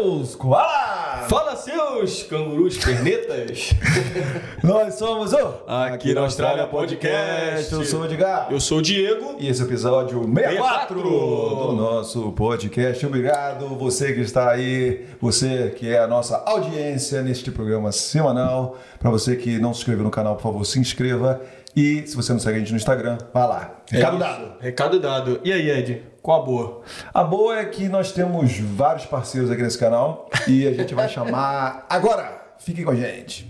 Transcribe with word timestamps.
seus 0.00 0.34
koalas! 0.34 1.28
Fala 1.28 1.54
seus 1.56 2.22
cangurus 2.22 2.78
pernetas! 2.78 3.70
Nós 4.64 4.94
somos 4.94 5.32
o 5.34 5.54
Aqui 5.66 6.14
na 6.14 6.22
Austrália 6.22 6.66
Podcast. 6.66 7.72
Eu 7.72 7.84
sou 7.84 8.00
o 8.00 8.04
Edgar. 8.06 8.48
Eu 8.50 8.60
sou 8.60 8.78
o 8.78 8.82
Diego. 8.82 9.36
E 9.38 9.46
esse 9.46 9.60
é 9.60 9.64
o 9.64 9.68
episódio 9.68 10.20
64 10.22 11.00
64 11.00 11.02
do 11.02 11.72
nosso 11.72 12.32
podcast. 12.32 13.04
Obrigado 13.04 13.66
você 13.76 14.14
que 14.14 14.20
está 14.20 14.50
aí, 14.50 15.06
você 15.20 15.74
que 15.76 15.92
é 15.92 15.98
a 15.98 16.06
nossa 16.06 16.42
audiência 16.46 17.22
neste 17.22 17.50
programa 17.50 17.92
semanal. 17.92 18.78
Para 18.98 19.10
você 19.10 19.36
que 19.36 19.58
não 19.58 19.74
se 19.74 19.80
inscreveu 19.80 20.04
no 20.04 20.10
canal, 20.10 20.36
por 20.36 20.42
favor, 20.42 20.64
se 20.64 20.78
inscreva. 20.78 21.40
E 21.74 22.06
se 22.06 22.16
você 22.16 22.32
não 22.32 22.40
segue 22.40 22.56
a 22.56 22.58
gente 22.58 22.72
no 22.72 22.76
Instagram, 22.76 23.18
vá 23.32 23.46
lá. 23.46 23.82
Recado 23.90 24.16
É 24.16 24.18
dado. 24.18 24.52
Recado 24.60 25.00
dado. 25.00 25.40
E 25.44 25.52
aí, 25.52 25.70
Ed? 25.70 26.02
Qual 26.22 26.42
a 26.42 26.44
boa? 26.44 26.82
A 27.14 27.24
boa 27.24 27.58
é 27.58 27.64
que 27.64 27.88
nós 27.88 28.12
temos 28.12 28.58
vários 28.58 29.06
parceiros 29.06 29.50
aqui 29.50 29.62
nesse 29.62 29.78
canal 29.78 30.28
e 30.46 30.66
a 30.66 30.72
gente 30.72 30.94
vai 30.94 31.08
chamar 31.10 31.86
agora. 31.88 32.40
Fiquem 32.58 32.84
com 32.84 32.90
a 32.90 32.94
gente. 32.96 33.49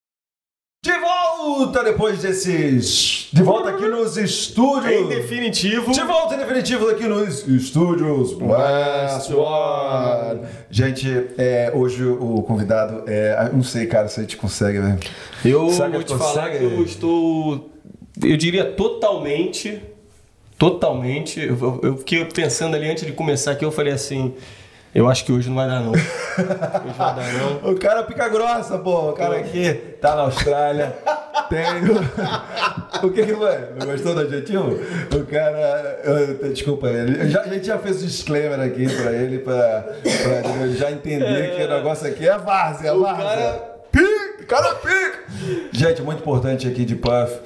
De 0.83 0.97
volta 0.97 1.83
depois 1.83 2.23
desses... 2.23 3.27
De 3.31 3.43
volta 3.43 3.69
aqui 3.69 3.85
nos 3.87 4.17
estúdios. 4.17 4.91
Em 4.91 5.07
definitivo, 5.09 5.91
De 5.91 6.01
volta 6.01 6.33
em 6.33 6.39
definitivo 6.39 6.89
aqui 6.89 7.03
nos 7.07 7.47
estúdios 7.47 8.33
West 8.33 9.29
One. 9.29 10.41
Gente, 10.71 11.07
é, 11.37 11.71
hoje 11.75 12.03
o 12.03 12.41
convidado 12.41 13.03
é. 13.05 13.49
eu 13.51 13.57
Não 13.57 13.61
sei, 13.63 13.85
cara, 13.85 14.07
se 14.07 14.19
a 14.21 14.23
gente 14.23 14.37
consegue, 14.37 14.79
velho. 14.79 14.97
eu 15.45 15.69
Será 15.69 15.85
que 15.87 15.93
vou 15.97 16.03
te 16.03 16.13
consegue? 16.13 16.33
falar 16.33 16.49
que 16.49 16.63
eu 16.63 16.83
estou, 16.83 17.69
eu 18.23 18.35
diria 18.35 18.65
totalmente, 18.71 19.79
totalmente. 20.57 21.39
Eu, 21.41 21.55
eu- 21.61 21.79
eu 21.83 21.97
fiquei 21.97 22.25
pensando 22.25 22.75
ali 22.75 22.89
antes 22.89 23.05
de 23.05 23.11
começar 23.11 23.51
aqui, 23.51 23.63
eu 23.63 23.71
falei 23.71 23.93
assim, 23.93 24.33
eu 24.93 25.09
acho 25.09 25.23
que 25.25 25.31
hoje 25.31 25.49
não 25.49 25.55
vai 25.55 25.67
dar 25.67 25.79
não. 25.81 25.91
Hoje 25.93 26.93
vai 26.97 27.15
dar 27.15 27.33
não. 27.33 27.71
O 27.71 27.75
cara 27.79 28.03
pica 28.03 28.27
grossa, 28.29 28.77
pô. 28.77 29.09
O 29.09 29.13
cara 29.13 29.37
aqui 29.37 29.73
tá 30.01 30.15
na 30.15 30.21
Austrália. 30.23 30.95
Tem. 31.49 31.65
o- 33.03 33.09
que 33.11 33.25
que 33.25 33.33
foi? 33.33 33.57
Não 33.79 33.85
gostou 33.87 34.13
do 34.15 34.21
adjetivo? 34.21 34.79
O 35.13 35.25
cara. 35.25 35.99
eu- 36.03 36.51
Desculpa, 36.53 36.87
ele, 36.87 37.29
já- 37.29 37.41
a 37.41 37.47
gente 37.47 37.67
já 37.67 37.77
fez 37.77 38.01
um 38.01 38.05
disclaimer 38.05 38.59
aqui 38.59 38.85
pra 39.01 39.11
ele, 39.11 39.39
pra, 39.39 39.85
pra 40.01 40.51
ele 40.65 40.77
já 40.77 40.91
entender 40.91 41.55
que 41.55 41.63
o 41.63 41.69
negócio 41.69 42.07
aqui 42.07 42.27
é 42.27 42.37
várzea, 42.37 42.89
é 42.89 42.93
O 42.93 43.01
várzea. 43.01 43.25
cara- 43.25 43.71
Pica, 43.91 44.45
cara 44.47 44.75
pica! 44.75 45.19
Gente, 45.73 46.01
muito 46.01 46.19
importante 46.21 46.65
aqui 46.67 46.85
de 46.85 46.95
Puff. 46.95 47.39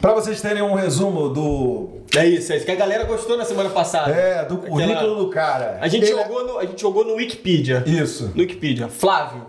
Pra 0.00 0.14
vocês 0.14 0.40
terem 0.40 0.62
um 0.62 0.74
resumo 0.74 1.28
do. 1.28 1.88
É 2.16 2.24
isso, 2.26 2.52
é 2.52 2.56
isso 2.56 2.64
que 2.64 2.72
a 2.72 2.76
galera 2.76 3.04
gostou 3.04 3.36
na 3.36 3.44
semana 3.44 3.68
passada. 3.70 4.10
É, 4.12 4.44
do 4.44 4.54
Aquela- 4.54 4.70
currículo 4.70 5.16
do 5.16 5.30
cara. 5.30 5.78
A 5.80 5.88
gente, 5.88 6.04
Ele 6.06 6.18
é- 6.18 6.22
jogou 6.22 6.46
no, 6.46 6.58
a 6.58 6.64
gente 6.64 6.80
jogou 6.80 7.04
no 7.04 7.14
Wikipedia. 7.16 7.84
Isso. 7.86 8.30
No 8.34 8.40
Wikipedia. 8.40 8.88
Flávio. 8.88 9.46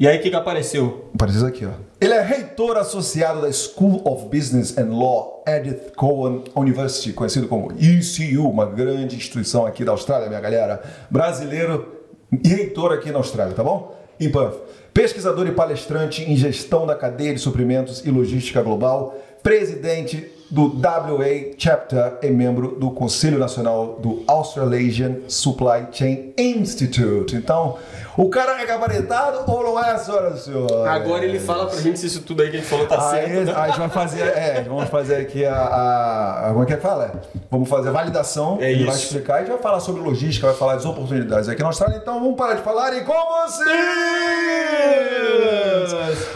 E 0.00 0.06
aí 0.06 0.18
o 0.18 0.22
que, 0.22 0.30
que 0.30 0.36
apareceu? 0.36 1.10
Aparece 1.14 1.44
aqui, 1.44 1.66
ó. 1.66 1.70
Ele 2.00 2.14
é 2.14 2.22
reitor 2.22 2.76
associado 2.76 3.40
da 3.42 3.50
School 3.52 4.00
of 4.04 4.26
Business 4.26 4.76
and 4.78 4.90
Law, 4.96 5.42
Edith 5.46 5.92
Cowan 5.96 6.44
University, 6.54 7.12
conhecido 7.12 7.48
como 7.48 7.72
ECU, 7.72 8.48
uma 8.48 8.64
grande 8.66 9.16
instituição 9.16 9.66
aqui 9.66 9.84
da 9.84 9.92
Austrália, 9.92 10.28
minha 10.28 10.40
galera. 10.40 10.80
Brasileiro 11.10 11.96
e 12.44 12.48
reitor 12.48 12.92
aqui 12.92 13.10
na 13.10 13.18
Austrália, 13.18 13.54
tá 13.54 13.64
bom? 13.64 13.94
Em 14.20 14.30
Perth. 14.30 14.54
Pesquisador 14.98 15.46
e 15.46 15.52
palestrante 15.52 16.24
em 16.24 16.34
gestão 16.34 16.84
da 16.84 16.92
cadeia 16.92 17.32
de 17.32 17.38
suprimentos 17.38 18.04
e 18.04 18.10
logística 18.10 18.60
global, 18.60 19.16
presidente 19.44 20.28
do 20.50 20.66
WA 20.78 21.52
Chapter 21.58 22.14
e 22.22 22.30
membro 22.30 22.76
do 22.78 22.90
Conselho 22.90 23.38
Nacional 23.38 23.98
do 24.00 24.22
Australasian 24.26 25.16
Supply 25.28 25.86
Chain 25.92 26.32
Institute. 26.38 27.36
Então, 27.36 27.76
o 28.16 28.28
cara 28.30 28.60
é 28.60 28.64
gabaritado 28.66 29.44
ou 29.50 29.62
não 29.62 29.78
é, 29.84 29.96
senhoras 29.98 30.40
e 30.40 30.44
senhores? 30.44 30.72
Agora 30.86 31.24
ele 31.24 31.38
fala 31.38 31.66
pra 31.66 31.78
gente 31.80 31.98
se 32.00 32.06
isso 32.06 32.22
tudo 32.22 32.42
aí 32.42 32.50
que 32.50 32.56
a 32.56 32.60
gente 32.60 32.68
falou 32.68 32.86
tá 32.86 33.10
Aí, 33.12 33.26
certo. 33.26 33.44
né? 33.46 33.52
a 33.54 33.66
gente 33.68 33.78
vai 33.78 33.88
fazer, 33.90 34.22
é, 34.22 34.62
vamos 34.66 34.88
fazer 34.88 35.16
aqui 35.16 35.44
a, 35.44 35.54
a- 35.54 36.46
a- 36.46 36.50
como 36.50 36.62
é 36.62 36.66
que 36.66 36.72
é 36.72 36.76
que 36.76 36.82
fala? 36.82 37.20
Vamos 37.50 37.68
fazer 37.68 37.90
a 37.90 37.92
validação, 37.92 38.58
É 38.60 38.72
ele 38.72 38.84
vai 38.86 38.94
isso. 38.94 39.04
explicar, 39.04 39.34
a 39.36 39.38
gente 39.40 39.50
vai 39.50 39.58
falar 39.58 39.80
sobre 39.80 40.00
logística, 40.02 40.46
vai 40.46 40.56
falar 40.56 40.74
das 40.76 40.84
oportunidades 40.86 41.48
aqui 41.48 41.60
na 41.62 41.68
Austrália, 41.68 41.96
então 41.98 42.18
vamos 42.18 42.36
parar 42.36 42.54
de 42.54 42.62
falar 42.62 42.96
e 42.96 43.02
com 43.04 43.12
vocês, 43.46 43.68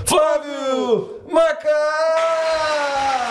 Flávio 0.05 1.21
Macá! 1.33 3.22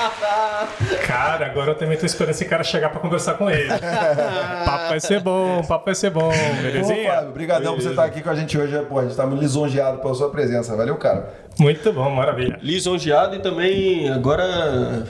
Cara, 1.06 1.46
agora 1.46 1.72
eu 1.72 1.74
também 1.74 1.98
tô 1.98 2.06
esperando 2.06 2.30
esse 2.30 2.44
cara 2.44 2.62
chegar 2.62 2.90
pra 2.90 3.00
conversar 3.00 3.34
com 3.34 3.50
ele. 3.50 3.68
papo 4.64 4.88
vai 4.88 5.00
ser 5.00 5.20
bom, 5.20 5.62
papo 5.62 5.84
vai 5.84 5.94
ser 5.94 6.10
bom, 6.10 6.28
Ô, 6.28 6.62
belezinha? 6.62 7.10
Flávio, 7.10 7.30
obrigadão 7.30 7.74
por 7.74 7.82
você 7.82 7.90
estar 7.90 8.04
aqui 8.04 8.22
com 8.22 8.30
a 8.30 8.34
gente 8.34 8.56
hoje, 8.58 8.78
pô, 8.88 8.98
a 8.98 9.04
gente 9.04 9.16
tá 9.16 9.26
muito 9.26 9.40
lisonjeado 9.40 9.98
pela 9.98 10.14
sua 10.14 10.30
presença, 10.30 10.76
valeu, 10.76 10.96
cara? 10.96 11.28
Muito 11.58 11.92
bom, 11.92 12.10
maravilha. 12.10 12.58
Lisonjeado 12.62 13.36
e 13.36 13.38
também 13.40 14.08
agora 14.10 15.04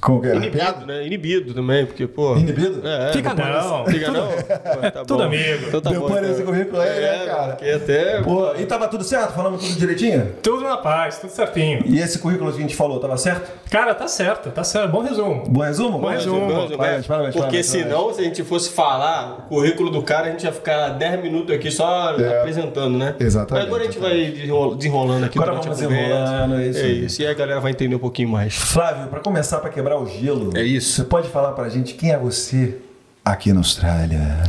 Que 0.00 0.28
é? 0.28 0.34
inibido, 0.36 0.86
né? 0.86 1.06
Inibido 1.06 1.54
também, 1.54 1.86
porque, 1.86 2.06
pô. 2.06 2.36
Inibido? 2.36 2.86
É, 2.86 3.10
é. 3.10 3.12
Fica 3.12 3.34
não. 3.34 3.86
Fica 3.86 4.10
não? 4.10 4.26
Pô, 4.32 4.90
tá 4.90 4.90
tudo 5.04 5.18
bom. 5.18 5.22
amigo. 5.24 5.66
Então 5.68 5.80
tá 5.80 5.90
bom. 5.90 6.00
Depois 6.06 6.20
desse 6.22 6.32
então. 6.42 6.46
currículo 6.52 6.80
aí, 6.80 6.88
né, 7.00 7.22
É, 7.22 7.26
cara? 7.26 7.52
Porque 7.54 7.70
até. 7.70 8.20
Pô, 8.22 8.54
e 8.56 8.66
tava 8.66 8.88
tudo 8.88 9.04
certo? 9.04 9.32
Falamos 9.34 9.62
tudo 9.62 9.78
direitinho? 9.78 10.32
Tudo 10.42 10.62
na 10.62 10.76
paz, 10.76 11.18
tudo 11.18 11.30
certinho. 11.30 11.82
E 11.86 11.98
esse 12.00 12.18
currículo 12.18 12.50
que 12.52 12.58
a 12.58 12.60
gente 12.62 12.74
falou, 12.74 12.98
tava 12.98 13.16
certo? 13.16 13.50
Cara, 13.70 13.94
tá 13.94 14.08
certo, 14.08 14.50
tá 14.50 14.64
certo. 14.64 14.90
Bom 14.90 15.02
resumo. 15.02 15.44
Bom 15.48 15.60
resumo? 15.60 15.98
Bom 15.98 16.08
resumo. 16.08 16.40
Parabéns, 16.40 16.76
Parabéns, 16.76 17.06
parabéns, 17.06 17.34
Porque 17.34 17.38
parabéns, 17.40 17.66
senão, 17.66 18.12
se 18.12 18.20
a 18.20 18.24
gente 18.24 18.42
fosse 18.42 18.70
falar 18.70 19.46
o 19.46 19.48
currículo 19.48 19.90
do 19.90 20.02
cara, 20.02 20.28
a 20.28 20.30
gente 20.30 20.44
ia 20.44 20.52
ficar 20.52 20.88
10 20.90 21.22
minutos 21.22 21.54
aqui 21.54 21.70
só 21.70 22.14
É. 22.18 22.40
apresentando, 22.40 22.96
né? 22.98 23.14
Exatamente, 23.20 23.62
Mas 23.64 23.66
agora 23.66 23.82
a 23.82 23.86
gente 23.86 23.98
vai 23.98 24.30
desenrol- 24.30 24.74
desenrolando 24.74 25.26
aqui 25.26 25.38
Agora 25.38 25.52
vamos 25.58 25.78
desenrolando, 25.78 26.54
é 26.56 26.66
isso 26.66 26.78
É 26.80 26.88
isso. 26.88 27.22
E 27.22 27.26
aí 27.26 27.30
a 27.32 27.34
galera 27.34 27.60
vai 27.60 27.70
entender 27.72 27.94
um 27.94 27.98
pouquinho 27.98 28.28
mais. 28.28 28.54
Flávio, 28.54 29.06
para 29.08 29.20
começar, 29.20 29.58
para 29.58 29.70
quebrar 29.82 29.98
o 29.98 30.06
gelo, 30.06 30.56
É 30.56 30.62
isso. 30.62 30.92
Você 30.92 31.04
pode 31.04 31.28
falar 31.28 31.52
pra 31.52 31.68
gente 31.68 31.94
quem 31.94 32.12
é 32.12 32.18
você 32.18 32.78
aqui 33.24 33.52
na 33.52 33.58
Austrália? 33.60 34.44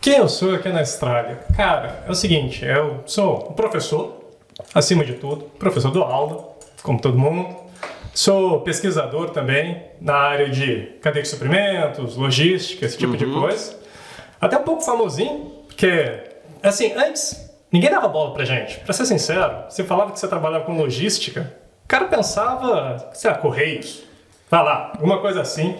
Quem 0.00 0.16
eu 0.16 0.28
sou 0.28 0.54
aqui 0.54 0.70
na 0.70 0.80
Austrália? 0.80 1.40
Cara, 1.54 2.02
é 2.06 2.10
o 2.10 2.14
seguinte, 2.14 2.64
eu 2.64 3.02
sou 3.04 3.50
um 3.50 3.52
professor, 3.52 4.24
acima 4.74 5.04
de 5.04 5.14
tudo, 5.14 5.42
professor 5.58 5.90
do 5.90 6.02
aula, 6.02 6.56
como 6.82 6.98
todo 6.98 7.18
mundo. 7.18 7.54
Sou 8.14 8.62
pesquisador 8.62 9.30
também 9.30 9.82
na 10.00 10.14
área 10.14 10.48
de 10.48 10.94
cadeia 11.02 11.22
de 11.22 11.28
suprimentos, 11.28 12.16
logística, 12.16 12.86
esse 12.86 12.96
tipo 12.96 13.16
de 13.16 13.26
coisa. 13.26 13.78
Até 14.40 14.56
um 14.56 14.62
pouco 14.62 14.82
famosinho, 14.82 15.52
porque, 15.68 16.22
assim, 16.62 16.92
antes 16.94 17.50
ninguém 17.70 17.90
dava 17.90 18.08
bola 18.08 18.32
pra 18.32 18.46
gente. 18.46 18.80
Pra 18.80 18.94
ser 18.94 19.04
sincero, 19.04 19.64
você 19.68 19.84
falava 19.84 20.12
que 20.12 20.18
você 20.18 20.26
trabalhava 20.26 20.64
com 20.64 20.74
logística, 20.74 21.52
o 21.84 21.88
cara 21.88 22.06
pensava, 22.06 23.10
sei 23.12 23.30
lá, 23.30 23.36
Correios, 23.36 24.09
vai 24.50 24.64
lá, 24.64 24.90
alguma 24.94 25.18
coisa 25.20 25.40
assim. 25.40 25.76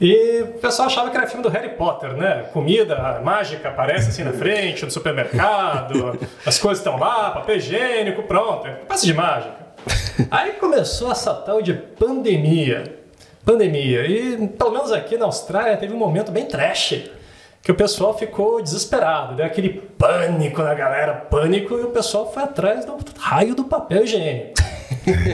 E 0.00 0.40
o 0.42 0.58
pessoal 0.58 0.88
achava 0.88 1.10
que 1.10 1.16
era 1.16 1.26
filme 1.26 1.42
do 1.42 1.50
Harry 1.50 1.76
Potter, 1.76 2.14
né? 2.14 2.46
Comida 2.54 3.20
mágica 3.22 3.68
aparece 3.68 4.08
assim 4.08 4.24
na 4.24 4.32
frente, 4.32 4.84
no 4.84 4.90
supermercado, 4.90 6.18
as 6.44 6.58
coisas 6.58 6.78
estão 6.78 6.98
lá, 6.98 7.30
papel 7.30 7.56
higiênico, 7.56 8.22
pronto. 8.22 8.66
é 8.66 8.72
Passe 8.88 9.04
de 9.04 9.12
mágica. 9.12 9.54
Aí 10.30 10.52
começou 10.52 11.12
essa 11.12 11.34
tal 11.34 11.60
de 11.60 11.74
pandemia. 11.74 12.98
Pandemia. 13.44 14.06
E 14.06 14.48
pelo 14.48 14.72
menos 14.72 14.90
aqui 14.90 15.18
na 15.18 15.26
Austrália 15.26 15.76
teve 15.76 15.92
um 15.92 15.98
momento 15.98 16.32
bem 16.32 16.46
trash. 16.46 17.10
Que 17.62 17.70
o 17.70 17.74
pessoal 17.74 18.16
ficou 18.16 18.62
desesperado, 18.62 19.34
deu 19.34 19.44
aquele 19.44 19.68
pânico 19.68 20.62
na 20.62 20.72
galera, 20.72 21.12
pânico, 21.12 21.74
e 21.74 21.82
o 21.82 21.90
pessoal 21.90 22.32
foi 22.32 22.42
atrás 22.42 22.86
do 22.86 22.96
raio 23.18 23.54
do 23.54 23.64
papel 23.64 24.04
higiênico. 24.04 24.54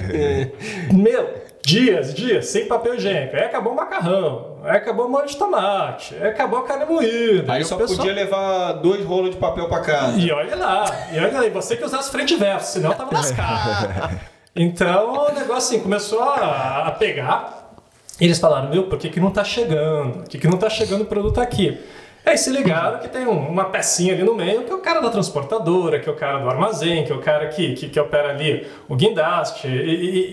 Meu, 0.93 1.46
dias, 1.67 2.15
dias, 2.15 2.47
sem 2.47 2.67
papel 2.67 2.95
higiênico. 2.95 3.35
Aí 3.35 3.43
acabou 3.43 3.73
o 3.73 3.77
macarrão, 3.77 4.59
aí 4.63 4.77
acabou 4.77 5.07
o 5.07 5.11
molho 5.11 5.27
de 5.27 5.37
tomate, 5.37 6.15
aí 6.15 6.29
acabou 6.29 6.61
a 6.61 6.63
carne 6.63 6.85
moída. 6.85 7.53
Aí 7.53 7.65
só 7.65 7.77
pessoal- 7.77 7.99
podia 7.99 8.13
levar 8.15 8.73
dois 8.75 9.05
rolos 9.05 9.31
de 9.31 9.37
papel 9.37 9.69
pra 9.69 9.81
casa. 9.81 10.17
E 10.17 10.31
olha 10.31 10.55
lá, 10.55 10.85
e 11.13 11.19
olha 11.19 11.33
lá, 11.33 11.45
e 11.47 11.51
você 11.51 11.77
que 11.77 11.85
usasse 11.85 12.09
frente 12.13 12.35
e 12.35 12.37
verso, 12.37 12.75
senão 12.75 12.93
tava 12.93 13.13
lascado. 13.13 14.21
Então 14.59 15.13
o 15.13 15.33
negócio 15.35 15.55
assim 15.77 15.81
começou 15.81 16.23
a, 16.23 16.87
a 16.87 16.91
pegar. 16.93 17.75
E 18.19 18.25
eles 18.25 18.39
falaram, 18.39 18.71
meu, 18.71 18.85
por 18.85 18.99
que, 18.99 19.11
que 19.11 19.21
não 19.21 19.31
tá 19.31 19.45
chegando? 19.45 20.21
Por 20.21 20.29
que, 20.31 20.39
que 20.39 20.49
não 20.49 20.57
tá 20.57 20.71
chegando 20.71 21.03
o 21.03 21.05
produto 21.05 21.39
aqui? 21.43 21.79
Aí 22.27 22.37
se 22.37 22.51
ligaram 22.51 22.99
que 22.99 23.07
tem 23.09 23.25
um- 23.25 23.49
uma 23.49 23.67
pecinha 23.67 24.13
ali 24.13 24.25
no 24.25 24.35
meio, 24.35 24.65
que 24.65 24.73
é 24.73 24.75
o 24.75 24.81
cara 24.81 25.01
da 25.01 25.11
transportadora, 25.11 26.01
que 26.01 26.09
é 26.09 26.13
o 26.13 26.17
cara 26.17 26.39
do 26.39 26.51
armazém, 26.51 27.05
que 27.05 27.13
é 27.13 27.15
o 27.15 27.21
cara 27.21 27.47
que, 27.49 27.75
que, 27.75 27.89
que 27.89 28.01
opera 28.01 28.31
ali 28.31 28.67
o 28.89 28.97
guindaste. 28.97 29.69
E, 29.69 29.71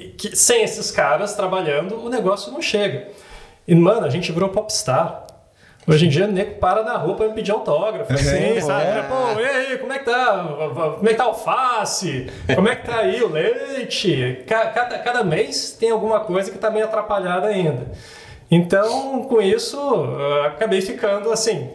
e- 0.07 0.09
que 0.17 0.35
sem 0.35 0.63
esses 0.63 0.89
caras 0.89 1.35
trabalhando, 1.35 2.03
o 2.03 2.09
negócio 2.09 2.51
não 2.51 2.61
chega. 2.63 3.09
E, 3.67 3.75
mano, 3.75 4.05
a 4.05 4.09
gente 4.09 4.31
virou 4.31 4.49
popstar. 4.49 5.27
Hoje 5.87 6.05
em 6.05 6.09
dia, 6.09 6.25
o 6.25 6.31
nego 6.31 6.55
para 6.55 6.81
na 6.81 6.95
rua 6.97 7.13
pra 7.15 7.27
me 7.27 7.33
pedir 7.33 7.51
autógrafo, 7.51 8.11
assim, 8.13 8.55
É, 8.57 8.61
sabe? 8.61 8.85
é. 8.87 9.03
Pô, 9.03 9.39
e 9.39 9.45
aí, 9.45 9.77
como 9.77 9.91
é 9.93 9.99
que 9.99 10.05
tá? 10.05 10.45
Como 10.97 11.07
é 11.07 11.11
que 11.11 11.17
tá 11.17 11.25
alface? 11.25 12.27
Como 12.55 12.69
é 12.69 12.75
que 12.75 12.87
tá 12.87 12.99
aí 12.99 13.21
o 13.21 13.27
leite? 13.29 14.43
Ca- 14.47 14.67
Cada, 14.67 14.97
cada 14.99 15.23
mês 15.25 15.73
tem 15.79 15.91
alguma 15.91 16.21
coisa 16.21 16.49
que 16.49 16.57
tá 16.57 16.71
meio 16.71 16.85
atrapalhada 16.85 17.47
ainda. 17.47 17.91
Então, 18.49 19.23
com 19.23 19.41
isso, 19.41 19.77
acabei 20.45 20.79
ficando 20.81 21.31
assim, 21.31 21.69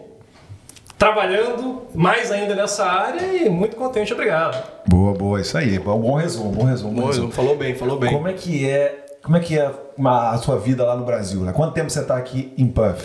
trabalhando 0.99 1.83
mais 1.95 2.29
ainda 2.31 2.53
nessa 2.53 2.85
área 2.85 3.25
e 3.25 3.49
muito 3.49 3.75
contente, 3.77 4.11
obrigado. 4.13 4.61
Boa, 4.85 5.13
boa, 5.13 5.39
isso 5.41 5.57
aí. 5.57 5.79
Bom, 5.79 5.97
bom 5.97 6.15
resumo, 6.15 6.51
bom 6.51 6.65
resumo. 6.65 6.93
bom 7.01 7.07
resumo. 7.07 7.31
falou 7.31 7.55
bem, 7.55 7.73
falou 7.73 7.97
bem. 7.97 8.11
Como 8.11 8.27
é 8.27 8.33
que 8.33 8.69
é, 8.69 9.05
como 9.23 9.37
é, 9.37 9.39
que 9.39 9.57
é 9.57 9.71
uma- 9.97 10.31
a 10.31 10.37
sua 10.37 10.59
vida 10.59 10.85
lá 10.85 10.95
no 10.97 11.05
Brasil? 11.05 11.39
Né? 11.39 11.53
Quanto 11.53 11.73
tempo 11.73 11.89
você 11.89 12.01
está 12.01 12.17
aqui 12.17 12.53
em 12.57 12.67
Puff? 12.67 13.01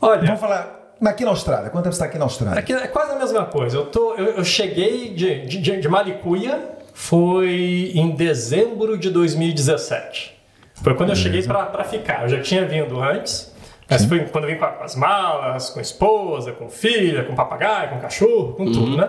Olha, 0.00 0.20
Vamos 0.26 0.40
falar 0.40 0.96
aqui 1.04 1.24
na 1.24 1.30
Austrália. 1.30 1.70
Quanto 1.70 1.84
tempo 1.84 1.94
você 1.94 1.98
está 2.02 2.06
aqui 2.06 2.18
na 2.18 2.24
Austrália? 2.24 2.58
Aqui 2.58 2.72
é 2.72 2.88
quase 2.88 3.12
a 3.12 3.16
mesma 3.16 3.44
coisa. 3.44 3.76
Eu, 3.76 3.86
tô, 3.86 4.14
eu, 4.14 4.26
eu 4.38 4.44
cheguei 4.44 5.14
de, 5.14 5.46
de, 5.46 5.58
de- 5.60 5.80
de 5.80 5.88
Malicuia, 5.88 6.60
foi 6.92 7.92
em 7.94 8.10
dezembro 8.10 8.98
de 8.98 9.10
2017. 9.10 10.36
Foi 10.82 10.94
quando 10.96 11.10
eu 11.10 11.16
cheguei 11.16 11.40
para 11.44 11.84
ficar. 11.84 12.24
Eu 12.24 12.28
já 12.30 12.40
tinha 12.40 12.64
vindo 12.66 13.00
antes, 13.00 13.51
mas 13.92 14.04
foi 14.06 14.20
quando 14.26 14.44
eu 14.44 14.50
vim 14.50 14.56
com, 14.58 14.64
as 14.64 14.94
malas, 14.96 15.70
com 15.70 15.78
a 15.78 15.82
esposa, 15.82 16.52
com 16.52 16.68
filha, 16.68 17.24
com 17.24 17.34
papagaio, 17.34 17.90
com 17.90 17.98
cachorro, 18.00 18.54
com 18.54 18.64
tudo, 18.72 18.96
né? 18.96 19.08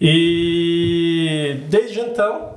E 0.00 1.64
desde 1.68 2.00
então, 2.00 2.54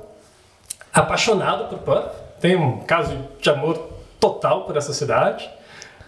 apaixonado 0.92 1.64
por 1.66 1.78
Puff. 1.78 2.08
Tenho 2.40 2.60
um 2.60 2.78
caso 2.80 3.16
de 3.40 3.50
amor 3.50 3.76
total 4.20 4.64
por 4.64 4.76
essa 4.76 4.92
cidade. 4.92 5.48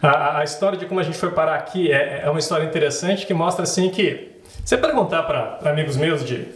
A- 0.02 0.08
A, 0.08 0.38
a 0.38 0.44
história 0.44 0.78
de 0.78 0.86
como 0.86 1.00
a 1.00 1.02
gente 1.02 1.18
foi 1.18 1.30
parar 1.30 1.56
aqui 1.56 1.90
é, 1.92 2.22
é 2.24 2.30
uma 2.30 2.38
história 2.38 2.64
interessante 2.64 3.26
que 3.26 3.34
mostra 3.34 3.64
assim 3.64 3.90
que 3.90 4.40
você 4.64 4.76
perguntar 4.76 5.24
para 5.24 5.58
amigos 5.70 5.96
meus 5.96 6.24
de 6.24 6.46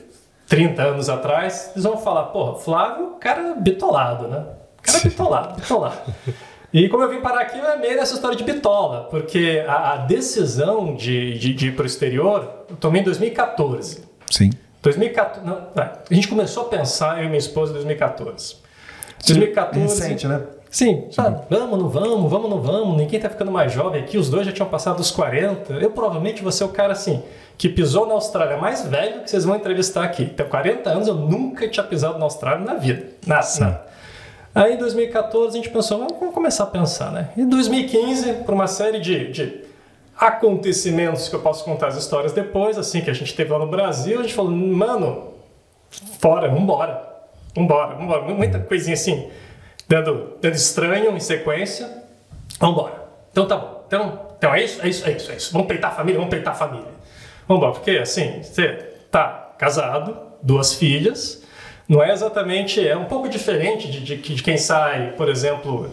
30 0.49 0.83
anos 0.83 1.09
atrás, 1.09 1.71
eles 1.75 1.85
vão 1.85 1.97
falar, 1.97 2.25
porra, 2.25 2.59
Flávio, 2.59 3.17
cara 3.21 3.55
bitolado, 3.59 4.29
né? 4.29 4.45
Cara 4.83 4.99
bitolado, 5.01 5.55
bitolado. 5.61 5.97
E 6.75 6.89
como 6.89 7.05
eu 7.05 7.09
vim 7.09 7.21
parar 7.21 7.43
aqui, 7.43 7.57
é 7.57 7.77
meio 7.77 7.95
nessa 7.95 8.15
história 8.15 8.37
de 8.37 8.43
bitola, 8.43 9.07
porque 9.09 9.65
a, 9.65 9.93
a 9.93 9.97
decisão 9.99 10.97
de, 10.97 11.39
de, 11.39 11.55
de 11.55 11.69
ir 11.69 11.77
para 11.77 11.85
o 11.85 11.87
exterior 11.87 12.65
eu 12.69 12.75
tomei 12.75 13.01
em 13.01 13.05
2014. 13.05 14.03
Sim. 14.29 14.51
2014, 14.83 15.47
não, 15.47 15.69
não, 15.73 15.85
a 15.85 16.13
gente 16.13 16.27
começou 16.27 16.65
a 16.65 16.69
pensar, 16.69 17.19
eu 17.19 17.27
e 17.27 17.29
minha 17.29 17.39
esposa, 17.39 17.71
em 17.71 17.75
2014. 17.75 18.57
2014. 19.25 20.03
Recente, 20.03 20.27
né? 20.27 20.43
Sim, 20.69 21.07
sabe? 21.13 21.43
Vamos, 21.49 21.79
não 21.79 21.89
vamos, 21.89 22.29
vamos, 22.29 22.51
não 22.51 22.61
vamos. 22.61 22.97
Ninguém 22.97 23.21
tá 23.21 23.31
ficando 23.31 23.53
mais 23.53 23.73
jovem 23.73 24.03
aqui. 24.03 24.19
Os 24.19 24.29
dois 24.29 24.45
já 24.45 24.53
tinham 24.53 24.69
passado 24.69 24.97
dos 24.97 25.13
40. 25.13 25.75
Eu 25.75 25.93
provavelmente 25.93 26.43
vou 26.43 26.51
ser 26.51 26.65
o 26.65 26.69
cara 26.71 26.93
assim, 26.93 27.23
que 27.57 27.69
pisou 27.69 28.05
na 28.09 28.15
Austrália 28.15 28.57
mais 28.57 28.85
velho 28.85 29.23
que 29.23 29.31
vocês 29.31 29.45
vão 29.45 29.55
entrevistar 29.55 30.03
aqui. 30.03 30.27
Tem 30.27 30.45
40 30.45 30.91
anos, 30.91 31.07
eu 31.07 31.15
nunca 31.15 31.69
tinha 31.69 31.85
pisado 31.85 32.19
na 32.19 32.25
Austrália 32.25 32.65
na 32.65 32.75
vida. 32.75 33.07
Nada, 33.25 33.47
nada. 33.61 33.94
Aí 34.55 34.75
em 34.75 34.77
2014 34.77 35.59
a 35.59 35.63
gente 35.63 35.73
pensou, 35.73 35.99
vamos 35.99 36.33
começar 36.33 36.65
a 36.65 36.67
pensar, 36.69 37.11
né? 37.11 37.31
Em 37.37 37.49
2015, 37.49 38.35
por 38.45 38.55
uma 38.55 38.69
série 38.69 39.01
de, 39.01 39.33
de 39.33 39.65
acontecimentos 40.17 41.29
que 41.29 41.35
eu 41.35 41.41
posso 41.41 41.65
contar 41.65 41.89
as 41.89 41.97
histórias 41.97 42.33
depois, 42.33 42.79
assim, 42.79 43.01
que 43.01 43.11
a 43.11 43.15
gente 43.15 43.35
teve 43.35 43.51
lá 43.51 43.59
no 43.59 43.67
Brasil, 43.67 44.21
a 44.21 44.23
gente 44.23 44.35
falou, 44.35 44.53
mano, 44.53 45.35
fora, 46.21 46.49
vambora, 46.49 47.03
vambora, 47.55 47.97
vambora. 47.97 48.23
Muita 48.33 48.61
coisinha 48.61 48.95
assim, 48.95 49.29
dando, 49.89 50.37
dando 50.41 50.55
estranho 50.55 51.17
em 51.17 51.21
sequência, 51.21 52.05
vambora. 52.61 53.09
Então 53.33 53.47
tá 53.47 53.57
bom. 53.57 53.85
Então, 53.89 54.21
então 54.39 54.55
é 54.55 54.63
isso, 54.63 54.81
é 54.83 54.89
isso, 54.89 55.09
é 55.09 55.13
isso, 55.13 55.33
é 55.33 55.37
isso. 55.37 55.53
Vamos 55.53 55.67
peitar 55.67 55.91
a 55.91 55.95
família, 55.95 56.19
vamos 56.19 56.33
peitar 56.33 56.55
a 56.55 56.57
família. 56.57 56.89
Vambora, 57.49 57.73
porque 57.73 57.93
assim, 57.93 58.41
você 58.41 58.69
tá 59.11 59.53
casado, 59.59 60.17
duas 60.41 60.75
filhas, 60.75 61.44
não 61.89 62.03
é 62.03 62.13
exatamente, 62.13 62.87
é 62.87 62.97
um 62.97 63.05
pouco 63.05 63.29
diferente 63.29 63.91
de, 63.91 64.01
de, 64.01 64.17
de 64.17 64.43
quem 64.43 64.57
sai, 64.57 65.13
por 65.17 65.29
exemplo, 65.29 65.91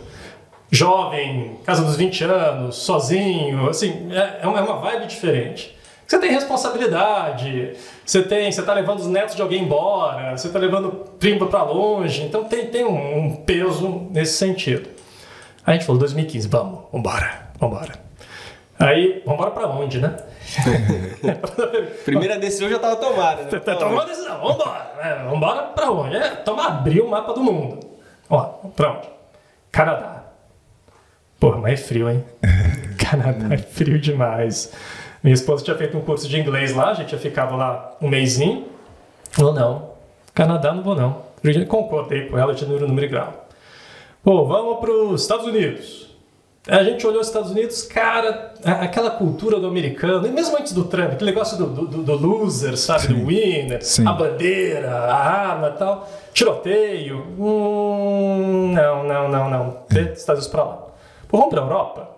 jovem, 0.71 1.57
casa 1.65 1.83
dos 1.83 1.97
20 1.97 2.23
anos, 2.23 2.75
sozinho, 2.77 3.69
assim, 3.69 4.09
é, 4.11 4.39
é 4.43 4.47
uma 4.47 4.59
é 4.59 4.61
uma 4.61 4.77
vibe 4.77 5.07
diferente. 5.07 5.77
Você 6.07 6.19
tem 6.19 6.31
responsabilidade, 6.31 7.73
você 8.05 8.21
tem, 8.21 8.51
você 8.51 8.61
tá 8.61 8.73
levando 8.73 8.99
os 8.99 9.07
netos 9.07 9.35
de 9.35 9.41
alguém 9.41 9.63
embora, 9.63 10.35
você 10.35 10.49
tá 10.49 10.59
levando 10.59 10.91
primo 11.17 11.47
para 11.47 11.63
longe, 11.63 12.23
então 12.23 12.44
tem, 12.44 12.67
tem 12.67 12.83
um, 12.83 13.17
um 13.17 13.35
peso 13.37 14.07
nesse 14.11 14.37
sentido. 14.37 14.89
A 15.65 15.73
gente 15.73 15.85
falou 15.85 15.99
2015, 15.99 16.47
vamos, 16.47 16.79
vambora, 16.91 17.51
vambora. 17.57 18.10
Aí, 18.81 19.22
vambora 19.25 19.51
para 19.51 19.68
onde, 19.68 20.00
né? 20.00 20.16
Primeira 22.04 22.38
decisão 22.39 22.69
já 22.69 22.80
tava 22.80 22.95
tomada, 22.95 23.44
né? 23.44 23.60
Tá 23.60 23.75
tomando 23.75 24.07
decisão, 24.07 24.42
vambora. 24.42 24.92
É, 25.00 25.24
vambora 25.24 25.62
pra 25.68 25.92
onde? 25.92 26.16
É, 26.16 26.30
toma 26.36 26.68
abrir 26.68 27.01
o 27.01 27.10
mapa 27.10 27.33
do 27.33 27.44
mundo. 27.44 27.80
Ó, 28.30 28.44
pra 28.75 28.94
onde? 28.94 29.07
Canadá. 29.72 30.24
Porra, 31.39 31.57
mas 31.57 31.80
é 31.80 31.83
frio, 31.83 32.10
hein? 32.10 32.24
Canadá 32.98 33.54
é 33.54 33.57
frio 33.57 34.00
demais. 34.00 34.74
Minha 35.24 35.33
esposa 35.33 35.63
tinha 35.63 35.78
feito 35.78 35.98
um 35.98 36.01
curso 36.01 36.28
de 36.28 36.39
inglês 36.39 36.74
lá, 36.75 36.89
a 36.89 36.94
gente 36.94 37.10
tinha 37.10 37.22
ficado 37.22 37.56
lá 37.56 37.95
um 38.01 38.07
mêsinho. 38.10 38.68
Falou, 39.31 39.54
não, 39.54 39.92
Canadá 40.33 40.74
não 40.74 40.81
vou 40.83 40.95
não. 40.95 41.24
Eu 41.44 41.66
concordei 41.66 42.28
com 42.28 42.38
ela 42.38 42.54
de 42.54 42.66
número, 42.66 42.88
número 42.88 43.06
e 43.06 43.09
grau. 43.09 43.47
Pô, 44.23 44.45
vamos 44.45 44.80
pros 44.80 45.21
Estados 45.21 45.47
Unidos. 45.47 46.10
A 46.68 46.83
gente 46.83 47.06
olhou 47.07 47.21
os 47.21 47.27
Estados 47.27 47.49
Unidos, 47.49 47.81
cara, 47.81 48.53
aquela 48.63 49.09
cultura 49.09 49.59
do 49.59 49.65
americano, 49.65 50.27
e 50.27 50.30
mesmo 50.30 50.56
antes 50.57 50.73
do 50.73 50.83
Trump, 50.83 51.13
aquele 51.13 51.31
negócio 51.31 51.57
do, 51.57 51.65
do, 51.65 52.03
do 52.03 52.15
loser, 52.15 52.77
sabe? 52.77 53.07
Do 53.07 53.25
winner, 53.25 53.83
Sim. 53.83 54.07
a 54.07 54.13
bandeira, 54.13 54.91
a 54.91 55.15
arma 55.15 55.69
e 55.69 55.80
tal, 55.80 56.07
tiroteio. 56.31 57.25
Hum, 57.39 58.71
não, 58.73 59.03
não, 59.03 59.27
não, 59.27 59.49
não. 59.49 59.77
Os 59.89 60.19
Estados 60.19 60.45
Unidos 60.45 60.47
pra 60.49 60.63
lá. 60.63 60.87
Pô, 61.27 61.37
vamos 61.37 61.49
pra 61.49 61.61
Europa? 61.61 62.09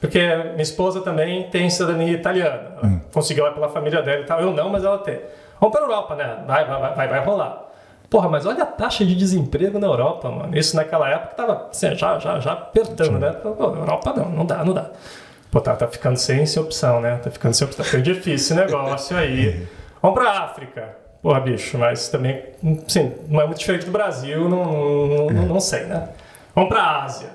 Porque 0.00 0.18
minha 0.18 0.62
esposa 0.62 1.02
também 1.02 1.50
tem 1.50 1.68
cidadania 1.68 2.12
italiana. 2.12 2.78
Ela 2.82 3.00
Conseguiu 3.12 3.44
lá 3.44 3.50
pela 3.52 3.68
família 3.68 4.00
dela 4.00 4.22
e 4.22 4.24
tal. 4.24 4.40
Eu 4.40 4.52
não, 4.52 4.70
mas 4.70 4.82
ela 4.82 4.96
tem. 4.96 5.20
Vamos 5.60 5.76
pra 5.76 5.84
Europa, 5.84 6.14
né? 6.14 6.42
Vai, 6.46 6.64
vai, 6.64 6.94
vai, 6.94 7.08
vai 7.08 7.24
rolar. 7.24 7.69
Porra, 8.10 8.28
mas 8.28 8.44
olha 8.44 8.64
a 8.64 8.66
taxa 8.66 9.06
de 9.06 9.14
desemprego 9.14 9.78
na 9.78 9.86
Europa, 9.86 10.28
mano. 10.28 10.58
Isso 10.58 10.74
naquela 10.74 11.08
época 11.08 11.34
tava 11.36 11.68
assim, 11.70 11.94
já, 11.94 12.18
já, 12.18 12.40
já 12.40 12.52
apertando, 12.52 13.20
né? 13.20 13.30
Pô, 13.30 13.48
Europa 13.50 14.12
não, 14.16 14.28
não 14.30 14.44
dá, 14.44 14.64
não 14.64 14.74
dá. 14.74 14.90
Pô, 15.48 15.60
tá, 15.60 15.76
tá 15.76 15.86
ficando 15.86 16.16
sem, 16.16 16.44
sem 16.44 16.60
opção, 16.60 17.00
né? 17.00 17.18
Tá 17.18 17.30
ficando 17.30 17.54
sem 17.54 17.64
opção. 17.64 17.84
Tá 17.84 17.88
ficando 17.88 18.02
difícil 18.02 18.34
esse 18.34 18.54
negócio 18.54 19.16
aí. 19.16 19.64
Vamos 20.02 20.18
pra 20.18 20.40
África. 20.40 20.96
Porra, 21.22 21.40
bicho, 21.40 21.78
mas 21.78 22.08
também, 22.08 22.42
sim, 22.88 23.12
não 23.28 23.40
é 23.42 23.46
muito 23.46 23.58
diferente 23.58 23.84
do 23.84 23.92
Brasil, 23.92 24.48
não, 24.48 24.64
não, 24.64 25.26
não, 25.26 25.46
não 25.46 25.60
sei, 25.60 25.84
né? 25.84 26.08
Vamos 26.54 26.70
pra 26.70 27.02
Ásia. 27.04 27.28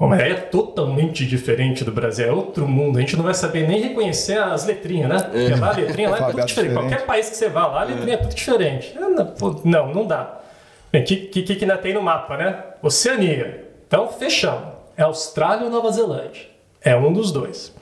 Aí 0.00 0.32
é 0.32 0.34
totalmente 0.34 1.26
diferente 1.26 1.84
do 1.84 1.92
Brasil, 1.92 2.26
é 2.26 2.32
outro 2.32 2.66
mundo. 2.66 2.96
A 2.96 3.00
gente 3.00 3.16
não 3.16 3.24
vai 3.24 3.34
saber 3.34 3.68
nem 3.68 3.82
reconhecer 3.82 4.38
as 4.38 4.64
letrinhas, 4.64 5.08
né? 5.10 5.18
Porque 5.22 5.54
lá 5.54 5.68
a 5.68 5.72
letrinha 5.72 6.08
lá 6.08 6.16
é 6.16 6.20
tudo 6.30 6.44
diferente. 6.46 6.48
diferente. 6.48 6.74
Qualquer 6.74 7.06
país 7.06 7.28
que 7.28 7.36
você 7.36 7.48
vá 7.50 7.66
lá, 7.66 7.82
a 7.82 7.84
letrinha 7.84 8.14
é, 8.14 8.16
tudo 8.16 8.34
diferente. 8.34 8.94
Ah, 8.96 9.08
Não, 9.64 9.92
não, 9.92 10.06
dá. 10.06 10.38
O 10.92 11.02
que, 11.04 11.16
que, 11.16 11.42
que 11.42 11.64
ainda 11.64 11.76
tem 11.76 11.92
no 11.92 12.00
mapa, 12.02 12.36
né? 12.36 12.64
Oceania. 12.82 13.68
Então, 13.86 14.08
fechamos. 14.08 14.68
É 14.96 15.02
Austrália 15.02 15.64
ou 15.64 15.70
Nova 15.70 15.90
Zelândia. 15.92 16.46
É 16.82 16.96
um 16.96 17.12
dos 17.12 17.30
dois. 17.30 17.74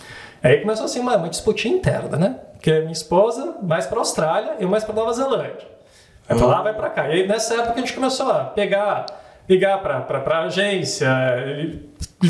Aí 0.43 0.61
começou 0.61 0.87
assim 0.87 1.01
uma, 1.01 1.17
uma 1.17 1.29
disputinha 1.29 1.75
interna, 1.77 2.17
né? 2.17 2.37
Porque 2.55 2.73
minha 2.81 2.93
esposa 2.93 3.57
mais 3.63 3.87
pra 3.87 3.99
Austrália, 3.99 4.57
eu 4.59 4.69
mais 4.69 4.83
pra 4.85 4.95
Nova 4.95 5.13
Zelândia. 5.13 5.67
Vai 6.29 6.37
pra 6.37 6.47
lá, 6.47 6.63
vai 6.63 6.75
pra 6.75 6.91
cá. 6.91 7.09
E 7.09 7.13
aí 7.13 7.27
nessa 7.29 7.55
época 7.55 7.75
a 7.75 7.79
gente 7.79 7.93
começou 7.93 8.31
a 8.31 8.45
pegar, 8.45 9.07
ligar 9.49 9.81
pra, 9.81 10.01
pra 10.01 10.41
agência, 10.41 11.09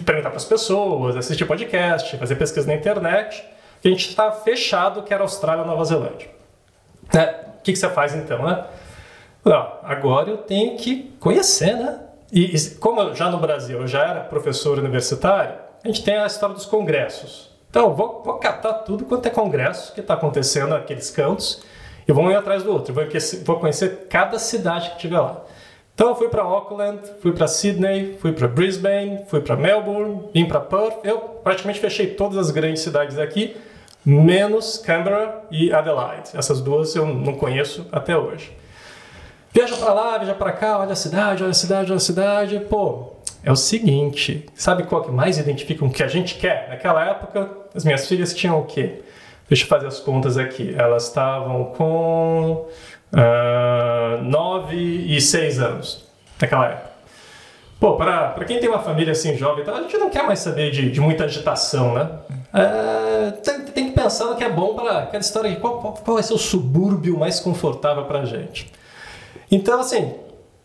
perguntar 0.04 0.30
pras 0.30 0.44
pessoas, 0.44 1.16
assistir 1.16 1.44
podcast, 1.46 2.16
fazer 2.16 2.36
pesquisa 2.36 2.66
na 2.66 2.74
internet. 2.74 3.44
E 3.82 3.88
a 3.88 3.90
gente 3.90 4.08
estava 4.08 4.32
fechado 4.40 5.02
que 5.02 5.14
era 5.14 5.22
Austrália 5.22 5.62
ou 5.62 5.68
Nova 5.68 5.84
Zelândia. 5.84 6.28
É, 7.14 7.46
O 7.58 7.62
que, 7.62 7.72
que 7.72 7.78
você 7.78 7.88
faz 7.88 8.14
então, 8.14 8.44
né? 8.44 8.64
Não, 9.44 9.72
agora 9.82 10.30
eu 10.30 10.38
tenho 10.38 10.76
que 10.76 11.14
conhecer, 11.20 11.74
né? 11.74 12.00
e, 12.30 12.54
e 12.54 12.70
como 12.76 13.14
já 13.14 13.30
no 13.30 13.38
Brasil 13.38 13.80
eu 13.80 13.86
já 13.86 14.04
era 14.04 14.20
professor 14.20 14.78
universitário, 14.78 15.54
a 15.82 15.88
gente 15.88 16.04
tem 16.04 16.16
a 16.16 16.26
história 16.26 16.54
dos 16.54 16.66
congressos. 16.66 17.48
Então, 17.70 17.94
vou, 17.94 18.22
vou 18.24 18.34
catar 18.34 18.72
tudo 18.74 19.04
quanto 19.04 19.26
é 19.26 19.30
congresso 19.30 19.92
que 19.94 20.00
está 20.00 20.14
acontecendo 20.14 20.70
naqueles 20.70 21.10
cantos 21.10 21.62
e 22.06 22.12
vou 22.12 22.24
um 22.24 22.36
atrás 22.36 22.62
do 22.62 22.72
outro. 22.72 22.94
Vou, 22.94 23.04
vou 23.44 23.60
conhecer 23.60 24.06
cada 24.08 24.38
cidade 24.38 24.90
que 24.90 24.98
tiver 24.98 25.20
lá. 25.20 25.42
Então, 25.98 26.10
eu 26.10 26.14
fui 26.14 26.28
para 26.28 26.44
Auckland, 26.44 27.00
fui 27.20 27.32
para 27.32 27.48
Sydney, 27.48 28.16
fui 28.20 28.30
para 28.30 28.46
Brisbane, 28.46 29.24
fui 29.26 29.40
para 29.40 29.56
Melbourne, 29.56 30.28
vim 30.32 30.44
para 30.44 30.60
Perth. 30.60 31.00
Eu 31.02 31.18
praticamente 31.18 31.80
fechei 31.80 32.06
todas 32.06 32.38
as 32.38 32.52
grandes 32.52 32.82
cidades 32.82 33.18
aqui, 33.18 33.56
menos 34.06 34.78
Canberra 34.78 35.42
e 35.50 35.72
Adelaide. 35.72 36.30
Essas 36.34 36.60
duas 36.60 36.94
eu 36.94 37.04
não 37.04 37.34
conheço 37.34 37.84
até 37.90 38.16
hoje. 38.16 38.56
Viaja 39.52 39.76
para 39.76 39.92
lá, 39.92 40.18
viaja 40.18 40.34
para 40.34 40.52
cá, 40.52 40.78
olha 40.78 40.92
a 40.92 40.94
cidade, 40.94 41.42
olha 41.42 41.50
a 41.50 41.54
cidade, 41.54 41.90
olha 41.90 41.96
a 41.96 42.00
cidade. 42.00 42.60
Pô, 42.70 43.14
é 43.42 43.50
o 43.50 43.56
seguinte, 43.56 44.46
sabe 44.54 44.84
qual 44.84 45.02
que 45.02 45.10
mais 45.10 45.36
identifica 45.36 45.84
o 45.84 45.90
que 45.90 46.04
a 46.04 46.08
gente 46.08 46.36
quer? 46.36 46.68
Naquela 46.68 47.04
época, 47.10 47.50
as 47.74 47.84
minhas 47.84 48.06
filhas 48.06 48.32
tinham 48.32 48.60
o 48.60 48.66
quê? 48.66 49.00
Deixa 49.48 49.64
eu 49.64 49.68
fazer 49.68 49.88
as 49.88 49.98
contas 49.98 50.38
aqui. 50.38 50.74
Elas 50.78 51.08
estavam 51.08 51.72
com 51.76 52.68
uh, 53.12 54.22
9 54.22 54.76
e 54.76 55.20
6 55.20 55.60
anos 55.60 56.04
naquela 56.40 56.66
época. 56.66 56.88
Pô, 57.80 57.96
para 57.96 58.44
quem 58.44 58.58
tem 58.58 58.68
uma 58.68 58.80
família 58.80 59.12
assim 59.12 59.36
jovem, 59.36 59.64
a 59.64 59.82
gente 59.82 59.96
não 59.98 60.10
quer 60.10 60.24
mais 60.24 60.40
saber 60.40 60.72
de, 60.72 60.90
de 60.90 61.00
muita 61.00 61.24
agitação, 61.24 61.94
né? 61.94 62.10
É, 62.52 63.30
tem, 63.30 63.60
tem, 63.66 63.86
que 63.88 63.92
pensar 63.92 64.24
no 64.24 64.34
que 64.34 64.42
é 64.42 64.48
bom 64.48 64.74
para 64.74 64.98
aquela 65.00 65.20
história 65.20 65.48
de 65.48 65.56
qual, 65.56 65.80
qual 65.80 66.14
vai 66.14 66.22
ser 66.22 66.34
o 66.34 66.38
subúrbio 66.38 67.16
mais 67.16 67.38
confortável 67.38 68.04
para 68.06 68.24
gente. 68.24 68.72
Então, 69.48 69.78
assim, 69.80 70.14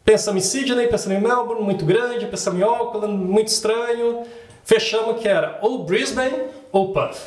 pensamos 0.03 0.43
em 0.43 0.47
Sydney, 0.47 0.87
pensamos 0.87 1.19
em 1.19 1.21
Melbourne, 1.21 1.61
muito 1.61 1.85
grande, 1.85 2.25
pensamos 2.25 2.59
em 2.59 2.63
Auckland, 2.63 3.13
muito 3.13 3.49
estranho. 3.49 4.23
Fechamos 4.63 5.21
que 5.21 5.27
era 5.27 5.59
ou 5.61 5.83
Brisbane 5.83 6.47
ou 6.71 6.93
Perth. 6.93 7.19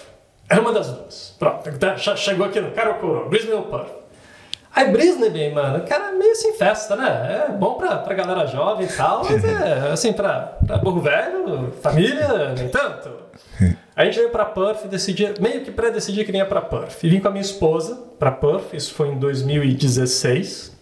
Era 0.49 0.61
uma 0.61 0.73
das 0.73 0.89
duas. 0.89 1.37
Pronto, 1.39 1.79
tá, 1.79 1.97
já 1.97 2.17
chegou 2.17 2.45
aqui 2.45 2.61
no 2.61 2.73
Carocoro, 2.73 3.29
Brisbane 3.29 3.55
ou 3.55 3.63
Perth. 3.65 3.93
Aí 4.77 4.91
Brisbane, 4.91 5.53
mano, 5.53 5.83
cara, 5.87 6.13
meio 6.13 6.37
sem 6.37 6.53
festa, 6.53 6.95
né? 6.95 7.47
É 7.49 7.51
bom 7.51 7.77
pra, 7.77 7.97
pra 7.97 8.13
galera 8.13 8.47
jovem 8.47 8.87
e 8.87 8.93
tal, 8.93 9.25
mas 9.25 9.43
é 9.43 9.89
assim, 9.91 10.13
pra, 10.13 10.59
pra 10.67 10.77
burro 10.77 11.01
velho, 11.01 11.73
família, 11.81 12.53
nem 12.55 12.69
tanto. 12.69 13.11
A 13.97 14.05
gente 14.05 14.19
veio 14.19 14.29
pra 14.29 14.45
Perth 14.45 14.85
e 14.85 14.89
decidi, 14.89 15.33
meio 15.41 15.63
que 15.63 15.71
pré-decidi 15.71 16.27
que 16.27 16.31
vinha 16.31 16.45
pra 16.45 16.61
Perth. 16.61 17.03
E 17.03 17.09
vim 17.09 17.21
com 17.21 17.29
a 17.29 17.31
minha 17.31 17.41
esposa 17.41 17.97
pra 18.19 18.31
Perth, 18.31 18.75
isso 18.75 18.93
foi 18.93 19.09
em 19.09 19.19
2016. 19.19 20.77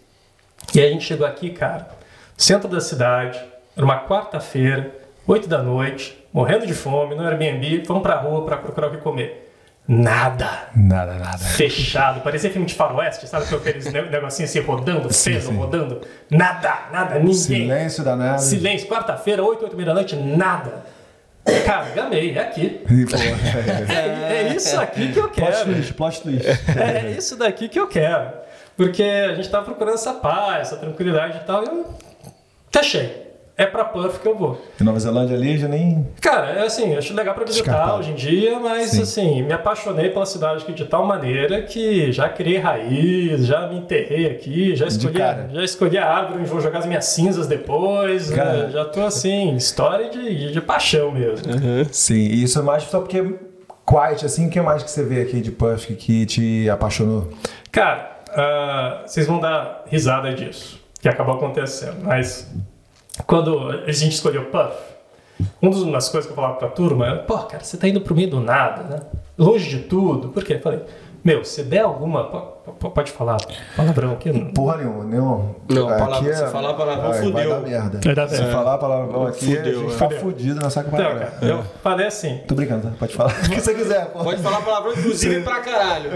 E 0.75 0.81
aí 0.81 0.89
a 0.89 0.91
gente 0.93 1.05
chegou 1.05 1.25
aqui, 1.25 1.51
cara, 1.51 1.89
centro 2.37 2.69
da 2.69 2.81
cidade, 2.81 3.41
era 3.77 3.87
uma 3.87 4.05
quarta-feira, 4.09 4.93
8 5.25 5.49
da 5.49 5.63
noite, 5.63 6.19
morrendo 6.33 6.67
de 6.67 6.75
fome, 6.75 7.15
no 7.15 7.23
Airbnb, 7.23 7.85
fomos 7.87 8.03
pra 8.03 8.17
rua 8.17 8.45
para 8.45 8.57
procurar 8.57 8.89
o 8.89 8.91
que 8.91 8.97
comer. 8.97 9.44
Nada. 9.87 10.69
Nada, 10.75 11.15
nada. 11.15 11.39
Fechado. 11.39 12.21
Parecia 12.23 12.51
filme 12.51 12.67
de 12.67 12.75
faroeste, 12.75 13.27
sabe? 13.27 13.47
Com 13.47 13.57
aqueles 13.57 13.85
negocinhos 13.93 14.51
assim 14.51 14.61
rodando, 14.61 15.09
peso 15.09 15.51
rodando. 15.53 16.01
Nada, 16.31 16.89
nada, 16.91 17.19
ninguém. 17.19 17.35
Silêncio 17.35 18.03
danado. 18.03 18.41
Silêncio. 18.41 18.89
Quarta-feira, 18.89 19.43
8, 19.43 19.63
8 19.63 19.85
da 19.85 19.95
noite, 19.95 20.17
nada. 20.17 20.85
Cara, 21.67 21.91
gamei, 21.91 22.35
é 22.35 22.41
aqui. 22.41 22.83
é, 23.93 24.49
é, 24.49 24.57
isso 24.57 24.81
aqui 24.81 25.13
que 25.13 25.19
eu 25.19 25.29
quero. 25.29 25.53
Plot 25.53 25.65
twist, 25.65 25.93
plot 25.93 26.23
twist. 26.23 26.47
É 26.79 27.11
isso 27.11 27.37
daqui 27.37 27.69
que 27.69 27.79
eu 27.79 27.87
quero. 27.87 28.33
Porque 28.75 29.03
a 29.03 29.35
gente 29.35 29.51
tava 29.51 29.67
procurando 29.67 29.95
essa 29.95 30.15
paz, 30.15 30.69
essa 30.69 30.77
tranquilidade 30.79 31.37
e 31.37 31.47
tal, 31.47 31.63
e 31.63 31.67
eu 31.67 31.95
achei 32.75 33.24
é 33.57 33.67
pra 33.67 33.85
Puff 33.85 34.19
que 34.19 34.27
eu 34.27 34.37
vou. 34.37 34.61
E 34.81 34.83
Nova 34.83 34.99
Zelândia 34.99 35.37
ali 35.37 35.57
já 35.57 35.69
nem. 35.69 36.09
Cara, 36.21 36.51
é 36.51 36.67
assim, 36.67 36.97
acho 36.97 37.15
legal 37.15 37.35
pra 37.35 37.45
visitar 37.45 37.97
hoje 37.97 38.11
em 38.11 38.15
dia, 38.15 38.59
mas 38.59 38.91
Sim. 38.91 39.03
assim, 39.03 39.43
me 39.43 39.53
apaixonei 39.53 40.11
pela 40.11 40.27
cidade 40.27 40.65
aqui 40.65 40.73
de 40.73 40.85
tal 40.85 41.07
maneira 41.07 41.63
que 41.63 42.11
já 42.11 42.29
criei 42.29 42.59
raiz, 42.59 43.47
já 43.47 43.69
me 43.69 43.79
enterrei 43.79 44.27
aqui, 44.27 44.75
já 44.75 44.87
escolhi, 44.87 45.19
já 45.53 45.63
escolhi 45.63 45.99
a 45.99 46.13
árvore 46.13 46.41
onde 46.41 46.51
vou 46.51 46.61
jogar 46.61 46.81
as 46.81 46.87
minhas 46.87 47.05
cinzas 47.05 47.47
depois. 47.47 48.31
Né? 48.31 48.71
Já 48.73 48.85
tô 48.87 49.03
assim, 49.03 49.55
história 49.55 50.11
de, 50.11 50.53
de 50.53 50.61
paixão 50.61 51.13
mesmo. 51.13 51.53
Uhum. 51.53 51.85
Sim, 51.93 52.15
e 52.15 52.43
isso 52.43 52.59
é 52.59 52.63
mais 52.63 52.83
só 52.83 52.99
porque 52.99 53.23
Quiet, 53.87 54.25
assim, 54.25 54.49
o 54.49 54.51
que 54.51 54.61
mais 54.61 54.83
que 54.83 54.91
você 54.91 55.05
vê 55.05 55.21
aqui 55.21 55.41
de 55.41 55.53
Puff 55.53 55.95
que 55.95 56.27
te 56.27 56.69
apaixonou? 56.71 57.31
Cara, 57.71 58.19
uh, 58.31 59.07
vocês 59.07 59.27
vão 59.27 59.39
dar 59.39 59.85
risada 59.87 60.33
disso, 60.33 60.81
que 61.01 61.09
acabou 61.09 61.35
acontecendo, 61.35 61.99
mas 62.03 62.51
quando 63.27 63.71
a 63.87 63.93
gente 63.93 64.13
escolheu 64.13 64.47
Puff, 64.47 64.95
uma 65.61 65.93
das 65.93 66.09
coisas 66.09 66.27
que 66.27 66.33
eu 66.33 66.37
falava 66.37 66.55
pra 66.55 66.69
turma 66.69 67.07
era, 67.07 67.19
pô, 67.19 67.39
cara, 67.39 67.63
você 67.63 67.77
tá 67.77 67.89
indo 67.89 68.01
pro 68.01 68.15
meio 68.15 68.31
do 68.31 68.41
nada, 68.41 68.83
né? 68.85 69.01
Longe 69.37 69.69
de 69.69 69.81
tudo. 69.85 70.29
Por 70.29 70.45
quê? 70.45 70.55
Eu 70.55 70.61
falei, 70.61 70.81
meu, 71.25 71.43
se 71.43 71.63
der 71.63 71.81
alguma. 71.81 72.25
Pode 72.79 73.11
falar 73.11 73.39
palavrão 73.75 74.13
aqui? 74.13 74.31
Não? 74.31 74.53
Porra 74.53 74.77
nenhuma, 74.77 75.05
nenhum. 75.05 75.55
Não, 75.71 75.87
palavra, 75.87 76.31
é... 76.31 76.35
se 76.35 76.47
falar 76.49 76.75
palavrão, 76.75 77.15
fudeu. 77.15 77.33
Vai 77.33 77.49
dar 77.49 77.61
merda. 77.61 78.01
Vai 78.05 78.15
dar 78.15 78.29
merda. 78.29 78.47
Se 78.47 78.53
falar 78.53 78.79
palavrão 78.79 79.27
aqui, 79.27 79.57
fudeu, 79.57 79.81
a 79.81 79.83
gente 79.83 79.97
tá 79.97 80.11
fudido 80.11 80.61
na 80.61 80.69
saca 80.69 80.89
então, 80.89 81.19
cara, 81.19 81.39
Eu 81.41 81.65
falei 81.83 82.07
assim. 82.07 82.41
Tô 82.47 82.55
brincando, 82.55 82.89
tá? 82.89 82.93
pode 82.99 83.15
falar 83.15 83.33
o 83.33 83.51
que 83.51 83.61
você 83.61 83.75
quiser. 83.75 84.07
Porra. 84.11 84.25
Pode 84.25 84.43
falar 84.43 84.61
palavrão, 84.61 84.93
inclusive 84.93 85.41
pra 85.41 85.61
caralho. 85.61 86.11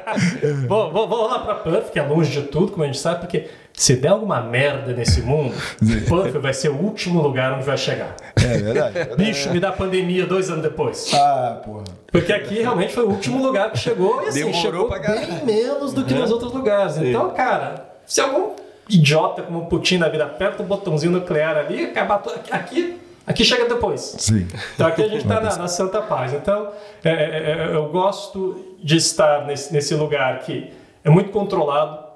vou 0.66 1.28
lá 1.28 1.40
pra 1.40 1.54
Puff, 1.56 1.92
que 1.92 1.98
é 1.98 2.02
longe 2.02 2.30
de 2.30 2.48
tudo, 2.48 2.72
como 2.72 2.84
a 2.84 2.86
gente 2.86 2.98
sabe, 2.98 3.20
porque 3.20 3.48
se 3.78 3.94
der 3.96 4.08
alguma 4.08 4.40
merda 4.40 4.92
nesse 4.92 5.22
mundo, 5.22 5.54
Puff 6.08 6.36
vai 6.38 6.52
ser 6.52 6.68
o 6.68 6.76
último 6.76 7.22
lugar 7.22 7.52
onde 7.52 7.64
vai 7.64 7.78
chegar. 7.78 8.16
É 8.36 8.58
verdade. 8.58 8.98
É 8.98 9.16
Bicho, 9.16 9.50
me 9.50 9.60
dá 9.60 9.70
pandemia 9.70 10.26
dois 10.26 10.50
anos 10.50 10.62
depois. 10.62 11.10
Ah, 11.14 11.62
porra. 11.64 11.84
Porque 12.10 12.32
aqui 12.32 12.60
realmente 12.60 12.92
foi 12.92 13.04
o 13.04 13.10
último 13.10 13.40
lugar 13.40 13.70
que 13.70 13.78
chegou 13.78 14.22
e 14.24 14.28
assim, 14.28 14.40
Demorou 14.40 14.60
chegou 14.60 14.90
bem 14.90 15.44
menos 15.44 15.92
do 15.92 16.04
que 16.04 16.12
uhum. 16.12 16.20
nos 16.20 16.30
outros 16.30 16.52
lugares. 16.52 16.96
Então, 16.98 17.30
cara, 17.30 17.86
se 18.04 18.20
algum 18.20 18.50
idiota 18.88 19.42
como 19.42 19.60
o 19.60 19.66
Putin 19.66 19.98
na 19.98 20.08
vida 20.08 20.24
aperta 20.24 20.62
o 20.62 20.66
botãozinho 20.66 21.12
nuclear 21.12 21.56
ali, 21.56 21.84
acabar 21.84 22.22
aqui 22.50 22.98
Aqui 23.28 23.44
chega 23.44 23.68
depois. 23.68 24.16
Sim. 24.18 24.48
Então 24.74 24.86
aqui 24.86 25.02
a 25.02 25.08
gente 25.08 25.18
está 25.18 25.38
na, 25.38 25.54
na, 25.54 25.68
Santa 25.68 26.00
Paz. 26.00 26.32
Então 26.32 26.72
é, 27.04 27.10
é, 27.10 27.70
é, 27.70 27.76
eu 27.76 27.90
gosto 27.90 28.74
de 28.82 28.96
estar 28.96 29.44
nesse, 29.46 29.70
nesse 29.70 29.94
lugar 29.94 30.38
que 30.38 30.72
é 31.04 31.10
muito 31.10 31.30
controlado, 31.30 32.07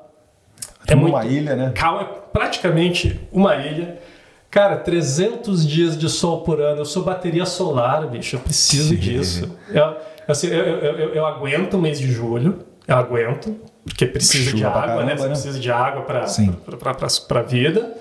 é 0.86 0.94
muito, 0.94 1.14
uma 1.14 1.24
ilha, 1.24 1.54
né? 1.56 1.72
Calma, 1.74 2.02
é 2.02 2.04
praticamente 2.32 3.20
uma 3.32 3.56
ilha. 3.56 3.98
Cara, 4.50 4.76
300 4.76 5.66
dias 5.66 5.96
de 5.96 6.08
sol 6.08 6.42
por 6.42 6.60
ano. 6.60 6.80
Eu 6.80 6.84
sou 6.84 7.02
bateria 7.02 7.46
solar, 7.46 8.06
bicho. 8.06 8.36
Eu 8.36 8.40
preciso 8.40 8.90
Sim. 8.90 8.96
disso. 8.96 9.58
Eu, 9.70 9.96
assim, 10.28 10.48
eu, 10.48 10.64
eu, 10.64 11.14
eu, 11.14 11.26
aguento 11.26 11.74
o 11.74 11.78
mês 11.78 11.98
de 11.98 12.10
julho. 12.12 12.58
Eu 12.86 12.96
aguento, 12.96 13.56
porque 13.84 14.04
precisa 14.04 14.50
Chuva 14.50 14.56
de 14.56 14.64
água, 14.64 14.80
caramba, 14.82 15.04
né? 15.04 15.16
Você 15.16 15.22
né? 15.22 15.28
precisa 15.30 15.58
de 15.58 15.70
água 15.70 16.02
para 16.02 17.40
a 17.40 17.42
vida. 17.42 17.94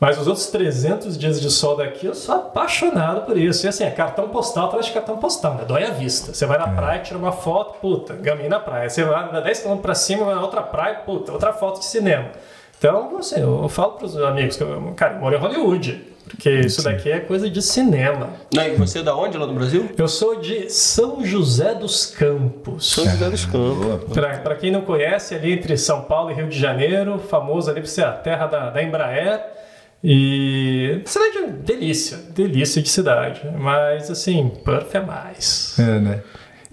Mas 0.00 0.18
os 0.18 0.26
outros 0.26 0.46
300 0.46 1.18
dias 1.18 1.38
de 1.38 1.50
sol 1.50 1.76
daqui, 1.76 2.06
eu 2.06 2.14
sou 2.14 2.34
apaixonado 2.34 3.26
por 3.26 3.36
isso. 3.36 3.66
E 3.66 3.68
assim, 3.68 3.84
é 3.84 3.90
cartão 3.90 4.30
postal 4.30 4.68
atrás 4.68 4.86
de 4.86 4.92
cartão 4.92 5.18
postal, 5.18 5.56
né? 5.56 5.64
Dói 5.68 5.84
a 5.84 5.90
vista. 5.90 6.32
Você 6.32 6.46
vai 6.46 6.56
na 6.56 6.68
é. 6.68 6.74
praia, 6.74 7.00
tira 7.00 7.18
uma 7.18 7.32
foto, 7.32 7.78
puta, 7.80 8.14
gamei 8.14 8.48
na 8.48 8.58
praia. 8.58 8.88
Você 8.88 9.04
vai 9.04 9.30
dar 9.30 9.40
10 9.40 9.60
km 9.60 9.76
pra 9.76 9.94
cima, 9.94 10.24
vai 10.24 10.34
na 10.34 10.40
outra 10.40 10.62
praia, 10.62 11.00
puta, 11.00 11.32
outra 11.32 11.52
foto 11.52 11.80
de 11.80 11.84
cinema. 11.84 12.30
Então, 12.78 13.18
assim, 13.18 13.42
eu, 13.42 13.62
eu 13.62 13.68
falo 13.68 13.92
pros 13.92 14.16
amigos 14.16 14.56
que 14.56 14.62
eu, 14.62 14.94
cara, 14.96 15.14
eu 15.14 15.20
moro 15.20 15.36
em 15.36 15.38
Hollywood. 15.38 16.10
Porque 16.30 16.48
isso 16.48 16.82
daqui 16.82 17.10
é 17.10 17.20
coisa 17.20 17.50
de 17.50 17.60
cinema. 17.60 18.30
Não, 18.54 18.64
e 18.64 18.76
você 18.76 19.00
é 19.00 19.02
da 19.02 19.14
onde 19.14 19.36
lá 19.36 19.46
no 19.46 19.52
Brasil? 19.52 19.90
Eu 19.98 20.08
sou 20.08 20.40
de 20.40 20.70
São 20.70 21.24
José 21.24 21.74
dos 21.74 22.06
Campos. 22.06 22.92
São 22.92 23.04
José 23.04 23.28
dos 23.28 23.44
Campos. 23.44 24.14
Para 24.14 24.54
quem 24.54 24.70
não 24.70 24.80
conhece, 24.82 25.34
ali 25.34 25.52
entre 25.52 25.76
São 25.76 26.02
Paulo 26.02 26.30
e 26.30 26.34
Rio 26.34 26.48
de 26.48 26.58
Janeiro, 26.58 27.18
famoso 27.18 27.68
ali 27.70 27.80
por 27.80 27.88
ser 27.88 28.04
a 28.04 28.12
terra 28.12 28.46
da, 28.46 28.70
da 28.70 28.82
Embraer. 28.82 29.59
E 30.02 31.02
cidade 31.04 31.38
é 31.38 31.46
delícia, 31.48 32.16
delícia 32.34 32.80
de 32.80 32.88
cidade. 32.88 33.42
Mas 33.58 34.10
assim, 34.10 34.50
Perth 34.64 34.94
é 34.94 35.00
mais. 35.00 35.78
É, 35.78 35.98
né? 35.98 36.22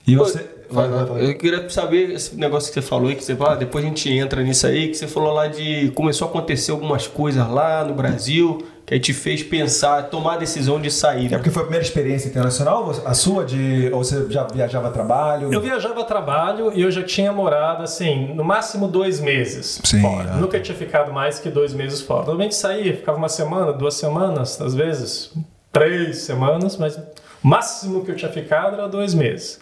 E 0.08 0.16
você. 0.16 0.46
Vai, 0.70 0.90
vai, 0.90 1.06
vai. 1.06 1.26
Eu 1.30 1.38
queria 1.38 1.70
saber 1.70 2.12
esse 2.12 2.36
negócio 2.36 2.70
que 2.70 2.74
você 2.74 2.86
falou 2.86 3.10
aí, 3.10 3.16
que 3.16 3.24
você 3.24 3.36
fala, 3.36 3.54
ah, 3.54 3.56
depois 3.56 3.84
a 3.86 3.88
gente 3.88 4.10
entra 4.12 4.42
nisso 4.44 4.68
aí, 4.68 4.90
que 4.90 4.96
você 4.96 5.08
falou 5.08 5.34
lá 5.34 5.48
de. 5.48 5.92
Começou 5.92 6.28
a 6.28 6.30
acontecer 6.30 6.72
algumas 6.72 7.08
coisas 7.08 7.48
lá 7.50 7.84
no 7.84 7.94
Brasil 7.94 8.66
que 8.88 8.94
aí 8.94 9.02
te 9.02 9.14
fez 9.14 9.44
pensar, 9.44 10.04
tomar 10.04 10.36
a 10.36 10.38
decisão 10.38 10.80
de 10.80 10.90
sair. 10.90 11.26
É 11.26 11.38
porque 11.38 11.50
foi 11.50 11.64
a 11.64 11.66
primeira 11.66 11.86
experiência 11.86 12.30
internacional, 12.30 12.90
a 13.06 13.14
sua, 13.14 13.44
de, 13.44 13.92
ou 13.92 14.02
você 14.02 14.26
já 14.30 14.46
viajava 14.46 14.88
a 14.88 14.92
trabalho? 14.92 15.52
Eu 15.52 15.60
viajava 15.60 16.00
a 16.00 16.06
trabalho 16.06 16.72
e 16.74 16.82
eu 16.82 16.90
já 16.90 17.04
tinha 17.04 17.34
morado, 17.34 17.84
assim, 17.84 18.34
no 18.34 18.46
máximo 18.46 18.88
dois 18.88 19.20
meses 19.20 19.82
Sim, 19.84 20.00
fora. 20.02 20.30
É. 20.30 20.34
Nunca 20.36 20.58
tinha 20.62 20.76
ficado 20.76 21.12
mais 21.12 21.38
que 21.38 21.50
dois 21.50 21.74
meses 21.74 22.00
fora. 22.02 22.20
Normalmente 22.20 22.56
saía, 22.56 22.96
ficava 22.96 23.18
uma 23.18 23.28
semana, 23.28 23.74
duas 23.74 23.96
semanas, 23.96 24.62
às 24.62 24.74
vezes 24.74 25.34
três 25.70 26.20
semanas, 26.20 26.78
mas 26.78 26.96
o 26.96 27.02
máximo 27.44 28.06
que 28.06 28.12
eu 28.12 28.16
tinha 28.16 28.32
ficado 28.32 28.76
era 28.76 28.88
dois 28.88 29.14
meses. 29.14 29.60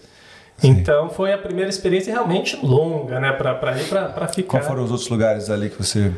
Sim. 0.57 0.69
Então 0.69 1.09
foi 1.09 1.33
a 1.33 1.37
primeira 1.39 1.69
experiência 1.71 2.13
realmente 2.13 2.63
longa, 2.63 3.19
né, 3.19 3.31
para 3.31 3.75
ir 3.75 3.89
para 3.89 4.27
ficar. 4.27 4.59
Qual 4.59 4.63
foram 4.63 4.83
os 4.83 4.91
outros 4.91 5.09
lugares 5.09 5.49
ali 5.49 5.71
que 5.71 5.83
você 5.83 6.11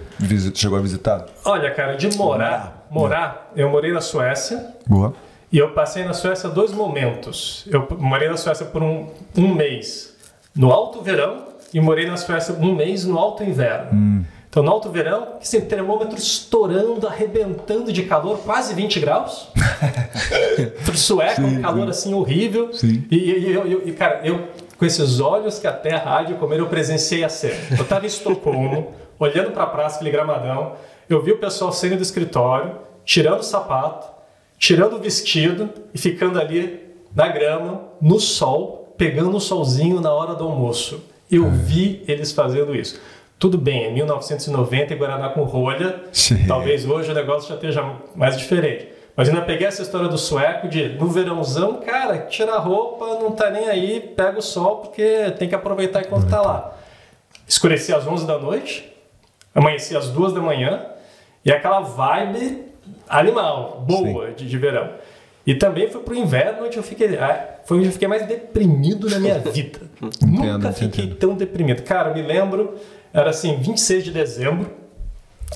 chegou 0.53 0.77
a 0.77 0.81
visitar? 0.81 1.25
Olha, 1.45 1.71
cara, 1.71 1.95
de 1.95 2.13
morar 2.17 2.76
morar, 2.89 3.51
eu 3.55 3.69
morei 3.69 3.91
na 3.91 4.01
Suécia 4.01 4.73
Boa. 4.85 5.13
e 5.51 5.57
eu 5.57 5.71
passei 5.71 6.03
na 6.03 6.13
Suécia 6.13 6.49
dois 6.49 6.71
momentos. 6.71 7.65
Eu 7.71 7.87
morei 7.99 8.29
na 8.29 8.37
Suécia 8.37 8.65
por 8.65 8.81
um, 8.83 9.07
um 9.37 9.53
mês 9.53 10.15
no 10.55 10.71
alto 10.71 11.01
verão 11.01 11.43
e 11.73 11.79
morei 11.79 12.05
na 12.07 12.17
Suécia 12.17 12.53
um 12.55 12.73
mês 12.75 13.05
no 13.05 13.17
alto 13.17 13.43
inverno. 13.43 14.25
Então, 14.49 14.63
no 14.63 14.71
alto 14.71 14.89
verão, 14.89 15.33
assim, 15.41 15.61
termômetro 15.61 16.17
estourando, 16.17 17.05
arrebentando 17.05 17.91
de 17.91 18.03
calor, 18.03 18.39
quase 18.39 18.73
20 18.73 18.99
graus. 19.01 19.49
Pro 20.85 20.97
sueco, 20.97 21.41
um 21.41 21.61
calor 21.61 21.89
assim 21.89 22.13
horrível. 22.13 22.73
Sim. 22.73 23.05
E, 23.11 23.15
e, 23.17 23.53
eu- 23.53 23.87
e, 23.87 23.91
cara, 23.91 24.21
eu, 24.23 24.47
com 24.77 24.85
esses 24.85 25.19
olhos 25.19 25.59
que 25.59 25.67
a 25.67 25.73
terra 25.73 26.17
há 26.17 26.23
de 26.23 26.33
comer, 26.35 26.59
eu 26.59 26.67
presenciei 26.67 27.23
a 27.23 27.29
cena. 27.29 27.55
Eu 27.71 27.83
estava 27.83 28.05
em 28.05 28.07
Estocolmo, 28.07 28.93
olhando 29.19 29.51
para 29.51 29.63
a 29.63 29.67
praça, 29.67 29.95
aquele 29.97 30.11
gramadão. 30.11 30.73
Eu 31.09 31.21
vi 31.21 31.31
o 31.31 31.37
pessoal 31.37 31.71
saindo 31.71 31.97
do 31.97 32.03
escritório, 32.03 32.75
tirando 33.05 33.39
o 33.39 33.43
sapato, 33.43 34.07
tirando 34.59 34.97
o 34.97 34.99
vestido 34.99 35.69
e 35.93 35.97
ficando 35.97 36.39
ali 36.39 36.85
na 37.15 37.29
grama, 37.29 37.81
no 38.01 38.19
sol, 38.19 38.93
pegando 38.97 39.37
o 39.37 39.39
solzinho 39.39 40.01
na 40.01 40.11
hora 40.11 40.35
do 40.35 40.43
almoço. 40.43 41.01
Eu 41.31 41.49
vi 41.49 42.03
eles 42.07 42.31
fazendo 42.31 42.75
isso. 42.75 42.99
Tudo 43.39 43.57
bem, 43.57 43.85
é 43.85 43.91
1990 43.91 44.93
e 44.93 44.97
Guaraná 44.97 45.29
com 45.29 45.43
rolha. 45.43 46.03
Sim. 46.11 46.45
Talvez 46.45 46.85
hoje 46.85 47.11
o 47.11 47.13
negócio 47.13 47.47
já 47.47 47.55
esteja 47.55 47.95
mais 48.15 48.37
diferente. 48.37 48.89
Mas 49.15 49.29
ainda 49.29 49.41
peguei 49.41 49.65
essa 49.65 49.81
história 49.81 50.07
do 50.07 50.17
sueco 50.17 50.67
de 50.67 50.89
no 50.89 51.07
verãozão, 51.07 51.81
cara, 51.81 52.19
tira 52.19 52.53
a 52.53 52.59
roupa, 52.59 53.05
não 53.19 53.31
tá 53.31 53.49
nem 53.49 53.67
aí, 53.67 53.99
pega 53.99 54.37
o 54.37 54.41
sol 54.41 54.77
porque 54.77 55.31
tem 55.39 55.47
que 55.47 55.55
aproveitar 55.55 56.01
enquanto 56.01 56.29
tá 56.29 56.41
lá. 56.41 56.77
Escurecia 57.47 57.95
às 57.95 58.05
11 58.05 58.27
da 58.27 58.37
noite, 58.37 58.91
amanhecia 59.55 59.97
às 59.97 60.09
2 60.09 60.33
da 60.33 60.41
manhã 60.41 60.96
e 61.47 61.51
aquela 61.51 61.79
vibe 61.79 62.65
animal, 63.07 63.85
boa 63.87 64.31
de, 64.31 64.45
de 64.45 64.57
verão. 64.57 64.89
E 65.45 65.55
também 65.55 65.89
foi 65.89 66.01
pro 66.01 66.13
inverno 66.13 66.65
onde 66.65 66.75
eu 66.75 66.83
fiquei, 66.83 67.17
ah, 67.17 67.59
foi 67.63 67.77
onde 67.77 67.87
eu 67.87 67.93
fiquei 67.93 68.05
mais 68.05 68.27
deprimido 68.27 69.09
na 69.09 69.17
minha 69.17 69.39
vida. 69.49 69.79
Nunca 70.21 70.73
fiquei 70.73 71.05
entendo. 71.05 71.15
tão 71.15 71.35
deprimido. 71.35 71.83
Cara, 71.83 72.09
eu 72.09 72.15
me 72.15 72.21
lembro, 72.21 72.75
era 73.13 73.29
assim, 73.29 73.55
26 73.55 74.03
de 74.03 74.11
dezembro, 74.11 74.69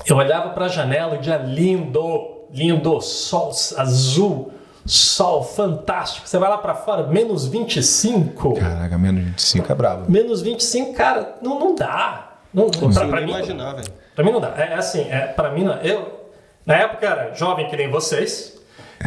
eu 0.06 0.16
olhava 0.16 0.48
para 0.48 0.64
a 0.64 0.68
janela, 0.68 1.18
dia 1.18 1.36
lindo, 1.36 2.46
lindo, 2.50 2.98
sol 3.02 3.52
azul, 3.76 4.50
sol 4.86 5.44
fantástico. 5.44 6.26
Você 6.26 6.38
vai 6.38 6.48
lá 6.48 6.56
para 6.56 6.74
fora, 6.74 7.06
menos 7.06 7.46
25. 7.46 8.54
Caraca, 8.54 8.96
menos 8.96 9.24
25 9.24 9.70
é 9.70 9.74
brabo. 9.74 10.10
Menos 10.10 10.40
25, 10.40 10.94
cara, 10.94 11.34
não, 11.42 11.60
não 11.60 11.74
dá. 11.74 12.38
Não, 12.54 12.70
pra, 12.70 12.80
Consigo 12.80 13.08
pra 13.10 13.20
mim, 13.20 13.28
imaginar, 13.28 13.74
velho. 13.74 14.01
Pra 14.14 14.24
mim 14.24 14.32
não 14.32 14.40
dá. 14.40 14.54
É, 14.56 14.72
é 14.72 14.74
assim, 14.74 15.06
é, 15.10 15.26
pra 15.26 15.50
mim 15.50 15.64
não. 15.64 15.74
Eu, 15.80 16.30
na 16.66 16.76
época, 16.76 17.06
era 17.06 17.34
jovem 17.34 17.68
que 17.68 17.76
nem 17.76 17.90
vocês. 17.90 18.60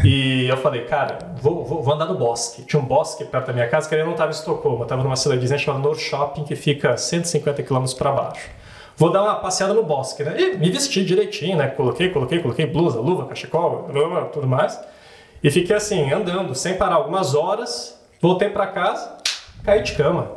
E 0.04 0.46
eu 0.46 0.56
falei, 0.58 0.84
cara, 0.84 1.18
vou, 1.40 1.64
vou, 1.64 1.82
vou 1.82 1.94
andar 1.94 2.06
no 2.06 2.14
bosque. 2.14 2.62
Tinha 2.62 2.80
um 2.80 2.84
bosque 2.84 3.24
perto 3.24 3.46
da 3.46 3.52
minha 3.52 3.68
casa, 3.68 3.88
que 3.88 3.94
eu 3.94 4.04
não 4.04 4.12
estava 4.12 4.30
em 4.30 4.34
Estocolmo, 4.34 4.82
estava 4.82 5.02
numa 5.02 5.16
cidadezinha 5.16 5.58
chamada 5.58 5.82
Norrköping, 5.82 6.44
que 6.44 6.54
fica 6.54 6.96
150 6.96 7.62
quilômetros 7.62 7.94
para 7.94 8.12
baixo. 8.12 8.50
Vou 8.96 9.10
dar 9.10 9.22
uma 9.22 9.36
passeada 9.36 9.74
no 9.74 9.82
bosque, 9.82 10.22
né? 10.22 10.34
E 10.38 10.56
me 10.56 10.70
vesti 10.70 11.04
direitinho, 11.04 11.56
né? 11.56 11.68
Coloquei, 11.68 12.10
coloquei, 12.10 12.40
coloquei 12.40 12.66
blusa, 12.66 12.98
luva, 12.98 13.26
cachecol, 13.26 13.90
tudo 14.32 14.46
mais. 14.46 14.80
E 15.42 15.50
fiquei 15.50 15.76
assim, 15.76 16.10
andando, 16.12 16.54
sem 16.54 16.74
parar 16.74 16.96
algumas 16.96 17.34
horas. 17.34 18.00
Voltei 18.20 18.48
para 18.48 18.66
casa, 18.66 19.16
caí 19.62 19.82
de 19.82 19.92
cama. 19.92 20.35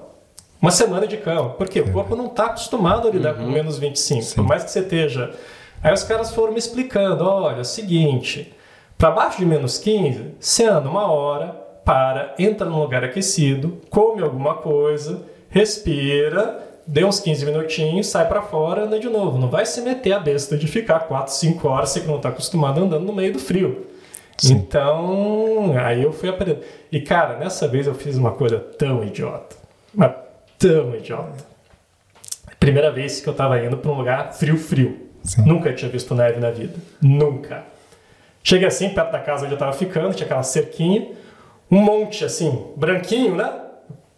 Uma 0.61 0.71
semana 0.71 1.07
de 1.07 1.17
cama. 1.17 1.49
Porque 1.51 1.79
o 1.79 1.91
corpo 1.91 2.15
não 2.15 2.27
está 2.27 2.47
acostumado 2.47 3.07
a 3.07 3.11
lidar 3.11 3.35
com 3.35 3.43
menos 3.43 3.77
25. 3.79 4.35
Por 4.35 4.45
mais 4.45 4.63
que 4.63 4.71
você 4.71 4.79
esteja. 4.79 5.33
Aí 5.81 5.93
os 5.93 6.03
caras 6.03 6.33
foram 6.33 6.51
me 6.51 6.59
explicando: 6.59 7.23
olha, 7.23 7.57
é 7.57 7.61
o 7.61 7.65
seguinte, 7.65 8.53
para 8.97 9.11
baixo 9.11 9.37
de 9.37 9.45
menos 9.45 9.77
15, 9.77 10.35
você 10.39 10.65
anda 10.65 10.89
uma 10.89 11.09
hora, 11.09 11.55
para, 11.85 12.35
entra 12.37 12.67
num 12.67 12.81
lugar 12.81 13.03
aquecido, 13.03 13.79
come 13.89 14.21
alguma 14.21 14.55
coisa, 14.55 15.23
respira, 15.49 16.61
dê 16.85 17.05
uns 17.05 17.19
15 17.19 17.45
minutinhos, 17.45 18.07
sai 18.07 18.27
para 18.27 18.41
fora, 18.41 18.83
anda 18.83 18.99
de 18.99 19.07
novo. 19.07 19.37
Não 19.37 19.49
vai 19.49 19.65
se 19.65 19.81
meter 19.81 20.11
a 20.11 20.19
besta 20.19 20.57
de 20.57 20.67
ficar 20.67 20.99
4, 21.01 21.33
5 21.33 21.67
horas, 21.67 21.89
você 21.89 22.01
que 22.01 22.07
não 22.07 22.17
está 22.17 22.29
acostumado 22.29 22.83
andando 22.83 23.05
no 23.05 23.13
meio 23.13 23.31
do 23.31 23.39
frio. 23.39 23.87
Então, 24.43 25.73
aí 25.77 26.03
eu 26.03 26.13
fui 26.13 26.29
aprendendo. 26.29 26.61
E 26.91 27.01
cara, 27.01 27.37
nessa 27.37 27.67
vez 27.67 27.87
eu 27.87 27.93
fiz 27.93 28.17
uma 28.17 28.31
coisa 28.31 28.59
tão 28.59 29.03
idiota. 29.03 29.55
Mas 29.93 30.11
tão 30.59 30.93
idiota. 30.95 31.43
Primeira 32.59 32.91
vez 32.91 33.21
que 33.21 33.27
eu 33.27 33.33
tava 33.33 33.59
indo 33.63 33.77
pra 33.77 33.89
um 33.91 33.95
lugar 33.95 34.33
frio, 34.33 34.57
frio. 34.57 35.07
Nunca 35.45 35.73
tinha 35.73 35.89
visto 35.89 36.13
neve 36.13 36.39
na 36.39 36.51
vida. 36.51 36.75
Nunca. 37.01 37.63
Cheguei 38.43 38.67
assim, 38.67 38.89
perto 38.89 39.11
da 39.11 39.19
casa 39.19 39.45
onde 39.45 39.53
eu 39.53 39.57
tava 39.57 39.73
ficando, 39.73 40.13
tinha 40.13 40.25
aquela 40.25 40.43
cerquinha, 40.43 41.11
um 41.71 41.79
monte 41.79 42.25
assim, 42.25 42.67
branquinho, 42.75 43.35
né? 43.35 43.51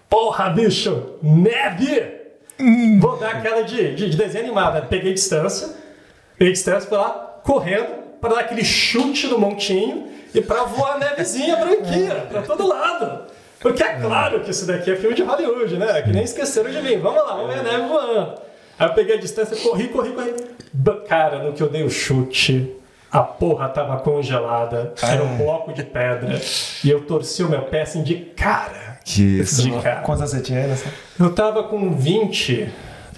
Porra, 0.10 0.50
bicho, 0.50 1.16
neve! 1.22 2.20
Vou 3.00 3.18
dar 3.18 3.32
aquela 3.32 3.62
de, 3.64 3.96
de, 3.96 4.10
de 4.10 4.18
desenho 4.18 4.46
animado. 4.46 4.76
né? 4.76 4.88
Peguei 4.90 5.14
distância, 5.14 5.70
peguei 6.38 6.54
distância, 6.54 6.88
fui 6.88 6.98
lá, 6.98 7.40
correndo, 7.44 8.02
para 8.20 8.36
dar 8.36 8.40
aquele 8.42 8.64
chute 8.64 9.28
no 9.28 9.40
montinho 9.40 10.08
e 10.34 10.42
para 10.42 10.64
voar 10.64 10.96
a 10.96 11.00
nevezinha 11.00 11.56
branquinha 11.56 12.16
pra 12.30 12.42
todo 12.44 12.68
lado. 12.68 13.26
Porque 13.62 13.84
é 13.84 13.94
claro 13.94 14.40
que 14.42 14.50
isso 14.50 14.66
daqui 14.66 14.92
é 14.92 14.96
filme 14.96 15.16
de 15.16 15.22
Hollywood, 15.22 15.78
né? 15.78 16.02
Que 16.02 16.12
nem 16.12 16.24
esqueceram 16.24 16.72
de 16.72 16.82
mim. 16.82 16.98
Vamos 16.98 17.24
lá, 17.24 17.36
vamos 17.36 17.54
ver 17.54 17.60
a 17.60 17.64
neve 17.64 17.88
voando. 17.88 18.34
Aí 18.80 18.88
eu 18.88 18.94
peguei 18.94 19.16
a 19.16 19.20
distância, 19.20 19.56
corri, 19.58 19.88
corri, 19.90 20.12
corri. 20.12 20.34
Cara, 21.08 21.44
no 21.44 21.54
que 21.54 21.62
eu 21.62 21.70
dei 21.70 21.84
o 21.84 21.90
chute, 21.90 22.76
a 23.12 23.22
porra 23.22 23.70
tava 23.70 23.98
congelada. 23.98 24.94
Era 25.04 25.24
um 25.24 25.38
bloco 25.38 25.72
de 25.74 25.84
pedra. 25.84 26.42
E 26.84 26.90
eu 26.90 27.02
torci 27.02 27.44
o 27.44 27.50
meu 27.50 27.62
pé 27.64 27.84
assim 27.84 28.02
de 28.02 28.16
cara. 28.16 29.00
Que 29.06 29.42
isso. 29.42 29.62
De 29.62 29.72
cara. 29.80 30.02
Quantos 30.02 30.22
anos 30.22 30.32
você 30.32 30.42
tinha 30.42 30.66
nessa? 30.66 30.90
Eu 31.20 31.32
tava 31.32 31.64
com 31.64 31.94
20. 31.96 32.70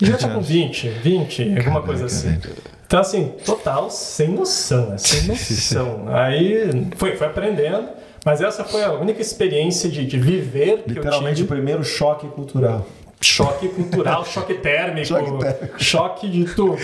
Já 0.02 0.18
tá 0.18 0.28
com 0.30 0.42
20, 0.42 0.90
20, 0.90 1.58
alguma 1.60 1.82
coisa 1.82 2.06
assim. 2.06 2.38
Então, 2.86 3.00
assim, 3.00 3.34
total, 3.46 3.90
sem 3.90 4.28
noção, 4.28 4.90
né? 4.90 4.98
Sem 4.98 5.24
noção. 5.28 6.06
Aí 6.10 6.88
foi, 6.98 7.16
foi 7.16 7.28
aprendendo, 7.28 7.88
mas 8.26 8.42
essa 8.42 8.64
foi 8.64 8.84
a 8.84 8.92
única 8.94 9.22
experiência 9.22 9.90
de, 9.90 10.06
de 10.06 10.18
viver 10.20 10.84
que 10.84 10.94
Literalmente 10.94 11.40
eu 11.42 11.46
o 11.46 11.48
tive. 11.48 11.48
primeiro 11.48 11.84
choque 11.84 12.28
cultural. 12.28 12.86
Choque 13.22 13.70
cultural, 13.70 14.26
choque 14.28 14.54
térmico, 14.56 15.08
Choque 15.08 15.38
térmico. 15.40 15.82
choque 15.84 16.30
de 16.30 16.44
tudo. 16.54 16.78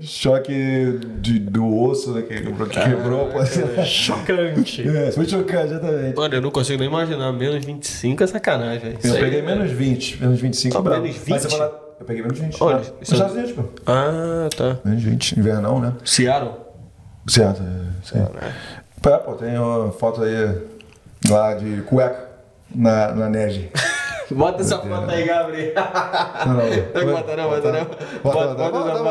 Choque 0.00 0.98
de, 1.20 1.38
do 1.40 1.76
osso 1.82 2.12
né, 2.12 2.22
que 2.22 2.40
quebrou. 2.42 2.68
Que 2.68 2.80
quebrou 2.80 3.26
pode 3.26 3.48
ser. 3.48 3.84
Chocante. 3.84 4.88
É, 4.88 5.10
foi 5.10 5.26
chocante, 5.26 5.72
exatamente. 5.72 6.16
Mano, 6.16 6.34
eu 6.34 6.40
não 6.42 6.50
consigo 6.52 6.78
nem 6.78 6.88
imaginar. 6.88 7.32
Menos 7.32 7.64
25 7.64 8.22
é 8.22 8.26
sacanagem, 8.28 8.78
velho. 8.80 8.98
Eu 9.02 9.14
aí 9.14 9.20
peguei 9.20 9.38
é- 9.40 9.42
menos 9.42 9.70
20, 9.72 10.20
menos 10.20 10.40
25 10.40 10.72
Só 10.74 10.82
menos 10.82 11.00
Mas 11.00 11.16
você 11.16 11.48
20? 11.48 11.50
fala, 11.50 11.94
eu 11.98 12.06
peguei 12.06 12.22
menos 12.22 12.38
20. 12.38 12.56
Olha, 12.62 12.76
né? 12.76 12.80
isso 12.82 12.92
Nos 13.00 13.10
Estados 13.12 13.34
Unidos, 13.34 13.52
pô. 13.52 13.62
Ah, 13.86 14.48
tá. 14.56 14.78
Menos 14.84 15.02
20, 15.02 15.32
invernão, 15.40 15.80
né? 15.80 15.92
Seattle? 16.04 16.52
Certo, 17.26 17.62
é, 17.62 18.06
sim. 18.06 18.24
Pô, 19.00 19.16
pô, 19.18 19.36
uma 19.60 19.92
foto 19.92 20.22
aí 20.22 20.60
lá 21.28 21.54
de 21.54 21.82
cueca 21.82 22.28
na, 22.74 23.12
na. 23.28 23.70
Bota 24.30 24.62
essa 24.62 24.78
foto 24.78 25.10
aí, 25.10 25.24
Gabriel. 25.24 25.72
Não, 26.46 26.54
não. 26.54 26.68
Não 27.08 27.14
bota 27.14 27.36
não, 27.36 27.48
bota 27.48 27.72
não. 27.72 27.84
Bota, 28.22 28.54
Bota, 28.54 28.70
bota, 28.70 29.02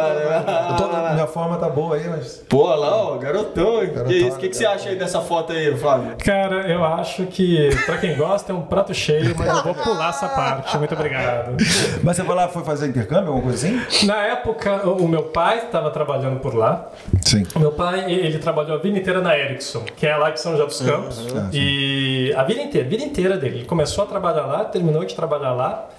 bota 0.74 1.14
Minha 1.14 1.28
forma 1.28 1.58
tá 1.58 1.70
boa 1.70 1.96
aí, 1.96 2.08
mas. 2.08 2.44
Pô, 2.48 2.68
lá, 2.76 2.96
ó, 2.96 3.18
garotão. 3.18 3.80
Que 4.06 4.16
isso? 4.16 4.38
O 4.38 4.40
que, 4.40 4.50
que 4.50 4.58
você 4.58 4.66
acha 4.66 4.90
aí 4.90 4.96
dessa 4.96 5.22
foto 5.22 5.54
aí, 5.54 5.76
Flávio? 5.78 6.16
Cara, 6.24 6.70
eu 6.70 6.84
acho 6.84 7.26
que, 7.26 7.70
pra 7.86 7.98
quem 7.98 8.16
gosta, 8.16 8.52
é 8.52 8.56
um 8.56 8.62
prato 8.62 8.94
cheio, 8.94 9.36
mas 9.38 9.48
eu 9.48 9.64
vou 9.64 9.74
pular 9.76 10.10
essa 10.10 10.30
parte. 10.30 10.78
Muito 10.78 10.94
obrigado. 10.94 11.58
Mas 12.04 12.16
você 12.16 12.24
foi 12.24 12.36
lá, 12.36 12.48
foi 12.48 12.64
fazer 12.64 12.88
intercâmbio, 12.88 13.28
alguma 13.34 13.44
coisa 13.44 13.68
assim? 13.68 14.06
Na 14.06 14.18
época, 14.24 14.88
o 14.90 15.08
meu 15.08 15.24
pai 15.24 15.60
estava 15.66 15.90
trabalhando 15.92 16.40
por 16.40 16.54
lá. 16.54 16.90
Sim. 17.22 17.44
O 17.56 17.60
meu 17.60 17.72
pai, 17.72 18.12
ele 18.12 18.38
trabalhou 18.38 18.76
a 18.76 18.80
vida 18.80 18.98
inteira 18.98 19.20
na 19.22 19.38
Ericsson, 19.38 19.84
que 19.96 20.06
é 20.06 20.16
lá 20.16 20.30
de 20.30 20.40
São 20.40 20.56
José 20.56 20.66
dos 20.66 20.82
Campos. 20.82 21.28
Ah, 21.36 21.50
sim. 21.52 21.58
e 21.58 22.34
a 22.36 22.44
vida 22.44 22.62
inteira, 22.62 22.88
a 22.88 22.90
vida 22.90 23.04
inteira 23.04 23.38
dele. 23.38 23.58
Ele 23.58 23.66
começou 23.66 24.04
a 24.04 24.08
trabalhar 24.08 24.46
lá, 24.46 24.66
terminou 24.66 25.04
de 25.08 25.16
trabalhar 25.16 25.54
lá. 25.54 25.90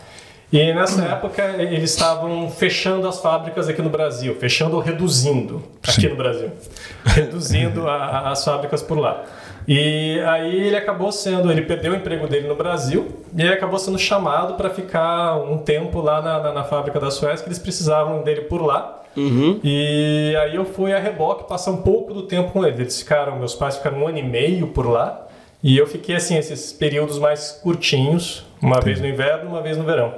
E 0.50 0.72
nessa 0.72 1.02
época 1.04 1.42
eles 1.58 1.90
estavam 1.90 2.48
fechando 2.50 3.06
as 3.06 3.20
fábricas 3.20 3.68
aqui 3.68 3.82
no 3.82 3.90
Brasil, 3.90 4.34
fechando 4.36 4.76
ou 4.76 4.82
reduzindo 4.82 5.62
aqui 5.86 6.00
Sim. 6.00 6.08
no 6.08 6.16
Brasil, 6.16 6.50
reduzindo 7.04 7.86
a- 7.86 8.30
as 8.30 8.42
fábricas 8.44 8.82
por 8.82 8.98
lá. 8.98 9.24
E 9.66 10.18
aí 10.20 10.68
ele 10.68 10.76
acabou 10.76 11.12
sendo, 11.12 11.52
ele 11.52 11.60
perdeu 11.60 11.92
o 11.92 11.96
emprego 11.96 12.26
dele 12.26 12.48
no 12.48 12.54
Brasil 12.54 13.08
e 13.36 13.42
ele 13.42 13.52
acabou 13.52 13.78
sendo 13.78 13.98
chamado 13.98 14.54
para 14.54 14.70
ficar 14.70 15.36
um 15.36 15.58
tempo 15.58 16.00
lá 16.00 16.22
na, 16.22 16.38
na- 16.40 16.52
na 16.52 16.64
fábrica 16.64 16.98
da 16.98 17.10
Suécia, 17.10 17.42
que 17.42 17.48
eles 17.50 17.58
precisavam 17.58 18.22
dele 18.22 18.42
por 18.42 18.62
lá. 18.64 19.02
E 19.62 20.34
aí 20.40 20.54
eu 20.54 20.64
fui 20.64 20.92
a 20.94 20.98
reboque 20.98 21.44
passar 21.48 21.72
um 21.72 21.78
pouco 21.82 22.14
do 22.14 22.22
tempo 22.22 22.52
com 22.52 22.64
eles. 22.64 22.78
Eles 22.80 22.98
ficaram, 23.00 23.36
meus 23.36 23.54
pais 23.54 23.76
ficaram 23.76 23.98
um 23.98 24.08
ano 24.08 24.16
e 24.16 24.22
meio 24.22 24.68
por 24.68 24.88
lá. 24.88 25.26
E 25.62 25.76
eu 25.76 25.86
fiquei 25.86 26.16
assim, 26.16 26.36
esses 26.36 26.72
períodos 26.72 27.18
mais 27.18 27.50
curtinhos, 27.62 28.46
uma 28.62 28.80
vez 28.80 29.00
no 29.00 29.06
inverno, 29.06 29.50
uma 29.50 29.62
vez 29.62 29.76
no 29.76 29.84
verão. 29.84 30.14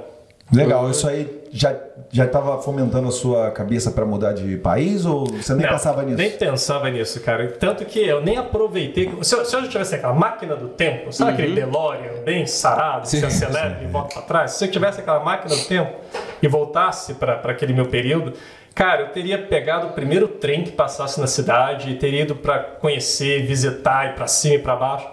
Legal, 0.53 0.89
isso 0.89 1.07
aí 1.07 1.41
já 1.51 1.73
já 2.11 2.25
estava 2.25 2.61
fomentando 2.61 3.07
a 3.07 3.11
sua 3.11 3.51
cabeça 3.51 3.89
para 3.89 4.05
mudar 4.05 4.33
de 4.33 4.57
país 4.57 5.05
ou 5.05 5.25
você 5.25 5.53
nem 5.53 5.65
Não, 5.65 5.71
pensava 5.71 6.03
nisso? 6.03 6.17
Nem 6.17 6.31
pensava 6.31 6.89
nisso, 6.89 7.21
cara. 7.21 7.47
Tanto 7.51 7.85
que 7.85 7.99
eu 7.99 8.21
nem 8.21 8.37
aproveitei. 8.37 9.09
Se 9.21 9.33
eu, 9.33 9.45
se 9.45 9.55
eu 9.55 9.69
tivesse 9.69 9.95
aquela 9.95 10.13
máquina 10.13 10.55
do 10.55 10.67
tempo, 10.67 11.13
sabe 11.13 11.31
aquele 11.31 11.55
DeLorean 11.55 12.21
bem 12.25 12.45
sarado, 12.45 13.03
que 13.03 13.09
Sim, 13.09 13.19
se 13.19 13.25
acelera 13.25 13.79
e 13.81 13.87
volta 13.87 14.15
para 14.15 14.23
trás? 14.23 14.51
Se 14.51 14.65
eu 14.65 14.69
tivesse 14.69 14.99
aquela 14.99 15.21
máquina 15.21 15.55
do 15.55 15.63
tempo 15.63 15.95
e 16.41 16.47
voltasse 16.49 17.13
para 17.13 17.35
aquele 17.35 17.71
meu 17.71 17.85
período, 17.85 18.33
cara, 18.75 19.03
eu 19.03 19.09
teria 19.09 19.37
pegado 19.37 19.87
o 19.87 19.91
primeiro 19.91 20.27
trem 20.27 20.63
que 20.65 20.71
passasse 20.71 21.19
na 21.21 21.27
cidade, 21.27 21.95
teria 21.95 22.23
ido 22.23 22.35
para 22.35 22.59
conhecer, 22.59 23.45
visitar, 23.45 24.11
ir 24.11 24.15
para 24.15 24.27
cima 24.27 24.55
e 24.55 24.59
para 24.59 24.75
baixo. 24.75 25.07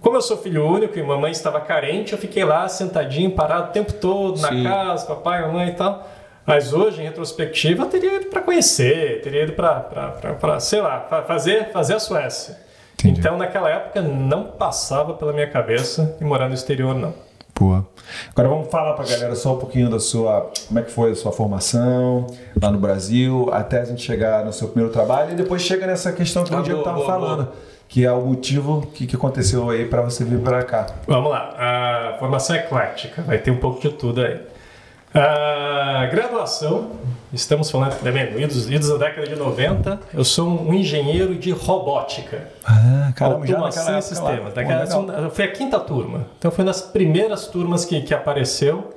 Como 0.00 0.16
eu 0.16 0.22
sou 0.22 0.36
filho 0.38 0.66
único 0.66 0.98
e 0.98 1.02
mamãe 1.02 1.30
estava 1.30 1.60
carente, 1.60 2.12
eu 2.12 2.18
fiquei 2.18 2.44
lá 2.44 2.66
sentadinho, 2.68 3.30
parado 3.32 3.68
o 3.68 3.72
tempo 3.72 3.92
todo, 3.94 4.40
na 4.40 4.48
Sim. 4.48 4.64
casa, 4.64 5.06
papai, 5.06 5.42
mamãe 5.42 5.68
e 5.68 5.72
tal. 5.72 6.08
Mas 6.46 6.72
hoje, 6.72 7.00
em 7.02 7.04
retrospectiva, 7.04 7.84
eu 7.84 7.88
teria 7.88 8.16
ido 8.16 8.26
para 8.26 8.40
conhecer, 8.40 9.20
teria 9.22 9.44
ido 9.44 9.52
para, 9.52 10.58
sei 10.58 10.80
lá, 10.80 11.00
fa- 11.08 11.22
fazer, 11.22 11.70
fazer 11.70 11.94
a 11.94 12.00
Suécia. 12.00 12.56
Entendi. 12.94 13.20
Então, 13.20 13.36
naquela 13.36 13.68
época, 13.68 14.00
não 14.00 14.44
passava 14.44 15.14
pela 15.14 15.32
minha 15.32 15.46
cabeça 15.46 16.16
ir 16.20 16.24
morar 16.24 16.48
no 16.48 16.54
exterior, 16.54 16.94
não. 16.94 17.12
Boa. 17.58 17.86
Agora 18.30 18.48
vamos 18.48 18.70
falar 18.70 18.94
pra 18.94 19.04
galera 19.04 19.34
só 19.34 19.54
um 19.54 19.58
pouquinho 19.58 19.90
da 19.90 20.00
sua. 20.00 20.50
Como 20.66 20.78
é 20.80 20.82
que 20.82 20.90
foi 20.90 21.10
a 21.10 21.14
sua 21.14 21.30
formação 21.30 22.26
lá 22.60 22.70
no 22.70 22.78
Brasil, 22.78 23.48
até 23.52 23.80
a 23.82 23.84
gente 23.84 24.00
chegar 24.02 24.44
no 24.46 24.52
seu 24.52 24.68
primeiro 24.68 24.90
trabalho 24.92 25.32
e 25.32 25.34
depois 25.34 25.60
chega 25.60 25.86
nessa 25.86 26.10
questão 26.10 26.42
que 26.42 26.54
Ah, 26.54 26.58
o 26.58 26.62
Diego 26.62 26.82
boa, 26.82 26.90
estava 26.90 27.06
falando. 27.06 27.44
boa. 27.44 27.52
Que 27.90 28.06
é 28.06 28.12
o 28.12 28.20
motivo 28.24 28.86
que, 28.94 29.04
que 29.06 29.16
aconteceu 29.16 29.68
aí 29.68 29.84
para 29.84 30.00
você 30.00 30.24
vir 30.24 30.38
para 30.38 30.62
cá. 30.62 30.86
Vamos 31.08 31.28
lá, 31.30 31.54
a 31.58 32.16
formação 32.20 32.54
é 32.54 32.60
eclética, 32.60 33.20
vai 33.22 33.36
ter 33.36 33.50
um 33.50 33.56
pouco 33.56 33.80
de 33.80 33.90
tudo 33.90 34.22
aí. 34.22 34.40
A 35.12 36.06
graduação, 36.06 36.92
estamos 37.32 37.68
falando, 37.68 37.98
vendo, 38.00 38.40
idos, 38.40 38.70
idos 38.70 38.88
da 38.90 38.96
década 39.08 39.26
de 39.26 39.34
90, 39.34 39.98
eu 40.14 40.22
sou 40.24 40.48
um 40.48 40.72
engenheiro 40.72 41.34
de 41.34 41.50
robótica. 41.50 42.44
Ah, 42.64 43.12
Automação 43.20 43.98
e 43.98 44.02
sistemas. 44.02 44.54
Daquela- 44.54 45.22
eu 45.24 45.30
fui 45.32 45.44
a 45.44 45.50
quinta 45.50 45.80
turma, 45.80 46.26
então 46.38 46.52
foi 46.52 46.64
nas 46.64 46.80
primeiras 46.80 47.48
turmas 47.48 47.84
que, 47.84 48.00
que 48.02 48.14
apareceu. 48.14 48.94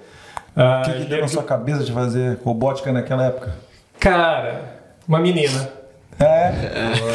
O 0.55 0.85
que, 0.85 0.93
que 0.99 1.05
deu 1.05 1.21
na 1.21 1.27
sua 1.27 1.41
cabeça 1.41 1.83
de 1.83 1.91
fazer 1.91 2.37
robótica 2.45 2.91
naquela 2.91 3.25
época? 3.25 3.55
Cara, 3.99 4.61
uma 5.07 5.19
menina. 5.19 5.67
É, 6.23 6.51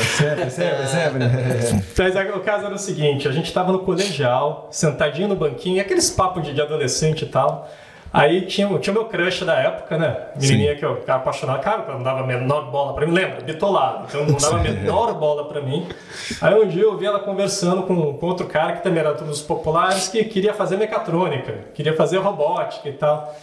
sempre, 0.04 0.50
sempre, 0.50 0.86
sempre. 0.86 1.24
Mas 1.98 2.36
o 2.36 2.40
caso 2.40 2.66
era 2.66 2.74
o 2.74 2.78
seguinte: 2.78 3.26
a 3.28 3.32
gente 3.32 3.52
tava 3.52 3.72
no 3.72 3.80
colegial, 3.80 4.68
sentadinho 4.70 5.28
no 5.28 5.36
banquinho, 5.36 5.80
aqueles 5.80 6.10
papos 6.10 6.42
de, 6.44 6.52
de 6.54 6.60
adolescente 6.60 7.22
e 7.22 7.28
tal. 7.28 7.68
Aí 8.10 8.42
tinha, 8.46 8.66
o- 8.66 8.78
tinha 8.78 8.90
o 8.90 8.94
meu 8.98 9.04
crush 9.04 9.44
da 9.44 9.54
época, 9.54 9.98
né? 9.98 10.16
Menininha 10.40 10.74
que 10.76 10.82
eu 10.84 10.96
ficava 10.96 11.18
apaixonado. 11.20 11.60
Cara, 11.60 11.84
não 11.92 12.02
dava 12.02 12.20
a 12.20 12.26
menor 12.26 12.70
bola 12.70 12.94
pra 12.94 13.06
mim, 13.06 13.12
lembra? 13.12 13.42
Bitolado. 13.42 14.06
Então 14.08 14.24
não 14.24 14.36
dava 14.38 14.56
a 14.56 14.62
menor 14.62 15.12
bola 15.14 15.44
pra 15.46 15.60
mim. 15.60 15.86
Aí 16.40 16.54
um 16.54 16.66
dia 16.66 16.84
eu 16.84 16.96
vi 16.96 17.04
ela 17.04 17.18
conversando 17.18 17.82
com, 17.82 18.14
com 18.14 18.26
outro 18.26 18.46
cara 18.46 18.72
que 18.72 18.82
também 18.82 19.00
era 19.00 19.12
dos 19.12 19.42
populares, 19.42 20.08
que 20.08 20.24
queria 20.24 20.54
fazer 20.54 20.78
mecatrônica, 20.78 21.52
queria 21.74 21.94
fazer 21.94 22.16
robótica 22.18 22.88
e 22.88 22.92
tal. 22.94 23.34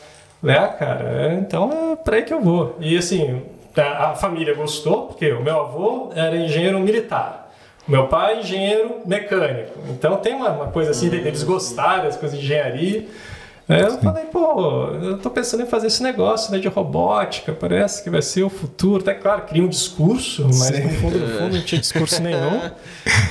Ah, 0.47 0.67
cara, 0.67 1.34
então 1.39 1.91
é 1.93 1.95
pra 1.95 2.15
aí 2.17 2.23
que 2.23 2.34
eu 2.34 2.41
vou. 2.41 2.75
E 2.80 2.97
assim, 2.97 3.43
a, 3.81 4.11
a 4.11 4.15
família 4.15 4.53
gostou, 4.53 5.07
porque 5.07 5.31
o 5.31 5.41
meu 5.41 5.59
avô 5.59 6.09
era 6.15 6.35
engenheiro 6.35 6.79
militar. 6.79 7.51
o 7.88 7.91
Meu 7.91 8.07
pai, 8.07 8.39
engenheiro 8.39 9.01
mecânico. 9.05 9.79
Então 9.89 10.17
tem 10.17 10.33
uma, 10.33 10.49
uma 10.49 10.67
coisa 10.67 10.91
assim, 10.91 11.09
deles 11.09 11.43
gostarem 11.43 12.03
das 12.03 12.17
coisas 12.17 12.38
de 12.38 12.45
engenharia. 12.45 13.05
Aí 13.67 13.81
eu 13.81 13.97
falei, 13.97 14.25
pô, 14.25 14.91
eu 14.91 15.17
tô 15.17 15.31
pensando 15.31 15.63
em 15.63 15.65
fazer 15.65 15.88
esse 15.88 16.03
negócio 16.03 16.51
né, 16.51 16.59
de 16.59 16.67
robótica, 16.67 17.51
parece 17.51 18.03
que 18.03 18.11
vai 18.11 18.21
ser 18.21 18.43
o 18.43 18.49
futuro. 18.49 19.01
Até 19.01 19.15
claro, 19.15 19.41
queria 19.41 19.63
um 19.63 19.67
discurso, 19.67 20.43
mas 20.43 20.67
Sim. 20.67 20.83
no 20.83 20.89
fundo, 20.91 21.17
no 21.17 21.27
fundo 21.39 21.55
não 21.55 21.63
tinha 21.63 21.81
discurso 21.81 22.21
nenhum. 22.21 22.61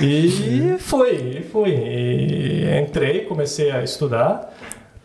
E 0.01 0.75
foi, 0.79 1.45
fui. 1.51 1.69
E 1.69 2.81
entrei, 2.81 3.21
comecei 3.21 3.71
a 3.71 3.81
estudar, 3.81 4.53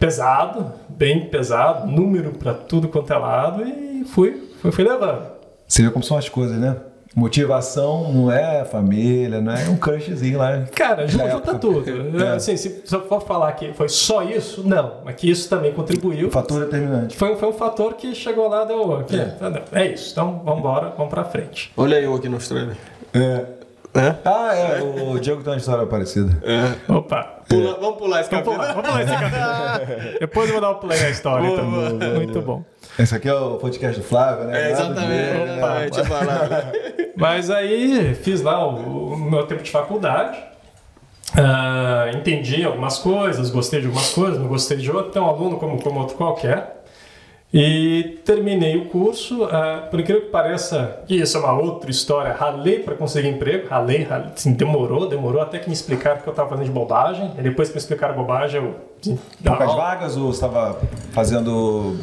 pesado, 0.01 0.73
bem 0.89 1.27
pesado, 1.27 1.87
número 1.87 2.33
para 2.33 2.53
tudo 2.53 2.89
quanto 2.89 3.13
é 3.13 3.17
lado, 3.17 3.63
e 3.63 4.05
fui, 4.05 4.50
fui, 4.61 4.73
fui 4.73 4.85
levando. 4.85 5.23
Você 5.67 5.83
vê 5.83 5.91
como 5.91 6.05
são 6.05 6.17
as 6.17 6.29
coisas, 6.29 6.57
né? 6.59 6.77
Motivação 7.15 8.13
não 8.13 8.31
é 8.31 8.65
família, 8.65 9.41
não 9.41 9.53
é 9.53 9.69
um 9.69 9.77
crushzinho 9.77 10.39
lá. 10.39 10.63
Cara, 10.75 11.07
junta 11.09 11.55
tudo. 11.59 11.85
É. 12.23 12.37
Assim, 12.37 12.57
se 12.57 12.83
eu 12.93 13.05
for 13.07 13.21
falar 13.23 13.51
que 13.53 13.73
foi 13.73 13.89
só 13.89 14.23
isso, 14.23 14.63
não. 14.67 14.99
Mas 15.05 15.17
que 15.17 15.29
isso 15.31 15.49
também 15.49 15.73
contribuiu. 15.73 16.29
O 16.29 16.31
fator 16.31 16.61
determinante. 16.65 17.17
Foi, 17.17 17.33
um- 17.33 17.37
foi 17.37 17.49
um 17.49 17.53
fator 17.53 17.95
que 17.95 18.15
chegou 18.15 18.49
lá, 18.49 18.65
deu. 18.65 18.95
aqui, 18.97 19.17
não, 19.17 19.61
É 19.73 19.87
isso, 19.87 20.13
então 20.13 20.41
vamos 20.45 20.61
embora, 20.61 20.93
vamos 20.97 21.13
pra 21.13 21.25
frente. 21.25 21.73
Olha 21.77 22.01
eu 22.01 22.15
aqui 22.15 22.29
na 22.29 22.37
Austrália. 22.37 22.77
É. 23.13 23.45
É? 23.93 24.15
Ah, 24.25 24.55
é, 24.55 24.81
o 24.83 25.19
Diego 25.19 25.43
tem 25.43 25.53
uma 25.53 25.59
história 25.59 25.85
parecida. 25.85 26.31
É. 26.45 26.93
Opa! 26.93 27.41
Pula- 27.49 27.77
vamos 27.81 27.99
pular 27.99 28.21
esse 28.21 28.31
Vamos 28.31 28.47
capítulo. 28.47 28.57
pular, 28.57 28.73
vamos 28.75 28.89
pular 28.89 29.03
esse 29.03 29.13
capítulo. 29.13 30.13
Depois 30.21 30.47
eu 30.49 30.53
vou 30.53 30.61
dar 30.61 30.71
um 30.71 30.75
play 30.81 31.01
na 31.01 31.11
história, 31.11 31.45
Boa, 31.49 31.59
então. 31.61 31.71
boa, 31.73 31.91
boa, 31.91 32.11
Muito 32.15 32.41
bom. 32.41 32.65
Esse 32.99 33.15
aqui 33.15 33.29
é 33.29 33.35
o 33.35 33.57
podcast 33.57 33.99
do 34.01 34.05
Flávio, 34.07 34.45
né? 34.45 34.69
É, 34.69 34.71
exatamente. 34.73 35.07
Diego, 35.07 35.41
É, 35.41 35.57
né? 35.57 35.87
é, 35.87 35.91
tinha 35.91 36.05
falado. 36.05 36.73
Mas 37.17 37.51
aí 37.51 38.15
fiz 38.15 38.43
lá 38.43 38.67
o, 38.67 39.13
o 39.13 39.17
meu 39.17 39.47
tempo 39.47 39.63
de 39.63 39.71
faculdade. 39.71 40.39
Ah, 41.37 42.11
entendi 42.13 42.65
algumas 42.65 42.99
coisas, 42.99 43.51
gostei 43.51 43.81
de 43.81 43.87
algumas 43.87 44.13
coisas, 44.13 44.39
não 44.39 44.49
gostei 44.49 44.77
de 44.77 44.91
outras, 44.91 45.11
então 45.11 45.27
aluno 45.29 45.57
como, 45.59 45.81
como 45.83 46.01
outro 46.01 46.17
qualquer. 46.17 46.80
E 47.53 48.21
terminei 48.25 48.77
o 48.77 48.85
curso, 48.87 49.45
ah, 49.45 49.89
por 49.91 49.99
incrível 49.99 50.23
que 50.23 50.29
pareça, 50.29 51.01
que 51.07 51.17
isso 51.17 51.37
é 51.37 51.41
uma 51.41 51.53
outra 51.53 51.91
história, 51.91 52.33
ralei 52.33 52.79
para 52.79 52.95
conseguir 52.95 53.29
emprego, 53.29 53.67
ralei, 53.69 54.05
ralei 54.05 54.29
assim, 54.33 54.53
demorou, 54.53 55.09
demorou 55.09 55.43
até 55.43 55.59
que 55.59 55.69
me 55.69 55.75
explicaram 55.75 56.21
que 56.21 56.29
eu 56.29 56.31
estava 56.31 56.49
fazendo 56.49 56.67
de 56.67 56.71
bobagem, 56.71 57.33
e 57.37 57.43
depois 57.43 57.69
que 57.69 57.75
me 57.75 57.81
explicaram 57.81 58.15
bobagem 58.15 58.63
eu... 58.63 58.77
assim, 59.01 59.19
Poucas 59.45 59.75
vagas 59.75 60.17
ou 60.17 60.33
você 60.33 60.45
estava 60.45 60.79
fazendo. 61.11 61.97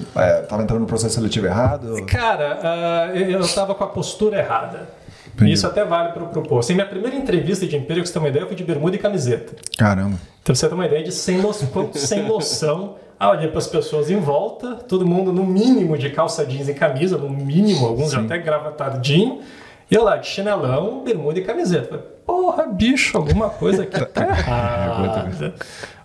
Estava 0.44 0.64
entrando 0.64 0.82
no 0.82 0.86
processo 0.86 1.16
seletivo 1.16 1.46
errado? 1.46 2.06
Cara, 2.08 2.60
ah, 2.62 3.12
eu 3.16 3.40
estava 3.40 3.74
com 3.74 3.86
a 3.86 3.88
postura 3.88 4.40
errada. 4.40 4.90
Entendi. 5.34 5.54
Isso 5.54 5.68
até 5.68 5.86
vale 5.86 6.12
para 6.12 6.24
o 6.24 6.28
propor. 6.28 6.60
Assim, 6.60 6.74
minha 6.74 6.86
primeira 6.86 7.16
entrevista 7.16 7.66
de 7.66 7.78
emprego, 7.78 8.02
pra 8.02 8.08
você 8.08 8.14
ter 8.14 8.20
uma 8.20 8.28
ideia, 8.28 8.44
eu 8.44 8.48
fui 8.48 8.56
de 8.56 8.64
bermuda 8.64 8.96
e 8.96 9.00
camiseta. 9.00 9.54
Caramba. 9.78 10.18
Então 10.42 10.54
você 10.54 10.68
ter 10.68 10.74
uma 10.74 10.86
ideia 10.86 11.04
de 11.04 11.12
sem, 11.12 11.38
no... 11.38 11.54
quão 11.54 11.94
sem 11.94 12.24
noção. 12.24 12.96
Ah, 13.20 13.32
olhei 13.32 13.48
para 13.48 13.58
as 13.58 13.68
pessoas 13.68 14.12
em 14.12 14.20
volta, 14.20 14.76
todo 14.76 15.06
mundo 15.06 15.34
no 15.34 15.44
mínimo 15.44 15.98
de 15.98 16.10
calça 16.12 16.46
jeans 16.46 16.70
e 16.70 16.74
camisa, 16.74 17.18
no 17.18 17.30
mínimo, 17.30 17.86
alguns 17.88 18.12
Sim. 18.12 18.26
até 18.26 18.38
gravatadinho. 18.38 19.42
E 19.90 19.96
eu 19.96 20.04
lá 20.04 20.18
de 20.18 20.28
chinelão, 20.28 21.04
bermuda 21.04 21.40
e 21.40 21.44
camiseta. 21.44 21.88
Falei, 21.88 22.04
Porra, 22.26 22.68
bicho, 22.68 23.18
alguma 23.18 23.50
coisa 23.50 23.84
aqui 23.84 24.06
tá 24.06 24.22
errada. 24.28 25.54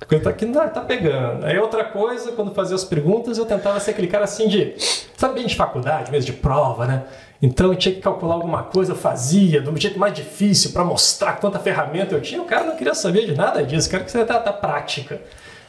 A 0.01 0.05
coisa 0.05 0.25
tá 0.25 0.31
aqui 0.31 0.47
não 0.47 0.69
tá 0.69 0.81
pegando. 0.81 1.45
Aí 1.45 1.59
outra 1.59 1.85
coisa, 1.85 2.31
quando 2.33 2.55
fazia 2.55 2.77
as 2.77 2.85
perguntas, 2.85 3.39
eu 3.39 3.45
tentava 3.45 3.81
ser 3.81 3.91
aquele 3.91 4.07
cara 4.07 4.25
assim 4.25 4.47
de. 4.47 4.75
Sabe 5.17 5.35
bem 5.35 5.47
de 5.47 5.57
faculdade, 5.57 6.13
mesmo 6.13 6.27
de 6.27 6.33
prova, 6.33 6.87
né? 6.87 7.03
Então 7.43 7.67
eu 7.67 7.75
tinha 7.75 7.93
que 7.93 8.01
calcular 8.01 8.35
alguma 8.35 8.63
coisa, 8.63 8.93
eu 8.93 8.97
fazia, 8.97 9.61
do 9.61 9.77
jeito 9.77 9.99
mais 9.99 10.15
difícil, 10.15 10.71
para 10.71 10.85
mostrar 10.85 11.41
quanta 11.41 11.59
ferramenta 11.59 12.15
eu 12.15 12.21
tinha. 12.21 12.41
O 12.41 12.45
cara 12.45 12.65
não 12.65 12.77
queria 12.77 12.95
saber 12.95 13.27
de 13.27 13.35
nada 13.35 13.65
disso, 13.65 13.89
o 13.89 13.91
cara 13.91 14.05
queria 14.05 14.25
da, 14.25 14.39
da 14.39 14.53
prática. 14.53 15.21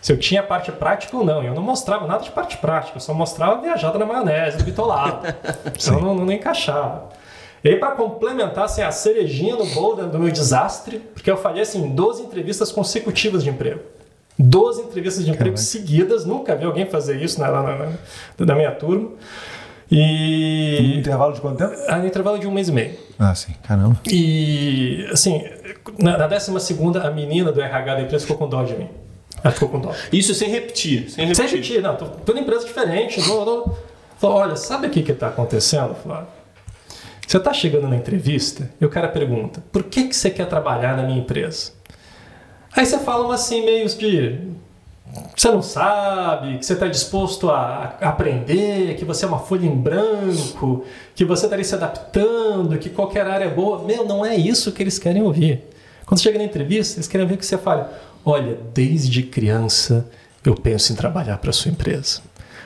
Se 0.04 0.12
eu 0.12 0.18
tinha 0.18 0.44
parte 0.44 0.70
prática 0.70 1.16
ou 1.16 1.24
não. 1.24 1.42
Eu 1.42 1.54
não 1.54 1.64
mostrava 1.64 2.06
nada 2.06 2.22
de 2.22 2.30
parte 2.30 2.58
prática, 2.58 2.98
eu 2.98 3.00
só 3.00 3.14
mostrava 3.14 3.62
viajada 3.62 3.98
na 3.98 4.06
maionese, 4.06 4.58
do 4.58 4.66
bitolado. 4.66 5.26
Então 5.82 6.00
não, 6.02 6.14
não, 6.14 6.26
não 6.26 6.34
encaixava. 6.34 7.10
E 7.64 7.70
aí, 7.70 7.78
para 7.78 7.92
complementar 7.92 8.66
assim, 8.66 8.82
a 8.82 8.92
cerejinha 8.92 9.56
no 9.56 9.66
bolo 9.68 10.06
do 10.08 10.20
meu 10.20 10.30
desastre, 10.30 11.00
porque 11.00 11.32
eu 11.32 11.38
falhei 11.38 11.62
assim, 11.62 11.96
12 11.96 12.24
entrevistas 12.24 12.70
consecutivas 12.70 13.46
de 13.46 13.50
emprego. 13.50 13.80
12 14.38 14.82
entrevistas 14.82 15.24
de 15.24 15.32
emprego 15.32 15.56
seguidas, 15.56 16.26
nunca 16.26 16.54
vi 16.54 16.66
alguém 16.66 16.86
fazer 16.86 17.22
isso 17.22 17.40
na, 17.40 17.50
na, 17.50 17.62
na, 17.62 17.92
na 18.40 18.56
minha 18.56 18.72
turma. 18.72 19.08
Um 19.08 19.96
E. 19.96 20.98
intervalo 21.00 21.32
de 21.32 21.40
quanto 21.40 21.60
tempo? 21.60 21.76
Ah, 21.88 21.98
no 22.00 22.06
intervalo 22.06 22.38
de 22.38 22.46
um 22.46 22.52
mês 22.52 22.68
e 22.68 22.74
meio. 22.74 22.98
Ah, 23.18 23.34
sim. 23.34 23.54
Caramba. 23.64 23.96
E, 24.12 25.08
assim, 25.14 25.46
na, 25.98 26.18
na 26.18 26.28
12 26.28 26.52
a 27.02 27.12
menina 27.12 27.54
do 27.54 27.62
RH 27.62 27.96
da 27.96 28.02
empresa 28.02 28.26
ficou 28.26 28.38
com 28.38 28.50
dó 28.50 28.64
de 28.64 28.76
mim. 28.76 28.90
Ela 29.44 29.54
ficou 29.54 29.70
com 29.70 29.80
dó. 29.80 29.94
Isso 30.12 30.34
sem 30.34 30.50
repetir. 30.50 31.10
Sem 31.10 31.26
repetir. 31.26 31.36
Sem 31.36 31.58
repetir, 31.58 31.82
não, 31.82 31.96
tô, 31.96 32.34
em 32.34 32.40
empresa 32.40 32.66
diferente. 32.66 33.22
Tô, 33.22 33.46
tô. 33.46 33.72
Falou, 34.18 34.38
olha, 34.38 34.56
sabe 34.56 34.88
o 34.88 34.90
que 34.90 35.04
que 35.04 35.14
tá 35.14 35.28
acontecendo, 35.28 35.94
Flávio? 35.96 36.28
Você 37.28 37.40
tá 37.40 37.54
chegando 37.54 37.88
na 37.88 37.96
entrevista 37.96 38.70
e 38.80 38.86
o 38.86 38.90
cara 38.90 39.08
pergunta, 39.08 39.64
por 39.72 39.84
que 39.84 40.08
que 40.08 40.16
você 40.16 40.30
quer 40.30 40.48
trabalhar 40.48 40.96
na 40.96 41.04
minha 41.04 41.20
empresa? 41.20 41.72
Aí 42.76 42.86
você 42.86 43.00
fala 43.00 43.26
uma 43.26 43.36
assim, 43.36 43.66
meio 43.66 43.88
de... 43.88 44.40
Você 45.36 45.52
não 45.52 45.62
sabe, 45.62 46.58
que 46.58 46.66
você 46.66 46.74
está 46.74 46.88
disposto 46.88 47.50
a 47.50 47.98
aprender, 48.02 48.96
que 48.96 49.06
você 49.06 49.26
é 49.26 49.28
uma 49.28 49.40
folha 49.40 49.66
em 49.66 49.76
branco, 49.76 50.84
que 51.14 51.24
você 51.24 51.46
está 51.46 51.56
ali 51.56 51.64
se 51.64 51.76
adaptando, 51.76 52.78
que 52.80 52.90
qualquer 52.90 53.28
área 53.28 53.46
é 53.46 53.50
boa. 53.50 53.84
Meu, 53.84 54.06
não 54.06 54.26
é 54.26 54.36
isso 54.36 54.72
que 54.72 54.82
eles 54.82 54.98
querem 54.98 55.22
ouvir. 55.22 55.62
Quando 56.06 56.20
chega 56.20 56.38
na 56.40 56.46
entrevista, 56.46 56.98
eles 56.98 57.08
querem 57.08 57.26
ouvir 57.26 57.38
que 57.38 57.46
você 57.46 57.58
fale: 57.58 57.86
Olha, 58.26 58.58
desde 58.74 59.24
criança 59.24 60.10
eu 60.46 60.56
penso 60.56 60.92
em 60.94 60.96
trabalhar 60.96 61.38
para 61.38 61.52
sua 61.52 61.72
empresa. 61.72 62.22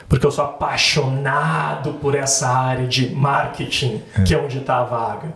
porque 0.08 0.24
eu 0.24 0.30
sou 0.30 0.44
apaixonado 0.44 1.94
por 1.94 2.14
essa 2.14 2.48
área 2.48 2.86
de 2.86 3.14
marketing, 3.14 4.00
que 4.26 4.32
é 4.34 4.38
onde 4.38 4.56
está 4.58 4.78
a 4.78 4.84
vaga. 4.84 5.34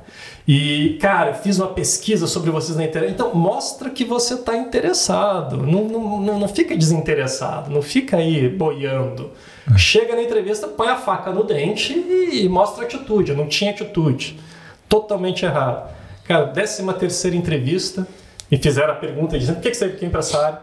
E, 0.48 0.96
cara, 1.00 1.34
fiz 1.34 1.58
uma 1.58 1.68
pesquisa 1.68 2.26
sobre 2.26 2.50
vocês 2.50 2.76
na 2.76 2.84
internet. 2.84 3.12
Então, 3.12 3.34
mostra 3.34 3.90
que 3.90 4.02
você 4.04 4.34
está 4.34 4.56
interessado. 4.56 5.58
Não, 5.58 5.84
não, 5.84 6.38
não 6.38 6.48
fica 6.48 6.74
desinteressado. 6.74 7.70
Não 7.70 7.82
fica 7.82 8.16
aí 8.16 8.48
boiando. 8.48 9.30
Chega 9.76 10.16
na 10.16 10.22
entrevista, 10.22 10.66
põe 10.66 10.88
a 10.88 10.96
faca 10.96 11.30
no 11.30 11.44
dente 11.44 11.92
e, 11.92 12.48
mostra 12.48 12.84
atitude. 12.84 13.30
Eu 13.30 13.36
não 13.36 13.46
tinha 13.46 13.70
atitude. 13.70 14.40
Totalmente 14.88 15.44
errado. 15.44 15.90
Cara, 16.24 16.46
décima 16.46 16.94
terceira 16.94 17.36
entrevista, 17.36 18.06
me 18.52 18.58
fizeram 18.58 18.92
a 18.92 18.96
pergunta 18.96 19.38
dizendo: 19.38 19.56
por 19.56 19.62
que 19.62 19.72
você 19.72 19.88
veio 19.88 20.10
para 20.10 20.20
essa 20.20 20.46
área? 20.46 20.58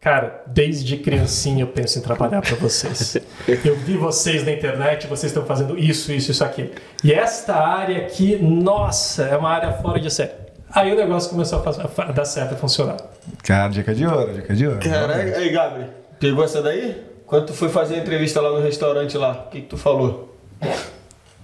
Cara, 0.00 0.42
desde 0.48 0.96
criancinha 0.96 1.62
eu 1.62 1.68
penso 1.68 1.96
em 1.96 2.02
trabalhar 2.02 2.42
para 2.42 2.56
vocês. 2.56 3.18
Eu 3.64 3.76
vi 3.76 3.96
vocês 3.96 4.44
na 4.44 4.50
internet, 4.50 5.06
vocês 5.06 5.30
estão 5.30 5.46
fazendo 5.46 5.78
isso, 5.78 6.10
isso, 6.10 6.32
isso 6.32 6.42
aqui. 6.42 6.72
E 7.04 7.12
esta 7.12 7.54
área 7.54 7.98
aqui, 7.98 8.36
nossa, 8.36 9.22
é 9.22 9.36
uma 9.36 9.50
área 9.50 9.72
fora 9.74 10.00
de 10.00 10.10
série. 10.10 10.32
Aí 10.72 10.92
o 10.92 10.96
negócio 10.96 11.30
começou 11.30 11.60
a, 11.60 11.62
fazer, 11.62 11.82
a 11.98 12.10
dar 12.10 12.24
certo, 12.24 12.54
a 12.54 12.56
funcionar. 12.56 12.96
Cara, 13.44 13.68
dica 13.68 13.94
de 13.94 14.04
ouro, 14.04 14.32
dica 14.32 14.52
de 14.52 14.66
ouro. 14.66 14.80
Caraca, 14.80 15.38
aí, 15.38 15.50
Gabriel, 15.50 15.90
pegou 16.18 16.44
essa 16.44 16.60
daí? 16.60 17.00
Quando 17.24 17.46
tu 17.46 17.52
foi 17.52 17.68
fazer 17.68 17.94
a 17.94 17.98
entrevista 17.98 18.40
lá 18.40 18.50
no 18.50 18.60
restaurante 18.60 19.16
lá, 19.16 19.44
o 19.46 19.50
que, 19.50 19.60
que 19.60 19.68
tu 19.68 19.76
falou? 19.76 20.36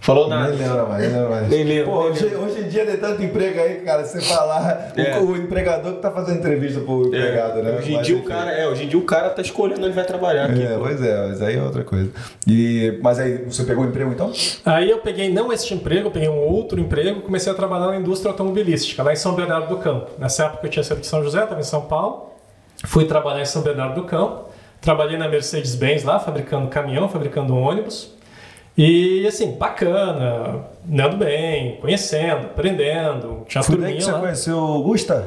Falou 0.08 0.26
nada. 0.26 0.48
Nem 0.48 0.58
lembra 0.66 0.86
mais, 0.86 1.02
nem 1.02 1.12
lembra 1.12 1.28
mais. 1.28 1.48
Nem 1.50 1.64
lembro, 1.64 1.92
Pô, 1.92 2.02
nem 2.04 2.10
hoje, 2.12 2.24
lembro. 2.24 2.40
hoje 2.46 2.60
em 2.60 2.68
dia 2.68 2.86
tem 2.86 2.96
tanto 2.96 3.22
emprego 3.22 3.60
aí, 3.60 3.74
cara, 3.82 4.04
você 4.06 4.22
falar. 4.22 4.92
o- 4.96 5.00
É. 5.00 5.18
O, 5.20 5.36
empregador 5.36 5.92
que 5.96 6.00
tá 6.00 6.10
fazendo 6.10 6.38
entrevista 6.38 6.80
pro 6.80 7.08
empregado, 7.08 7.62
né? 7.62 7.76
Hoje 7.78 7.92
em 7.92 7.96
Mas, 7.96 8.06
dia 8.06 8.16
o 8.16 8.22
cara, 8.22 8.50
é, 8.50 8.66
hoje 8.66 8.84
em 8.84 8.88
dia 8.88 8.98
o 8.98 9.02
cara 9.02 9.28
tá 9.28 9.42
escolhendo 9.42 9.84
onde 9.84 9.94
vai 9.94 10.04
trabalhar 10.06 10.46
aqui. 10.46 10.62
É, 10.62 10.68
pô. 10.72 10.80
pois 10.80 11.02
é, 11.02 11.26
mas 11.26 11.42
aí 11.42 11.56
é 11.58 11.62
outra 11.62 11.84
coisa. 11.84 12.10
E, 12.46 12.98
mas 13.02 13.18
aí, 13.18 13.44
você 13.44 13.64
pegou 13.64 13.84
o 13.84 13.86
emprego 13.86 14.10
então? 14.10 14.32
Aí 14.64 14.88
eu 14.88 14.96
peguei 15.00 15.30
não 15.30 15.52
este 15.52 15.74
emprego, 15.74 16.06
eu 16.06 16.10
peguei 16.10 16.30
um 16.30 16.38
outro 16.38 16.80
emprego, 16.80 17.20
comecei 17.20 17.52
a 17.52 17.54
trabalhar 17.54 17.88
na 17.88 17.96
indústria 17.98 18.30
automobilística, 18.30 19.02
lá 19.02 19.12
em 19.12 19.16
São 19.16 19.34
Bernardo 19.34 19.68
do 19.68 19.76
Campo. 19.76 20.12
Nessa 20.18 20.44
época 20.44 20.66
eu 20.66 20.70
tinha 20.70 20.82
saído 20.82 21.02
de 21.02 21.06
São 21.06 21.22
José, 21.22 21.42
estava 21.42 21.60
em 21.60 21.64
São 21.64 21.82
Paulo, 21.82 22.30
fui 22.86 23.04
trabalhar 23.04 23.42
em 23.42 23.46
São 23.46 23.60
Bernardo 23.60 23.94
do 24.00 24.04
Campo, 24.06 24.44
trabalhei 24.80 25.18
na 25.18 25.28
Mercedes-Benz 25.28 26.02
lá, 26.02 26.18
fabricando 26.18 26.66
caminhão, 26.68 27.10
fabricando 27.10 27.54
ônibus. 27.54 28.16
E 28.78 29.26
assim, 29.26 29.56
bacana, 29.58 30.60
andando 30.88 31.16
bem, 31.16 31.78
conhecendo, 31.80 32.46
aprendendo, 32.46 33.44
tinha 33.48 33.60
Foi 33.60 33.74
daí 33.74 33.82
turminha 33.82 33.96
que 33.96 34.04
você 34.04 34.12
lá. 34.12 34.20
conheceu 34.20 34.56
o 34.56 34.82
Gusta? 34.84 35.26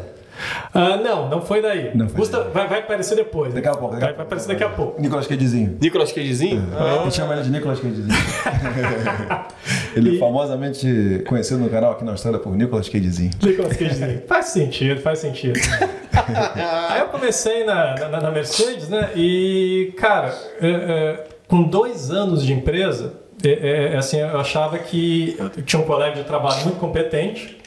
Ah, 0.73 0.95
não, 0.95 1.27
não 1.29 1.41
foi 1.41 1.61
daí. 1.61 1.91
Não 1.93 2.07
foi 2.07 2.19
Gusta 2.19 2.45
daí. 2.45 2.53
vai, 2.53 2.67
vai 2.69 2.79
aparecer 2.79 3.15
depois. 3.15 3.53
Daqui 3.53 3.67
a 3.67 3.73
pouco, 3.73 3.89
daqui 3.95 4.05
vai, 4.05 4.13
vai 4.13 4.25
aparecer 4.25 4.47
daqui 4.47 4.63
a 4.63 4.69
pouco. 4.69 5.01
Nicolas 5.01 5.27
Cagezinho. 5.27 5.77
Nicolas 5.81 6.13
Cagezinho? 6.13 6.63
A 6.79 7.03
gente 7.03 7.15
chama 7.17 7.33
ele 7.33 7.43
de 7.43 7.51
Nicolas 7.51 7.81
Cagezinho. 7.81 8.07
ele 9.97 10.15
é 10.15 10.19
famosamente 10.19 11.21
conhecido 11.27 11.59
no 11.59 11.69
canal 11.69 11.91
aqui 11.91 12.05
na 12.05 12.11
Austrália 12.11 12.39
por 12.39 12.55
Nicolas 12.55 12.87
Cagezinho. 12.87 13.31
Nicolas 13.43 13.75
Cagezinho. 13.75 14.21
Faz 14.27 14.45
sentido, 14.45 15.01
faz 15.01 15.19
sentido. 15.19 15.59
Aí 16.89 17.01
eu 17.01 17.07
comecei 17.07 17.65
na, 17.65 17.95
na, 18.07 18.21
na 18.21 18.31
Mercedes, 18.31 18.87
né? 18.87 19.09
E, 19.13 19.93
cara, 19.97 20.33
é, 20.61 20.69
é, 20.69 21.23
com 21.49 21.63
dois 21.63 22.11
anos 22.11 22.45
de 22.45 22.53
empresa, 22.53 23.19
é, 23.43 23.93
é, 23.93 23.97
assim, 23.97 24.17
eu 24.17 24.39
achava 24.39 24.77
que 24.77 25.35
eu 25.39 25.63
tinha 25.63 25.81
um 25.81 25.85
colega 25.85 26.15
de 26.15 26.23
trabalho 26.23 26.63
muito 26.63 26.79
competente 26.79 27.57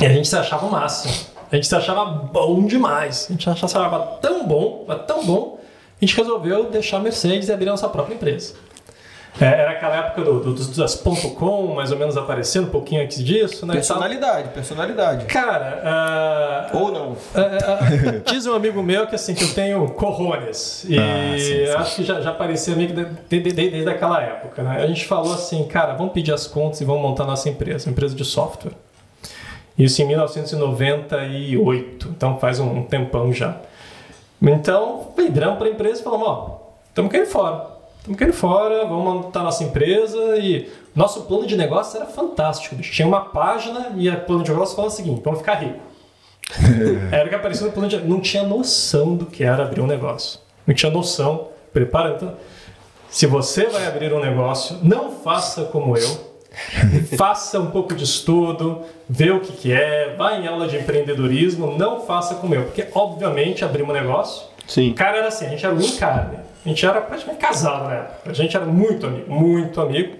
e 0.00 0.06
a 0.06 0.08
gente 0.10 0.28
se 0.28 0.36
achava 0.36 0.66
o 0.66 0.70
máximo. 0.70 1.12
A 1.50 1.56
gente 1.56 1.66
se 1.66 1.74
achava 1.74 2.04
bom 2.04 2.66
demais. 2.66 3.26
A 3.28 3.32
gente 3.32 3.48
achava 3.48 4.18
tão 4.20 4.46
bom, 4.46 4.84
tão 5.06 5.24
bom, 5.24 5.58
a 6.00 6.04
gente 6.04 6.16
resolveu 6.16 6.70
deixar 6.70 6.98
a 6.98 7.00
Mercedes 7.00 7.48
e 7.48 7.52
abrir 7.52 7.68
a 7.68 7.72
nossa 7.72 7.88
própria 7.88 8.14
empresa. 8.14 8.54
É, 9.40 9.44
era 9.44 9.70
aquela 9.70 9.96
época 9.96 10.22
do, 10.22 10.40
do, 10.40 10.52
dos- 10.54 10.76
das 10.76 10.94
ponto 10.96 11.30
.com, 11.30 11.74
mais 11.74 11.92
ou 11.92 11.98
menos 11.98 12.16
aparecendo, 12.16 12.66
um 12.66 12.70
pouquinho 12.70 13.02
antes 13.02 13.22
disso, 13.24 13.64
né? 13.66 13.74
Personalidade, 13.74 14.48
personalidade. 14.48 15.26
Cara, 15.26 15.80
ah, 15.84 16.70
Ou 16.74 16.90
não. 16.90 17.16
ah, 17.34 17.78
ah, 17.78 18.30
diz 18.32 18.46
um 18.46 18.54
amigo 18.54 18.82
meu 18.82 19.06
que 19.06 19.14
assim 19.14 19.34
que 19.34 19.44
eu 19.44 19.54
tenho 19.54 19.88
corrones 19.90 20.84
e 20.88 20.98
Ah, 20.98 21.36
sim, 21.38 21.66
sim. 21.66 21.70
acho 21.72 21.96
que 21.96 22.04
já, 22.04 22.20
já 22.20 22.32
parecia 22.32 22.74
amigo 22.74 22.92
de- 22.92 23.04
de- 23.04 23.40
de- 23.40 23.52
de- 23.52 23.70
desde 23.70 23.88
aquela 23.90 24.20
época, 24.22 24.62
né? 24.62 24.82
A 24.82 24.86
gente 24.86 25.06
falou 25.06 25.32
assim, 25.32 25.64
cara, 25.68 25.94
vamos 25.94 26.12
pedir 26.12 26.32
as 26.32 26.46
contas 26.46 26.80
e 26.80 26.84
vamos 26.84 27.02
montar 27.02 27.24
nossa 27.24 27.48
empresa, 27.48 27.88
empresa 27.88 28.14
de 28.16 28.24
software. 28.24 28.72
Isso 29.78 30.02
em 30.02 30.06
1998, 30.06 32.08
então 32.08 32.36
faz 32.38 32.58
um, 32.58 32.78
um 32.78 32.82
tempão 32.82 33.32
já. 33.32 33.56
Então, 34.42 35.12
viramos 35.16 35.58
para 35.58 35.68
a 35.68 35.70
empresa 35.70 36.00
e 36.00 36.04
falamos, 36.04 36.26
ó, 36.28 36.60
estamos 36.88 37.10
querendo 37.10 37.28
fora. 37.28 37.77
Estamos 38.08 38.18
querendo 38.20 38.34
fora, 38.36 38.86
vamos 38.86 39.04
montar 39.04 39.42
nossa 39.42 39.62
empresa 39.62 40.38
e 40.38 40.66
nosso 40.94 41.24
plano 41.24 41.46
de 41.46 41.54
negócio 41.58 41.98
era 41.98 42.06
fantástico. 42.06 42.74
bicho. 42.74 42.90
Tinha 42.90 43.06
uma 43.06 43.20
página 43.20 43.92
e 43.98 44.08
o 44.08 44.20
plano 44.20 44.42
de 44.42 44.50
negócio 44.50 44.74
falava 44.74 44.94
o 44.94 44.96
seguinte, 44.96 45.20
vamos 45.22 45.40
ficar 45.40 45.56
rico. 45.56 45.78
Era 47.12 47.26
o 47.26 47.28
que 47.28 47.34
aparecia 47.34 47.66
no 47.66 47.72
plano 47.72 47.86
de 47.86 47.98
Não 47.98 48.18
tinha 48.20 48.42
noção 48.44 49.14
do 49.14 49.26
que 49.26 49.44
era 49.44 49.64
abrir 49.64 49.82
um 49.82 49.86
negócio. 49.86 50.40
Não 50.66 50.74
tinha 50.74 50.90
noção. 50.90 51.48
Prepara, 51.70 52.14
então. 52.14 52.32
Se 53.10 53.26
você 53.26 53.66
vai 53.66 53.86
abrir 53.86 54.14
um 54.14 54.20
negócio, 54.20 54.78
não 54.82 55.10
faça 55.10 55.64
como 55.64 55.94
eu. 55.94 56.34
faça 57.18 57.60
um 57.60 57.70
pouco 57.70 57.94
de 57.94 58.04
estudo, 58.04 58.80
vê 59.06 59.30
o 59.30 59.40
que, 59.40 59.52
que 59.52 59.72
é, 59.72 60.14
vai 60.16 60.42
em 60.42 60.46
aula 60.46 60.66
de 60.66 60.78
empreendedorismo, 60.78 61.76
não 61.76 62.00
faça 62.00 62.36
como 62.36 62.54
eu. 62.54 62.64
Porque, 62.64 62.86
obviamente, 62.94 63.62
abrir 63.62 63.82
um 63.82 63.92
negócio. 63.92 64.46
Sim. 64.66 64.92
O 64.92 64.94
cara 64.94 65.18
era 65.18 65.28
assim, 65.28 65.44
a 65.44 65.50
gente 65.50 65.66
era 65.66 65.74
um 65.74 65.80
em 65.80 65.96
carne. 65.96 66.47
A 66.64 66.68
gente 66.68 66.84
era 66.84 67.00
praticamente 67.00 67.40
casado 67.40 67.84
na 67.84 67.94
época. 67.94 68.30
A 68.30 68.34
gente 68.34 68.56
era 68.56 68.66
muito 68.66 69.06
amigo, 69.06 69.32
muito 69.32 69.80
amigo. 69.80 70.16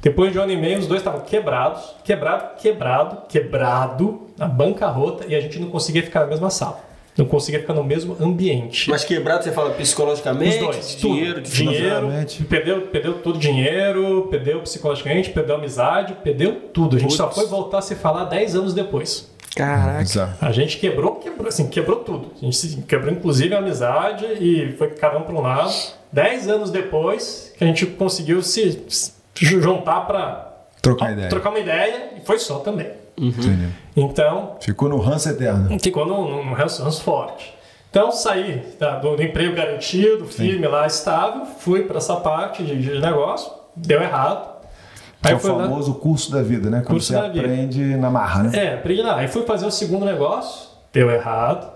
Depois 0.00 0.32
de 0.32 0.38
um 0.38 0.42
ano 0.42 0.52
e 0.52 0.56
meio, 0.56 0.78
os 0.78 0.86
dois 0.86 1.00
estavam 1.00 1.20
quebrados, 1.20 1.94
quebrado, 2.02 2.56
quebrado, 2.60 3.18
quebrado, 3.28 4.28
na 4.36 4.48
bancarrota, 4.48 5.24
e 5.28 5.34
a 5.34 5.40
gente 5.40 5.60
não 5.60 5.70
conseguia 5.70 6.02
ficar 6.02 6.20
na 6.20 6.26
mesma 6.26 6.50
sala. 6.50 6.80
Não 7.16 7.26
conseguia 7.26 7.60
ficar 7.60 7.74
no 7.74 7.84
mesmo 7.84 8.16
ambiente. 8.18 8.88
Mas 8.88 9.04
quebrado, 9.04 9.44
você 9.44 9.52
fala 9.52 9.70
psicologicamente, 9.70 10.56
Os 10.56 10.60
dois, 10.64 10.88
de 10.88 10.96
tudo. 10.96 11.14
dinheiro, 11.14 11.40
dinheiro, 11.42 12.08
perdeu, 12.48 12.80
perdeu 12.82 13.14
tudo 13.22 13.38
dinheiro, 13.38 14.28
perdeu 14.30 14.60
psicologicamente, 14.60 15.30
perdeu 15.30 15.56
amizade, 15.56 16.14
perdeu 16.24 16.54
tudo. 16.72 16.96
A 16.96 16.98
gente 16.98 17.12
só 17.12 17.26
Putz. 17.26 17.36
foi 17.38 17.46
voltar 17.46 17.78
a 17.78 17.82
se 17.82 17.94
falar 17.94 18.24
10 18.24 18.56
anos 18.56 18.74
depois. 18.74 19.30
Caraca. 19.54 20.00
Exato. 20.00 20.44
A 20.44 20.50
gente 20.52 20.78
quebrou, 20.78 21.16
quebrou, 21.16 21.48
assim, 21.48 21.68
quebrou 21.68 21.98
tudo. 22.00 22.32
A 22.40 22.44
gente 22.44 22.56
se- 22.56 22.82
quebrou 22.82 23.12
inclusive 23.12 23.54
a 23.54 23.58
amizade 23.58 24.24
e 24.40 24.72
foi 24.78 24.88
cada 24.90 25.18
um 25.18 25.22
para 25.22 25.34
um 25.34 25.40
lado. 25.42 25.72
Dez 26.12 26.48
anos 26.48 26.70
depois 26.70 27.52
que 27.56 27.64
a 27.64 27.66
gente 27.66 27.84
conseguiu 27.86 28.42
se, 28.42 28.82
se 28.88 29.12
juntar 29.34 30.02
para 30.02 30.52
Trocar 30.80 31.12
ideia. 31.12 31.28
trocar 31.28 31.50
uma 31.50 31.58
ideia 31.58 32.10
e 32.16 32.24
foi 32.24 32.38
só 32.38 32.58
também. 32.58 32.90
Entendi. 33.16 33.68
Então, 33.96 34.56
Ficou 34.60 34.88
no 34.88 34.98
ranço 34.98 35.28
eterno. 35.28 35.78
ficou 35.78 36.06
num, 36.06 36.44
num 36.44 36.52
ranço, 36.54 36.82
ranço 36.82 37.02
forte. 37.02 37.54
Então, 37.90 38.10
saí 38.10 38.62
da- 38.80 38.96
do, 38.98 39.16
do 39.16 39.22
emprego 39.22 39.54
garantido, 39.54 40.24
firme 40.26 40.66
lá, 40.66 40.86
estável, 40.86 41.44
fui 41.58 41.82
para 41.82 41.98
essa 41.98 42.16
parte 42.16 42.62
de, 42.64 42.74
de 42.80 42.98
negócio, 43.00 43.52
deu 43.76 44.00
errado. 44.02 44.51
Que 45.22 45.28
é 45.28 45.30
Aí 45.30 45.36
o 45.36 45.40
fui 45.40 45.50
lá- 45.52 45.62
famoso 45.64 45.94
curso 45.94 46.32
da 46.32 46.42
vida, 46.42 46.68
né? 46.68 46.78
Quando 46.78 46.88
Curso 46.88 47.06
você 47.08 47.12
da 47.14 47.28
vida. 47.28 47.40
aprende 47.40 47.96
na 47.96 48.10
marra, 48.10 48.42
né? 48.44 48.50
É, 48.58 48.74
aprendi 48.74 49.02
lá. 49.02 49.16
Aí 49.18 49.28
fui 49.28 49.42
fazer 49.42 49.64
o 49.66 49.70
segundo 49.70 50.04
negócio, 50.04 50.68
deu 50.92 51.10
errado. 51.10 51.70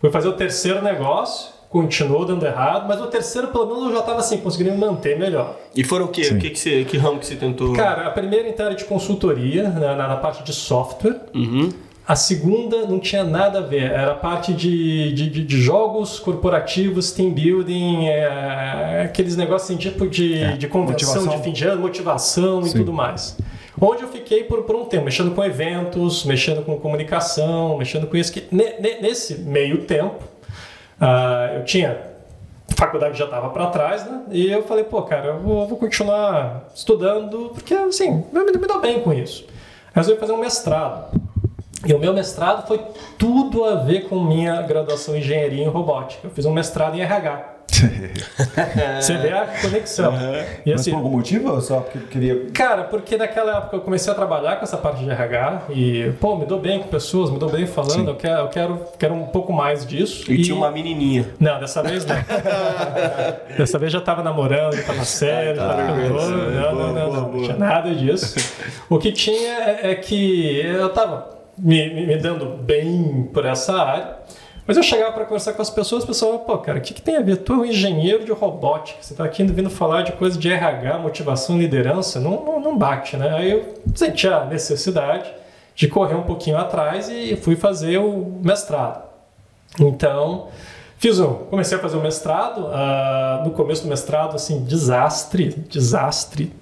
Fui 0.00 0.10
fazer 0.10 0.28
o 0.28 0.32
terceiro 0.32 0.82
negócio, 0.82 1.52
continuou 1.68 2.24
dando 2.24 2.44
errado, 2.44 2.88
mas 2.88 3.00
o 3.00 3.06
terceiro, 3.06 3.48
pelo 3.48 3.66
menos, 3.66 3.84
eu 3.84 3.92
já 3.92 4.00
estava 4.00 4.18
assim, 4.18 4.38
conseguindo 4.38 4.72
me 4.72 4.78
manter 4.78 5.18
melhor. 5.18 5.54
E 5.76 5.84
foram 5.84 6.06
o 6.06 6.08
quê? 6.08 6.24
Sim. 6.24 6.36
O 6.36 6.38
que, 6.40 6.50
que, 6.50 6.58
você, 6.58 6.84
que 6.84 6.96
ramo 6.96 7.18
que 7.20 7.26
você 7.26 7.36
tentou? 7.36 7.72
Cara, 7.74 8.06
a 8.06 8.10
primeira 8.10 8.48
então 8.48 8.66
era 8.66 8.74
de 8.74 8.84
consultoria, 8.84 9.68
né, 9.68 9.94
na, 9.94 10.08
na 10.08 10.16
parte 10.16 10.42
de 10.42 10.52
software. 10.52 11.20
Uhum. 11.34 11.68
A 12.10 12.16
segunda 12.16 12.86
não 12.86 12.98
tinha 12.98 13.22
nada 13.22 13.58
a 13.60 13.62
ver, 13.62 13.88
era 13.92 14.16
parte 14.16 14.52
de, 14.52 15.12
de, 15.12 15.30
de- 15.44 15.60
jogos 15.60 16.18
corporativos, 16.18 17.12
team 17.12 17.30
building, 17.32 18.06
é, 18.08 19.02
aqueles 19.04 19.36
negócios 19.36 19.70
assim, 19.70 19.78
tipo 19.78 20.08
de, 20.08 20.42
É, 20.42 20.56
de 20.56 20.66
convenção 20.66 21.14
motivação. 21.14 21.38
de 21.38 21.44
fim 21.44 21.52
de 21.52 21.64
ano, 21.64 21.80
motivação 21.82 22.62
e 22.62 22.70
Sim. 22.70 22.78
tudo 22.78 22.92
mais. 22.92 23.36
Onde 23.80 24.02
eu 24.02 24.08
fiquei 24.08 24.42
por, 24.42 24.64
por 24.64 24.74
um 24.74 24.86
tempo, 24.86 25.04
mexendo 25.04 25.30
com 25.32 25.44
eventos, 25.44 26.24
mexendo 26.24 26.64
com 26.64 26.76
comunicação, 26.80 27.78
mexendo 27.78 28.08
com 28.08 28.16
isso. 28.16 28.32
Que, 28.32 28.42
ne- 28.50 28.74
ne- 28.80 29.00
nesse 29.00 29.38
meio 29.42 29.82
tempo, 29.84 30.18
ah, 31.00 31.52
eu 31.54 31.64
tinha 31.64 31.96
a 32.72 32.74
faculdade 32.76 33.16
já 33.16 33.26
estava 33.26 33.50
para 33.50 33.66
trás, 33.68 34.04
né? 34.04 34.22
E 34.32 34.50
eu 34.50 34.64
falei, 34.64 34.82
pô, 34.82 35.00
cara, 35.02 35.26
eu 35.28 35.38
vou, 35.38 35.68
vou 35.68 35.78
continuar 35.78 36.68
estudando, 36.74 37.50
porque 37.54 37.72
assim, 37.72 38.24
eu 38.34 38.44
me, 38.46 38.50
me 38.50 38.66
dou 38.66 38.80
bem 38.80 38.98
com 39.00 39.12
isso. 39.12 39.46
Resolvi 39.94 40.18
fazer 40.18 40.32
um 40.32 40.38
mestrado. 40.38 41.20
E 41.86 41.94
o 41.94 41.98
meu 41.98 42.12
mestrado 42.12 42.66
foi 42.66 42.80
tudo 43.18 43.64
a 43.64 43.76
ver 43.76 44.08
com 44.08 44.22
minha 44.22 44.60
graduação 44.62 45.16
em 45.16 45.20
engenharia 45.20 45.64
em 45.64 45.68
robótica. 45.68 46.26
Eu 46.26 46.30
fiz 46.30 46.44
um 46.44 46.52
mestrado 46.52 46.96
em 46.96 47.00
RH. 47.00 47.60
Você 49.00 49.16
vê 49.16 49.32
a 49.32 49.46
conexão. 49.62 50.12
E 50.66 50.70
Mas 50.72 50.80
assim, 50.80 50.90
por 50.90 50.98
algum 50.98 51.10
motivo 51.10 51.52
ou 51.52 51.60
só 51.60 51.80
porque 51.80 51.98
queria. 52.10 52.50
Cara, 52.52 52.84
porque 52.84 53.16
naquela 53.16 53.58
época 53.58 53.76
eu 53.76 53.80
comecei 53.80 54.12
a 54.12 54.14
trabalhar 54.14 54.56
com 54.56 54.64
essa 54.64 54.76
parte 54.76 55.04
de 55.04 55.10
RH 55.10 55.62
e, 55.70 56.12
pô, 56.20 56.36
me 56.36 56.44
dou 56.44 56.58
bem 56.58 56.80
com 56.80 56.88
pessoas, 56.88 57.30
me 57.30 57.38
dou 57.38 57.48
bem 57.48 57.66
falando, 57.66 58.08
eu 58.08 58.16
quero, 58.16 58.40
eu 58.40 58.48
quero, 58.48 58.80
quero 58.98 59.14
um 59.14 59.26
pouco 59.26 59.52
mais 59.52 59.86
disso. 59.86 60.30
E, 60.30 60.42
tinha 60.42 60.56
uma 60.56 60.70
menininha. 60.70 61.28
Não, 61.38 61.58
dessa 61.60 61.82
vez 61.82 62.04
não. 62.04 62.16
dessa 63.56 63.78
vez 63.78 63.92
já 63.92 64.00
tava 64.00 64.22
namorando, 64.22 64.76
já 64.76 64.82
tava 64.82 65.04
sério, 65.04 65.56
já 65.56 65.68
tava 65.68 65.82
ficando 65.82 66.08
noivo. 66.08 66.30
Não, 66.30 66.74
não, 66.74 66.92
não, 66.92 67.12
não, 67.12 67.32
não 67.32 67.42
tinha 67.42 67.56
nada 67.56 67.94
disso. 67.94 68.36
O 68.88 68.98
que 68.98 69.12
tinha 69.12 69.52
é, 69.52 69.92
é 69.92 69.94
que 69.94 70.60
eu 70.60 70.88
tava 70.90 71.39
me, 71.60 72.06
me, 72.06 72.16
dando 72.16 72.56
bem 72.56 73.28
por 73.32 73.44
essa 73.44 73.74
área. 73.74 74.16
Mas 74.66 74.76
eu 74.76 74.82
chegava 74.82 75.12
para 75.12 75.24
conversar 75.24 75.52
com 75.52 75.62
as 75.62 75.70
pessoas, 75.70 76.04
o 76.04 76.06
pessoal, 76.06 76.38
pô, 76.40 76.58
cara, 76.58 76.78
o 76.78 76.80
que, 76.80 76.94
que 76.94 77.02
tem 77.02 77.16
a 77.16 77.22
ver? 77.22 77.38
Tu 77.38 77.52
é 77.52 77.56
um 77.56 77.64
engenheiro 77.64 78.24
de 78.24 78.30
robótica, 78.30 78.98
você 79.00 79.14
tá 79.14 79.24
aqui 79.24 79.42
vindo 79.42 79.68
falar 79.68 80.02
de 80.02 80.12
coisa 80.12 80.38
de 80.38 80.48
RH, 80.48 80.98
motivação, 80.98 81.58
liderança, 81.58 82.20
não, 82.20 82.44
não, 82.44 82.60
não 82.60 82.78
bate, 82.78 83.16
né? 83.16 83.34
Aí 83.36 83.50
eu 83.50 83.74
senti 83.94 84.28
a 84.28 84.44
necessidade 84.44 85.28
de 85.74 85.88
correr 85.88 86.14
um 86.14 86.22
pouquinho 86.22 86.56
atrás 86.56 87.08
e 87.08 87.36
fui 87.36 87.56
fazer 87.56 87.98
o 87.98 88.38
mestrado. 88.44 89.02
Então, 89.78 90.48
fiz 90.98 91.18
um, 91.18 91.34
comecei 91.46 91.76
a 91.76 91.80
fazer 91.80 91.96
o 91.96 92.02
mestrado, 92.02 92.66
ah, 92.68 93.42
no 93.44 93.50
começo 93.52 93.82
do 93.82 93.88
mestrado, 93.88 94.36
assim, 94.36 94.62
desastre, 94.64 95.48
desastre, 95.68 96.52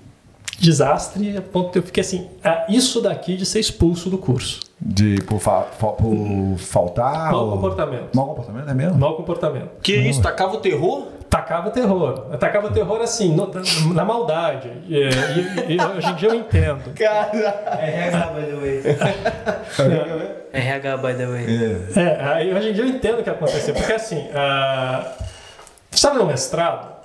desastre, 0.58 1.36
a 1.36 1.40
ponto 1.42 1.70
que 1.70 1.78
eu 1.78 1.82
fiquei 1.82 2.00
assim, 2.02 2.28
ah, 2.44 2.66
isso 2.68 3.00
daqui 3.00 3.36
de 3.36 3.46
ser 3.46 3.60
expulso 3.60 4.10
do 4.10 4.18
curso. 4.18 4.60
De 4.80 5.20
por, 5.22 5.38
fa- 5.40 5.62
fa- 5.78 5.88
por 5.92 6.56
faltar? 6.58 7.32
Mau 7.32 7.46
ou- 7.46 7.52
comportamento. 7.52 8.08
Mau 8.14 8.26
comportamento, 8.26 8.68
é 8.70 8.74
mesmo? 8.74 8.98
Mau 8.98 9.16
comportamento. 9.16 9.70
Que 9.82 9.96
isso? 9.96 10.20
Tacava 10.22 10.54
o 10.54 10.58
terror? 10.58 11.06
Tacava 11.28 11.70
terror. 11.70 12.20
Tacava 12.38 12.70
terror 12.70 13.00
assim, 13.02 13.34
no- 13.34 13.50
na 13.92 14.04
maldade. 14.04 14.70
E, 14.88 14.94
e- 14.96 15.76
e 15.76 15.80
hoje 15.80 16.08
em 16.08 16.14
dia 16.14 16.28
eu 16.30 16.34
entendo. 16.36 16.90
RH, 16.98 18.26
by 18.30 18.46
the 18.46 18.56
way. 18.56 18.82
RH, 20.52 20.96
by 20.96 21.14
the 21.14 21.26
way. 21.26 21.46
É. 21.96 22.00
É, 22.00 22.24
aí 22.24 22.54
hoje 22.54 22.70
em 22.70 22.72
dia 22.72 22.84
eu 22.84 22.88
entendo 22.88 23.20
o 23.20 23.22
que 23.22 23.30
aconteceu. 23.30 23.74
Porque 23.74 23.92
assim, 23.92 24.26
ah, 24.34 25.12
sabe 25.90 26.18
no 26.18 26.26
mestrado, 26.26 26.97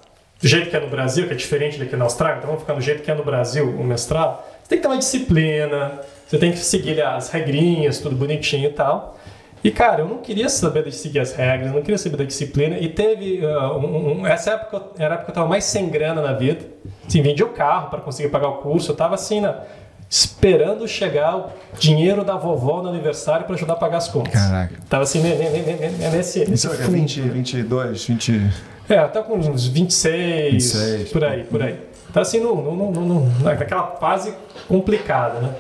do 0.44 0.48
jeito 0.50 0.70
que 0.70 0.76
é 0.76 0.80
no 0.82 0.90
Brasil, 0.90 1.26
que 1.26 1.34
é 1.34 1.36
diferente 1.38 1.80
daqui 1.80 1.96
na 1.96 2.04
Austrália, 2.04 2.36
então 2.38 2.48
vamos 2.48 2.64
ficar 2.64 2.74
do 2.74 2.82
jeito 2.82 3.02
que 3.02 3.10
é 3.10 3.16
no 3.16 3.24
Brasil 3.24 3.66
o 3.70 3.84
mestrado, 3.84 4.40
você 4.62 4.68
tem 4.70 4.78
que 4.78 4.82
ter 4.82 4.88
uma 4.90 4.98
disciplina, 4.98 6.02
você 6.28 6.38
tem 6.38 6.52
que 6.52 6.58
seguir 6.58 7.02
as 7.02 7.30
regrinhas, 7.30 8.00
tudo 8.00 8.14
bonitinho 8.16 8.70
e 8.70 8.74
tal. 8.74 9.18
E, 9.64 9.72
cara, 9.72 10.02
eu 10.02 10.08
não 10.10 10.18
queria 10.18 10.50
saber 10.50 10.84
de 10.84 10.92
seguir 10.92 11.20
as 11.20 11.34
regras, 11.34 11.72
não 11.72 11.80
queria 11.82 11.98
saber 11.98 12.18
da 12.18 12.26
disciplina. 12.26 12.78
E 12.78 12.90
teve. 12.90 13.40
ah, 13.46 13.72
um- 13.78 14.20
um- 14.22 14.28
essa 14.28 14.52
época 14.52 14.82
era 15.00 15.12
a 15.12 15.14
época 15.14 15.26
que 15.28 15.32
eu 15.32 15.36
tava 15.36 15.48
mais 15.48 15.64
sem 15.64 15.88
grana 15.88 16.22
na 16.22 16.34
vida. 16.34 16.66
Assim, 17.08 17.22
vendi 17.22 17.42
o 17.42 17.48
carro 17.50 17.90
para 17.90 18.02
conseguir 18.02 18.28
pagar 18.28 18.50
o 18.50 18.58
curso. 18.58 18.92
Eu 18.92 18.96
tava 18.98 19.16
assim, 19.16 19.40
na- 19.40 19.62
esperando 20.10 20.86
chegar 20.86 21.38
o 21.38 21.50
dinheiro 21.80 22.26
da 22.26 22.36
vovó 22.36 22.84
no 22.84 22.90
aniversário 22.90 23.46
para 23.46 23.56
ajudar 23.56 23.74
a 23.74 23.78
pagar 23.78 23.98
as 24.00 24.10
contas. 24.10 24.34
Caraca. 24.34 24.76
Tava 24.90 25.04
assim, 25.04 25.22
ne- 25.22 25.36
ne- 25.36 25.50
ne- 25.50 25.62
ne- 25.62 25.90
ne- 25.90 26.10
nesse. 26.10 26.40
nesse 26.40 26.54
Isso 26.54 26.68
é 26.68 26.76
fundo. 26.76 26.92
20, 26.92 27.22
22, 27.22 28.06
20. 28.06 28.42
É, 28.90 28.98
até 28.98 29.22
com 29.22 29.38
uns 29.38 29.66
26, 29.68 30.52
26, 30.52 31.10
por 31.12 31.24
aí, 31.24 31.44
por 31.46 31.62
aí. 31.62 31.76
Tá 32.12 32.22
assim, 32.22 32.40
no, 32.40 32.56
no, 32.56 32.92
no, 32.92 33.06
no- 33.06 33.40
naquela 33.44 33.96
fase 33.98 34.34
complicada, 34.68 35.40
né? 35.40 35.56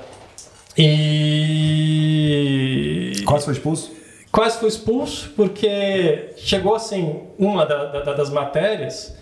E. 1.93 3.23
Quase 3.25 3.45
foi 3.45 3.53
expulso? 3.53 3.91
Quase 4.31 4.57
fui 4.59 4.67
expulso, 4.67 5.31
porque 5.35 6.31
chegou 6.37 6.75
assim, 6.75 7.21
uma 7.37 7.65
da- 7.65 7.85
da- 7.85 8.13
das 8.13 8.29
matérias. 8.29 9.15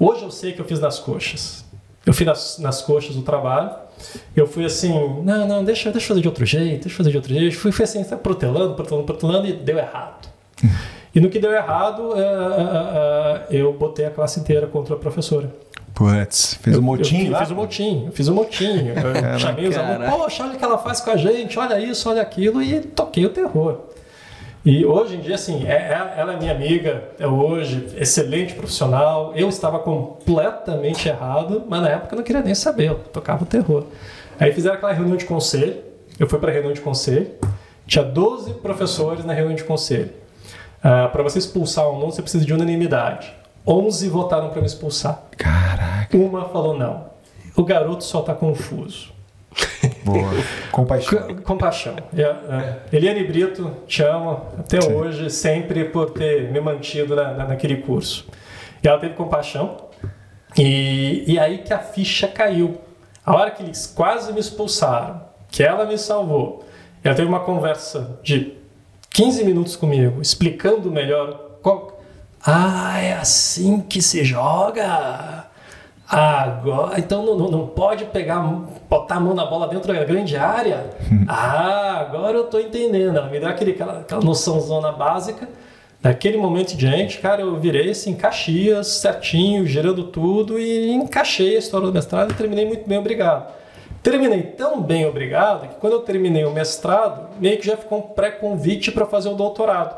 Hoje 0.00 0.22
eu 0.22 0.30
sei 0.30 0.52
que 0.52 0.60
eu 0.60 0.64
fiz 0.64 0.80
nas 0.80 0.98
coxas. 0.98 1.64
Eu 2.06 2.12
fiz 2.12 2.26
nas, 2.26 2.58
nas 2.58 2.82
coxas 2.82 3.16
o 3.16 3.22
trabalho. 3.22 3.70
Eu 4.34 4.46
fui 4.46 4.64
assim, 4.64 4.92
não, 5.22 5.46
não, 5.46 5.64
deixa, 5.64 5.90
deixa 5.90 6.06
eu 6.06 6.08
fazer 6.08 6.20
de 6.22 6.28
outro 6.28 6.44
jeito, 6.44 6.82
deixa 6.82 6.88
eu 6.94 6.96
fazer 6.96 7.10
de 7.10 7.16
outro 7.16 7.32
jeito. 7.32 7.56
Fui, 7.56 7.70
fui 7.72 7.84
assim, 7.84 8.02
protelando, 8.16 8.74
protelando, 8.74 9.06
protelando 9.06 9.46
e 9.46 9.52
deu 9.52 9.78
errado. 9.78 10.28
E 11.14 11.20
no 11.20 11.28
que 11.30 11.38
deu 11.38 11.52
errado, 11.52 12.12
é, 12.16 12.20
é, 12.20 13.56
é, 13.56 13.60
eu 13.60 13.72
botei 13.72 14.04
a 14.04 14.10
classe 14.10 14.40
inteira 14.40 14.66
contra 14.66 14.94
a 14.94 14.98
professora. 14.98 15.48
Putz, 15.94 16.54
fez 16.60 16.74
Eu- 16.74 16.82
um 16.82 16.84
motim 16.84 17.28
eu, 17.28 17.36
fiz 17.38 17.50
um 17.50 17.54
motim, 17.54 18.08
fiz 18.12 18.28
um 18.28 18.34
motim. 18.34 18.88
Eu 18.88 19.38
chamei 19.38 19.68
os 19.68 19.76
alunos, 19.78 20.10
poxa, 20.10 20.42
olha 20.42 20.54
o 20.54 20.58
que 20.58 20.64
ela 20.64 20.78
faz 20.78 21.00
com 21.00 21.10
a 21.10 21.16
gente, 21.16 21.56
olha 21.56 21.78
isso, 21.78 22.10
olha 22.10 22.20
aquilo, 22.20 22.60
e 22.60 22.80
toquei 22.80 23.24
o 23.24 23.30
terror. 23.30 23.78
E 24.64 24.84
hoje 24.84 25.16
em 25.16 25.20
dia, 25.20 25.34
assim, 25.34 25.64
ela 25.66 26.32
é 26.32 26.36
minha 26.36 26.50
amiga, 26.50 27.04
é 27.18 27.26
hoje, 27.28 27.86
excelente 27.96 28.54
profissional. 28.54 29.32
Eu 29.36 29.48
estava 29.48 29.78
completamente 29.78 31.06
errado, 31.08 31.62
mas 31.68 31.82
na 31.82 31.90
época 31.90 32.14
eu 32.14 32.16
não 32.16 32.24
queria 32.24 32.42
nem 32.42 32.54
saber, 32.54 32.88
eu 32.88 32.94
tocava 33.12 33.44
o 33.44 33.46
terror. 33.46 33.84
Aí 34.40 34.52
fizeram 34.52 34.76
aquela 34.76 34.92
reunião 34.92 35.16
de 35.16 35.26
conselho, 35.26 35.76
eu 36.18 36.26
fui 36.26 36.38
para 36.38 36.50
a 36.50 36.52
reunião 36.52 36.72
de 36.72 36.80
conselho, 36.80 37.30
tinha 37.86 38.02
12 38.02 38.54
professores 38.54 39.24
na 39.24 39.32
reunião 39.34 39.54
de 39.54 39.64
conselho. 39.64 40.10
Para 41.12 41.22
você 41.22 41.38
expulsar 41.38 41.86
um 41.86 41.94
aluno, 41.96 42.12
você 42.12 42.22
precisa 42.22 42.44
de 42.44 42.52
unanimidade. 42.52 43.32
11 43.66 44.08
votaram 44.10 44.50
para 44.50 44.60
me 44.60 44.66
expulsar. 44.66 45.22
Caraca, 45.38 46.16
Uma 46.16 46.44
falou 46.48 46.76
não. 46.76 47.06
O 47.56 47.64
garoto 47.64 48.04
só 48.04 48.20
está 48.20 48.34
confuso. 48.34 49.12
boa. 50.04 50.30
Compaixão. 50.70 51.36
Compaixão. 51.42 51.96
É, 52.16 52.22
é. 52.22 52.76
Eliane 52.92 53.24
Brito, 53.24 53.70
te 53.86 54.02
amo 54.02 54.42
até 54.58 54.80
Sim. 54.80 54.92
hoje, 54.92 55.30
sempre 55.30 55.84
por 55.86 56.10
ter 56.10 56.50
me 56.50 56.60
mantido 56.60 57.14
na, 57.16 57.32
na- 57.32 57.46
naquele 57.46 57.76
curso. 57.78 58.26
E 58.82 58.88
ela 58.88 58.98
teve 58.98 59.14
compaixão. 59.14 59.76
E, 60.58 61.24
e 61.26 61.38
aí 61.38 61.58
que 61.58 61.72
a 61.72 61.78
ficha 61.78 62.28
caiu. 62.28 62.78
A 63.24 63.34
hora 63.34 63.50
que 63.50 63.62
eles 63.62 63.86
quase 63.86 64.32
me 64.32 64.40
expulsaram, 64.40 65.22
que 65.50 65.62
ela 65.62 65.86
me 65.86 65.96
salvou, 65.96 66.64
ela 67.02 67.14
teve 67.14 67.26
uma 67.26 67.40
conversa 67.40 68.18
de 68.22 68.52
15 69.14 69.44
minutos 69.44 69.76
comigo, 69.76 70.20
explicando 70.20 70.90
melhor 70.90 71.58
qual. 71.62 72.02
Ah, 72.44 72.98
é 73.00 73.12
assim 73.12 73.80
que 73.80 74.02
se 74.02 74.24
joga! 74.24 75.44
Agora, 76.06 76.98
então 76.98 77.24
não, 77.24 77.48
não- 77.48 77.66
pode 77.68 78.06
pegar, 78.06 78.40
botar 78.90 79.14
a 79.14 79.20
mão 79.20 79.32
na 79.32 79.46
bola 79.46 79.68
dentro 79.68 79.94
da 79.94 80.04
grande 80.04 80.36
área? 80.36 80.90
ah, 81.28 81.98
agora 82.00 82.36
eu 82.36 82.44
tô 82.44 82.58
entendendo. 82.58 83.16
Ela 83.16 83.28
me 83.30 83.38
deu 83.38 83.48
aquele, 83.48 83.70
aquela, 83.70 84.00
aquela 84.00 84.20
noçãozona 84.20 84.90
básica. 84.90 85.48
Daquele 86.02 86.36
momento 86.36 86.74
em 86.74 86.76
diante, 86.76 87.18
cara, 87.18 87.40
eu 87.40 87.56
virei 87.56 87.90
assim, 87.90 88.14
Caxias, 88.14 88.88
certinho, 88.88 89.64
girando 89.64 90.02
tudo 90.02 90.58
e 90.58 90.90
encaixei 90.92 91.54
a 91.54 91.60
história 91.60 91.86
do 91.86 91.92
mestrado 91.92 92.32
e 92.32 92.34
terminei 92.34 92.66
muito 92.66 92.86
bem, 92.86 92.98
obrigado. 92.98 93.50
Terminei 94.04 94.42
tão 94.42 94.82
bem, 94.82 95.06
obrigado, 95.06 95.66
que 95.66 95.76
quando 95.76 95.94
eu 95.94 96.00
terminei 96.00 96.44
o 96.44 96.50
mestrado, 96.50 97.30
meio 97.40 97.58
que 97.58 97.66
já 97.66 97.74
ficou 97.74 98.00
um 98.00 98.02
pré-convite 98.02 98.92
para 98.92 99.06
fazer 99.06 99.30
o 99.30 99.34
doutorado. 99.34 99.96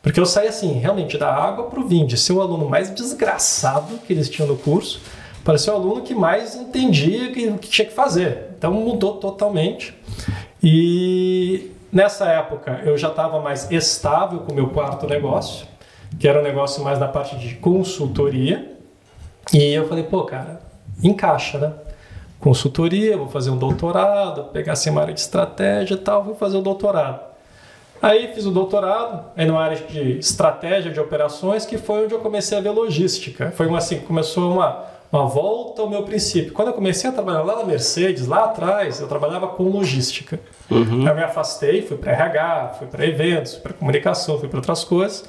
Porque 0.00 0.18
eu 0.18 0.24
saí 0.24 0.48
assim, 0.48 0.72
realmente, 0.78 1.18
da 1.18 1.30
água 1.30 1.66
para 1.66 1.78
o 1.78 1.86
vinho, 1.86 2.06
de 2.06 2.16
ser 2.16 2.32
o 2.32 2.40
aluno 2.40 2.66
mais 2.70 2.88
desgraçado 2.88 3.98
que 3.98 4.14
eles 4.14 4.30
tinham 4.30 4.48
no 4.48 4.56
curso, 4.56 5.02
para 5.44 5.58
ser 5.58 5.72
o 5.72 5.74
aluno 5.74 6.00
que 6.00 6.14
mais 6.14 6.54
entendia 6.54 7.28
o 7.28 7.32
que, 7.34 7.52
que 7.58 7.68
tinha 7.68 7.86
que 7.86 7.92
fazer. 7.92 8.46
Então 8.56 8.72
mudou 8.72 9.16
totalmente. 9.16 9.94
E 10.62 11.70
nessa 11.92 12.24
época 12.28 12.80
eu 12.82 12.96
já 12.96 13.08
estava 13.08 13.40
mais 13.40 13.70
estável 13.70 14.38
com 14.38 14.52
o 14.52 14.54
meu 14.54 14.70
quarto 14.70 15.06
negócio, 15.06 15.66
que 16.18 16.26
era 16.26 16.40
um 16.40 16.42
negócio 16.42 16.82
mais 16.82 16.98
na 16.98 17.08
parte 17.08 17.36
de 17.36 17.56
consultoria. 17.56 18.74
E 19.52 19.74
eu 19.74 19.86
falei, 19.86 20.04
pô, 20.04 20.22
cara, 20.22 20.62
encaixa, 21.02 21.58
né? 21.58 21.72
Consultoria, 22.42 23.16
vou 23.16 23.28
fazer 23.28 23.50
um 23.50 23.56
doutorado, 23.56 24.46
pegar 24.52 24.72
assim 24.72 24.90
uma 24.90 25.00
área 25.00 25.14
de 25.14 25.20
estratégia 25.20 25.94
e 25.94 25.98
tal, 25.98 26.24
vou 26.24 26.34
fazer 26.34 26.56
o 26.56 26.60
doutorado. 26.60 27.20
Aí 28.02 28.32
fiz 28.34 28.44
o 28.44 28.50
doutorado, 28.50 29.26
aí 29.36 29.46
numa 29.46 29.62
área 29.62 29.76
de 29.76 30.18
estratégia 30.18 30.90
de 30.90 30.98
operações, 30.98 31.64
que 31.64 31.78
foi 31.78 32.04
onde 32.04 32.14
eu 32.14 32.18
comecei 32.18 32.58
a 32.58 32.60
ver 32.60 32.70
logística. 32.70 33.52
Foi 33.52 33.68
uma, 33.68 33.78
assim, 33.78 34.00
começou 34.00 34.54
uma, 34.54 34.86
uma 35.12 35.24
volta 35.24 35.82
ao 35.82 35.88
meu 35.88 36.02
princípio. 36.02 36.52
Quando 36.52 36.68
eu 36.68 36.74
comecei 36.74 37.08
a 37.08 37.12
trabalhar 37.12 37.42
lá 37.42 37.58
na 37.58 37.64
Mercedes, 37.64 38.26
lá 38.26 38.46
atrás, 38.46 38.98
eu 38.98 39.06
trabalhava 39.06 39.46
com 39.46 39.62
logística. 39.62 40.40
Aí 40.68 41.06
eu 41.06 41.14
me 41.14 41.22
afastei, 41.22 41.82
fui 41.82 41.96
para 41.96 42.10
RH, 42.10 42.74
fui 42.76 42.88
para 42.88 43.06
eventos, 43.06 43.52
fui 43.52 43.62
para 43.62 43.72
comunicação, 43.74 44.36
fui 44.40 44.48
para 44.48 44.58
outras 44.58 44.82
coisas. 44.82 45.24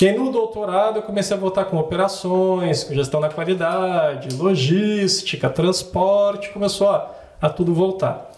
E 0.00 0.08
aí 0.08 0.18
no 0.18 0.30
doutorado 0.30 0.96
eu 0.96 1.02
comecei 1.02 1.36
a 1.36 1.40
voltar 1.40 1.66
com 1.66 1.76
operações, 1.78 2.84
com 2.84 2.94
gestão 2.94 3.20
da 3.20 3.28
qualidade, 3.28 4.36
logística, 4.36 5.48
transporte, 5.48 6.50
começou 6.50 6.90
a, 6.90 7.10
a 7.40 7.48
tudo 7.48 7.72
voltar. 7.72 8.32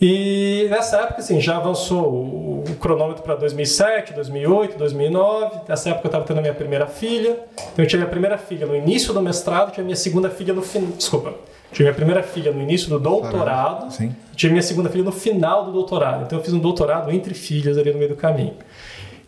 E 0.00 0.66
nessa 0.70 0.98
época, 0.98 1.20
assim, 1.20 1.40
já 1.40 1.56
avançou 1.56 2.12
o 2.12 2.46
o 2.70 2.74
cronômetro 2.76 3.22
para 3.22 3.34
2007, 3.36 4.12
2008, 4.14 4.78
2009. 4.78 5.60
Nessa 5.68 5.90
época 5.90 6.06
eu 6.06 6.08
estava 6.08 6.24
tendo 6.24 6.38
a 6.38 6.42
minha 6.42 6.54
primeira 6.54 6.86
filha. 6.86 7.38
Então 7.72 7.84
eu 7.84 7.86
tive 7.86 7.98
minha 7.98 8.10
primeira 8.10 8.38
filha 8.38 8.66
no 8.66 8.74
início 8.74 9.12
do 9.12 9.22
mestrado, 9.22 9.70
tive 9.70 9.84
minha 9.84 9.96
segunda 9.96 10.28
filha 10.30 10.52
no 10.52 10.62
final. 10.62 10.90
Desculpa. 10.96 11.34
Tive 11.72 11.84
minha 11.84 11.94
primeira 11.94 12.22
filha 12.22 12.52
no 12.52 12.62
início 12.62 12.88
do 12.88 12.98
doutorado. 12.98 13.92
Sim. 13.92 14.14
Tive 14.34 14.52
minha 14.52 14.62
segunda 14.62 14.88
filha 14.88 15.04
no 15.04 15.12
final 15.12 15.64
do 15.64 15.72
doutorado. 15.72 16.24
Então 16.24 16.38
eu 16.38 16.44
fiz 16.44 16.52
um 16.52 16.58
doutorado 16.58 17.10
entre 17.10 17.34
filhas 17.34 17.78
ali 17.78 17.92
no 17.92 17.98
meio 17.98 18.10
do 18.10 18.16
caminho. 18.16 18.54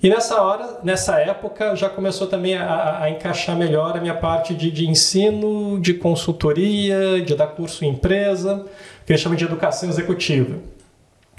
E 0.00 0.08
nessa 0.08 0.40
hora, 0.40 0.78
nessa 0.84 1.18
época, 1.18 1.74
já 1.74 1.88
começou 1.88 2.28
também 2.28 2.56
a, 2.56 3.02
a 3.02 3.10
encaixar 3.10 3.56
melhor 3.56 3.96
a 3.96 4.00
minha 4.00 4.14
parte 4.14 4.54
de, 4.54 4.70
de, 4.70 4.88
ensino, 4.88 5.80
de 5.80 5.94
consultoria, 5.94 7.20
de 7.20 7.34
dar 7.34 7.48
curso 7.48 7.84
em 7.84 7.88
empresa, 7.88 8.64
que 9.04 9.12
eles 9.12 9.20
chamam 9.20 9.36
de 9.36 9.44
educação 9.44 9.88
executiva. 9.88 10.56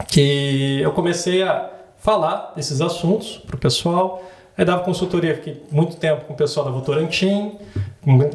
Que 0.09 0.81
eu 0.81 0.91
comecei 0.91 1.41
a 1.41 1.69
falar 1.99 2.51
desses 2.53 2.81
assuntos 2.81 3.37
para 3.37 3.55
o 3.55 3.59
pessoal. 3.59 4.23
Aí 4.57 4.65
dava 4.65 4.83
consultoria 4.83 5.31
aqui 5.31 5.61
muito 5.71 5.95
tempo 5.95 6.25
com 6.25 6.33
o 6.33 6.35
pessoal 6.35 6.65
da 6.65 6.71
Votorantim, 6.71 7.53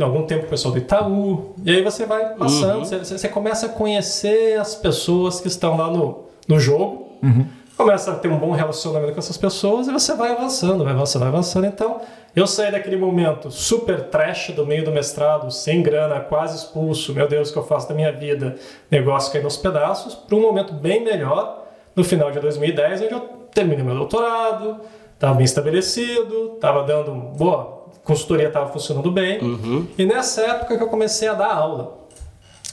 algum 0.01 0.23
tempo 0.23 0.43
com 0.43 0.47
o 0.47 0.51
pessoal 0.51 0.73
do 0.73 0.79
Itaú. 0.79 1.55
E 1.63 1.71
aí 1.71 1.83
você 1.83 2.07
vai 2.07 2.35
passando, 2.35 2.79
uhum. 2.79 2.85
você, 2.85 3.19
você, 3.19 3.29
começa 3.29 3.67
a 3.67 3.69
conhecer 3.69 4.59
as 4.59 4.75
pessoas 4.75 5.39
que 5.39 5.49
estão 5.49 5.77
lá 5.77 5.91
no, 5.91 6.25
no 6.49 6.59
jogo. 6.59 7.19
Uhum 7.23 7.47
começa 7.77 8.13
a 8.13 8.15
ter 8.15 8.29
um 8.29 8.39
bom 8.39 8.53
relacionamento 8.53 9.13
com 9.13 9.19
essas 9.19 9.37
pessoas 9.37 9.89
e 9.89 9.93
você 9.93 10.15
vai 10.15 10.33
avançando, 10.33 10.85
vai 10.85 10.93
avançando, 10.93 11.23
vai 11.23 11.29
avançando. 11.29 11.67
Então, 11.67 12.01
eu 12.35 12.47
saí 12.47 12.71
daquele 12.71 12.97
momento 12.97 13.51
super 13.51 14.09
trash 14.09 14.51
do 14.51 14.65
meio 14.65 14.85
do 14.85 14.93
mestrado, 14.93 15.51
sem 15.51 15.83
grana, 15.83 16.21
quase 16.21 16.57
expulso, 16.57 17.13
meu 17.13 17.29
Deus, 17.29 17.51
o 17.51 17.53
que 17.53 17.59
eu 17.59 17.65
faço 17.65 17.89
da 17.89 17.95
minha 17.95 18.13
vida, 18.13 18.57
negócio 18.91 19.33
caindo 19.33 19.45
aos 19.45 19.57
pedaços, 19.57 20.15
para 20.15 20.37
um 20.37 20.41
momento 20.41 20.73
bem 20.73 21.05
melhor, 21.05 21.67
no 21.95 22.05
final 22.05 22.31
de 22.31 22.41
2010, 22.41 23.03
onde 23.03 23.13
eu 23.13 23.21
terminei 23.53 23.85
meu 23.85 23.95
doutorado, 23.95 24.81
estava 25.13 25.35
bem 25.35 25.45
estabelecido, 25.45 26.55
estava 26.55 26.83
dando 26.83 27.13
boa, 27.37 27.89
consultoria 28.03 28.49
estava 28.49 28.71
funcionando 28.73 29.11
bem, 29.11 29.41
uhum. 29.41 29.87
e 29.97 30.05
nessa 30.05 30.43
época 30.43 30.77
que 30.77 30.83
eu 30.83 30.89
comecei 30.89 31.29
a 31.29 31.35
dar 31.35 31.55
aula. 31.55 32.05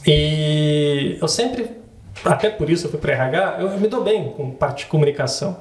E 0.05 1.17
eu 1.21 1.27
sempre 1.27 1.80
até 2.25 2.49
por 2.49 2.69
isso 2.69 2.87
eu 2.87 2.91
fui 2.91 2.99
para 2.99 3.13
RH, 3.13 3.57
eu, 3.59 3.67
eu, 3.69 3.79
me 3.79 3.87
dou 3.87 4.03
bem 4.03 4.31
com 4.31 4.51
parte 4.51 4.85
de 4.85 4.85
comunicação. 4.87 5.57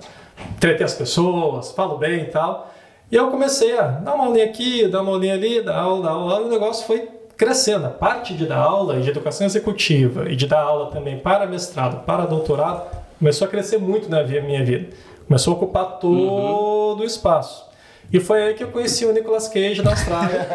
Tretei 0.59 0.84
as 0.84 0.94
pessoas, 0.94 1.72
falo 1.72 1.98
bem 1.98 2.22
e 2.22 2.26
tal. 2.26 2.72
E 3.11 3.16
eu 3.16 3.30
comecei 3.30 3.78
a 3.78 3.82
dar 3.82 4.14
uma 4.14 4.26
aulinha 4.26 4.44
aqui, 4.44 4.86
dar 4.86 5.03
uma 5.03 5.12
aulinha 5.12 5.34
ali, 5.34 5.62
dar 5.62 5.78
aula, 5.78 6.03
dar 6.03 6.11
aula, 6.11 6.40
e 6.42 6.44
o 6.44 6.48
negócio 6.48 6.86
foi 6.86 7.09
crescendo. 7.36 7.86
A 7.86 7.90
parte 7.90 8.34
de 8.34 8.46
dar 8.46 8.59
aula 8.59 8.98
e 8.98 9.03
de 9.03 9.11
educação 9.11 9.46
executiva 9.46 10.30
e 10.30 10.36
de 10.36 10.46
dar 10.46 10.61
aula 10.61 10.90
também 10.90 11.18
para 11.18 11.46
mestrado, 11.46 12.05
para 12.05 12.26
doutorado, 12.26 12.84
começou 13.18 13.46
a 13.46 13.51
crescer 13.51 13.78
muito 13.78 14.09
na 14.09 14.22
minha 14.22 14.64
vida. 14.64 14.94
Começou 15.26 15.55
a 15.55 15.57
ocupar 15.57 15.98
todo 15.98 16.16
uhum. 16.16 16.98
o 16.98 17.05
espaço. 17.05 17.70
E 18.12 18.18
foi 18.18 18.42
aí 18.42 18.54
que 18.54 18.64
eu 18.64 18.68
conheci 18.68 19.04
o 19.04 19.12
Nicolas 19.12 19.46
Cage 19.46 19.82
da 19.82 19.90
Austrália. 19.90 20.48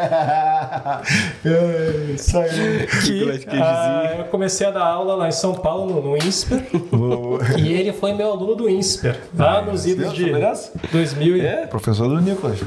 Isso 2.14 2.38
aí. 2.38 2.86
Que, 3.06 3.62
ah, 3.62 4.16
eu 4.20 4.26
comecei 4.26 4.68
a 4.68 4.72
dar 4.72 4.86
aula 4.86 5.16
lá 5.16 5.30
em 5.30 5.32
São 5.32 5.54
Paulo, 5.54 5.94
no, 5.94 6.02
no 6.02 6.18
INSPER. 6.18 6.66
e 7.58 7.72
ele 7.72 7.94
foi 7.94 8.14
meu 8.14 8.32
aluno 8.32 8.56
do 8.56 8.70
INSPER, 8.70 9.22
lá 9.38 9.62
nos 9.62 9.86
idos 9.86 10.14
de 10.14 10.32
2000. 10.92 11.42
É? 11.46 11.68
Professor 11.68 12.10
do 12.10 12.20
Nicolas. 12.20 12.60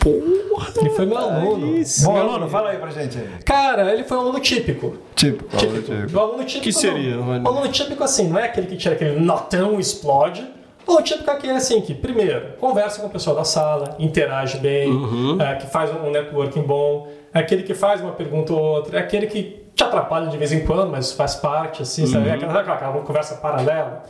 Porra! 0.00 0.72
Ele 0.76 0.90
foi 0.90 1.06
meu 1.06 1.18
aluno. 1.18 1.84
Bom 2.02 2.16
aluno, 2.16 2.48
fala 2.48 2.70
aí 2.70 2.78
pra 2.78 2.90
gente 2.90 3.16
aí. 3.16 3.28
Cara, 3.44 3.92
ele 3.92 4.02
foi 4.02 4.16
um 4.16 4.20
aluno 4.20 4.40
típico. 4.40 4.96
Típico. 5.14 5.56
Típico. 5.56 5.82
típico. 5.82 6.16
O 6.16 6.20
aluno 6.20 6.44
típico. 6.44 6.64
que 6.64 6.72
seria? 6.72 7.16
Não. 7.16 7.42
O 7.42 7.48
aluno 7.48 7.68
típico, 7.68 8.02
assim, 8.02 8.28
não 8.28 8.38
é 8.38 8.46
aquele 8.46 8.66
que 8.66 8.76
tira 8.76 8.94
aquele 8.94 9.20
notão 9.20 9.78
explode 9.78 10.44
o 10.86 11.02
típico 11.02 11.30
aqui 11.30 11.48
é 11.48 11.56
assim, 11.56 11.80
que 11.80 11.94
primeiro, 11.94 12.52
conversa 12.58 13.00
com 13.00 13.06
o 13.06 13.10
pessoal 13.10 13.36
da 13.36 13.44
sala, 13.44 13.96
interage 13.98 14.58
bem, 14.58 14.90
uhum. 14.90 15.40
é, 15.40 15.54
que 15.56 15.66
faz 15.66 15.90
um 15.90 16.10
networking 16.10 16.62
bom, 16.62 17.08
é 17.32 17.38
aquele 17.38 17.62
que 17.62 17.74
faz 17.74 18.00
uma 18.00 18.12
pergunta 18.12 18.52
ou 18.52 18.60
outra, 18.60 18.98
é 18.98 19.00
aquele 19.00 19.26
que 19.26 19.64
te 19.74 19.82
atrapalha 19.82 20.28
de 20.28 20.36
vez 20.36 20.52
em 20.52 20.64
quando, 20.64 20.90
mas 20.90 21.12
faz 21.12 21.34
parte, 21.34 21.82
assim, 21.82 22.02
uhum. 22.02 22.08
sabe? 22.08 22.28
É 22.28 22.32
aquela, 22.34 22.60
aquela 22.60 23.02
conversa 23.02 23.36
paralela. 23.36 24.04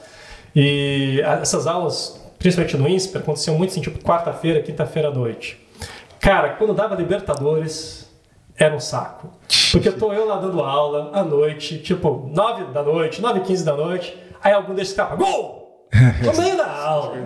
E 0.55 1.21
essas 1.41 1.67
aulas, 1.67 2.21
principalmente 2.39 2.77
no 2.77 2.89
INSPER, 2.89 3.23
aconteciam 3.23 3.57
muito 3.57 3.71
assim, 3.71 3.81
tipo 3.81 3.99
quarta-feira, 4.01 4.61
quinta-feira 4.61 5.09
à 5.09 5.11
noite. 5.11 5.61
Cara, 6.21 6.51
quando 6.51 6.75
dava 6.75 6.95
Libertadores, 6.95 8.11
era 8.57 8.75
um 8.75 8.81
saco. 8.81 9.31
Porque 9.73 9.91
tô 9.91 10.13
eu 10.13 10.27
lá 10.27 10.37
dando 10.37 10.61
aula 10.61 11.11
à 11.13 11.25
noite, 11.25 11.79
tipo, 11.79 12.31
nove 12.33 12.65
da 12.73 12.83
noite, 12.83 13.21
nove 13.21 13.41
e 13.41 13.43
quinze 13.43 13.65
da 13.65 13.75
noite, 13.75 14.17
aí 14.43 14.53
algum 14.53 14.75
desses 14.75 14.91
escapa, 14.91 15.17
gol! 15.17 15.64
No 15.93 16.43
meio 16.43 16.57
da 16.57 16.67
aula. 16.67 17.17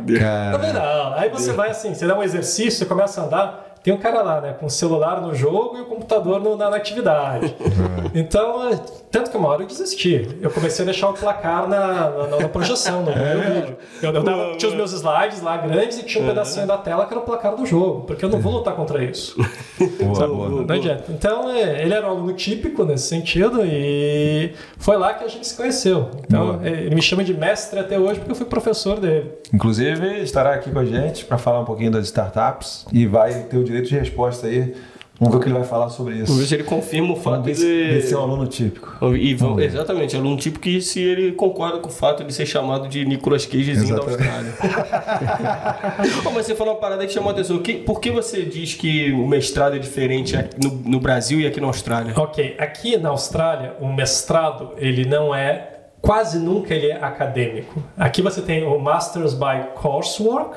Da 0.72 0.82
aula. 0.82 1.20
Aí 1.20 1.28
você 1.30 1.52
vai 1.52 1.70
assim, 1.70 1.94
você 1.94 2.06
dá 2.06 2.18
um 2.18 2.22
exercício, 2.22 2.78
você 2.78 2.86
começa 2.86 3.20
a 3.20 3.24
andar, 3.24 3.67
tem 3.88 3.94
um 3.94 3.98
cara 3.98 4.20
lá, 4.20 4.40
né, 4.42 4.52
com 4.52 4.66
o 4.66 4.70
celular 4.70 5.22
no 5.22 5.34
jogo 5.34 5.78
e 5.78 5.80
o 5.80 5.86
computador 5.86 6.42
no, 6.42 6.58
na, 6.58 6.68
na, 6.68 6.76
atividade. 6.76 7.56
então, 8.14 8.68
é, 8.68 8.78
tanto 9.10 9.30
que 9.30 9.36
uma 9.38 9.48
hora 9.48 9.62
eu 9.62 9.66
desisti. 9.66 10.36
Eu 10.42 10.50
comecei 10.50 10.82
a 10.82 10.86
deixar 10.86 11.08
o 11.08 11.14
placar 11.14 11.66
na, 11.66 12.10
na, 12.10 12.36
na 12.40 12.48
projeção, 12.50 13.02
no 13.02 13.10
é. 13.10 13.34
meu 13.34 13.54
vídeo. 13.54 13.76
Eu, 14.02 14.12
eu 14.12 14.22
dava, 14.22 14.56
tinha 14.58 14.68
os 14.68 14.74
meus 14.74 14.92
slides 14.92 15.40
lá 15.40 15.56
grandes 15.56 15.98
e 15.98 16.02
tinha 16.02 16.22
um 16.22 16.26
é. 16.26 16.30
pedacinho 16.30 16.66
da 16.66 16.76
tela 16.76 17.06
que 17.06 17.14
era 17.14 17.20
o 17.20 17.24
placar 17.24 17.56
do 17.56 17.64
jogo, 17.64 18.02
porque 18.02 18.22
eu 18.22 18.28
não 18.28 18.40
vou 18.40 18.52
lutar 18.52 18.74
contra 18.74 19.02
isso. 19.02 19.34
Boa, 19.98 20.26
boa, 20.26 20.48
não 20.48 20.74
adianta. 20.74 21.04
Então, 21.08 21.50
é, 21.50 21.82
ele 21.82 21.94
era 21.94 22.06
um 22.06 22.10
aluno 22.10 22.32
típico 22.32 22.84
nesse 22.84 23.08
sentido 23.08 23.64
e 23.64 24.52
foi 24.76 24.96
lá 24.96 25.14
que 25.14 25.24
a 25.24 25.28
gente 25.28 25.46
se 25.46 25.56
conheceu. 25.56 26.10
Então, 26.26 26.60
é, 26.62 26.68
ele 26.68 26.94
me 26.94 27.02
chama 27.02 27.22
de 27.22 27.32
mestre 27.32 27.78
até 27.78 27.98
hoje 27.98 28.18
porque 28.18 28.32
eu 28.32 28.34
fui 28.34 28.46
professor 28.46 28.98
dele. 28.98 29.32
Inclusive, 29.52 30.20
estará 30.22 30.54
aqui 30.54 30.70
com 30.70 30.78
a 30.78 30.84
gente 30.84 31.24
para 31.24 31.38
falar 31.38 31.60
um 31.60 31.64
pouquinho 31.64 31.90
das 31.90 32.06
startups 32.06 32.86
e 32.92 33.06
vai 33.06 33.44
ter 33.44 33.56
o 33.56 33.64
direito 33.64 33.77
de 33.82 33.98
resposta 33.98 34.46
aí. 34.46 34.74
Vamos 35.20 35.34
ver 35.34 35.38
o 35.38 35.42
que 35.42 35.48
ele 35.48 35.58
vai 35.58 35.64
falar 35.64 35.88
sobre 35.88 36.14
isso. 36.14 36.26
Vamos 36.26 36.42
ver 36.42 36.46
se 36.46 36.54
ele 36.54 36.62
confirma 36.62 37.12
o 37.12 37.16
fato 37.16 37.42
de... 37.42 37.54
de 37.54 38.02
ser 38.02 38.14
um 38.14 38.20
aluno 38.20 38.46
típico. 38.46 38.96
E, 39.16 39.36
exatamente, 39.64 40.16
aluno 40.16 40.36
típico 40.36 40.68
e 40.68 40.80
se 40.80 41.00
ele 41.00 41.32
concorda 41.32 41.80
com 41.80 41.88
o 41.88 41.92
fato 41.92 42.22
de 42.22 42.32
ser 42.32 42.46
chamado 42.46 42.86
de 42.88 43.04
Nicolas 43.04 43.44
Cagezinho 43.44 43.96
da 43.96 44.02
Austrália. 44.02 44.54
oh, 46.24 46.30
mas 46.30 46.46
você 46.46 46.54
falou 46.54 46.74
uma 46.74 46.80
parada 46.80 47.04
que 47.04 47.12
chamou 47.12 47.30
a 47.30 47.32
atenção. 47.32 47.58
Que, 47.58 47.74
por 47.74 48.00
que 48.00 48.12
você 48.12 48.42
diz 48.42 48.74
que 48.74 49.10
o 49.10 49.26
mestrado 49.26 49.74
é 49.74 49.80
diferente 49.80 50.36
no, 50.62 50.70
no 50.70 51.00
Brasil 51.00 51.40
e 51.40 51.48
aqui 51.48 51.60
na 51.60 51.66
Austrália? 51.66 52.14
Ok, 52.16 52.54
aqui 52.56 52.96
na 52.96 53.08
Austrália, 53.08 53.74
o 53.80 53.92
mestrado, 53.92 54.70
ele 54.76 55.04
não 55.04 55.34
é 55.34 55.78
quase 56.00 56.38
nunca 56.38 56.72
ele 56.72 56.92
é 56.92 57.04
acadêmico. 57.04 57.82
Aqui 57.96 58.22
você 58.22 58.40
tem 58.40 58.64
o 58.64 58.78
Masters 58.78 59.34
by 59.34 59.74
Coursework, 59.74 60.56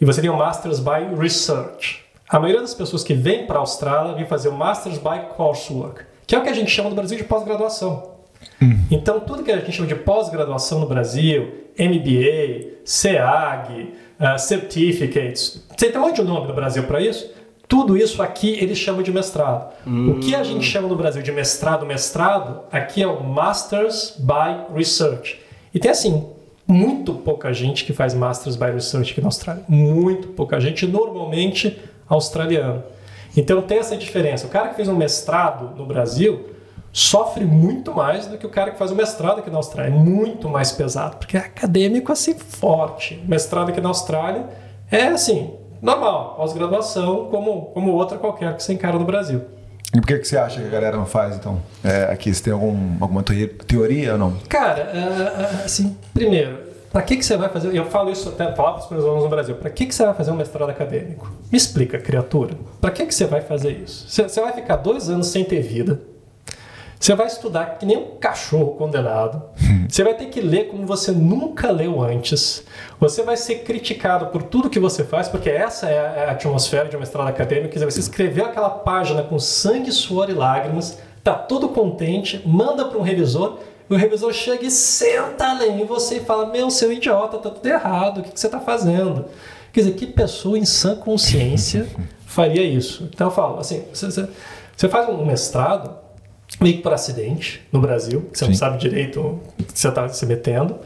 e 0.00 0.04
você 0.04 0.20
tem 0.20 0.30
o 0.30 0.36
Masters 0.36 0.80
by 0.80 1.16
Research. 1.16 2.02
A 2.28 2.40
maioria 2.40 2.60
das 2.60 2.74
pessoas 2.74 3.04
que 3.04 3.12
vem 3.12 3.46
para 3.46 3.56
a 3.56 3.60
Austrália 3.60 4.14
vem 4.14 4.24
fazer 4.24 4.48
o 4.48 4.52
Masters 4.52 4.98
by 4.98 5.34
Coursework, 5.36 6.04
que 6.26 6.34
é 6.34 6.38
o 6.38 6.42
que 6.42 6.48
a 6.48 6.54
gente 6.54 6.70
chama 6.70 6.88
no 6.88 6.96
Brasil 6.96 7.18
de 7.18 7.24
pós-graduação. 7.24 8.14
Hum. 8.62 8.78
Então, 8.90 9.20
tudo 9.20 9.42
que 9.42 9.52
a 9.52 9.58
gente 9.58 9.72
chama 9.72 9.88
de 9.88 9.94
pós-graduação 9.94 10.80
no 10.80 10.86
Brasil, 10.86 11.52
MBA, 11.78 12.78
CEAG, 12.84 13.94
uh, 14.18 14.38
Certificates, 14.38 15.64
você 15.76 15.90
tem 15.90 16.00
um 16.00 16.04
monte 16.04 16.16
de 16.16 16.22
nome 16.22 16.46
no 16.46 16.54
Brasil 16.54 16.84
para 16.84 17.00
isso? 17.00 17.30
Tudo 17.68 17.96
isso 17.96 18.22
aqui 18.22 18.50
eles 18.60 18.78
chamam 18.78 19.02
de 19.02 19.10
mestrado. 19.10 19.72
Hum. 19.86 20.12
O 20.12 20.20
que 20.20 20.34
a 20.34 20.42
gente 20.42 20.64
chama 20.64 20.88
no 20.88 20.96
Brasil 20.96 21.22
de 21.22 21.32
mestrado, 21.32 21.84
mestrado, 21.84 22.62
aqui 22.70 23.02
é 23.02 23.06
o 23.06 23.22
Masters 23.22 24.16
by 24.18 24.74
Research. 24.74 25.40
E 25.72 25.78
tem 25.78 25.90
assim, 25.90 26.26
muito 26.66 27.14
pouca 27.14 27.52
gente 27.52 27.84
que 27.84 27.92
faz 27.92 28.14
Masters 28.14 28.56
by 28.56 28.66
Research 28.66 29.12
aqui 29.12 29.20
na 29.20 29.28
Austrália. 29.28 29.64
Muito 29.68 30.28
pouca 30.28 30.60
gente, 30.60 30.86
normalmente 30.86 31.78
australiano. 32.08 32.82
Então 33.36 33.62
tem 33.62 33.78
essa 33.78 33.96
diferença. 33.96 34.46
O 34.46 34.50
cara 34.50 34.68
que 34.68 34.76
fez 34.76 34.88
um 34.88 34.96
mestrado 34.96 35.76
no 35.76 35.84
Brasil 35.86 36.50
sofre 36.92 37.44
muito 37.44 37.92
mais 37.92 38.26
do 38.26 38.38
que 38.38 38.46
o 38.46 38.50
cara 38.50 38.70
que 38.70 38.78
faz 38.78 38.92
um 38.92 38.94
mestrado 38.94 39.40
aqui 39.40 39.50
na 39.50 39.56
Austrália. 39.56 39.92
É 39.92 39.96
muito 39.98 40.48
mais 40.48 40.70
pesado, 40.70 41.16
porque 41.16 41.36
é 41.36 41.40
acadêmico 41.40 42.12
assim 42.12 42.34
forte. 42.34 43.20
mestrado 43.26 43.70
aqui 43.70 43.80
na 43.80 43.88
Austrália 43.88 44.46
é 44.90 45.08
assim, 45.08 45.54
normal, 45.82 46.34
pós-graduação, 46.36 47.26
como, 47.30 47.66
como 47.66 47.92
outra 47.92 48.16
qualquer 48.16 48.56
que 48.56 48.62
você 48.62 48.74
encara 48.74 48.96
no 48.98 49.04
Brasil. 49.04 49.42
E 49.92 50.00
por 50.00 50.06
que, 50.08 50.18
que 50.18 50.26
você 50.26 50.36
acha 50.36 50.60
que 50.60 50.66
a 50.66 50.70
galera 50.70 50.96
não 50.96 51.06
faz, 51.06 51.36
então? 51.36 51.60
É, 51.84 52.12
aqui, 52.12 52.34
você 52.34 52.42
tem 52.42 52.52
algum, 52.52 52.96
alguma 53.00 53.22
teoria 53.22 54.12
ou 54.12 54.18
não? 54.18 54.36
Cara, 54.48 54.90
é, 54.92 55.60
é, 55.60 55.64
assim, 55.64 55.96
primeiro, 56.12 56.58
para 56.94 57.02
que, 57.02 57.16
que 57.16 57.24
você 57.24 57.36
vai 57.36 57.48
fazer? 57.48 57.74
Eu 57.74 57.86
falo 57.86 58.08
isso 58.08 58.28
até 58.28 58.54
falava 58.54 58.76
para 58.76 58.84
os 58.84 58.90
meus 58.92 59.04
alunos 59.04 59.24
no 59.24 59.28
Brasil. 59.28 59.56
Para 59.56 59.68
que, 59.68 59.84
que 59.84 59.92
você 59.92 60.04
vai 60.04 60.14
fazer 60.14 60.30
um 60.30 60.36
mestrado 60.36 60.70
acadêmico? 60.70 61.28
Me 61.50 61.58
explica, 61.58 61.98
criatura. 61.98 62.54
Para 62.80 62.92
que, 62.92 63.04
que 63.04 63.12
você 63.12 63.26
vai 63.26 63.40
fazer 63.40 63.72
isso? 63.72 64.08
Você, 64.08 64.22
você 64.22 64.40
vai 64.40 64.52
ficar 64.52 64.76
dois 64.76 65.10
anos 65.10 65.26
sem 65.26 65.42
ter 65.44 65.60
vida. 65.60 66.00
Você 67.00 67.12
vai 67.16 67.26
estudar 67.26 67.78
que 67.78 67.84
nem 67.84 67.96
um 67.96 68.16
cachorro 68.20 68.76
condenado. 68.76 69.42
Você 69.88 70.04
vai 70.04 70.14
ter 70.14 70.26
que 70.26 70.40
ler 70.40 70.68
como 70.68 70.86
você 70.86 71.10
nunca 71.10 71.68
leu 71.72 72.00
antes. 72.00 72.64
Você 73.00 73.24
vai 73.24 73.36
ser 73.36 73.64
criticado 73.64 74.26
por 74.26 74.44
tudo 74.44 74.70
que 74.70 74.78
você 74.78 75.02
faz, 75.02 75.26
porque 75.26 75.50
essa 75.50 75.88
é 75.88 76.28
a 76.28 76.30
atmosfera 76.30 76.88
de 76.88 76.94
uma 76.94 77.00
mestrado 77.00 77.26
acadêmico. 77.26 77.76
Você 77.76 77.98
escreveu 77.98 78.44
aquela 78.44 78.70
página 78.70 79.20
com 79.24 79.36
sangue, 79.40 79.90
suor 79.90 80.30
e 80.30 80.32
lágrimas, 80.32 80.96
tá 81.24 81.34
todo 81.34 81.70
contente, 81.70 82.40
manda 82.46 82.84
para 82.84 82.96
um 82.96 83.02
revisor, 83.02 83.58
o 83.88 83.96
revisor 83.96 84.32
chega 84.32 84.64
e 84.64 84.70
senta 84.70 85.48
além 85.50 85.82
em 85.82 85.84
você 85.84 86.16
e 86.16 86.20
fala: 86.20 86.46
Meu, 86.46 86.70
seu 86.70 86.92
idiota, 86.92 87.38
tá 87.38 87.50
tudo 87.50 87.66
errado, 87.66 88.18
o 88.18 88.22
que, 88.22 88.32
que 88.32 88.40
você 88.40 88.46
está 88.46 88.60
fazendo? 88.60 89.26
Quer 89.72 89.80
dizer, 89.80 89.94
que 89.94 90.06
pessoa 90.06 90.56
em 90.56 90.64
sã 90.64 90.94
consciência 90.94 91.88
faria 92.26 92.62
isso? 92.62 93.08
Então 93.12 93.26
eu 93.26 93.30
falo, 93.32 93.58
assim, 93.58 93.84
você, 93.92 94.28
você 94.76 94.88
faz 94.88 95.08
um 95.08 95.24
mestrado 95.24 95.90
meio 96.60 96.76
que 96.76 96.82
por 96.82 96.92
acidente 96.92 97.60
no 97.72 97.80
Brasil, 97.80 98.28
que 98.32 98.38
você 98.38 98.44
Sim. 98.44 98.52
não 98.52 98.56
sabe 98.56 98.78
direito 98.78 99.20
o 99.20 99.64
que 99.64 99.78
você 99.78 99.88
está 99.88 100.08
se 100.08 100.24
metendo. 100.26 100.78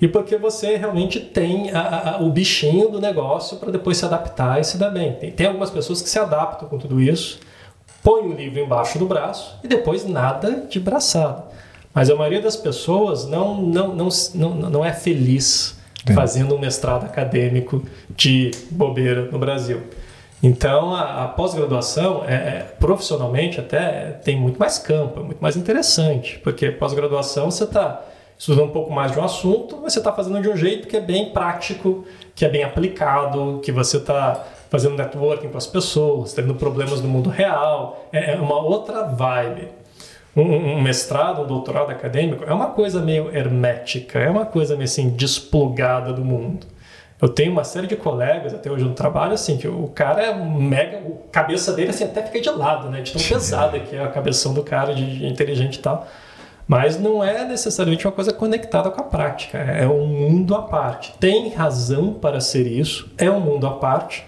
e 0.00 0.06
porque 0.06 0.36
você 0.36 0.76
realmente 0.76 1.18
tem 1.18 1.72
a, 1.72 2.16
a, 2.16 2.22
o 2.22 2.30
bichinho 2.30 2.88
do 2.88 3.00
negócio 3.00 3.56
para 3.56 3.72
depois 3.72 3.98
se 3.98 4.04
adaptar 4.04 4.60
e 4.60 4.64
se 4.64 4.78
dar 4.78 4.90
bem. 4.90 5.14
Tem, 5.14 5.32
tem 5.32 5.46
algumas 5.48 5.70
pessoas 5.70 6.00
que 6.00 6.08
se 6.08 6.18
adaptam 6.20 6.68
com 6.68 6.78
tudo 6.78 7.00
isso, 7.00 7.40
põem 8.04 8.28
o 8.28 8.34
livro 8.34 8.60
embaixo 8.60 8.98
do 9.00 9.06
braço 9.06 9.58
e 9.64 9.66
depois 9.66 10.06
nada 10.06 10.66
de 10.68 10.78
braçada. 10.78 11.44
Mas 11.98 12.08
a 12.08 12.14
maioria 12.14 12.40
das 12.40 12.54
pessoas 12.54 13.26
não, 13.26 13.60
não, 13.60 13.92
não, 13.92 14.08
não, 14.32 14.54
não 14.54 14.84
é 14.84 14.92
feliz 14.92 15.76
fazendo 16.14 16.54
um 16.54 16.58
mestrado 16.60 17.04
acadêmico 17.04 17.82
de 18.08 18.52
bobeira 18.70 19.22
no 19.22 19.36
Brasil. 19.36 19.82
Então, 20.40 20.94
a, 20.94 21.24
a 21.24 21.26
pós-graduação, 21.26 22.22
é, 22.24 22.34
é, 22.34 22.66
profissionalmente 22.78 23.58
até, 23.58 24.12
tem 24.12 24.38
muito 24.38 24.60
mais 24.60 24.78
campo, 24.78 25.18
é 25.18 25.22
muito 25.24 25.40
mais 25.40 25.56
interessante, 25.56 26.38
porque 26.44 26.70
pós-graduação 26.70 27.50
você 27.50 27.64
está 27.64 28.00
estudando 28.38 28.66
um 28.66 28.72
pouco 28.72 28.92
mais 28.92 29.10
de 29.10 29.18
um 29.18 29.24
assunto, 29.24 29.80
mas 29.82 29.92
você 29.92 29.98
está 29.98 30.12
fazendo 30.12 30.40
de 30.40 30.48
um 30.48 30.56
jeito 30.56 30.86
que 30.86 30.96
é 30.96 31.00
bem 31.00 31.30
prático, 31.30 32.04
que 32.32 32.44
é 32.44 32.48
bem 32.48 32.62
aplicado, 32.62 33.58
que 33.60 33.72
você 33.72 33.96
está 33.96 34.46
fazendo 34.70 34.94
networking 34.94 35.48
com 35.48 35.58
as 35.58 35.66
pessoas, 35.66 36.32
tendo 36.32 36.54
problemas 36.54 37.00
no 37.00 37.08
mundo 37.08 37.28
real, 37.28 38.08
é, 38.12 38.34
é 38.34 38.36
uma 38.36 38.62
outra 38.62 39.02
vibe. 39.02 39.78
Um, 40.38 40.76
um, 40.76 40.80
mestrado, 40.80 41.42
um 41.42 41.46
doutorado 41.46 41.90
acadêmico 41.90 42.44
é 42.44 42.54
uma 42.54 42.68
coisa 42.68 43.02
meio 43.02 43.34
hermética, 43.34 44.20
é 44.20 44.30
uma 44.30 44.46
coisa 44.46 44.74
meio 44.74 44.84
assim 44.84 45.10
desplugada 45.10 46.12
do 46.12 46.24
mundo. 46.24 46.66
Eu 47.20 47.28
tenho 47.28 47.50
uma 47.50 47.64
série 47.64 47.88
de 47.88 47.96
colegas 47.96 48.54
até 48.54 48.70
hoje 48.70 48.84
no 48.84 48.94
trabalho, 48.94 49.32
assim, 49.32 49.56
que 49.56 49.66
o 49.66 49.88
cara 49.88 50.22
é 50.22 50.32
mega. 50.32 50.98
A 50.98 51.32
cabeça 51.32 51.72
dele 51.72 51.90
assim, 51.90 52.04
até 52.04 52.22
fica 52.22 52.40
de 52.40 52.50
lado, 52.50 52.88
né? 52.88 53.00
De 53.00 53.12
tão 53.12 53.20
pesada 53.20 53.80
que 53.80 53.96
é 53.96 54.04
a 54.04 54.06
cabeção 54.06 54.54
do 54.54 54.62
cara, 54.62 54.94
de, 54.94 55.18
de 55.18 55.26
inteligente 55.26 55.76
e 55.76 55.80
tal. 55.80 56.06
Mas 56.68 57.00
não 57.00 57.24
é 57.24 57.44
necessariamente 57.44 58.06
uma 58.06 58.12
coisa 58.12 58.32
conectada 58.32 58.90
com 58.90 59.00
a 59.00 59.04
prática, 59.04 59.58
é 59.58 59.88
um 59.88 60.06
mundo 60.06 60.54
à 60.54 60.62
parte. 60.62 61.14
Tem 61.18 61.48
razão 61.48 62.12
para 62.12 62.40
ser 62.40 62.66
isso, 62.66 63.10
é 63.18 63.28
um 63.28 63.40
mundo 63.40 63.66
à 63.66 63.72
parte, 63.72 64.24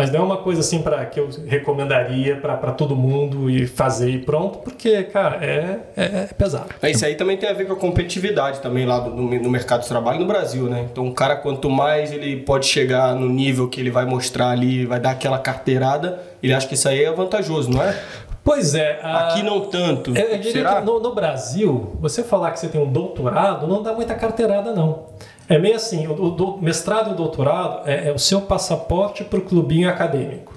mas 0.00 0.10
não 0.10 0.20
é 0.20 0.22
uma 0.22 0.38
coisa 0.38 0.60
assim 0.60 0.80
para 0.80 1.04
que 1.04 1.20
eu 1.20 1.28
recomendaria 1.46 2.34
para 2.36 2.72
todo 2.72 2.96
mundo 2.96 3.50
e 3.50 3.66
fazer 3.66 4.08
e 4.08 4.18
pronto, 4.18 4.60
porque, 4.60 5.02
cara, 5.04 5.44
é, 5.44 5.80
é, 5.94 6.04
é 6.04 6.28
pesado. 6.36 6.70
É, 6.80 6.90
isso 6.90 7.04
aí 7.04 7.16
também 7.16 7.36
tem 7.36 7.50
a 7.50 7.52
ver 7.52 7.66
com 7.66 7.74
a 7.74 7.76
competitividade 7.76 8.60
também 8.60 8.86
lá 8.86 8.98
do, 8.98 9.10
no, 9.10 9.28
no, 9.28 9.50
mercado 9.50 9.82
de 9.82 9.88
trabalho 9.88 10.18
no 10.18 10.26
Brasil, 10.26 10.70
né? 10.70 10.86
Então, 10.90 11.06
o 11.06 11.12
cara, 11.12 11.36
quanto 11.36 11.68
mais 11.68 12.12
ele 12.12 12.38
pode 12.38 12.64
chegar 12.64 13.14
no 13.14 13.28
nível 13.28 13.68
que 13.68 13.78
ele 13.78 13.90
vai 13.90 14.06
mostrar 14.06 14.48
ali, 14.48 14.86
vai 14.86 14.98
dar 14.98 15.10
aquela 15.10 15.38
carteirada, 15.38 16.18
ele 16.42 16.54
acha 16.54 16.66
que 16.66 16.72
isso 16.72 16.88
aí 16.88 17.04
é 17.04 17.12
vantajoso, 17.12 17.70
não 17.70 17.82
é? 17.82 17.94
Pois 18.42 18.74
é. 18.74 19.00
A... 19.02 19.28
Aqui 19.28 19.42
não 19.42 19.60
tanto. 19.60 20.16
Eu, 20.16 20.28
eu 20.28 20.38
diria 20.38 20.52
Será? 20.52 20.76
que 20.76 20.86
no, 20.86 20.98
no 20.98 21.14
Brasil, 21.14 21.94
você 22.00 22.24
falar 22.24 22.52
que 22.52 22.60
você 22.60 22.68
tem 22.68 22.80
um 22.80 22.90
doutorado 22.90 23.66
não 23.66 23.82
dá 23.82 23.92
muita 23.92 24.14
carteirada, 24.14 24.72
não. 24.72 25.10
É 25.50 25.58
meio 25.58 25.74
assim, 25.74 26.06
o, 26.06 26.12
o 26.12 26.62
mestrado 26.62 27.10
e 27.10 27.12
o 27.12 27.16
doutorado 27.16 27.82
é, 27.84 28.06
é 28.06 28.12
o 28.12 28.18
seu 28.20 28.40
passaporte 28.40 29.24
para 29.24 29.40
o 29.40 29.42
clubinho 29.42 29.88
acadêmico. 29.88 30.54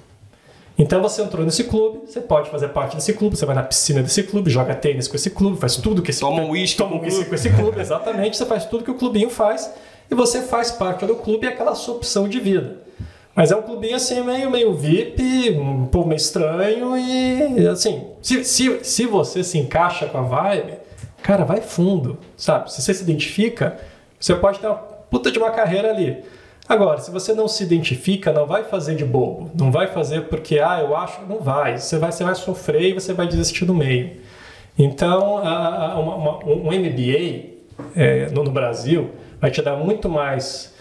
Então 0.78 1.02
você 1.02 1.24
entrou 1.24 1.44
nesse 1.44 1.64
clube, 1.64 2.02
você 2.06 2.22
pode 2.22 2.52
fazer 2.52 2.68
parte 2.68 2.96
desse 2.96 3.12
clube, 3.14 3.36
você 3.36 3.44
vai 3.44 3.56
na 3.56 3.64
piscina 3.64 4.04
desse 4.04 4.22
clube, 4.22 4.52
joga 4.52 4.76
tênis 4.76 5.08
com 5.08 5.16
esse 5.16 5.32
clube, 5.32 5.60
faz 5.60 5.78
tudo 5.78 6.04
que 6.04 6.12
esse 6.12 6.20
Toma 6.20 6.44
um 6.44 6.52
uísque 6.52 6.78
toma 6.78 6.96
um 6.96 7.00
whisky 7.00 7.26
com 7.26 7.34
esse 7.34 7.50
clube, 7.50 7.80
exatamente, 7.82 8.38
você 8.38 8.46
faz 8.46 8.66
tudo 8.66 8.84
que 8.84 8.92
o 8.92 8.94
clubinho 8.94 9.32
faz 9.32 9.74
e 10.12 10.14
você 10.14 10.44
faz 10.44 10.70
parte 10.70 11.08
do 11.08 11.16
clube 11.16 11.48
e 11.48 11.50
é 11.50 11.54
aquela 11.54 11.74
sua 11.74 11.96
opção 11.96 12.30
de 12.30 12.40
vida. 12.40 12.78
Mas 13.36 13.52
é 13.52 13.56
um 13.56 13.64
clubinho 13.64 13.96
assim, 13.96 14.22
meio, 14.22 14.52
meio 14.52 14.76
VIP, 14.76 15.58
um 15.58 15.88
pouco 15.88 16.08
meio 16.08 16.18
estranho 16.18 16.96
e 16.96 17.68
assim, 17.68 18.10
se, 18.22 18.44
se, 18.44 18.80
se 18.84 19.08
você 19.08 19.44
se 19.44 19.58
encaixa 19.58 20.06
com 20.06 20.20
a 20.20 20.22
vibe, 20.22 20.74
cara, 21.24 21.44
vai 21.44 21.62
fundo, 21.62 22.20
sabe? 22.38 22.72
Se 22.72 22.80
você 22.80 22.94
se 22.94 23.02
identifica, 23.02 23.80
você 24.24 24.36
pode 24.36 24.60
ter 24.60 24.68
uma 24.68 24.78
puta 24.78 25.30
de 25.30 25.38
uma 25.38 25.52
carreira 25.52 25.90
ali. 25.90 26.24
Agora, 26.70 26.98
se 27.00 27.12
você 27.12 27.34
não 27.34 27.46
se 27.46 27.62
identifica, 27.62 28.32
não 28.32 28.46
vai 28.46 28.64
fazer 28.64 28.96
de 28.96 29.04
bobo. 29.04 29.52
Não 29.54 29.70
vai 29.70 29.88
fazer 29.88 30.22
porque, 30.30 30.60
ah, 30.60 30.80
eu 30.80 30.96
acho 30.96 31.20
que 31.20 31.26
não 31.26 31.42
vai. 31.42 31.78
Você 31.78 31.98
vai, 31.98 32.10
você 32.10 32.24
vai 32.24 32.34
sofrer 32.34 32.84
e 32.84 32.94
você 32.94 33.12
vai 33.12 33.28
desistir 33.28 33.66
no 33.66 33.74
meio. 33.74 34.22
Então, 34.80 35.40
a, 35.40 36.00
uma, 36.00 36.16
uma, 36.16 36.46
um 36.46 36.72
MBA 36.72 37.50
é, 37.98 38.30
no, 38.32 38.46
no, 38.46 38.52
Brasil 38.52 39.12
vai 39.42 39.52
te 39.52 39.62
dar 39.62 39.76
muito 39.76 40.08
mais, 40.08 40.74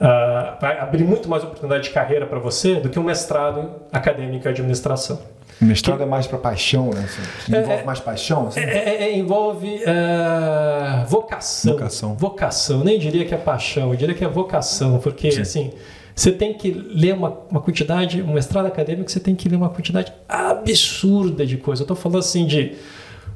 uh, 0.00 0.58
vai 0.58 0.80
abrir 0.80 1.04
muito 1.04 1.28
mais 1.28 1.44
oportunidade 1.44 1.84
de 1.84 1.90
carreira 1.90 2.24
para 2.24 2.38
você 2.38 2.76
do 2.76 2.88
que 2.88 2.98
um 2.98 3.04
mestrado 3.04 3.72
acadêmico 3.92 4.48
em 4.48 4.50
administração. 4.50 5.20
O 5.60 5.64
mestrado 5.64 5.98
que, 5.98 6.02
é 6.02 6.06
mais 6.06 6.26
para 6.26 6.38
paixão, 6.38 6.90
né? 6.90 7.04
Assim, 7.04 7.54
é, 7.54 7.58
envolve 7.58 7.80
é, 7.80 7.84
mais 7.84 8.00
paixão? 8.00 8.48
Assim? 8.48 8.60
É, 8.60 8.64
é, 8.64 9.02
é 9.04 9.18
envolve 9.18 9.76
uh, 9.76 11.06
vocação. 11.06 11.72
Vocação. 11.72 12.14
Vocação. 12.14 12.84
Nem 12.84 12.98
diria 12.98 13.24
que 13.24 13.34
é 13.34 13.38
paixão, 13.38 13.90
eu 13.90 13.96
diria 13.96 14.14
que 14.14 14.24
é 14.24 14.28
vocação, 14.28 14.98
porque 14.98 15.32
Sim. 15.32 15.40
assim. 15.40 15.72
Você 16.14 16.32
tem 16.32 16.54
que 16.54 16.70
ler 16.70 17.12
uma, 17.12 17.28
uma 17.50 17.60
quantidade, 17.60 18.22
um 18.22 18.32
mestrado 18.32 18.64
acadêmico, 18.64 19.10
você 19.10 19.20
tem 19.20 19.34
que 19.34 19.50
ler 19.50 19.56
uma 19.56 19.68
quantidade 19.68 20.10
absurda 20.26 21.44
de 21.44 21.58
coisa. 21.58 21.82
Eu 21.82 21.84
estou 21.84 21.96
falando 21.96 22.20
assim 22.20 22.46
de. 22.46 22.74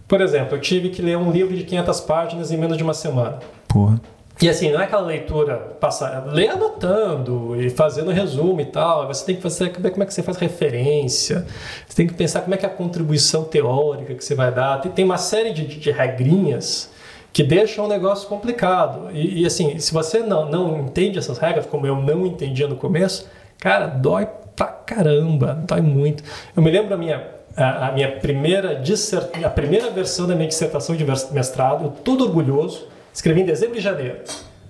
Por 0.08 0.22
exemplo, 0.22 0.56
eu 0.56 0.60
tive 0.60 0.88
que 0.88 1.02
ler 1.02 1.18
um 1.18 1.30
livro 1.30 1.54
de 1.54 1.62
500 1.62 2.00
páginas 2.00 2.50
em 2.50 2.56
menos 2.56 2.78
de 2.78 2.82
uma 2.82 2.94
semana. 2.94 3.38
Porra. 3.68 4.00
E 4.42 4.48
assim, 4.48 4.72
não 4.72 4.80
é 4.80 4.84
aquela 4.84 5.02
leitura 5.02 5.56
passar, 5.78 6.24
lê 6.26 6.48
anotando 6.48 7.60
e 7.60 7.68
fazendo 7.68 8.10
resumo 8.10 8.58
e 8.62 8.64
tal. 8.64 9.06
Você 9.06 9.26
tem 9.26 9.36
que 9.36 9.42
fazer 9.42 9.68
como 9.68 10.02
é 10.02 10.06
que 10.06 10.14
você 10.14 10.22
faz 10.22 10.38
referência. 10.38 11.46
Você 11.86 11.94
tem 11.94 12.06
que 12.06 12.14
pensar 12.14 12.40
como 12.40 12.54
é 12.54 12.56
que 12.56 12.64
é 12.64 12.68
a 12.68 12.72
contribuição 12.72 13.44
teórica 13.44 14.14
que 14.14 14.24
você 14.24 14.34
vai 14.34 14.50
dar. 14.50 14.80
Tem, 14.80 14.90
tem 14.90 15.04
uma 15.04 15.18
série 15.18 15.52
de, 15.52 15.66
de, 15.66 15.90
regrinhas 15.90 16.90
que 17.34 17.42
deixam 17.42 17.84
o 17.84 17.88
negócio 17.88 18.26
complicado. 18.30 19.10
E, 19.12 19.42
e, 19.42 19.46
assim, 19.46 19.78
se 19.78 19.92
você 19.92 20.20
não, 20.20 20.48
não 20.48 20.78
entende 20.78 21.18
essas 21.18 21.36
regras, 21.36 21.66
como 21.66 21.86
eu 21.86 21.96
não 21.96 22.24
entendia 22.24 22.66
no 22.66 22.76
começo, 22.76 23.28
cara, 23.58 23.88
dói 23.88 24.26
pra 24.56 24.68
caramba, 24.68 25.52
dói 25.66 25.82
muito. 25.82 26.24
Eu 26.56 26.62
me 26.62 26.70
lembro 26.70 26.94
a 26.94 26.96
minha 26.96 27.40
a, 27.54 27.88
a 27.88 27.92
minha 27.92 28.12
primeira 28.12 28.76
dissert... 28.76 29.28
a 29.44 29.50
primeira 29.50 29.90
versão 29.90 30.26
da 30.26 30.34
minha 30.34 30.48
dissertação 30.48 30.96
de 30.96 31.04
mestrado, 31.04 31.92
todo 32.02 32.24
orgulhoso 32.24 32.88
Escrevi 33.12 33.42
em 33.42 33.44
dezembro 33.44 33.76
e 33.76 33.80
janeiro. 33.80 34.18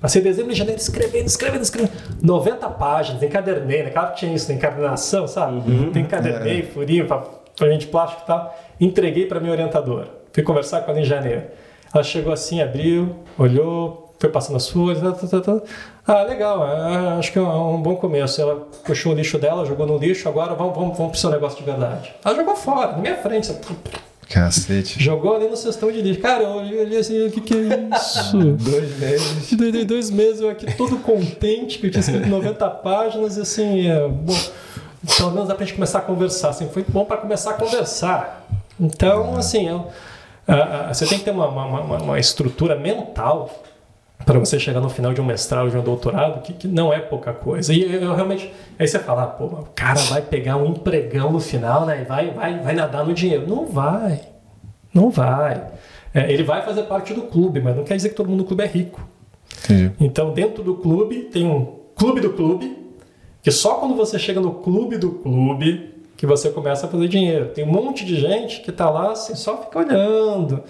Passei 0.00 0.22
dezembro 0.22 0.52
e 0.52 0.54
janeiro 0.54 0.80
escrevendo, 0.80 1.26
escrevendo, 1.26 1.62
escrevendo. 1.62 1.92
90 2.22 2.70
páginas, 2.70 3.22
encadernei, 3.22 3.82
naquela 3.82 4.08
né? 4.08 4.14
tinha 4.14 4.34
isso, 4.34 4.48
na 4.48 4.54
encadernação, 4.56 5.28
sabe? 5.28 5.56
Uhum, 5.70 5.92
tem 5.92 6.02
encadernei, 6.02 6.60
é. 6.60 6.62
furinho, 6.62 7.06
pra 7.06 7.70
gente 7.70 7.86
plástico 7.86 8.22
e 8.22 8.26
tal. 8.26 8.58
Entreguei 8.80 9.26
para 9.26 9.38
minha 9.40 9.52
orientadora. 9.52 10.08
Fui 10.32 10.42
conversar 10.42 10.80
com 10.82 10.90
ela 10.90 11.00
em 11.00 11.04
janeiro. 11.04 11.42
Ela 11.92 12.02
chegou 12.02 12.32
assim, 12.32 12.62
abriu, 12.62 13.16
olhou, 13.36 14.14
foi 14.18 14.30
passando 14.30 14.56
as 14.56 14.68
folhas. 14.68 15.00
Tá, 15.00 15.12
tá, 15.12 15.26
tá, 15.26 15.40
tá. 15.40 15.62
Ah, 16.06 16.22
legal, 16.22 16.66
é, 16.66 17.18
acho 17.18 17.32
que 17.32 17.38
é 17.38 17.42
um 17.42 17.82
bom 17.82 17.96
começo. 17.96 18.40
Ela 18.40 18.56
puxou 18.84 19.12
o 19.12 19.14
lixo 19.14 19.38
dela, 19.38 19.66
jogou 19.66 19.86
no 19.86 19.98
lixo, 19.98 20.28
agora 20.28 20.54
vamos, 20.54 20.74
vamos, 20.74 20.96
vamos 20.96 21.12
pro 21.12 21.20
seu 21.20 21.30
negócio 21.30 21.58
de 21.58 21.64
verdade. 21.64 22.14
Ela 22.24 22.34
jogou 22.34 22.56
fora, 22.56 22.92
na 22.92 22.98
minha 22.98 23.16
frente. 23.16 23.54
Cacete. 24.30 25.02
Jogou 25.02 25.34
ali 25.34 25.48
no 25.48 25.56
cestão 25.56 25.90
de 25.90 26.00
lixo. 26.00 26.20
Cara, 26.20 26.44
eu 26.44 26.50
olhei 26.50 26.98
assim, 26.98 27.26
o 27.26 27.30
que, 27.32 27.40
que 27.40 27.54
é 27.54 27.96
isso? 27.96 28.38
dois 28.38 28.98
meses. 28.98 29.52
Dois, 29.52 29.84
dois 29.84 30.10
meses 30.10 30.40
eu 30.40 30.48
aqui 30.48 30.72
todo 30.76 30.98
contente, 30.98 31.80
que 31.80 31.88
eu 31.88 31.90
tinha 31.90 32.00
escrito 32.00 32.28
90 32.28 32.70
páginas 32.70 33.36
e 33.36 33.40
assim, 33.40 33.88
é, 33.88 34.06
bom, 34.06 34.38
pelo 35.16 35.32
menos 35.32 35.48
dá 35.48 35.54
pra 35.56 35.66
gente 35.66 35.74
começar 35.74 35.98
a 35.98 36.02
conversar. 36.02 36.50
Assim, 36.50 36.68
foi 36.68 36.84
bom 36.88 37.04
para 37.04 37.16
começar 37.16 37.50
a 37.50 37.54
conversar. 37.54 38.46
Então, 38.78 39.36
assim, 39.36 39.68
eu, 39.68 39.88
você 40.88 41.06
tem 41.06 41.18
que 41.18 41.24
ter 41.24 41.32
uma, 41.32 41.48
uma, 41.48 41.80
uma, 41.80 41.96
uma 41.98 42.18
estrutura 42.20 42.76
mental 42.76 43.50
para 44.24 44.38
você 44.38 44.58
chegar 44.58 44.80
no 44.80 44.88
final 44.88 45.12
de 45.12 45.20
um 45.20 45.24
mestrado, 45.24 45.70
de 45.70 45.76
um 45.76 45.82
doutorado, 45.82 46.42
que, 46.42 46.52
que 46.52 46.68
não 46.68 46.92
é 46.92 46.98
pouca 46.98 47.32
coisa. 47.32 47.72
E 47.72 47.82
eu, 47.82 48.00
eu 48.00 48.14
realmente. 48.14 48.52
Aí 48.78 48.86
você 48.86 48.98
fala, 48.98 49.26
pô, 49.26 49.46
o 49.46 49.68
cara 49.74 50.00
vai 50.00 50.22
pegar 50.22 50.56
um 50.56 50.66
empregão 50.66 51.32
no 51.32 51.40
final, 51.40 51.86
né? 51.86 52.02
E 52.02 52.04
vai, 52.04 52.30
vai, 52.30 52.58
vai 52.58 52.74
nadar 52.74 53.04
no 53.04 53.12
dinheiro. 53.12 53.46
Não 53.46 53.66
vai. 53.66 54.20
Não 54.92 55.10
vai. 55.10 55.62
É, 56.12 56.32
ele 56.32 56.42
vai 56.42 56.62
fazer 56.62 56.82
parte 56.84 57.14
do 57.14 57.22
clube, 57.22 57.60
mas 57.60 57.76
não 57.76 57.84
quer 57.84 57.96
dizer 57.96 58.10
que 58.10 58.14
todo 58.14 58.28
mundo 58.28 58.40
no 58.40 58.44
clube 58.44 58.62
é 58.62 58.66
rico. 58.66 59.06
Entendi. 59.64 59.92
Então, 60.00 60.32
dentro 60.32 60.62
do 60.62 60.74
clube, 60.74 61.24
tem 61.24 61.46
um 61.46 61.80
clube 61.94 62.20
do 62.20 62.32
clube, 62.32 62.76
que 63.42 63.50
só 63.50 63.74
quando 63.74 63.94
você 63.94 64.18
chega 64.18 64.40
no 64.40 64.54
clube 64.54 64.98
do 64.98 65.10
clube 65.12 65.99
que 66.20 66.26
você 66.26 66.50
começa 66.50 66.84
a 66.84 66.88
fazer 66.90 67.08
dinheiro. 67.08 67.46
Tem 67.46 67.64
um 67.64 67.72
monte 67.72 68.04
de 68.04 68.20
gente 68.20 68.60
que 68.60 68.68
está 68.68 68.90
lá 68.90 69.12
assim, 69.12 69.34
só 69.34 69.56
fica 69.56 69.78
olhando. 69.78 70.62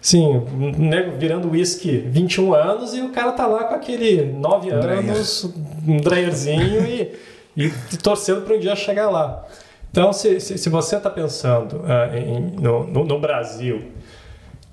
Sim, 0.00 0.42
né, 0.76 1.14
virando 1.16 1.48
whisky 1.48 1.98
21 1.98 2.52
anos 2.52 2.92
e 2.92 3.00
o 3.02 3.10
cara 3.10 3.30
tá 3.30 3.46
lá 3.46 3.62
com 3.62 3.76
aquele 3.76 4.24
9 4.24 4.70
anos, 4.70 5.48
um 5.86 5.98
dryerzinho 5.98 6.84
e, 6.84 7.12
e 7.56 7.96
torcendo 8.02 8.40
para 8.40 8.56
um 8.56 8.58
dia 8.58 8.74
chegar 8.74 9.08
lá. 9.08 9.46
Então, 9.92 10.12
se, 10.12 10.40
se, 10.40 10.58
se 10.58 10.68
você 10.68 10.96
está 10.96 11.08
pensando 11.08 11.76
uh, 11.76 12.16
em, 12.16 12.40
no, 12.60 12.84
no, 12.88 13.04
no, 13.04 13.20
Brasil, 13.20 13.84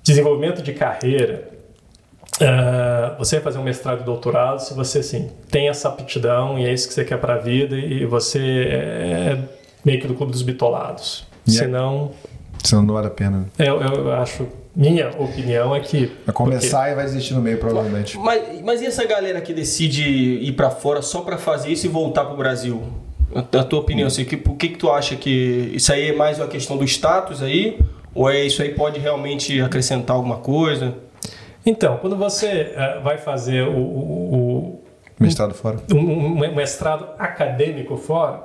desenvolvimento 0.02 0.62
de 0.62 0.72
carreira, 0.72 1.48
uh, 2.40 3.16
você 3.18 3.36
vai 3.36 3.44
fazer 3.44 3.58
um 3.58 3.62
mestrado 3.62 4.00
e 4.00 4.04
doutorado 4.04 4.58
se 4.58 4.74
você 4.74 4.98
assim, 4.98 5.30
tem 5.48 5.68
essa 5.68 5.88
aptidão 5.88 6.58
e 6.58 6.66
é 6.66 6.72
isso 6.72 6.88
que 6.88 6.94
você 6.94 7.04
quer 7.04 7.18
para 7.20 7.34
a 7.34 7.38
vida 7.38 7.76
e 7.76 8.04
você 8.04 8.40
é 8.68 9.38
meio 9.84 10.00
que 10.00 10.06
do 10.06 10.14
clube 10.14 10.32
dos 10.32 10.42
bitolados. 10.42 11.26
Yeah. 11.48 11.66
Senão, 11.66 12.10
Senão 12.62 12.82
não 12.82 12.94
vale 12.94 13.06
a 13.08 13.10
pena. 13.10 13.46
Eu, 13.58 13.80
eu 13.80 14.12
acho, 14.14 14.46
minha 14.74 15.10
opinião 15.18 15.74
é 15.76 15.80
que. 15.80 16.10
Vai 16.24 16.34
começar 16.34 16.90
e 16.90 16.94
vai 16.94 17.04
desistir 17.04 17.34
no 17.34 17.42
meio, 17.42 17.58
provavelmente. 17.58 18.16
Mas, 18.18 18.60
mas 18.62 18.80
e 18.82 18.86
essa 18.86 19.04
galera 19.06 19.40
que 19.40 19.52
decide 19.52 20.02
ir 20.02 20.52
pra 20.52 20.70
fora 20.70 21.02
só 21.02 21.20
pra 21.20 21.36
fazer 21.36 21.70
isso 21.70 21.84
e 21.86 21.88
voltar 21.88 22.24
pro 22.24 22.36
Brasil? 22.36 22.82
A, 23.34 23.40
a 23.58 23.64
tua 23.64 23.80
opinião, 23.80 24.06
assim, 24.06 24.24
que, 24.24 24.36
o 24.36 24.54
que, 24.54 24.68
que 24.68 24.78
tu 24.78 24.90
acha 24.90 25.16
que 25.16 25.72
isso 25.74 25.92
aí 25.92 26.08
é 26.10 26.12
mais 26.14 26.38
uma 26.38 26.46
questão 26.48 26.76
do 26.76 26.84
status 26.84 27.42
aí? 27.42 27.78
Ou 28.14 28.30
é 28.30 28.44
isso 28.44 28.62
aí 28.62 28.72
pode 28.72 28.98
realmente 29.00 29.60
acrescentar 29.60 30.14
alguma 30.16 30.36
coisa? 30.36 30.94
Então, 31.66 31.96
quando 31.96 32.14
você 32.16 32.72
eh, 32.76 33.00
vai 33.02 33.18
fazer 33.18 33.62
o, 33.66 33.76
o- 33.78 34.80
Mestrado 35.18 35.52
fora. 35.54 35.78
o- 35.92 35.96
um, 35.96 36.26
um 36.44 36.54
mestrado 36.54 37.06
acadêmico 37.18 37.96
fora, 37.96 38.42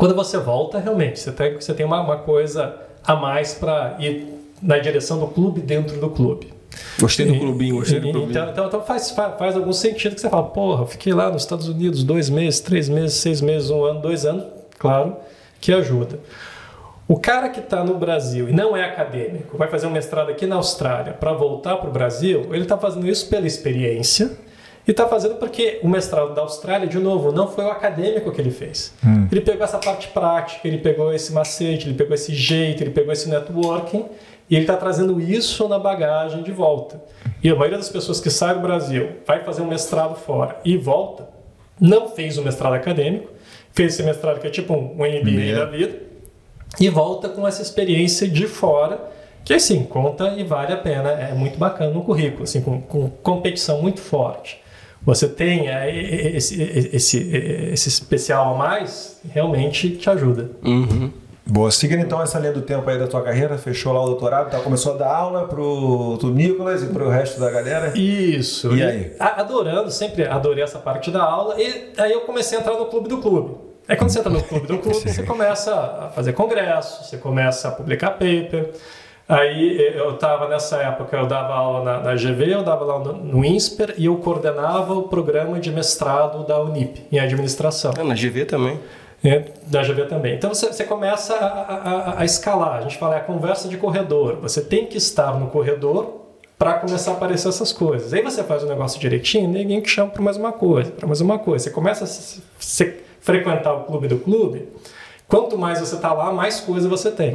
quando 0.00 0.14
você 0.14 0.38
volta, 0.38 0.78
realmente, 0.78 1.20
você 1.20 1.30
tem, 1.30 1.54
você 1.54 1.74
tem 1.74 1.84
uma, 1.86 2.00
uma 2.00 2.16
coisa 2.16 2.74
a 3.04 3.14
mais 3.14 3.54
para 3.54 3.96
ir 4.00 4.26
na 4.62 4.78
direção 4.78 5.18
do 5.20 5.26
clube 5.28 5.60
dentro 5.60 6.00
do 6.00 6.10
clube. 6.10 6.52
Gostei 6.98 7.26
do 7.26 7.38
clubinho, 7.38 7.76
gostei 7.76 8.00
do 8.00 8.10
clubinho. 8.10 8.30
Então, 8.30 8.48
então, 8.50 8.66
então 8.66 8.82
faz, 8.82 9.10
fa- 9.10 9.32
faz 9.32 9.56
algum 9.56 9.72
sentido 9.72 10.14
que 10.14 10.20
você 10.20 10.30
fala, 10.30 10.44
porra, 10.44 10.86
fiquei 10.86 11.12
lá 11.12 11.30
nos 11.30 11.42
Estados 11.42 11.68
Unidos 11.68 12.02
dois 12.02 12.30
meses, 12.30 12.60
três 12.60 12.88
meses, 12.88 13.14
seis 13.18 13.40
meses, 13.40 13.70
um 13.70 13.84
ano, 13.84 14.00
dois 14.00 14.24
anos, 14.24 14.44
claro 14.78 15.16
que 15.60 15.72
ajuda. 15.72 16.18
O 17.06 17.18
cara 17.18 17.48
que 17.48 17.58
está 17.60 17.82
no 17.84 17.98
Brasil 17.98 18.48
e 18.48 18.52
não 18.52 18.76
é 18.76 18.84
acadêmico, 18.84 19.58
vai 19.58 19.68
fazer 19.68 19.86
um 19.86 19.90
mestrado 19.90 20.30
aqui 20.30 20.46
na 20.46 20.56
Austrália 20.56 21.12
para 21.12 21.32
voltar 21.32 21.76
para 21.76 21.90
o 21.90 21.92
Brasil, 21.92 22.46
ele 22.54 22.62
está 22.62 22.78
fazendo 22.78 23.06
isso 23.08 23.28
pela 23.28 23.46
experiência 23.46 24.30
e 24.90 24.92
está 24.92 25.06
fazendo 25.06 25.36
porque 25.36 25.78
o 25.84 25.88
mestrado 25.88 26.34
da 26.34 26.42
Austrália, 26.42 26.84
de 26.84 26.98
novo, 26.98 27.30
não 27.30 27.46
foi 27.46 27.64
o 27.64 27.70
acadêmico 27.70 28.32
que 28.32 28.40
ele 28.40 28.50
fez. 28.50 28.92
Ele 29.30 29.40
pegou 29.40 29.62
essa 29.62 29.78
parte 29.78 30.08
prática, 30.08 30.66
ele 30.66 30.78
pegou 30.78 31.14
esse 31.14 31.32
macete, 31.32 31.86
ele 31.86 31.94
pegou 31.94 32.12
esse 32.12 32.34
jeito, 32.34 32.82
ele 32.82 32.90
pegou 32.90 33.12
esse 33.12 33.28
networking 33.28 34.06
e 34.50 34.56
ele 34.56 34.64
está 34.64 34.76
trazendo 34.76 35.20
isso 35.20 35.68
na 35.68 35.78
bagagem 35.78 36.42
de 36.42 36.50
volta. 36.50 37.00
E 37.40 37.48
a 37.48 37.54
maioria 37.54 37.78
das 37.78 37.88
pessoas 37.88 38.18
que 38.18 38.30
sai 38.30 38.54
do 38.54 38.60
Brasil, 38.60 39.10
vai 39.24 39.44
fazer 39.44 39.62
um 39.62 39.68
mestrado 39.68 40.16
fora 40.16 40.56
e 40.64 40.76
volta, 40.76 41.28
não 41.80 42.08
fez 42.08 42.36
o 42.36 42.42
mestrado 42.42 42.72
acadêmico, 42.72 43.30
fez 43.70 43.94
esse 43.94 44.02
mestrado 44.02 44.40
que 44.40 44.48
é 44.48 44.50
tipo 44.50 44.74
um 44.74 44.94
MBA 44.96 45.30
MBA. 45.30 45.54
da 45.54 45.66
vida 45.66 46.00
e 46.80 46.88
volta 46.88 47.28
com 47.28 47.46
essa 47.46 47.62
experiência 47.62 48.26
de 48.26 48.48
fora, 48.48 49.00
que 49.44 49.54
assim, 49.54 49.84
conta 49.84 50.34
e 50.36 50.42
vale 50.42 50.72
a 50.72 50.76
pena, 50.76 51.10
é 51.10 51.32
muito 51.32 51.56
bacana 51.56 51.92
no 51.92 52.02
currículo, 52.02 52.42
assim, 52.42 52.60
com, 52.60 52.80
com 52.80 53.08
competição 53.08 53.80
muito 53.80 54.00
forte. 54.00 54.60
Você 55.04 55.26
tem 55.28 55.68
é, 55.68 55.90
esse, 56.36 56.60
esse, 56.92 57.18
esse 57.72 57.88
especial 57.88 58.54
a 58.54 58.58
mais, 58.58 59.18
realmente 59.32 59.90
te 59.96 60.10
ajuda. 60.10 60.50
Uhum. 60.62 61.10
Boa. 61.46 61.70
Seguindo 61.70 62.00
então 62.00 62.22
essa 62.22 62.38
linha 62.38 62.52
do 62.52 62.62
tempo 62.62 62.88
aí 62.88 62.98
da 62.98 63.08
tua 63.08 63.22
carreira, 63.22 63.56
fechou 63.58 63.92
lá 63.92 64.02
o 64.02 64.06
doutorado, 64.06 64.50
tá? 64.50 64.60
começou 64.60 64.94
a 64.94 64.98
dar 64.98 65.12
aula 65.12 65.48
pro, 65.48 66.16
pro 66.18 66.28
Nicolas 66.30 66.82
e 66.82 66.86
pro 66.86 67.08
resto 67.08 67.40
da 67.40 67.50
galera. 67.50 67.92
Isso. 67.98 68.76
E 68.76 68.82
aí? 68.82 69.12
a- 69.18 69.40
Adorando, 69.40 69.90
sempre 69.90 70.26
adorei 70.26 70.62
essa 70.62 70.78
parte 70.78 71.10
da 71.10 71.22
aula. 71.24 71.60
E 71.60 71.92
aí 71.96 72.12
eu 72.12 72.20
comecei 72.20 72.58
a 72.58 72.60
entrar 72.60 72.74
no 72.76 72.86
clube 72.86 73.08
do 73.08 73.18
clube. 73.18 73.56
Aí 73.88 73.96
quando 73.96 74.10
você 74.10 74.20
entra 74.20 74.30
no 74.30 74.42
clube 74.44 74.66
do 74.68 74.78
clube, 74.78 75.00
você 75.10 75.22
começa 75.24 75.74
a 75.74 76.08
fazer 76.14 76.34
congresso, 76.34 77.02
você 77.04 77.16
começa 77.16 77.68
a 77.68 77.72
publicar 77.72 78.10
paper. 78.10 78.70
Aí 79.32 79.78
eu 79.96 80.10
estava 80.14 80.48
nessa 80.48 80.78
época, 80.78 81.16
eu 81.16 81.26
dava 81.26 81.54
aula 81.54 81.84
na, 81.84 82.00
na 82.00 82.14
GV, 82.14 82.52
eu 82.54 82.62
dava 82.64 82.90
aula 82.90 83.12
no, 83.12 83.24
no 83.38 83.44
INSPER 83.44 83.94
e 83.96 84.06
eu 84.06 84.16
coordenava 84.16 84.92
o 84.94 85.04
programa 85.04 85.60
de 85.60 85.70
mestrado 85.70 86.44
da 86.44 86.60
Unip 86.60 87.06
em 87.12 87.18
administração. 87.20 87.92
Ah, 87.96 88.02
na 88.02 88.14
GV 88.14 88.44
também. 88.46 88.80
É, 89.22 89.44
da 89.66 89.82
GV 89.82 90.06
também. 90.06 90.34
Então 90.34 90.52
você, 90.52 90.66
você 90.72 90.82
começa 90.84 91.34
a, 91.34 91.44
a- 92.16 92.20
a 92.20 92.24
escalar. 92.24 92.78
A 92.78 92.80
gente 92.80 92.96
fala, 92.98 93.14
é 93.14 93.18
a 93.18 93.22
conversa 93.22 93.68
de 93.68 93.76
corredor. 93.76 94.38
Você 94.42 94.62
tem 94.62 94.86
que 94.86 94.96
estar 94.96 95.38
no 95.38 95.46
corredor 95.48 96.22
para 96.58 96.74
começar 96.74 97.12
a 97.12 97.14
aparecer 97.14 97.48
essas 97.48 97.72
coisas. 97.72 98.12
Aí 98.12 98.22
você 98.22 98.42
faz 98.42 98.62
o 98.64 98.66
negócio 98.66 98.98
direitinho, 99.00 99.48
ninguém 99.48 99.80
te 99.80 99.90
chama 99.90 100.10
para 100.10 100.22
mais 100.22 100.36
uma 100.36 100.52
coisa, 100.52 100.90
para 100.90 101.06
mais 101.06 101.20
uma 101.20 101.38
coisa. 101.38 101.64
Você 101.64 101.70
começa 101.70 102.04
a 102.04 102.06
se- 102.06 102.42
se- 102.58 102.96
frequentar 103.20 103.74
o 103.74 103.84
clube 103.84 104.08
do 104.08 104.16
clube. 104.18 104.68
Quanto 105.28 105.56
mais 105.56 105.78
você 105.78 105.94
está 105.94 106.12
lá, 106.12 106.32
mais 106.32 106.58
coisa 106.60 106.88
você 106.88 107.10
tem. 107.10 107.34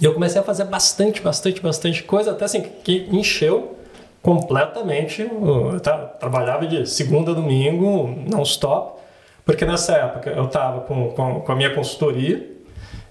E 0.00 0.04
eu 0.04 0.12
comecei 0.12 0.40
a 0.40 0.44
fazer 0.44 0.64
bastante, 0.64 1.20
bastante, 1.20 1.60
bastante 1.60 2.02
coisa, 2.02 2.32
até 2.32 2.44
assim, 2.44 2.62
que 2.62 3.08
encheu 3.12 3.76
completamente. 4.22 5.22
Eu 5.22 5.80
trabalhava 6.18 6.66
de 6.66 6.88
segunda 6.88 7.30
a 7.30 7.34
domingo, 7.34 8.08
non-stop, 8.28 9.00
porque 9.44 9.64
nessa 9.64 9.92
época 9.94 10.30
eu 10.30 10.44
estava 10.44 10.80
com, 10.80 11.10
com, 11.10 11.40
com 11.40 11.52
a 11.52 11.54
minha 11.54 11.74
consultoria, 11.74 12.50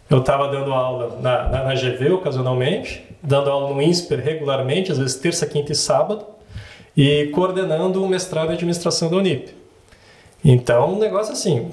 eu 0.09 0.19
estava 0.19 0.49
dando 0.49 0.73
aula 0.73 1.17
na, 1.21 1.49
na, 1.49 1.63
na 1.65 1.73
GV 1.75 2.11
ocasionalmente, 2.13 3.05
dando 3.21 3.49
aula 3.49 3.73
no 3.73 3.81
INSPER 3.81 4.19
regularmente, 4.19 4.91
às 4.91 4.97
vezes 4.97 5.15
terça, 5.15 5.45
quinta 5.45 5.71
e 5.71 5.75
sábado, 5.75 6.25
e 6.95 7.27
coordenando 7.33 8.03
o 8.03 8.07
mestrado 8.07 8.51
em 8.51 8.55
administração 8.55 9.09
da 9.09 9.17
Unip. 9.17 9.55
Então, 10.43 10.93
um 10.93 10.99
negócio 10.99 11.31
assim, 11.31 11.71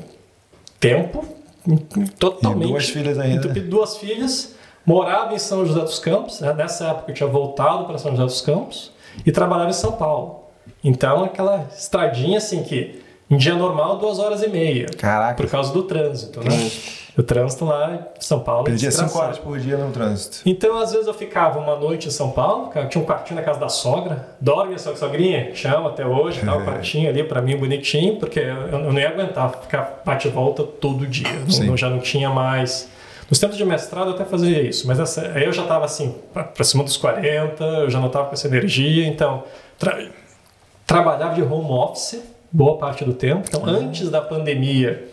tempo 0.79 1.25
totalmente. 2.19 2.69
E 2.69 2.73
duas 2.73 2.89
filhas 2.89 3.19
ainda. 3.19 3.37
entupido. 3.37 3.69
Duas 3.69 3.97
filhas, 3.97 4.55
morava 4.85 5.35
em 5.35 5.39
São 5.39 5.65
José 5.65 5.81
dos 5.81 5.99
Campos, 5.99 6.41
né? 6.41 6.53
nessa 6.53 6.89
época 6.89 7.11
eu 7.11 7.15
tinha 7.15 7.29
voltado 7.29 7.85
para 7.85 7.99
São 7.99 8.11
José 8.13 8.23
dos 8.25 8.41
Campos 8.41 8.93
e 9.25 9.31
trabalhava 9.33 9.71
em 9.71 9.75
São 9.75 9.93
Paulo. 9.93 10.41
Então, 10.83 11.25
aquela 11.25 11.67
estradinha 11.77 12.39
assim 12.39 12.63
que 12.63 13.03
em 13.31 13.37
dia 13.37 13.55
normal, 13.55 13.97
duas 13.99 14.19
horas 14.19 14.43
e 14.43 14.49
meia. 14.49 14.87
Caraca. 14.99 15.41
Por 15.41 15.49
causa 15.49 15.73
do 15.73 15.85
trânsito, 15.85 16.41
né? 16.43 16.51
O 17.17 17.23
trânsito 17.23 17.65
lá 17.65 17.93
em 18.17 18.21
São 18.21 18.41
Paulo. 18.41 18.63
é 18.63 18.71
Perdia 18.71 18.91
5 18.91 19.03
desgraçado. 19.05 19.25
horas 19.25 19.39
por 19.39 19.59
dia 19.61 19.77
no 19.77 19.93
trânsito. 19.93 20.41
Então, 20.45 20.77
às 20.79 20.91
vezes 20.93 21.07
eu 21.07 21.15
ficava 21.15 21.59
uma 21.61 21.77
noite 21.77 22.09
em 22.09 22.11
São 22.11 22.31
Paulo, 22.31 22.73
tinha 22.89 23.03
um 23.03 23.07
quartinho 23.07 23.39
na 23.39 23.45
casa 23.45 23.61
da 23.61 23.69
sogra, 23.69 24.29
dorme 24.41 24.75
a 24.75 24.79
sua 24.79 24.97
sogrinha, 24.97 25.55
chama 25.55 25.91
até 25.91 26.05
hoje, 26.05 26.45
dá 26.45 26.57
um 26.57 26.63
quartinho 26.67 27.09
ali 27.09 27.23
pra 27.23 27.41
mim 27.41 27.57
bonitinho, 27.57 28.17
porque 28.17 28.41
eu, 28.41 28.47
eu 28.69 28.93
não 28.93 28.99
ia 28.99 29.09
aguentar 29.11 29.51
ficar 29.63 30.01
bate 30.05 30.27
e 30.27 30.31
volta 30.31 30.65
todo 30.65 31.07
dia, 31.07 31.29
Sim. 31.49 31.67
não- 31.67 31.77
já 31.77 31.89
não 31.91 31.99
tinha 32.01 32.31
mais. 32.31 32.89
Nos 33.31 33.39
tempos 33.39 33.57
de 33.57 33.65
mestrado 33.65 34.09
eu 34.11 34.15
até 34.15 34.25
fazia 34.25 34.61
isso, 34.61 34.87
mas 34.89 34.99
essa- 34.99 35.21
eu 35.39 35.53
já 35.53 35.63
estava 35.63 35.85
assim, 35.85 36.15
pra 36.33 36.65
cima 36.65 36.83
dos 36.83 36.97
40, 36.97 37.63
eu 37.65 37.89
já 37.91 38.01
não 38.01 38.09
estava 38.09 38.27
com 38.27 38.35
essa 38.35 38.49
energia, 38.49 39.07
então 39.07 39.45
tra- 39.79 40.03
trabalhava 40.87 41.35
de 41.35 41.43
home 41.43 41.71
office 41.71 42.21
boa 42.51 42.77
parte 42.77 43.05
do 43.05 43.13
tempo. 43.13 43.45
Então, 43.49 43.65
antes 43.65 44.11
da 44.11 44.21
pandemia, 44.21 45.05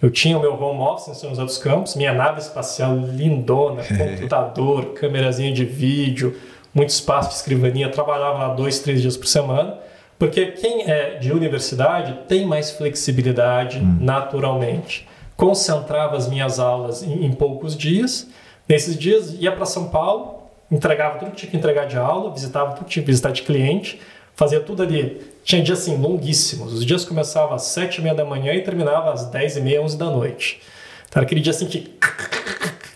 eu 0.00 0.10
tinha 0.10 0.38
o 0.38 0.40
meu 0.40 0.54
home 0.60 0.80
office 0.80 1.08
em 1.08 1.14
São 1.14 1.28
José 1.30 1.42
dos 1.44 1.58
Campos, 1.58 1.94
minha 1.96 2.14
nave 2.14 2.40
espacial 2.40 2.96
lindona, 2.96 3.82
computador, 3.98 4.94
câmerazinha 4.94 5.52
de 5.52 5.64
vídeo, 5.66 6.34
muito 6.72 6.88
espaço 6.90 7.28
de 7.30 7.34
escrivaninha, 7.36 7.90
trabalhava 7.90 8.38
lá 8.38 8.54
dois, 8.54 8.78
três 8.78 9.02
dias 9.02 9.16
por 9.16 9.26
semana. 9.26 9.78
Porque 10.18 10.46
quem 10.46 10.90
é 10.90 11.18
de 11.18 11.30
universidade 11.30 12.20
tem 12.26 12.46
mais 12.46 12.70
flexibilidade 12.70 13.78
naturalmente. 14.00 15.06
Concentrava 15.36 16.16
as 16.16 16.28
minhas 16.28 16.58
aulas 16.58 17.02
em, 17.02 17.24
em 17.24 17.32
poucos 17.32 17.76
dias. 17.76 18.28
Nesses 18.68 18.96
dias 18.98 19.34
ia 19.38 19.52
para 19.52 19.66
São 19.66 19.88
Paulo, 19.88 20.42
entregava 20.70 21.18
tudo 21.18 21.30
que 21.32 21.36
tinha 21.36 21.50
que 21.50 21.56
entregar 21.56 21.86
de 21.86 21.96
aula, 21.96 22.32
visitava 22.32 22.72
tudo 22.72 22.86
que 22.86 22.90
tinha 22.90 23.02
que 23.02 23.10
visitar 23.10 23.30
de 23.30 23.42
cliente, 23.42 24.00
fazia 24.34 24.60
tudo 24.60 24.82
ali. 24.82 25.20
Tinha 25.44 25.62
dias 25.62 25.80
assim 25.80 25.96
longuíssimos. 25.96 26.72
Os 26.72 26.84
dias 26.84 27.04
começavam 27.04 27.54
às 27.54 27.62
sete 27.62 27.98
e 27.98 28.02
meia 28.02 28.14
da 28.14 28.24
manhã 28.24 28.52
e 28.54 28.62
terminava 28.62 29.12
às 29.12 29.26
dez 29.26 29.56
e 29.56 29.60
meia, 29.60 29.80
onze 29.80 29.96
da 29.96 30.06
noite. 30.06 30.60
Então 31.08 31.20
era 31.20 31.26
aquele 31.26 31.40
dia 31.40 31.52
assim 31.52 31.66
que 31.66 31.96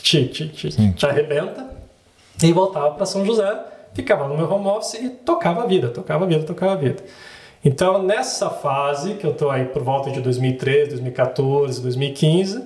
te, 0.02 0.26
te, 0.26 0.48
te, 0.48 0.92
te 0.92 1.06
arrebenta. 1.06 1.68
E 2.42 2.52
voltava 2.52 2.92
para 2.92 3.04
São 3.04 3.24
José, 3.24 3.54
ficava 3.92 4.26
no 4.26 4.36
meu 4.36 4.50
home 4.50 4.66
office 4.66 4.94
e 4.94 5.10
tocava 5.10 5.62
a 5.62 5.66
vida, 5.66 5.88
tocava 5.88 6.24
a 6.24 6.26
vida, 6.26 6.42
tocava 6.44 6.72
a 6.72 6.76
vida. 6.76 7.04
Então, 7.64 8.02
nessa 8.02 8.48
fase, 8.48 9.14
que 9.14 9.26
eu 9.26 9.32
estou 9.32 9.50
aí 9.50 9.66
por 9.66 9.82
volta 9.82 10.10
de 10.10 10.20
2013, 10.20 10.90
2014, 10.90 11.82
2015, 11.82 12.64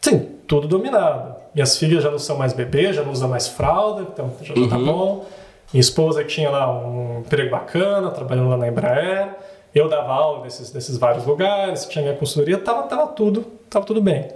sim, 0.00 0.18
tudo 0.46 0.66
dominado. 0.66 1.34
Minhas 1.54 1.76
filhas 1.76 2.02
já 2.02 2.10
não 2.10 2.18
são 2.18 2.38
mais 2.38 2.54
bebês, 2.54 2.96
já 2.96 3.02
não 3.02 3.12
usam 3.12 3.28
mais 3.28 3.48
fralda, 3.48 4.02
então 4.02 4.32
já, 4.40 4.54
já 4.54 4.68
tá 4.68 4.78
bom. 4.78 5.26
Minha 5.72 5.80
esposa 5.80 6.24
tinha 6.24 6.50
lá 6.50 6.72
um 6.72 7.20
emprego 7.20 7.50
bacana, 7.50 8.10
trabalhando 8.10 8.48
lá 8.48 8.56
na 8.56 8.68
Embraer. 8.68 9.34
Eu 9.74 9.88
dava 9.88 10.12
aula 10.12 10.44
nesses, 10.44 10.72
nesses 10.72 10.98
vários 10.98 11.24
lugares, 11.26 11.86
tinha 11.86 12.02
minha 12.02 12.16
consultoria, 12.16 12.58
tava, 12.58 12.82
tava 12.84 13.06
tudo, 13.08 13.42
tava 13.68 13.84
tudo 13.84 14.00
bem. 14.00 14.28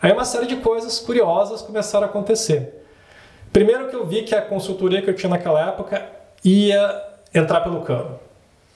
Aí 0.00 0.12
uma 0.12 0.24
série 0.24 0.46
de 0.46 0.56
coisas 0.56 0.98
curiosas 0.98 1.62
começaram 1.62 2.06
a 2.06 2.10
acontecer. 2.10 2.84
Primeiro 3.52 3.88
que 3.88 3.94
eu 3.94 4.04
vi 4.06 4.22
que 4.22 4.34
a 4.34 4.42
consultoria 4.42 5.02
que 5.02 5.10
eu 5.10 5.14
tinha 5.14 5.30
naquela 5.30 5.68
época 5.68 6.04
ia 6.44 7.02
entrar 7.32 7.60
pelo 7.60 7.82
cano. 7.82 8.18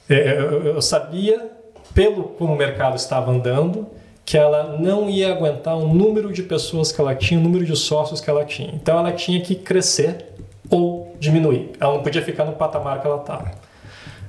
É, 0.09 0.37
Eu, 0.39 0.63
eu 0.63 0.81
sabia, 0.81 1.49
pelo 1.93 2.23
como 2.23 2.53
o 2.53 2.57
mercado 2.57 2.95
estava 2.95 3.31
andando, 3.31 3.87
que 4.25 4.37
ela 4.37 4.77
não 4.77 5.09
ia 5.09 5.31
aguentar 5.31 5.77
o 5.77 5.87
número 5.87 6.33
de 6.33 6.43
pessoas 6.43 6.91
que 6.91 6.99
ela 6.99 7.15
tinha, 7.15 7.39
o 7.39 7.43
número 7.43 7.65
de 7.65 7.75
sócios 7.75 8.19
que 8.19 8.29
ela 8.29 8.43
tinha. 8.43 8.71
Então 8.73 8.99
ela 8.99 9.13
tinha 9.13 9.39
que 9.39 9.55
crescer 9.55 10.25
ou 10.69 11.15
diminuir. 11.17 11.71
Ela 11.79 11.93
não 11.93 12.03
podia 12.03 12.21
ficar 12.21 12.43
no 12.43 12.51
patamar 12.51 12.99
que 13.01 13.07
ela 13.07 13.21
estava. 13.21 13.51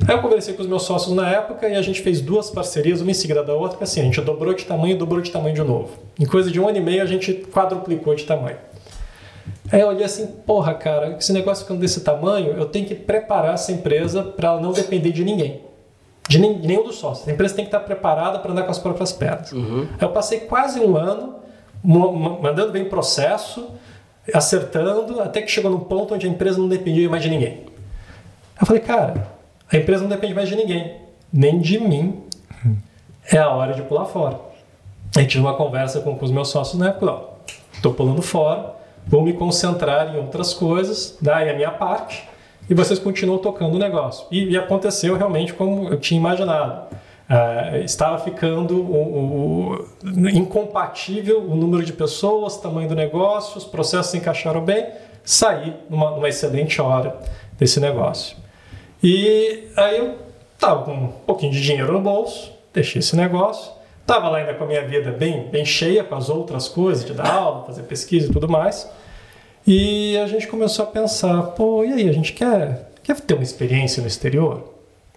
Aí 0.06 0.14
eu 0.14 0.22
conversei 0.22 0.54
com 0.54 0.62
os 0.62 0.68
meus 0.68 0.84
sócios 0.84 1.12
na 1.12 1.28
época 1.28 1.68
e 1.68 1.74
a 1.74 1.82
gente 1.82 2.00
fez 2.00 2.20
duas 2.20 2.48
parcerias, 2.48 3.00
uma 3.00 3.10
em 3.10 3.14
seguida 3.14 3.42
da 3.42 3.52
outra, 3.54 3.76
que 3.76 3.82
assim, 3.82 4.00
a 4.00 4.04
gente 4.04 4.20
dobrou 4.20 4.54
de 4.54 4.64
tamanho 4.64 4.94
e 4.94 4.96
dobrou 4.96 5.20
de 5.20 5.32
tamanho 5.32 5.54
de 5.54 5.62
novo. 5.62 5.90
Em 6.16 6.24
coisa 6.24 6.48
de 6.48 6.60
um 6.60 6.68
ano 6.68 6.78
e 6.78 6.80
meio 6.80 7.02
a 7.02 7.06
gente 7.06 7.34
quadruplicou 7.52 8.14
de 8.14 8.24
tamanho. 8.24 8.56
Aí 9.72 9.80
eu 9.80 9.88
olhei 9.88 10.04
assim, 10.04 10.26
porra, 10.46 10.74
cara, 10.74 11.16
esse 11.18 11.32
negócio 11.32 11.64
ficando 11.64 11.80
desse 11.80 12.02
tamanho, 12.02 12.52
eu 12.52 12.66
tenho 12.66 12.86
que 12.86 12.94
preparar 12.94 13.54
essa 13.54 13.72
empresa 13.72 14.22
para 14.22 14.50
ela 14.50 14.60
não 14.60 14.72
depender 14.72 15.10
de 15.10 15.24
ninguém. 15.24 15.67
De, 16.28 16.38
nenhum 16.38 16.84
dos 16.84 16.96
sócios. 16.96 17.26
A 17.26 17.32
empresa 17.32 17.54
tem 17.54 17.64
que 17.64 17.68
estar 17.68 17.80
preparada 17.80 18.38
para 18.38 18.52
andar 18.52 18.64
com 18.64 18.70
as 18.70 18.78
próprias 18.78 19.12
pernas. 19.12 19.52
Aí 19.52 20.02
eu 20.02 20.10
passei 20.10 20.40
quase 20.40 20.78
um 20.78 20.96
ano 20.96 21.36
mandando 21.82 22.72
bem 22.72 22.84
processo, 22.84 23.70
acertando, 24.34 25.20
até 25.20 25.40
que 25.40 25.50
chegou 25.50 25.70
num 25.70 25.80
ponto 25.80 26.14
onde 26.14 26.26
a 26.26 26.30
empresa 26.30 26.58
não 26.58 26.68
dependia 26.68 27.08
mais 27.08 27.22
de 27.22 27.30
ninguém. 27.30 27.66
Eu 28.60 28.66
falei, 28.66 28.82
cara, 28.82 29.28
a 29.72 29.76
empresa 29.76 30.02
não 30.02 30.10
depende 30.10 30.34
mais 30.34 30.48
de 30.48 30.56
ninguém, 30.56 30.96
nem 31.32 31.58
de 31.60 31.78
mim. 31.78 32.22
É 33.30 33.38
a 33.38 33.48
hora 33.50 33.74
de 33.74 33.82
pular 33.82 34.06
fora. 34.06 34.40
Aí 35.16 35.26
tive 35.26 35.42
uma 35.42 35.54
conversa 35.54 36.00
com, 36.00 36.16
com 36.16 36.24
os 36.24 36.30
meus 36.30 36.48
sócios 36.48 36.78
na 36.78 36.88
época, 36.88 37.10
ó, 37.10 37.20
tô 37.82 37.92
pulando 37.92 38.20
fora, 38.20 38.74
vou 39.06 39.22
me 39.22 39.32
concentrar 39.32 40.14
em 40.14 40.18
outras 40.18 40.52
coisas, 40.52 41.16
daí 41.20 41.48
a 41.48 41.54
minha 41.54 41.70
parte, 41.70 42.27
e 42.68 42.74
vocês 42.74 42.98
continuam 42.98 43.38
tocando 43.38 43.74
o 43.74 43.78
negócio. 43.78 44.26
E, 44.30 44.50
e 44.50 44.56
aconteceu 44.56 45.16
realmente 45.16 45.52
como 45.54 45.88
eu 45.88 45.98
tinha 45.98 46.18
imaginado. 46.20 46.86
Ah, 47.30 47.78
estava 47.84 48.18
ficando 48.18 48.80
o- 48.80 49.74
o- 49.74 49.86
incompatível 50.30 51.42
o 51.42 51.54
número 51.54 51.84
de 51.84 51.92
pessoas, 51.92 52.56
tamanho 52.56 52.88
do 52.88 52.94
negócio, 52.94 53.58
os 53.58 53.64
processos 53.64 54.10
se 54.12 54.16
encaixaram 54.16 54.64
bem, 54.64 54.86
saí 55.24 55.74
numa, 55.90 56.10
numa 56.12 56.28
excelente 56.28 56.80
hora 56.80 57.16
desse 57.58 57.80
negócio. 57.80 58.36
E 59.02 59.68
aí 59.76 59.98
eu 59.98 60.14
tava 60.58 60.84
com 60.84 60.92
um 60.92 61.08
pouquinho 61.26 61.52
de 61.52 61.60
dinheiro 61.62 61.92
no 61.92 62.00
bolso, 62.00 62.50
deixei 62.72 63.00
esse 63.00 63.14
negócio, 63.14 63.72
tava 64.06 64.28
lá 64.30 64.38
ainda 64.38 64.54
com 64.54 64.64
a 64.64 64.66
minha 64.66 64.86
vida 64.86 65.10
bem, 65.12 65.48
bem 65.48 65.64
cheia 65.64 66.02
com 66.02 66.14
as 66.14 66.28
outras 66.30 66.66
coisas, 66.68 67.04
de 67.04 67.12
dar 67.12 67.30
aula, 67.30 67.64
fazer 67.66 67.82
pesquisa 67.82 68.28
e 68.28 68.32
tudo 68.32 68.48
mais. 68.48 68.90
E 69.70 70.16
a 70.16 70.26
gente 70.26 70.46
começou 70.48 70.86
a 70.86 70.88
pensar, 70.88 71.42
pô, 71.48 71.84
e 71.84 71.92
aí, 71.92 72.08
a 72.08 72.12
gente 72.12 72.32
quer, 72.32 72.90
quer 73.02 73.20
ter 73.20 73.34
uma 73.34 73.42
experiência 73.42 74.00
no 74.00 74.08
exterior? 74.08 74.64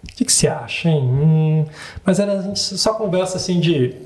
O 0.04 0.14
que, 0.14 0.26
que 0.26 0.32
você 0.32 0.46
acha, 0.46 0.90
hein? 0.90 1.00
Hum, 1.02 1.64
mas 2.04 2.20
era 2.20 2.38
a 2.38 2.42
gente 2.42 2.60
só 2.60 2.92
conversa 2.92 3.38
assim 3.38 3.58
de, 3.58 3.96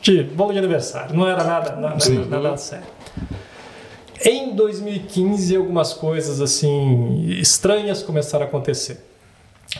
de 0.00 0.22
bolo 0.22 0.52
de 0.52 0.58
aniversário, 0.58 1.16
não 1.16 1.28
era 1.28 1.42
nada, 1.42 1.74
nada, 1.74 1.98
Sim. 1.98 2.24
nada 2.26 2.56
sério. 2.56 2.86
Em 4.24 4.54
2015, 4.54 5.56
algumas 5.56 5.92
coisas 5.92 6.40
assim 6.40 7.26
estranhas 7.40 8.00
começaram 8.00 8.44
a 8.44 8.48
acontecer. 8.48 9.04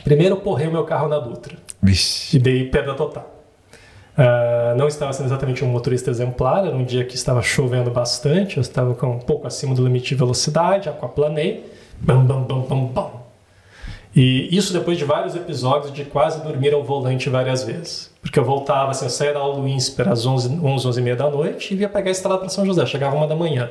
Primeiro, 0.02 0.38
porrei 0.38 0.66
o 0.66 0.72
meu 0.72 0.82
carro 0.82 1.06
na 1.06 1.20
Dutra 1.20 1.56
Vixe. 1.80 2.36
e 2.36 2.40
dei 2.40 2.68
perda 2.68 2.94
total. 2.94 3.39
Ah, 4.16 4.74
não 4.76 4.88
estava 4.88 5.12
sendo 5.12 5.26
exatamente 5.26 5.64
um 5.64 5.68
motorista 5.68 6.10
exemplar, 6.10 6.66
era 6.66 6.74
um 6.74 6.84
dia 6.84 7.04
que 7.04 7.14
estava 7.14 7.42
chovendo 7.42 7.90
bastante, 7.90 8.56
eu 8.56 8.60
estava 8.60 8.94
com 8.94 9.06
um 9.06 9.18
pouco 9.18 9.46
acima 9.46 9.74
do 9.74 9.84
limite 9.84 10.08
de 10.08 10.14
velocidade, 10.14 10.88
aquaplanei, 10.88 11.64
bam, 12.00 12.24
bam, 12.24 12.42
bam, 12.42 12.60
bam, 12.62 12.84
bam. 12.86 13.10
E 14.14 14.48
isso 14.54 14.72
depois 14.72 14.98
de 14.98 15.04
vários 15.04 15.36
episódios 15.36 15.92
de 15.92 16.04
quase 16.04 16.42
dormir 16.42 16.74
ao 16.74 16.82
volante 16.82 17.30
várias 17.30 17.62
vezes. 17.62 18.10
Porque 18.20 18.38
eu 18.38 18.44
voltava, 18.44 18.90
assim, 18.90 19.04
eu 19.04 19.10
saía 19.10 19.32
da 19.32 19.38
aula 19.38 19.60
do 19.60 19.68
INSPER 19.68 20.08
às 20.08 20.26
11, 20.26 20.58
11, 20.60 20.88
11 20.88 21.00
e 21.00 21.02
meia 21.02 21.16
da 21.16 21.30
noite 21.30 21.74
e 21.74 21.78
ia 21.78 21.88
pegar 21.88 22.08
a 22.08 22.12
estrada 22.12 22.38
para 22.38 22.48
São 22.48 22.66
José, 22.66 22.84
chegava 22.86 23.14
uma 23.14 23.28
da 23.28 23.36
manhã. 23.36 23.70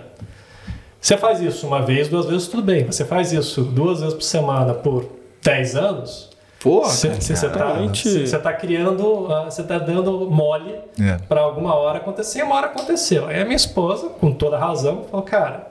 Você 1.02 1.18
faz 1.18 1.42
isso 1.42 1.68
uma 1.68 1.82
vez, 1.82 2.08
duas 2.08 2.26
vezes, 2.26 2.48
tudo 2.48 2.64
bem. 2.64 2.86
Você 2.86 3.04
faz 3.06 3.34
isso 3.34 3.64
duas 3.64 4.00
vezes 4.00 4.14
por 4.14 4.24
semana 4.24 4.74
por 4.74 5.10
10 5.44 5.76
anos, 5.76 6.30
Porra, 6.62 6.90
você 6.90 7.08
está 7.08 7.48
realmente- 7.50 8.28
você 8.28 8.38
tá 8.38 8.52
criando, 8.54 9.28
ah, 9.32 9.46
você 9.50 9.62
está 9.62 9.78
dando 9.78 10.30
mole 10.30 10.76
É. 11.00 11.18
para 11.28 11.40
alguma 11.42 11.74
hora 11.76 12.00
acontecer, 12.00 12.40
e 12.40 12.44
uma 12.44 12.56
hora 12.56 12.68
aconteceu. 12.68 13.28
Aí 13.28 13.40
a 13.42 13.46
minha 13.46 13.56
esposa, 13.56 14.10
com 14.10 14.32
toda 14.34 14.58
razão, 14.58 15.06
falou: 15.10 15.26
Cara, 15.26 15.68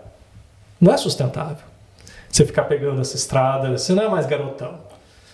não 0.81 0.93
é 0.93 0.97
sustentável 0.97 1.59
você 2.31 2.45
ficar 2.47 2.65
pegando 2.65 3.01
essa 3.01 3.17
estrada, 3.17 3.77
você 3.77 3.93
não 3.93 4.03
é 4.05 4.09
mais 4.09 4.25
garotão, 4.27 4.75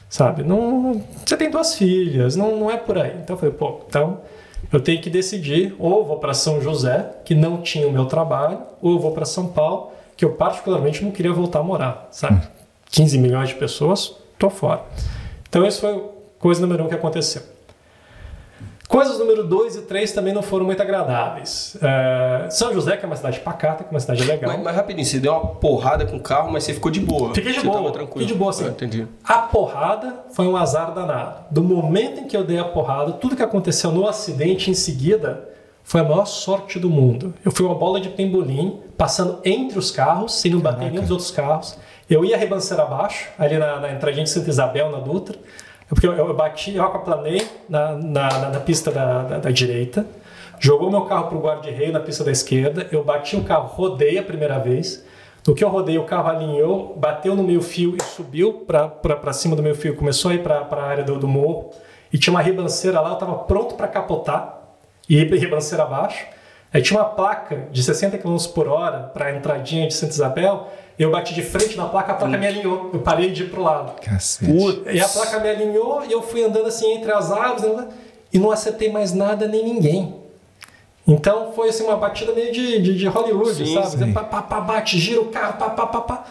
sabe? 0.09 0.43
Não, 0.43 1.03
você 1.25 1.37
tem 1.37 1.51
duas 1.51 1.75
filhas, 1.77 2.35
não, 2.35 2.57
não 2.57 2.71
é 2.71 2.77
por 2.77 2.99
aí. 2.99 3.13
Então 3.23 3.35
eu 3.37 3.39
falei: 3.41 3.55
Pô, 3.55 3.81
então 3.89 4.19
eu 4.73 4.81
tenho 4.81 5.01
que 5.01 5.09
decidir, 5.11 5.77
ou 5.79 6.05
vou 6.05 6.17
para 6.19 6.35
São 6.35 6.61
José, 6.61 7.11
que 7.25 7.33
não 7.35 7.59
tinha 7.63 7.87
o 7.87 7.93
meu 7.93 8.07
trabalho, 8.07 8.59
ou 8.83 8.93
eu 8.95 8.99
vou 8.99 9.13
para 9.13 9.25
São 9.25 9.47
Paulo, 9.47 9.93
que 10.17 10.25
eu 10.25 10.33
particularmente 10.33 11.05
não 11.05 11.13
queria 11.13 11.33
voltar 11.33 11.61
a 11.61 11.63
morar, 11.63 12.09
sabe? 12.11 12.41
15 12.91 13.19
milhões 13.19 13.51
de 13.51 13.55
pessoas, 13.57 14.15
tô 14.39 14.51
fora. 14.51 14.81
Então, 15.55 15.69
isso 15.69 15.81
foi 15.81 16.03
coisa 16.41 16.61
número 16.61 16.85
um 16.85 16.89
que 16.89 16.95
aconteceu. 16.97 17.43
Coisas 18.89 19.19
número 19.21 19.45
dois 19.45 19.77
e 19.77 19.83
três 19.83 20.11
também 20.11 20.33
não 20.33 20.43
foram 20.43 20.67
muito 20.67 20.83
agradáveis. 20.83 21.77
É, 21.81 22.49
São 22.51 22.73
José, 22.73 22.97
que 22.97 23.05
é 23.05 23.07
uma 23.07 23.15
cidade 23.15 23.39
pacata, 23.39 23.85
que 23.85 23.89
é 23.89 23.93
uma 23.93 24.01
cidade 24.01 24.25
legal. 24.25 24.53
Mas, 24.53 24.63
mas 24.63 24.77
rapidinho, 24.77 25.07
você 25.07 25.21
deu 25.21 25.33
uma 25.33 25.47
porrada 25.47 26.05
com 26.07 26.17
o 26.17 26.21
carro, 26.21 26.51
mas 26.51 26.65
você 26.65 26.75
ficou 26.75 26.91
de 26.91 26.99
boa. 26.99 27.33
Fiquei 27.33 27.53
de 27.53 27.61
você 27.61 27.67
boa, 27.67 27.93
tranquilo. 27.93 28.21
fiquei 28.21 28.27
de 28.27 28.35
boa, 28.35 28.53
sim. 28.53 28.67
Ah, 28.67 28.71
entendi. 28.71 29.07
A 29.23 29.39
porrada 29.39 30.25
foi 30.33 30.47
um 30.47 30.57
azar 30.57 30.93
danado. 30.93 31.45
Do 31.53 31.63
momento 31.63 32.21
em 32.21 32.27
que 32.27 32.37
eu 32.37 32.43
dei 32.45 32.59
a 32.59 32.65
porrada, 32.65 33.13
tudo 33.13 33.37
que 33.37 33.43
aconteceu 33.43 33.93
no 33.93 34.09
acidente 34.09 34.71
em 34.71 34.75
seguida 34.75 35.49
foi 35.85 36.01
a 36.01 36.05
maior 36.05 36.27
sorte 36.27 36.79
do 36.79 36.91
mundo. 36.91 37.33
Eu 37.45 37.53
fui 37.53 37.65
uma 37.65 37.75
bola 37.75 38.01
de 38.01 38.09
pembolim, 38.09 38.81
passando 38.97 39.39
entre 39.45 39.79
os 39.79 39.91
carros, 39.91 40.35
sem 40.35 40.51
não 40.51 40.59
bater 40.59 40.91
nenhum 40.91 41.03
dos 41.03 41.11
outros 41.11 41.31
carros. 41.31 41.79
Eu 42.09 42.25
ia 42.25 42.37
ribanceira 42.37 42.83
abaixo, 42.83 43.29
ali 43.39 43.57
na, 43.57 43.81
na 43.81 43.93
entradinha 43.93 44.25
de 44.25 44.31
Santa 44.31 44.51
Isabel, 44.51 44.91
na 44.91 44.99
Dutra. 44.99 45.37
Porque 45.89 46.07
eu, 46.07 46.13
eu 46.13 46.35
bati, 46.35 46.75
eu 46.75 46.85
aquaplanei 46.85 47.47
na, 47.69 47.93
na, 47.93 48.49
na, 48.51 48.61
pista 48.61 48.91
da, 48.91 49.23
da, 49.23 49.39
da 49.39 49.51
direita, 49.51 50.07
jogou 50.59 50.91
meu 50.91 51.03
carro 51.03 51.29
pro 51.29 51.41
guarda-reio 51.41 51.93
na 51.93 52.01
pista 52.01 52.25
da 52.25 52.33
esquerda, 52.33 52.89
eu 52.91 53.05
bati 53.05 53.37
o 53.37 53.45
carro, 53.45 53.69
rodei 53.69 54.19
a 54.19 54.23
primeira 54.23 54.59
vez. 54.59 55.05
No 55.47 55.55
que 55.55 55.63
eu 55.63 55.69
rodei, 55.69 55.99
o 55.99 56.05
carro 56.05 56.31
alinhou, 56.31 56.97
bateu 56.97 57.37
no 57.37 57.43
meio 57.43 57.61
fio 57.61 57.95
e 57.97 58.03
subiu 58.03 58.65
para 58.67 59.33
cima 59.33 59.55
do 59.55 59.63
meio 59.63 59.75
fio, 59.75 59.95
começou 59.95 60.31
a 60.31 60.35
ir 60.35 60.43
para 60.43 60.67
a 60.71 60.83
área 60.83 61.05
do, 61.05 61.19
do 61.19 61.29
morro. 61.29 61.71
E 62.11 62.17
tinha 62.17 62.33
uma 62.33 62.41
ribanceira 62.41 63.01
lá, 63.01 63.11
eu 63.11 63.15
estava 63.15 63.35
pronto 63.35 63.75
para 63.75 63.87
capotar 63.87 64.63
e 65.09 65.19
ir 65.19 65.29
para 65.29 65.37
ribanceira 65.37 65.85
abaixo. 65.85 66.27
Aí 66.73 66.81
tinha 66.81 66.99
uma 66.99 67.09
placa 67.09 67.69
de 67.71 67.83
60 67.83 68.19
km 68.19 68.37
por 68.55 68.69
hora 68.69 69.11
para 69.13 69.27
a 69.27 69.37
entradinha 69.37 69.87
de 69.87 69.95
Santa 69.95 70.13
Isabel. 70.13 70.73
Eu 70.99 71.11
bati 71.11 71.35
de 71.35 71.43
frente 71.43 71.77
na 71.77 71.87
placa, 71.87 72.13
a 72.13 72.15
placa 72.15 72.37
me 72.39 72.47
alinhou. 72.47 72.91
Eu 72.93 73.01
parei 73.01 73.31
de 73.33 73.43
ir 73.43 73.51
pro 73.51 73.63
lado. 73.63 74.01
Cacete. 74.01 74.53
E 74.93 75.01
a 75.01 75.09
placa 75.09 75.41
me 75.41 75.49
alinhou 75.49 76.05
e 76.05 76.13
eu 76.13 76.23
fui 76.23 76.45
andando 76.45 76.67
assim 76.67 76.93
entre 76.93 77.11
as 77.13 77.33
árvores 77.33 77.77
né, 77.77 77.89
e 78.33 78.39
não 78.39 78.51
acertei 78.51 78.91
mais 78.93 79.13
nada 79.13 79.49
nem 79.49 79.65
ninguém. 79.65 80.15
Então 81.07 81.53
foi 81.53 81.69
assim 81.69 81.85
uma 81.85 81.97
batida 81.97 82.33
meio 82.33 82.53
de, 82.53 82.81
de, 82.81 82.97
de 82.97 83.07
Hollywood, 83.09 83.55
Sim, 83.67 83.75
sabe? 83.75 84.05
sim. 84.05 84.13
Pá, 84.13 84.23
pá, 84.25 84.41
pá, 84.43 84.61
bate, 84.61 84.99
gira 84.99 85.21
o 85.21 85.27
carro, 85.27 85.59
pá, 85.59 85.71
pá, 85.71 85.87
pá, 85.87 86.01
pá. 86.01 86.25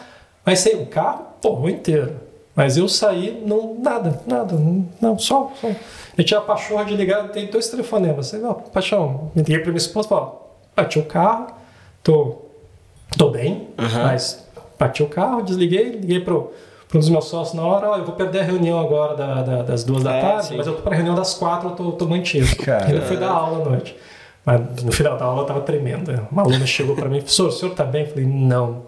Mas 0.45 0.59
saiu 0.59 0.81
o 0.81 0.85
carro, 0.87 1.25
porra, 1.41 1.69
inteiro. 1.69 2.19
Mas 2.55 2.77
eu 2.77 2.87
saí, 2.87 3.43
não, 3.45 3.75
nada, 3.79 4.21
nada, 4.27 4.55
não, 5.01 5.17
só, 5.17 5.51
só. 5.59 5.69
Eu 6.17 6.23
tinha 6.23 6.39
a 6.39 6.43
pachorra 6.43 6.85
de 6.85 6.95
ligar, 6.95 7.27
tem 7.29 7.47
dois 7.47 7.67
telefonemas. 7.67 8.27
Você, 8.27 8.43
ó, 8.43 8.53
paixão, 8.53 9.31
me 9.35 9.41
liguei 9.41 9.59
pra 9.59 9.67
minha 9.69 9.77
esposa 9.77 10.07
e 10.07 10.09
falei, 10.09 10.23
ó, 10.25 10.31
bati 10.75 10.99
o 10.99 11.05
carro, 11.05 11.47
tô, 12.03 12.37
tô 13.17 13.29
bem, 13.29 13.69
Aham. 13.77 14.03
mas 14.03 14.42
bati 14.83 15.03
o 15.03 15.07
carro, 15.07 15.41
desliguei, 15.41 15.89
liguei 15.91 16.19
pro, 16.19 16.51
pro 16.87 16.97
um 16.97 16.99
dos 16.99 17.09
meus 17.09 17.25
sócios 17.25 17.55
na 17.55 17.63
hora, 17.65 17.89
ó, 17.91 17.97
eu 17.97 18.05
vou 18.05 18.15
perder 18.15 18.39
a 18.41 18.43
reunião 18.43 18.79
agora 18.79 19.15
da- 19.15 19.41
da- 19.41 19.61
das 19.63 19.83
duas 19.83 20.03
da 20.03 20.13
É, 20.13 20.21
tarde, 20.21 20.45
sim. 20.47 20.57
mas 20.57 20.67
eu 20.67 20.75
tô 20.75 20.81
pra 20.81 20.95
reunião 20.95 21.15
das 21.15 21.33
quatro, 21.33 21.69
eu 21.69 21.75
tô, 21.75 21.91
tô 21.93 22.05
mantido. 22.07 22.45
Ainda 22.87 23.01
fui 23.01 23.17
dar 23.17 23.29
aula 23.31 23.61
à 23.65 23.69
noite. 23.69 23.95
Mas 24.45 24.83
no 24.83 24.91
final 24.91 25.17
da 25.17 25.23
aula 25.25 25.43
eu 25.43 25.45
tava 25.45 25.61
tremendo. 25.61 26.11
Uma 26.29 26.41
aluna 26.41 26.65
chegou 26.65 26.95
pra 26.95 27.07
mim, 27.07 27.19
professor, 27.19 27.47
o 27.47 27.51
senhor 27.51 27.73
tá 27.73 27.85
bem? 27.85 28.03
Eu 28.03 28.09
falei, 28.09 28.25
não. 28.25 28.83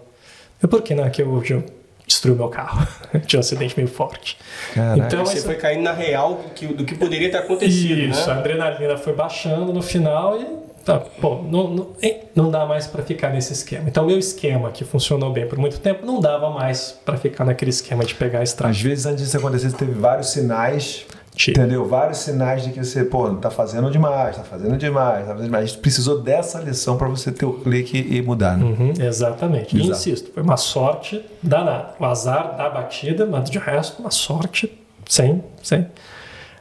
Eu, 0.62 0.68
por 0.68 0.82
que 0.82 0.94
não? 0.94 1.04
É 1.04 1.08
que 1.10 1.22
eu, 1.22 1.42
eu 1.48 1.64
destruí 2.06 2.34
meu 2.36 2.48
carro. 2.48 2.86
Tinha 3.26 3.38
um 3.38 3.40
acidente 3.40 3.74
meio 3.74 3.88
forte. 3.88 4.36
Caraca. 4.74 4.98
Então, 5.06 5.24
Você 5.24 5.38
esse- 5.38 5.46
foi 5.46 5.54
caindo 5.54 5.82
na 5.82 5.92
real 5.92 6.34
do 6.34 6.50
que, 6.50 6.66
do 6.66 6.84
que 6.84 6.94
poderia 6.94 7.30
ter 7.30 7.38
acontecido, 7.38 7.98
Isso, 8.00 8.30
a 8.30 8.34
né? 8.34 8.40
adrenalina 8.40 8.98
foi 8.98 9.14
baixando 9.14 9.72
no 9.72 9.80
final 9.82 10.38
e 10.38 10.46
tá, 10.86 11.00
pô, 11.00 11.42
não, 11.42 11.68
não, 11.68 11.86
não 12.34 12.50
dá 12.50 12.64
mais 12.64 12.86
para 12.86 13.02
ficar 13.02 13.30
nesse 13.30 13.52
esquema. 13.52 13.88
Então, 13.88 14.04
o 14.04 14.06
meu 14.06 14.18
esquema, 14.18 14.70
que 14.70 14.84
funcionou 14.84 15.32
bem 15.32 15.46
por 15.46 15.58
muito 15.58 15.80
tempo, 15.80 16.06
não 16.06 16.20
dava 16.20 16.48
mais 16.48 16.96
para 17.04 17.16
ficar 17.16 17.44
naquele 17.44 17.70
esquema 17.70 18.04
de 18.04 18.14
pegar 18.14 18.38
a 18.38 18.42
estrada. 18.44 18.70
Às 18.70 18.80
vezes, 18.80 19.04
antes 19.04 19.24
disso 19.24 19.36
acontecer, 19.36 19.68
você 19.70 19.76
teve 19.76 19.92
vários 19.92 20.28
sinais, 20.30 21.04
Tipo. 21.34 21.58
entendeu? 21.60 21.84
Vários 21.86 22.18
sinais 22.18 22.62
de 22.62 22.70
que 22.70 22.78
você, 22.82 23.04
pô, 23.04 23.28
tá 23.34 23.50
fazendo 23.50 23.90
demais, 23.90 24.36
tá 24.36 24.44
fazendo 24.44 24.76
demais, 24.78 25.26
tá 25.26 25.32
fazendo 25.32 25.44
demais. 25.44 25.64
A 25.64 25.66
gente 25.66 25.78
precisou 25.80 26.22
dessa 26.22 26.60
lição 26.60 26.96
para 26.96 27.08
você 27.08 27.32
ter 27.32 27.44
o 27.44 27.54
clique 27.54 27.98
e 27.98 28.22
mudar, 28.22 28.56
né? 28.56 28.64
Uhum, 28.64 28.94
exatamente. 28.98 29.76
E 29.76 29.80
Exato. 29.80 29.92
insisto, 29.98 30.32
foi 30.32 30.42
uma 30.42 30.56
sorte 30.56 31.22
danada. 31.42 31.94
O 31.98 32.04
azar 32.04 32.56
da 32.56 32.70
batida, 32.70 33.26
mas 33.26 33.50
de 33.50 33.58
resto, 33.58 34.00
uma 34.00 34.10
sorte 34.10 34.72
sem, 35.08 35.42
sem. 35.62 35.88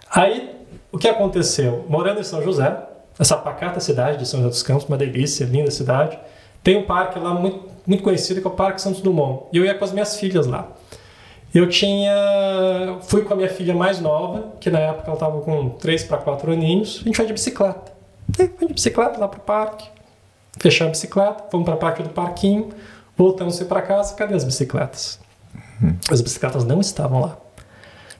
Aí, 0.09 0.49
o 0.91 0.97
que 0.97 1.07
aconteceu? 1.07 1.85
Morando 1.87 2.19
em 2.19 2.23
São 2.23 2.41
José, 2.43 2.75
essa 3.17 3.37
pacata 3.37 3.79
cidade 3.79 4.17
de 4.17 4.27
São 4.27 4.39
José 4.41 4.49
dos 4.49 4.63
Campos, 4.63 4.85
uma 4.85 4.97
delícia, 4.97 5.45
linda 5.45 5.71
cidade, 5.71 6.17
tem 6.63 6.77
um 6.77 6.83
parque 6.83 7.19
lá 7.19 7.33
muito, 7.33 7.69
muito 7.85 8.03
conhecido 8.03 8.41
que 8.41 8.47
é 8.47 8.49
o 8.49 8.53
Parque 8.53 8.81
Santos 8.81 9.01
Dumont. 9.01 9.45
E 9.53 9.57
eu 9.57 9.65
ia 9.65 9.75
com 9.75 9.85
as 9.85 9.91
minhas 9.91 10.17
filhas 10.19 10.47
lá. 10.47 10.67
Eu 11.53 11.69
tinha. 11.69 12.99
Fui 13.03 13.21
com 13.21 13.33
a 13.33 13.37
minha 13.37 13.47
filha 13.47 13.73
mais 13.73 14.01
nova, 14.01 14.53
que 14.59 14.69
na 14.69 14.79
época 14.79 15.05
ela 15.05 15.13
estava 15.13 15.39
com 15.41 15.69
3 15.69 16.03
para 16.03 16.17
4 16.17 16.51
aninhos. 16.51 16.99
A 17.01 17.05
gente 17.05 17.15
foi 17.15 17.25
de 17.25 17.33
bicicleta. 17.33 17.93
E 18.37 18.47
foi 18.47 18.67
de 18.67 18.73
bicicleta 18.73 19.17
lá 19.17 19.27
pro 19.27 19.39
parque. 19.39 19.87
Fechamos 20.59 20.89
a 20.89 20.91
bicicleta, 20.91 21.45
fomos 21.49 21.65
para 21.65 21.75
a 21.75 21.77
parte 21.77 22.03
do 22.03 22.09
parquinho. 22.09 22.69
Voltamos 23.15 23.61
para 23.63 23.81
casa, 23.81 24.13
cadê 24.15 24.33
as 24.33 24.43
bicicletas? 24.43 25.19
As 26.11 26.19
bicicletas 26.19 26.65
não 26.65 26.81
estavam 26.81 27.21
lá. 27.21 27.37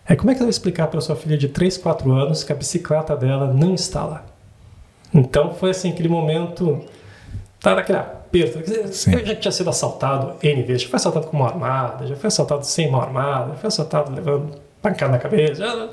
Aí 0.08 0.16
como 0.16 0.32
é 0.32 0.36
que 0.36 0.40
eu 0.40 0.46
vou 0.46 0.52
explicar 0.52 0.88
para 0.88 1.02
sua 1.02 1.16
filha 1.16 1.38
de 1.38 1.50
3, 1.50 1.78
4 1.78 2.12
anos 2.12 2.44
que 2.44 2.54
a 2.54 2.56
bicicleta 2.56 3.18
dela 3.18 3.52
não 3.54 3.74
está 3.74 4.06
lá? 4.06 4.24
Então 5.16 5.54
foi 5.54 5.70
assim, 5.72 5.92
aquele 5.92 6.10
momento, 6.10 6.82
tá 7.62 7.74
naquele 7.76 7.98
aperto. 7.98 8.60
Eu 9.12 9.26
já 9.26 9.36
tinha 9.36 9.52
sido 9.52 9.70
assaltado 9.70 10.34
N 10.44 10.62
vezes, 10.64 10.84
já 10.84 10.90
fui 10.90 10.98
assaltado 10.98 11.28
com 11.28 11.38
mão 11.38 11.48
armada, 11.48 12.06
já 12.06 12.16
fui 12.16 12.28
assaltado 12.28 12.66
sem 12.66 12.92
mão 12.92 13.02
armada, 13.02 13.52
já 13.52 13.56
fui 13.56 13.68
assaltado 13.68 14.14
levando 14.14 14.52
pancada 14.82 15.14
na 15.14 15.18
cabeça. 15.20 15.56
já- 15.56 15.90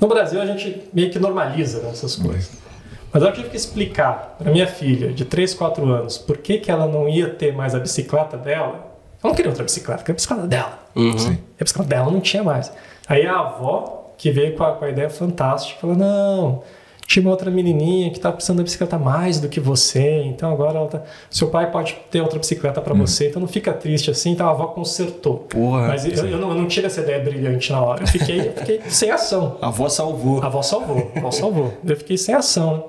No 0.00 0.08
Brasil 0.08 0.40
a 0.40 0.46
gente 0.46 0.82
meio 0.92 1.10
que 1.10 1.18
normaliza 1.18 1.80
né, 1.82 1.90
essas 1.90 2.16
coisas. 2.16 2.50
Mas 3.12 3.22
eu 3.22 3.32
tive 3.32 3.50
que 3.50 3.56
explicar 3.56 4.36
para 4.38 4.50
minha 4.50 4.66
filha 4.66 5.12
de 5.12 5.24
3, 5.24 5.52
4 5.52 5.84
anos 5.92 6.16
por 6.16 6.38
que, 6.38 6.58
que 6.58 6.70
ela 6.70 6.86
não 6.86 7.06
ia 7.08 7.28
ter 7.28 7.52
mais 7.54 7.74
a 7.74 7.78
bicicleta 7.78 8.38
dela. 8.38 8.90
Ela 9.22 9.30
não 9.30 9.34
queria 9.34 9.50
outra 9.50 9.64
bicicleta, 9.64 10.00
queria 10.00 10.14
a 10.14 10.16
bicicleta 10.16 10.46
dela. 10.46 10.78
E 10.96 11.10
a 11.60 11.64
bicicleta 11.64 11.88
dela 11.90 12.10
não 12.10 12.20
tinha 12.20 12.42
mais. 12.42 12.72
Aí 13.06 13.26
a 13.26 13.38
avó, 13.38 14.12
que 14.16 14.30
veio 14.30 14.56
com 14.56 14.64
a, 14.64 14.72
com 14.72 14.84
a 14.86 14.88
ideia 14.88 15.10
fantástica, 15.10 15.78
falou: 15.80 15.96
não, 15.96 16.62
tinha 17.06 17.22
uma 17.22 17.30
outra 17.30 17.50
menininha 17.50 18.10
que 18.10 18.20
tá 18.20 18.32
precisando 18.32 18.58
da 18.58 18.62
bicicleta 18.62 18.98
mais 18.98 19.40
do 19.40 19.48
que 19.48 19.60
você, 19.60 20.22
então 20.22 20.50
agora 20.50 20.78
ela 20.78 20.88
tá... 20.88 21.02
seu 21.30 21.48
pai 21.48 21.70
pode 21.70 21.96
ter 22.10 22.20
outra 22.20 22.38
bicicleta 22.38 22.80
para 22.80 22.94
você, 22.94 23.28
então 23.28 23.40
não 23.40 23.48
fica 23.48 23.72
triste 23.72 24.10
assim. 24.10 24.30
Então 24.30 24.48
a 24.48 24.50
avó 24.50 24.66
consertou. 24.68 25.38
Porra. 25.38 25.88
Mas 25.88 26.04
eu, 26.04 26.26
eu 26.26 26.38
não, 26.38 26.50
eu 26.50 26.56
não 26.56 26.66
tive 26.66 26.86
essa 26.86 27.00
ideia 27.00 27.18
brilhante 27.18 27.70
na 27.72 27.82
hora. 27.82 28.02
Eu 28.02 28.06
fiquei, 28.06 28.40
eu 28.48 28.52
fiquei 28.52 28.80
sem 28.88 29.10
ação. 29.10 29.58
A 29.60 29.68
avó 29.68 29.88
salvou. 29.88 30.42
A 30.42 30.46
avó 30.46 30.62
salvou, 30.62 31.12
a 31.14 31.18
avó 31.18 31.30
salvou. 31.30 31.74
Eu 31.84 31.96
fiquei 31.96 32.16
sem 32.16 32.34
ação, 32.34 32.76
né? 32.76 32.82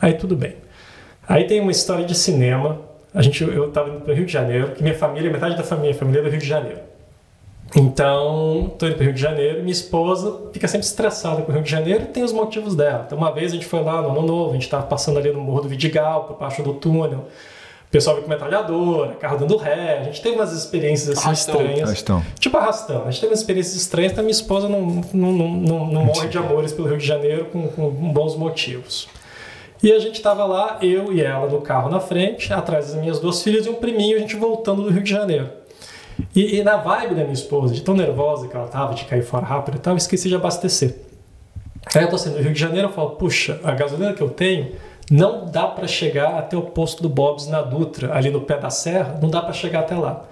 Aí 0.00 0.14
tudo 0.14 0.36
bem. 0.36 0.54
Aí 1.28 1.44
tem 1.44 1.60
uma 1.60 1.72
história 1.72 2.04
de 2.04 2.14
cinema. 2.14 2.80
A 3.12 3.20
gente, 3.20 3.42
eu 3.42 3.68
estava 3.68 3.90
indo 3.90 4.00
para 4.00 4.12
o 4.12 4.16
Rio 4.16 4.26
de 4.26 4.32
Janeiro, 4.32 4.72
que 4.72 4.82
minha 4.82 4.94
família, 4.94 5.30
metade 5.30 5.56
da 5.56 5.64
família, 5.64 5.94
família 5.94 6.20
é 6.20 6.22
do 6.22 6.30
Rio 6.30 6.38
de 6.38 6.46
Janeiro. 6.46 6.87
Então, 7.76 8.70
estou 8.72 8.88
indo 8.88 8.96
para 8.96 9.02
o 9.02 9.04
Rio 9.06 9.14
de 9.14 9.20
Janeiro, 9.20 9.60
minha 9.60 9.72
esposa 9.72 10.48
fica 10.52 10.66
sempre 10.66 10.86
estressada 10.86 11.42
com 11.42 11.52
o 11.52 11.54
Rio 11.54 11.62
de 11.62 11.70
Janeiro 11.70 12.04
e 12.04 12.06
tem 12.06 12.22
os 12.22 12.32
motivos 12.32 12.74
dela. 12.74 13.04
Então, 13.06 13.18
uma 13.18 13.30
vez 13.30 13.52
a 13.52 13.54
gente 13.54 13.66
foi 13.66 13.82
lá 13.82 14.00
no 14.00 14.10
Ano 14.10 14.22
Novo, 14.22 14.50
a 14.50 14.52
gente 14.54 14.64
estava 14.64 14.86
passando 14.86 15.18
ali 15.18 15.30
no 15.30 15.40
Morro 15.40 15.62
do 15.62 15.68
Vidigal, 15.68 16.24
por 16.24 16.38
baixo 16.38 16.62
do 16.62 16.72
túnel. 16.74 17.26
O 17.88 17.90
pessoal 17.90 18.16
veio 18.16 18.24
com 18.24 18.30
metralhadora, 18.30 19.14
carro 19.14 19.38
dando 19.38 19.56
ré. 19.56 20.00
A 20.00 20.04
gente 20.04 20.20
teve 20.20 20.36
umas 20.36 20.52
experiências 20.52 21.16
assim 21.16 21.26
Arrastão. 21.26 21.54
estranhas. 21.54 21.88
Arrastão. 21.88 22.22
Tipo 22.38 22.56
arrastão. 22.58 23.02
A 23.06 23.10
gente 23.10 23.20
teve 23.20 23.32
umas 23.32 23.40
experiências 23.40 23.76
estranhas, 23.76 24.12
então 24.12 24.22
minha 24.22 24.32
esposa 24.32 24.68
não, 24.68 24.82
não, 25.12 25.32
não, 25.32 25.48
não, 25.48 25.86
não 25.86 26.04
morre 26.04 26.28
de 26.28 26.36
amores 26.36 26.72
pelo 26.72 26.86
Rio 26.86 26.98
de 26.98 27.06
Janeiro 27.06 27.46
com, 27.46 27.66
com 27.68 27.90
bons 28.12 28.36
motivos. 28.36 29.08
E 29.82 29.92
a 29.92 29.98
gente 29.98 30.16
estava 30.16 30.44
lá, 30.44 30.78
eu 30.82 31.12
e 31.12 31.22
ela 31.22 31.46
no 31.46 31.62
carro 31.62 31.88
na 31.88 32.00
frente, 32.00 32.52
atrás 32.52 32.88
das 32.88 33.00
minhas 33.00 33.20
duas 33.20 33.42
filhas 33.42 33.64
e 33.64 33.70
um 33.70 33.74
priminho, 33.74 34.16
a 34.16 34.20
gente 34.20 34.36
voltando 34.36 34.82
do 34.82 34.90
Rio 34.90 35.02
de 35.02 35.10
Janeiro. 35.10 35.48
E, 36.34 36.58
e 36.58 36.62
na 36.64 36.76
vibe 36.76 37.14
da 37.14 37.22
minha 37.22 37.32
esposa, 37.32 37.72
de 37.74 37.80
tão 37.82 37.94
nervosa 37.94 38.48
que 38.48 38.56
ela 38.56 38.66
tava, 38.68 38.94
de 38.94 39.04
cair 39.04 39.22
fora 39.22 39.44
rápido 39.46 39.76
e 39.76 39.78
tal, 39.80 39.94
eu 39.94 39.98
esqueci 39.98 40.28
de 40.28 40.34
abastecer. 40.34 40.96
Aí 41.94 42.02
eu 42.02 42.10
tô 42.10 42.18
saindo 42.18 42.36
do 42.38 42.42
Rio 42.42 42.52
de 42.52 42.60
Janeiro, 42.60 42.88
eu 42.88 42.92
falo, 42.92 43.10
puxa, 43.10 43.60
a 43.64 43.72
gasolina 43.72 44.12
que 44.12 44.20
eu 44.22 44.28
tenho 44.30 44.72
não 45.10 45.46
dá 45.46 45.66
para 45.66 45.86
chegar 45.86 46.36
até 46.38 46.56
o 46.56 46.62
posto 46.62 47.02
do 47.02 47.08
Bob's 47.08 47.46
na 47.46 47.62
Dutra, 47.62 48.14
ali 48.14 48.30
no 48.30 48.40
pé 48.42 48.58
da 48.58 48.68
serra, 48.68 49.18
não 49.22 49.30
dá 49.30 49.40
para 49.40 49.52
chegar 49.52 49.80
até 49.80 49.94
lá. 49.96 50.24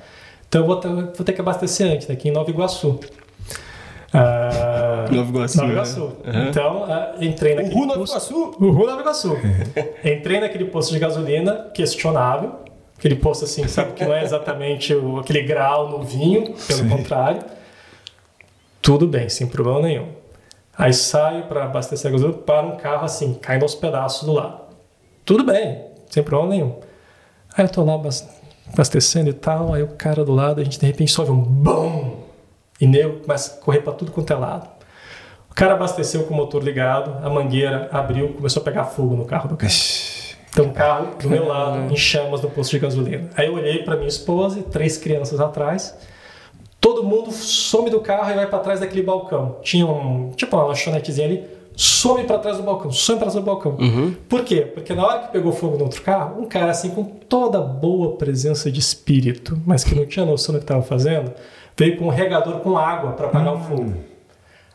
Então 0.49 0.61
eu 0.61 0.67
vou 0.67 0.77
ter, 0.77 0.89
vou 0.89 1.05
ter 1.25 1.33
que 1.33 1.41
abastecer 1.41 1.91
antes, 1.91 2.11
aqui 2.11 2.29
em 2.29 2.33
Nova 2.33 2.51
Iguaçu. 2.51 3.01
Ah, 4.13 5.07
Nova 5.11 5.29
Iguaçu, 5.31 5.57
Nova 5.59 5.67
né? 5.69 5.73
Iguaçu. 5.75 6.01
Uhum. 6.03 6.49
Então, 6.49 6.85
ah, 6.89 7.13
entrei 7.21 7.55
naquele 7.55 7.75
Uhul, 7.75 7.87
Nova 7.87 8.01
posto- 8.01 8.33
Iguaçu! 8.33 8.57
Uhul, 8.61 8.87
Nova 8.87 9.01
Iguaçu. 9.01 9.37
Entrei 10.05 10.41
naquele 10.41 10.65
posto 10.67 10.93
de 10.93 10.99
gasolina 10.99 11.71
questionável. 11.75 12.53
Aquele 12.99 13.17
posto 13.17 13.45
assim, 13.45 13.67
sabe, 13.69 13.93
que 13.93 14.05
não 14.05 14.15
é 14.15 14.23
exatamente 14.23 14.95
o- 14.95 15.19
aquele 15.19 15.43
grau 15.43 15.89
no 15.91 16.03
vinho, 16.03 16.55
pelo 16.67 16.89
contrário. 16.89 17.43
Tudo 18.81 19.07
bem, 19.07 19.29
sem 19.29 19.47
problema 19.47 19.81
nenhum. 19.83 20.09
Aí 20.79 20.93
saio 20.93 21.45
para 21.45 21.65
abastecer 21.65 22.09
a 22.09 22.13
gasolina, 22.13 22.39
para 22.39 22.67
um 22.67 22.77
carro 22.77 23.05
assim, 23.05 23.35
caindo 23.35 23.63
aos 23.63 23.75
pedaços 23.75 24.25
do 24.25 24.33
lado. 24.33 24.61
Tudo 25.25 25.43
bem, 25.45 25.83
sem 26.09 26.23
problema 26.23 26.51
nenhum. 26.55 26.75
Aí 27.57 27.65
eu 27.65 27.69
tô 27.69 27.83
lá 27.83 27.95
abas- 27.95 28.29
abastecendo 28.73 29.31
e 29.31 29.33
tal, 29.33 29.73
aí 29.75 29.83
o 29.83 29.89
cara 29.89 30.25
do 30.25 30.33
lado, 30.33 30.61
a 30.61 30.65
gente 30.65 30.79
de 30.79 30.87
repente 30.87 31.11
só 31.11 31.23
ouve 31.23 31.33
um 31.33 31.41
BUM! 31.43 32.17
E 32.81 32.87
nego 32.87 33.21
começa 33.21 33.55
a 33.59 33.65
correr 33.65 33.81
para 33.81 33.95
tudo 33.95 34.13
quanto 34.13 34.31
é 34.33 34.37
lado. 34.37 34.69
O 35.51 35.55
cara 35.55 35.73
abasteceu 35.73 36.25
com 36.25 36.35
o 36.35 36.37
motor 36.37 36.63
ligado, 36.63 37.25
a 37.27 37.31
mangueira 37.31 37.89
abriu, 37.91 38.35
começou 38.35 38.61
a 38.61 38.65
pegar 38.65 38.85
fogo 38.85 39.17
no 39.17 39.25
carro 39.25 39.49
do 39.49 39.57
cara. 39.57 39.73
Então, 40.63 40.71
o 40.71 40.73
carro 40.73 41.09
do 41.21 41.29
meu 41.29 41.47
lado, 41.47 41.93
em 41.93 41.97
chamas 41.97 42.41
no 42.41 42.49
posto 42.49 42.71
de 42.71 42.79
gasolina. 42.79 43.29
Aí 43.37 43.47
eu 43.47 43.55
olhei 43.55 43.83
para 43.83 43.95
minha 43.97 44.09
esposa 44.09 44.59
e 44.59 44.63
três 44.63 44.97
crianças 44.97 45.39
atrás. 45.39 45.95
Todo 46.81 47.03
mundo 47.05 47.31
some 47.33 47.91
do 47.91 48.01
carro 48.01 48.31
e 48.31 48.35
vai 48.35 48.47
para 48.47 48.59
trás 48.61 48.81
daquele 48.81 49.03
balcão. 49.03 49.57
Tinha 49.63 49.87
um, 49.87 50.31
tipo 50.37 50.57
uma 50.57 50.65
lanchonetezinha 50.67 51.27
ali, 51.27 51.45
some 51.77 52.25
para 52.25 52.39
trás 52.39 52.57
do 52.57 52.63
balcão, 52.63 52.91
some 52.91 53.19
para 53.19 53.29
trás 53.31 53.35
do 53.45 53.47
balcão. 53.47 53.77
Por 54.29 54.45
quê? 54.45 54.63
Porque 54.63 54.95
na 54.95 55.05
hora 55.07 55.19
que 55.21 55.33
pegou 55.33 55.53
fogo 55.53 55.77
no 55.77 55.85
outro 55.85 56.01
carro, 56.03 56.41
um 56.41 56.47
cara 56.47 56.71
assim 56.71 56.91
com 56.91 57.05
toda 57.05 57.61
boa 57.61 58.17
presença 58.17 58.71
de 58.71 58.81
espírito, 58.81 59.61
mas 59.67 59.85
que 59.85 59.95
não 59.95 60.07
tinha 60.07 60.25
noção 60.25 60.55
do 60.55 60.59
que 60.59 60.65
estava 60.65 60.83
fazendo, 60.83 61.33
veio 61.77 61.99
com 61.99 62.07
um 62.07 62.11
regador 62.11 62.61
com 62.61 62.79
água 62.79 63.13
para 63.13 63.27
apagar 63.27 63.55
o 63.55 63.61
fogo. 63.61 63.93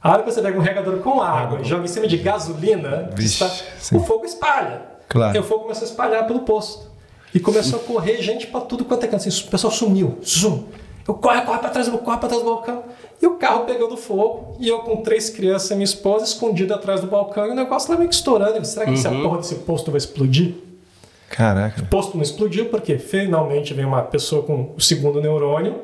A 0.03 0.11
hora 0.11 0.23
que 0.23 0.31
você 0.31 0.41
pega 0.41 0.57
um 0.57 0.61
regador 0.61 0.97
com 0.97 1.21
água 1.21 1.59
e 1.61 1.63
joga 1.63 1.85
em 1.85 1.87
cima 1.87 2.07
de 2.07 2.17
gasolina, 2.17 3.09
Vixe, 3.15 3.43
está- 3.43 3.95
o 3.95 3.99
fogo 4.01 4.25
espalha. 4.25 4.90
Claro. 5.11 5.35
E 5.35 5.39
o 5.39 5.43
fogo 5.43 5.63
começou 5.63 5.83
a 5.83 5.89
espalhar 5.89 6.25
pelo 6.25 6.39
posto. 6.39 6.89
E 7.35 7.39
começou 7.39 7.79
a 7.79 7.83
correr 7.83 8.21
gente 8.21 8.47
pra 8.47 8.61
tudo 8.61 8.85
quanto 8.85 9.03
é 9.03 9.07
canto. 9.07 9.27
Assim, 9.27 9.45
o 9.47 9.51
pessoal 9.51 9.71
sumiu. 9.71 10.17
Zoom. 10.25 10.63
Eu 11.07 11.13
corre, 11.15 11.41
corre 11.41 11.59
pra 11.59 11.69
trás, 11.69 11.87
do- 11.89 11.97
corre 11.97 12.17
pra 12.17 12.29
trás 12.29 12.41
do 12.43 12.49
balcão. 12.49 12.83
E 13.21 13.27
o 13.27 13.35
carro 13.35 13.65
pegando 13.65 13.97
fogo. 13.97 14.55
E 14.59 14.67
eu 14.67 14.79
com 14.79 14.97
três 14.97 15.29
crianças 15.29 15.69
e 15.71 15.75
minha 15.75 15.83
esposa 15.85 16.23
escondida 16.25 16.75
atrás 16.75 17.01
do 17.01 17.07
balcão. 17.07 17.45
E 17.47 17.49
o 17.51 17.55
negócio 17.55 17.89
lá 17.91 17.97
meio 17.97 18.09
que 18.09 18.15
estourando. 18.15 18.55
Eu, 18.57 18.63
Será 18.65 18.85
que 18.85 18.93
essa 18.93 19.09
porra 19.09 19.37
desse 19.37 19.55
posto 19.55 19.91
vai 19.91 19.97
explodir? 19.97 20.53
Caraca. 21.29 21.81
O 21.81 21.85
posto 21.87 22.15
não 22.15 22.23
explodiu 22.23 22.65
porque 22.65 22.97
finalmente 22.97 23.73
veio 23.73 23.87
uma 23.87 24.01
pessoa 24.03 24.43
com 24.43 24.73
o 24.75 24.81
segundo 24.81 25.21
neurônio, 25.21 25.79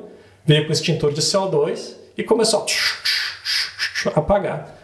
veio 0.45 0.65
com 0.65 0.71
extintor 0.73 1.11
de 1.13 1.21
CO2 1.21 1.93
e 2.17 2.23
começou 2.23 2.65
a 4.05 4.09
apagar. 4.19 4.76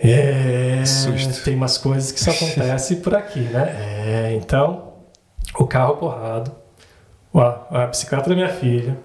É, 0.00 0.84
Susto. 0.84 1.44
tem 1.44 1.54
umas 1.56 1.76
coisas 1.76 2.12
que 2.12 2.20
só 2.20 2.30
acontecem 2.30 3.00
por 3.00 3.14
aqui, 3.14 3.40
né? 3.40 3.74
É, 4.08 4.34
então, 4.34 4.94
o 5.58 5.66
carro 5.66 5.96
porrado, 5.96 6.50
a, 7.34 7.82
a 7.84 7.86
bicicleta 7.88 8.28
da 8.30 8.34
minha 8.34 8.48
filha, 8.48 8.96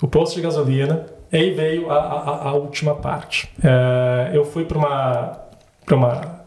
o 0.00 0.06
posto 0.06 0.36
de 0.36 0.40
gasolina, 0.42 1.06
e 1.32 1.36
aí 1.36 1.50
veio 1.52 1.90
a, 1.90 1.96
a- 1.98 2.48
a 2.48 2.52
última 2.54 2.94
parte. 2.94 3.52
É, 3.62 4.30
eu 4.36 4.44
fui 4.44 4.64
para 4.64 4.78
uma, 4.78 5.38
pra 5.84 5.96
uma 5.96 6.40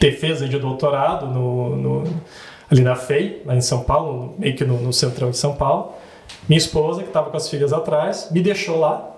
defesa 0.00 0.48
de 0.48 0.58
doutorado 0.58 1.26
no, 1.26 1.76
no- 1.76 2.04
ali 2.70 2.82
na 2.82 2.96
FEI, 2.96 3.42
lá 3.46 3.54
em 3.54 3.60
São 3.60 3.84
Paulo, 3.84 4.34
meio 4.38 4.56
que 4.56 4.64
no, 4.64 4.78
no 4.80 4.92
centrão 4.92 5.30
de 5.30 5.36
São 5.36 5.54
Paulo. 5.54 5.92
Minha 6.48 6.58
esposa, 6.58 7.02
que 7.02 7.08
estava 7.08 7.30
com 7.30 7.36
as 7.36 7.48
filhas 7.48 7.72
atrás, 7.72 8.28
me 8.32 8.40
deixou 8.42 8.78
lá. 8.80 9.09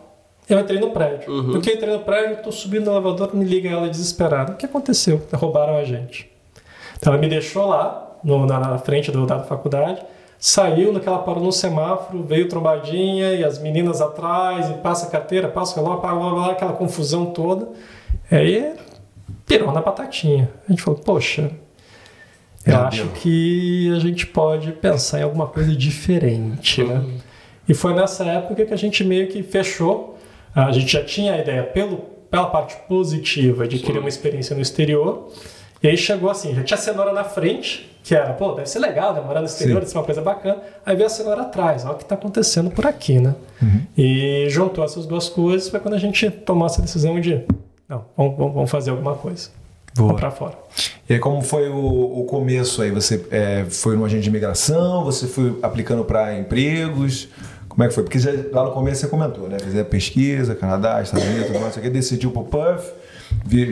Eu 0.53 0.61
entrei 0.61 0.79
no 0.81 0.91
prédio. 0.91 1.33
No 1.43 1.61
que 1.61 1.71
eu 1.71 1.75
entrei 1.75 1.93
no 1.93 2.01
prédio, 2.01 2.37
eu 2.37 2.43
tô 2.43 2.53
subindo 2.53 2.87
no 2.87 2.93
elevador, 2.93 3.35
me 3.35 3.45
liga 3.45 3.69
ela 3.71 3.89
desesperada. 3.89 4.53
O 4.53 4.57
que 4.57 4.67
aconteceu? 4.67 5.21
Roubaram 5.33 5.77
a 5.77 5.85
gente. 5.85 6.31
Então 6.99 7.13
ela 7.13 7.21
me 7.21 7.29
deixou 7.29 7.67
lá, 7.67 8.17
no- 8.23 8.47
na, 8.47 8.59
na 8.59 8.79
frente 8.79 9.11
do, 9.11 9.25
da 9.27 9.41
faculdade, 9.41 10.03
saiu, 10.39 10.93
naquela 10.93 11.19
parou 11.21 11.43
no 11.43 11.53
semáforo, 11.53 12.23
veio 12.25 12.49
trombadinha 12.49 13.33
e 13.35 13.45
as 13.45 13.59
meninas 13.59 14.01
atrás, 14.01 14.69
e 14.71 14.75
passa 14.75 15.07
a 15.07 15.11
carteira, 15.11 15.49
passa 15.49 15.73
o 15.81 15.83
relógio, 15.83 16.01
blá, 16.03 16.15
blá, 16.15 16.31
blá, 16.35 16.51
aquela 16.53 16.73
confusão 16.73 17.27
toda. 17.27 17.69
Aí 18.31 18.73
pirou 19.47 19.73
na 19.73 19.81
batatinha. 19.81 20.51
A 20.69 20.73
gente 20.73 20.83
falou, 20.83 21.01
poxa, 21.01 21.51
eu 22.67 22.73
Meu 22.75 22.83
acho 22.87 23.05
Deus. 23.05 23.19
que 23.19 23.93
a 23.97 23.99
gente 23.99 24.27
pode 24.27 24.73
pensar 24.73 25.21
em 25.21 25.23
alguma 25.23 25.47
coisa 25.47 25.75
diferente, 25.75 26.85
né? 26.85 27.05
E 27.69 27.75
foi 27.75 27.95
nessa 27.95 28.25
época 28.25 28.65
que 28.65 28.75
a 28.75 28.77
gente 28.77 29.03
meio 29.05 29.29
que 29.29 29.43
fechou. 29.43 30.12
A 30.55 30.71
gente 30.73 30.93
já 30.93 31.03
tinha 31.05 31.35
a 31.35 31.39
ideia 31.39 31.63
pelo, 31.63 31.99
pela 32.31 32.47
parte 32.47 32.77
positiva 32.89 33.67
de 33.67 33.79
querer 33.79 33.99
uma 33.99 34.09
experiência 34.09 34.55
no 34.55 34.63
exterior. 34.63 35.29
E 35.83 35.89
aí 35.89 35.97
chegou 35.97 36.31
assim, 36.31 36.55
já 36.55 36.63
tinha 36.63 36.79
a 36.79 36.81
cenoura 36.81 37.13
na 37.13 37.25
frente, 37.25 37.91
que 38.05 38.15
era, 38.15 38.33
pô, 38.35 38.53
deve 38.53 38.69
ser 38.69 38.79
legal, 38.79 39.13
né? 39.15 39.21
Morar 39.21 39.41
no 39.41 39.47
exterior, 39.47 39.75
Sim. 39.77 39.81
deve 39.81 39.91
ser 39.91 39.99
uma 39.99 40.05
coisa 40.05 40.21
bacana. 40.21 40.59
Aí 40.87 40.95
veio 40.95 41.07
a 41.07 41.11
cenoura 41.11 41.43
atrás, 41.43 41.85
olha 41.85 41.95
o 41.95 41.97
que 41.97 42.05
está 42.05 42.15
acontecendo 42.15 42.71
por 42.71 42.87
aqui, 42.87 43.19
né? 43.19 43.35
E 43.97 44.47
juntou 44.49 44.85
essas 44.85 45.07
duas 45.07 45.29
coisas, 45.29 45.69
foi 45.69 45.81
quando 45.81 45.95
a 45.95 45.99
gente 45.99 46.31
tomou 46.31 46.67
essa 46.67 46.81
decisão 46.83 47.21
de, 47.21 47.43
não, 47.89 48.05
vamos, 48.17 48.37
vamos- 48.37 48.71
fazer 48.71 48.91
alguma 48.91 49.15
coisa. 49.15 49.51
Boa. 49.95 50.07
Vamos 50.09 50.21
pra 50.21 50.31
fora. 50.31 50.57
E 51.09 51.13
aí, 51.15 51.19
como 51.19 51.43
foi 51.43 51.69
o, 51.69 52.21
o 52.21 52.25
começo 52.25 52.81
aí? 52.81 52.91
Você 52.91 53.27
é, 53.31 53.67
foi 53.69 53.95
numa 53.95 54.07
agente 54.07 54.23
de 54.23 54.29
imigração? 54.31 55.05
Você 55.05 55.27
foi 55.27 55.59
aplicando 55.63 56.03
para 56.05 56.39
empregos? 56.39 57.29
Como 57.73 57.85
é 57.85 57.89
que 57.89 57.95
foi? 57.95 58.03
Porque 58.03 58.19
já- 58.19 58.31
lá 58.53 58.65
no 58.65 58.73
começo 58.73 59.01
você 59.01 59.07
comentou, 59.09 59.49
né? 59.49 59.59
Fazia 59.59 59.83
pesquisa, 59.83 60.55
Canadá, 60.55 61.01
Estados 61.01 61.27
Unidos, 61.27 61.47
tudo 61.47 61.59
mais, 61.61 61.75
quê, 61.75 61.89
decidiu 61.89 62.31
pro 62.31 62.45
Puff, 62.45 62.93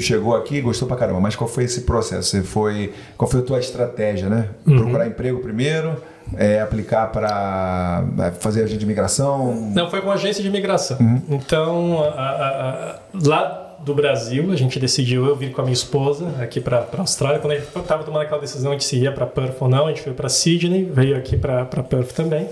chegou 0.01 0.34
aqui, 0.34 0.59
gostou 0.62 0.88
pra 0.88 0.96
caramba. 0.96 1.20
Mas 1.20 1.36
qual 1.36 1.48
foi 1.48 1.64
esse 1.64 1.82
processo? 1.82 2.30
Você 2.30 2.42
foi, 2.42 2.94
qual 3.18 3.30
foi 3.30 3.40
a 3.40 3.42
tua 3.42 3.59
estratégia, 3.59 4.30
né? 4.30 4.48
Procurar 4.64 5.07
emprego 5.07 5.40
primeiro, 5.40 5.96
é, 6.34 6.62
aplicar 6.62 7.09
para 7.12 8.32
fazer 8.40 8.62
agente 8.62 8.78
de 8.78 8.84
imigração? 8.86 9.55
Não, 9.74 9.90
foi 9.90 10.01
com 10.01 10.11
agência 10.11 10.42
de 10.42 10.48
imigração. 10.48 10.96
Então, 11.28 12.03
a- 12.03 12.09
a- 12.09 12.90
a- 12.90 12.98
lá 13.22 13.76
do 13.84 13.94
Brasil, 13.94 14.51
a 14.51 14.57
gente 14.57 14.78
decidiu, 14.78 15.26
eu 15.26 15.36
vir 15.36 15.53
com 15.53 15.61
a 15.61 15.64
minha 15.64 15.74
esposa 15.74 16.26
aqui 16.40 16.59
para 16.61 16.86
a 16.96 17.01
Austrália. 17.01 17.38
Quando 17.38 17.53
a 17.53 17.57
gente 17.57 17.68
estava 17.76 18.03
tomando 18.03 18.22
aquela 18.22 18.40
decisão 18.40 18.74
de 18.76 18.82
se 18.84 18.96
ia 18.96 19.12
para 19.12 19.26
Perth 19.26 19.57
ou 19.61 19.68
não, 19.68 19.86
a 19.86 19.88
gente 19.90 20.03
veio 20.03 20.14
para 20.16 20.28
Sydney, 20.30 20.84
veio 20.84 21.16
aqui 21.16 21.36
para 21.36 21.64
Perth 21.66 22.12
também. 22.14 22.48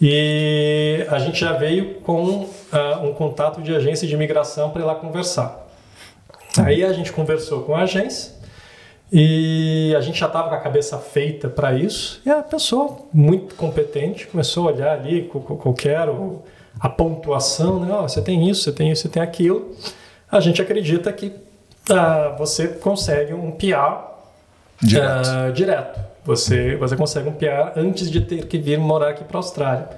E 0.00 1.06
a 1.08 1.18
gente 1.18 1.38
já 1.38 1.52
veio 1.52 1.94
com 2.00 2.48
ah, 2.72 3.00
um 3.02 3.12
contato 3.14 3.62
de 3.62 3.74
agência 3.74 4.06
de 4.06 4.14
imigração 4.14 4.70
para 4.70 4.82
ir 4.82 4.84
lá 4.84 4.94
conversar. 4.94 5.66
Aí 6.58 6.84
a 6.84 6.92
gente 6.92 7.12
conversou 7.12 7.62
com 7.62 7.74
a 7.74 7.82
agência 7.82 8.32
e 9.12 9.94
a 9.96 10.00
gente 10.00 10.18
já 10.18 10.26
estava 10.26 10.48
com 10.48 10.54
a 10.54 10.60
cabeça 10.60 10.98
feita 10.98 11.48
para 11.48 11.74
isso. 11.74 12.20
E 12.24 12.30
a 12.30 12.42
pessoa, 12.42 12.98
muito 13.12 13.54
competente, 13.54 14.26
começou 14.26 14.68
a 14.68 14.72
olhar 14.72 14.92
ali 14.98 15.28
qualquer 15.28 16.08
a 16.80 16.88
pontuação, 16.88 17.80
né? 17.80 17.92
Ó, 17.92 18.02
você 18.02 18.20
tem 18.20 18.48
isso, 18.48 18.62
você 18.62 18.72
tem 18.72 18.90
isso, 18.90 19.02
você 19.02 19.08
tem 19.08 19.22
aquilo. 19.22 19.74
A 20.30 20.40
gente 20.40 20.60
acredita 20.60 21.12
que 21.12 21.32
ah, 21.90 22.34
você 22.38 22.68
consegue 22.68 23.32
um 23.32 23.52
PR 23.52 24.14
Direto. 24.82 25.28
ah, 25.28 25.50
direto. 25.50 26.00
Você, 26.24 26.76
você 26.76 26.96
consegue 26.96 27.28
um 27.28 27.32
PR 27.32 27.76
antes 27.76 28.10
de 28.10 28.20
ter 28.20 28.46
que 28.46 28.58
vir 28.58 28.78
morar 28.78 29.10
aqui 29.10 29.24
para 29.24 29.36
a 29.36 29.40
Austrália. 29.40 29.88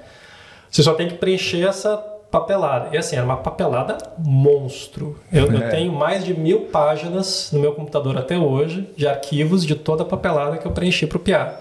Você 0.69 0.83
só 0.83 0.93
tem 0.93 1.07
que 1.07 1.15
preencher 1.15 1.65
essa 1.65 1.95
papelada. 2.29 2.89
E 2.93 2.97
assim, 2.97 3.15
era 3.15 3.23
uma 3.25 3.37
papelada 3.37 3.97
monstro. 4.17 5.17
Eu, 5.31 5.51
eu 5.51 5.57
É. 5.63 5.69
tenho 5.69 5.91
mais 5.93 6.25
de 6.25 6.33
mil 6.33 6.61
páginas 6.65 7.49
no 7.53 7.59
meu 7.59 7.73
computador 7.73 8.17
até 8.17 8.37
hoje 8.37 8.89
de 8.95 9.07
arquivos 9.07 9.65
de 9.65 9.75
toda 9.75 10.03
a 10.03 10.05
papelada 10.05 10.57
que 10.57 10.65
eu 10.65 10.71
preenchi 10.71 11.07
para 11.07 11.17
o 11.17 11.19
PR. 11.19 11.55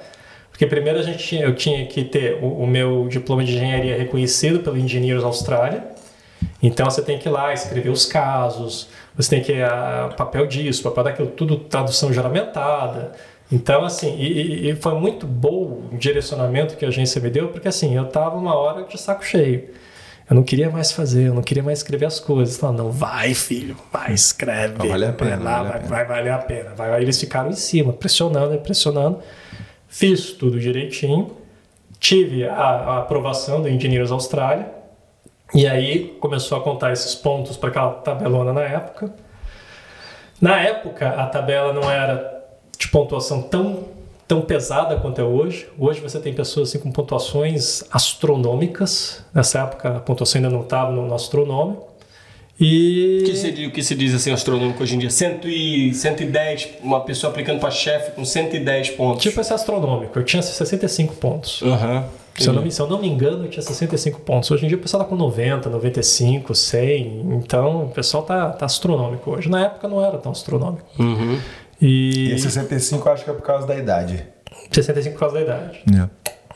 Porque 0.50 0.66
primeiro 0.66 0.98
a 0.98 1.02
gente 1.02 1.18
tinha, 1.18 1.44
eu 1.44 1.54
tinha 1.54 1.86
que 1.86 2.02
ter 2.02 2.42
o, 2.42 2.62
o 2.62 2.66
meu 2.66 3.06
diploma 3.08 3.44
de 3.44 3.54
engenharia 3.54 3.96
reconhecido 3.96 4.60
pelo 4.60 4.76
Engineers 4.76 5.22
Austrália. 5.22 5.84
Então 6.62 6.88
você 6.90 7.02
tem 7.02 7.18
que 7.18 7.28
ir 7.28 7.32
lá 7.32 7.52
escrever 7.52 7.90
os 7.90 8.04
casos, 8.06 8.88
você 9.14 9.30
tem 9.30 9.42
que 9.42 9.52
ir 9.52 9.62
a 9.64 10.12
papel 10.16 10.46
disso, 10.46 10.82
papel 10.82 11.04
daquilo, 11.04 11.28
tudo 11.28 11.56
tradução 11.58 12.12
juramentada. 12.12 13.12
Então, 13.50 13.84
assim, 13.84 14.16
e, 14.18 14.70
e- 14.70 14.76
foi 14.76 14.94
muito 14.94 15.26
bom 15.26 15.88
o 15.92 15.96
direcionamento 15.96 16.76
que 16.76 16.84
a 16.84 16.88
agência 16.88 17.20
me 17.20 17.30
deu, 17.30 17.48
porque 17.48 17.68
assim, 17.68 17.94
eu 17.96 18.06
tava 18.06 18.36
uma 18.36 18.54
hora 18.56 18.84
de 18.84 19.00
saco 19.00 19.24
cheio. 19.24 19.70
Eu 20.28 20.34
não 20.34 20.42
queria 20.42 20.68
mais 20.68 20.90
fazer, 20.90 21.28
eu 21.28 21.34
não 21.34 21.42
queria 21.42 21.62
mais 21.62 21.78
escrever 21.78 22.06
as 22.06 22.18
coisas. 22.18 22.56
Então, 22.56 22.72
não, 22.72 22.90
vai, 22.90 23.32
filho, 23.34 23.76
vai, 23.92 24.12
escreve. 24.12 24.74
Vai 24.74 24.88
valer 24.88 25.10
a 25.10 25.12
pena, 25.12 25.36
Vai 25.36 25.44
lá, 25.44 25.62
vale 25.62 25.68
a 25.68 25.70
vai, 25.70 25.78
pena. 25.80 25.88
vai 25.94 26.04
valer 26.04 26.32
a 26.32 26.38
pena. 26.38 26.74
Vai, 26.74 26.92
aí 26.94 27.02
eles 27.04 27.20
ficaram 27.20 27.50
em 27.50 27.52
cima, 27.52 27.92
pressionando, 27.92 28.58
pressionando. 28.58 29.20
Fiz 29.86 30.32
tudo 30.32 30.58
direitinho. 30.58 31.36
Tive 32.00 32.44
a, 32.48 32.52
a 32.56 32.98
aprovação 32.98 33.62
do 33.62 33.68
Engineers 33.68 34.10
Austrália. 34.10 34.66
E 35.54 35.64
aí 35.64 36.16
começou 36.18 36.58
a 36.58 36.60
contar 36.60 36.92
esses 36.92 37.14
pontos 37.14 37.56
para 37.56 37.68
aquela 37.68 37.92
tabelona 37.92 38.52
na 38.52 38.62
época. 38.62 39.14
Na 40.40 40.60
época, 40.60 41.08
a 41.08 41.26
tabela 41.26 41.72
não 41.72 41.88
era 41.88 42.35
de 42.78 42.88
pontuação 42.88 43.42
tão, 43.42 43.84
tão 44.26 44.40
pesada 44.42 44.96
quanto 44.96 45.20
é 45.20 45.24
hoje. 45.24 45.66
Hoje 45.78 46.00
você 46.00 46.18
tem 46.18 46.32
pessoas 46.32 46.68
assim, 46.70 46.78
com 46.78 46.90
pontuações 46.90 47.82
astronômicas. 47.90 49.24
Nessa 49.34 49.60
época, 49.60 49.96
a 49.96 50.00
pontuação 50.00 50.38
ainda 50.40 50.50
não 50.50 50.62
estava 50.62 50.92
no, 50.92 51.06
no 51.06 51.14
astronômico. 51.14 51.86
E... 52.58 53.18
O 53.22 53.24
que, 53.26 53.36
se, 53.36 53.52
diz- 53.52 53.68
o 53.68 53.70
que 53.70 53.82
se 53.82 53.94
diz 53.94 54.14
assim 54.14 54.32
astronômico 54.32 54.82
hoje 54.82 54.96
em 54.96 54.98
dia? 54.98 55.10
100 55.10 55.40
e, 55.44 55.92
110, 55.94 56.68
uma 56.82 57.00
pessoa 57.00 57.30
aplicando 57.30 57.60
para 57.60 57.70
chefe 57.70 58.12
com 58.12 58.24
110 58.24 58.90
pontos. 58.90 59.22
Tipo 59.22 59.40
esse 59.42 59.52
astronômico, 59.52 60.18
eu 60.18 60.24
tinha 60.24 60.40
65 60.42 61.14
pontos. 61.16 61.62
Aham. 61.62 62.04
Se 62.38 62.48
eu, 62.48 62.52
não 62.52 62.62
me, 62.62 62.70
se 62.70 62.80
eu 62.80 62.86
não 62.86 63.00
me 63.00 63.08
engano, 63.08 63.44
eu 63.46 63.48
tinha 63.48 63.62
65 63.62 64.20
pontos. 64.20 64.50
Hoje 64.50 64.66
em 64.66 64.68
dia 64.68 64.76
o 64.76 64.80
pessoal 64.80 65.02
tá 65.02 65.08
com 65.08 65.16
90, 65.16 65.70
95, 65.70 66.54
100. 66.54 67.20
Então 67.32 67.84
o 67.84 67.88
pessoal 67.88 68.22
tá, 68.24 68.50
tá 68.50 68.66
astronômico 68.66 69.30
hoje. 69.30 69.48
Na 69.48 69.64
época 69.64 69.88
não 69.88 70.04
era 70.04 70.18
tão 70.18 70.32
astronômico. 70.32 70.84
Uhum. 70.98 71.38
E 71.80 72.30
E, 72.30 72.32
esse 72.32 72.44
65 72.44 73.08
eu 73.08 73.12
acho 73.12 73.24
que 73.24 73.30
é 73.30 73.32
por 73.32 73.42
causa 73.42 73.66
da 73.66 73.76
idade. 73.76 74.24
65 74.70 75.14
por 75.14 75.20
causa 75.20 75.34
da 75.36 75.40
idade. 75.42 75.82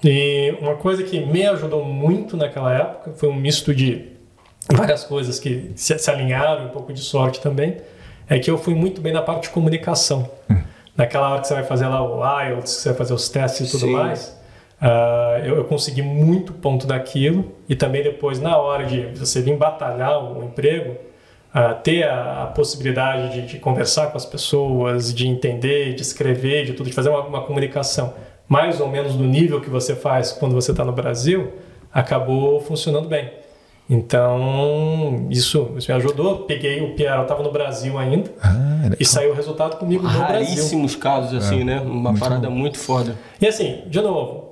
E 0.03 0.55
uma 0.61 0.77
coisa 0.77 1.03
que 1.03 1.21
me 1.21 1.47
ajudou 1.47 1.85
muito 1.85 2.37
naquela 2.37 2.73
época 2.75 3.13
foi 3.17 3.29
um 3.29 3.35
misto 3.35 3.75
de 3.75 4.09
várias 4.73 5.05
coisas 5.05 5.39
que 5.39 5.73
se, 5.75 5.99
se 5.99 6.11
alinharam, 6.11 6.67
um 6.67 6.71
pouco 6.71 6.93
de 6.93 7.01
sorte 7.01 7.41
também, 7.41 7.77
é 8.29 8.39
que 8.39 8.51
eu 8.51 8.57
fui 8.57 8.75
muito 8.75 9.01
bem 9.01 9.13
na 9.13 9.21
parte 9.21 9.45
de 9.45 9.51
comunicação. 9.51 10.31
Naquela 10.97 11.31
hora 11.31 11.41
que 11.41 11.49
você 11.49 11.55
vai 11.55 11.65
fazer 11.65 11.87
lá 11.87 12.03
o 12.03 12.23
IELTS, 12.43 12.77
que 12.77 12.83
você 12.83 12.89
vai 12.91 12.99
fazer 12.99 13.15
os 13.15 13.29
testes 13.29 13.69
e 13.69 13.71
tudo 13.71 13.87
Sim. 13.87 13.93
mais, 13.93 14.41
ah, 14.81 15.41
eu, 15.45 15.57
eu 15.57 15.65
consegui 15.65 16.03
muito 16.03 16.53
ponto 16.53 16.87
daquilo 16.87 17.53
e 17.69 17.75
também 17.75 18.03
depois, 18.03 18.41
na 18.41 18.57
hora 18.57 18.85
de 18.87 19.03
você 19.15 19.43
vir 19.43 19.57
batalhar 19.57 20.23
o 20.23 20.45
emprego, 20.45 20.97
ter 21.83 22.05
a, 22.05 22.45
a 22.45 22.47
possibilidade 22.47 23.33
de, 23.35 23.47
de 23.47 23.59
conversar 23.59 24.09
com 24.11 24.17
as 24.17 24.25
pessoas, 24.25 25.13
de 25.13 25.27
entender, 25.27 25.95
de 25.95 26.03
escrever, 26.03 26.65
de 26.67 26.73
tudo, 26.75 26.89
de 26.89 26.95
fazer 26.95 27.09
uma, 27.09 27.21
uma 27.21 27.43
comunicação 27.43 28.15
mais 28.49 28.81
ou 28.81 28.89
menos 28.89 29.15
do 29.15 29.25
nível 29.25 29.61
que 29.61 29.71
você 29.71 29.95
faz 29.95 30.33
quando 30.33 30.55
você 30.57 30.73
está 30.73 30.85
no 30.85 30.93
Brasil, 30.93 31.53
acabou 31.93 32.61
funcionando 32.61 33.09
bem. 33.09 33.31
Então, 33.89 35.27
isso, 35.31 35.73
isso 35.77 35.91
me 35.91 35.97
ajudou. 35.97 36.39
Peguei 36.45 36.81
o 36.81 36.95
PR, 36.95 37.17
eu 37.17 37.23
estava 37.23 37.43
no 37.43 37.51
Brasil 37.51 37.99
ainda, 37.99 38.31
Ah, 38.41 38.91
e 38.99 39.05
saiu 39.05 39.31
o 39.33 39.35
resultado 39.35 39.77
comigo 39.77 40.03
no 40.03 40.09
Brasil. 40.11 40.27
Raríssimos 40.27 40.95
casos 40.97 41.35
assim, 41.35 41.65
né? 41.65 41.81
Uma 41.81 42.11
muito 42.11 42.21
parada 42.21 42.51
muito 42.51 42.79
foda. 42.79 43.17
E 43.41 43.47
assim, 43.47 43.83
de 43.87 44.01
novo, 44.01 44.50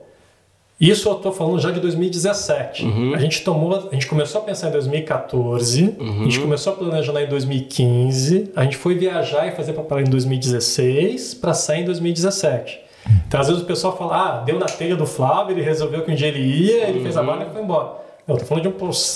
isso 0.80 1.08
eu 1.08 1.14
tô 1.16 1.32
falando 1.32 1.58
já 1.60 1.70
de 1.70 1.80
2017. 1.80 2.86
A 3.14 3.18
gente 3.18 3.42
tomou, 3.42 3.88
a 3.90 3.94
gente 3.94 4.06
começou 4.06 4.40
a 4.40 4.44
pensar 4.44 4.68
em 4.68 4.72
2014, 4.72 5.96
a 6.00 6.24
gente 6.24 6.40
começou 6.40 6.72
a 6.72 6.76
planejar 6.76 7.22
em 7.22 7.28
2015, 7.28 8.52
a 8.54 8.64
gente 8.64 8.76
foi 8.76 8.94
viajar 8.94 9.46
e 9.48 9.52
fazer 9.52 9.72
papel 9.72 10.00
em 10.00 10.04
2016 10.04 11.34
para 11.34 11.52
sair 11.54 11.82
em 11.82 11.84
2017. 11.84 12.80
Então, 13.26 13.40
às 13.40 13.48
vezes 13.48 13.62
o 13.62 13.66
pessoal 13.66 13.96
fala, 13.96 14.16
ah, 14.16 14.38
deu 14.44 14.58
na 14.58 14.66
telha 14.66 14.94
do 14.94 15.06
Flávio, 15.06 15.54
ele 15.54 15.62
resolveu 15.62 16.02
que 16.04 16.10
um 16.10 16.14
dia 16.14 16.28
ele 16.28 16.40
ia, 16.40 16.88
ele 16.88 17.00
fez 17.00 17.16
a 17.16 17.22
barra 17.22 17.46
e 17.48 17.52
foi 17.52 17.62
embora. 17.62 17.92
Eu 18.26 18.36
tô 18.36 18.44
falando 18.44 18.64
de 18.64 18.68
um 18.68 18.72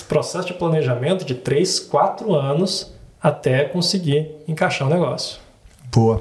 processo 0.08 0.46
de 0.46 0.54
planejamento 0.54 1.24
de 1.24 1.34
3, 1.34 1.78
4 1.80 2.34
anos 2.34 2.92
até 3.22 3.64
conseguir 3.64 4.30
encaixar 4.48 4.88
o 4.88 4.90
negócio. 4.90 5.38
Boa. 5.94 6.18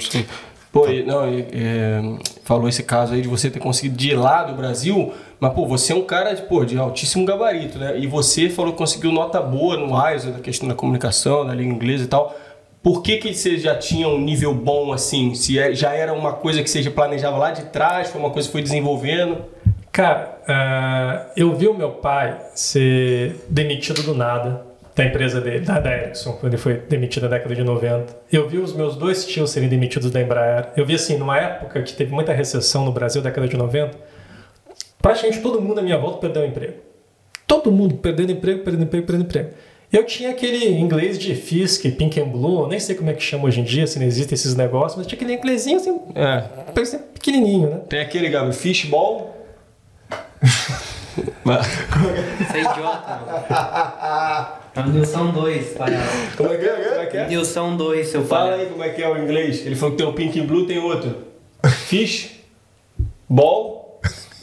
Pô, 0.74 0.88
e- 0.90 1.04
não, 1.04 1.28
e, 1.28 1.46
é, 1.54 2.02
falou 2.44 2.68
esse 2.68 2.84
caso 2.84 3.14
aí 3.14 3.22
de 3.22 3.28
você 3.30 3.50
ter 3.50 3.60
conseguido 3.60 3.96
de 3.96 4.10
ir 4.12 4.16
lá 4.16 4.44
do 4.44 4.54
Brasil, 4.56 5.14
mas 5.42 5.54
pô, 5.54 5.66
você 5.66 5.92
é 5.92 5.96
um 5.96 6.04
cara 6.04 6.34
de, 6.34 6.44
pô, 6.44 6.64
de 6.64 6.78
altíssimo 6.78 7.26
gabarito, 7.26 7.80
né? 7.80 7.98
E 7.98 8.06
você 8.06 8.48
falou 8.48 8.74
que 8.74 8.78
conseguiu 8.78 9.12
nota 9.12 9.42
boa 9.42 9.76
no 9.76 9.88
IELTS, 9.88 10.26
na 10.26 10.40
questão 10.40 10.70
da 10.70 10.76
comunicação, 10.76 11.44
da 11.44 11.56
língua 11.56 11.74
inglesa 11.74 12.04
e 12.04 12.08
tal. 12.08 12.38
Por 12.84 13.02
que, 13.02 13.18
que 13.18 13.34
você 13.34 13.58
já 13.58 13.76
tinha 13.76 14.08
um 14.08 14.20
nível 14.20 14.54
bom 14.54 14.94
assim? 14.94 15.34
Se 15.34 15.58
é- 15.58 15.74
já 15.74 15.94
era 15.96 16.14
uma 16.14 16.34
coisa 16.34 16.62
que 16.62 16.70
você 16.70 16.88
planejava 16.92 17.38
lá 17.40 17.50
de 17.50 17.64
trás, 17.66 18.12
foi 18.12 18.22
uma 18.22 18.30
coisa 18.30 18.48
que 18.48 18.52
foi 18.52 18.62
desenvolvendo? 18.62 19.38
Cara, 19.92 20.38
ah, 20.48 21.26
eu 21.36 21.56
vi 21.56 21.68
o 21.68 21.74
meu 21.74 21.90
pai 21.90 22.38
ser 22.54 23.44
demitido 23.50 24.04
do 24.04 24.14
nada 24.14 24.64
da 24.96 25.06
empresa 25.06 25.42
dele, 25.42 25.62
da, 25.62 25.80
da 25.80 25.92
Ericsson, 25.92 26.34
quando 26.34 26.54
ele 26.54 26.62
foi 26.62 26.76
demitido 26.76 27.24
na 27.24 27.30
década 27.30 27.56
de 27.56 27.64
90. 27.64 28.16
Eu 28.32 28.48
vi 28.48 28.60
os 28.60 28.74
meus 28.76 28.96
dois 28.96 29.26
tios 29.26 29.50
serem 29.50 29.68
demitidos 29.70 30.12
da 30.12 30.22
Embraer. 30.22 30.68
Eu 30.78 30.86
vi 30.86 30.94
assim, 30.96 31.18
numa 31.18 31.38
época 31.38 31.82
que 31.82 31.94
teve 31.94 32.14
muita 32.14 32.32
recessão 32.32 32.86
no 32.86 32.92
Brasil, 32.92 33.24
década 33.24 33.48
de 33.48 33.58
90, 33.58 33.98
praticamente 35.02 35.42
todo 35.42 35.62
mundo 35.62 35.80
à 35.80 35.82
minha 35.82 35.98
volta 35.98 36.18
perdeu 36.20 36.44
o 36.44 36.46
emprego. 36.46 36.74
Todo 37.48 37.72
mundo 37.72 37.96
perdendo 37.96 38.32
emprego, 38.32 38.64
perdendo 38.64 38.84
emprego, 38.84 39.06
perdendo 39.06 39.26
emprego. 39.26 39.50
Eu 39.92 40.06
tinha 40.06 40.30
aquele 40.30 40.70
inglês 40.80 41.20
de 41.20 41.36
Fisk, 41.36 41.84
Pink 41.98 42.18
and 42.20 42.30
Blue, 42.30 42.66
nem 42.68 42.80
sei 42.80 42.96
como 42.96 43.10
é 43.10 43.14
que 43.14 43.22
chama 43.22 43.46
hoje 43.46 43.60
em 43.60 43.64
dia, 43.66 43.86
se 43.86 44.00
não 44.00 44.06
existem 44.06 44.36
esses 44.36 44.56
negócios, 44.56 44.96
mas 44.98 45.06
tinha 45.06 45.18
aquele 45.18 45.34
inglesinho 45.34 45.76
assim, 45.78 46.00
É. 46.16 46.44
pequenininho, 47.14 47.70
né? 47.70 47.82
Tem 47.90 48.00
aquele, 48.00 48.30
Gabriel, 48.30 48.54
fishball. 48.54 49.36
Você 51.44 52.58
é 52.58 52.62
idiota, 52.62 53.20
mano. 53.26 54.62
É 54.74 54.80
o 54.80 54.88
Nilson 54.88 55.32
2, 55.32 55.68
palhaço. 55.74 56.38
como 56.38 56.54
é 56.54 56.58
que 56.58 56.66
é? 56.66 56.70
Como 56.74 57.02
é 57.02 57.06
que 57.08 57.18
é? 57.18 57.28
Nilson 57.28 57.76
2, 57.76 58.08
seu 58.08 58.24
Fala 58.24 58.44
palhaço. 58.52 58.62
aí 58.64 58.70
como 58.70 58.84
é 58.84 58.90
que 58.90 59.04
é 59.04 59.10
o 59.10 59.18
inglês. 59.22 59.66
Ele 59.66 59.76
falou 59.76 59.96
que 59.96 60.02
tem 60.02 60.10
o 60.10 60.14
pink 60.14 60.40
and 60.40 60.46
blue, 60.46 60.66
tem 60.66 60.80
outro. 60.80 61.16
Fish, 61.86 62.40
ball 63.28 63.91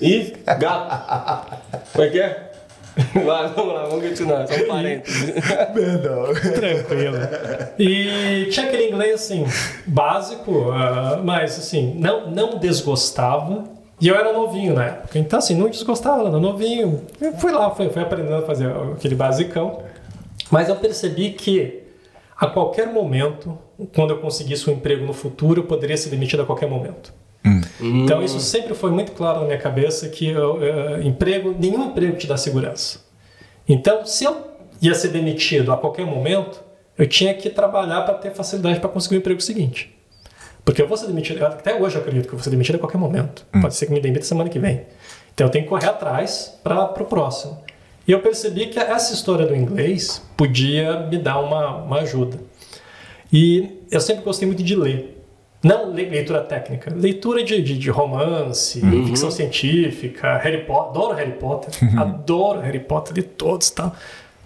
e 0.00 0.34
gato. 0.58 1.56
Como 1.92 2.04
é 2.04 2.10
que 2.10 2.20
é? 2.20 2.48
Vai, 3.24 3.48
vamos 3.48 3.74
lá, 3.74 3.84
vamos 3.86 4.08
continuar. 4.08 4.46
Só 4.48 4.54
um 4.54 4.66
parênteses. 4.66 5.34
Perdão. 5.72 6.34
Tranquilo. 6.34 7.16
E 7.78 8.48
tinha 8.50 8.66
aquele 8.66 8.88
inglês 8.88 9.14
assim, 9.14 9.46
básico, 9.86 10.70
ah, 10.72 11.20
mas 11.22 11.58
assim, 11.58 11.94
não, 11.98 12.30
não 12.30 12.58
desgostava. 12.58 13.64
E 14.00 14.08
eu 14.08 14.14
era 14.14 14.32
novinho 14.32 14.74
na 14.74 14.86
época. 14.86 15.18
Então, 15.18 15.38
assim, 15.38 15.56
não 15.56 15.68
desgostava, 15.68 16.28
era 16.28 16.38
novinho. 16.38 17.04
Eu 17.20 17.32
fui 17.32 17.50
lá, 17.50 17.70
fui, 17.70 17.88
fui 17.88 18.02
aprendendo 18.02 18.36
a 18.36 18.42
fazer 18.42 18.70
aquele 18.94 19.14
basicão. 19.14 19.82
Mas 20.50 20.68
eu 20.68 20.76
percebi 20.76 21.30
que 21.30 21.82
a 22.36 22.46
qualquer 22.46 22.86
momento, 22.92 23.58
quando 23.94 24.10
eu 24.10 24.18
conseguisse 24.18 24.70
um 24.70 24.74
emprego 24.74 25.04
no 25.04 25.12
futuro, 25.12 25.60
eu 25.62 25.64
poderia 25.66 25.96
ser 25.96 26.10
demitido 26.10 26.42
a 26.42 26.46
qualquer 26.46 26.68
momento. 26.68 27.12
Então 27.80 28.22
isso 28.22 28.40
sempre 28.40 28.74
foi 28.74 28.90
muito 28.90 29.12
claro 29.12 29.40
na 29.40 29.46
minha 29.46 29.58
cabeça 29.58 30.08
que 30.08 30.28
eu, 30.28 30.62
eh, 30.62 31.02
emprego, 31.04 31.54
nenhum 31.58 31.86
emprego 31.86 32.16
te 32.16 32.26
dá 32.26 32.36
segurança. 32.36 33.00
Então, 33.68 34.04
se 34.06 34.24
eu 34.24 34.48
ia 34.80 34.94
ser 34.94 35.08
demitido 35.08 35.72
a 35.72 35.76
qualquer 35.76 36.06
momento, 36.06 36.60
eu 36.96 37.06
tinha 37.06 37.34
que 37.34 37.50
trabalhar 37.50 38.02
para 38.02 38.14
ter 38.14 38.30
facilidade 38.32 38.80
para 38.80 38.88
conseguir 38.88 39.16
o 39.16 39.18
emprego 39.18 39.40
seguinte. 39.40 39.94
Porque 40.64 40.82
eu 40.82 40.88
vou 40.88 40.96
ser 40.96 41.06
demitido, 41.06 41.42
até 41.44 41.74
hoje 41.80 41.96
eu 41.96 42.00
acredito 42.00 42.24
que 42.24 42.34
eu 42.34 42.38
vou 42.38 42.44
ser 42.44 42.50
demitido 42.50 42.76
a 42.76 42.78
qualquer 42.78 42.98
momento. 42.98 43.46
Pode 43.60 43.74
ser 43.74 43.86
que 43.86 43.92
me 43.92 44.00
demita 44.00 44.24
semana 44.24 44.50
que 44.50 44.58
vem. 44.58 44.82
Então 45.32 45.46
eu 45.46 45.50
tenho 45.50 45.64
que 45.64 45.70
correr 45.70 45.86
atrás 45.86 46.58
para 46.62 46.84
o 46.84 47.06
próximo. 47.06 47.62
E 48.06 48.12
eu 48.12 48.20
percebi 48.20 48.66
que 48.66 48.78
essa 48.78 49.12
história 49.14 49.46
do 49.46 49.54
inglês 49.54 50.22
podia 50.36 51.00
me 51.00 51.18
dar 51.18 51.38
uma, 51.40 51.76
uma 51.76 52.00
ajuda. 52.00 52.38
E 53.32 53.82
eu 53.90 54.00
sempre 54.00 54.24
gostei 54.24 54.46
muito 54.46 54.62
de 54.62 54.74
ler. 54.74 55.17
Não 55.62 55.92
le- 55.92 56.08
leitura 56.08 56.40
técnica, 56.40 56.92
leitura 56.94 57.42
de, 57.42 57.60
de, 57.62 57.76
de 57.76 57.90
romance, 57.90 58.80
ficção 59.06 59.30
científica, 59.30 60.36
Harry 60.38 60.64
Potter. 60.64 60.88
Adoro 60.90 61.14
Harry 61.14 61.32
Potter, 61.32 61.74
adoro 62.00 62.60
Harry 62.60 62.78
Potter, 62.80 63.14
li 63.16 63.22
todos 63.22 63.68
e 63.68 63.74
tal. 63.74 63.94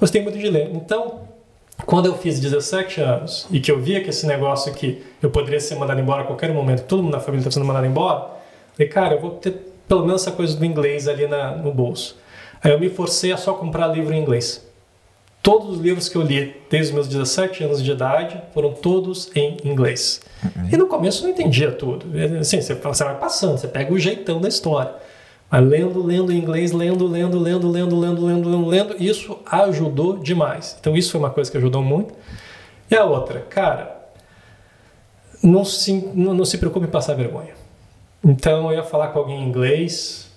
Gostei 0.00 0.22
muito 0.22 0.38
de 0.38 0.48
ler. 0.48 0.70
Então, 0.72 1.20
quando 1.84 2.06
eu 2.06 2.14
fiz 2.16 2.40
17 2.40 3.00
anos 3.00 3.46
e 3.50 3.60
que 3.60 3.70
eu 3.70 3.78
via 3.80 4.00
que 4.02 4.10
esse 4.10 4.26
negócio 4.26 4.72
aqui 4.72 5.02
eu 5.22 5.30
poderia 5.30 5.60
ser 5.60 5.74
mandado 5.74 6.00
embora 6.00 6.22
a 6.22 6.24
qualquer 6.24 6.52
momento, 6.52 6.84
todo 6.84 7.02
mundo 7.02 7.12
na 7.12 7.20
família 7.20 7.40
está 7.42 7.50
sendo 7.50 7.66
mandado 7.66 7.86
embora, 7.86 8.26
falei, 8.74 8.88
cara, 8.88 9.14
eu 9.16 9.20
vou 9.20 9.32
ter 9.32 9.52
pelo 9.86 10.06
menos 10.06 10.22
essa 10.22 10.30
coisa 10.32 10.56
do 10.56 10.64
inglês 10.64 11.06
ali 11.08 11.26
na, 11.26 11.54
no 11.56 11.72
bolso. 11.72 12.16
Aí 12.64 12.70
eu 12.72 12.80
me 12.80 12.88
forcei 12.88 13.32
a 13.32 13.36
só 13.36 13.52
comprar 13.54 13.88
livro 13.88 14.14
em 14.14 14.22
inglês. 14.22 14.66
Todos 15.42 15.70
os 15.70 15.80
livros 15.80 16.08
que 16.08 16.16
eu 16.16 16.22
li 16.22 16.56
desde 16.70 16.90
os 16.90 16.94
meus 16.94 17.08
17 17.08 17.64
anos 17.64 17.82
de 17.82 17.90
idade 17.90 18.40
foram 18.54 18.72
todos 18.72 19.28
em 19.34 19.56
inglês. 19.64 20.20
E 20.70 20.76
no 20.76 20.86
começo 20.86 21.22
eu 21.22 21.24
não 21.24 21.30
entendia 21.34 21.72
tudo. 21.72 22.06
Assim, 22.38 22.60
você, 22.60 22.74
você 22.74 23.04
vai 23.04 23.18
passando, 23.18 23.58
você 23.58 23.66
pega 23.66 23.92
o 23.92 23.98
jeitão 23.98 24.40
da 24.40 24.48
história. 24.48 24.94
Mas 25.50 25.68
lendo, 25.68 26.02
lendo 26.02 26.32
em 26.32 26.38
inglês, 26.38 26.70
lendo, 26.70 27.06
lendo, 27.06 27.38
lendo, 27.40 27.68
lendo, 27.68 27.98
lendo, 27.98 28.24
lendo, 28.24 28.48
lendo, 28.48 28.66
lendo, 28.68 29.02
isso 29.02 29.38
ajudou 29.44 30.18
demais. 30.18 30.76
Então 30.80 30.96
isso 30.96 31.10
foi 31.10 31.18
uma 31.20 31.30
coisa 31.30 31.50
que 31.50 31.58
ajudou 31.58 31.82
muito. 31.82 32.14
E 32.88 32.94
a 32.94 33.04
outra, 33.04 33.40
cara, 33.40 34.00
não 35.42 35.64
se, 35.64 35.92
não, 36.14 36.32
não 36.32 36.44
se 36.44 36.56
preocupe 36.56 36.86
em 36.86 36.90
passar 36.90 37.14
vergonha. 37.14 37.54
Então 38.24 38.70
eu 38.70 38.76
ia 38.76 38.84
falar 38.84 39.08
com 39.08 39.18
alguém 39.18 39.42
em 39.42 39.48
inglês, 39.48 40.30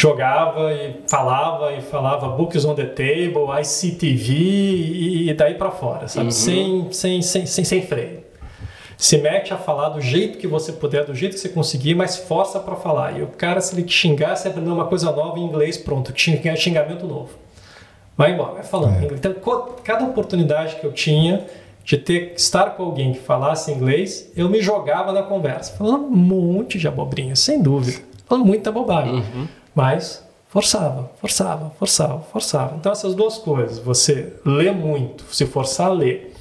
jogava 0.00 0.72
e 0.74 0.96
falava 1.08 1.72
e 1.72 1.80
falava 1.80 2.28
books 2.28 2.64
on 2.64 2.74
the 2.74 2.84
table, 2.84 3.46
ICTV 3.60 4.32
e, 4.34 5.30
e 5.30 5.34
daí 5.34 5.54
para 5.54 5.70
fora, 5.70 6.06
sabe? 6.06 6.32
Sem, 6.34 6.88
sem, 6.92 7.22
sem, 7.22 7.46
sem, 7.46 7.64
sem 7.64 7.82
freio. 7.82 8.20
Se 8.98 9.18
mete 9.18 9.52
a 9.52 9.56
falar 9.58 9.90
do 9.90 10.00
jeito 10.00 10.38
que 10.38 10.46
você 10.46 10.72
puder, 10.72 11.04
do 11.04 11.14
jeito 11.14 11.34
que 11.34 11.40
você 11.40 11.48
conseguir, 11.48 11.94
mas 11.94 12.16
força 12.16 12.58
para 12.60 12.76
falar. 12.76 13.18
E 13.18 13.22
o 13.22 13.26
cara, 13.26 13.60
se 13.60 13.74
ele 13.74 13.82
te 13.82 13.92
xingar, 13.92 14.36
se 14.36 14.48
aprender 14.48 14.70
uma 14.70 14.86
coisa 14.86 15.10
nova 15.12 15.38
em 15.38 15.44
inglês, 15.44 15.76
pronto, 15.76 16.12
xingamento 16.16 17.06
novo. 17.06 17.30
Vai 18.16 18.32
embora, 18.32 18.54
vai 18.54 18.62
falando. 18.64 19.12
Então, 19.14 19.32
co- 19.34 19.76
cada 19.84 20.04
oportunidade 20.04 20.76
que 20.76 20.84
eu 20.86 20.92
tinha 20.92 21.44
de 21.84 21.98
ter 21.98 22.32
estar 22.36 22.70
com 22.70 22.82
alguém 22.84 23.12
que 23.12 23.18
falasse 23.20 23.70
inglês, 23.70 24.30
eu 24.34 24.48
me 24.48 24.60
jogava 24.62 25.12
na 25.12 25.22
conversa, 25.22 25.74
falando 25.76 26.06
um 26.06 26.16
monte 26.16 26.78
de 26.78 26.88
abobrinha, 26.88 27.36
sem 27.36 27.62
dúvida, 27.62 27.98
falando 28.26 28.46
muita 28.46 28.72
bobagem, 28.72 29.22
mas 29.76 30.26
forçava, 30.48 31.10
forçava, 31.20 31.70
forçava, 31.78 32.20
forçava. 32.32 32.76
Então 32.76 32.90
essas 32.90 33.14
duas 33.14 33.36
coisas, 33.36 33.78
você 33.78 34.32
lê 34.42 34.70
muito, 34.70 35.24
se 35.34 35.44
forçar 35.44 35.88
a 35.88 35.92
ler 35.92 36.34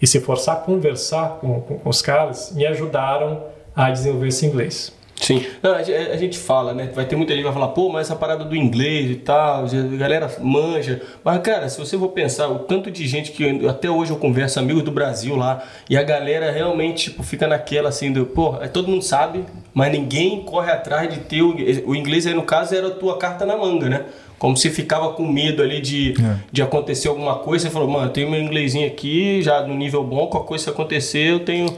e 0.00 0.06
se 0.06 0.20
forçar 0.20 0.56
a 0.56 0.60
conversar 0.60 1.38
com, 1.40 1.62
com, 1.62 1.78
com 1.78 1.88
os 1.88 2.02
caras, 2.02 2.52
me 2.52 2.66
ajudaram 2.66 3.42
a 3.74 3.90
desenvolver 3.90 4.28
esse 4.28 4.44
inglês. 4.44 4.92
Sim. 5.20 5.42
Não, 5.62 5.72
a, 5.72 5.76
a 5.78 6.16
gente 6.16 6.36
fala, 6.36 6.74
né? 6.74 6.90
Vai 6.94 7.04
ter 7.06 7.16
muita 7.16 7.32
gente 7.32 7.40
que 7.42 7.48
vai 7.48 7.54
falar, 7.54 7.68
pô, 7.68 7.88
mas 7.88 8.08
essa 8.08 8.16
parada 8.16 8.44
do 8.44 8.54
inglês 8.54 9.10
e 9.10 9.14
tal, 9.14 9.64
a 9.64 9.96
galera 9.96 10.30
manja. 10.40 11.00
Mas, 11.22 11.40
cara, 11.40 11.68
se 11.68 11.78
você 11.78 11.96
for 11.96 12.08
pensar, 12.08 12.48
o 12.48 12.58
tanto 12.60 12.90
de 12.90 13.06
gente 13.06 13.30
que 13.32 13.42
eu- 13.42 13.70
até 13.70 13.88
hoje 13.88 14.10
eu 14.10 14.16
converso, 14.16 14.58
amigos 14.58 14.82
do 14.82 14.90
Brasil 14.90 15.36
lá, 15.36 15.62
e 15.88 15.96
a 15.96 16.02
galera 16.02 16.50
realmente 16.50 17.10
tipo, 17.10 17.22
fica 17.22 17.46
naquela 17.46 17.88
assim, 17.88 18.12
do, 18.12 18.26
pô, 18.26 18.56
é, 18.60 18.68
todo 18.68 18.88
mundo 18.88 19.02
sabe, 19.02 19.44
mas 19.72 19.90
ninguém 19.92 20.42
corre 20.42 20.70
atrás 20.70 21.08
de 21.12 21.20
ter 21.20 21.42
o, 21.42 21.54
o 21.86 21.94
inglês 21.94 22.26
aí, 22.26 22.34
no 22.34 22.42
caso, 22.42 22.74
era 22.74 22.88
a 22.88 22.90
tua 22.90 23.16
carta 23.16 23.46
na 23.46 23.56
manga, 23.56 23.88
né? 23.88 24.04
Como 24.38 24.56
se 24.56 24.68
ficava 24.68 25.12
com 25.12 25.26
medo 25.26 25.62
ali 25.62 25.80
de, 25.80 26.14
de 26.52 26.60
acontecer 26.60 27.08
alguma 27.08 27.36
coisa, 27.36 27.66
você 27.68 27.72
falou, 27.72 27.88
mano, 27.88 28.06
eu 28.08 28.10
tenho 28.12 28.28
meu 28.30 28.40
inglesinho 28.40 28.86
aqui, 28.86 29.40
já 29.40 29.62
no 29.62 29.74
nível 29.74 30.02
bom, 30.04 30.26
qualquer 30.26 30.48
coisa 30.48 30.64
que 30.64 30.70
acontecer, 30.70 31.30
eu 31.30 31.40
tenho. 31.40 31.74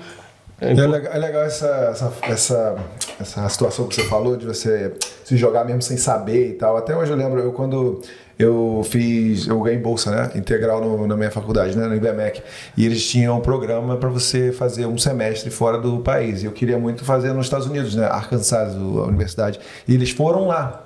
É 0.58 0.72
legal, 0.72 1.12
é 1.12 1.18
legal 1.18 1.42
essa, 1.44 1.66
essa, 1.92 2.12
essa, 2.22 2.76
essa 3.20 3.48
situação 3.48 3.86
que 3.86 3.94
você 3.94 4.04
falou 4.04 4.36
de 4.36 4.46
você 4.46 4.92
se 5.24 5.36
jogar 5.36 5.64
mesmo 5.64 5.82
sem 5.82 5.96
saber 5.96 6.50
e 6.50 6.52
tal. 6.54 6.76
Até 6.76 6.96
hoje 6.96 7.10
eu 7.10 7.16
lembro, 7.16 7.40
eu 7.40 7.52
quando 7.52 8.00
eu 8.38 8.82
fiz, 8.84 9.46
eu 9.46 9.58
ganhei 9.62 9.78
bolsa, 9.78 10.10
né, 10.10 10.30
integral 10.34 10.80
no- 10.82 11.06
na 11.06 11.16
minha 11.16 11.30
faculdade, 11.30 11.74
né, 11.76 11.86
no 11.86 11.94
IBMEC, 11.96 12.42
e 12.76 12.84
eles 12.84 13.02
tinham 13.08 13.38
um 13.38 13.40
programa 13.40 13.96
para 13.96 14.10
você 14.10 14.52
fazer 14.52 14.84
um 14.84 14.98
semestre 14.98 15.50
fora 15.50 15.78
do 15.78 16.00
país. 16.00 16.42
E 16.42 16.46
eu 16.46 16.52
queria 16.52 16.78
muito 16.78 17.02
fazer 17.04 17.32
nos 17.32 17.46
Estados 17.46 17.66
Unidos, 17.66 17.94
né, 17.94 18.04
Arkansas, 18.04 18.74
a 18.74 18.78
universidade. 18.78 19.58
E 19.88 19.94
eles 19.94 20.10
foram 20.10 20.46
lá 20.48 20.82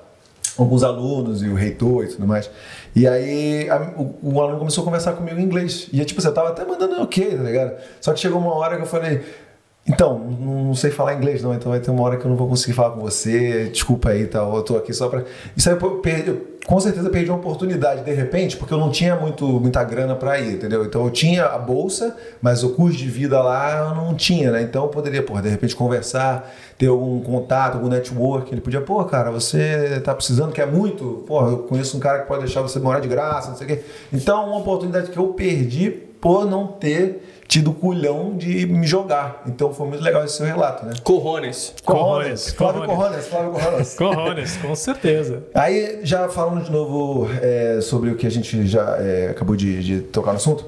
alguns 0.57 0.85
alunos 0.85 1.43
e 1.43 1.49
o 1.49 1.55
reitor 1.55 2.05
e 2.05 2.09
tudo 2.09 2.27
mais. 2.27 2.49
E 2.95 3.09
aí 3.09 3.69
a- 3.69 3.95
o, 4.23 4.41
aluno 4.41 4.59
começou 4.59 4.83
a 4.83 4.85
conversar 4.85 5.13
comigo 5.15 5.39
em 5.41 5.43
inglês. 5.43 5.89
E 5.93 6.05
tipo, 6.05 6.21
você 6.23 6.31
tava 6.31 6.51
até 6.51 6.65
mandando 6.65 7.03
ok, 7.03 7.37
tá 7.37 7.43
ligado? 7.43 7.73
Só 8.01 8.13
que 8.13 8.21
chegou 8.21 8.41
uma 8.41 8.55
hora 8.55 8.77
que 8.77 8.83
eu 8.83 8.87
falei. 8.87 9.23
Então, 9.87 10.19
não 10.19 10.75
sei 10.75 10.91
falar 10.91 11.15
inglês 11.15 11.43
não, 11.43 11.55
então 11.55 11.73
vai 11.73 11.81
ter 11.81 11.91
uma 11.91 12.03
hora 12.03 12.17
que 12.17 12.25
eu 12.25 12.29
não 12.29 12.37
vou 12.37 12.47
conseguir 12.47 12.75
falar 12.75 12.91
com 12.91 13.01
você, 13.01 13.71
desculpa 13.73 14.11
aí, 14.11 14.27
tal, 14.27 14.55
eu 14.55 14.63
tô 14.63 14.77
aqui 14.77 14.93
só 14.93 15.09
pra... 15.09 15.25
Isso 15.57 15.69
aí 15.69 15.77
eu 15.81 15.91
perdi, 15.97 16.29
eu, 16.29 16.47
com 16.67 16.79
certeza 16.79 17.09
perdi 17.09 17.31
uma 17.31 17.39
oportunidade 17.39 18.05
de 18.05 18.13
repente, 18.13 18.57
porque 18.57 18.73
eu 18.73 18.79
não 18.79 18.91
tinha 18.91 19.17
muito, 19.17 19.45
muita 19.47 19.83
grana 19.83 20.15
pra 20.15 20.39
ir, 20.39 20.55
entendeu? 20.55 20.85
Então 20.85 21.03
eu 21.05 21.11
tinha 21.11 21.47
a 21.47 21.59
bolsa, 21.59 22.17
mas 22.43 22.63
o 22.63 22.71
custo 22.75 22.99
de 22.99 23.09
vida 23.09 23.41
lá 23.41 23.89
eu 23.89 23.95
não 23.95 24.15
tinha, 24.15 24.53
né? 24.53 24.63
Então 24.63 24.85
eu 24.85 24.89
poderia, 24.91 25.23
porra, 25.23 25.43
de 25.43 25.49
repente 25.49 25.75
conversar, 25.75 26.55
ter 26.79 26.87
algum 26.87 27.21
contato, 27.21 27.75
algum 27.75 27.89
network, 27.89 28.53
ele 28.53 28.61
podia, 28.61 28.83
pô, 28.83 29.03
cara, 29.05 29.31
você 29.31 30.01
tá 30.05 30.15
precisando, 30.15 30.53
quer 30.53 30.67
muito? 30.67 31.25
Porra, 31.27 31.51
eu 31.51 31.59
conheço 31.59 31.97
um 31.97 32.01
cara 32.01 32.21
que 32.21 32.29
pode 32.29 32.45
deixar 32.45 32.61
você 32.61 32.79
morar 32.79 33.01
de 33.01 33.09
graça, 33.09 33.49
não 33.49 33.57
sei 33.57 33.67
o 33.67 33.71
quê. 33.71 33.83
Então, 34.13 34.47
uma 34.47 34.59
oportunidade 34.59 35.11
que 35.11 35.19
eu 35.19 35.29
perdi 35.29 35.91
por 36.21 36.45
não 36.45 36.67
ter 36.67 37.40
tido 37.51 37.73
o 37.73 37.75
culhão 37.75 38.37
de 38.37 38.65
me 38.65 38.87
jogar. 38.87 39.43
Então 39.45 39.75
foi 39.75 39.89
muito 39.89 40.05
legal 40.05 40.25
esse 40.25 40.37
seu 40.37 40.47
relato, 40.47 40.87
né? 40.87 40.93
Corrones. 41.03 41.75
Corrones, 41.85 42.53
Flávio 42.53 42.85
Corrones. 42.85 43.27
Corrones, 43.27 43.27
Flávio 43.27 43.51
Corrones. 43.51 43.95
Corrones, 43.99 44.57
com 44.59 44.75
certeza. 44.77 45.43
Aí, 45.53 45.99
já 46.05 46.29
falando 46.29 46.65
de 46.65 46.71
novo 46.71 47.29
é, 47.43 47.81
sobre 47.81 48.11
o 48.11 48.15
que 48.15 48.25
a 48.25 48.31
gente 48.31 48.69
já 48.69 48.97
é, 49.01 49.31
acabou 49.31 49.57
de, 49.57 49.83
de 49.83 50.01
tocar 50.01 50.31
no 50.31 50.37
assunto, 50.37 50.65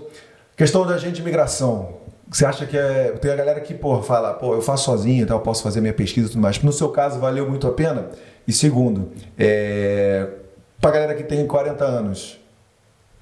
questão 0.57 0.85
da 0.85 0.99
gente 0.99 1.15
de 1.15 1.21
imigração. 1.23 2.01
Você 2.29 2.45
acha 2.45 2.67
que 2.67 2.77
é. 2.77 3.13
Tem 3.13 3.31
a 3.31 3.37
galera 3.37 3.61
que, 3.61 3.75
pô, 3.75 4.03
fala, 4.03 4.35
pô, 4.35 4.55
eu 4.55 4.63
faço 4.63 4.87
sozinho, 4.87 5.23
então 5.23 5.37
eu 5.37 5.43
posso 5.43 5.63
fazer 5.63 5.81
minha 5.81 5.93
pesquisa 5.93 6.27
e 6.27 6.31
tudo 6.31 6.41
mais. 6.41 6.61
No 6.61 6.73
seu 6.73 6.89
caso, 6.89 7.21
valeu 7.21 7.49
muito 7.49 7.69
a 7.69 7.73
pena? 7.73 8.09
E 8.49 8.53
segundo, 8.53 9.13
é, 9.39 10.27
pra 10.81 10.91
galera 10.91 11.15
que 11.15 11.23
tem 11.23 11.47
40 11.47 11.85
anos, 11.85 12.41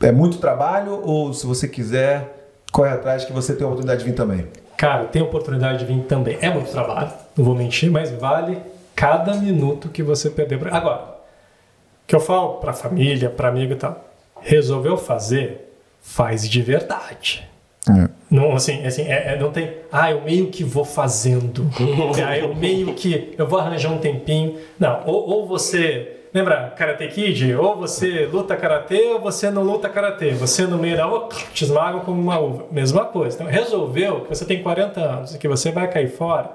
é 0.01 0.11
muito 0.11 0.39
trabalho 0.39 1.03
ou 1.05 1.35
se 1.35 1.47
você 1.47 1.69
quiser, 1.69 2.40
corre 2.73 2.91
atrás 2.91 3.25
que 3.25 3.33
você 3.33 3.55
tem 3.55 3.65
a 3.65 3.67
oportunidade 3.67 4.05
de 4.05 4.11
vir 4.11 4.17
também? 4.17 4.47
Cara, 4.77 5.05
tem 5.05 5.21
oportunidade 5.23 5.79
de 5.79 5.85
vir 5.85 6.03
também. 6.05 6.39
É 6.41 6.49
muito 6.51 6.71
trabalho, 6.71 7.11
não 7.37 7.45
vou 7.45 7.55
mentir, 7.55 7.91
mas 7.91 8.11
vale 8.11 8.59
cada 8.95 9.35
minuto 9.35 9.89
que 9.89 10.03
você 10.03 10.31
perder. 10.31 10.59
pra- 10.59 10.77
Agora, 10.77 11.01
o 11.03 12.07
que 12.07 12.15
eu 12.15 12.21
falo 12.21 12.55
pra 12.55 12.73
família, 12.73 13.29
pra 13.31 13.49
amigo 13.49 13.73
e 13.73 13.77
tal, 13.77 14.05
resolveu 14.41 14.97
fazer, 14.97 15.73
faz 16.01 16.49
de 16.49 16.63
verdade. 16.63 17.47
Não, 18.31 18.53
assim, 18.55 18.87
assim 18.87 19.03
é, 19.03 19.35
é- 19.35 19.39
não 19.39 19.51
tem. 19.51 19.73
Ah, 19.91 20.13
eu 20.13 20.21
meio 20.23 20.47
que 20.49 20.63
vou 20.63 20.85
fazendo. 20.85 21.69
ah, 22.25 22.39
eu 22.39 22.55
meio 22.55 22.95
que. 22.95 23.35
Eu 23.37 23.49
vou 23.49 23.59
arranjar 23.59 23.91
um 23.91 23.99
tempinho. 23.99 24.59
Não, 24.79 25.03
ou, 25.07 25.29
ou 25.29 25.47
você. 25.47 26.20
Lembra 26.33 26.73
Karate 26.77 27.09
Kid? 27.09 27.55
Ou 27.57 27.77
você 27.77 28.25
luta 28.27 28.55
karatê 28.57 29.09
ou 29.15 29.21
você 29.21 29.51
não 29.51 29.63
luta 29.63 29.89
karatê. 29.89 30.31
Você 30.31 30.65
no 30.67 30.79
meio 30.79 30.97
da 30.97 31.05
rua 31.05 31.29
te 31.53 31.65
esmagam 31.65 32.01
como 32.01 32.21
uma 32.21 32.39
uva. 32.39 32.67
Mesma 32.71 33.05
coisa. 33.05 33.35
Então, 33.37 33.47
resolveu 33.49 34.21
que 34.21 34.29
você 34.29 34.45
tem 34.45 34.63
40 34.63 35.01
anos 35.01 35.35
e 35.35 35.39
que 35.39 35.49
você 35.49 35.73
vai 35.73 35.89
cair 35.89 36.09
fora. 36.09 36.51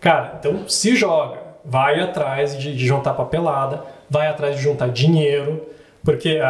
Cara, 0.00 0.36
então 0.38 0.66
se 0.68 0.96
joga. 0.96 1.38
Vai 1.64 2.00
atrás 2.00 2.58
de, 2.58 2.74
de 2.74 2.86
juntar 2.86 3.12
papelada, 3.14 3.84
vai 4.10 4.26
atrás 4.26 4.56
de 4.56 4.62
juntar 4.62 4.88
dinheiro, 4.88 5.64
porque 6.02 6.40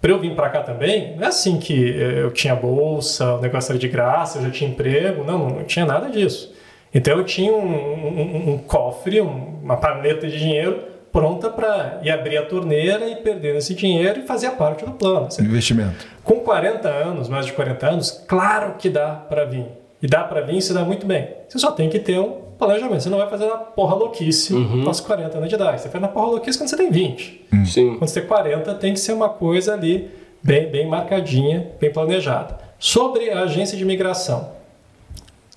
para 0.00 0.10
eu 0.10 0.18
vir 0.18 0.34
para 0.34 0.48
cá 0.50 0.60
também, 0.60 1.14
não 1.16 1.22
é 1.22 1.28
assim 1.28 1.56
que 1.60 1.92
eh, 1.92 2.22
eu 2.24 2.32
tinha 2.32 2.52
bolsa, 2.56 3.34
o 3.34 3.40
negócio 3.40 3.70
era 3.70 3.78
de 3.78 3.86
graça, 3.86 4.38
eu 4.38 4.42
já 4.42 4.50
tinha 4.50 4.68
emprego, 4.68 5.22
não, 5.22 5.48
não 5.50 5.62
tinha 5.62 5.86
nada 5.86 6.10
disso. 6.10 6.52
Então 6.92 7.16
eu 7.16 7.22
tinha 7.24 7.52
um, 7.52 7.64
um- 7.64 8.50
um 8.54 8.58
cofre, 8.58 9.20
um- 9.20 9.60
uma 9.62 9.76
paneta 9.76 10.26
de 10.26 10.36
dinheiro 10.36 10.82
pronta 11.12 11.48
para 11.50 12.00
ir 12.02 12.10
abrir 12.10 12.36
a 12.38 12.44
torneira 12.46 13.08
e 13.08 13.16
perder 13.16 13.56
esse 13.56 13.74
dinheiro 13.74 14.20
e 14.20 14.26
fazer 14.26 14.50
parte 14.52 14.84
do 14.84 14.92
plano. 14.92 15.26
Assim, 15.26 15.42
Investimento. 15.42 16.06
com 16.24 16.40
40 16.40 16.88
anos, 16.88 17.28
mais 17.28 17.46
de 17.46 17.52
40 17.52 17.86
anos, 17.86 18.24
claro 18.26 18.74
que 18.78 18.88
dá 18.88 19.10
para 19.10 19.44
vir. 19.44 19.66
e 20.02 20.06
dá 20.06 20.22
pra 20.24 20.40
vir, 20.42 20.60
se 20.60 20.72
dá 20.72 20.82
muito 20.84 21.06
bem. 21.06 21.28
Você 21.48 21.58
só 21.58 21.72
tem 21.72 21.88
que 21.88 21.98
ter 21.98 22.18
um 22.20 22.32
planejamento. 22.58 23.02
Você 23.02 23.08
não 23.08 23.18
vai 23.18 23.28
fazer 23.28 23.46
na 23.46 23.56
porra 23.56 23.94
louquice 23.96 24.54
aos 24.86 25.00
40 25.00 25.36
anos 25.38 25.48
de 25.48 25.54
idade. 25.54 25.80
Você 25.80 25.88
faz 25.88 26.00
na 26.00 26.08
porra 26.08 26.26
louquice 26.26 26.56
quando 26.58 26.68
você 26.70 26.76
tem 26.76 26.90
20. 26.90 27.46
Sim. 27.66 27.96
Quando 27.98 28.08
você 28.08 28.20
tem 28.20 28.28
40, 28.28 28.74
tem 28.74 28.92
que 28.92 29.00
ser 29.00 29.12
uma 29.12 29.28
coisa 29.28 29.72
ali 29.74 30.08
bem, 30.42 30.70
bem 30.70 30.86
marcadinha, 30.86 31.70
bem 31.80 31.92
planejada. 31.92 32.58
Sobre 32.78 33.30
a 33.30 33.40
agência 33.40 33.76
de 33.76 33.82
imigração. 33.82 34.50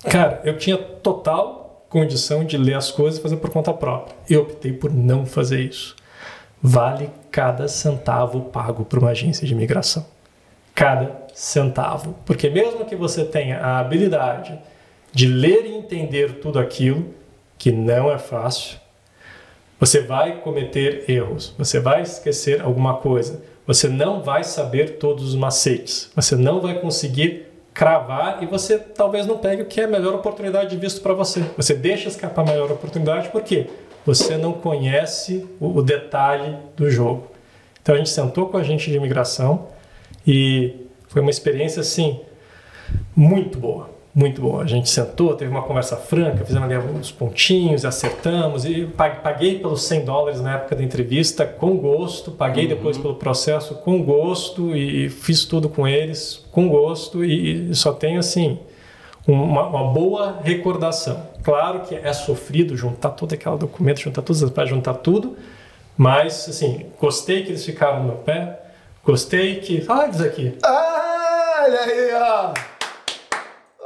Cara, 0.09 0.41
eu 0.43 0.57
tinha 0.57 0.75
total 0.77 1.60
condição 1.91 2.45
de 2.45 2.57
ler 2.57 2.75
as 2.75 2.89
coisas 2.89 3.19
e 3.19 3.21
fazer 3.21 3.35
por 3.35 3.49
conta 3.49 3.73
própria. 3.73 4.15
Eu 4.27 4.43
optei 4.43 4.71
por 4.71 4.91
não 4.91 5.25
fazer 5.25 5.59
isso. 5.59 5.95
Vale 6.63 7.09
cada 7.29 7.67
centavo 7.67 8.41
pago 8.41 8.85
por 8.85 8.99
uma 8.99 9.11
agência 9.11 9.45
de 9.45 9.53
imigração. 9.53 10.05
Cada 10.73 11.27
centavo. 11.33 12.15
Porque 12.25 12.49
mesmo 12.49 12.85
que 12.85 12.95
você 12.95 13.25
tenha 13.25 13.59
a 13.59 13.79
habilidade 13.79 14.57
de 15.11 15.27
ler 15.27 15.65
e 15.65 15.75
entender 15.75 16.39
tudo 16.39 16.59
aquilo, 16.59 17.13
que 17.57 17.71
não 17.71 18.09
é 18.09 18.17
fácil, 18.17 18.79
você 19.77 20.01
vai 20.01 20.39
cometer 20.39 21.09
erros, 21.09 21.53
você 21.57 21.79
vai 21.79 22.03
esquecer 22.03 22.61
alguma 22.61 22.97
coisa, 22.97 23.43
você 23.67 23.89
não 23.89 24.21
vai 24.21 24.43
saber 24.43 24.97
todos 24.97 25.25
os 25.25 25.35
macetes, 25.35 26.09
você 26.15 26.35
não 26.35 26.61
vai 26.61 26.79
conseguir 26.79 27.50
cravar 27.73 28.43
e 28.43 28.45
você 28.45 28.77
talvez 28.77 29.25
não 29.25 29.37
pegue 29.37 29.61
o 29.61 29.65
que 29.65 29.79
é 29.79 29.85
a 29.85 29.87
melhor 29.87 30.13
oportunidade 30.13 30.69
de 30.69 30.77
visto 30.77 31.01
para 31.01 31.13
você. 31.13 31.41
Você 31.55 31.73
deixa 31.73 32.09
escapar 32.09 32.41
a 32.41 32.51
melhor 32.51 32.71
oportunidade 32.71 33.29
porque 33.29 33.67
você 34.05 34.37
não 34.37 34.53
conhece 34.53 35.47
o, 35.59 35.77
o 35.77 35.81
detalhe 35.81 36.57
do 36.75 36.89
jogo. 36.89 37.27
Então 37.81 37.95
a 37.95 37.97
gente 37.97 38.09
sentou 38.09 38.47
com 38.47 38.57
a 38.57 38.63
gente 38.63 38.89
de 38.89 38.97
imigração 38.97 39.67
e 40.25 40.87
foi 41.07 41.21
uma 41.21 41.31
experiência 41.31 41.81
assim 41.81 42.19
muito 43.15 43.57
boa, 43.57 43.89
muito 44.13 44.41
boa. 44.41 44.63
A 44.63 44.67
gente 44.67 44.89
sentou, 44.89 45.33
teve 45.35 45.49
uma 45.49 45.61
conversa 45.61 45.95
franca, 45.95 46.43
fizemos 46.43 46.69
ali 46.69 46.77
uns 46.77 47.11
pontinhos, 47.11 47.85
acertamos 47.85 48.65
e 48.65 48.85
pag- 48.85 49.21
paguei 49.21 49.57
pelos 49.59 49.83
100 49.83 50.03
dólares 50.05 50.41
na 50.41 50.55
época 50.55 50.75
da 50.75 50.83
entrevista 50.83 51.45
com 51.45 51.77
gosto, 51.77 52.29
paguei 52.31 52.67
depois 52.67 52.97
pelo 52.97 53.15
processo 53.15 53.75
com 53.75 54.03
gosto 54.03 54.75
e 54.75 55.07
fiz 55.09 55.45
tudo 55.45 55.69
com 55.69 55.87
eles 55.87 56.45
com 56.51 56.67
gosto 56.67 57.23
e, 57.23 57.73
só 57.75 57.93
tenho 57.93 58.19
assim 58.19 58.59
uma, 59.25 59.67
uma 59.67 59.93
boa 59.93 60.39
recordação. 60.43 61.25
Claro 61.43 61.81
que 61.81 61.95
é 61.95 62.11
sofrido 62.11 62.75
juntar 62.75 63.11
todo 63.11 63.31
aquele 63.33 63.57
documento, 63.57 64.01
juntar 64.01 64.21
todas 64.23 64.43
as 64.43 64.49
para 64.49 64.65
juntar 64.65 64.95
tudo, 64.95 65.37
mas 65.95 66.49
assim 66.49 66.85
gostei 66.99 67.43
que 67.43 67.49
eles 67.49 67.63
ficaram 67.65 67.99
no 67.99 68.05
meu 68.07 68.15
pé, 68.17 68.59
gostei 69.05 69.55
que 69.61 69.85
ah 69.87 70.03
eles 70.05 70.19
aqui 70.19 70.57
Ah, 70.63 71.63
olha 71.65 71.79
aí, 71.79 72.09
ó. 72.13 72.80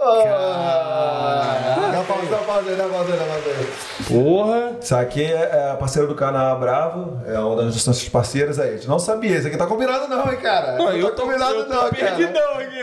Ah, 0.08 1.90
dá 1.92 2.04
pausa, 2.04 2.26
dá 2.30 2.38
pausa 2.38 2.70
aí, 2.70 2.76
dá 2.76 2.84
pausa 2.86 3.14
aí, 3.14 3.20
dá 3.20 3.26
pausa 3.26 3.50
aí. 3.50 4.06
Porra. 4.08 4.72
Isso 4.82 4.96
aqui 4.96 5.24
é 5.24 5.72
a 5.72 5.76
parceira 5.76 6.08
do 6.08 6.16
canal 6.16 6.60
Bravo, 6.60 7.20
é 7.26 7.38
uma 7.40 7.56
das 7.58 7.86
nossas 7.86 8.08
parceiras 8.10 8.60
aí. 8.60 8.70
A 8.70 8.74
gente 8.78 8.88
não 8.88 9.00
sabia, 9.00 9.38
isso 9.38 9.48
aqui 9.48 9.58
tá 9.58 9.66
combinado 9.68 10.08
não, 10.08 10.32
hein, 10.32 10.38
cara? 10.42 10.78
Não, 10.78 10.92
eu 10.92 11.10
tá 11.10 11.16
tô, 11.16 11.22
combinado 11.24 11.56
eu 11.56 11.64
tô 11.66 11.70
não, 11.74 11.80
cara. 11.90 11.96
perdidão 11.96 12.54
aqui. 12.54 12.76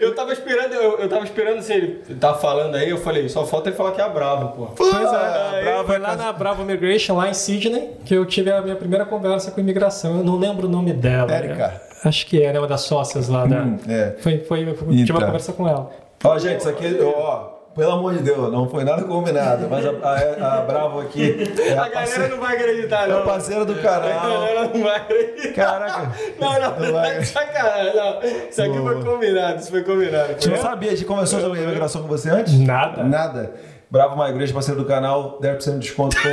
Eu 0.00 0.14
tava 0.14 0.32
esperando, 0.32 0.72
eu, 0.74 0.98
eu 0.98 1.08
tava 1.08 1.24
esperando 1.24 1.58
assim, 1.58 1.74
ele 1.74 2.02
tá 2.20 2.34
falando 2.34 2.74
aí, 2.74 2.90
eu 2.90 2.98
falei, 2.98 3.28
só 3.28 3.44
falta 3.46 3.68
ele 3.68 3.76
falar 3.76 3.92
que 3.92 4.00
é 4.00 4.08
bravo, 4.08 4.48
pô. 4.56 4.66
Pois 4.76 4.92
é, 4.94 5.60
é, 5.60 5.64
Bravo 5.64 5.86
foi 5.86 5.96
é 5.96 5.98
lá 5.98 6.16
na 6.16 6.32
Bravo 6.32 6.62
Immigration, 6.62 7.16
lá 7.16 7.28
em 7.28 7.34
Sydney, 7.34 7.90
que 8.04 8.14
eu 8.14 8.24
tive 8.26 8.50
a 8.50 8.60
minha 8.60 8.76
primeira 8.76 9.04
conversa 9.04 9.50
com 9.50 9.60
imigração. 9.60 10.18
Eu 10.18 10.24
não 10.24 10.36
lembro 10.38 10.66
o 10.66 10.70
nome 10.70 10.92
dela. 10.92 11.30
Érica. 11.32 11.68
né? 11.68 11.80
Acho 12.04 12.26
que 12.26 12.42
era 12.42 12.58
uma 12.58 12.66
das 12.66 12.80
sócias 12.82 13.28
lá 13.28 13.44
da. 13.46 13.58
Hum, 13.62 13.78
é. 13.88 14.14
Foi, 14.20 14.38
foi, 14.38 14.62
eu 14.68 14.74
tive 14.74 15.02
Então. 15.02 15.16
uma 15.16 15.26
conversa 15.26 15.52
com 15.52 15.68
ela. 15.68 15.90
Ó, 16.22 16.38
gente, 16.38 16.60
isso 16.60 16.68
aqui, 16.68 16.98
ó, 17.02 17.60
pelo 17.74 17.92
amor 17.92 18.12
de 18.14 18.22
Deus, 18.22 18.52
não 18.52 18.68
foi 18.68 18.84
nada 18.84 19.04
combinado, 19.04 19.66
mas 19.70 19.86
a, 19.86 19.90
a- 19.90 20.58
a 20.58 20.60
Bravo 20.62 21.00
aqui 21.00 21.50
é 21.58 21.72
A 21.72 21.84
a, 21.84 21.88
galera 21.88 21.90
parceira, 21.92 22.28
não 22.28 22.40
vai 22.40 22.56
acreditar, 22.56 23.00
é 23.08 23.12
a 23.12 23.14
não. 23.16 23.24
parceira 23.24 23.64
do 23.64 23.72
A 23.72 23.76
canal. 23.76 24.20
galera 24.20 24.70
não 24.74 24.82
vai 24.82 24.96
acreditar. 24.96 25.52
Caraca. 25.54 26.12
Não, 26.38 26.60
não, 26.60 26.80
Não 26.80 26.92
vai. 26.92 27.24
sacanagem. 27.24 27.96
Não. 27.96 28.20
Isso 28.50 28.62
aqui 28.62 28.78
foi 28.78 29.02
combinado, 29.04 29.60
isso 29.60 29.70
foi 29.70 29.82
combinado. 29.82 30.24
A 30.24 30.32
gente 30.32 30.48
não 30.50 30.56
sabia, 30.58 30.90
a 30.90 30.94
gente 30.94 31.06
conversou 31.06 31.40
sobre 31.40 31.62
imigração 31.62 32.02
com 32.02 32.08
você 32.08 32.28
antes? 32.30 32.58
Nada. 32.58 33.02
Nada. 33.02 33.54
Bravo 33.90 34.14
uma 34.14 34.28
igreja, 34.28 34.52
parceiro 34.54 34.80
do 34.82 34.86
canal, 34.86 35.38
10% 35.40 35.72
de 35.74 35.78
desconto 35.80 36.16
com. 36.20 36.28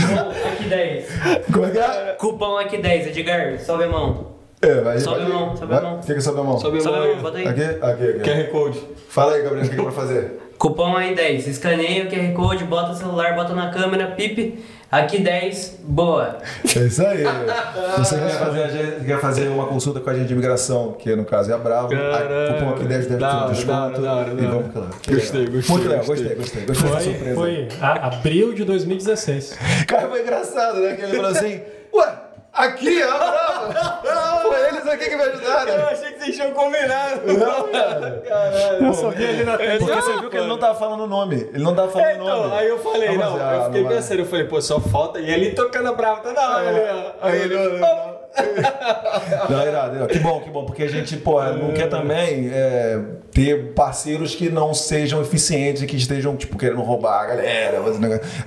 Cupom 0.00 0.48
aqui 0.52 0.64
10. 0.68 1.06
Como 1.52 1.66
é 1.66 1.70
que 1.70 1.78
é? 1.78 2.16
Cupom 2.18 2.56
aqui 2.58 2.78
10, 2.78 3.06
Edgar, 3.08 3.58
sobe 3.58 3.84
a 3.84 3.88
mão. 3.88 4.32
É, 4.62 4.80
vai, 4.80 4.98
Sobe 5.00 5.20
vai- 5.22 5.26
a 5.26 5.34
mão, 5.34 5.56
sobe 5.56 5.74
a 5.74 5.76
vai- 5.80 5.82
mão. 5.90 5.96
O 5.96 6.00
que 6.00 6.06
que 6.12 6.12
é 6.12 6.20
sobe 6.20 6.40
a 6.40 6.42
mão? 6.44 6.58
Sobe 6.58 6.78
a 6.78 6.80
Sobe 6.80 6.96
a 6.96 7.00
mão 7.00 7.08
aí. 7.10 7.16
bota 7.16 7.38
aí. 7.38 7.48
Aqui? 7.48 7.62
Aqui, 7.62 8.04
aqui. 8.10 8.20
QR 8.20 8.50
Code. 8.50 8.80
Fala 9.08 9.34
aí, 9.34 9.42
Gabriel, 9.42 9.64
o 9.64 9.68
que 9.68 9.74
que 9.74 9.80
é 9.80 9.84
pra 9.84 9.92
fazer? 9.92 10.38
Cupom 10.58 10.96
aí 10.96 11.14
10. 11.16 11.48
Escaneia 11.48 12.04
o 12.04 12.08
QR 12.08 12.32
Code, 12.34 12.64
bota 12.64 12.92
o 12.92 12.94
celular, 12.94 13.34
bota 13.34 13.52
na 13.54 13.70
câmera, 13.70 14.06
pipe. 14.12 14.64
Aqui 14.88 15.20
10, 15.22 15.80
boa. 15.82 16.36
É 16.76 16.78
isso 16.80 17.04
aí. 17.04 17.24
Você 17.98 18.16
quer 18.18 18.28
fazer, 18.38 19.04
quer 19.04 19.20
fazer 19.20 19.48
uma 19.48 19.66
consulta 19.66 19.98
com 20.00 20.10
a 20.10 20.14
gente 20.14 20.26
de 20.26 20.34
imigração, 20.34 20.92
que 20.92 21.16
no 21.16 21.24
caso 21.24 21.50
é 21.50 21.54
a 21.54 21.58
Bravo, 21.58 21.88
Caralho. 21.88 22.50
a 22.50 22.54
cupom 22.54 22.70
aqui 22.74 22.84
10, 22.84 23.06
10% 23.08 23.18
Da 23.18 23.36
hora, 23.44 23.48
de 23.48 23.54
desconto. 23.56 24.00
da 24.02 24.14
hora, 24.14 24.34
da 24.34 24.42
e 24.42 24.46
vamos 24.46 24.74
lá. 24.74 24.90
Gostei, 25.08 25.46
gostei, 25.46 25.74
Muito 25.76 25.88
legal, 25.88 26.04
gostei. 26.04 26.34
gostei, 26.36 26.64
gostei. 26.66 26.88
Foi, 26.90 27.00
surpresa. 27.00 27.34
foi 27.34 27.68
a- 27.80 28.06
abril 28.08 28.52
de 28.52 28.64
2016. 28.64 29.58
Cara, 29.88 30.08
foi 30.08 30.20
engraçado, 30.20 30.78
né? 30.80 30.94
Que 30.94 31.02
ele 31.02 31.16
falou 31.16 31.30
assim, 31.30 31.60
ué, 31.94 32.12
aqui, 32.52 33.02
ó, 33.04 34.00
Bravo. 34.02 34.42
Foi 34.52 34.68
eles 34.68 34.86
aqui 34.86 35.08
que 35.10 35.16
me 35.16 35.22
ajudaram. 35.22 35.72
Eu 35.74 35.86
achei 35.88 36.12
que 36.12 36.18
vocês 36.24 36.36
tinham 36.36 36.50
combinado. 36.52 37.20
Não, 37.32 37.68
cara. 37.68 38.22
Caralho. 38.28 38.86
Eu 38.86 38.94
só 38.94 39.10
vi 39.10 39.26
ali 39.26 39.44
na 39.44 39.52
É, 39.54 39.78
Porque 39.78 39.94
não, 39.94 40.00
você 40.02 40.20
viu 40.20 40.30
que 40.30 40.36
ele 40.36 40.46
não 40.46 40.58
tava 40.58 40.78
falando 40.78 41.04
o 41.04 41.06
nome. 41.06 41.36
Ele 41.52 41.62
não 41.62 41.74
tava 41.74 41.90
falando 41.90 42.06
É, 42.08 42.12
o 42.12 42.22
então, 42.22 42.42
nome. 42.42 42.56
aí 42.56 42.68
eu 42.68 42.78
falei, 42.78 43.16
não, 43.16 43.32
mas, 43.32 43.40
ah, 43.42 43.54
eu 43.54 43.64
fiquei 43.64 43.80
não 43.82 43.88
vai. 43.88 43.96
pensando, 43.98 44.18
eu 44.20 44.26
falei, 44.26 44.44
pô, 44.46 44.60
só 44.60 44.80
falta. 44.80 45.18
E 45.20 45.30
ele 45.30 45.50
tocando 45.52 45.88
a 45.88 45.92
brava 45.92 46.20
toda 46.20 46.40
hora 46.40 46.68
ali, 46.68 46.80
ó. 46.80 47.26
Aí 47.26 47.40
ele, 47.42 47.56
não, 47.78 48.21
não. 49.50 49.66
Irado. 49.66 50.06
Que 50.06 50.18
bom, 50.18 50.40
que 50.40 50.50
bom, 50.50 50.64
porque 50.64 50.84
a 50.84 50.88
gente, 50.88 51.16
pô, 51.16 51.42
não 51.42 51.72
quer 51.72 51.88
também 51.88 52.48
é, 52.50 53.00
ter 53.30 53.72
parceiros 53.74 54.34
que 54.34 54.48
não 54.48 54.74
sejam 54.74 55.20
eficientes 55.20 55.82
e 55.82 55.86
que 55.86 55.96
estejam, 55.96 56.36
tipo, 56.36 56.56
querendo 56.58 56.80
roubar 56.82 57.22
a 57.22 57.26
galera. 57.26 57.80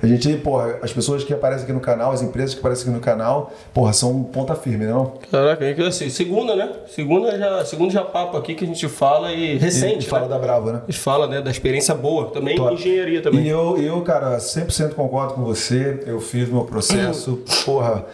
A 0.02 0.06
gente, 0.06 0.36
porra, 0.38 0.78
as 0.82 0.92
pessoas 0.92 1.24
que 1.24 1.32
aparecem 1.32 1.64
aqui 1.64 1.72
no 1.72 1.80
canal, 1.80 2.12
as 2.12 2.22
empresas 2.22 2.54
que 2.54 2.60
aparecem 2.60 2.84
aqui 2.84 2.94
no 2.94 3.00
canal, 3.00 3.52
porra, 3.72 3.92
são 3.92 4.22
ponta 4.24 4.54
firme, 4.54 4.86
não? 4.86 5.14
Caraca, 5.30 5.64
é 5.64 5.74
que 5.74 5.82
assim, 5.82 6.08
segunda, 6.08 6.54
né? 6.56 6.70
Segunda 6.88 7.36
já, 7.36 7.64
segundo 7.64 7.92
já 7.92 8.02
papo 8.02 8.36
aqui 8.36 8.54
que 8.54 8.64
a 8.64 8.66
gente 8.66 8.88
fala 8.88 9.32
e 9.32 9.56
recente, 9.56 10.06
e 10.06 10.08
fala 10.08 10.22
né? 10.22 10.28
da 10.28 10.38
Bravo, 10.38 10.72
né? 10.72 10.80
A 10.86 10.90
gente 10.90 11.00
fala, 11.00 11.26
né, 11.26 11.40
da 11.40 11.50
experiência 11.50 11.94
boa, 11.94 12.30
também 12.30 12.56
Top. 12.56 12.74
engenharia 12.74 13.20
também. 13.22 13.42
E 13.42 13.48
eu, 13.48 13.76
eu, 13.78 14.00
cara, 14.02 14.36
100% 14.36 14.94
concordo 14.94 15.34
com 15.34 15.42
você. 15.42 16.00
Eu 16.06 16.20
fiz 16.20 16.48
meu 16.48 16.64
processo, 16.64 17.42
porra, 17.64 18.04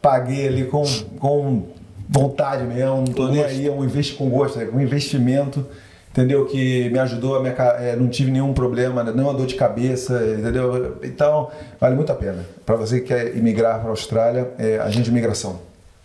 paguei 0.00 0.48
ali 0.48 0.64
com, 0.64 0.84
com 1.18 1.66
vontade 2.08 2.64
mesmo, 2.64 2.96
não 2.96 3.04
tô 3.04 3.28
nem 3.28 3.42
aí, 3.44 3.66
é 3.66 3.70
um 3.70 3.84
investi 3.84 4.14
com 4.14 4.28
gosto, 4.30 4.60
é 4.60 4.64
um 4.64 4.80
investimento, 4.80 5.66
entendeu? 6.10 6.46
Que 6.46 6.88
me 6.90 6.98
ajudou, 6.98 7.36
a 7.36 7.40
minha, 7.40 7.52
é, 7.52 7.96
não 7.96 8.08
tive 8.08 8.30
nenhum 8.30 8.52
problema, 8.52 9.04
nenhuma 9.04 9.34
dor 9.34 9.46
de 9.46 9.54
cabeça, 9.54 10.14
entendeu? 10.38 10.96
Então, 11.02 11.48
vale 11.80 11.94
muito 11.94 12.10
a 12.10 12.14
pena. 12.14 12.44
Para 12.64 12.76
você 12.76 13.00
que 13.00 13.08
quer 13.08 13.36
imigrar 13.36 13.80
para 13.80 13.88
a 13.88 13.90
Austrália, 13.90 14.50
é 14.58 14.78
agente 14.78 15.04
de 15.04 15.10
imigração. 15.10 15.60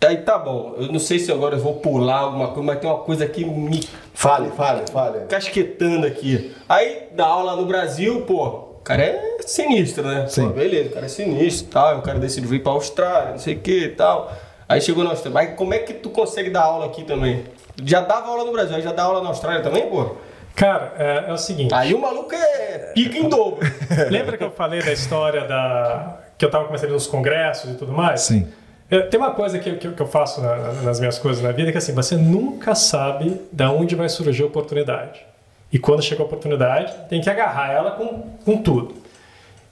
Aí 0.06 0.18
tá 0.18 0.36
bom, 0.36 0.74
eu 0.76 0.92
não 0.92 0.98
sei 0.98 1.18
se 1.18 1.32
agora 1.32 1.56
eu 1.56 1.60
vou 1.60 1.76
pular 1.76 2.18
alguma 2.18 2.48
coisa, 2.48 2.62
mas 2.62 2.78
tem 2.78 2.90
uma 2.90 2.98
coisa 2.98 3.26
que 3.26 3.42
me 3.42 3.80
Fale, 4.12 4.50
fale, 4.50 4.82
fale. 4.92 5.20
casquetando 5.28 6.06
aqui. 6.06 6.52
Aí 6.68 7.04
dá 7.16 7.26
aula 7.26 7.56
no 7.56 7.64
Brasil, 7.64 8.20
pô, 8.22 8.63
cara 8.84 9.02
é 9.02 9.36
sinistro, 9.46 10.04
né? 10.06 10.26
Sim. 10.28 10.46
Pô, 10.48 10.52
beleza, 10.54 10.90
o 10.90 10.92
cara 10.92 11.06
é 11.06 11.08
sinistro 11.08 11.66
e 11.68 11.70
tal, 11.72 11.98
o 11.98 12.02
cara 12.02 12.18
decidiu 12.18 12.48
vir 12.50 12.62
pra 12.62 12.72
Austrália, 12.72 13.30
não 13.32 13.38
sei 13.38 13.54
o 13.54 13.58
que 13.60 13.84
e 13.84 13.88
tal. 13.90 14.32
Aí 14.68 14.80
chegou 14.80 15.02
na 15.04 15.10
Austrália. 15.10 15.34
Mas 15.34 15.56
como 15.56 15.74
é 15.74 15.78
que 15.78 15.92
tu 15.94 16.10
consegue 16.10 16.50
dar 16.50 16.62
aula 16.62 16.86
aqui 16.86 17.04
também? 17.04 17.44
Já 17.84 18.00
dava 18.00 18.28
aula 18.28 18.44
no 18.44 18.52
Brasil, 18.52 18.76
aí 18.76 18.82
já 18.82 18.92
dá 18.92 19.02
aula 19.02 19.20
na 19.22 19.28
Austrália 19.28 19.62
também, 19.62 19.88
pô? 19.88 20.14
Cara, 20.54 20.94
é, 20.98 21.24
é 21.28 21.32
o 21.32 21.36
seguinte. 21.36 21.74
Aí 21.74 21.92
o 21.92 21.98
maluco 22.00 22.32
é 22.34 22.92
pica 22.94 23.18
em 23.18 23.28
dobro. 23.28 23.58
Lembra 24.10 24.36
que 24.38 24.44
eu 24.44 24.50
falei 24.52 24.80
da 24.82 24.92
história 24.92 25.44
da. 25.48 26.18
que 26.38 26.44
eu 26.44 26.50
tava 26.50 26.64
começando 26.66 26.90
nos 26.90 27.06
congressos 27.08 27.72
e 27.72 27.74
tudo 27.74 27.92
mais? 27.92 28.20
Sim. 28.20 28.46
É, 28.90 29.00
Tem 29.00 29.18
uma 29.18 29.32
coisa 29.32 29.58
que, 29.58 29.74
que, 29.76 29.90
que 29.90 30.00
eu 30.00 30.06
faço 30.06 30.40
na- 30.40 30.56
na- 30.56 30.72
nas 30.82 31.00
minhas 31.00 31.18
coisas 31.18 31.42
na 31.42 31.50
vida 31.50 31.72
que 31.72 31.76
é 31.76 31.80
assim, 31.80 31.92
você 31.92 32.14
nunca 32.16 32.74
sabe 32.76 33.40
da 33.50 33.70
onde 33.72 33.94
vai 33.96 34.08
surgir 34.08 34.44
a 34.44 34.46
oportunidade. 34.46 35.26
E 35.72 35.78
quando 35.78 36.02
chega 36.02 36.22
a 36.22 36.26
oportunidade, 36.26 36.92
tem 37.08 37.20
que 37.20 37.28
agarrar 37.28 37.72
ela 37.72 37.90
com, 37.92 38.22
com 38.44 38.56
tudo. 38.62 38.94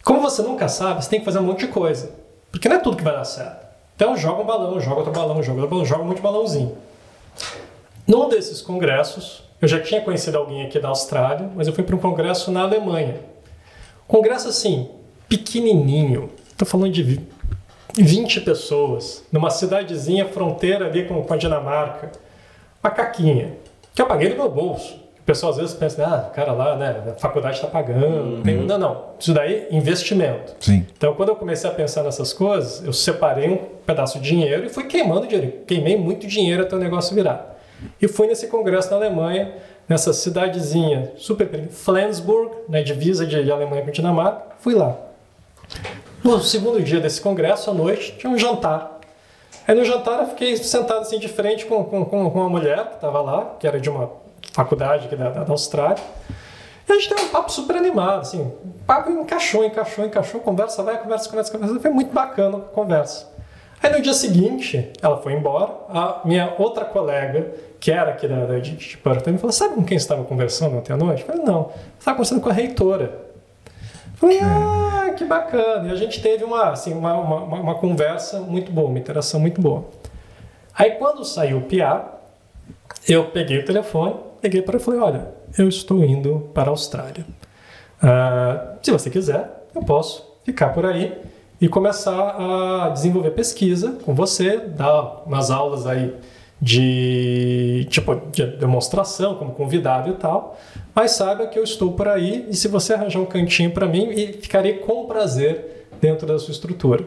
Como 0.05 0.21
você 0.21 0.43
nunca 0.43 0.69
sabe, 0.69 1.03
você 1.05 1.11
tem 1.11 1.19
que 1.21 1.25
fazer 1.25 1.39
um 1.39 1.45
monte 1.45 1.61
de 1.67 1.69
coisa. 1.69 2.11
Porque 2.51 2.69
não 2.69 2.77
é 2.77 2.79
tudo 2.81 2.97
que 2.97 3.05
vai 3.05 3.13
dar 3.15 3.25
certo. 3.25 3.67
Então 3.95 4.17
joga 4.17 4.43
um 4.43 4.47
balão, 4.47 4.81
joga 4.81 4.97
outro 4.97 5.13
balão, 5.13 5.43
joga 5.43 5.61
outro 5.61 5.71
balão, 5.71 5.87
joga 5.87 6.03
um 6.03 6.07
monte 6.07 6.17
de 6.17 6.23
balãozinho. 6.23 6.77
Num 8.07 8.29
desses 8.29 8.61
congressos, 8.61 9.45
eu 9.61 9.69
já 9.69 9.81
tinha 9.81 10.01
conhecido 10.01 10.37
alguém 10.39 10.67
aqui 10.67 10.79
da 10.81 10.89
Austrália, 10.89 11.49
mas 11.55 11.69
eu 11.69 11.73
fui 11.73 11.85
para 11.85 11.95
um 11.95 11.99
congresso 12.01 12.51
na 12.51 12.63
Alemanha. 12.63 13.21
Congresso 14.09 14.49
assim, 14.49 14.91
pequenininho. 15.29 16.31
Estou 16.51 16.67
falando 16.67 16.91
de 16.93 17.03
vi- 17.03 17.29
20 17.95 18.41
pessoas, 18.41 19.23
numa 19.31 19.51
cidadezinha 19.51 20.27
fronteira 20.27 20.87
ali 20.87 21.05
com, 21.07 21.23
com 21.23 21.35
a 21.35 21.37
Dinamarca. 21.37 22.11
Uma 22.83 22.91
caquinha, 22.91 23.57
que 23.95 24.03
eu 24.03 24.07
paguei 24.07 24.31
do 24.31 24.37
meu 24.37 24.49
bolso. 24.51 24.97
O 25.23 25.25
pessoal 25.25 25.53
às 25.53 25.59
vezes 25.59 25.75
pensa, 25.75 26.05
ah, 26.05 26.29
o 26.29 26.35
cara 26.35 26.53
lá, 26.53 26.77
né, 26.77 27.01
a 27.13 27.21
faculdade 27.21 27.55
está 27.55 27.69
pagando. 27.69 28.43
Tem... 28.43 28.57
Não, 28.57 28.77
não. 28.77 29.05
Isso 29.21 29.33
daí 29.33 29.69
é 29.71 29.75
investimento. 29.75 30.57
Sim. 30.59 30.85
Então, 30.97 31.15
quando 31.15 31.29
eu 31.29 31.37
comecei 31.37 31.71
a 31.71 31.73
pensar 31.73 32.03
nessas 32.03 32.33
coisas, 32.33 32.85
eu 32.85 32.93
separei 32.93 33.49
um 33.49 33.57
pedaço 33.87 34.19
de 34.19 34.29
dinheiro 34.29 34.67
e 34.67 34.69
fui 34.69 34.83
queimando 34.85 35.29
dinheiro. 35.29 35.59
Queimei 35.65 35.97
muito 35.97 36.27
dinheiro 36.27 36.63
até 36.65 36.75
o 36.75 36.79
negócio 36.79 37.15
virar. 37.15 37.57
E 38.01 38.09
fui 38.09 38.27
nesse 38.27 38.49
congresso 38.49 38.91
na 38.91 38.97
Alemanha, 38.97 39.55
nessa 39.89 40.13
cidadezinha 40.13 41.13
super 41.17 41.47
pequena, 41.49 41.69
Flensburg, 41.71 42.51
na 42.69 42.81
divisa 42.81 43.25
de 43.25 43.51
Alemanha 43.51 43.83
com 43.83 43.93
Dinamarca. 43.93 44.43
Fui 44.59 44.75
lá. 44.75 44.97
No 46.25 46.41
segundo 46.41 46.83
dia 46.83 46.99
desse 46.99 47.21
congresso, 47.21 47.71
à 47.71 47.75
noite, 47.75 48.17
tinha 48.19 48.33
um 48.33 48.37
jantar. 48.37 48.99
Aí 49.69 49.75
no 49.77 49.85
jantar 49.85 50.21
eu 50.21 50.27
fiquei 50.31 50.57
sentado 50.57 51.03
assim 51.03 51.21
de 51.21 51.29
frente 51.29 51.65
com, 51.67 51.85
com, 51.85 52.05
com 52.05 52.29
uma 52.29 52.49
mulher 52.49 52.89
que 52.89 52.95
estava 52.97 53.21
lá, 53.21 53.55
que 53.61 53.67
era 53.69 53.81
de 53.81 53.89
uma 53.89 54.11
faculdade 54.53 55.07
aqui 55.07 55.17
da, 55.17 55.31
da, 55.31 55.53
Austrália. 55.53 56.03
E 56.89 56.93
a 56.93 56.95
gente 56.97 57.09
teve 57.09 57.23
um 57.23 57.29
papo 57.29 57.51
super 57.51 57.77
animado, 57.77 58.21
assim, 58.21 58.41
o 58.41 58.85
papo 58.87 59.11
encaixou, 59.11 59.65
encaixou, 59.65 60.05
encaixou, 60.05 60.41
conversa 60.41 60.83
vai, 60.83 60.99
conversa, 60.99 61.29
conversa, 61.29 61.53
conversa. 61.53 61.81
Foi 61.81 61.91
muito 61.91 62.13
bacana 62.13 62.59
a 62.59 62.61
conversa. 62.61 63.31
Aí 63.83 63.91
no 63.91 64.01
dia 64.01 64.15
seguinte, 64.15 64.93
ela 65.03 65.19
foi 65.19 65.33
embora, 65.33 65.73
a 65.89 66.21
minha 66.25 66.55
outra 66.57 66.85
colega, 66.85 67.53
que 67.81 67.91
era 67.91 68.13
aqui 68.13 68.29
da, 68.29 68.47
da 68.47 68.59
de, 68.59 68.77
de 68.77 68.97
Perth, 68.97 69.27
me 69.27 69.39
falou, 69.39 69.53
sabe 69.53 69.75
com 69.75 69.85
quem 69.85 69.97
estava 69.97 70.23
conversando 70.23 70.77
ontem 70.77 70.93
à 70.93 70.97
noite? 70.97 71.23
Eu 71.23 71.27
falei, 71.27 71.43
não, 71.43 71.73
estava 71.99 72.17
conversando 72.17 72.41
com 72.41 72.49
a 72.49 72.53
reitora. 72.53 73.05
Eu 73.65 74.17
falei, 74.17 74.39
ah, 74.41 75.13
que 75.17 75.25
bacana. 75.25 75.89
E 75.89 75.93
a 75.93 75.97
gente 75.97 76.23
teve 76.23 76.45
uma, 76.45 76.71
assim, 76.71 76.95
uma, 76.95 77.15
uma, 77.15 77.57
uma 77.57 77.75
conversa 77.75 78.39
muito 78.39 78.71
boa, 78.71 78.89
uma 78.89 78.99
interação 78.99 79.41
muito 79.41 79.61
boa. 79.61 79.85
Aí 80.75 80.93
quando 80.93 81.25
saiu 81.25 81.59
o 81.59 81.63
PIA, 81.63 82.05
eu 83.09 83.27
peguei 83.27 83.59
o 83.59 83.65
telefone, 83.65 84.15
liguei 84.43 84.63
para 84.63 84.75
ele 84.75 84.83
e 84.83 84.85
falei: 84.85 85.01
Olha, 85.01 85.29
eu 85.57 85.69
estou 85.69 86.05
indo 86.05 86.51
para 86.53 86.69
a 86.69 86.71
Austrália. 86.71 87.25
Uh, 88.03 88.79
se 88.83 88.91
você 88.91 89.11
quiser, 89.11 89.67
eu 89.75 89.83
posso 89.83 90.37
ficar 90.45 90.71
por 90.71 90.85
aí 90.85 91.17
e 91.61 91.69
começar 91.69 92.37
a 92.39 92.89
desenvolver 92.89 93.31
pesquisa 93.31 93.93
com 94.05 94.15
você, 94.15 94.57
dar 94.59 95.23
umas 95.25 95.51
aulas 95.51 95.87
aí 95.87 96.15
de 96.61 97.87
tipo 97.91 98.15
de 98.31 98.47
demonstração 98.57 99.37
como 99.37 99.53
convidado 99.53 100.11
e 100.11 100.15
tal. 100.15 100.59
Mas 100.95 101.13
saiba 101.13 101.47
que 101.47 101.59
eu 101.59 101.65
estou 101.65 101.93
por 101.93 102.09
aí 102.09 102.47
e 102.49 102.55
se 102.55 102.69
você 102.69 102.95
arranjar 102.95 103.21
um 103.21 103.27
cantinho 103.27 103.71
para 103.71 103.87
mim, 103.87 104.11
e 104.11 104.33
ficarei 104.35 104.75
com 104.79 105.07
prazer 105.07 105.87
dentro 106.01 106.27
da 106.27 106.39
sua 106.39 106.53
estrutura. 106.53 107.05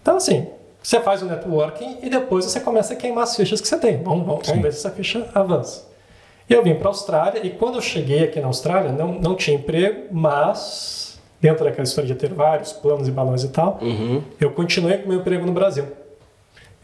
Então 0.00 0.16
assim, 0.16 0.48
você 0.82 1.00
faz 1.00 1.22
o 1.22 1.26
networking 1.26 1.98
e 2.02 2.08
depois 2.08 2.46
você 2.46 2.60
começa 2.60 2.94
a 2.94 2.96
queimar 2.96 3.24
as 3.24 3.36
fichas 3.36 3.60
que 3.60 3.68
você 3.68 3.78
tem. 3.78 4.02
Vamos, 4.02 4.26
vamos, 4.26 4.46
vamos 4.46 4.62
ver 4.62 4.72
se 4.72 4.78
essa 4.78 4.90
ficha 4.90 5.28
avança. 5.34 5.86
E 6.48 6.54
eu 6.54 6.62
vim 6.62 6.74
para 6.74 6.88
a 6.88 6.90
Austrália 6.90 7.46
e 7.46 7.50
quando 7.50 7.74
eu 7.74 7.82
cheguei 7.82 8.24
aqui 8.24 8.40
na 8.40 8.46
Austrália, 8.46 8.90
não, 8.90 9.12
não 9.20 9.34
tinha 9.34 9.56
emprego, 9.56 10.04
mas 10.10 11.20
dentro 11.40 11.64
daquela 11.64 11.84
história 11.84 12.08
de 12.08 12.14
ter 12.14 12.32
vários 12.32 12.72
planos 12.72 13.06
e 13.06 13.10
balões 13.10 13.44
e 13.44 13.48
tal, 13.48 13.78
uhum. 13.82 14.22
eu 14.40 14.50
continuei 14.50 14.98
com 14.98 15.08
meu 15.08 15.20
emprego 15.20 15.44
no 15.44 15.52
Brasil. 15.52 15.84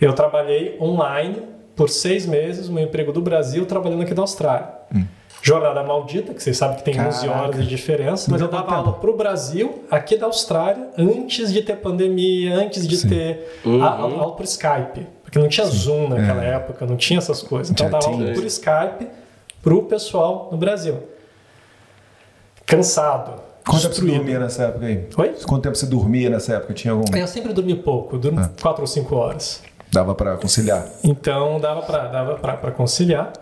Eu 0.00 0.12
trabalhei 0.12 0.76
online 0.80 1.42
por 1.74 1.88
seis 1.88 2.26
meses, 2.26 2.68
meu 2.68 2.84
emprego 2.84 3.12
do 3.12 3.20
Brasil, 3.20 3.64
trabalhando 3.66 4.02
aqui 4.02 4.14
na 4.14 4.22
Austrália. 4.22 4.68
Hum. 4.94 5.04
Jornada 5.42 5.82
maldita, 5.82 6.32
que 6.32 6.42
vocês 6.42 6.56
sabem 6.56 6.78
que 6.78 6.84
tem 6.84 6.94
Caraca. 6.94 7.16
11 7.16 7.28
horas 7.28 7.56
de 7.56 7.66
diferença, 7.66 8.30
mas 8.30 8.40
eu 8.40 8.48
dava 8.48 8.74
aula 8.74 8.92
para 8.94 9.10
o 9.10 9.16
Brasil, 9.16 9.84
aqui 9.90 10.16
da 10.16 10.26
Austrália, 10.26 10.88
antes 10.96 11.52
de 11.52 11.62
ter 11.62 11.76
pandemia, 11.76 12.54
antes 12.54 12.86
de 12.86 12.96
Sim. 12.96 13.08
ter 13.08 13.60
uhum. 13.64 13.84
aula 13.84 14.34
por 14.34 14.44
Skype. 14.44 15.06
Porque 15.22 15.38
não 15.38 15.48
tinha 15.48 15.66
Sim. 15.66 15.76
Zoom 15.76 16.08
naquela 16.08 16.44
é. 16.44 16.54
época, 16.54 16.86
não 16.86 16.96
tinha 16.96 17.18
essas 17.18 17.42
coisas. 17.42 17.70
Então 17.70 17.86
eu 17.86 17.92
dava 17.92 18.06
aula 18.06 18.32
por 18.32 18.44
Skype 18.44 19.06
para 19.64 19.74
o 19.74 19.82
pessoal 19.82 20.50
no 20.52 20.58
Brasil. 20.58 21.02
Cansado. 22.66 23.42
Quanto 23.66 23.82
tempo 23.82 23.94
você 23.94 24.06
dormia 24.06 24.38
nessa 24.38 24.64
época 24.64 24.84
aí? 24.84 25.08
Oi? 25.16 25.28
Quanto 25.46 25.62
tempo 25.62 25.74
você 25.74 25.86
dormia 25.86 26.28
nessa 26.28 26.54
época? 26.54 26.74
Tinha 26.74 26.92
algum... 26.92 27.16
Eu 27.16 27.26
sempre 27.26 27.54
dormi 27.54 27.74
pouco, 27.74 28.16
eu 28.16 28.20
durmo 28.20 28.40
ah. 28.40 28.50
4 28.60 28.82
ou 28.82 28.86
5 28.86 29.16
horas. 29.16 29.62
Dava 29.90 30.14
para 30.14 30.36
conciliar? 30.36 30.86
Então 31.02 31.58
dava 31.58 31.80
para 31.80 32.08
dava 32.08 32.70
conciliar. 32.72 33.32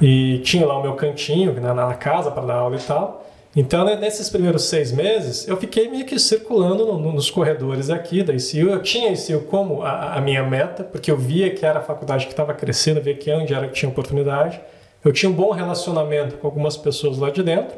E 0.00 0.40
tinha 0.44 0.64
lá 0.64 0.78
o 0.78 0.82
meu 0.82 0.94
cantinho 0.94 1.60
na, 1.60 1.74
na 1.74 1.94
casa 1.94 2.30
para 2.30 2.44
dar 2.46 2.54
aula 2.54 2.76
e 2.76 2.80
tal. 2.80 3.26
Então, 3.56 3.84
né, 3.84 3.96
nesses 3.96 4.28
primeiros 4.28 4.64
seis 4.64 4.92
meses, 4.92 5.46
eu 5.46 5.56
fiquei 5.56 5.88
meio 5.88 6.04
que 6.04 6.18
circulando 6.18 6.84
no, 6.84 6.98
no, 6.98 7.12
nos 7.12 7.30
corredores 7.30 7.88
aqui 7.88 8.22
da 8.22 8.32
ICU. 8.32 8.70
Eu 8.70 8.82
tinha 8.82 9.10
a 9.10 9.12
ICU 9.12 9.40
como 9.48 9.82
a, 9.82 10.14
a, 10.14 10.20
minha 10.20 10.42
meta, 10.42 10.82
porque 10.84 11.10
eu 11.10 11.16
via 11.16 11.50
que 11.50 11.64
era 11.64 11.78
a 11.78 11.82
faculdade 11.82 12.26
que 12.26 12.32
estava 12.32 12.52
crescendo, 12.52 13.00
via 13.00 13.14
que 13.14 13.30
onde 13.32 13.54
era 13.54 13.68
que 13.68 13.74
tinha 13.74 13.88
oportunidade. 13.88 14.60
Eu 15.04 15.12
tinha 15.12 15.30
um 15.30 15.34
bom 15.34 15.50
relacionamento 15.50 16.36
com 16.36 16.46
algumas 16.46 16.76
pessoas 16.76 17.18
lá 17.18 17.30
de 17.30 17.42
dentro. 17.42 17.76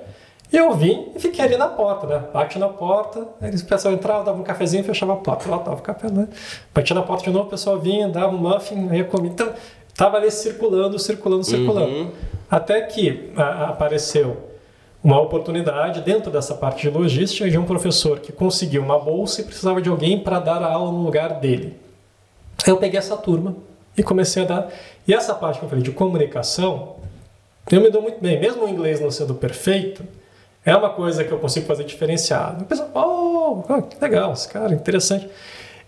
E 0.52 0.56
eu 0.56 0.72
vim 0.74 1.08
e 1.14 1.18
fiquei 1.18 1.44
ali 1.44 1.56
na 1.56 1.66
porta, 1.66 2.06
né? 2.06 2.22
Bate 2.32 2.58
na 2.58 2.68
porta, 2.68 3.26
aí 3.40 3.50
o 3.50 3.64
pessoal 3.64 3.92
entrava, 3.92 4.24
dava 4.24 4.38
um 4.38 4.44
cafezinho 4.44 4.82
e 4.82 4.84
fechava 4.84 5.14
a 5.14 5.16
porta. 5.16 5.50
Lá 5.50 5.58
tava 5.58 5.76
o 5.76 5.82
café, 5.82 6.08
né? 6.08 6.28
Batia 6.72 6.94
na 6.94 7.02
porta 7.02 7.24
de 7.24 7.30
novo, 7.30 7.46
o 7.46 7.50
pessoal 7.50 7.78
vinha, 7.80 8.08
dava 8.08 8.34
um 8.34 8.38
muffin, 8.38 8.88
aí 8.90 9.00
eu 9.00 9.06
comia. 9.06 9.30
Então, 9.30 9.52
tava 9.96 10.18
ali 10.18 10.30
circulando, 10.30 10.98
circulando, 10.98 11.42
circulando. 11.42 11.92
Uhum. 11.92 12.10
Até 12.48 12.80
que 12.82 13.32
a, 13.36 13.70
apareceu 13.70 14.36
uma 15.02 15.20
oportunidade 15.20 16.00
dentro 16.00 16.30
dessa 16.30 16.54
parte 16.54 16.82
de 16.82 16.96
logística 16.96 17.48
de 17.50 17.58
um 17.58 17.64
professor 17.64 18.20
que 18.20 18.32
conseguiu 18.32 18.82
uma 18.82 18.98
bolsa 18.98 19.40
e 19.40 19.44
precisava 19.44 19.82
de 19.82 19.88
alguém 19.88 20.18
para 20.18 20.38
dar 20.38 20.62
a 20.62 20.72
aula 20.72 20.92
no 20.92 21.02
lugar 21.02 21.40
dele. 21.40 21.76
Eu 22.66 22.76
peguei 22.76 22.98
essa 22.98 23.16
turma 23.16 23.54
e 23.96 24.02
comecei 24.02 24.42
a 24.42 24.46
dar. 24.46 24.68
E 25.06 25.14
essa 25.14 25.34
parte 25.34 25.58
que 25.58 25.64
eu 25.64 25.68
falei 25.68 25.82
de 25.82 25.92
comunicação, 25.92 26.96
eu 27.70 27.80
me 27.80 27.90
dou 27.90 28.02
muito 28.02 28.20
bem, 28.20 28.38
mesmo 28.40 28.64
o 28.64 28.68
inglês 28.68 29.00
não 29.00 29.10
sendo 29.10 29.34
perfeito, 29.34 30.04
é 30.64 30.74
uma 30.76 30.90
coisa 30.90 31.24
que 31.24 31.32
eu 31.32 31.38
consigo 31.38 31.66
fazer 31.66 31.84
diferenciado. 31.84 32.64
O 32.64 32.66
pessoal, 32.66 33.64
oh, 33.68 33.82
que 33.82 34.00
legal, 34.00 34.32
esse 34.32 34.48
cara, 34.48 34.74
interessante. 34.74 35.28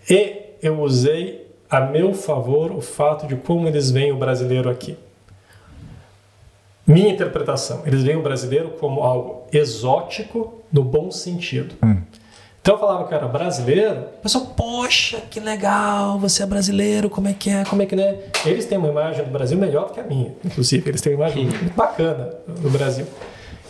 E 0.08 0.54
eu 0.62 0.80
usei 0.80 1.48
a 1.68 1.80
meu 1.80 2.14
favor 2.14 2.72
o 2.72 2.80
fato 2.80 3.26
de 3.26 3.36
como 3.36 3.68
eles 3.68 3.90
veem 3.90 4.12
o 4.12 4.16
brasileiro 4.16 4.70
aqui. 4.70 4.96
Minha 6.86 7.10
interpretação, 7.10 7.82
eles 7.84 8.02
veem 8.02 8.16
o 8.16 8.22
brasileiro 8.22 8.70
como 8.70 9.02
algo 9.02 9.46
exótico 9.52 10.62
no 10.72 10.82
bom 10.82 11.10
sentido. 11.10 11.74
Hum. 11.84 12.00
Então 12.68 12.76
eu 12.76 12.80
falava 12.80 13.08
que 13.08 13.14
eu 13.14 13.16
era 13.16 13.26
brasileiro, 13.26 14.00
o 14.18 14.20
pessoal, 14.20 14.44
poxa, 14.54 15.22
que 15.30 15.40
legal, 15.40 16.18
você 16.18 16.42
é 16.42 16.46
brasileiro, 16.46 17.08
como 17.08 17.26
é 17.26 17.32
que 17.32 17.48
é, 17.48 17.64
como 17.64 17.80
é 17.80 17.86
que 17.86 17.96
não 17.96 18.02
é? 18.02 18.18
Eles 18.44 18.66
têm 18.66 18.76
uma 18.76 18.88
imagem 18.88 19.24
do 19.24 19.30
Brasil 19.30 19.56
melhor 19.56 19.86
do 19.86 19.94
que 19.94 20.00
a 20.00 20.02
minha, 20.02 20.34
inclusive, 20.44 20.86
eles 20.86 21.00
têm 21.00 21.14
uma 21.14 21.24
imagem 21.24 21.46
muito 21.46 21.74
bacana 21.74 22.28
do 22.46 22.68
Brasil. 22.68 23.06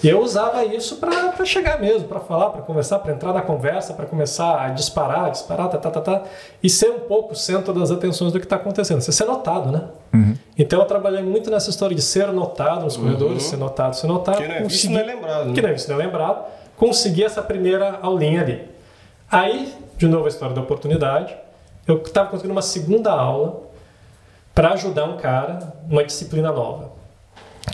E 0.03 0.09
eu 0.09 0.21
usava 0.21 0.65
isso 0.65 0.97
para 0.97 1.45
chegar 1.45 1.81
mesmo, 1.81 2.09
para 2.09 2.19
falar, 2.19 2.51
para 2.51 2.63
conversar, 2.63 2.99
para 2.99 3.13
entrar 3.13 3.33
na 3.33 3.41
conversa, 3.41 3.95
para 3.95 4.05
começar 4.05 4.61
a 4.61 4.71
disparar, 4.71 5.31
disparar, 5.31 5.69
tá, 5.69 5.79
tá, 5.79 5.91
tá, 5.93 6.01
tá, 6.01 6.23
e 6.61 6.69
ser 6.69 6.91
um 6.91 6.99
pouco 6.99 7.35
o 7.35 7.37
centro 7.37 7.73
das 7.73 7.93
atenções 7.93 8.33
do 8.33 8.41
que 8.41 8.47
está 8.47 8.57
acontecendo. 8.57 9.01
Você 9.01 9.13
ser 9.13 9.27
notado, 9.27 9.71
né? 9.71 9.83
Uhum. 10.13 10.35
Então 10.59 10.81
eu 10.81 10.87
trabalhei 10.87 11.23
muito 11.23 11.49
nessa 11.53 11.71
história 11.71 11.95
de 11.95 12.03
ser 12.03 12.33
notado 12.33 12.83
nos 12.83 12.97
corredores, 12.97 13.45
uhum. 13.45 13.51
ser 13.51 13.57
notado, 13.59 13.95
ser 13.95 14.09
notado. 14.09 14.39
Que 14.39 14.49
não 14.49 14.55
é, 14.57 14.63
conseguir, 14.63 14.75
isso 14.75 14.91
não 14.91 14.99
é 14.99 15.05
lembrado. 15.05 15.45
Né? 15.47 15.55
Que 15.55 15.63
não 15.63 15.69
é 15.69 15.75
isso 15.75 15.89
não 15.89 16.01
é 16.01 16.05
lembrado. 16.05 16.45
Conseguir 16.77 17.23
essa 17.23 17.43
primeira 17.43 18.01
aulinha 18.03 18.41
ali. 18.41 18.78
Aí, 19.31 19.75
de 19.97 20.07
novo, 20.07 20.25
a 20.25 20.29
história 20.29 20.55
da 20.55 20.61
oportunidade. 20.61 21.37
Eu 21.87 22.03
estava 22.03 22.31
conseguindo 22.31 22.53
uma 22.53 22.63
segunda 22.63 23.13
aula 23.13 23.63
para 24.55 24.73
ajudar 24.73 25.05
um 25.05 25.17
cara 25.17 25.75
numa 25.87 26.05
disciplina 26.05 26.51
nova, 26.51 26.91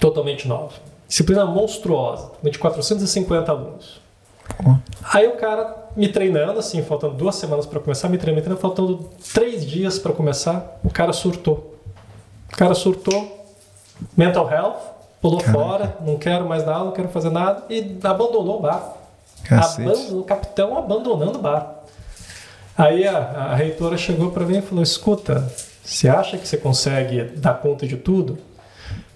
totalmente 0.00 0.46
nova. 0.46 0.72
Disciplina 1.08 1.44
monstruosa, 1.44 2.32
de 2.42 2.58
450 2.58 3.50
alunos. 3.50 4.00
Aí 5.12 5.26
o 5.26 5.36
cara 5.36 5.88
me 5.96 6.08
treinando, 6.08 6.58
assim, 6.58 6.82
faltando 6.82 7.14
duas 7.14 7.36
semanas 7.36 7.66
para 7.66 7.80
começar, 7.80 8.08
me 8.08 8.18
treinando, 8.18 8.36
me 8.36 8.42
treinando, 8.42 8.60
faltando 8.60 9.10
três 9.32 9.64
dias 9.64 9.98
para 9.98 10.12
começar, 10.12 10.78
o 10.84 10.90
cara 10.90 11.12
surtou. 11.12 11.74
O 12.52 12.56
cara 12.56 12.74
surtou, 12.74 13.46
mental 14.16 14.50
health, 14.50 14.76
pulou 15.20 15.40
Caraca. 15.40 15.58
fora, 15.58 15.96
não 16.00 16.16
quero 16.18 16.46
mais 16.46 16.64
dar 16.64 16.74
aula, 16.74 16.86
não 16.86 16.92
quero 16.92 17.08
fazer 17.08 17.30
nada, 17.30 17.64
e 17.70 17.98
abandonou 18.02 18.58
o 18.58 18.60
bar. 18.60 19.03
O 20.12 20.22
capitão 20.22 20.76
abandonando 20.76 21.38
o 21.38 21.42
bar. 21.42 21.74
Aí 22.76 23.06
a, 23.06 23.18
a 23.18 23.54
reitora 23.54 23.96
chegou 23.96 24.30
para 24.30 24.44
mim 24.44 24.58
e 24.58 24.62
falou: 24.62 24.82
Escuta, 24.82 25.48
você 25.82 26.08
acha 26.08 26.36
que 26.36 26.46
você 26.46 26.56
consegue 26.56 27.22
dar 27.36 27.54
conta 27.54 27.86
de 27.86 27.96
tudo? 27.96 28.38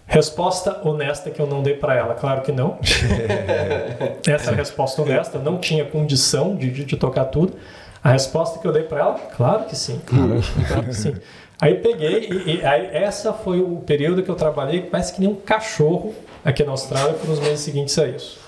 Resposta 0.07 0.81
honesta 0.89 1.31
que 1.31 1.39
eu 1.39 1.47
não 1.47 1.63
dei 1.63 1.75
para 1.75 1.95
ela, 1.95 2.15
claro 2.15 2.41
que 2.41 2.51
não. 2.51 2.79
Essa 4.27 4.53
resposta 4.53 5.03
honesta, 5.03 5.39
não 5.39 5.59
tinha 5.59 5.85
condição 5.85 6.57
de, 6.57 6.71
de, 6.71 6.85
de 6.85 6.97
tocar 6.97 7.27
tudo. 7.27 7.55
A 8.03 8.13
resposta 8.13 8.59
que 8.59 8.67
eu 8.67 8.73
dei 8.73 8.85
para 8.85 9.01
ela, 9.01 9.15
claro 9.37 9.65
que 9.65 9.77
sim, 9.77 10.01
claro, 10.07 10.41
claro 10.67 10.85
que 10.85 10.95
sim. 10.95 11.15
Aí 11.61 11.75
peguei 11.75 12.29
e, 12.31 12.57
e 12.57 12.65
aí, 12.65 12.89
essa 12.93 13.33
foi 13.33 13.61
o 13.61 13.83
período 13.85 14.23
que 14.23 14.31
eu 14.31 14.37
trabalhei 14.37 14.83
quase 14.83 15.13
que 15.13 15.21
nem 15.21 15.29
um 15.29 15.35
cachorro 15.35 16.15
aqui 16.45 16.63
na 16.63 16.71
Austrália 16.71 17.13
por 17.15 17.29
uns 17.29 17.41
meses 17.41 17.61
seguintes 17.61 17.99
a 17.99 18.07
isso. 18.07 18.39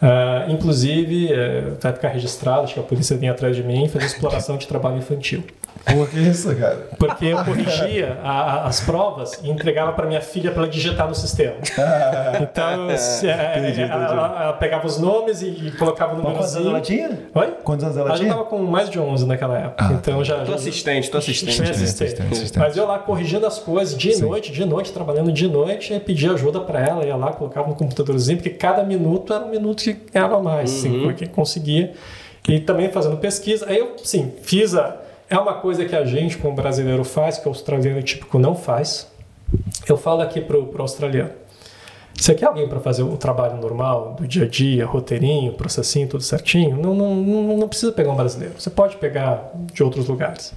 Uh, 0.00 0.50
inclusive, 0.52 1.26
uh, 1.32 1.76
vai 1.80 1.92
ficar 1.92 2.08
registrado, 2.08 2.62
acho 2.62 2.74
que 2.74 2.80
a 2.80 2.84
polícia 2.84 3.16
vinha 3.16 3.32
atrás 3.32 3.56
de 3.56 3.64
mim, 3.64 3.88
fez 3.88 4.04
exploração 4.04 4.56
de 4.56 4.66
trabalho 4.66 4.98
infantil. 4.98 5.42
Pô, 5.92 6.06
que 6.06 6.18
isso, 6.18 6.54
cara? 6.56 6.88
Porque 6.98 7.26
eu 7.26 7.44
corrigia 7.44 8.18
a- 8.22 8.30
a- 8.42 8.66
as 8.66 8.80
provas 8.80 9.40
e 9.42 9.50
entregava 9.50 9.92
para 9.92 10.06
minha 10.06 10.20
filha 10.20 10.50
para 10.50 10.62
ela 10.64 10.70
digitar 10.70 11.08
no 11.08 11.14
sistema. 11.14 11.54
Então, 12.40 12.96
se- 12.96 13.26
é, 13.28 13.58
Entendi, 13.58 13.82
ela, 13.82 13.96
entendi. 14.04 14.12
ela- 14.12 14.42
ela 14.42 14.52
pegava 14.54 14.86
os 14.86 14.98
nomes 14.98 15.42
e, 15.42 15.46
e 15.48 15.70
colocava 15.72 16.14
no 16.14 16.22
Mas 16.22 16.32
quantos 16.36 16.56
anos 16.56 16.68
ela 16.68 16.80
tinha? 16.80 17.18
Oi? 17.34 17.54
Quantos 17.64 17.84
anos 17.84 17.96
ela 17.96 18.06
Ela 18.08 18.16
já 18.16 18.22
tinha? 18.24 18.30
estava 18.32 18.48
com 18.48 18.58
mais 18.58 18.90
de 18.90 18.98
11 18.98 19.26
naquela 19.26 19.58
época. 19.58 19.84
então 19.94 20.22
já. 20.24 20.38
Tô 20.40 20.46
já- 20.46 20.54
assistente, 20.56 21.10
tô 21.10 21.18
assistente. 21.18 21.50
Assistente. 21.62 21.70
assistente, 21.84 22.32
assistente. 22.32 22.58
Mas 22.58 22.76
eu 22.76 22.86
lá 22.86 22.98
corrigindo 22.98 23.46
as 23.46 23.58
coisas 23.58 23.96
dia 23.96 24.14
e 24.14 24.20
noite, 24.20 24.52
dia 24.52 24.64
e 24.64 24.68
noite, 24.68 24.92
trabalhando 24.92 25.32
de 25.32 25.48
noite, 25.48 25.92
e 25.94 26.00
pedia 26.00 26.32
ajuda 26.32 26.60
para 26.60 26.80
ela, 26.80 27.04
ia 27.04 27.16
lá, 27.16 27.32
colocava 27.32 27.68
no 27.68 27.74
computadorzinho, 27.74 28.38
porque 28.38 28.50
cada 28.50 28.82
minuto 28.82 29.32
era 29.32 29.44
um 29.44 29.48
minuto 29.50 29.82
que 29.82 29.92
ganhava 30.12 30.40
mais, 30.40 30.70
assim, 30.70 31.02
porque 31.02 31.26
conseguia. 31.26 31.92
E 32.48 32.60
também 32.60 32.90
fazendo 32.90 33.16
pesquisa. 33.18 33.66
Aí 33.68 33.78
eu, 33.78 33.94
sim, 34.02 34.32
fiz 34.42 34.74
a. 34.74 34.96
É 35.30 35.38
uma 35.38 35.54
coisa 35.54 35.84
que 35.84 35.94
a 35.94 36.04
gente, 36.04 36.38
como 36.38 36.54
brasileiro, 36.54 37.04
faz, 37.04 37.38
que 37.38 37.46
o 37.46 37.50
australiano 37.50 38.02
típico 38.02 38.38
não 38.38 38.54
faz. 38.54 39.10
Eu 39.86 39.96
falo 39.96 40.22
aqui 40.22 40.40
pro, 40.40 40.66
pro 40.66 40.82
australiano. 40.82 41.30
Você 42.14 42.34
quer 42.34 42.46
alguém 42.46 42.68
para 42.68 42.80
fazer 42.80 43.02
o 43.02 43.16
trabalho 43.16 43.56
normal, 43.58 44.14
do 44.18 44.26
dia 44.26 44.44
a 44.44 44.48
dia, 44.48 44.84
roteirinho, 44.84 45.52
processinho, 45.52 46.08
tudo 46.08 46.22
certinho? 46.22 46.76
Não, 46.76 46.94
não, 46.94 47.14
não, 47.14 47.56
não 47.58 47.68
precisa 47.68 47.92
pegar 47.92 48.10
um 48.10 48.16
brasileiro. 48.16 48.54
Você 48.58 48.70
pode 48.70 48.96
pegar 48.96 49.52
de 49.72 49.82
outros 49.82 50.08
lugares. 50.08 50.52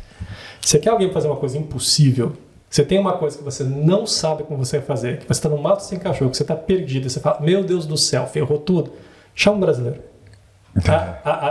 Você 0.59 0.79
quer 0.79 0.89
alguém 0.89 1.11
fazer 1.11 1.27
uma 1.27 1.35
coisa 1.37 1.57
impossível? 1.57 2.33
Você 2.69 2.83
tem 2.83 2.97
uma 2.97 3.13
coisa 3.13 3.37
que 3.37 3.43
você 3.43 3.63
não 3.63 4.07
sabe 4.07 4.43
como 4.43 4.63
você 4.65 4.77
vai 4.79 4.87
fazer, 4.87 5.17
que 5.19 5.25
você 5.27 5.33
está 5.33 5.49
no 5.49 5.57
mato 5.57 5.81
sem 5.83 5.99
cachorro, 5.99 6.31
que 6.31 6.37
você 6.37 6.43
está 6.43 6.55
perdido, 6.55 7.05
e 7.07 7.09
você 7.09 7.19
fala, 7.19 7.39
meu 7.41 7.63
Deus 7.63 7.85
do 7.85 7.97
céu, 7.97 8.25
ferrou 8.25 8.57
tudo. 8.57 8.93
Chama 9.35 9.57
um 9.57 9.59
brasileiro. 9.59 9.99
A, 10.87 11.29
a, 11.29 11.47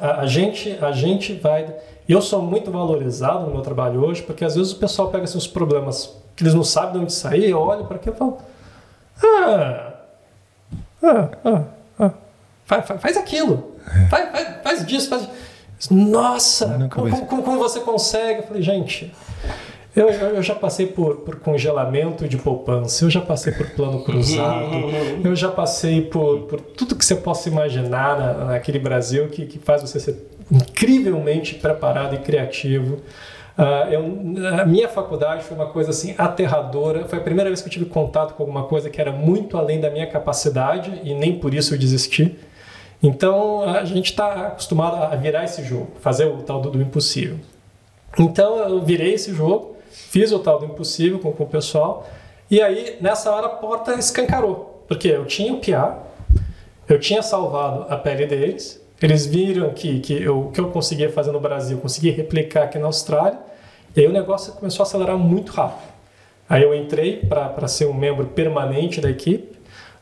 a- 0.00 0.20
a 0.20 0.26
gente, 0.26 0.76
a 0.80 0.92
gente 0.92 1.34
vai. 1.34 1.72
E 2.08 2.12
eu 2.12 2.20
sou 2.20 2.42
muito 2.42 2.70
valorizado 2.70 3.46
no 3.46 3.52
meu 3.52 3.62
trabalho 3.62 4.04
hoje, 4.04 4.22
porque 4.22 4.44
às 4.44 4.54
vezes 4.54 4.72
o 4.72 4.76
pessoal 4.76 5.08
pega 5.08 5.24
assim, 5.24 5.38
os 5.38 5.46
problemas 5.46 6.14
que 6.36 6.42
eles 6.42 6.52
não 6.54 6.64
sabem 6.64 6.92
de 6.92 6.98
onde 6.98 7.12
sair, 7.12 7.48
eu 7.50 7.58
olho 7.58 7.84
para 7.86 7.96
aqui 7.96 8.10
e 8.10 8.12
falo, 8.12 8.38
ah, 9.22 9.92
ah, 11.02 11.28
ah, 11.44 11.62
ah. 11.98 12.10
Faz, 12.66 12.86
faz- 12.86 13.00
faz 13.00 13.16
aquilo. 13.16 13.72
Faz, 14.10 14.30
faz, 14.30 14.48
faz 14.62 14.86
disso, 14.86 15.08
faz. 15.10 15.28
Nossa, 15.90 16.88
como, 16.90 17.26
como- 17.26 17.42
como- 17.42 17.58
você 17.58 17.80
consegue? 17.80 18.40
Eu 18.40 18.46
falei, 18.46 18.62
gente, 18.62 19.14
eu, 19.94 20.08
eu, 20.08 20.36
eu 20.36 20.42
já 20.42 20.54
passei 20.54 20.86
por, 20.86 21.16
por 21.16 21.36
congelamento 21.40 22.26
de 22.26 22.36
poupança, 22.38 23.04
eu 23.04 23.10
já 23.10 23.20
passei 23.20 23.52
por 23.52 23.68
plano 23.70 24.02
cruzado, 24.02 24.66
eu 25.22 25.36
já 25.36 25.50
passei 25.50 26.00
por, 26.02 26.42
por 26.42 26.60
tudo 26.60 26.96
que 26.96 27.04
você 27.04 27.14
possa 27.16 27.48
imaginar 27.48 28.18
na, 28.18 28.32
naquele 28.46 28.78
Brasil 28.78 29.28
que, 29.28 29.44
que 29.46 29.58
faz 29.58 29.82
você 29.82 30.00
ser 30.00 30.30
incrivelmente 30.50 31.54
preparado 31.54 32.14
e 32.14 32.18
criativo. 32.18 33.00
Ah, 33.56 33.86
eu, 33.90 34.02
a 34.60 34.64
minha 34.64 34.88
faculdade 34.88 35.44
foi 35.44 35.56
uma 35.56 35.66
coisa 35.66 35.90
assim 35.90 36.14
aterradora. 36.18 37.06
Foi 37.06 37.18
a 37.18 37.22
primeira 37.22 37.48
vez 37.48 37.62
que 37.62 37.68
eu 37.68 37.72
tive 37.72 37.86
contato 37.86 38.34
com 38.34 38.42
alguma 38.42 38.64
coisa 38.64 38.90
que 38.90 39.00
era 39.00 39.12
muito 39.12 39.56
além 39.56 39.80
da 39.80 39.90
minha 39.90 40.06
capacidade 40.06 41.00
e 41.04 41.14
nem 41.14 41.38
por 41.38 41.54
isso 41.54 41.74
eu 41.74 41.78
desisti. 41.78 42.36
Então 43.02 43.62
a 43.68 43.84
gente 43.84 44.10
está 44.10 44.46
acostumado 44.48 44.96
a 44.96 45.14
virar 45.16 45.44
esse 45.44 45.62
jogo, 45.62 45.92
fazer 46.00 46.24
o 46.24 46.38
tal 46.38 46.60
do, 46.60 46.70
do 46.70 46.80
impossível. 46.80 47.38
Então 48.18 48.56
eu 48.58 48.80
virei 48.82 49.14
esse 49.14 49.34
jogo, 49.34 49.76
fiz 49.90 50.32
o 50.32 50.38
tal 50.38 50.58
do 50.58 50.66
impossível 50.66 51.18
com, 51.18 51.32
com 51.32 51.44
o 51.44 51.46
pessoal, 51.46 52.08
e 52.50 52.62
aí 52.62 52.96
nessa 53.00 53.30
hora 53.30 53.46
a 53.46 53.50
porta 53.50 53.94
escancarou, 53.94 54.84
porque 54.88 55.08
eu 55.08 55.26
tinha 55.26 55.52
o 55.52 55.58
PIA, 55.58 55.98
eu 56.88 56.98
tinha 56.98 57.22
salvado 57.22 57.86
a 57.92 57.96
pele 57.96 58.26
deles, 58.26 58.80
eles 59.04 59.26
viram 59.26 59.70
que, 59.70 60.00
que 60.00 60.22
eu, 60.22 60.40
o 60.46 60.50
que 60.50 60.60
eu 60.60 60.70
conseguia 60.70 61.10
fazer 61.10 61.30
no 61.32 61.40
Brasil, 61.40 61.76
eu 61.76 61.80
consegui 61.80 62.10
replicar 62.10 62.64
aqui 62.64 62.78
na 62.78 62.86
Austrália, 62.86 63.38
e 63.96 64.00
aí 64.00 64.06
o 64.06 64.12
negócio 64.12 64.52
começou 64.54 64.82
a 64.84 64.86
acelerar 64.86 65.16
muito 65.16 65.52
rápido. 65.52 65.92
Aí 66.48 66.62
eu 66.62 66.74
entrei 66.74 67.16
para 67.18 67.66
ser 67.68 67.86
um 67.86 67.94
membro 67.94 68.26
permanente 68.26 69.00
da 69.00 69.10
equipe. 69.10 69.54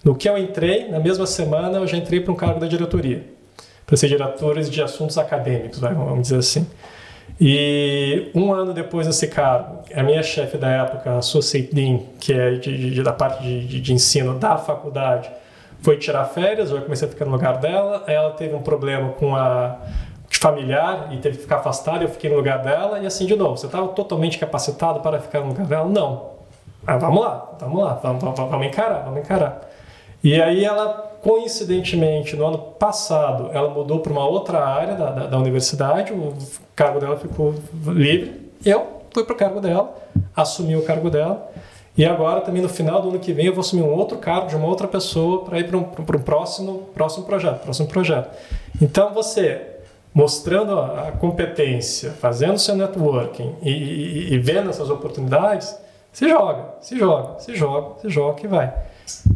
No 0.04 0.14
que 0.16 0.28
eu 0.28 0.36
entrei, 0.36 0.88
na 0.88 0.98
mesma 0.98 1.26
semana, 1.26 1.78
eu 1.78 1.86
já 1.86 1.96
entrei 1.96 2.20
para 2.20 2.32
um 2.32 2.36
cargo 2.36 2.58
da 2.58 2.66
diretoria, 2.66 3.24
para 3.86 3.96
ser 3.96 4.08
diretores 4.08 4.68
de 4.68 4.82
assuntos 4.82 5.16
acadêmicos, 5.18 5.78
vamos 5.78 6.22
dizer 6.22 6.38
assim. 6.38 6.66
E 7.40 8.30
um 8.34 8.52
ano 8.52 8.72
depois 8.72 9.06
desse 9.06 9.26
cargo, 9.28 9.80
a 9.94 10.02
minha 10.02 10.22
chefe 10.22 10.56
da 10.56 10.68
época, 10.70 11.10
a 11.12 11.18
Associate 11.18 11.72
Dean, 11.74 12.00
que 12.20 12.32
é 12.32 12.52
de, 12.52 12.90
de- 12.94 13.02
da 13.02 13.12
parte 13.12 13.42
de- 13.42 13.80
de 13.80 13.92
ensino 13.92 14.38
da 14.38 14.56
faculdade, 14.58 15.30
foi 15.82 15.98
tirar 15.98 16.24
férias, 16.26 16.70
eu 16.70 16.80
comecei 16.80 17.06
a 17.06 17.10
ficar 17.10 17.24
no 17.24 17.32
lugar 17.32 17.58
dela. 17.58 18.04
Ela 18.06 18.30
teve 18.30 18.54
um 18.54 18.62
problema 18.62 19.10
com 19.12 19.34
a 19.34 19.78
familiar 20.30 21.08
e 21.12 21.18
teve 21.18 21.36
que 21.36 21.42
ficar 21.42 21.56
afastada, 21.56 22.04
eu 22.04 22.08
fiquei 22.08 22.30
no 22.30 22.36
lugar 22.36 22.62
dela. 22.62 22.98
E 23.00 23.06
assim, 23.06 23.26
de 23.26 23.36
novo, 23.36 23.56
você 23.56 23.66
estava 23.66 23.88
totalmente 23.88 24.38
capacitado 24.38 25.00
para 25.00 25.20
ficar 25.20 25.40
no 25.40 25.48
lugar 25.48 25.66
dela? 25.66 25.88
Não. 25.88 26.32
Ah, 26.86 26.96
vamos 26.96 27.20
lá, 27.20 27.50
vamos 27.60 27.82
lá, 27.82 27.94
vamos, 28.02 28.22
vamos, 28.22 28.38
vamos 28.38 28.66
encarar, 28.66 29.04
vamos 29.04 29.20
encarar. 29.20 29.60
E 30.22 30.40
aí 30.40 30.64
ela, 30.64 31.18
coincidentemente, 31.20 32.36
no 32.36 32.46
ano 32.46 32.58
passado, 32.58 33.50
ela 33.52 33.68
mudou 33.68 34.00
para 34.00 34.12
uma 34.12 34.26
outra 34.26 34.64
área 34.64 34.94
da, 34.94 35.10
da, 35.10 35.26
da 35.26 35.38
universidade, 35.38 36.12
o 36.12 36.34
cargo 36.74 36.98
dela 36.98 37.16
ficou 37.16 37.54
livre. 37.86 38.50
Eu 38.64 39.02
fui 39.12 39.24
para 39.24 39.34
o 39.34 39.36
cargo 39.36 39.60
dela, 39.60 39.94
assumi 40.34 40.76
o 40.76 40.82
cargo 40.82 41.10
dela. 41.10 41.50
E 41.96 42.04
agora, 42.06 42.40
também 42.40 42.62
no 42.62 42.68
final 42.70 43.02
do 43.02 43.10
ano 43.10 43.18
que 43.18 43.32
vem, 43.34 43.46
eu 43.46 43.52
vou 43.52 43.60
assumir 43.60 43.82
um 43.82 43.92
outro 43.92 44.16
cargo 44.18 44.46
de 44.48 44.56
uma 44.56 44.66
outra 44.66 44.88
pessoa 44.88 45.44
para 45.44 45.58
ir 45.58 45.64
para 45.68 45.76
um, 45.76 45.82
um 45.82 46.22
próximo, 46.22 46.88
próximo 46.94 47.24
projeto, 47.26 47.60
próximo 47.62 47.86
projeto. 47.88 48.30
Então, 48.80 49.12
você 49.12 49.60
mostrando 50.14 50.78
a 50.78 51.12
competência, 51.18 52.10
fazendo 52.12 52.58
seu 52.58 52.76
networking 52.76 53.54
e, 53.62 53.70
e- 53.70 54.34
e 54.34 54.38
vendo 54.38 54.68
essas 54.70 54.90
oportunidades, 54.90 55.74
se 56.12 56.28
joga, 56.28 56.64
se 56.80 56.98
joga, 56.98 57.38
se 57.40 57.54
joga, 57.54 58.00
se 58.00 58.08
joga 58.10 58.40
e 58.42 58.46
vai. 58.46 58.74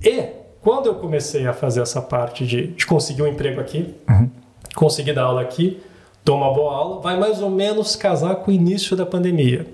E 0.04 0.24
quando 0.62 0.86
eu 0.86 0.94
comecei 0.96 1.46
a 1.46 1.52
fazer 1.54 1.80
essa 1.80 2.02
parte 2.02 2.46
de, 2.46 2.68
de 2.68 2.86
conseguir 2.86 3.22
um 3.22 3.26
emprego 3.26 3.60
aqui, 3.60 3.94
conseguir 4.74 5.12
dar 5.14 5.24
aula 5.24 5.40
aqui, 5.42 5.80
dou 6.24 6.36
uma 6.36 6.52
boa 6.52 6.74
aula, 6.74 7.00
vai 7.00 7.18
mais 7.18 7.40
ou 7.40 7.48
menos 7.50 7.96
casar 7.96 8.34
com 8.36 8.50
o 8.50 8.54
início 8.54 8.94
da 8.96 9.06
pandemia. 9.06 9.66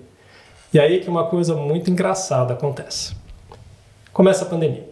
E 0.72 0.78
aí 0.78 1.00
que 1.00 1.10
uma 1.10 1.26
coisa 1.26 1.54
muito 1.54 1.90
engraçada 1.90 2.54
acontece. 2.54 3.14
Começa 4.12 4.44
a 4.44 4.48
pandemia. 4.48 4.88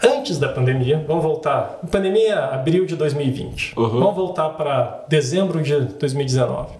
Antes 0.00 0.38
da 0.38 0.48
pandemia, 0.48 1.04
vamos 1.06 1.24
voltar. 1.24 1.80
Pandemia 1.90 2.46
abril 2.46 2.86
de 2.86 2.94
2020. 2.94 3.74
Vamos 3.74 4.14
voltar 4.14 4.50
para 4.50 5.04
dezembro 5.08 5.60
de 5.60 5.78
2019. 5.80 6.74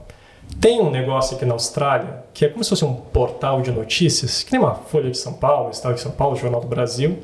Tem 0.60 0.80
um 0.80 0.90
negócio 0.90 1.36
aqui 1.36 1.44
na 1.44 1.54
Austrália 1.54 2.22
que 2.32 2.44
é 2.44 2.48
como 2.48 2.62
se 2.62 2.70
fosse 2.70 2.84
um 2.84 2.94
portal 2.94 3.62
de 3.62 3.72
notícias, 3.72 4.42
que 4.42 4.52
nem 4.52 4.60
uma 4.60 4.74
Folha 4.74 5.10
de 5.10 5.18
São 5.18 5.32
Paulo, 5.32 5.70
Estado 5.70 5.94
de 5.94 6.00
São 6.00 6.12
Paulo, 6.12 6.36
Jornal 6.36 6.60
do 6.60 6.68
Brasil, 6.68 7.18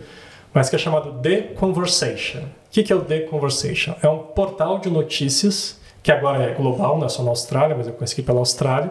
mas 0.52 0.68
que 0.68 0.76
é 0.76 0.78
chamado 0.78 1.20
The 1.22 1.54
Conversation. 1.54 2.40
O 2.40 2.70
que 2.70 2.92
é 2.92 2.96
o 2.96 3.00
The 3.00 3.20
Conversation? 3.20 3.94
É 4.02 4.08
um 4.08 4.18
portal 4.18 4.78
de 4.78 4.90
notícias 4.90 5.78
que 6.02 6.10
agora 6.10 6.42
é 6.42 6.54
global, 6.54 6.98
não 6.98 7.06
é 7.06 7.08
só 7.08 7.22
na 7.22 7.30
Austrália, 7.30 7.76
mas 7.76 7.86
eu 7.86 7.92
conheci 7.92 8.14
aqui 8.14 8.22
pela 8.22 8.38
Austrália, 8.38 8.90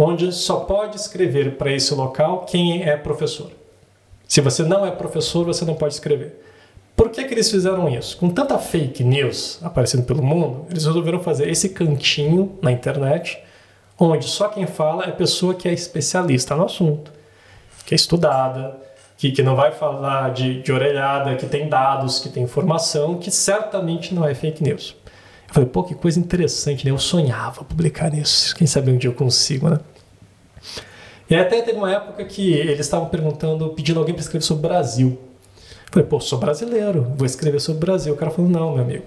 onde 0.00 0.30
só 0.30 0.60
pode 0.60 0.94
escrever 0.94 1.56
para 1.56 1.72
esse 1.72 1.92
local 1.92 2.46
quem 2.48 2.84
é 2.84 2.96
professor. 2.96 3.50
Se 4.28 4.40
você 4.40 4.62
não 4.62 4.86
é 4.86 4.92
professor, 4.92 5.44
você 5.44 5.64
não 5.64 5.74
pode 5.74 5.94
escrever. 5.94 6.40
Por 6.94 7.10
que, 7.10 7.24
que 7.24 7.34
eles 7.34 7.50
fizeram 7.50 7.88
isso? 7.88 8.16
Com 8.16 8.30
tanta 8.30 8.56
fake 8.58 9.02
news 9.02 9.58
aparecendo 9.60 10.04
pelo 10.04 10.22
mundo, 10.22 10.66
eles 10.70 10.86
resolveram 10.86 11.18
fazer 11.18 11.48
esse 11.48 11.70
cantinho 11.70 12.56
na 12.62 12.70
internet, 12.70 13.42
onde 13.98 14.26
só 14.26 14.48
quem 14.48 14.66
fala 14.66 15.04
é 15.04 15.10
pessoa 15.10 15.54
que 15.54 15.68
é 15.68 15.72
especialista 15.72 16.54
no 16.54 16.66
assunto, 16.66 17.12
que 17.84 17.92
é 17.92 17.96
estudada, 17.96 18.76
que, 19.16 19.32
que 19.32 19.42
não 19.42 19.56
vai 19.56 19.72
falar 19.72 20.30
de, 20.32 20.62
de 20.62 20.72
orelhada, 20.72 21.34
que 21.34 21.46
tem 21.46 21.68
dados, 21.68 22.20
que 22.20 22.28
tem 22.28 22.44
informação, 22.44 23.18
que 23.18 23.32
certamente 23.32 24.14
não 24.14 24.24
é 24.24 24.32
fake 24.32 24.62
news. 24.62 24.94
Eu 25.48 25.54
falei, 25.54 25.68
pô, 25.68 25.82
que 25.82 25.94
coisa 25.94 26.20
interessante, 26.20 26.84
né? 26.84 26.90
Eu 26.90 26.98
sonhava 26.98 27.64
publicar 27.64 28.12
isso. 28.14 28.54
Quem 28.54 28.66
sabe 28.66 28.90
um 28.90 28.98
dia 28.98 29.08
eu 29.08 29.14
consigo, 29.14 29.68
né? 29.68 29.80
E 31.30 31.34
até 31.34 31.60
teve 31.62 31.76
uma 31.76 31.90
época 31.90 32.24
que 32.24 32.52
eles 32.52 32.80
estavam 32.80 33.08
perguntando, 33.08 33.68
pedindo 33.70 33.98
alguém 33.98 34.14
para 34.14 34.22
escrever 34.22 34.44
sobre 34.44 34.66
o 34.66 34.68
Brasil. 34.68 35.18
Eu 35.86 35.92
falei, 35.92 36.08
pô, 36.08 36.20
sou 36.20 36.38
brasileiro, 36.38 37.12
vou 37.16 37.26
escrever 37.26 37.60
sobre 37.60 37.78
o 37.78 37.86
Brasil. 37.86 38.14
O 38.14 38.16
cara 38.16 38.30
falou, 38.30 38.50
não, 38.50 38.74
meu 38.74 38.82
amigo, 38.82 39.06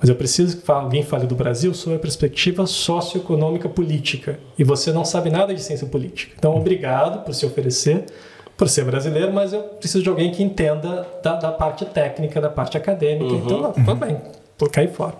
mas 0.00 0.08
eu 0.08 0.14
preciso 0.14 0.58
que 0.58 0.70
alguém 0.70 1.02
fale 1.02 1.26
do 1.26 1.34
Brasil 1.34 1.74
sob 1.74 1.96
a 1.96 1.98
perspectiva 1.98 2.66
socioeconômica 2.66 3.68
política. 3.68 4.38
E 4.56 4.62
você 4.62 4.92
não 4.92 5.04
sabe 5.04 5.30
nada 5.30 5.52
de 5.52 5.60
ciência 5.60 5.86
política. 5.86 6.34
Então, 6.38 6.56
obrigado 6.56 7.24
por 7.24 7.34
se 7.34 7.44
oferecer, 7.44 8.04
por 8.56 8.68
ser 8.68 8.84
brasileiro, 8.84 9.32
mas 9.32 9.52
eu 9.52 9.62
preciso 9.62 10.02
de 10.02 10.08
alguém 10.08 10.30
que 10.30 10.42
entenda 10.42 11.06
da, 11.22 11.34
da 11.36 11.52
parte 11.52 11.84
técnica, 11.84 12.40
da 12.40 12.48
parte 12.48 12.76
acadêmica. 12.76 13.34
Então, 13.34 13.60
não, 13.60 13.72
tudo 13.72 13.94
bem, 13.96 14.20
vou 14.56 14.70
cair 14.70 14.92
fora. 14.92 15.14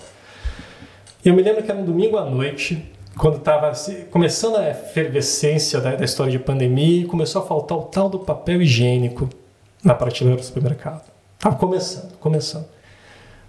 Eu 1.28 1.34
me 1.34 1.42
lembro 1.42 1.62
que 1.62 1.70
era 1.70 1.78
um 1.78 1.84
domingo 1.84 2.16
à 2.16 2.24
noite, 2.24 2.82
quando 3.18 3.36
estava 3.36 3.70
começando 4.10 4.56
a 4.56 4.70
efervescência 4.70 5.78
da, 5.78 5.94
da 5.94 6.02
história 6.02 6.32
de 6.32 6.38
pandemia 6.38 7.06
começou 7.06 7.42
a 7.42 7.44
faltar 7.44 7.76
o 7.76 7.82
tal 7.82 8.08
do 8.08 8.20
papel 8.20 8.62
higiênico 8.62 9.28
na 9.84 9.92
prateleira 9.94 10.40
do 10.40 10.42
supermercado. 10.42 11.02
Tava 11.38 11.56
começando, 11.56 12.16
começando. 12.18 12.64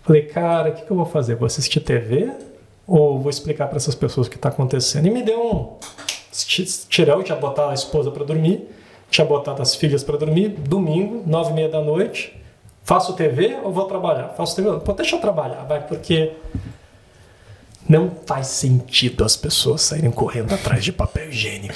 Falei, 0.04 0.24
cara, 0.24 0.72
o 0.72 0.74
que, 0.74 0.82
que 0.82 0.92
eu 0.92 0.98
vou 0.98 1.06
fazer? 1.06 1.36
Vou 1.36 1.46
assistir 1.46 1.80
TV 1.80 2.30
ou 2.86 3.18
vou 3.18 3.30
explicar 3.30 3.68
para 3.68 3.78
essas 3.78 3.96
pessoas 3.96 4.28
o 4.28 4.30
que 4.30 4.36
está 4.36 4.50
acontecendo? 4.50 5.06
E 5.08 5.10
me 5.10 5.24
deu 5.24 5.42
um 5.42 5.78
ti- 6.34 6.66
tirão, 6.90 7.24
tinha 7.24 7.38
botado 7.38 7.72
a 7.72 7.74
esposa 7.74 8.12
para 8.12 8.26
dormir, 8.26 8.68
tinha 9.10 9.24
botado 9.24 9.62
as 9.62 9.74
filhas 9.74 10.04
para 10.04 10.18
dormir, 10.18 10.50
domingo, 10.50 11.24
nove 11.26 11.52
e 11.52 11.54
meia 11.54 11.70
da 11.70 11.80
noite, 11.80 12.36
faço 12.84 13.14
TV 13.14 13.58
ou 13.64 13.72
vou 13.72 13.86
trabalhar? 13.86 14.34
Faço 14.36 14.54
TV, 14.58 14.82
pô, 14.82 14.92
deixa 14.92 15.16
eu 15.16 15.22
trabalhar, 15.22 15.64
vai, 15.64 15.80
porque 15.88 16.34
não 17.90 18.12
faz 18.28 18.46
sentido 18.48 19.26
as 19.26 19.36
pessoas 19.36 19.82
saírem 19.82 20.12
correndo 20.12 20.54
atrás 20.54 20.84
de 20.84 20.94
papel 20.94 21.30
higiênico. 21.30 21.74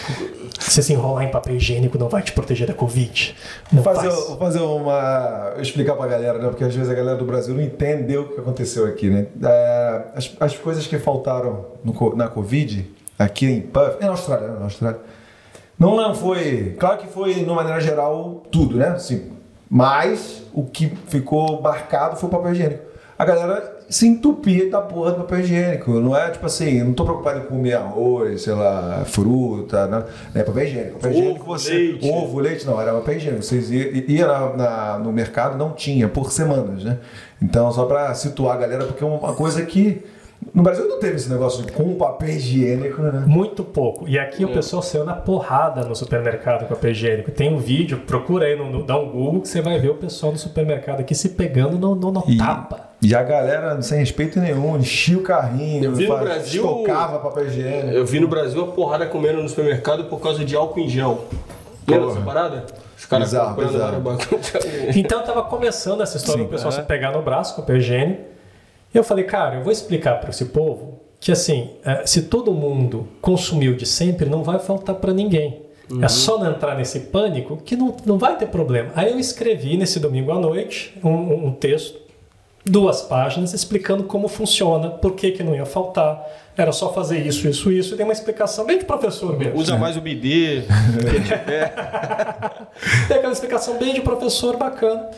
Se 0.60 0.84
se 0.84 0.94
enrolar 0.94 1.24
em 1.24 1.32
papel 1.32 1.56
higiênico 1.56 1.98
não 1.98 2.08
vai 2.08 2.22
te 2.22 2.32
proteger 2.32 2.68
da 2.68 2.74
Covid. 2.76 3.36
Não 3.72 3.82
Vou 3.82 3.94
fazer, 3.96 4.12
faz. 4.12 4.28
vou 4.28 4.38
fazer 4.38 4.60
uma. 4.60 5.56
explicar 5.58 5.96
pra 5.96 6.06
galera, 6.06 6.38
né? 6.38 6.50
Porque 6.50 6.64
às 6.64 6.76
vezes 6.76 6.92
a 6.92 6.94
galera 6.94 7.18
do 7.18 7.26
Brasil 7.26 7.56
não 7.56 7.64
entendeu 7.64 8.22
o 8.22 8.30
que 8.30 8.40
aconteceu 8.40 8.86
aqui, 8.86 9.10
né? 9.10 9.26
É, 9.44 10.04
as, 10.16 10.32
as 10.40 10.56
coisas 10.56 10.86
que 10.86 11.00
faltaram 11.00 11.66
no 11.84 12.16
na 12.16 12.28
Covid, 12.28 12.88
aqui 13.18 13.48
em 13.48 13.62
Puff, 13.62 13.98
é 14.00 14.06
na 14.06 14.12
Austrália, 14.12 14.50
né? 14.50 14.60
Na 14.60 14.66
Austrália. 14.66 15.00
Não, 15.80 15.96
não 15.96 16.14
foi. 16.14 16.76
Claro 16.80 17.00
que 17.00 17.08
foi, 17.08 17.34
de 17.34 17.44
uma 17.44 17.56
maneira 17.56 17.80
geral, 17.82 18.44
tudo, 18.52 18.78
né? 18.78 18.90
Assim, 18.90 19.32
mas 19.68 20.44
o 20.54 20.64
que 20.64 20.96
ficou 21.08 21.60
marcado 21.60 22.16
foi 22.18 22.30
o 22.30 22.32
papel 22.32 22.52
higiênico. 22.52 22.84
A 23.18 23.26
galera 23.26 23.80
se 23.94 24.08
entupia 24.08 24.70
da 24.70 24.82
porra 24.82 25.12
do 25.12 25.18
papel 25.18 25.40
higiênico. 25.42 25.92
Não 26.00 26.16
é 26.18 26.30
tipo 26.32 26.46
assim, 26.46 26.80
eu 26.80 26.86
não 26.86 26.94
tô 26.94 27.04
preocupado 27.04 27.40
em 27.40 27.44
comer 27.44 27.74
arroz, 27.76 28.42
sei 28.42 28.54
lá, 28.54 29.04
fruta, 29.06 29.88
né? 29.88 30.04
É 30.34 30.44
papel 30.44 30.64
higiênico. 30.64 30.94
Papel 30.96 31.12
Ovo, 31.12 31.20
higiênico 31.22 31.46
você. 31.46 31.74
leite. 31.74 32.10
Ovo, 32.10 32.40
leite, 32.40 32.66
não, 32.66 32.82
era 32.82 32.94
papel 32.94 33.16
higiênico. 33.18 33.44
Vocês 33.44 33.70
iam 33.72 34.04
ia 34.08 34.28
na- 34.28 34.54
na- 34.58 35.00
no 35.00 35.12
mercado, 35.12 35.58
não 35.58 35.72
tinha, 35.74 36.08
por 36.10 36.32
semanas, 36.32 36.84
né? 36.84 36.98
Então, 37.42 37.72
só 37.72 37.86
pra 37.86 38.14
situar 38.16 38.56
a 38.56 38.60
galera, 38.60 38.86
porque 38.86 39.04
é 39.04 39.08
uma 39.08 39.34
coisa 39.34 39.62
que. 39.66 40.02
No 40.54 40.62
Brasil 40.62 40.86
não 40.90 41.00
teve 41.00 41.16
esse 41.16 41.30
negócio 41.32 41.66
de 41.66 41.72
com 41.72 41.96
papel 41.96 42.28
higiênico, 42.30 43.02
né? 43.02 43.24
Muito 43.26 43.64
pouco. 43.64 44.08
E 44.10 44.20
aqui 44.20 44.44
o 44.44 44.50
pessoal 44.50 44.82
saiu 44.82 45.06
na 45.06 45.14
porrada 45.14 45.86
no 45.88 45.96
supermercado 45.96 46.68
com 46.68 46.76
papel 46.76 46.92
higiênico. 46.92 47.32
Tem 47.32 47.54
um 47.54 47.58
vídeo, 47.60 48.00
procura 48.06 48.46
aí, 48.48 48.56
no, 48.58 48.70
no- 48.70 48.84
dá 48.84 48.98
um 49.00 49.10
Google, 49.10 49.40
que 49.42 49.48
você 49.48 49.62
vai 49.62 49.80
ver 49.80 49.92
o 49.92 49.96
pessoal 49.96 50.34
no 50.34 50.38
supermercado 50.38 51.00
aqui 51.00 51.16
se 51.16 51.30
pegando 51.30 51.78
no, 51.78 51.96
no, 51.96 52.12
no 52.12 52.24
E- 52.28 52.38
tapa. 52.38 52.93
E 53.04 53.14
a 53.14 53.22
galera, 53.22 53.82
sem 53.82 54.00
respeito 54.00 54.40
nenhum, 54.40 54.78
enchia 54.78 55.18
o 55.18 55.22
carrinho, 55.22 55.84
Eu 55.84 55.92
vi 55.94 56.08
no 56.08 56.14
faz- 56.14 56.24
Brasil- 56.24 56.64
estocava 56.64 57.20
papel 57.20 57.48
higiênico. 57.48 57.88
Eu 57.90 58.06
vi 58.06 58.20
no 58.20 58.28
Brasil 58.28 58.64
a 58.64 58.68
porrada 58.68 59.06
comendo 59.06 59.42
no 59.44 59.50
supermercado 59.50 60.06
por 60.06 60.22
causa 60.22 60.46
de 60.46 60.56
álcool 60.56 60.80
em 60.80 60.88
gel. 60.90 61.26
Lembra 61.88 62.08
dessa 62.08 62.22
parada? 62.22 62.66
Os 62.98 63.06
caras 63.06 63.30
Bizarro, 63.30 63.56
comprando. 63.56 64.20
Então 64.96 65.22
tava 65.24 65.44
começando 65.44 66.02
essa 66.02 66.16
história 66.18 66.42
Sim. 66.42 66.48
do 66.48 66.50
pessoal 66.52 66.70
É. 66.72 66.76
se 66.78 66.82
pegar 66.84 67.12
no 67.12 67.22
braço 67.22 67.56
com 67.56 67.62
papel 67.62 67.78
higiênico. 67.78 68.22
E 68.94 68.98
eu 68.98 69.04
falei, 69.04 69.26
cara, 69.26 69.56
eu 69.56 69.64
vou 69.64 69.72
explicar 69.72 70.20
para 70.22 70.30
esse 70.30 70.46
povo 70.46 71.02
que 71.20 71.32
assim, 71.32 71.72
eh, 71.84 72.04
se 72.06 72.24
todo 72.24 72.54
mundo 72.54 73.08
consumiu 73.22 73.76
de 73.76 73.86
sempre, 73.86 74.30
não 74.30 74.44
vai 74.44 74.60
faltar 74.60 74.96
para 74.96 75.12
ninguém. 75.14 75.62
É 76.02 76.08
só 76.08 76.38
não 76.40 76.50
entrar 76.52 76.76
nesse 76.76 77.00
pânico 77.02 77.58
que 77.58 77.76
não, 77.76 77.96
não 78.06 78.18
vai 78.18 78.38
ter 78.38 78.48
problema. 78.48 78.92
Aí 78.96 79.12
eu 79.12 79.20
escrevi 79.20 79.76
nesse 79.78 80.00
domingo 80.00 80.32
à 80.32 80.40
noite 80.40 80.98
um- 81.04 81.48
um 81.48 81.52
texto, 81.52 82.00
duas 82.66 83.02
páginas, 83.02 83.54
explicando 83.54 84.04
como 84.04 84.28
funciona, 84.28 84.90
por 84.90 85.14
que, 85.14 85.32
que 85.32 85.44
não 85.44 85.54
ia 85.56 85.66
faltar. 85.66 86.24
Era 86.56 86.72
só 86.72 86.94
fazer 86.94 87.26
isso, 87.26 87.48
isso, 87.48 87.72
isso, 87.72 87.94
e 87.94 87.98
dei 87.98 88.06
uma 88.06 88.14
explicação 88.14 88.66
bem 88.66 88.78
de 88.78 88.86
professor 88.86 89.38
mesmo. 89.38 89.60
Usa 89.60 89.76
mais 89.76 89.98
o 89.98 90.02
bidê. 90.02 90.64
Tem 93.08 93.18
aquela 93.18 93.34
explicação 93.34 93.78
bem 93.78 93.94
de 93.94 94.02
professor 94.02 94.56
bacana. 94.56 95.10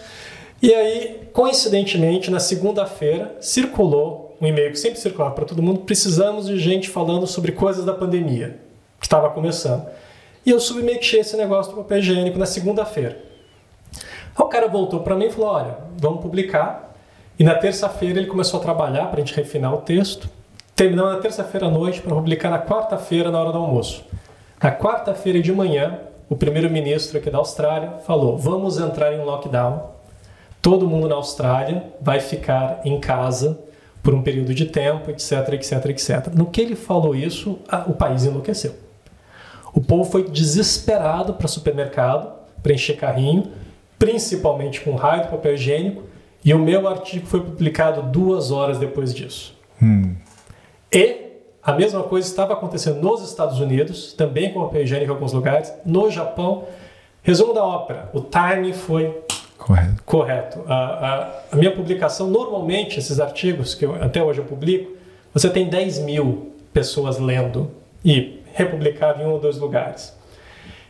E 0.62 0.74
aí, 0.74 1.28
coincidentemente, 1.34 2.32
na 2.32 2.40
segunda-feira, 2.40 3.36
circulou 3.42 4.38
um 4.42 4.48
e-mail 4.48 4.72
que 4.72 4.80
sempre 4.80 5.00
circulava 5.00 5.36
para 5.36 5.46
todo 5.46 5.62
mundo: 5.62 5.82
precisamos 5.82 6.48
de 6.48 6.58
gente 6.58 6.90
falando 6.90 7.28
sobre 7.28 7.52
coisas 7.52 7.86
da 7.86 7.94
pandemia, 7.94 8.60
que 9.00 9.06
estava 9.06 9.30
começando. 9.30 9.86
E 10.46 10.52
eu 10.52 10.60
submeti 10.60 11.18
esse 11.18 11.36
negócio 11.36 11.74
do 11.74 11.78
papel 11.82 12.00
higiênico 12.00 12.38
na 12.38 12.46
segunda-feira. 12.46 13.22
Aí 13.94 14.44
o 14.44 14.46
cara 14.46 14.68
voltou 14.68 15.02
para 15.02 15.16
mim 15.16 15.26
e 15.26 15.32
falou: 15.32 15.52
olha, 15.52 15.78
vamos 15.98 16.22
publicar. 16.22 16.95
E 17.38 17.44
na 17.44 17.56
terça-feira 17.56 18.20
ele 18.20 18.28
começou 18.28 18.60
a 18.60 18.64
trabalhar 18.64 19.08
para 19.08 19.22
a 19.22 19.26
gente 19.26 19.36
refinar 19.36 19.74
o 19.74 19.78
texto. 19.78 20.30
Terminamos 20.76 21.14
na 21.14 21.20
terça-feira 21.20 21.68
à 21.68 21.70
noite 21.70 22.02
para 22.02 22.16
publicar 22.16 22.50
na 22.50 22.60
quarta-feira, 22.60 23.30
na 23.30 23.40
hora 23.40 23.52
do 23.52 23.58
almoço. 23.58 24.06
Na 24.62 24.72
quarta-feira 24.72 25.42
de 25.42 25.52
manhã, 25.52 26.00
o 26.30 26.36
primeiro-ministro 26.36 27.18
aqui 27.18 27.30
da 27.30 27.38
Austrália 27.38 28.00
falou: 28.06 28.38
vamos 28.38 28.80
entrar 28.80 29.14
em 29.14 29.24
lockdown. 29.24 29.92
Todo 30.62 30.88
mundo 30.88 31.08
na 31.08 31.16
Austrália 31.16 31.84
vai 32.02 32.20
ficar 32.20 32.82
em 32.86 33.00
casa 33.00 33.60
por 34.02 34.14
um 34.14 34.22
período 34.22 34.54
de 34.54 34.66
tempo, 34.66 35.12
etc, 35.12 35.54
etc, 35.54 35.86
etc. 35.88 36.28
No 36.34 36.46
que 36.46 36.62
ele 36.62 36.76
falou 36.76 37.16
isso, 37.16 37.60
o 37.88 37.94
país 37.94 38.24
enlouqueceu. 38.24 38.76
O 39.74 39.82
povo 39.82 40.10
foi 40.10 40.30
desesperado 40.30 41.34
para 41.34 41.48
supermercado, 41.48 42.32
para 42.64 42.74
encher 42.74 42.96
carrinho, 42.96 43.52
principalmente 44.00 44.82
com 44.82 44.96
raio 44.96 45.24
de 45.24 45.28
papel 45.30 45.56
higiênico, 45.56 46.04
e 46.46 46.54
o 46.54 46.60
meu 46.60 46.88
artigo 46.88 47.26
foi 47.26 47.42
publicado 47.42 48.04
duas 48.04 48.52
horas 48.52 48.78
depois 48.78 49.14
disso. 49.14 49.54
E 50.94 51.26
a 51.62 51.74
mesma 51.74 52.04
coisa 52.04 52.28
estava 52.28 52.54
acontecendo 52.54 53.02
nos 53.02 53.22
Estados 53.28 53.60
Unidos, 53.60 54.14
também 54.14 54.54
com 54.54 54.62
papel 54.62 54.84
higiênico 54.84 55.12
em 55.12 55.16
alguns 55.16 55.34
lugares, 55.34 55.74
no 55.86 56.10
Japão. 56.12 56.66
Resumo 57.24 57.54
da 57.54 57.64
ópera: 57.64 58.10
o 58.14 58.22
timing 58.22 58.74
foi 58.74 59.22
Correto. 59.58 60.04
correto. 60.06 60.60
A, 60.68 60.76
a- 60.76 61.32
a 61.52 61.56
minha 61.56 61.72
publicação, 61.76 62.28
normalmente, 62.30 63.00
esses 63.00 63.20
artigos 63.20 63.74
que 63.74 63.84
eu- 63.86 63.96
até 63.96 64.24
hoje 64.24 64.40
eu 64.40 64.46
publico, 64.46 64.92
você 65.34 65.50
tem 65.50 65.68
10 65.68 66.00
mil 66.00 66.52
pessoas 66.72 67.18
lendo 67.18 67.72
e 68.04 68.42
republicado 68.54 69.22
em 69.22 69.26
um 69.26 69.32
ou 69.32 69.40
dois 69.40 69.58
lugares. 69.58 70.16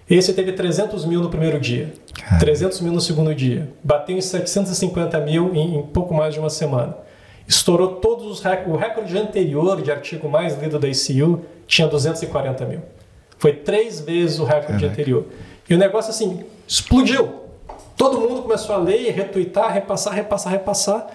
Esse 0.10 0.34
teve 0.34 0.52
300 0.52 1.03
mil 1.06 1.19
no 1.19 1.30
primeiro 1.30 1.60
dia, 1.60 1.91
300 2.40 2.80
mil 2.82 2.94
no 2.94 3.02
segundo 3.02 3.34
dia, 3.34 3.69
bateu 3.84 4.15
em 4.15 4.22
750 4.22 5.19
mil 5.22 5.53
em, 5.56 5.77
em 5.77 5.82
pouco 5.82 6.14
mais 6.14 6.34
de 6.34 6.40
uma 6.40 6.49
semana. 6.49 6.95
Estourou 7.48 7.95
todos 7.95 8.26
os 8.26 8.41
recordes. 8.41 8.73
O 8.73 8.77
recorde 8.77 9.18
anterior 9.18 9.82
de 9.82 9.91
artigo 9.91 10.27
mais 10.30 10.60
lido 10.60 10.80
da 10.80 10.88
ICU 10.88 11.41
tinha 11.68 11.88
240 11.88 12.65
mil. 12.65 12.82
Foi 13.38 13.53
três 13.53 13.99
vezes 13.99 14.40
o 14.40 14.44
recorde 14.44 14.73
Caraca. 14.73 14.88
anterior. 14.88 15.26
E 15.69 15.73
o 15.73 15.77
negócio 15.77 16.11
assim 16.11 16.44
explodiu. 16.68 17.41
Todo 17.98 18.19
mundo 18.19 18.41
começou 18.41 18.76
a 18.76 18.77
ler, 18.77 19.11
retuitar, 19.11 19.72
repassar, 19.72 20.14
repassar, 20.14 20.52
repassar. 20.53 21.07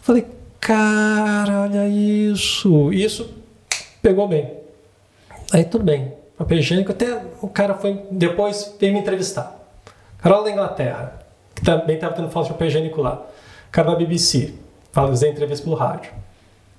Falei, 0.00 0.26
cara, 0.60 1.62
olha 1.62 1.88
isso. 1.88 2.92
Isso 2.92 3.28
pegou 4.00 4.26
bem. 4.28 4.52
Aí 5.52 5.64
tudo 5.64 5.84
bem. 5.84 6.12
Papel 6.38 6.58
higiênico, 6.58 6.92
até 6.92 7.20
o 7.42 7.48
cara 7.48 7.74
foi. 7.74 8.00
Depois 8.12 8.76
veio 8.78 8.92
me 8.92 9.00
entrevistar. 9.00 9.58
Cara 10.18 10.36
lá 10.36 10.44
da 10.44 10.50
Inglaterra, 10.52 11.18
que 11.52 11.62
também 11.62 11.96
estava 11.96 12.14
tendo 12.14 12.30
falta 12.30 12.46
de 12.46 12.52
papel 12.54 12.68
higiênico 12.68 13.02
lá. 13.02 13.26
Cara 13.72 13.90
da 13.90 13.96
BBC, 13.96 14.54
fazia 14.92 15.28
entrevista 15.28 15.64
pelo 15.64 15.74
rádio. 15.74 16.12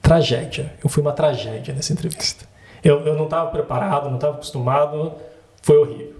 Tragédia. 0.01 0.73
Eu 0.81 0.89
fui 0.89 1.01
uma 1.01 1.11
tragédia 1.11 1.73
nessa 1.73 1.91
entrevista. 1.91 2.45
Eu, 2.81 3.05
eu 3.05 3.15
não 3.15 3.25
estava 3.25 3.51
preparado, 3.51 4.07
não 4.07 4.15
estava 4.15 4.35
acostumado, 4.35 5.13
foi 5.61 5.77
horrível. 5.77 6.15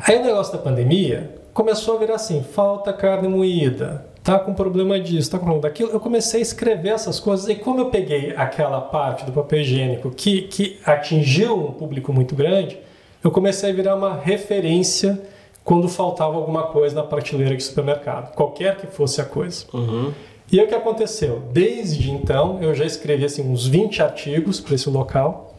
Aí 0.00 0.18
o 0.18 0.24
negócio 0.24 0.52
da 0.52 0.58
pandemia 0.58 1.36
começou 1.54 1.96
a 1.96 1.98
virar 2.00 2.16
assim: 2.16 2.42
falta 2.42 2.92
carne 2.92 3.28
moída, 3.28 4.04
tá 4.26 4.40
com 4.40 4.52
problema 4.52 4.98
disso, 4.98 5.30
tá 5.30 5.38
com 5.38 5.44
problema 5.44 5.68
daquilo. 5.68 5.90
Eu 5.90 6.00
comecei 6.00 6.40
a 6.40 6.42
escrever 6.42 6.88
essas 6.88 7.20
coisas 7.20 7.48
e 7.48 7.54
como 7.54 7.80
eu 7.80 7.90
peguei 7.90 8.34
aquela 8.36 8.80
parte 8.80 9.24
do 9.24 9.30
papel 9.30 9.60
higiênico 9.60 10.10
que, 10.10 10.42
que 10.42 10.80
atingiu 10.84 11.68
um 11.68 11.70
público 11.70 12.12
muito 12.12 12.34
grande, 12.34 12.76
eu 13.22 13.30
comecei 13.30 13.70
a 13.70 13.72
virar 13.72 13.94
uma 13.94 14.16
referência 14.16 15.22
quando 15.62 15.88
faltava 15.88 16.34
alguma 16.34 16.64
coisa 16.64 16.96
na 16.96 17.04
prateleira 17.04 17.56
de 17.56 17.62
supermercado, 17.62 18.34
qualquer 18.34 18.76
que 18.76 18.88
fosse 18.88 19.20
a 19.20 19.24
coisa. 19.24 19.64
E 20.50 20.58
aí 20.58 20.66
o 20.66 20.68
que 20.68 20.74
aconteceu? 20.74 21.42
Desde 21.52 22.10
então, 22.10 22.58
eu 22.60 22.74
já 22.74 22.84
escrevi 22.84 23.24
assim, 23.24 23.48
uns 23.48 23.64
20 23.66 24.02
artigos 24.02 24.58
para 24.58 24.74
esse 24.74 24.90
local. 24.90 25.54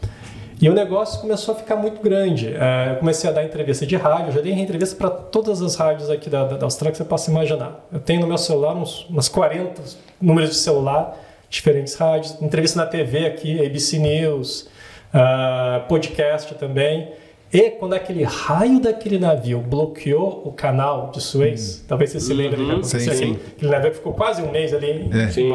E 0.60 0.70
o 0.70 0.74
negócio 0.74 1.22
começou 1.22 1.54
a 1.54 1.58
ficar 1.58 1.76
muito 1.76 2.02
grande. 2.02 2.48
Eh, 2.48 2.92
eu 2.92 2.96
comecei 2.98 3.30
a 3.30 3.34
dar 3.34 3.44
entrevista 3.44 3.86
de 3.86 3.96
rádio, 3.96 4.34
já 4.34 4.42
dei 4.42 4.54
entrevista 4.54 4.96
para 4.96 5.10
todas 5.10 5.62
as 5.62 5.76
rádios 5.76 6.10
aqui 6.10 6.30
da, 6.30 6.46
da, 6.46 6.66
Austrália 6.66 6.92
que 6.92 6.98
você 6.98 7.04
possa 7.04 7.30
imaginar. 7.30 7.86
Eu 7.92 8.00
tenho 8.00 8.22
no 8.22 8.28
meu 8.28 8.38
celular 8.38 8.76
uns, 8.76 9.06
umas 9.08 9.30
40 9.30 9.82
números 10.20 10.50
de 10.50 10.56
celular, 10.56 11.16
diferentes 11.50 11.94
rádios, 11.94 12.42
entrevista 12.42 12.80
na 12.80 12.88
TV 12.88 13.28
aqui, 13.28 13.64
ABC 13.64 14.00
News, 14.00 14.68
ah, 15.14 15.86
podcast 15.88 16.56
também. 16.56 17.12
E 17.54 17.70
quando 17.72 17.94
aquele 17.94 18.24
raio 18.24 18.82
daquele 18.82 19.18
navio 19.18 19.60
bloqueou 19.60 20.42
o 20.44 20.52
canal 20.52 21.12
de 21.12 21.22
Suez, 21.22 21.84
talvez 21.88 22.12
você 22.12 22.20
se 22.20 22.34
lembre 22.34 22.62
aconteceu 22.62 23.00
Sim, 23.00 23.12
sim. 23.14 23.40
aquele 23.56 23.72
navio 23.72 23.94
ficou 23.94 24.14
quase 24.14 24.42
um 24.42 24.52
mês 24.52 24.74
ali 24.74 25.10
É. 25.14 25.30
Sim. 25.30 25.50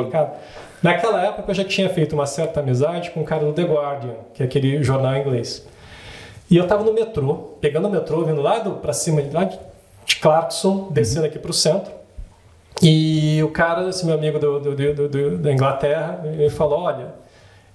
Naquela 0.83 1.23
época 1.25 1.51
eu 1.51 1.55
já 1.55 1.65
tinha 1.65 1.89
feito 1.89 2.13
uma 2.15 2.27
certa 2.27 2.61
amizade 2.61 3.11
com 3.13 3.21
o 3.21 3.25
cara 3.25 3.45
do 3.45 3.53
The 3.53 3.63
Guardian, 3.63 4.15
que 4.35 4.43
é 4.43 4.47
aquele 4.47 4.83
jornal 4.83 5.17
inglês. 5.17 5.67
E 6.51 6.57
eu 6.57 6.67
tava 6.67 6.83
no 6.85 6.93
metrô, 6.93 7.35
pegando 7.61 7.89
o 7.89 7.91
metrô, 7.91 8.25
vindo 8.25 8.43
lá 8.43 8.61
pra 8.61 8.93
cima 8.93 9.23
lá 9.33 9.45
de 10.05 10.17
Clarkson, 10.17 10.89
descendo 10.91 11.27
aqui 11.27 11.39
pro 11.39 11.53
centro. 11.53 11.93
E 12.83 13.41
o 13.43 13.49
cara, 13.51 13.89
esse 13.89 14.05
meu 14.05 14.15
amigo 14.15 14.39
do, 14.39 14.59
do- 14.59 15.09
do- 15.09 15.39
da 15.39 15.53
Inglaterra, 15.53 16.21
ele 16.25 16.51
falou: 16.51 16.81
Olha, 16.81 17.15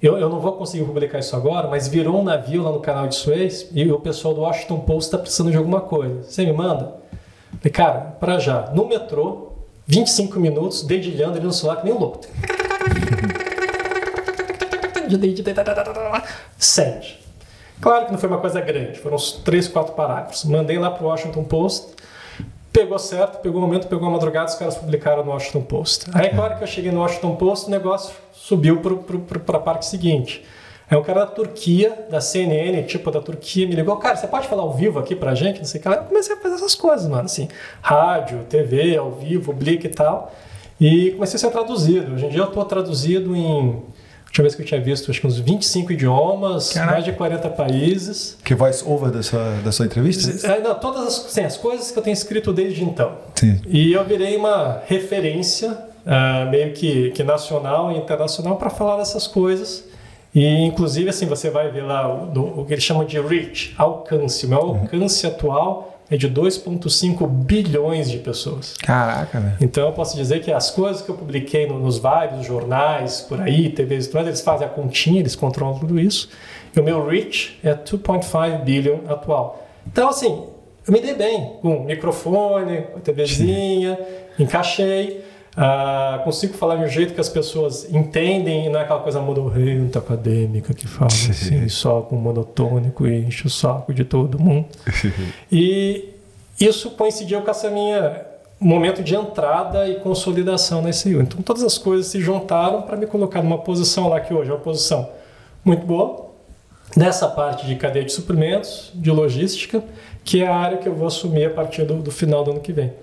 Eu, 0.02 0.18
eu 0.18 0.30
não 0.30 0.40
vou 0.40 0.52
conseguir 0.54 0.84
publicar 0.84 1.20
isso 1.20 1.36
agora, 1.36 1.68
mas 1.68 1.88
virou 1.88 2.20
um 2.20 2.24
navio 2.24 2.62
lá 2.62 2.72
no 2.72 2.80
canal 2.82 3.08
de 3.08 3.16
Suez 3.16 3.70
e 3.74 3.90
o 3.92 4.00
pessoal 4.00 4.34
do 4.34 4.42
Washington 4.42 4.80
Post 4.82 5.08
está 5.08 5.18
precisando 5.18 5.50
de 5.52 5.58
alguma 5.58 5.82
coisa. 5.82 6.22
Você 6.24 6.46
me 6.46 6.52
manda? 6.54 6.96
Falei, 7.60 7.72
cara, 7.72 8.00
para 8.20 8.38
já, 8.38 8.70
no 8.76 8.86
metrô, 8.86 9.54
25 9.88 10.40
minutos, 10.40 10.84
dedilhando 10.84 11.38
ali 11.38 11.46
no 11.46 11.54
celular 11.54 11.78
que 11.78 11.86
nem 11.86 11.94
um 11.96 12.00
louco. 12.00 12.20
Send. 16.58 17.20
Claro 17.80 18.06
que 18.06 18.12
não 18.12 18.20
foi 18.20 18.28
uma 18.30 18.40
coisa 18.40 18.60
grande, 18.60 19.00
foram 19.00 19.16
uns 19.16 19.34
3, 19.34 19.68
4 19.68 19.94
parágrafos. 19.94 20.44
Mandei 20.46 20.78
lá 20.78 20.90
para 20.92 21.04
o 21.04 21.08
Washington 21.08 21.44
Post, 21.44 21.94
pegou 22.74 22.98
certo, 22.98 23.40
pegou 23.40 23.60
o 23.60 23.62
momento, 23.66 23.88
pegou 23.88 24.08
a 24.08 24.12
madrugada, 24.12 24.50
os 24.50 24.56
caras 24.56 24.76
publicaram 24.76 25.24
no 25.24 25.32
Washington 25.32 25.62
Post. 25.62 26.06
Aí, 26.14 26.30
claro 26.30 26.58
que 26.58 26.64
eu 26.64 26.68
cheguei 26.68 26.92
no 26.92 27.02
Washington 27.02 27.36
Post, 27.36 27.68
o 27.68 27.70
negócio 27.70 28.16
subiu 28.34 28.82
para 28.82 29.58
a 29.58 29.62
parte 29.62 29.86
seguinte. 29.86 30.44
Aí 30.90 30.98
um 30.98 31.04
cara 31.04 31.22
da 31.22 31.28
Turquia, 31.28 32.08
da 32.10 32.22
CNN, 32.22 32.82
tipo 32.84 33.12
da 33.12 33.22
Turquia, 33.22 33.68
me 33.68 33.76
ligou, 33.76 33.98
cara, 33.98 34.16
você 34.16 34.26
pode 34.26 34.48
falar 34.48 34.64
ao 34.64 34.74
vivo 34.74 34.98
aqui 35.00 35.16
pra 35.16 35.36
gente? 35.36 35.60
Não 35.60 35.66
sei 35.66 35.80
o 35.80 35.84
que. 35.84 35.90
Eu 35.90 35.98
comecei 36.04 36.36
a 36.36 36.40
fazer 36.40 36.56
essas 36.56 36.76
coisas, 36.76 37.08
mano, 37.08 37.26
assim, 37.26 37.50
rádio, 37.82 38.46
TV, 38.50 38.96
ao 38.96 39.12
vivo, 39.12 39.52
Blick 39.54 39.86
e 39.86 39.90
tal. 39.90 40.34
E 40.80 41.12
comecei 41.12 41.38
a 41.38 41.40
ser 41.40 41.50
traduzido. 41.50 42.14
Hoje 42.14 42.26
em 42.26 42.30
dia 42.30 42.42
eu 42.42 42.48
estou 42.48 42.64
traduzido 42.66 43.36
em 43.36 43.82
última 44.28 44.44
vez 44.44 44.56
que 44.56 44.62
eu 44.62 44.66
tinha 44.66 44.82
visto, 44.82 45.10
acho 45.10 45.20
que 45.20 45.28
uns 45.28 45.40
25 45.40 45.92
idiomas, 45.92 46.74
Caraca. 46.74 46.92
mais 46.92 47.06
de 47.06 47.12
40 47.12 47.50
países. 47.50 48.38
Que 48.44 48.54
voice 48.54 48.84
over 48.86 49.10
dessa, 49.10 49.38
dessa 49.64 49.86
entrevista? 49.86 50.48
É, 50.48 50.60
não, 50.60 50.76
todas 50.76 51.08
as, 51.08 51.14
sim, 51.32 51.42
as 51.42 51.58
coisas 51.58 51.92
que 51.92 51.98
eu 51.98 52.04
tenho 52.04 52.14
escrito 52.14 52.54
desde 52.54 52.84
então. 52.84 53.18
Sim. 53.36 53.60
E 53.66 53.94
eu 53.94 54.04
virei 54.06 54.38
uma 54.38 54.82
referência, 54.86 55.72
uh, 55.72 56.50
meio 56.50 56.74
que, 56.74 57.12
que 57.12 57.24
nacional 57.24 57.92
e 57.92 57.98
internacional, 57.98 58.58
para 58.58 58.70
falar 58.70 58.98
dessas 58.98 59.28
coisas. 59.28 59.86
E, 60.36 60.46
inclusive, 60.66 61.10
assim, 61.10 61.26
você 61.26 61.50
vai 61.50 61.72
ver 61.72 61.82
lá 61.82 62.08
o, 62.08 62.62
o 62.62 62.66
que 62.66 62.74
eles 62.74 62.84
chamam 62.84 63.06
de 63.06 63.20
reach, 63.20 63.74
alcance. 63.78 64.46
O 64.46 64.50
meu 64.50 64.60
uhum. 64.60 64.82
alcance 64.82 65.26
uhum. 65.26 65.34
atual 65.34 65.97
é 66.10 66.16
de 66.16 66.30
2,5 66.30 67.28
bilhões 67.28 68.10
de 68.10 68.18
pessoas. 68.18 68.76
Caraca, 68.78 69.40
velho. 69.40 69.58
Então 69.60 69.86
eu 69.86 69.92
posso 69.92 70.16
dizer 70.16 70.42
que 70.42 70.52
as 70.52 70.72
coisas 70.72 71.02
que 71.02 71.10
eu 71.10 71.16
publiquei 71.16 71.68
no, 71.68 71.80
nos 71.80 71.98
vários 71.98 72.46
jornais, 72.46 73.22
por 73.22 73.42
aí, 73.42 73.70
TVs 73.70 74.08
tudo 74.08 74.28
eles 74.28 74.42
fazem 74.42 74.66
a 74.66 74.70
continha, 74.70 75.20
eles 75.20 75.36
controlam 75.36 75.78
tudo 75.80 76.00
isso. 76.00 76.30
E 76.76 76.80
o 76.80 76.84
meu 76.84 77.06
reach 77.06 77.60
é 77.64 77.74
2,5 77.74 78.64
bilhão 78.64 79.02
atual. 79.08 79.68
Então, 79.86 80.10
assim, 80.10 80.48
eu 80.88 80.94
me 80.94 81.02
dei 81.02 81.14
bem 81.14 81.58
com 81.62 81.84
microfone, 81.84 82.84
com 82.94 83.00
TVzinha, 83.00 84.00
encaixei. 84.40 85.26
Uh, 85.58 86.24
consigo 86.24 86.54
falar 86.54 86.76
de 86.76 86.84
um 86.84 86.88
jeito 86.88 87.16
que 87.16 87.20
as 87.20 87.30
pessoas 87.30 87.92
entendem 87.92 88.68
e 88.68 88.70
não 88.70 88.80
é 88.80 88.84
aquela 88.84 89.00
coisa 89.00 89.20
muito 89.20 89.98
acadêmica 89.98 90.72
que 90.72 90.86
fala 90.86 91.08
assim, 91.10 91.68
só 91.68 92.02
com 92.02 92.16
monotônico 92.16 93.08
e 93.08 93.26
enche 93.26 93.48
o 93.48 93.50
saco 93.50 93.92
de 93.92 94.06
todo 94.06 94.38
mundo. 94.38 94.68
e 95.52 96.14
isso 96.60 96.92
coincidiu 96.92 97.42
com 97.42 97.50
essa 97.50 97.72
minha 97.72 98.24
momento 98.60 99.02
de 99.04 99.16
entrada 99.16 99.88
e 99.88 99.96
consolidação 99.96 100.80
na 100.80 100.94
SEU. 100.94 101.22
Então 101.22 101.42
todas 101.42 101.64
as 101.64 101.76
coisas 101.76 102.06
se 102.06 102.22
juntaram 102.22 102.84
para 102.84 102.96
me 102.96 103.08
colocar 103.08 103.42
numa 103.42 103.58
posição 103.58 104.10
lá 104.10 104.20
que 104.20 104.32
hoje 104.34 104.52
é 104.52 104.54
uma 104.54 104.60
posição 104.60 105.10
muito 105.66 105.88
boa, 105.88 106.28
nessa 106.96 107.28
parte 107.28 107.66
de 107.66 107.76
cadeia 107.76 108.06
de 108.06 108.14
suprimentos, 108.14 108.92
de 108.94 109.10
logística, 109.10 109.84
que 110.24 110.44
é 110.44 110.48
a 110.48 110.56
área 110.56 110.78
que 110.78 110.88
eu 110.88 110.94
vou 110.94 111.08
assumir 111.08 111.46
a 111.46 111.50
partir 111.50 111.84
do, 111.84 111.96
do 111.96 112.12
final 112.12 112.44
do 112.44 112.52
ano 112.52 112.60
que 112.60 112.72
vem. 112.72 112.94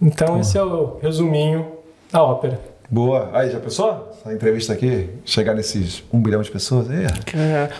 Então, 0.00 0.38
esse 0.38 0.58
é 0.58 0.62
o 0.62 0.98
resuminho 1.00 1.81
a 2.12 2.22
ópera. 2.22 2.60
Boa. 2.90 3.30
Aí, 3.32 3.50
já 3.50 3.58
pensou? 3.58 4.10
Essa 4.12 4.34
entrevista 4.34 4.74
aqui, 4.74 5.08
chegar 5.24 5.54
nesses 5.54 6.04
um 6.12 6.20
bilhão 6.20 6.42
de 6.42 6.50
pessoas? 6.50 6.90
É. 6.90 7.06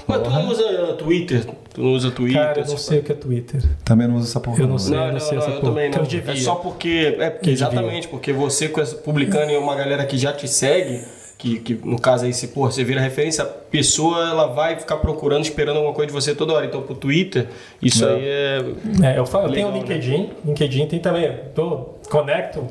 Mas 0.06 0.22
tu 0.22 0.30
não 0.30 0.48
usa 0.48 0.94
Twitter? 0.94 1.44
Tu 1.74 1.82
não 1.82 1.92
usa 1.92 2.10
Twitter? 2.10 2.42
Cara, 2.42 2.60
eu 2.60 2.66
não 2.66 2.78
sei 2.78 3.00
o 3.00 3.02
que 3.02 3.12
é 3.12 3.14
Twitter. 3.14 3.62
Também 3.84 4.08
não 4.08 4.16
usa 4.16 4.30
essa 4.30 4.40
porra. 4.40 4.62
Eu 4.62 4.66
não 4.66 4.78
sei, 4.78 4.96
não, 4.96 5.06
não, 5.06 5.12
não 5.12 5.20
sei 5.20 5.36
não, 5.36 5.44
essa 5.44 5.50
eu 5.50 5.60
porra. 5.60 5.68
também 5.68 5.90
não. 5.90 5.98
Eu 5.98 6.32
é 6.32 6.36
só 6.36 6.54
porque... 6.54 7.16
É 7.18 7.28
porque, 7.28 7.50
exatamente, 7.50 8.08
porque 8.08 8.32
você 8.32 8.70
publicando 9.04 9.52
e 9.52 9.56
uma 9.58 9.76
galera 9.76 10.06
que 10.06 10.16
já 10.16 10.32
te 10.32 10.48
segue 10.48 11.04
que, 11.42 11.58
que 11.58 11.74
no 11.74 12.00
caso 12.00 12.24
aí, 12.24 12.32
se 12.32 12.48
pô, 12.48 12.70
você 12.70 12.84
vira 12.84 13.00
referência, 13.00 13.42
a 13.42 13.46
pessoa 13.46 14.30
ela 14.30 14.46
vai 14.46 14.78
ficar 14.78 14.98
procurando, 14.98 15.42
esperando 15.42 15.78
alguma 15.78 15.92
coisa 15.92 16.06
de 16.06 16.12
você 16.12 16.36
toda 16.36 16.52
hora. 16.52 16.64
Então, 16.64 16.82
pro 16.82 16.94
Twitter, 16.94 17.48
isso 17.82 18.06
Não. 18.06 18.14
aí 18.14 18.24
é. 18.24 18.64
É, 19.02 19.18
eu, 19.18 19.26
falo, 19.26 19.48
eu 19.48 19.52
tenho 19.52 19.66
o 19.66 19.72
Legal, 19.72 19.88
né? 19.88 19.94
LinkedIn, 19.94 20.30
LinkedIn 20.44 20.86
tem 20.86 21.00
também, 21.00 21.36
tô, 21.52 21.96
conecto, 22.08 22.64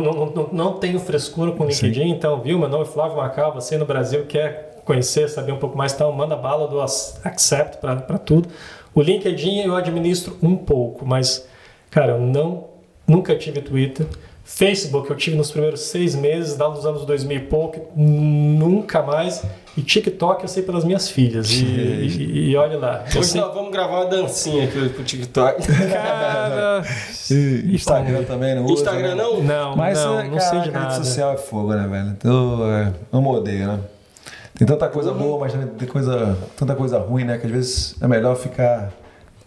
não, 0.00 0.12
não, 0.12 0.26
não, 0.26 0.48
não 0.52 0.72
tenho 0.74 0.98
frescura 0.98 1.52
com 1.52 1.64
o 1.64 1.66
LinkedIn, 1.68 2.08
então, 2.10 2.40
viu, 2.40 2.58
meu 2.58 2.68
nome 2.68 2.84
é 2.84 2.86
Flávio 2.86 3.16
Macau, 3.16 3.52
você 3.54 3.76
no 3.76 3.84
Brasil 3.84 4.24
quer 4.26 4.80
conhecer, 4.84 5.28
saber 5.28 5.52
um 5.52 5.58
pouco 5.58 5.76
mais, 5.76 5.92
então 5.92 6.10
manda 6.12 6.36
bala 6.36 6.68
do 6.68 6.80
ac- 6.80 7.18
accept 7.24 7.78
para 7.78 8.18
tudo. 8.18 8.48
O 8.94 9.00
LinkedIn 9.00 9.60
eu 9.62 9.74
administro 9.74 10.36
um 10.42 10.56
pouco, 10.56 11.04
mas, 11.06 11.48
cara, 11.90 12.12
eu 12.12 12.20
não, 12.20 12.66
nunca 13.06 13.34
tive 13.34 13.60
Twitter. 13.60 14.06
Facebook 14.44 15.08
eu 15.08 15.16
tive 15.16 15.36
nos 15.36 15.50
primeiros 15.50 15.80
seis 15.80 16.14
meses, 16.14 16.58
lá 16.58 16.68
nos 16.68 16.84
anos 16.84 17.06
2000 17.06 17.36
e 17.36 17.40
pouco, 17.40 17.88
nunca 17.96 19.02
mais. 19.02 19.42
E 19.76 19.80
TikTok 19.82 20.42
eu 20.42 20.48
sei 20.48 20.62
pelas 20.62 20.84
minhas 20.84 21.08
filhas. 21.08 21.50
E, 21.50 21.64
e, 21.64 22.50
e 22.50 22.56
olha 22.56 22.78
lá. 22.78 23.04
Hoje 23.06 23.24
sei, 23.24 23.40
nós 23.40 23.54
vamos 23.54 23.72
gravar 23.72 24.02
uma 24.02 24.06
dancinha 24.06 24.64
aqui 24.64 24.88
pro 24.90 25.02
TikTok. 25.02 25.66
cara. 25.90 26.82
Instagram 27.72 28.24
também 28.24 28.54
não 28.54 28.64
usa. 28.66 28.74
Instagram 28.74 29.14
né? 29.14 29.22
não? 29.22 29.42
Não, 29.42 29.76
Mas, 29.76 29.98
não, 29.98 30.20
é, 30.20 30.24
não 30.24 30.36
cara, 30.36 30.50
sei 30.50 30.58
de 30.60 30.66
rede 30.66 30.78
nada. 30.78 30.94
social 31.02 31.32
é 31.32 31.36
fogo, 31.38 31.74
né, 31.74 31.88
velho? 31.88 32.08
Então, 32.10 32.70
é, 32.70 32.92
amo 33.10 33.32
odeio, 33.32 33.66
né? 33.66 33.80
Tem 34.56 34.66
tanta 34.66 34.88
coisa 34.88 35.12
boa, 35.12 35.40
mas 35.40 35.52
também 35.52 35.68
tem 35.68 35.88
coisa, 35.88 36.38
tanta 36.56 36.76
coisa 36.76 36.98
ruim, 36.98 37.24
né? 37.24 37.38
Que 37.38 37.46
às 37.46 37.52
vezes 37.52 37.96
é 38.00 38.06
melhor 38.06 38.36
ficar. 38.36 38.92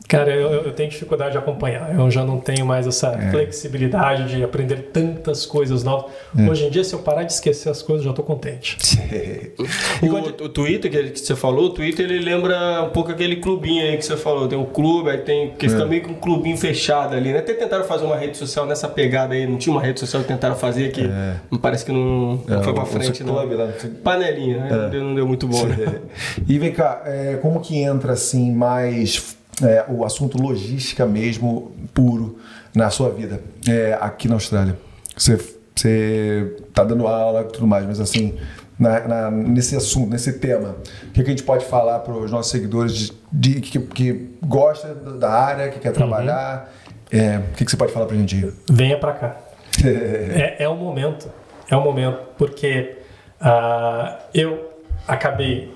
Cara, 0.07 0.31
eu, 0.33 0.49
eu 0.63 0.71
tenho 0.71 0.89
dificuldade 0.89 1.33
de 1.33 1.37
acompanhar. 1.37 1.93
Eu 1.93 2.09
já 2.09 2.23
não 2.23 2.39
tenho 2.39 2.65
mais 2.65 2.87
essa 2.87 3.07
É. 3.09 3.29
flexibilidade 3.29 4.29
de 4.35 4.41
aprender 4.43 4.89
tantas 4.93 5.45
coisas 5.45 5.83
novas. 5.83 6.11
Hoje 6.49 6.65
em 6.65 6.69
dia, 6.69 6.83
se 6.83 6.93
eu 6.93 6.99
parar 6.99 7.23
de 7.23 7.33
esquecer 7.33 7.69
as 7.69 7.81
coisas, 7.81 8.05
eu 8.05 8.05
já 8.05 8.09
estou 8.11 8.23
contente. 8.25 8.77
O, 10.01 10.45
o 10.45 10.49
Twitter 10.49 10.89
que, 10.91 11.03
que 11.11 11.19
você 11.19 11.35
falou, 11.35 11.65
o 11.65 11.69
Twitter 11.71 12.05
ele 12.05 12.19
lembra 12.23 12.83
um 12.83 12.89
pouco 12.89 13.11
aquele 13.11 13.37
clubinho 13.37 13.83
aí 13.83 13.97
que 13.97 14.05
você 14.05 14.15
falou. 14.15 14.47
Tem 14.47 14.57
um 14.57 14.65
clube, 14.65 15.09
aí 15.09 15.17
tem. 15.19 15.51
Que 15.51 15.67
fica 15.67 15.85
meio 15.85 16.03
que 16.03 16.11
um 16.11 16.15
clubinho 16.15 16.55
fechado 16.57 17.15
ali, 17.15 17.31
né? 17.33 17.39
Até 17.39 17.53
tentaram 17.53 17.83
fazer 17.83 18.05
uma 18.05 18.15
rede 18.15 18.37
social 18.37 18.65
nessa 18.65 18.87
pegada 18.87 19.33
aí. 19.33 19.47
Não 19.47 19.57
tinha 19.57 19.73
uma 19.73 19.81
rede 19.81 19.99
social 19.99 20.21
que 20.21 20.27
tentaram 20.27 20.55
fazer 20.55 20.91
que 20.91 21.01
não 21.49 21.57
parece 21.59 21.83
que 21.85 21.91
não, 21.91 22.39
não 22.47 22.63
foi 22.63 22.73
pra 22.73 22.83
É, 22.83 22.85
o- 22.85 22.87
o 22.87 22.91
frente, 22.91 23.23
não. 23.23 23.33
clube 23.35 23.55
lá. 23.55 23.69
Panelinha, 24.03 24.57
né? 24.59 24.69
Não, 24.71 24.89
deu, 24.89 25.03
não 25.03 25.15
deu 25.15 25.27
muito 25.27 25.47
bom, 25.47 25.65
né? 25.65 25.99
E 26.47 26.59
vem 26.59 26.71
cá, 26.71 27.01
é, 27.05 27.37
como 27.41 27.59
que 27.59 27.77
entra 27.81 28.13
assim 28.13 28.51
mais 28.53 29.36
é, 29.63 29.85
o 29.87 30.03
assunto 30.05 30.37
logística 30.41 31.05
mesmo 31.05 31.71
puro 31.93 32.37
na 32.75 32.89
sua 32.89 33.09
vida 33.09 33.41
é, 33.67 33.97
aqui 33.99 34.27
na 34.27 34.35
Austrália? 34.35 34.77
Você, 35.15 35.39
você 35.75 36.55
tá 36.73 36.83
dando 36.83 37.07
aula 37.07 37.41
e 37.41 37.45
tudo 37.45 37.65
mais, 37.67 37.85
mas 37.85 37.99
assim, 37.99 38.35
na- 38.79 39.07
na- 39.07 39.31
nesse 39.31 39.75
assunto, 39.75 40.09
nesse 40.11 40.33
tema, 40.33 40.75
o 41.03 41.11
que, 41.11 41.21
que 41.23 41.27
a 41.27 41.29
gente 41.31 41.43
pode 41.43 41.65
falar 41.65 41.99
para 41.99 42.13
os 42.13 42.31
nossos 42.31 42.51
seguidores 42.51 43.11
de, 43.31 43.55
de- 43.55 43.61
que, 43.61 43.79
que 43.79 44.37
gosta 44.43 44.93
da 44.93 45.31
área, 45.31 45.69
que 45.69 45.79
quer 45.79 45.91
trabalhar? 45.91 46.71
É, 47.11 47.37
o 47.39 47.55
que, 47.55 47.63
que 47.65 47.71
você 47.71 47.77
pode 47.77 47.91
falar 47.93 48.05
para 48.05 48.15
a 48.15 48.19
gente? 48.19 48.53
Venha 48.69 48.97
para 48.99 49.13
cá. 49.13 49.35
É, 49.85 50.63
é 50.63 50.67
o 50.67 50.75
momento. 50.75 51.29
É 51.69 51.75
o 51.75 51.81
momento. 51.83 52.17
Porque 52.37 52.97
ah, 53.39 54.17
eu 54.33 54.71
acabei 55.07 55.71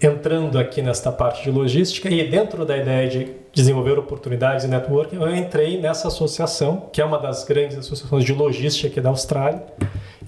entrando 0.00 0.58
aqui 0.58 0.80
nesta 0.80 1.12
parte 1.12 1.42
de 1.42 1.50
logística 1.50 2.08
e 2.08 2.28
dentro 2.28 2.64
da 2.64 2.76
ideia 2.76 3.08
de 3.08 3.32
desenvolver 3.52 3.98
oportunidades 3.98 4.64
e 4.64 4.68
networking, 4.68 5.16
eu 5.16 5.34
entrei 5.34 5.78
nessa 5.78 6.08
associação, 6.08 6.88
que 6.92 7.02
é 7.02 7.04
uma 7.04 7.18
das 7.18 7.44
grandes 7.44 7.76
associações 7.76 8.24
de 8.24 8.32
logística 8.32 8.88
aqui 8.88 9.00
da 9.00 9.10
Austrália. 9.10 9.62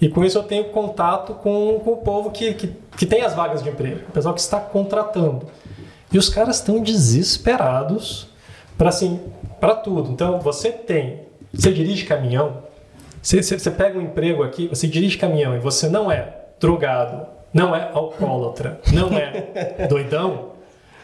E 0.01 0.09
com 0.09 0.25
isso 0.25 0.37
eu 0.37 0.43
tenho 0.43 0.65
contato 0.65 1.35
com, 1.35 1.81
com 1.83 1.93
o 1.93 1.97
povo 1.99 2.31
que, 2.31 2.53
que, 2.55 2.75
que 2.97 3.07
tem 3.07 3.23
as 3.23 3.35
vagas 3.35 3.63
de 3.63 3.71
emprego, 3.71 4.01
o 4.09 4.13
pessoal 4.13 4.35
que 4.35 4.41
está 4.41 4.61
contratando. 4.61 5.47
E 6.13 6.19
os 6.19 6.29
caras 6.29 6.57
estão 6.57 6.83
desesperados 6.83 8.29
para 8.77 8.91
assim, 8.91 9.21
para 9.59 9.75
tudo. 9.75 10.11
Então, 10.11 10.39
você 10.41 10.71
tem, 10.71 11.21
você 11.53 11.73
dirige 11.73 12.05
caminhão, 12.05 12.65
você, 13.23 13.43
você, 13.43 13.59
você 13.59 13.71
pega 13.71 13.99
um 13.99 14.03
emprego 14.03 14.43
aqui, 14.43 14.69
você 14.69 14.87
dirige 14.87 15.17
caminhão 15.17 15.55
e 15.55 15.59
você 15.59 15.89
não 15.89 16.11
é 16.11 16.35
drogado, 16.61 17.27
não 17.53 17.75
é 17.75 17.91
alcoólatra, 17.93 18.81
não 18.93 19.09
é 19.17 19.87
doidão, 19.89 20.53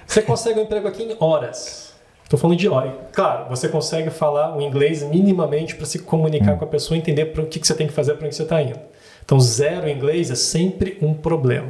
você 0.06 0.22
consegue 0.22 0.58
um 0.58 0.62
emprego 0.62 0.88
aqui 0.88 1.02
em 1.02 1.16
horas. 1.20 1.94
Estou 2.24 2.38
falando 2.38 2.58
de 2.58 2.68
horas. 2.68 2.92
Claro, 3.12 3.48
você 3.50 3.68
consegue 3.68 4.10
falar 4.10 4.56
o 4.56 4.60
inglês 4.62 5.02
minimamente 5.02 5.74
para 5.76 5.84
se 5.84 5.98
comunicar 5.98 6.56
com 6.58 6.64
a 6.64 6.68
pessoa 6.68 6.96
e 6.96 7.00
entender 7.00 7.26
para 7.26 7.42
o 7.42 7.46
que, 7.46 7.60
que 7.60 7.66
você 7.66 7.74
tem 7.74 7.86
que 7.86 7.92
fazer 7.92 8.14
para 8.14 8.26
onde 8.26 8.34
você 8.34 8.42
está 8.42 8.60
indo. 8.62 8.78
Então, 9.24 9.38
zero 9.38 9.88
inglês 9.88 10.30
é 10.30 10.34
sempre 10.34 10.98
um 11.02 11.12
problema. 11.12 11.68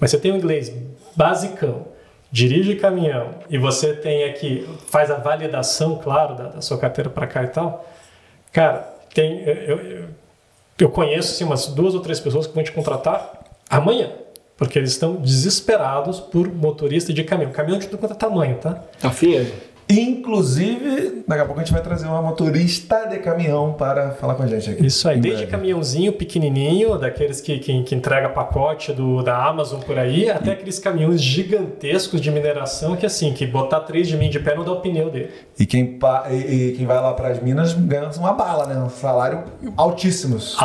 Mas 0.00 0.10
você 0.10 0.18
tem 0.18 0.32
um 0.32 0.36
inglês 0.36 0.72
basicão, 1.16 1.86
dirige 2.30 2.74
caminhão 2.76 3.30
e 3.48 3.58
você 3.58 3.92
tem 3.94 4.24
aqui, 4.24 4.68
faz 4.88 5.10
a 5.10 5.16
validação, 5.16 5.96
claro, 6.02 6.34
da, 6.34 6.44
da 6.48 6.60
sua 6.60 6.78
carteira 6.78 7.10
para 7.10 7.26
cá 7.26 7.44
e 7.44 7.48
tal. 7.48 7.88
Cara, 8.52 8.92
tem, 9.14 9.42
eu, 9.42 9.78
eu, 9.78 10.04
eu 10.78 10.90
conheço 10.90 11.32
assim, 11.32 11.44
umas 11.44 11.68
duas 11.68 11.94
ou 11.94 12.00
três 12.00 12.18
pessoas 12.18 12.46
que 12.46 12.54
vão 12.54 12.64
te 12.64 12.72
contratar 12.72 13.37
amanhã. 13.68 14.10
Porque 14.56 14.76
eles 14.78 14.90
estão 14.90 15.14
desesperados 15.16 16.18
por 16.18 16.52
motorista 16.52 17.12
de 17.12 17.22
caminhão. 17.22 17.52
Caminhão 17.52 17.78
de 17.78 17.86
tudo 17.86 17.98
quanto 18.00 18.12
é 18.12 18.16
tamanho, 18.16 18.56
tá? 18.56 18.82
Afim, 19.02 19.36
é? 19.36 19.46
Inclusive, 19.90 21.22
daqui 21.26 21.40
a 21.40 21.44
pouco 21.46 21.60
a 21.60 21.64
gente 21.64 21.72
vai 21.72 21.80
trazer 21.82 22.06
uma 22.06 22.20
motorista 22.20 23.06
de 23.08 23.18
caminhão 23.20 23.72
para 23.72 24.10
falar 24.10 24.34
com 24.34 24.42
a 24.42 24.46
gente 24.46 24.68
aqui. 24.68 24.84
Isso 24.84 25.08
aí, 25.08 25.16
Em 25.16 25.20
desde 25.20 25.38
breve. 25.46 25.50
caminhãozinho 25.52 26.12
pequenininho, 26.12 26.98
daqueles 26.98 27.40
que, 27.40 27.58
que, 27.58 27.82
que 27.84 27.94
entrega 27.94 28.28
pacote 28.28 28.92
do, 28.92 29.22
da 29.22 29.42
Amazon 29.46 29.80
por 29.80 29.98
aí, 29.98 30.28
até 30.28 30.50
aqueles 30.52 30.78
caminhões 30.78 31.22
gigantescos 31.22 32.20
de 32.20 32.30
mineração 32.30 32.96
que 32.96 33.06
assim, 33.06 33.32
que 33.32 33.46
botar 33.46 33.80
três 33.80 34.08
de 34.08 34.16
mim 34.16 34.28
de 34.28 34.38
pé 34.40 34.54
não 34.54 34.64
dá 34.64 34.72
o 34.72 34.80
pneu 34.80 35.08
dele. 35.08 35.30
E 35.58 35.64
quem, 35.64 35.98
pa- 35.98 36.26
e, 36.30 36.34
e 36.34 36.72
quem 36.76 36.84
vai 36.84 37.00
lá 37.00 37.14
para 37.14 37.28
as 37.28 37.40
Minas 37.42 37.72
ganha 37.72 38.10
uma 38.18 38.32
bala, 38.32 38.66
né? 38.66 38.76
Um 38.78 38.90
salário 38.90 39.44
altíssimos. 39.76 40.56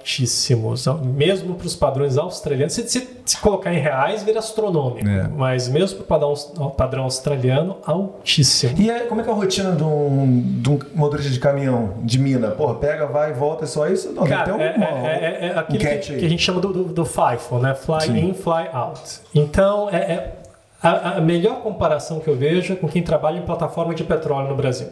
Altíssimos, 0.00 0.86
mesmo 1.04 1.54
para 1.54 1.66
os 1.66 1.76
padrões 1.76 2.16
australianos. 2.16 2.72
Se, 2.74 2.88
se, 2.88 3.08
se 3.24 3.36
colocar 3.38 3.72
em 3.72 3.78
reais, 3.78 4.22
vira 4.22 4.38
astronômico, 4.38 5.06
É. 5.08 5.28
mas 5.28 5.68
mesmo 5.68 5.98
para 5.98 6.04
o 6.04 6.06
padrão, 6.20 6.70
padrão 6.70 7.04
australiano, 7.04 7.76
altíssimo. 7.84 8.74
E 8.80 8.90
aí, 8.90 9.06
como 9.06 9.20
é 9.20 9.24
que 9.24 9.30
é 9.30 9.32
a 9.32 9.36
rotina 9.36 9.72
de 9.72 9.84
um, 9.84 10.42
de 10.60 10.70
um 10.70 10.78
motorista 10.94 11.30
de 11.30 11.38
caminhão 11.38 11.94
de 12.02 12.18
mina? 12.18 12.50
Porra, 12.50 12.74
pega, 12.74 13.06
vai, 13.06 13.32
volta, 13.32 13.64
é 13.64 13.66
só 13.66 13.86
isso? 13.88 14.12
Não, 14.12 14.24
Cara, 14.26 14.44
tem 14.52 14.54
é, 14.66 14.74
uma- 14.76 15.08
é, 15.08 15.10
é, 15.10 15.46
é 15.54 15.58
aquilo 15.58 15.78
um 15.84 15.98
que, 16.00 16.18
que 16.18 16.26
a 16.26 16.28
gente 16.28 16.42
chama 16.42 16.60
do, 16.60 16.72
do, 16.72 16.84
do 16.84 17.04
FIFO, 17.04 17.58
né? 17.58 17.74
Fly 17.74 18.00
Sim. 18.00 18.18
in, 18.30 18.34
fly 18.34 18.68
out. 18.72 19.00
Então, 19.34 19.88
é, 19.90 19.96
é 19.96 20.36
a, 20.82 21.18
a 21.18 21.20
melhor 21.20 21.60
comparação 21.62 22.20
que 22.20 22.28
eu 22.28 22.36
vejo 22.36 22.72
é 22.72 22.76
com 22.76 22.88
quem 22.88 23.02
trabalha 23.02 23.38
em 23.38 23.42
plataforma 23.42 23.94
de 23.94 24.02
petróleo 24.02 24.48
no 24.48 24.56
Brasil. 24.56 24.88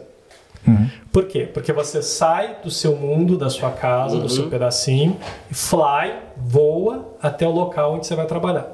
Uhum. 0.67 0.91
Por 1.13 1.27
quê? 1.27 1.49
Porque 1.53 1.73
você 1.73 2.03
sai 2.03 2.59
do 2.63 2.71
seu 2.71 2.97
mundo, 2.97 3.37
da 3.37 3.49
sua 3.49 3.71
casa, 3.71 4.19
do 4.19 4.29
seu 4.29 4.49
pedacinho, 4.49 5.17
e 5.51 5.55
fly, 5.55 6.17
voa 6.37 7.15
até 7.21 7.47
o 7.47 7.51
local 7.51 7.95
onde 7.95 8.07
você 8.07 8.15
vai 8.15 8.27
trabalhar. 8.27 8.67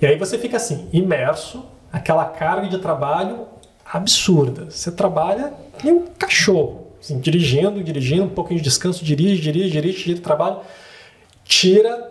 E 0.00 0.06
aí 0.06 0.18
você 0.18 0.38
fica 0.38 0.56
assim, 0.56 0.88
imerso, 0.92 1.64
aquela 1.92 2.24
carga 2.24 2.68
de 2.68 2.78
trabalho 2.78 3.46
absurda. 3.84 4.70
Você 4.70 4.90
trabalha 4.90 5.52
nem 5.84 5.92
um 5.92 6.06
cachorro, 6.18 6.88
assim, 7.00 7.20
dirigindo, 7.20 7.82
dirigindo, 7.82 8.24
um 8.24 8.28
pouquinho 8.28 8.58
de 8.58 8.64
descanso, 8.64 9.04
dirige, 9.04 9.40
dirige, 9.40 9.70
dirige, 9.70 9.98
dirige, 10.04 10.20
trabalho, 10.20 10.60
tira 11.44 12.10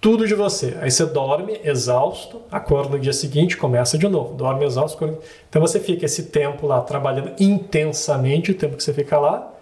tudo 0.00 0.26
de 0.26 0.34
você. 0.34 0.76
Aí 0.80 0.90
você 0.90 1.04
dorme 1.06 1.60
exausto, 1.64 2.42
acorda 2.50 2.90
no 2.90 2.98
dia 2.98 3.12
seguinte, 3.12 3.56
começa 3.56 3.98
de 3.98 4.06
novo. 4.08 4.34
Dorme 4.34 4.64
exausto. 4.64 4.96
acorda- 4.96 5.18
Então 5.48 5.60
você 5.60 5.80
fica 5.80 6.04
esse 6.06 6.24
tempo 6.24 6.66
lá 6.66 6.80
trabalhando 6.80 7.32
intensamente, 7.40 8.50
o 8.50 8.54
tempo 8.54 8.76
que 8.76 8.82
você 8.82 8.92
fica 8.92 9.18
lá. 9.18 9.52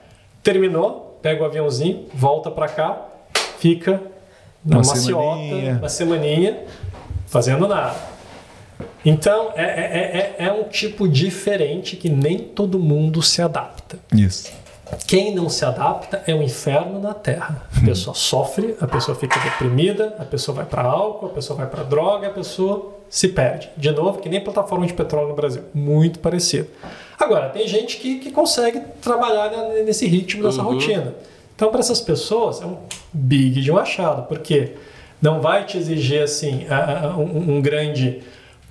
Terminou, 0.42 1.18
pega 1.22 1.42
o 1.42 1.46
aviãozinho, 1.46 2.06
volta 2.14 2.50
para 2.50 2.68
cá, 2.68 3.02
fica 3.58 4.00
na 4.64 4.76
Uma 4.78 4.86
maciota, 4.86 5.36
semaninha. 5.36 5.72
uma 5.80 5.88
semaninha, 5.88 6.64
fazendo 7.26 7.66
nada. 7.66 7.96
Então 9.04 9.52
é, 9.54 9.62
é, 9.64 10.34
é, 10.38 10.46
é 10.46 10.52
um 10.52 10.64
tipo 10.64 11.08
diferente 11.08 11.96
que 11.96 12.08
nem 12.08 12.38
todo 12.38 12.78
mundo 12.78 13.22
se 13.22 13.40
adapta. 13.40 13.98
Isso. 14.12 14.52
Quem 15.06 15.34
não 15.34 15.48
se 15.48 15.64
adapta 15.64 16.22
é 16.26 16.34
um 16.34 16.42
inferno 16.42 17.00
na 17.00 17.12
Terra. 17.12 17.62
A 17.76 17.84
pessoa 17.84 18.14
sofre, 18.14 18.76
a 18.80 18.86
pessoa 18.86 19.16
fica 19.16 19.38
deprimida, 19.40 20.14
a 20.18 20.24
pessoa 20.24 20.54
vai 20.54 20.64
para 20.64 20.82
álcool, 20.82 21.26
a 21.26 21.30
pessoa 21.30 21.56
vai 21.56 21.66
para 21.66 21.82
droga, 21.82 22.28
a 22.28 22.30
pessoa 22.30 22.94
se 23.08 23.28
perde. 23.28 23.68
De 23.76 23.90
novo, 23.90 24.20
que 24.20 24.28
nem 24.28 24.40
plataforma 24.40 24.86
de 24.86 24.92
petróleo 24.94 25.28
no 25.28 25.34
Brasil. 25.34 25.62
Muito 25.74 26.20
parecido. 26.20 26.68
Agora, 27.18 27.48
tem 27.48 27.66
gente 27.66 27.96
que, 27.96 28.18
que 28.20 28.30
consegue 28.30 28.80
trabalhar 29.00 29.50
nesse 29.84 30.06
ritmo, 30.06 30.44
nessa 30.44 30.62
rotina. 30.62 31.14
Então, 31.54 31.70
para 31.70 31.80
essas 31.80 32.00
pessoas, 32.00 32.60
é 32.60 32.66
um 32.66 32.76
big 33.12 33.62
de 33.62 33.72
um 33.72 33.78
achado, 33.78 34.28
porque 34.28 34.74
não 35.20 35.40
vai 35.40 35.64
te 35.64 35.78
exigir 35.78 36.22
assim 36.22 36.66
um, 37.16 37.56
um 37.56 37.62
grande 37.62 38.22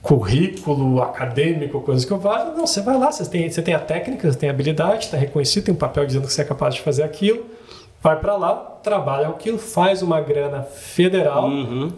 currículo 0.06 1.02
acadêmico, 1.02 1.82
coisa 1.82 2.06
que 2.06 2.14
eu 2.14 2.20
valho. 2.20 2.56
Não, 2.56 2.68
você 2.68 2.80
vai 2.80 2.96
lá, 2.98 3.12
você 3.12 3.26
tem, 3.26 3.50
você 3.50 3.60
tem 3.62 3.74
a 3.74 3.80
técnica, 3.80 4.32
você 4.32 4.38
tem 4.38 4.50
a 4.50 4.52
habilidade, 4.52 5.06
está 5.06 5.18
reconhecido, 5.18 5.66
tem 5.66 5.74
um 5.74 5.78
papel 5.78 6.06
dizendo 6.06 6.28
que 6.28 6.32
você 6.34 6.42
é 6.44 6.46
capaz 6.46 6.76
de 6.76 6.82
fazer 6.82 7.02
aquilo. 7.02 7.44
Vai 8.04 8.20
para 8.20 8.36
lá, 8.38 8.54
trabalha 8.84 9.28
aquilo, 9.30 9.58
faz 9.58 10.04
uma 10.04 10.22
grana 10.22 10.62
federal, 10.62 11.50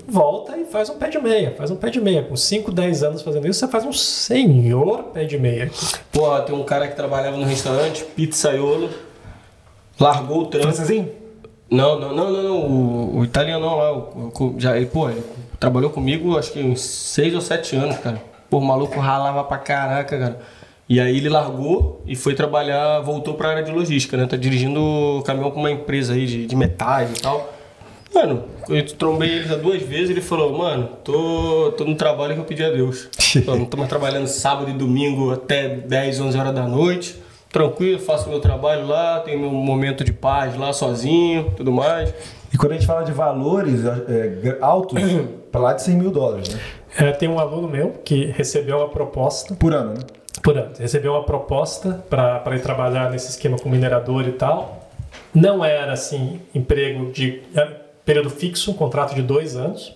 volta 0.08 0.56
e 0.58 0.64
faz 0.64 0.90
um 0.90 0.98
pé 0.98 1.10
de 1.10 1.20
meia. 1.20 1.54
Faz 1.58 1.70
um 1.70 1.76
pé 1.76 1.90
de 1.90 2.00
meia. 2.00 2.24
Com 2.24 2.38
5, 2.38 2.72
10 2.72 3.04
anos 3.04 3.22
fazendo 3.22 3.46
isso, 3.46 3.60
você 3.60 3.68
faz 3.68 3.84
um 3.84 3.92
senhor 3.92 5.04
pé 5.14 5.26
de 5.26 5.38
meia. 5.38 5.70
Porra, 6.14 6.44
tem 6.44 6.56
um 6.56 6.64
cara 6.64 6.88
que 6.88 6.96
trabalhava 6.96 7.36
no 7.36 7.44
restaurante, 7.44 8.06
pizzaiolo, 8.16 8.90
largou 10.00 10.44
o 10.44 10.46
trampo. 10.46 10.68
Francesinho? 10.68 11.10
Não, 11.70 12.00
não, 12.00 12.16
não, 12.16 12.32
não, 12.32 12.44
não, 12.44 12.58
o, 12.62 13.18
o 13.20 13.24
italianão 13.26 13.76
lá, 13.76 13.92
o, 13.92 14.32
o- 14.40 14.56
já, 14.58 14.78
ele, 14.78 14.86
pô, 14.86 15.10
ele 15.10 15.22
trabalhou 15.60 15.90
comigo 15.90 16.38
acho 16.38 16.52
que 16.52 16.60
uns 16.60 16.82
6 16.82 17.36
ou 17.36 17.42
7 17.42 17.76
anos, 17.76 17.98
cara. 17.98 18.22
Pô, 18.50 18.60
o 18.60 18.66
maluco 18.66 19.00
ralava 19.00 19.44
pra 19.44 19.58
caraca, 19.58 20.18
cara. 20.18 20.40
E 20.90 21.02
aí 21.02 21.18
ele 21.18 21.28
largou 21.28 22.02
e 22.08 22.16
foi 22.16 22.34
trabalhar, 22.34 23.02
voltou 23.02 23.34
pra 23.34 23.50
área 23.50 23.64
de 23.64 23.72
logística, 23.72 24.16
né? 24.16 24.26
Tá 24.26 24.38
dirigindo 24.38 25.22
caminhão 25.26 25.52
com 25.52 25.60
uma 25.60 25.72
empresa 25.72 26.14
aí 26.14 26.26
de, 26.26 26.46
de 26.46 26.56
metais 26.56 27.12
e 27.12 27.22
tal. 27.22 27.54
Mano, 28.14 28.46
eu 28.70 28.86
trombei 28.96 29.30
ele 29.30 29.48
já 29.48 29.56
duas 29.56 29.82
vezes 29.82 30.10
ele 30.10 30.22
falou, 30.22 30.58
mano, 30.58 30.90
tô, 31.04 31.74
tô 31.78 31.84
no 31.84 31.96
trabalho 31.96 32.36
que 32.36 32.40
eu 32.40 32.46
pedi 32.46 32.64
a 32.64 32.70
Deus. 32.70 33.10
Não 33.46 33.66
tô 33.66 33.76
mais 33.76 33.90
trabalhando 33.90 34.28
sábado 34.28 34.72
e 34.72 34.74
domingo 34.74 35.32
até 35.32 35.68
10, 35.68 36.22
11 36.22 36.38
horas 36.38 36.56
da 36.56 36.66
noite. 36.66 37.22
Tranquilo, 37.58 38.00
faço 38.00 38.30
meu 38.30 38.40
trabalho 38.40 38.86
lá, 38.86 39.20
tenho 39.22 39.40
meu 39.40 39.50
momento 39.52 40.04
de 40.04 40.14
paz 40.14 40.56
lá 40.58 40.72
sozinho, 40.72 41.52
tudo 41.58 41.72
mais. 41.72 42.14
E 42.54 42.58
quando 42.58 42.74
a 42.74 42.76
gente 42.76 42.86
fala 42.86 43.04
de 43.04 43.12
valores 43.12 43.84
é, 43.86 44.28
gra- 44.42 44.58
altos, 44.62 45.02
para 45.52 45.62
lá 45.62 45.74
de 45.74 45.82
100 45.82 45.96
mil 45.96 46.12
dólares, 46.12 46.50
né? 46.54 46.60
É, 47.00 47.12
tem 47.12 47.28
um 47.28 47.40
aluno 47.40 47.68
meu 47.68 47.94
que 48.04 48.26
recebeu 48.26 48.78
uma 48.78 48.90
proposta 48.90 49.56
Por 49.56 49.74
ano, 49.74 49.94
né? 49.96 50.00
por 50.44 50.58
ano. 50.58 50.72
Recebeu 50.80 51.14
uma 51.14 51.24
proposta 51.24 52.04
para 52.10 52.56
ir 52.56 52.62
trabalhar 52.62 53.10
nesse 53.12 53.30
esquema 53.32 53.58
com 53.58 53.70
minerador 53.70 54.28
e 54.28 54.32
tal. 54.34 54.88
Não 55.34 55.64
era 55.66 55.92
assim 55.94 56.40
emprego 56.56 57.12
de 57.12 57.42
era 57.56 57.86
período 58.06 58.30
fixo, 58.30 58.72
um 58.72 58.74
contrato 58.74 59.14
de 59.16 59.22
dois 59.22 59.56
anos 59.56 59.96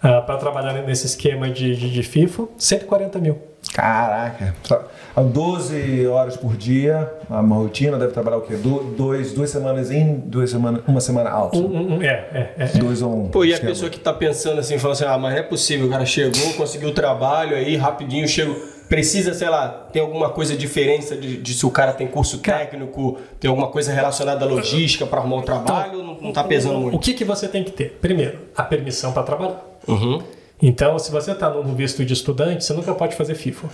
para 0.00 0.36
trabalhar 0.38 0.72
nesse 0.82 1.06
esquema 1.06 1.48
de, 1.48 1.76
de, 1.76 1.90
de 1.90 2.02
FIFA, 2.02 2.44
140 2.58 3.18
mil. 3.18 3.38
Caraca. 3.72 4.54
Tra- 4.62 4.84
há 5.14 5.20
12 5.22 6.06
horas 6.06 6.36
por 6.36 6.56
dia, 6.56 7.12
uma 7.28 7.56
rotina, 7.56 7.98
deve 7.98 8.12
trabalhar 8.12 8.38
o 8.38 8.40
quê? 8.42 8.54
Du- 8.54 8.94
dois, 8.96 9.32
duas 9.32 9.50
semanas 9.50 9.90
in, 9.90 10.14
duas 10.26 10.50
semanas, 10.50 10.82
uma 10.88 11.00
semana 11.00 11.30
out. 11.30 11.56
Um, 11.56 11.66
um, 11.66 11.96
um, 11.98 12.02
é, 12.02 12.06
é, 12.08 12.54
é, 12.58 12.64
é. 12.64 12.78
Dois 12.78 13.02
ou 13.02 13.24
um. 13.26 13.28
Pô, 13.28 13.44
e 13.44 13.50
a 13.50 13.54
esquema. 13.54 13.70
pessoa 13.72 13.90
que 13.90 14.00
tá 14.00 14.12
pensando 14.12 14.58
assim, 14.58 14.78
falando 14.78 14.96
assim, 14.96 15.04
ah, 15.04 15.18
mas 15.18 15.32
não 15.32 15.38
é 15.40 15.42
possível, 15.42 15.86
o 15.86 15.90
cara 15.90 16.04
chegou, 16.06 16.52
conseguiu 16.54 16.88
o 16.88 16.92
trabalho 16.92 17.54
aí, 17.56 17.76
rapidinho, 17.76 18.26
chego. 18.26 18.54
Precisa, 18.88 19.32
sei 19.34 19.48
lá, 19.48 19.68
tem 19.92 20.02
alguma 20.02 20.30
coisa 20.30 20.56
diferente 20.56 21.14
de, 21.14 21.36
de 21.36 21.54
se 21.54 21.64
o 21.64 21.70
cara 21.70 21.92
tem 21.92 22.08
curso 22.08 22.38
técnico, 22.38 23.18
tem 23.38 23.48
alguma 23.48 23.68
coisa 23.68 23.92
relacionada 23.92 24.44
à 24.44 24.48
logística 24.48 25.06
para 25.06 25.20
arrumar 25.20 25.36
o 25.36 25.42
trabalho, 25.42 26.02
não, 26.02 26.16
não 26.20 26.32
tá 26.32 26.42
pesando 26.42 26.74
O 26.76 26.80
muito. 26.80 26.98
que, 26.98 27.14
que 27.14 27.24
você 27.24 27.46
tem 27.46 27.62
que 27.62 27.70
ter? 27.70 27.98
Primeiro, 28.00 28.40
a 28.56 28.64
permissão 28.64 29.12
para 29.12 29.22
trabalhar. 29.22 29.64
Uhum. 29.86 30.20
Então, 30.62 30.98
se 30.98 31.10
você 31.10 31.32
está 31.32 31.48
no 31.50 31.74
visto 31.74 32.04
de 32.04 32.12
estudante, 32.12 32.64
você 32.64 32.72
nunca 32.72 32.94
pode 32.94 33.16
fazer 33.16 33.34
FIFA. 33.34 33.68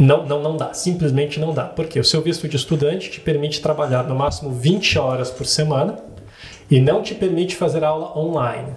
Não, 0.00 0.26
não, 0.26 0.42
não 0.42 0.56
dá, 0.56 0.72
simplesmente 0.74 1.38
não 1.38 1.52
dá. 1.52 1.64
Porque 1.64 1.98
o 1.98 2.04
seu 2.04 2.20
visto 2.20 2.48
de 2.48 2.56
estudante 2.56 3.10
te 3.10 3.20
permite 3.20 3.60
trabalhar 3.60 4.04
no 4.04 4.14
máximo 4.14 4.50
20 4.50 4.98
horas 4.98 5.30
por 5.30 5.46
semana 5.46 5.96
e 6.70 6.80
não 6.80 7.02
te 7.02 7.14
permite 7.14 7.56
fazer 7.56 7.84
aula 7.84 8.16
online. 8.18 8.68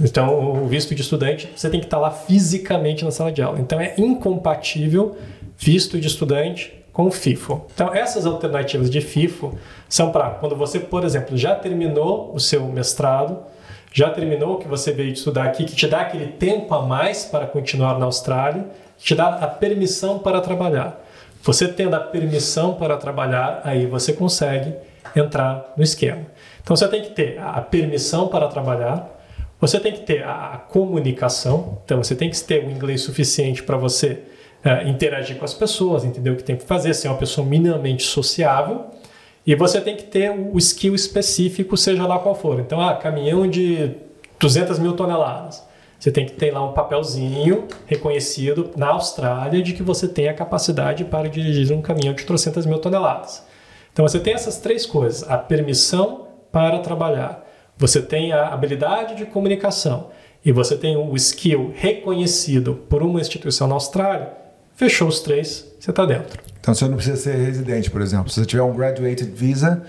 Então, 0.00 0.62
o 0.62 0.66
visto 0.66 0.94
de 0.94 1.02
estudante, 1.02 1.50
você 1.54 1.68
tem 1.68 1.80
que 1.80 1.86
estar 1.86 1.98
lá 1.98 2.10
fisicamente 2.10 3.04
na 3.04 3.10
sala 3.10 3.32
de 3.32 3.42
aula. 3.42 3.58
Então, 3.58 3.80
é 3.80 3.94
incompatível 3.98 5.16
visto 5.56 5.98
de 5.98 6.06
estudante 6.06 6.72
com 6.92 7.10
FIFO. 7.10 7.66
Então, 7.74 7.94
essas 7.94 8.26
alternativas 8.26 8.90
de 8.90 9.00
FIFO 9.00 9.58
são 9.88 10.12
para 10.12 10.30
quando 10.30 10.54
você, 10.54 10.78
por 10.78 11.04
exemplo, 11.04 11.36
já 11.36 11.54
terminou 11.54 12.32
o 12.34 12.38
seu 12.38 12.64
mestrado, 12.66 13.38
já 13.92 14.10
terminou 14.10 14.54
o 14.54 14.58
que 14.58 14.68
você 14.68 14.92
veio 14.92 15.12
estudar 15.12 15.44
aqui, 15.44 15.64
que 15.64 15.74
te 15.74 15.86
dá 15.86 16.02
aquele 16.02 16.26
tempo 16.26 16.74
a 16.74 16.82
mais 16.82 17.24
para 17.24 17.46
continuar 17.46 17.98
na 17.98 18.06
Austrália, 18.06 18.66
te 18.98 19.14
dá 19.14 19.28
a 19.28 19.46
permissão 19.46 20.18
para 20.18 20.40
trabalhar. 20.40 21.04
Você 21.42 21.68
tendo 21.68 21.94
a 21.94 22.00
permissão 22.00 22.74
para 22.74 22.96
trabalhar, 22.96 23.60
aí 23.64 23.86
você 23.86 24.12
consegue 24.12 24.74
entrar 25.14 25.72
no 25.76 25.82
esquema. 25.82 26.26
Então 26.62 26.76
você 26.76 26.88
tem 26.88 27.02
que 27.02 27.10
ter 27.10 27.38
a 27.38 27.60
permissão 27.60 28.28
para 28.28 28.48
trabalhar, 28.48 29.08
você 29.60 29.80
tem 29.80 29.92
que 29.92 30.00
ter 30.00 30.22
a 30.24 30.62
comunicação, 30.68 31.78
então 31.84 32.02
você 32.02 32.14
tem 32.14 32.30
que 32.30 32.40
ter 32.40 32.64
o 32.64 32.70
inglês 32.70 33.00
suficiente 33.02 33.62
para 33.62 33.76
você 33.76 34.22
eh, 34.62 34.88
interagir 34.88 35.36
com 35.36 35.44
as 35.44 35.54
pessoas, 35.54 36.04
entender 36.04 36.30
o 36.30 36.36
que 36.36 36.44
tem 36.44 36.56
que 36.56 36.64
fazer, 36.64 36.94
ser 36.94 37.08
uma 37.08 37.16
pessoa 37.16 37.46
minimamente 37.46 38.04
sociável. 38.04 38.86
E 39.48 39.54
você 39.54 39.80
tem 39.80 39.96
que 39.96 40.02
ter 40.02 40.30
o 40.30 40.58
skill 40.58 40.94
específico, 40.94 41.74
seja 41.74 42.06
lá 42.06 42.18
qual 42.18 42.34
for. 42.34 42.60
Então, 42.60 42.82
ah, 42.82 42.94
caminhão 42.94 43.48
de 43.48 43.92
200 44.38 44.78
mil 44.78 44.92
toneladas. 44.92 45.66
Você 45.98 46.12
tem 46.12 46.26
que 46.26 46.32
ter 46.32 46.50
lá 46.50 46.62
um 46.62 46.74
papelzinho 46.74 47.66
reconhecido 47.86 48.72
na 48.76 48.88
Austrália 48.88 49.62
de 49.62 49.72
que 49.72 49.82
você 49.82 50.06
tem 50.06 50.28
a 50.28 50.34
capacidade 50.34 51.02
para 51.06 51.30
dirigir 51.30 51.74
um 51.74 51.80
caminhão 51.80 52.12
de 52.12 52.26
300 52.26 52.66
mil 52.66 52.78
toneladas. 52.78 53.42
Então, 53.90 54.06
você 54.06 54.20
tem 54.20 54.34
essas 54.34 54.58
três 54.58 54.84
coisas: 54.84 55.26
a 55.26 55.38
permissão 55.38 56.26
para 56.52 56.80
trabalhar, 56.80 57.42
você 57.74 58.02
tem 58.02 58.34
a 58.34 58.48
habilidade 58.48 59.14
de 59.14 59.24
comunicação 59.24 60.10
e 60.44 60.52
você 60.52 60.76
tem 60.76 60.94
o 60.94 61.16
skill 61.16 61.72
reconhecido 61.74 62.74
por 62.86 63.02
uma 63.02 63.18
instituição 63.18 63.66
na 63.66 63.76
Austrália, 63.76 64.30
fechou 64.74 65.08
os 65.08 65.20
três, 65.20 65.74
você 65.80 65.88
está 65.88 66.04
dentro. 66.04 66.38
Então 66.68 66.74
você 66.74 66.86
não 66.86 66.96
precisa 66.96 67.16
ser 67.16 67.34
residente, 67.34 67.90
por 67.90 68.02
exemplo. 68.02 68.28
Se 68.28 68.40
você 68.40 68.46
tiver 68.46 68.62
um 68.62 68.74
graduated 68.74 69.30
visa 69.30 69.82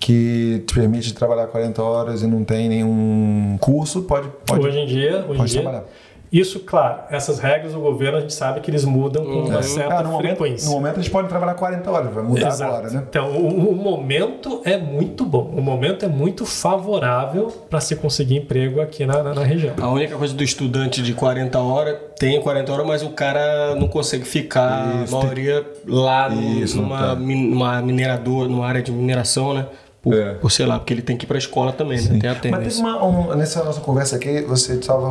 que 0.00 0.64
te 0.66 0.74
permite 0.74 1.14
trabalhar 1.14 1.46
40 1.46 1.80
horas 1.80 2.22
e 2.22 2.26
não 2.26 2.42
tem 2.42 2.68
nenhum 2.68 3.56
curso, 3.60 4.02
pode, 4.02 4.28
pode 4.44 4.66
hoje 4.66 4.76
em 4.76 4.86
dia, 4.86 5.24
hoje 5.28 5.38
pode 5.38 5.42
em 5.42 5.44
dia 5.44 5.62
trabalhar. 5.62 5.84
Isso, 6.32 6.60
claro, 6.60 7.02
essas 7.10 7.38
regras 7.38 7.72
do 7.72 7.80
governo 7.80 8.18
a 8.18 8.20
gente 8.20 8.34
sabe 8.34 8.60
que 8.60 8.70
eles 8.70 8.84
mudam 8.84 9.24
com 9.24 9.44
uma 9.48 9.62
certa 9.62 9.98
Ah, 9.98 10.02
no, 10.02 10.10
momento, 10.10 10.36
frequência. 10.36 10.68
no 10.68 10.74
momento 10.74 10.96
eles 10.96 11.08
podem 11.08 11.28
trabalhar 11.28 11.54
40 11.54 11.90
horas, 11.90 12.12
vai 12.12 12.24
mudar 12.24 12.48
Exato. 12.48 12.72
agora, 12.72 12.90
né? 12.90 13.02
Então, 13.08 13.30
o, 13.30 13.70
o 13.70 13.74
momento 13.76 14.60
é 14.64 14.76
muito 14.76 15.24
bom. 15.24 15.52
O 15.56 15.62
momento 15.62 16.04
é 16.04 16.08
muito 16.08 16.44
favorável 16.44 17.48
para 17.70 17.80
se 17.80 17.96
conseguir 17.96 18.36
emprego 18.36 18.80
aqui 18.80 19.06
na, 19.06 19.22
na, 19.22 19.34
na 19.34 19.42
região. 19.44 19.74
A 19.80 19.88
única 19.88 20.16
coisa 20.16 20.34
do 20.34 20.42
estudante 20.44 21.02
de 21.02 21.14
40 21.14 21.58
horas, 21.58 21.96
tem 22.18 22.40
40 22.40 22.72
horas, 22.72 22.86
mas 22.86 23.02
o 23.02 23.10
cara 23.10 23.74
não 23.74 23.88
consegue 23.88 24.24
ficar, 24.24 25.04
Isso, 25.04 25.14
a 25.16 25.20
maioria, 25.20 25.66
lá 25.86 26.28
num- 26.28 26.58
Isso, 26.62 26.80
numa, 26.80 26.98
tá. 26.98 27.14
min- 27.14 27.50
numa 27.50 27.80
mineradora, 27.82 28.48
numa 28.48 28.66
área 28.66 28.82
de 28.82 28.90
mineração, 28.92 29.54
né? 29.54 29.66
Por, 30.06 30.14
É. 30.14 30.34
por, 30.34 30.52
sei 30.52 30.66
lá, 30.66 30.78
porque 30.78 30.94
ele 30.94 31.02
tem 31.02 31.16
que 31.16 31.24
ir 31.24 31.26
pra 31.26 31.36
escola 31.36 31.72
também, 31.72 32.00
né? 32.00 32.18
Tem 32.20 32.30
a 32.30 32.32
Mas 32.34 32.40
teve 32.42 32.54
tendência. 32.56 32.80
uma, 32.80 33.04
um- 33.04 33.34
nessa 33.34 33.64
nossa 33.64 33.80
conversa 33.80 34.14
aqui, 34.14 34.40
você 34.42 34.74
estava 34.74 35.10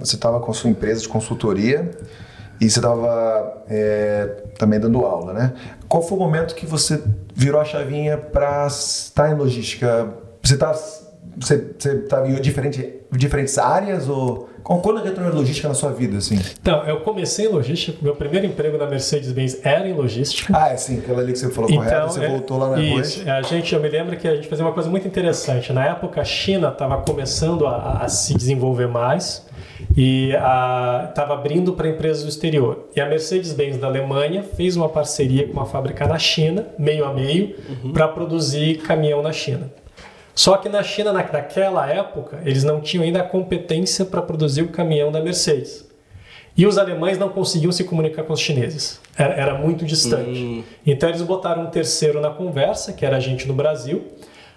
você 0.00 0.16
tava 0.16 0.40
com 0.40 0.50
a 0.50 0.54
sua 0.54 0.68
empresa 0.70 1.00
de 1.00 1.08
consultoria 1.08 1.88
e 2.60 2.68
você 2.68 2.80
estava 2.80 3.62
também 4.58 4.80
dando 4.80 5.04
aula, 5.06 5.32
né? 5.32 5.52
Qual 5.88 6.02
foi 6.02 6.18
o 6.18 6.20
momento 6.20 6.56
que 6.56 6.66
você 6.66 7.00
virou 7.32 7.60
a 7.60 7.64
chavinha 7.64 8.18
para 8.18 8.66
estar 8.66 9.30
em 9.30 9.34
logística? 9.36 10.08
Você 10.42 10.54
está 10.54 10.74
você, 11.36 11.72
você 11.78 11.98
tá 12.00 12.26
em 12.28 12.34
diferente, 12.40 12.94
diferentes 13.12 13.58
áreas 13.58 14.08
ou 14.08 14.48
quando 14.62 15.06
entrou 15.06 15.26
em 15.26 15.30
logística 15.30 15.66
na 15.66 15.72
sua 15.72 15.90
vida, 15.92 16.18
assim? 16.18 16.38
Então, 16.60 16.84
eu 16.84 17.00
comecei 17.00 17.46
em 17.46 17.48
logística. 17.48 17.96
Meu 18.02 18.14
primeiro 18.14 18.46
emprego 18.46 18.76
na 18.76 18.86
Mercedes-Benz 18.86 19.60
era 19.64 19.88
em 19.88 19.94
logística. 19.94 20.52
Ah, 20.54 20.68
é 20.68 20.76
sim, 20.76 20.98
aquela 20.98 21.22
ali 21.22 21.32
que 21.32 21.38
você 21.38 21.48
falou 21.48 21.70
correto, 21.70 22.08
você 22.12 22.24
é- 22.24 22.28
voltou 22.28 22.58
lá 22.58 22.70
na 22.72 22.80
isso, 22.82 23.28
a 23.28 23.40
gente, 23.40 23.74
eu 23.74 23.80
me 23.80 23.88
lembro 23.88 24.14
que 24.16 24.28
a 24.28 24.34
gente 24.36 24.46
fazia 24.46 24.64
uma 24.64 24.72
coisa 24.72 24.90
muito 24.90 25.08
interessante. 25.08 25.72
Na 25.72 25.86
época, 25.86 26.20
a 26.20 26.24
China 26.24 26.68
estava 26.68 26.98
começando 27.00 27.66
a, 27.66 28.00
a 28.02 28.08
se 28.08 28.34
desenvolver 28.34 28.88
mais 28.88 29.46
e 29.96 30.32
estava 30.32 31.32
abrindo 31.32 31.72
para 31.72 31.88
empresas 31.88 32.22
do 32.24 32.28
exterior. 32.28 32.88
E 32.94 33.00
a 33.00 33.08
Mercedes-Benz 33.08 33.78
da 33.78 33.86
Alemanha 33.86 34.42
fez 34.42 34.76
uma 34.76 34.88
parceria 34.88 35.46
com 35.46 35.54
uma 35.54 35.66
fábrica 35.66 36.06
na 36.06 36.18
China, 36.18 36.66
meio 36.78 37.04
a 37.06 37.12
meio, 37.14 37.54
para 37.94 38.06
produzir 38.08 38.78
caminhão 38.78 39.22
na 39.22 39.32
China. 39.32 39.70
Só 40.38 40.56
que 40.56 40.68
na 40.68 40.84
China, 40.84 41.12
na- 41.12 41.24
naquela 41.32 41.90
época, 41.90 42.38
eles 42.44 42.62
não 42.62 42.80
tinham 42.80 43.02
ainda 43.02 43.18
a 43.20 43.24
competência 43.24 44.04
para 44.04 44.22
produzir 44.22 44.62
o 44.62 44.68
caminhão 44.68 45.10
da 45.10 45.20
Mercedes. 45.20 45.84
E 46.56 46.64
os 46.64 46.78
alemães 46.78 47.18
não 47.18 47.28
conseguiam 47.28 47.72
se 47.72 47.82
comunicar 47.82 48.22
com 48.22 48.32
os 48.32 48.38
chineses. 48.38 49.00
Era, 49.16 49.34
era 49.34 49.54
muito 49.54 49.84
distante. 49.84 50.64
Então 50.86 51.08
eles 51.08 51.22
botaram 51.22 51.62
um 51.64 51.70
terceiro 51.70 52.20
na 52.20 52.30
conversa, 52.30 52.92
que 52.92 53.04
era 53.04 53.16
a 53.16 53.20
gente 53.20 53.48
no 53.48 53.54
Brasil. 53.54 54.04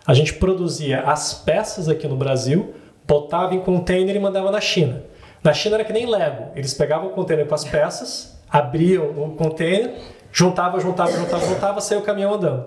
A 0.06 0.14
gente 0.14 0.34
produzia 0.36 1.02
as 1.02 1.34
peças 1.34 1.90
aqui 1.90 2.08
no 2.08 2.16
Brasil, 2.16 2.76
botava 3.08 3.56
em 3.56 3.60
container 3.62 4.16
e 4.16 4.20
mandava 4.20 4.52
na 4.52 4.62
China. 4.62 5.02
Na 5.44 5.52
China 5.52 5.78
era 5.78 5.84
que 5.84 5.94
nem 5.94 6.06
Lego. 6.06 6.52
Eles 6.56 6.76
pegavam 6.76 7.08
o 7.08 7.12
container 7.12 7.48
com 7.48 7.56
as 7.56 7.64
peças, 7.64 8.40
abriam 8.52 9.06
o 9.18 9.32
container, 9.36 9.95
juntava, 10.32 10.80
juntava, 10.80 11.12
juntava, 11.12 11.44
juntava, 11.48 11.82
saía 11.82 11.99
o 11.99 12.03
caminhão 12.03 12.36
andando. 12.36 12.66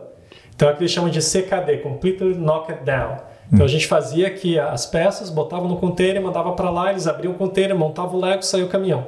Então 0.55 0.69
é 0.69 0.73
o 0.73 0.77
que 0.77 0.83
eles 0.83 0.93
chamam 0.93 1.11
de 1.11 1.21
CKD, 1.21 1.79
Completely 1.79 2.35
Knocked 2.35 2.85
Down. 2.85 3.17
Então 3.53 3.65
a 3.65 3.69
gente 3.69 3.87
fazia 3.87 4.27
aqui 4.27 4.59
as 4.59 4.87
peças, 4.87 5.31
botava 5.31 5.69
no 5.69 5.77
container, 5.77 6.21
mandava 6.23 6.53
para 6.53 6.71
lá, 6.71 6.91
eles 6.91 7.07
abriam 7.07 7.33
o 7.33 7.37
container, 7.37 7.77
montavam 7.77 8.19
o 8.19 8.21
Lego, 8.21 8.43
saiu 8.43 8.67
o 8.67 8.69
caminhão. 8.69 9.07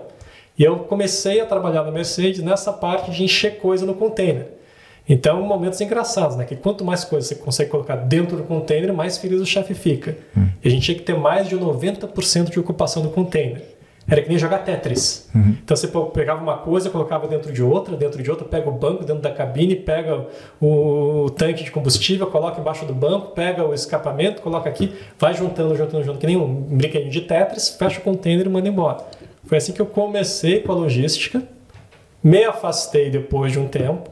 E 0.59 0.65
eu 0.65 0.81
comecei 0.81 1.41
a 1.41 1.47
trabalhar 1.47 1.83
na 1.83 1.91
Mercedes 1.91 2.43
nessa 2.43 2.73
parte 2.73 3.11
de 3.11 3.25
encher 3.25 3.59
coisa 3.59 3.85
no 3.85 3.95
container. 3.95 4.49
Então, 5.09 5.41
momentos 5.43 5.81
engraçados, 5.81 6.37
né? 6.37 6.45
Que 6.45 6.57
quanto 6.57 6.85
mais 6.85 7.05
coisa 7.05 7.29
você 7.29 7.35
consegue 7.37 7.71
colocar 7.71 7.95
dentro 7.97 8.37
do 8.37 8.43
container, 8.43 8.93
mais 8.93 9.19
feliz 9.19 9.41
o 9.41 9.47
chefe 9.47 9.73
fica. 9.75 10.17
E 10.65 10.69
a 10.69 10.71
gente 10.71 10.83
tinha 10.83 10.97
que 10.97 11.05
ter 11.05 11.17
mais 11.17 11.49
de 11.49 11.57
90% 11.57 12.51
de 12.51 12.59
ocupação 12.59 13.03
do 13.03 13.11
container. 13.11 13.63
Era 14.09 14.23
que 14.23 14.29
nem 14.29 14.39
jogar 14.39 14.59
Tetris. 14.59 15.29
Então 15.65 15.77
você 15.77 15.89
pegava 16.15 16.41
uma 16.41 16.59
coisa, 16.59 16.89
colocava 16.91 17.27
dentro 17.27 17.53
de 17.53 17.61
outra, 17.61 17.97
dentro 17.97 18.23
de 18.23 18.31
outra, 18.31 18.47
pega 18.47 18.69
o 18.69 18.73
banco 18.73 19.05
dentro 19.05 19.21
da 19.21 19.33
cabine, 19.33 19.75
pega 19.75 20.27
o, 20.61 21.25
o 21.25 21.31
tanque 21.31 21.65
de 21.65 21.73
combustível, 21.73 22.29
coloca 22.29 22.61
embaixo 22.61 22.85
do 22.85 22.95
banco, 22.95 23.33
pega 23.33 23.67
o 23.67 23.75
escapamento, 23.75 24.43
coloca 24.43 24.69
aqui, 24.69 24.95
vai 25.19 25.35
juntando, 25.35 25.77
juntando, 25.77 26.05
juntando, 26.05 26.19
que 26.21 26.27
nem 26.27 26.37
um 26.37 26.55
brinquedinho 26.55 27.11
de 27.11 27.23
Tetris, 27.23 27.71
fecha 27.71 27.99
o 27.99 28.03
container 28.03 28.47
e 28.47 28.49
manda 28.49 28.69
embora. 28.69 28.99
Foi 29.45 29.59
assim 29.59 29.73
que 29.73 29.81
eu 29.81 29.87
comecei 29.87 30.61
com 30.61 30.71
a 30.71 30.75
logística, 30.77 31.43
me 32.23 32.45
afastei 32.45 33.11
depois 33.11 33.51
de 33.51 33.59
um 33.59 33.67
tempo, 33.67 34.11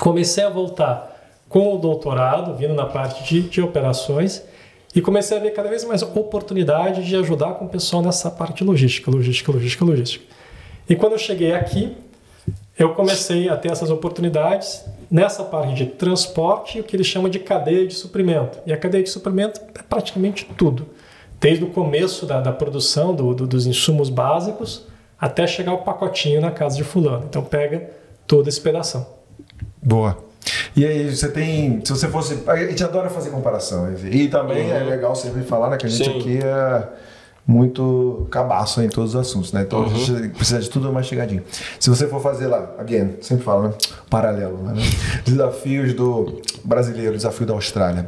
comecei 0.00 0.42
a 0.42 0.48
voltar 0.48 1.12
com 1.50 1.74
o 1.74 1.78
doutorado, 1.78 2.54
vindo 2.56 2.72
na 2.72 2.86
parte 2.86 3.24
de, 3.24 3.42
de 3.42 3.60
operações, 3.60 4.42
e 4.94 5.00
comecei 5.00 5.36
a 5.38 5.40
ver 5.40 5.50
cada 5.52 5.68
vez 5.68 5.84
mais 5.84 6.02
oportunidade 6.02 7.04
de 7.06 7.16
ajudar 7.16 7.54
com 7.54 7.64
o 7.64 7.68
pessoal 7.68 8.02
nessa 8.02 8.30
parte 8.30 8.62
logística, 8.62 9.10
logística, 9.10 9.50
logística, 9.52 9.84
logística. 9.84 10.24
E 10.88 10.94
quando 10.96 11.12
eu 11.12 11.18
cheguei 11.18 11.52
aqui, 11.52 11.96
eu 12.78 12.94
comecei 12.94 13.48
a 13.48 13.56
ter 13.56 13.70
essas 13.70 13.90
oportunidades 13.90 14.84
nessa 15.10 15.44
parte 15.44 15.74
de 15.74 15.86
transporte, 15.86 16.80
o 16.80 16.84
que 16.84 16.96
eles 16.96 17.06
chamam 17.06 17.28
de 17.30 17.38
cadeia 17.38 17.86
de 17.86 17.94
suprimento. 17.94 18.58
E 18.66 18.72
a 18.72 18.76
cadeia 18.76 19.02
de 19.04 19.10
suprimento 19.10 19.60
é 19.74 19.82
praticamente 19.82 20.46
tudo, 20.56 20.86
desde 21.40 21.64
o 21.64 21.68
começo 21.70 22.26
da, 22.26 22.40
da 22.40 22.52
produção 22.52 23.14
do- 23.14 23.34
do- 23.34 23.46
dos 23.46 23.66
insumos 23.66 24.08
básicos 24.10 24.86
até 25.20 25.46
chegar 25.46 25.72
o 25.72 25.78
pacotinho 25.78 26.40
na 26.40 26.50
casa 26.50 26.76
de 26.76 26.82
fulano. 26.84 27.24
Então 27.28 27.42
pega 27.44 27.90
toda 28.26 28.48
esse 28.48 28.60
pedação. 28.60 29.06
Boa. 29.82 30.18
E 30.74 30.84
aí, 30.84 31.14
você 31.14 31.28
tem. 31.28 31.80
Se 31.84 31.92
você 31.92 32.08
fosse. 32.08 32.38
A 32.46 32.56
gente 32.56 32.82
adora 32.82 33.08
fazer 33.10 33.30
comparação. 33.30 33.92
E 34.10 34.28
também 34.28 34.70
é 34.70 34.78
legal 34.80 35.14
sempre 35.14 35.42
falar, 35.42 35.70
né? 35.70 35.76
Que 35.76 35.86
a 35.86 35.88
gente 35.88 36.04
Sim. 36.10 36.18
aqui 36.18 36.38
é 36.42 36.82
muito 37.46 38.26
cabaço 38.30 38.80
em 38.82 38.88
todos 38.88 39.14
os 39.14 39.20
assuntos, 39.20 39.52
né? 39.52 39.62
Então 39.62 39.84
a 39.84 39.88
gente 39.88 40.28
precisa 40.30 40.60
de 40.60 40.70
tudo 40.70 40.92
mastigadinho. 40.92 41.42
Se 41.78 41.90
você 41.90 42.06
for 42.06 42.20
fazer 42.22 42.46
lá, 42.46 42.74
again, 42.78 43.16
sempre 43.20 43.44
falo, 43.44 43.64
né? 43.68 43.74
Paralelo, 44.08 44.58
né? 44.62 44.74
Desafios 45.24 45.92
do 45.94 46.40
brasileiro, 46.64 47.16
desafio 47.16 47.46
da 47.46 47.52
Austrália. 47.54 48.06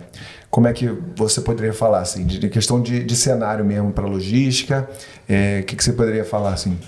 Como 0.51 0.69
é 0.69 0.73
que 0.73 0.86
você 1.16 1.40
poderia 1.40 1.73
falar, 1.73 1.98
assim, 2.01 2.24
de 2.24 2.48
questão 2.48 2.81
de, 2.81 3.02
de 3.02 3.16
cenário 3.16 3.65
mesmo 3.65 3.93
para 3.93 4.06
logística? 4.06 4.89
É, 5.28 5.61
O 5.62 5.65
que, 5.65 5.74
que 5.74 5.82
você 5.82 5.93
poderia 5.93 6.24
falar, 6.24 6.52
assim? 6.52 6.78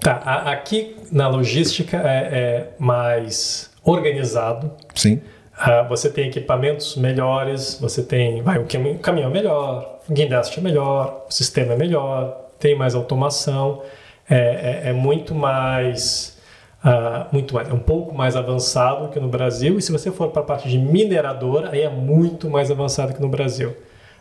Tá, 0.00 0.20
a- 0.24 0.50
aqui 0.50 0.96
na 1.12 1.28
logística 1.28 1.96
é, 1.96 2.28
é 2.32 2.68
mais 2.76 3.70
organizado. 3.84 4.70
Sim. 4.94 5.20
Ah, 5.56 5.82
você 5.88 6.10
tem 6.10 6.26
equipamentos 6.28 6.96
melhores, 6.96 7.78
você 7.80 8.02
tem 8.02 8.42
vai, 8.42 8.58
o 8.58 8.64
cami- 8.64 8.98
caminhão 8.98 9.30
é 9.30 9.32
melhor, 9.32 10.00
o 10.08 10.12
guindaste 10.12 10.58
é 10.58 10.62
melhor, 10.62 11.26
o 11.28 11.32
sistema 11.32 11.74
é 11.74 11.76
melhor, 11.76 12.50
tem 12.58 12.76
mais 12.76 12.94
automação, 12.94 13.82
é, 14.28 14.82
é- 14.86 14.90
é 14.90 14.92
muito 14.92 15.32
mais, 15.32 16.36
ah, 16.82 17.28
muito 17.30 17.54
mais, 17.54 17.68
é 17.68 17.72
um 17.72 17.78
pouco 17.78 18.12
mais 18.12 18.34
avançado 18.34 19.08
que 19.10 19.20
no 19.20 19.28
Brasil. 19.28 19.78
E 19.78 19.82
se 19.82 19.92
você 19.92 20.10
for 20.10 20.30
para 20.30 20.42
a 20.42 20.44
parte 20.44 20.68
de 20.68 20.76
mineradora, 20.78 21.70
aí 21.70 21.82
é 21.82 21.90
muito 21.90 22.50
mais 22.50 22.70
avançado 22.70 23.14
que 23.14 23.20
no 23.22 23.28
Brasil. 23.28 23.76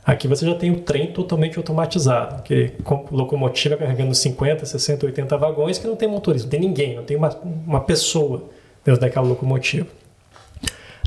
Aqui 0.05 0.27
você 0.27 0.45
já 0.45 0.53
tem 0.53 0.69
o 0.69 0.81
trem 0.81 1.07
totalmente 1.13 1.57
automatizado, 1.57 2.43
que 2.43 2.73
com 2.83 3.05
locomotiva 3.09 3.75
carregando 3.77 4.13
50, 4.13 4.65
60, 4.65 5.05
80 5.05 5.35
vagões, 5.37 5.79
que 5.79 5.87
não 5.87 5.95
tem 5.95 6.07
motorista, 6.09 6.45
não 6.45 6.51
tem 6.51 6.59
ninguém, 6.59 6.95
não 6.95 7.03
tem 7.03 7.15
uma, 7.17 7.29
uma 7.65 7.79
pessoa 7.79 8.43
dentro 8.85 9.01
daquela 9.01 9.25
locomotiva. 9.27 9.87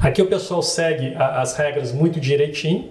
Aqui 0.01 0.20
o 0.23 0.27
pessoal 0.27 0.62
segue 0.62 1.15
a- 1.16 1.40
as 1.40 1.57
regras 1.57 1.93
muito 1.93 2.20
direitinho. 2.20 2.90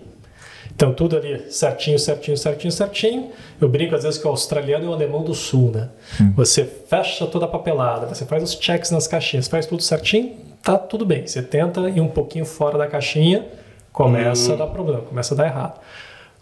Então, 0.75 0.93
tudo 0.93 1.15
ali 1.15 1.49
certinho, 1.51 1.97
certinho, 1.97 2.35
certinho, 2.35 2.71
certinho. 2.71 3.31
Eu 3.61 3.69
brinco 3.69 3.95
às 3.95 4.03
vezes 4.03 4.19
que 4.19 4.27
o 4.27 4.29
australiano 4.29 4.85
é 4.85 4.89
o 4.89 4.93
alemão 4.93 5.23
do 5.23 5.33
sul, 5.33 5.71
né? 5.71 5.89
Você 6.35 6.65
fecha 6.65 7.25
toda 7.27 7.45
a 7.45 7.47
papelada, 7.47 8.05
você 8.07 8.25
faz 8.25 8.43
os 8.43 8.53
checks 8.59 8.91
nas 8.91 9.07
caixinhas, 9.07 9.47
faz 9.47 9.65
tudo 9.65 9.81
certinho, 9.81 10.35
tá 10.61 10.77
tudo 10.77 11.05
bem. 11.05 11.25
Você 11.25 11.41
tenta 11.41 11.79
ir 11.89 12.01
um 12.01 12.09
pouquinho 12.09 12.45
fora 12.45 12.77
da 12.77 12.87
caixinha, 12.87 13.45
começa 13.93 14.53
a 14.53 14.55
dar 14.57 14.67
problema, 14.67 15.01
começa 15.03 15.33
a 15.33 15.37
dar 15.37 15.45
errado. 15.45 15.79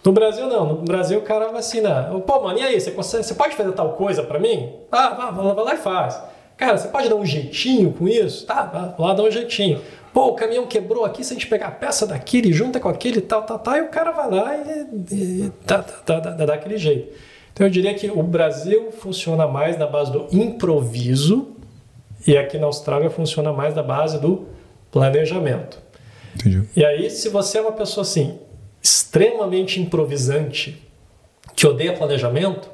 No 0.04 0.12
Brasil, 0.12 0.48
não. 0.48 0.66
No 0.68 0.76
Brasil, 0.82 1.20
o 1.20 1.22
cara 1.22 1.50
vai 1.50 1.60
assim, 1.60 1.82
né? 1.82 2.10
Pô, 2.26 2.42
mano, 2.42 2.58
e 2.58 2.64
aí? 2.64 2.80
Você, 2.80 2.92
consegue, 2.92 3.24
você 3.24 3.36
pode 3.36 3.56
fazer 3.56 3.72
tal 3.74 3.94
coisa 3.94 4.24
pra 4.24 4.40
mim? 4.40 4.74
Ah, 4.92 5.10
vá, 5.10 5.32
vá, 5.32 5.54
vai 5.54 5.64
lá 5.66 5.74
e 5.76 5.78
faz. 5.78 6.20
Cara, 6.64 6.78
você 6.78 6.88
pode 6.88 7.10
dar 7.10 7.18
um 7.18 7.26
jeitinho 7.26 7.92
com 7.92 8.08
isso? 8.08 8.46
Tá, 8.46 8.96
lá 8.98 9.14
dar 9.14 9.24
um 9.24 9.30
jeitinho. 9.30 9.82
Pô, 10.14 10.28
o 10.28 10.34
caminhão 10.34 10.66
quebrou 10.66 11.04
aqui, 11.04 11.22
se 11.22 11.34
a 11.34 11.36
gente 11.36 11.48
pegar 11.48 11.68
a 11.68 11.72
peça 11.72 12.08
daquele, 12.08 12.54
junta 12.54 12.80
com 12.80 12.88
aquele, 12.88 13.20
tal, 13.20 13.44
tal, 13.44 13.60
tal, 13.60 13.76
e 13.76 13.82
o 13.82 13.90
cara 13.90 14.12
vai 14.12 14.32
lá 14.32 14.56
e, 14.56 14.88
e 15.14 15.52
dá, 15.66 15.84
dá, 16.06 16.20
dá, 16.22 16.32
dá 16.32 16.46
daquele 16.46 16.78
jeito. 16.78 17.14
Então 17.52 17.68
eu 17.68 17.70
diria 17.70 17.94
que 17.94 18.10
o 18.10 18.24
Brasil 18.24 18.94
funciona 18.94 19.46
mais 19.46 19.78
na 19.78 19.86
base 19.86 20.14
do 20.14 20.26
improviso 20.32 21.50
e 22.26 22.38
aqui 22.38 22.58
na 22.58 22.68
Austrália 22.68 23.10
funciona 23.10 23.52
mais 23.52 23.76
na 23.76 23.84
base 23.84 24.18
do 24.18 24.48
planejamento. 24.90 25.78
Entendi. 26.34 26.64
E 26.78 26.86
aí, 26.86 27.10
se 27.10 27.28
você 27.28 27.58
é 27.58 27.62
uma 27.62 27.74
pessoa 27.74 28.04
assim, 28.04 28.40
extremamente 28.82 29.82
improvisante, 29.82 30.82
que 31.58 31.68
odeia 31.68 31.92
planejamento, 31.92 32.70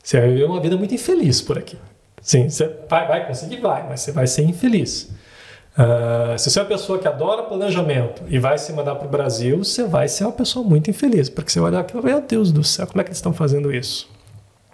você 0.00 0.20
vai 0.20 0.28
viver 0.28 0.44
uma 0.44 0.60
vida 0.60 0.76
muito 0.76 0.94
infeliz 0.94 1.40
por 1.40 1.58
aqui. 1.58 1.76
Sim, 2.20 2.48
você 2.48 2.70
vai, 2.88 3.06
vai 3.06 3.26
conseguir, 3.26 3.56
vai, 3.60 3.86
mas 3.88 4.00
você 4.00 4.12
vai 4.12 4.26
ser 4.26 4.42
infeliz. 4.42 5.10
Uh, 5.78 6.36
se 6.38 6.50
você 6.50 6.58
é 6.58 6.62
uma 6.62 6.68
pessoa 6.68 6.98
que 6.98 7.08
adora 7.08 7.42
planejamento 7.44 8.22
e 8.28 8.38
vai 8.38 8.58
se 8.58 8.72
mandar 8.72 8.96
para 8.96 9.06
o 9.06 9.10
Brasil, 9.10 9.58
você 9.58 9.84
vai 9.84 10.08
ser 10.08 10.24
uma 10.24 10.32
pessoa 10.32 10.64
muito 10.64 10.90
infeliz, 10.90 11.28
porque 11.28 11.50
você 11.50 11.60
vai 11.60 11.70
olhar 11.70 11.80
aqui 11.80 11.96
e 11.96 12.02
meu 12.02 12.20
Deus 12.20 12.52
do 12.52 12.64
céu, 12.64 12.86
como 12.86 13.00
é 13.00 13.04
que 13.04 13.10
eles 13.10 13.18
estão 13.18 13.32
fazendo 13.32 13.72
isso? 13.72 14.08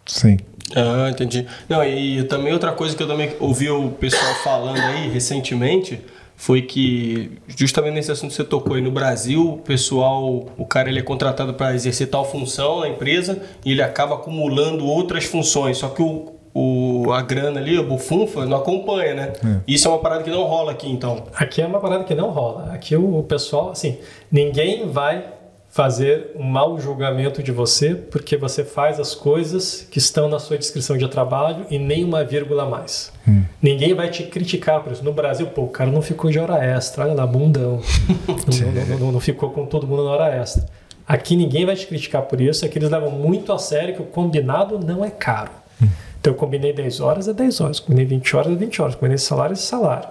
Sim. 0.07 0.39
Ah, 0.75 1.11
entendi. 1.11 1.47
Não, 1.69 1.85
e 1.85 2.25
também 2.25 2.53
outra 2.53 2.73
coisa 2.73 2.97
que 2.97 3.03
eu 3.03 3.07
também 3.07 3.37
ouvi 3.39 3.71
o 3.71 3.91
pessoal 3.91 4.35
falando 4.43 4.81
aí 4.81 5.09
recentemente 5.09 6.01
foi 6.35 6.63
que 6.63 7.39
justamente 7.47 7.95
nesse 7.95 8.13
assunto 8.13 8.31
que 8.31 8.37
você 8.37 8.45
tocou 8.45 8.75
aí 8.75 8.83
no 8.83 8.91
Brasil, 8.91 9.53
o 9.53 9.59
pessoal, 9.59 10.47
o 10.57 10.67
cara 10.67 10.89
ele 10.89 10.99
é 10.99 11.03
contratado 11.03 11.55
para 11.55 11.75
exercer 11.75 12.09
tal 12.09 12.25
função 12.31 12.81
na 12.81 12.89
empresa 12.89 13.43
e 13.65 13.73
ele 13.73 13.83
acaba 13.83 14.17
acumulando 14.17 14.85
outras 14.85 15.25
funções, 15.25 15.79
só 15.79 15.89
que 15.89 16.03
o, 16.03 16.36
o, 16.59 17.13
a 17.13 17.21
grana 17.21 17.61
ali, 17.61 17.79
a 17.79 17.83
bufunfa, 17.83 18.47
não 18.47 18.57
acompanha, 18.57 19.15
né? 19.15 19.33
É. 19.45 19.61
Isso 19.69 19.87
é 19.87 19.91
uma 19.91 19.99
parada 19.99 20.25
que 20.25 20.31
não 20.31 20.45
rola 20.45 20.73
aqui, 20.73 20.91
então. 20.91 21.25
Aqui 21.35 21.61
é 21.61 21.67
uma 21.67 21.79
parada 21.79 22.03
que 22.05 22.15
não 22.15 22.31
rola. 22.31 22.73
Aqui 22.73 22.97
o, 22.97 23.19
o 23.19 23.23
pessoal, 23.23 23.73
assim, 23.73 23.99
ninguém 24.33 24.89
vai 24.89 25.23
fazer 25.69 26.31
um 26.35 26.43
mau 26.43 26.81
julgamento 26.81 27.43
de 27.43 27.53
você 27.53 27.95
porque 27.95 28.39
você 28.39 28.65
faz 28.65 28.99
as 28.99 29.15
coisas 29.15 29.87
que 29.91 29.99
estão 29.99 30.27
na 30.31 30.39
sua 30.39 30.57
descrição 30.57 30.97
de 30.97 31.07
trabalho 31.09 31.67
e 31.69 31.79
nem 31.79 32.03
uma 32.03 32.25
vírgula 32.25 32.63
a 32.63 32.67
mais. 32.67 33.13
Hum. 33.29 33.43
Ninguém 33.61 33.93
vai 33.93 34.09
te 34.09 34.23
criticar 34.23 34.83
por 34.83 34.93
isso. 34.93 35.05
No 35.05 35.13
Brasil, 35.13 35.49
pô, 35.49 35.65
o 35.65 35.69
cara 35.69 35.91
não 35.91 36.01
ficou 36.01 36.31
de 36.31 36.39
hora 36.39 36.65
extra, 36.65 37.05
olha 37.05 37.13
lá, 37.13 37.27
bundão. 37.27 37.83
não, 38.27 38.73
não, 38.73 38.99
não, 38.99 39.13
não, 39.13 39.21
ficou 39.21 39.51
com 39.51 39.67
todo 39.67 39.87
mundo 39.87 40.05
na 40.05 40.11
hora 40.13 40.35
extra. 40.35 40.65
Aqui 41.07 41.37
ninguém 41.37 41.67
vai 41.67 41.77
te 41.77 41.87
criticar 41.87 42.23
por 42.23 42.41
isso, 42.41 42.65
aqui 42.65 42.79
eles 42.79 42.89
levam 42.89 43.11
muito 43.11 43.53
a 43.53 43.59
sério 43.59 43.95
que 43.95 44.01
o 44.01 44.07
combinado 44.07 44.79
não 44.79 45.05
é 45.05 45.11
caro. 45.11 45.51
Hum. 45.83 45.89
Então 46.27 46.35
eu 46.35 46.39
combinei 46.41 46.73
10 46.73 46.99
horas, 46.99 47.29
é 47.29 47.33
10 47.33 47.61
horas, 47.61 47.79
combinei 47.79 48.05
20 48.05 48.37
horas, 48.37 48.53
é 48.53 48.57
20 48.57 48.83
horas, 48.83 48.95
combinei 48.97 49.17
salário, 49.17 49.53
é 49.53 49.57
salário. 49.57 50.09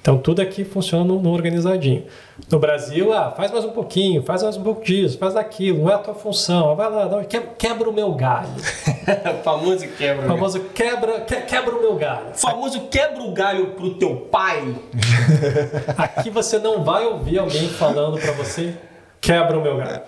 Então 0.00 0.16
tudo 0.16 0.40
aqui 0.40 0.64
funciona 0.64 1.04
no, 1.04 1.20
no, 1.20 1.32
organizadinho. 1.32 2.04
No 2.48 2.60
Brasil, 2.60 3.12
ah, 3.12 3.32
faz 3.32 3.50
mais 3.50 3.64
um 3.64 3.72
pouquinho, 3.72 4.22
faz 4.22 4.44
mais 4.44 4.56
um 4.56 4.62
pouco 4.62 4.84
disso, 4.84 5.18
faz 5.18 5.34
aquilo, 5.34 5.82
não 5.82 5.90
é 5.90 5.94
a 5.94 5.98
tua 5.98 6.14
função, 6.14 6.76
vai 6.76 6.88
lá, 6.88 7.06
não, 7.06 7.24
quebra, 7.24 7.50
quebra 7.58 7.90
o 7.90 7.92
meu 7.92 8.12
galho. 8.12 8.48
famoso 9.42 9.88
quebra. 9.98 10.28
Famoso 10.28 10.60
quebra, 10.72 11.20
que, 11.22 11.34
quebra 11.40 11.74
o 11.74 11.80
meu 11.80 11.96
galho. 11.96 12.26
Famoso 12.34 12.82
quebra 12.82 13.20
o 13.20 13.32
galho 13.32 13.72
pro 13.72 13.94
teu 13.94 14.28
pai. 14.30 14.72
aqui 15.98 16.30
você 16.30 16.60
não 16.60 16.84
vai 16.84 17.04
ouvir 17.06 17.40
alguém 17.40 17.68
falando 17.70 18.20
para 18.20 18.30
você 18.34 18.72
quebra 19.20 19.58
o 19.58 19.62
meu 19.62 19.78
galho. 19.78 20.02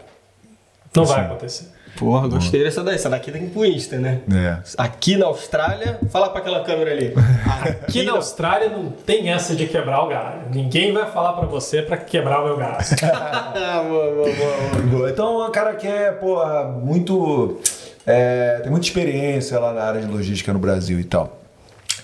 Não 0.95 1.05
Sim. 1.05 1.13
vai 1.15 1.25
acontecer. 1.25 1.72
Porra, 1.97 2.27
gostei 2.27 2.63
dessa 2.63 2.83
daí. 2.83 2.95
Essa 2.95 3.11
daqui 3.11 3.31
tem 3.31 3.49
pro 3.49 3.65
Insta, 3.65 3.99
né? 3.99 4.21
É. 4.33 4.59
Aqui 4.79 5.17
na 5.17 5.27
Austrália, 5.27 6.01
fala 6.11 6.31
para 6.31 6.41
aquela 6.41 6.65
câmera 6.65 6.91
ali. 6.91 7.13
Aqui 7.61 8.03
na 8.03 8.13
Austrália 8.13 8.69
não 8.69 8.91
tem 8.91 9.31
essa 9.31 9.55
de 9.55 9.67
quebrar 9.67 10.03
o 10.03 10.09
galho. 10.09 10.43
Ninguém 10.53 10.93
vai 10.93 11.11
falar 11.11 11.35
para 11.35 11.47
você 11.47 11.83
para 11.83 11.97
quebrar 11.97 12.41
o 12.43 12.47
meu 12.47 12.57
galho. 12.57 12.79
boa, 13.89 14.11
boa, 14.11 14.31
boa, 14.33 14.83
boa. 14.91 15.11
Então, 15.11 15.47
o 15.47 15.51
cara 15.51 15.75
que 15.75 15.87
é, 15.87 16.13
porra, 16.13 16.65
muito. 16.65 17.61
É, 18.07 18.61
tem 18.63 18.71
muita 18.71 18.87
experiência 18.87 19.59
lá 19.61 19.73
na 19.73 19.83
área 19.83 20.01
de 20.01 20.07
logística 20.07 20.53
no 20.53 20.59
Brasil 20.59 20.99
e 20.99 21.05
tal. 21.05 21.41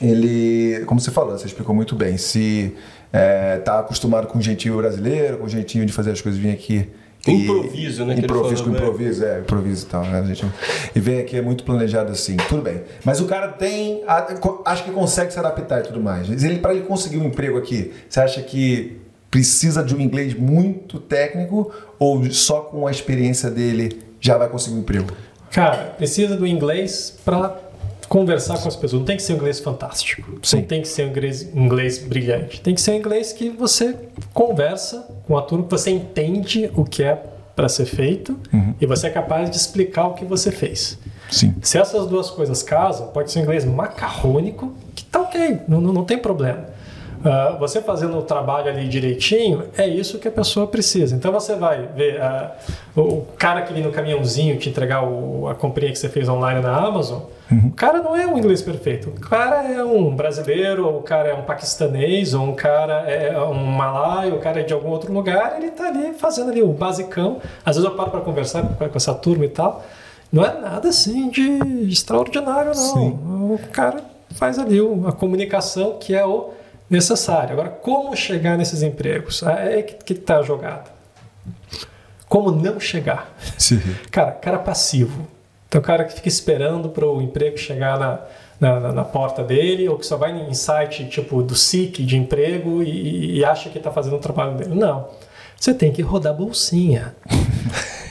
Ele, 0.01 0.85
como 0.87 1.01
você 1.01 1.11
falou, 1.11 1.37
você 1.37 1.47
explicou 1.47 1.75
muito 1.75 1.97
bem. 1.97 2.17
Se 2.19 2.77
é, 3.13 3.57
tá 3.59 3.81
acostumado 3.81 4.27
com 4.29 4.39
o 4.39 4.43
jeitinho 4.43 4.77
brasileiro, 4.77 5.39
com 5.39 5.47
o 5.47 5.49
jeitinho 5.49 5.85
de 5.85 5.93
fazer 5.93 6.13
as 6.13 6.21
coisas 6.21 6.41
vir 6.41 6.53
aqui 6.53 6.89
Improviso, 7.27 8.05
né? 8.05 8.15
Improviso 8.15 8.65
com 8.65 8.71
improviso, 8.71 9.25
é, 9.25 9.41
improviso 9.41 9.87
e 9.87 9.89
tal. 9.89 10.03
Né? 10.03 10.21
A 10.21 10.23
gente, 10.23 10.47
e 10.95 11.01
vem 11.01 11.21
aqui, 11.21 11.37
é 11.37 11.43
muito 11.43 11.65
planejado 11.65 12.13
assim, 12.13 12.37
tudo 12.49 12.63
bem. 12.63 12.83
Mas 13.05 13.21
o 13.21 13.27
cara 13.27 13.49
tem. 13.49 14.03
Acho 14.65 14.85
que 14.85 14.91
consegue 14.91 15.33
se 15.33 15.39
adaptar 15.39 15.81
e 15.81 15.83
tudo 15.83 16.01
mais. 16.01 16.31
Ele, 16.43 16.59
para 16.59 16.75
ele 16.75 16.85
conseguir 16.85 17.19
um 17.19 17.25
emprego 17.25 17.59
aqui, 17.59 17.93
você 18.09 18.21
acha 18.21 18.41
que 18.43 19.01
precisa 19.31 19.83
de 19.83 19.95
um 19.95 20.01
inglês 20.01 20.35
muito 20.35 20.99
técnico 20.99 21.71
ou 21.99 22.31
só 22.31 22.61
com 22.61 22.87
a 22.87 22.91
experiência 22.91 23.51
dele 23.51 24.01
já 24.21 24.39
vai 24.39 24.49
conseguir 24.49 24.77
um 24.77 24.81
emprego? 24.81 25.09
Cara, 25.51 25.95
precisa 25.97 26.37
do 26.37 26.47
inglês 26.47 27.19
para 27.25 27.68
conversar 28.09 28.59
com 28.59 28.69
as 28.69 28.77
pessoas. 28.77 29.01
Não 29.01 29.07
tem 29.07 29.17
que 29.17 29.23
ser 29.23 29.35
um 29.35 29.37
inglês 29.37 29.61
fantástico. 29.61 30.39
Sim. 30.43 30.59
Não 30.59 30.65
tem 30.65 30.83
que 30.83 30.89
ser 30.89 31.05
um 31.05 31.11
inglês, 31.11 31.43
inglês 31.55 31.99
brilhante. 31.99 32.61
Tem 32.61 32.75
que 32.75 32.81
ser 32.81 32.93
um 32.93 32.95
inglês 32.95 33.33
que 33.33 33.51
você 33.51 33.95
conversa 34.33 35.07
com 35.27 35.37
a 35.37 35.43
turma, 35.43 35.65
que 35.65 35.71
você 35.71 35.91
entende 35.91 36.71
o 36.75 36.85
que 36.85 37.03
é 37.03 37.23
para 37.55 37.69
ser 37.69 37.87
feito 37.87 38.39
uhum. 38.53 38.73
e 38.81 38.87
você 38.87 39.09
é 39.09 39.11
capaz 39.11 39.51
de 39.51 39.57
explicar 39.57 40.07
o 40.07 40.15
que 40.15 40.25
você 40.25 40.51
fez. 40.51 40.97
Sim. 41.29 41.55
Se 41.61 41.77
essas 41.77 42.07
duas 42.07 42.31
coisas 42.31 42.63
casam, 42.63 43.09
pode 43.09 43.31
ser 43.31 43.41
um 43.41 43.43
inglês 43.43 43.65
macarrônico, 43.65 44.73
que 44.95 45.05
tá 45.05 45.21
ok, 45.21 45.61
não, 45.67 45.81
não, 45.81 45.93
não 45.93 46.05
tem 46.05 46.17
problema. 46.17 46.67
Uh, 47.19 47.59
você 47.59 47.83
fazendo 47.83 48.17
o 48.17 48.23
trabalho 48.23 48.69
ali 48.69 48.87
direitinho, 48.87 49.65
é 49.77 49.87
isso 49.87 50.19
que 50.19 50.29
a 50.29 50.31
pessoa 50.31 50.67
precisa. 50.67 51.17
Então 51.17 51.33
você 51.33 51.57
vai 51.57 51.89
ver 51.95 52.21
uh, 52.97 53.01
o 53.01 53.27
cara 53.37 53.63
que 53.63 53.73
vem 53.73 53.83
no 53.83 53.91
caminhãozinho 53.91 54.57
te 54.57 54.69
entregar 54.69 55.03
o, 55.03 55.49
a 55.49 55.55
comprinha 55.55 55.91
que 55.91 55.99
você 55.99 56.09
fez 56.09 56.29
online 56.29 56.61
na 56.61 56.77
Amazon. 56.77 57.23
Uhum. 57.51 57.69
O 57.69 57.73
cara 57.73 58.01
não 58.01 58.15
é 58.15 58.27
um 58.27 58.39
inglês 58.39 58.63
perfeito. 58.63 59.09
O 59.09 59.21
cara 59.21 59.65
é 59.69 59.83
um 59.83 60.15
brasileiro, 60.15 60.87
ou 60.87 60.99
o 60.99 61.03
cara 61.03 61.31
é 61.31 61.35
um 61.35 61.43
paquistanês, 61.43 62.35
ou 62.35 62.45
um 62.45 62.55
cara 62.55 63.11
é 63.11 63.37
um 63.41 63.55
malaio, 63.55 64.37
o 64.37 64.39
cara 64.39 64.61
é 64.61 64.63
de 64.63 64.73
algum 64.73 64.91
outro 64.91 65.13
lugar. 65.13 65.57
Ele 65.57 65.69
está 65.69 65.89
ali 65.89 66.13
fazendo 66.15 66.51
ali 66.51 66.63
o 66.63 66.69
basicão. 66.69 67.39
Às 67.65 67.77
vezes 67.77 67.91
eu 67.91 67.97
paro 67.97 68.11
para 68.11 68.21
conversar 68.21 68.63
com, 68.63 68.89
com 68.89 68.97
essa 68.97 69.15
turma 69.15 69.45
e 69.45 69.49
tal. 69.49 69.83
Não 70.31 70.45
é 70.45 70.61
nada 70.61 70.89
assim 70.89 71.31
de 71.31 71.89
extraordinário, 71.89 72.69
não. 72.69 72.75
Sim. 72.75 73.19
O 73.25 73.59
cara 73.73 74.03
faz 74.31 74.59
ali 74.59 74.79
a 75.07 75.13
comunicação 75.13 75.97
que 75.99 76.15
é 76.15 76.25
o 76.25 76.51
necessário. 76.89 77.53
Agora, 77.53 77.71
como 77.71 78.15
chegar 78.17 78.57
nesses 78.57 78.83
empregos? 78.83 79.43
É 79.43 79.83
que 79.83 80.13
está 80.13 80.39
a 80.39 80.43
jogada. 80.43 80.91
Como 82.29 82.51
não 82.51 82.79
chegar? 82.79 83.35
Sim. 83.57 83.81
Cara, 84.11 84.33
cara 84.33 84.59
passivo. 84.59 85.27
Então, 85.67 85.81
o 85.81 85.85
cara 85.85 86.05
que 86.05 86.15
fica 86.15 86.29
esperando 86.29 86.89
para 86.89 87.07
o 87.07 87.21
emprego 87.21 87.59
chegar 87.59 87.99
na, 87.99 88.21
na, 88.59 88.93
na, 88.93 89.05
porta 89.05 89.45
dele, 89.45 89.87
ou 89.87 89.99
que 89.99 90.07
só 90.07 90.17
vai 90.17 90.33
em 90.33 90.55
site 90.55 91.07
tipo 91.09 91.43
do 91.43 91.55
SIC 91.55 92.03
de 92.05 92.17
emprego 92.17 92.83
e, 92.83 93.37
e 93.37 93.45
acha 93.45 93.69
que 93.69 93.77
está 93.77 93.91
fazendo 93.91 94.17
o 94.17 94.19
trabalho 94.19 94.57
dele. 94.57 94.75
Não. 94.75 95.09
Você 95.57 95.75
tem 95.75 95.93
que 95.93 96.01
rodar 96.01 96.33
bolsinha. 96.33 97.15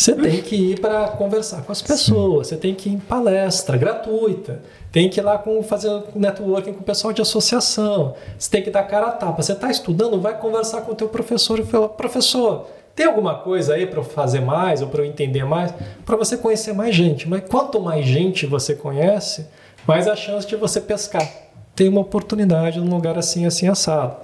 Você 0.00 0.14
tem 0.14 0.40
que 0.40 0.56
ir 0.56 0.80
para 0.80 1.08
conversar 1.08 1.60
com 1.60 1.70
as 1.70 1.82
pessoas, 1.82 2.46
Sim. 2.46 2.54
você 2.54 2.56
tem 2.58 2.74
que 2.74 2.88
ir 2.88 2.94
em 2.94 2.98
palestra 2.98 3.76
gratuita, 3.76 4.62
tem 4.90 5.10
que 5.10 5.20
ir 5.20 5.22
lá 5.22 5.36
com, 5.36 5.62
fazer 5.62 5.90
networking 6.14 6.72
com 6.72 6.80
o 6.80 6.82
pessoal 6.82 7.12
de 7.12 7.20
associação, 7.20 8.14
você 8.38 8.50
tem 8.50 8.62
que 8.62 8.70
dar 8.70 8.84
cara 8.84 9.08
a 9.08 9.10
tapa. 9.10 9.42
Você 9.42 9.52
está 9.52 9.70
estudando, 9.70 10.18
vai 10.18 10.38
conversar 10.38 10.80
com 10.80 10.92
o 10.92 10.94
teu 10.94 11.06
professor 11.06 11.58
e 11.58 11.66
fala, 11.66 11.86
professor, 11.86 12.66
tem 12.96 13.04
alguma 13.04 13.40
coisa 13.40 13.74
aí 13.74 13.86
para 13.86 13.98
eu 13.98 14.02
fazer 14.02 14.40
mais 14.40 14.80
ou 14.80 14.88
para 14.88 15.02
eu 15.02 15.04
entender 15.04 15.44
mais? 15.44 15.70
Para 16.06 16.16
você 16.16 16.38
conhecer 16.38 16.72
mais 16.72 16.94
gente. 16.94 17.28
Mas 17.28 17.42
quanto 17.46 17.78
mais 17.78 18.06
gente 18.06 18.46
você 18.46 18.74
conhece, 18.74 19.48
mais 19.86 20.08
a 20.08 20.16
chance 20.16 20.46
de 20.46 20.56
você 20.56 20.80
pescar. 20.80 21.30
Tem 21.76 21.90
uma 21.90 22.00
oportunidade 22.00 22.80
num 22.80 22.88
lugar 22.88 23.18
assim, 23.18 23.44
assim, 23.44 23.68
assado. 23.68 24.16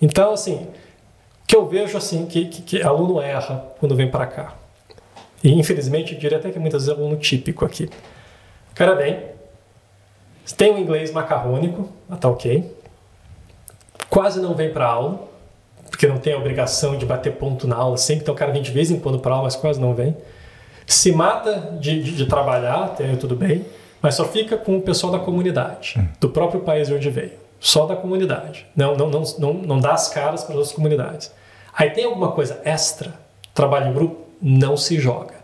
Então, 0.00 0.32
assim, 0.32 0.68
que 1.46 1.54
eu 1.54 1.68
vejo 1.68 1.98
assim 1.98 2.24
que, 2.24 2.46
que, 2.46 2.62
que 2.62 2.82
aluno 2.82 3.20
erra 3.20 3.62
quando 3.78 3.94
vem 3.94 4.10
para 4.10 4.26
cá. 4.26 4.57
E 5.42 5.52
infelizmente 5.52 6.14
eu 6.14 6.18
diria 6.18 6.38
até 6.38 6.50
que 6.50 6.58
muitas 6.58 6.86
vezes 6.86 6.96
é 6.96 7.00
aluno 7.00 7.16
típico 7.16 7.64
aqui. 7.64 7.88
O 8.72 8.74
cara 8.74 8.94
vem, 8.94 9.20
tem 10.56 10.72
um 10.72 10.78
inglês 10.78 11.12
macarrônico, 11.12 11.88
ah, 12.08 12.16
tá 12.16 12.28
ok. 12.28 12.76
Quase 14.08 14.40
não 14.40 14.54
vem 14.54 14.72
para 14.72 14.86
aula, 14.86 15.28
porque 15.90 16.06
não 16.06 16.18
tem 16.18 16.32
a 16.32 16.38
obrigação 16.38 16.96
de 16.96 17.04
bater 17.04 17.34
ponto 17.34 17.66
na 17.66 17.76
aula 17.76 17.96
sempre, 17.96 18.22
então 18.22 18.34
o 18.34 18.36
cara 18.36 18.52
vem 18.52 18.62
de 18.62 18.70
vez 18.70 18.90
em 18.90 18.98
quando 18.98 19.18
para 19.18 19.32
aula, 19.32 19.44
mas 19.44 19.56
quase 19.56 19.80
não 19.80 19.94
vem. 19.94 20.16
Se 20.86 21.12
mata 21.12 21.76
de, 21.78 22.02
de, 22.02 22.16
de 22.16 22.26
trabalhar, 22.26 22.84
até 22.84 23.14
tudo 23.16 23.36
bem, 23.36 23.66
mas 24.00 24.14
só 24.14 24.24
fica 24.24 24.56
com 24.56 24.78
o 24.78 24.80
pessoal 24.80 25.12
da 25.12 25.18
comunidade, 25.18 25.94
hum. 25.98 26.06
do 26.20 26.30
próprio 26.30 26.60
país 26.60 26.88
de 26.88 26.94
onde 26.94 27.10
veio. 27.10 27.32
Só 27.60 27.86
da 27.86 27.96
comunidade. 27.96 28.66
Não, 28.74 28.96
não, 28.96 29.10
não, 29.10 29.22
não, 29.38 29.54
não 29.54 29.80
dá 29.80 29.92
as 29.92 30.08
caras 30.08 30.44
para 30.44 30.52
as 30.52 30.58
outras 30.58 30.74
comunidades. 30.74 31.30
Aí 31.76 31.90
tem 31.90 32.04
alguma 32.04 32.32
coisa 32.32 32.60
extra, 32.64 33.12
trabalho 33.52 33.88
em 33.88 33.92
grupo, 33.92 34.27
não 34.40 34.76
se 34.76 34.98
joga. 34.98 35.34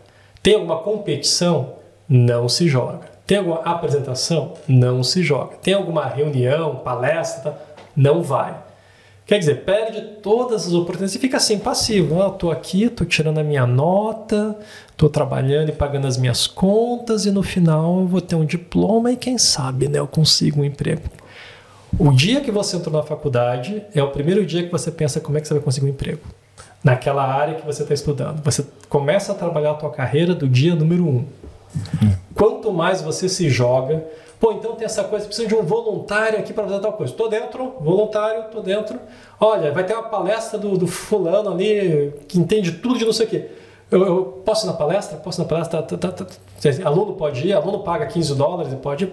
Tem 0.41 0.55
alguma 0.55 0.77
competição? 0.79 1.75
Não 2.07 2.47
se 2.47 2.67
joga. 2.67 3.15
Tem 3.25 3.39
alguma 3.39 3.61
apresentação? 3.61 4.53
Não 4.67 5.03
se 5.03 5.23
joga. 5.23 5.57
Tem 5.57 5.73
alguma 5.73 6.05
reunião, 6.05 6.75
palestra? 6.77 7.59
Não 7.95 8.21
vai. 8.21 8.55
Quer 9.25 9.39
dizer, 9.39 9.63
perde 9.63 10.01
todas 10.21 10.67
as 10.67 10.73
oportunidades 10.73 11.15
e 11.15 11.19
fica 11.19 11.37
assim, 11.37 11.57
passivo. 11.57 12.21
Ah, 12.21 12.27
estou 12.27 12.51
aqui, 12.51 12.83
estou 12.83 13.07
tirando 13.07 13.39
a 13.39 13.43
minha 13.43 13.65
nota, 13.65 14.55
estou 14.91 15.09
trabalhando 15.09 15.69
e 15.69 15.71
pagando 15.71 16.05
as 16.05 16.15
minhas 16.15 16.45
contas 16.45 17.25
e 17.25 17.31
no 17.31 17.41
final 17.41 18.01
eu 18.01 18.05
vou 18.05 18.21
ter 18.21 18.35
um 18.35 18.45
diploma 18.45 19.11
e 19.11 19.17
quem 19.17 19.39
sabe 19.39 19.87
né, 19.87 19.97
eu 19.97 20.07
consigo 20.07 20.61
um 20.61 20.65
emprego. 20.65 21.09
O 21.97 22.11
dia 22.11 22.41
que 22.41 22.51
você 22.51 22.77
entrou 22.77 22.95
na 22.95 23.01
faculdade 23.01 23.81
é 23.95 24.03
o 24.03 24.11
primeiro 24.11 24.45
dia 24.45 24.61
que 24.61 24.71
você 24.71 24.91
pensa 24.91 25.19
como 25.19 25.39
é 25.39 25.41
que 25.41 25.47
você 25.47 25.55
vai 25.55 25.63
conseguir 25.63 25.87
um 25.87 25.89
emprego. 25.89 26.21
Naquela 26.85 27.25
área 27.25 27.55
que 27.55 27.65
você 27.65 27.81
está 27.81 27.95
estudando. 27.95 28.43
Você 28.43 28.63
começa 28.87 29.31
a 29.31 29.35
trabalhar 29.35 29.71
a 29.71 29.73
tua 29.73 29.89
carreira 29.89 30.35
do 30.35 30.47
dia 30.47 30.75
número 30.75 31.03
um. 31.03 31.25
Quanto 32.35 32.71
mais 32.71 33.01
você 33.01 33.27
se 33.27 33.49
joga, 33.49 34.05
pô, 34.39 34.51
então 34.51 34.75
tem 34.75 34.85
essa 34.85 35.03
coisa, 35.03 35.25
precisa 35.25 35.47
de 35.47 35.55
um 35.55 35.63
voluntário 35.63 36.37
aqui 36.37 36.53
para 36.53 36.65
fazer 36.65 36.79
tal 36.79 36.93
coisa. 36.93 37.11
Tô 37.11 37.27
dentro, 37.27 37.73
voluntário, 37.81 38.51
tô 38.51 38.61
dentro. 38.61 38.99
Olha, 39.39 39.71
vai 39.71 39.83
ter 39.83 39.95
uma 39.95 40.03
palestra 40.03 40.59
do, 40.59 40.77
do 40.77 40.85
fulano 40.85 41.51
ali 41.51 42.13
que 42.27 42.37
entende 42.37 42.71
tudo 42.73 42.99
de 42.99 43.05
não 43.05 43.13
sei 43.13 43.25
o 43.25 43.29
quê. 43.29 43.49
Eu, 43.89 44.05
eu 44.05 44.25
posso 44.45 44.67
ir 44.67 44.67
na 44.67 44.73
palestra? 44.73 45.17
Posso 45.17 45.41
ir 45.41 45.43
na 45.43 45.49
palestra? 45.49 45.81
Tá, 45.81 45.97
tá, 45.97 46.11
tá, 46.11 46.25
tá. 46.25 46.87
Aluno 46.87 47.13
pode 47.13 47.47
ir, 47.47 47.53
aluno 47.53 47.79
paga 47.79 48.05
15 48.05 48.35
dólares 48.35 48.73
e 48.73 48.75
pode 48.75 49.05
ir. 49.05 49.11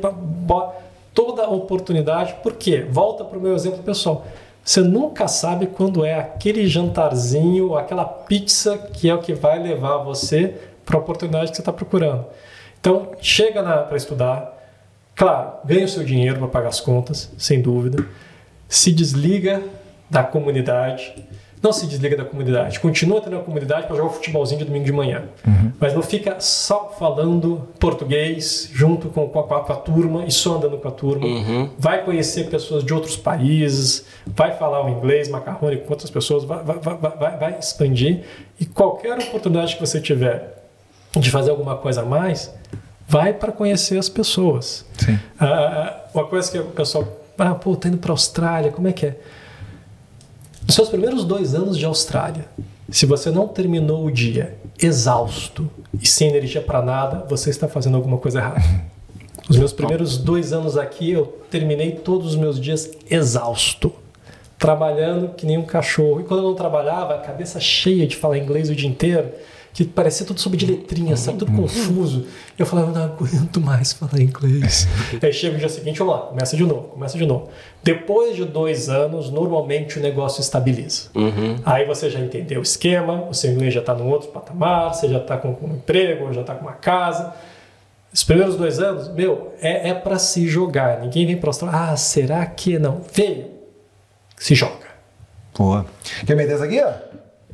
Toda 1.14 1.48
oportunidade, 1.48 2.34
por 2.42 2.52
quê? 2.52 2.86
Volta 2.88 3.24
para 3.24 3.38
o 3.38 3.40
meu 3.40 3.54
exemplo 3.54 3.82
pessoal. 3.82 4.26
Você 4.64 4.80
nunca 4.80 5.26
sabe 5.26 5.66
quando 5.66 6.04
é 6.04 6.14
aquele 6.14 6.66
jantarzinho, 6.68 7.74
aquela 7.76 8.04
pizza 8.04 8.78
que 8.78 9.08
é 9.08 9.14
o 9.14 9.18
que 9.20 9.34
vai 9.34 9.60
levar 9.60 9.98
você 9.98 10.54
para 10.84 10.96
a 10.96 11.00
oportunidade 11.00 11.50
que 11.50 11.56
você 11.56 11.62
está 11.62 11.72
procurando. 11.72 12.26
Então, 12.80 13.12
chega 13.20 13.62
para 13.62 13.96
estudar, 13.96 14.58
claro, 15.14 15.52
ganha 15.64 15.84
o 15.84 15.88
seu 15.88 16.04
dinheiro 16.04 16.38
para 16.38 16.48
pagar 16.48 16.68
as 16.68 16.80
contas, 16.80 17.30
sem 17.38 17.60
dúvida, 17.60 18.04
se 18.68 18.92
desliga 18.92 19.62
da 20.08 20.22
comunidade, 20.22 21.14
não 21.62 21.72
se 21.72 21.86
desliga 21.86 22.16
da 22.16 22.24
comunidade, 22.24 22.80
continua 22.80 23.20
tendo 23.20 23.36
a 23.36 23.40
comunidade 23.40 23.86
para 23.86 23.94
jogar 23.94 24.08
um 24.08 24.12
futebolzinho 24.12 24.58
de 24.58 24.64
domingo 24.64 24.84
de 24.84 24.92
manhã, 24.92 25.24
uhum. 25.46 25.72
mas 25.78 25.94
não 25.94 26.02
fica 26.02 26.40
só 26.40 26.94
falando 26.98 27.68
português 27.78 28.68
junto 28.72 29.08
com, 29.08 29.28
com, 29.28 29.38
a, 29.38 29.44
com 29.44 29.72
a 29.72 29.76
turma 29.76 30.24
e 30.26 30.32
só 30.32 30.56
andando 30.56 30.76
com 30.78 30.88
a 30.88 30.90
turma. 30.90 31.24
Uhum. 31.24 31.70
Vai 31.78 32.04
conhecer 32.04 32.50
pessoas 32.50 32.82
de 32.84 32.92
outros 32.92 33.16
países, 33.16 34.04
vai 34.26 34.56
falar 34.56 34.84
o 34.84 34.88
inglês, 34.88 35.28
macarrone 35.28 35.76
com 35.76 35.90
outras 35.90 36.10
pessoas, 36.10 36.44
vai, 36.44 36.64
vai, 36.64 36.78
vai, 36.78 37.38
vai 37.38 37.58
expandir 37.58 38.24
e 38.58 38.66
qualquer 38.66 39.16
oportunidade 39.18 39.76
que 39.76 39.80
você 39.80 40.00
tiver 40.00 40.62
de 41.16 41.30
fazer 41.30 41.50
alguma 41.50 41.76
coisa 41.76 42.02
a 42.02 42.04
mais, 42.04 42.52
vai 43.06 43.32
para 43.32 43.52
conhecer 43.52 43.98
as 43.98 44.08
pessoas. 44.08 44.84
Sim. 44.98 45.18
Ah, 45.38 46.06
uma 46.14 46.24
coisa 46.26 46.50
que 46.50 46.58
o 46.58 46.64
pessoal, 46.66 47.06
ah, 47.38 47.54
pô, 47.54 47.76
tá 47.76 47.88
indo 47.88 47.98
para 47.98 48.10
a 48.10 48.14
Austrália, 48.14 48.72
como 48.72 48.88
é 48.88 48.92
que 48.92 49.06
é? 49.06 49.16
Nos 50.66 50.74
seus 50.74 50.88
primeiros 50.88 51.24
dois 51.24 51.54
anos 51.54 51.76
de 51.76 51.84
Austrália, 51.84 52.46
se 52.90 53.06
você 53.06 53.30
não 53.30 53.48
terminou 53.48 54.04
o 54.04 54.10
dia 54.10 54.56
exausto 54.80 55.68
e 56.00 56.06
sem 56.06 56.28
energia 56.28 56.60
para 56.60 56.82
nada, 56.82 57.26
você 57.28 57.50
está 57.50 57.68
fazendo 57.68 57.96
alguma 57.96 58.18
coisa 58.18 58.38
errada. 58.38 58.62
Os 59.48 59.56
meus 59.56 59.72
primeiros 59.72 60.16
dois 60.16 60.52
anos 60.52 60.76
aqui, 60.76 61.10
eu 61.10 61.26
terminei 61.50 61.90
todos 61.92 62.28
os 62.28 62.36
meus 62.36 62.60
dias 62.60 62.88
exausto, 63.10 63.92
trabalhando 64.56 65.34
que 65.34 65.44
nem 65.44 65.58
um 65.58 65.64
cachorro. 65.64 66.20
E 66.20 66.24
quando 66.24 66.44
eu 66.44 66.48
não 66.48 66.54
trabalhava, 66.54 67.16
a 67.16 67.18
cabeça 67.18 67.58
cheia 67.58 68.06
de 68.06 68.14
falar 68.14 68.38
inglês 68.38 68.70
o 68.70 68.74
dia 68.74 68.88
inteiro, 68.88 69.30
que 69.72 69.84
parecia 69.84 70.26
tudo 70.26 70.38
sobre 70.38 70.58
de 70.58 70.66
letrinha, 70.66 71.16
sabe? 71.16 71.38
Tudo 71.38 71.52
confuso. 71.52 72.26
Eu 72.58 72.66
falava, 72.66 72.92
não 72.92 73.04
aguento 73.04 73.60
mais 73.60 73.92
falar 73.92 74.20
inglês. 74.20 74.86
Aí 75.22 75.32
chega 75.32 75.56
o 75.56 75.58
dia 75.58 75.68
seguinte, 75.68 75.98
vamos 75.98 76.14
lá, 76.14 76.20
começa 76.22 76.56
de 76.56 76.64
novo, 76.64 76.82
começa 76.88 77.16
de 77.16 77.24
novo. 77.24 77.48
Depois 77.82 78.36
de 78.36 78.44
dois 78.44 78.90
anos, 78.90 79.30
normalmente 79.30 79.98
o 79.98 80.02
negócio 80.02 80.42
estabiliza. 80.42 81.08
Uhum. 81.14 81.56
Aí 81.64 81.86
você 81.86 82.10
já 82.10 82.20
entendeu 82.20 82.60
o 82.60 82.62
esquema, 82.62 83.26
o 83.28 83.34
seu 83.34 83.52
inglês 83.52 83.72
já 83.72 83.80
está 83.80 83.94
num 83.94 84.08
outro 84.08 84.28
patamar, 84.28 84.94
você 84.94 85.08
já 85.08 85.18
está 85.18 85.38
com, 85.38 85.54
com 85.54 85.66
um 85.66 85.74
emprego, 85.74 86.32
já 86.34 86.42
está 86.42 86.54
com 86.54 86.66
uma 86.66 86.74
casa. 86.74 87.34
Os 88.12 88.22
primeiros 88.22 88.56
dois 88.56 88.78
anos, 88.78 89.08
meu, 89.08 89.54
é, 89.58 89.88
é 89.88 89.94
para 89.94 90.18
se 90.18 90.46
jogar. 90.46 91.00
Ninguém 91.00 91.24
vem 91.26 91.36
para 91.38 91.50
Ah, 91.72 91.96
será 91.96 92.44
que 92.44 92.78
não? 92.78 93.00
Veio. 93.14 93.46
Se 94.36 94.54
joga. 94.54 94.92
Boa. 95.56 95.86
Quer 96.26 96.36
meter 96.36 96.54
essa 96.54 96.64
aqui, 96.64 96.78
ó? 96.82 96.92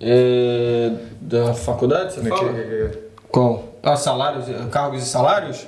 É, 0.00 0.92
da 1.20 1.54
faculdade, 1.54 2.14
você 2.14 2.22
fala? 2.28 2.54
Qual? 3.30 3.64
Ah, 3.82 3.96
salários, 3.96 4.46
cargos 4.70 5.02
e 5.02 5.06
salários? 5.06 5.66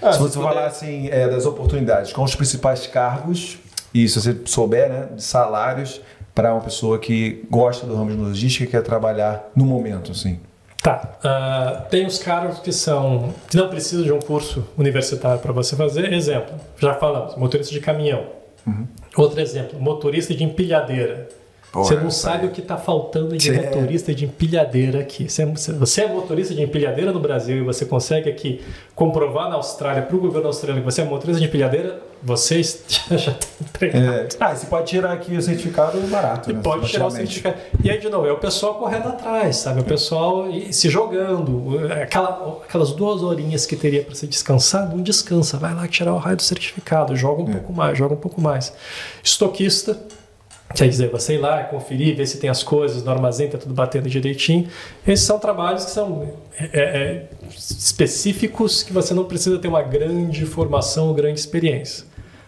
Ah, 0.00 0.12
se 0.12 0.18
você 0.18 0.38
puder... 0.38 0.48
falar 0.48 0.66
assim, 0.66 1.08
é, 1.10 1.28
das 1.28 1.46
oportunidades, 1.46 2.12
com 2.12 2.22
os 2.22 2.34
principais 2.34 2.86
cargos, 2.86 3.58
e 3.92 4.08
se 4.08 4.20
você 4.20 4.36
souber, 4.44 4.88
né, 4.88 5.08
de 5.14 5.22
salários 5.22 6.00
para 6.34 6.52
uma 6.52 6.60
pessoa 6.60 6.98
que 6.98 7.44
gosta 7.50 7.86
do 7.86 7.96
ramo 7.96 8.10
de 8.10 8.16
logística 8.16 8.64
e 8.64 8.66
quer 8.68 8.82
trabalhar 8.82 9.50
no 9.56 9.64
momento, 9.64 10.12
assim. 10.12 10.38
Tá. 10.82 11.18
Uh, 11.18 11.88
tem 11.88 12.06
os 12.06 12.18
cargos 12.18 12.60
que 12.60 12.72
são 12.72 13.34
que 13.50 13.56
não 13.56 13.68
precisam 13.68 14.04
de 14.04 14.12
um 14.12 14.20
curso 14.20 14.64
universitário 14.76 15.40
para 15.40 15.52
você 15.52 15.74
fazer. 15.74 16.12
Exemplo, 16.12 16.54
já 16.78 16.94
falamos, 16.94 17.34
motorista 17.36 17.74
de 17.74 17.80
caminhão. 17.80 18.24
Uhum. 18.64 18.86
Outro 19.16 19.40
exemplo, 19.40 19.80
motorista 19.80 20.32
de 20.32 20.44
empilhadeira. 20.44 21.28
Porra, 21.72 21.84
você 21.84 21.94
não 21.96 22.10
sabe 22.10 22.46
o 22.46 22.50
que 22.50 22.60
está 22.60 22.78
faltando 22.78 23.36
de 23.36 23.50
é. 23.50 23.62
motorista 23.62 24.14
de 24.14 24.24
empilhadeira 24.24 25.00
aqui. 25.00 25.28
Você 25.28 25.42
é, 25.42 25.46
você 25.46 26.02
é 26.02 26.08
motorista 26.08 26.54
de 26.54 26.62
empilhadeira 26.62 27.12
no 27.12 27.20
Brasil 27.20 27.58
e 27.58 27.60
você 27.60 27.84
consegue 27.84 28.30
aqui 28.30 28.62
comprovar 28.94 29.50
na 29.50 29.56
Austrália, 29.56 30.02
para 30.02 30.16
o 30.16 30.18
governo 30.18 30.46
australiano, 30.46 30.80
que 30.80 30.90
você 30.90 31.02
é 31.02 31.04
motorista 31.04 31.40
de 31.40 31.46
empilhadeira, 31.46 32.00
você 32.22 32.62
já 32.62 33.32
está. 33.32 33.86
É. 33.86 34.28
Ah, 34.40 34.54
você 34.54 34.66
pode 34.66 34.86
tirar 34.86 35.12
aqui 35.12 35.36
o 35.36 35.42
certificado 35.42 36.00
barato. 36.08 36.50
E 36.50 36.54
né, 36.54 36.60
pode 36.62 36.88
tirar 36.88 37.06
o 37.06 37.10
certificado. 37.10 37.56
E 37.84 37.90
aí, 37.90 37.98
de 37.98 38.08
novo, 38.08 38.26
é 38.26 38.32
o 38.32 38.38
pessoal 38.38 38.76
correndo 38.76 39.08
atrás, 39.08 39.56
sabe? 39.56 39.78
É 39.78 39.82
o 39.82 39.84
pessoal 39.84 40.46
se 40.70 40.88
jogando. 40.88 41.78
Aquela, 42.02 42.60
aquelas 42.66 42.92
duas 42.92 43.22
horinhas 43.22 43.66
que 43.66 43.76
teria 43.76 44.02
para 44.02 44.14
se 44.14 44.26
descansar, 44.26 44.88
não 44.88 45.02
descansa. 45.02 45.58
Vai 45.58 45.74
lá 45.74 45.86
tirar 45.86 46.14
o 46.14 46.18
raio 46.18 46.36
do 46.36 46.42
certificado, 46.42 47.14
joga 47.14 47.42
um 47.42 47.50
é. 47.50 47.52
pouco 47.52 47.72
mais, 47.74 47.98
joga 47.98 48.14
um 48.14 48.18
pouco 48.18 48.40
mais. 48.40 48.72
Estoquista 49.22 49.96
Quer 50.74 50.88
dizer, 50.88 51.10
você 51.10 51.34
ir 51.34 51.38
lá, 51.38 51.64
conferir, 51.64 52.14
ver 52.14 52.26
se 52.26 52.38
tem 52.38 52.50
as 52.50 52.62
coisas 52.62 53.02
no 53.02 53.10
armazém, 53.10 53.46
está 53.46 53.56
tudo 53.56 53.72
batendo 53.72 54.08
direitinho. 54.08 54.68
Esses 55.06 55.24
são 55.24 55.38
trabalhos 55.38 55.86
que 55.86 55.90
são 55.90 56.30
é, 56.58 56.68
é, 56.72 57.26
específicos 57.50 58.82
que 58.82 58.92
você 58.92 59.14
não 59.14 59.24
precisa 59.24 59.58
ter 59.58 59.68
uma 59.68 59.82
grande 59.82 60.44
formação 60.44 61.08
ou 61.08 61.14
grande 61.14 61.40
experiência. 61.40 62.04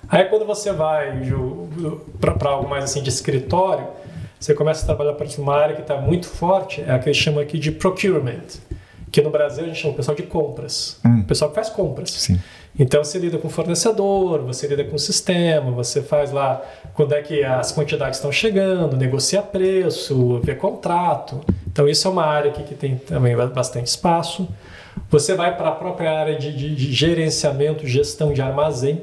Aí 0.08 0.24
quando 0.24 0.44
você 0.44 0.72
vai 0.72 1.22
para 2.20 2.50
algo 2.50 2.68
mais 2.68 2.84
assim 2.84 3.02
de 3.02 3.08
escritório, 3.08 3.86
você 4.38 4.54
começa 4.54 4.82
a 4.82 4.86
trabalhar 4.86 5.12
para 5.14 5.26
uma 5.38 5.54
área 5.54 5.74
que 5.74 5.82
está 5.82 5.96
muito 5.96 6.26
forte, 6.26 6.82
é 6.82 6.90
a 6.90 6.98
que 6.98 7.08
eles 7.08 7.16
chamam 7.16 7.40
aqui 7.40 7.58
de 7.58 7.70
procurement, 7.70 8.58
que 9.10 9.20
no 9.22 9.30
Brasil 9.30 9.64
a 9.64 9.66
gente 9.68 9.80
chama 9.80 9.94
o 9.94 9.96
pessoal 9.96 10.16
de 10.16 10.24
compras, 10.24 10.98
hum. 11.04 11.20
o 11.20 11.24
pessoal 11.24 11.50
que 11.50 11.54
faz 11.54 11.70
compras. 11.70 12.10
Sim. 12.10 12.40
Então 12.80 13.04
você 13.04 13.18
lida 13.18 13.36
com 13.36 13.46
o 13.46 13.50
fornecedor, 13.50 14.40
você 14.40 14.66
lida 14.66 14.82
com 14.84 14.96
o 14.96 14.98
sistema, 14.98 15.70
você 15.70 16.00
faz 16.00 16.32
lá 16.32 16.62
quando 16.94 17.14
é 17.14 17.20
que 17.20 17.44
as 17.44 17.70
quantidades 17.70 18.16
estão 18.16 18.32
chegando, 18.32 18.96
negocia 18.96 19.42
preço, 19.42 20.40
vê 20.42 20.54
contrato. 20.54 21.42
Então 21.70 21.86
isso 21.86 22.08
é 22.08 22.10
uma 22.10 22.24
área 22.24 22.50
aqui 22.50 22.62
que 22.62 22.74
tem 22.74 22.96
também 22.96 23.36
bastante 23.36 23.88
espaço. 23.88 24.48
Você 25.10 25.34
vai 25.34 25.54
para 25.58 25.68
a 25.68 25.72
própria 25.72 26.10
área 26.10 26.38
de, 26.38 26.56
de, 26.56 26.74
de 26.74 26.90
gerenciamento, 26.90 27.86
gestão 27.86 28.32
de 28.32 28.40
armazém. 28.40 29.02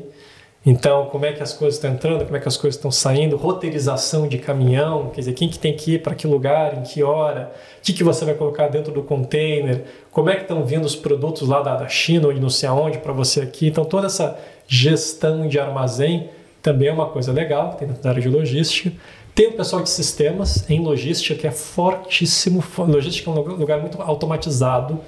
Então, 0.69 1.05
como 1.05 1.25
é 1.25 1.31
que 1.31 1.41
as 1.41 1.53
coisas 1.53 1.75
estão 1.75 1.93
entrando, 1.93 2.25
como 2.25 2.35
é 2.35 2.41
que 2.41 2.47
as 2.49 2.57
coisas 2.57 2.75
estão 2.75 2.91
saindo, 2.91 3.37
roteirização 3.37 4.27
de 4.27 4.37
caminhão, 4.37 5.11
quer 5.11 5.21
dizer, 5.21 5.31
quem 5.31 5.47
que 5.47 5.57
tem 5.57 5.73
que 5.73 5.93
ir 5.93 6.03
para 6.03 6.13
que 6.13 6.27
lugar, 6.27 6.77
em 6.77 6.81
que 6.81 7.01
hora, 7.01 7.53
o 7.77 7.81
que, 7.81 7.93
que 7.93 8.03
você 8.03 8.25
vai 8.25 8.33
colocar 8.33 8.67
dentro 8.67 8.91
do 8.91 9.01
container, 9.01 9.85
como 10.11 10.29
é 10.29 10.35
que 10.35 10.41
estão 10.41 10.65
vindo 10.65 10.83
os 10.83 10.93
produtos 10.93 11.47
lá 11.47 11.61
da, 11.61 11.77
da 11.77 11.87
China 11.87 12.27
ou 12.27 12.33
de 12.33 12.41
não 12.41 12.49
sei 12.49 12.67
aonde 12.67 12.97
para 12.97 13.13
você 13.13 13.39
aqui. 13.39 13.67
Então, 13.67 13.85
toda 13.85 14.07
essa 14.07 14.37
gestão 14.67 15.47
de 15.47 15.57
armazém 15.57 16.31
também 16.61 16.89
é 16.89 16.91
uma 16.91 17.07
coisa 17.07 17.31
legal, 17.31 17.75
tem 17.75 17.87
dentro 17.87 18.03
da 18.03 18.09
área 18.09 18.21
de 18.21 18.27
logística. 18.27 18.91
Tem 19.33 19.47
o 19.47 19.53
pessoal 19.53 19.81
de 19.81 19.89
sistemas 19.89 20.69
em 20.69 20.81
logística, 20.81 21.33
que 21.33 21.47
é 21.47 21.51
fortíssimo. 21.51 22.61
Logística 22.77 23.29
é 23.29 23.33
um 23.33 23.39
lugar 23.39 23.79
muito 23.79 24.01
automatizado 24.01 24.99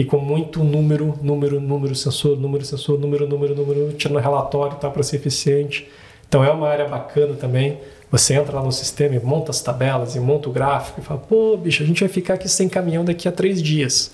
e 0.00 0.04
com 0.04 0.16
muito 0.16 0.64
número, 0.64 1.18
número, 1.20 1.60
número, 1.60 1.94
sensor, 1.94 2.34
número, 2.34 2.64
sensor, 2.64 2.98
número, 2.98 3.28
número, 3.28 3.54
número, 3.54 3.92
tirando 3.92 4.18
relatório 4.18 4.78
tá, 4.78 4.88
para 4.88 5.02
ser 5.02 5.16
eficiente. 5.16 5.86
Então 6.26 6.42
é 6.42 6.50
uma 6.50 6.70
área 6.70 6.88
bacana 6.88 7.34
também. 7.34 7.78
Você 8.10 8.32
entra 8.32 8.56
lá 8.56 8.64
no 8.64 8.72
sistema 8.72 9.16
e 9.16 9.20
monta 9.20 9.50
as 9.50 9.60
tabelas 9.60 10.16
e 10.16 10.20
monta 10.20 10.48
o 10.48 10.52
gráfico 10.52 11.02
e 11.02 11.04
fala: 11.04 11.20
pô, 11.20 11.54
bicho, 11.54 11.82
a 11.82 11.86
gente 11.86 12.00
vai 12.00 12.08
ficar 12.08 12.32
aqui 12.32 12.48
sem 12.48 12.66
caminhão 12.66 13.04
daqui 13.04 13.28
a 13.28 13.32
três 13.32 13.62
dias. 13.62 14.12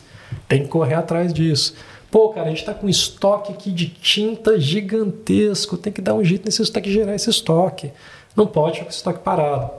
Tem 0.48 0.64
que 0.64 0.68
correr 0.68 0.94
atrás 0.94 1.32
disso. 1.32 1.76
Pô, 2.10 2.30
cara, 2.30 2.46
a 2.46 2.48
gente 2.48 2.62
está 2.62 2.74
com 2.74 2.86
um 2.88 2.90
estoque 2.90 3.52
aqui 3.52 3.70
de 3.70 3.86
tinta 3.86 4.58
gigantesco. 4.58 5.76
Tem 5.76 5.92
que 5.92 6.02
dar 6.02 6.14
um 6.14 6.24
jeito 6.24 6.46
nesse 6.46 6.62
estoque, 6.62 6.90
gerar 6.90 7.14
esse 7.14 7.30
estoque. 7.30 7.92
Não 8.34 8.48
pode 8.48 8.72
ficar 8.72 8.86
com 8.86 8.90
esse 8.90 8.98
estoque 8.98 9.20
parado. 9.20 9.70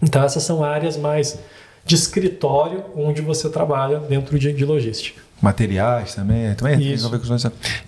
Então, 0.00 0.22
essas 0.22 0.44
são 0.44 0.62
áreas 0.62 0.96
mais 0.96 1.40
de 1.84 1.96
escritório 1.96 2.84
onde 2.94 3.20
você 3.20 3.48
trabalha 3.50 3.98
dentro 3.98 4.38
de, 4.38 4.52
de 4.52 4.64
logística. 4.64 5.20
Materiais 5.40 6.14
também, 6.14 6.54
também 6.54 6.80
Isso. 6.80 7.10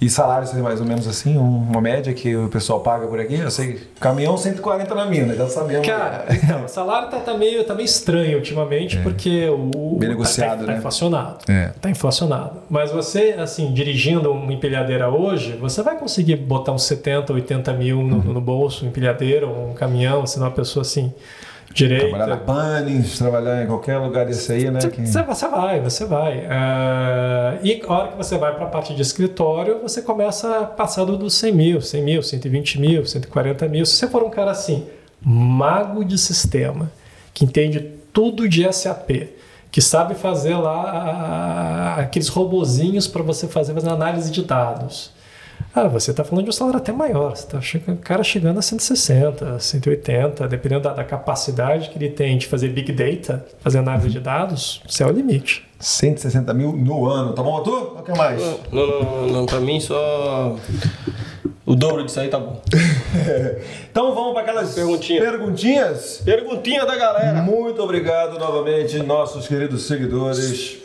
E 0.01 0.09
salários 0.09 0.53
mais 0.55 0.81
ou 0.81 0.87
menos 0.87 1.07
assim, 1.07 1.37
uma 1.37 1.81
média 1.83 2.13
que 2.15 2.35
o 2.35 2.49
pessoal 2.49 2.81
paga 2.81 3.07
por 3.07 3.21
aqui? 3.21 3.35
Eu 3.35 3.51
sei, 3.51 3.79
caminhão 4.01 4.39
140 4.39 4.95
na 4.95 5.05
mina, 5.05 5.35
já 5.35 5.47
sabemos. 5.49 5.87
Cara, 5.87 6.25
então, 6.33 6.65
o 6.65 6.69
salário 6.69 7.11
tá, 7.11 7.19
tá, 7.21 7.35
meio, 7.35 7.63
tá 7.65 7.75
meio 7.75 7.85
estranho 7.85 8.39
ultimamente, 8.39 8.97
é. 8.97 9.03
porque 9.03 9.49
o. 9.51 9.97
Bem 9.99 10.09
negociado, 10.09 10.61
tá, 10.61 10.67
tá, 10.67 10.73
né? 10.73 10.79
inflacionado. 10.79 11.39
É. 11.47 11.73
Tá 11.81 11.91
inflacionado. 11.91 12.63
Mas 12.71 12.91
você, 12.91 13.37
assim, 13.39 13.73
dirigindo 13.73 14.33
uma 14.33 14.53
empilhadeira 14.53 15.11
hoje, 15.11 15.53
você 15.61 15.83
vai 15.83 15.99
conseguir 15.99 16.37
botar 16.37 16.73
uns 16.73 16.85
70, 16.85 17.33
80 17.35 17.73
mil 17.75 18.03
no, 18.03 18.17
uhum. 18.17 18.33
no 18.33 18.41
bolso, 18.41 18.87
empilhadeira 18.87 19.47
ou 19.47 19.71
um 19.71 19.75
caminhão, 19.75 20.27
se 20.27 20.39
não 20.39 20.47
uma 20.47 20.53
pessoa 20.53 20.83
assim 20.83 21.13
Trabalhar 22.11 22.27
na 22.27 22.37
Bunnings, 22.37 23.19
trabalhar 23.19 23.63
em 23.65 23.67
qualquer 23.67 23.97
lugar 23.99 24.27
desse 24.27 24.53
aí, 24.53 24.71
né? 24.71 24.81
Você, 24.81 24.91
que- 24.91 25.07
você- 25.07 25.49
vai, 25.49 25.81
você 25.81 26.05
vai. 26.05 26.47
Ah, 26.51 27.55
e 27.63 27.83
a 27.87 27.93
hora 27.93 28.09
que 28.09 28.17
você 28.17 28.37
vai 28.39 28.55
para 28.55 28.65
a 28.65 28.69
parte 28.69 28.95
de 28.95 29.03
escritório, 29.03 29.81
você 29.83 30.03
começa 30.03 30.59
a 30.61 30.65
passar 30.65 31.05
do- 31.05 31.17
dos 31.17 31.35
100 31.35 31.53
mil, 31.53 31.81
100 31.81 32.03
mil, 32.03 32.23
120 32.23 32.81
mil, 32.81 33.05
140 33.07 33.67
mil. 33.69 33.85
Se 33.87 33.97
você 33.97 34.09
for 34.09 34.23
um 34.23 34.31
cara 34.31 34.51
assim, 34.51 34.87
mago 35.21 36.05
de 36.05 36.19
sistema, 36.19 36.91
que 37.33 37.45
entende 37.45 37.81
tudo 38.13 38.49
de 38.49 38.65
SAP, 38.71 39.29
que 39.71 39.81
sabe 39.81 40.15
fazer 40.15 40.55
lá 40.57 41.97
aqueles 41.99 42.29
robozinhos 42.29 43.07
para 43.07 43.23
você 43.23 43.47
fazer, 43.49 43.73
fazer 43.73 43.89
análise 43.89 44.31
de 44.31 44.43
dados. 44.43 45.11
Ah, 45.75 45.89
você 45.89 46.11
está 46.11 46.23
falando 46.23 46.45
de 46.45 46.51
um 46.51 46.53
salário 46.53 46.79
até 46.79 46.93
maior. 46.93 47.35
Você 47.35 47.59
está 47.59 47.95
cara 48.03 48.23
chegando 48.23 48.59
a 48.59 48.63
160, 48.63 49.59
180, 49.59 50.47
dependendo 50.47 50.83
da, 50.83 50.93
da 50.93 51.05
capacidade 51.05 51.89
que 51.89 51.97
ele 51.97 52.11
tem 52.11 52.37
de 52.37 52.47
fazer 52.47 52.69
big 52.69 52.93
data, 52.93 53.47
fazer 53.61 53.79
análise 53.79 54.11
de 54.11 54.21
dados, 54.21 54.83
céu 54.87 55.09
é 55.09 55.11
o 55.11 55.15
limite. 55.15 55.67
160 55.81 56.53
mil 56.53 56.73
no 56.73 57.09
ano. 57.09 57.33
Tá 57.33 57.43
bom, 57.43 57.57
Arthur? 57.57 57.99
O 57.99 58.03
que 58.03 58.13
mais? 58.13 58.41
Não, 58.71 58.87
não, 58.87 58.87
não, 58.87 59.27
não, 59.29 59.47
pra 59.47 59.61
mim 59.61 59.81
só. 59.81 60.57
O 61.65 61.75
dobro 61.75 62.05
disso 62.05 62.21
aí 62.21 62.29
tá 62.29 62.39
bom. 62.39 62.61
Então 63.91 64.15
vamos 64.15 64.33
para 64.33 64.43
aquelas 64.43 64.75
Perguntinha. 64.75 65.21
perguntinhas. 65.21 66.23
Perguntinha 66.25 66.87
da 66.87 66.97
galera. 66.97 67.43
Muito 67.43 67.83
obrigado 67.83 68.39
novamente, 68.39 68.99
nossos 69.03 69.47
queridos 69.47 69.83
seguidores. 69.87 70.82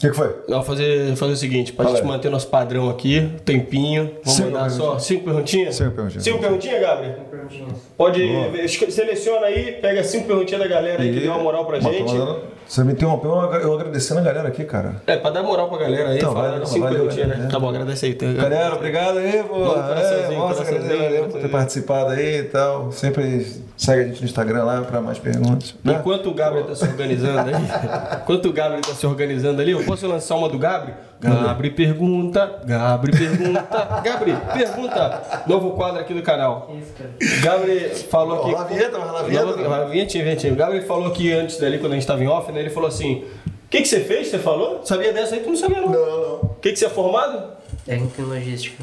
O 0.00 0.02
que, 0.02 0.08
que 0.08 0.16
foi? 0.16 0.34
Não, 0.48 0.62
fazer, 0.62 1.14
fazer 1.14 1.32
o 1.34 1.36
seguinte, 1.36 1.74
pra 1.74 1.84
Fala 1.84 1.98
gente 1.98 2.06
manter 2.06 2.30
nosso 2.30 2.46
padrão 2.48 2.88
aqui, 2.88 3.30
tempinho. 3.44 4.12
Vamos 4.24 4.32
Cinco 4.32 4.50
mandar 4.50 4.70
só 4.70 4.98
cinco 4.98 5.24
perguntinhas? 5.24 5.74
Cinco 5.76 5.90
perguntinhas. 5.90 6.24
Cinco 6.24 6.38
perguntinhas, 6.38 6.80
Gabriel? 6.80 7.14
Perguntinhas. 7.30 7.72
Pode. 7.98 8.22
esco- 8.64 8.90
Seleciona 8.90 9.46
aí, 9.46 9.72
pega 9.72 10.02
cinco 10.02 10.26
perguntinhas 10.26 10.62
da 10.62 10.68
galera 10.68 11.02
aí 11.02 11.12
que 11.12 11.20
deu 11.20 11.32
uma 11.32 11.42
moral 11.42 11.66
pra 11.66 11.78
gente. 11.80 12.02
mandando- 12.14 12.40
Você 12.66 12.84
me 12.84 12.92
interrompeu, 12.92 13.30
eu 13.32 13.40
agra- 13.40 13.58
eu 13.60 13.74
agradecendo 13.74 14.20
a 14.20 14.22
galera 14.22 14.48
aqui, 14.48 14.64
cara. 14.64 15.02
É, 15.06 15.16
pra 15.16 15.30
dar 15.30 15.42
moral 15.42 15.68
pra 15.68 15.76
galera 15.78 16.10
aí, 16.10 16.16
Então, 16.18 16.32
falar 16.32 16.50
valeu, 16.52 16.66
cinco 16.66 16.80
valeu, 16.84 16.98
perguntinhas, 17.00 17.28
galera. 17.28 17.44
né? 17.46 17.50
Tá 17.52 17.58
bom, 17.58 17.68
agradece 17.68 18.06
aí. 18.06 18.14
Galera, 18.14 18.74
obrigado 18.76 19.18
aí, 19.18 19.42
pô. 19.42 19.56
É, 19.56 20.34
nossa, 20.36 20.64
valeu 20.64 21.24
por 21.28 21.40
ter 21.40 21.48
participado 21.48 22.10
aí 22.10 22.36
e 22.38 22.42
tal. 22.44 22.92
Sempre 22.92 23.44
segue 23.76 24.02
a 24.02 24.04
gente 24.06 24.20
no 24.20 24.24
Instagram 24.26 24.62
lá 24.64 24.80
pra 24.82 25.00
mais 25.00 25.18
perguntas. 25.18 25.74
né? 25.84 25.96
Enquanto 25.98 26.30
o 26.30 26.34
Gabriel 26.34 26.64
tá 26.66 26.74
se 26.76 26.84
organizando 26.84 27.50
aí, 27.50 27.54
enquanto 28.22 28.46
o 28.46 28.52
Gabriel 28.52 28.82
tá 28.82 28.94
se 28.94 29.04
organizando 29.06 29.60
ali, 29.60 29.72
eu 29.72 29.82
posso 29.90 30.06
lançar 30.06 30.36
uma 30.36 30.48
do 30.48 30.58
Gabriel? 30.58 30.96
Gabri 31.20 31.70
pergunta, 31.70 32.60
Gabri 32.64 33.12
pergunta, 33.12 34.00
Gabri 34.02 34.34
pergunta. 34.54 35.42
Novo 35.46 35.72
quadro 35.72 36.00
aqui 36.00 36.14
do 36.14 36.22
canal. 36.22 36.70
Isso, 36.80 36.92
cara. 36.94 37.10
Gabriel 37.42 37.94
falou 37.96 38.56
a 38.56 38.64
vinheta, 38.64 38.96
a 38.96 39.22
vinheta. 39.22 39.86
Vinhetinha, 39.86 40.24
vinhetinha. 40.24 40.52
O 40.52 40.56
Gabriel 40.56 40.84
falou 40.86 41.08
aqui 41.08 41.32
antes 41.32 41.58
dali, 41.58 41.78
quando 41.78 41.92
a 41.92 41.94
gente 41.96 42.06
tava 42.06 42.22
em 42.24 42.28
off, 42.28 42.50
né? 42.52 42.60
Ele 42.60 42.70
falou 42.70 42.88
assim: 42.88 43.24
O 43.46 43.68
que, 43.68 43.82
que 43.82 43.88
você 43.88 44.00
fez? 44.00 44.28
Você 44.28 44.38
falou? 44.38 44.80
Sabia 44.84 45.12
dessa 45.12 45.34
aí? 45.34 45.42
Tu 45.42 45.48
não 45.50 45.56
sabia, 45.56 45.80
não. 45.82 45.90
Não, 45.90 46.20
não. 46.20 46.34
O 46.42 46.56
que, 46.62 46.72
que 46.72 46.78
você 46.78 46.86
é 46.86 46.90
formado? 46.90 47.52
Técnica 47.84 48.22
em 48.22 48.24
logística. 48.24 48.82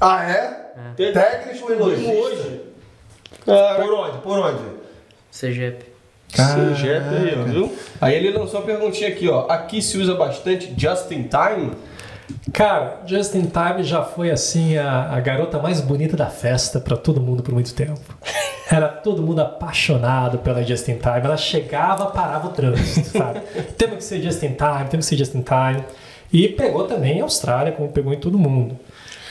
Ah, 0.00 0.24
é? 0.28 0.92
Técnico 1.12 1.72
em 1.72 1.76
logística. 1.76 2.12
hoje. 2.12 2.60
Cara, 3.44 3.84
Por 3.84 3.94
onde? 3.94 4.18
Por 4.18 4.38
onde? 4.38 4.62
CGEP. 5.30 5.85
Aí, 6.40 7.38
ó, 7.38 7.44
viu? 7.44 7.72
Aí 8.00 8.14
ele 8.14 8.30
lançou 8.30 8.60
uma 8.60 8.66
perguntinha 8.66 9.08
aqui, 9.08 9.28
ó. 9.28 9.46
Aqui 9.48 9.80
se 9.80 9.98
usa 9.98 10.14
bastante 10.14 10.72
just 10.76 11.10
in 11.10 11.24
time? 11.24 11.72
Cara, 12.52 13.02
Justin 13.06 13.42
Time 13.42 13.82
já 13.82 14.02
foi 14.02 14.30
assim 14.30 14.76
a, 14.76 15.10
a 15.12 15.20
garota 15.20 15.58
mais 15.58 15.80
bonita 15.80 16.16
da 16.16 16.26
festa 16.26 16.80
pra 16.80 16.96
todo 16.96 17.20
mundo 17.20 17.42
por 17.42 17.52
muito 17.52 17.74
tempo. 17.74 18.00
Era 18.70 18.88
todo 18.88 19.22
mundo 19.22 19.40
apaixonado 19.40 20.38
pela 20.38 20.62
Justin 20.62 20.94
Time. 20.94 21.20
Ela 21.24 21.36
chegava, 21.36 22.06
parava 22.06 22.48
o 22.48 22.50
trânsito, 22.50 23.16
sabe? 23.16 23.40
temos 23.76 23.96
que 23.98 24.04
ser 24.04 24.22
Justin 24.22 24.54
Time, 24.54 24.88
temos 24.90 25.06
que 25.08 25.16
ser 25.16 25.16
Justin 25.16 25.42
Time. 25.42 25.84
E 26.32 26.48
pegou 26.48 26.84
também 26.84 27.20
a 27.20 27.24
Austrália, 27.24 27.72
como 27.72 27.88
pegou 27.88 28.12
em 28.12 28.18
todo 28.18 28.38
mundo. 28.38 28.76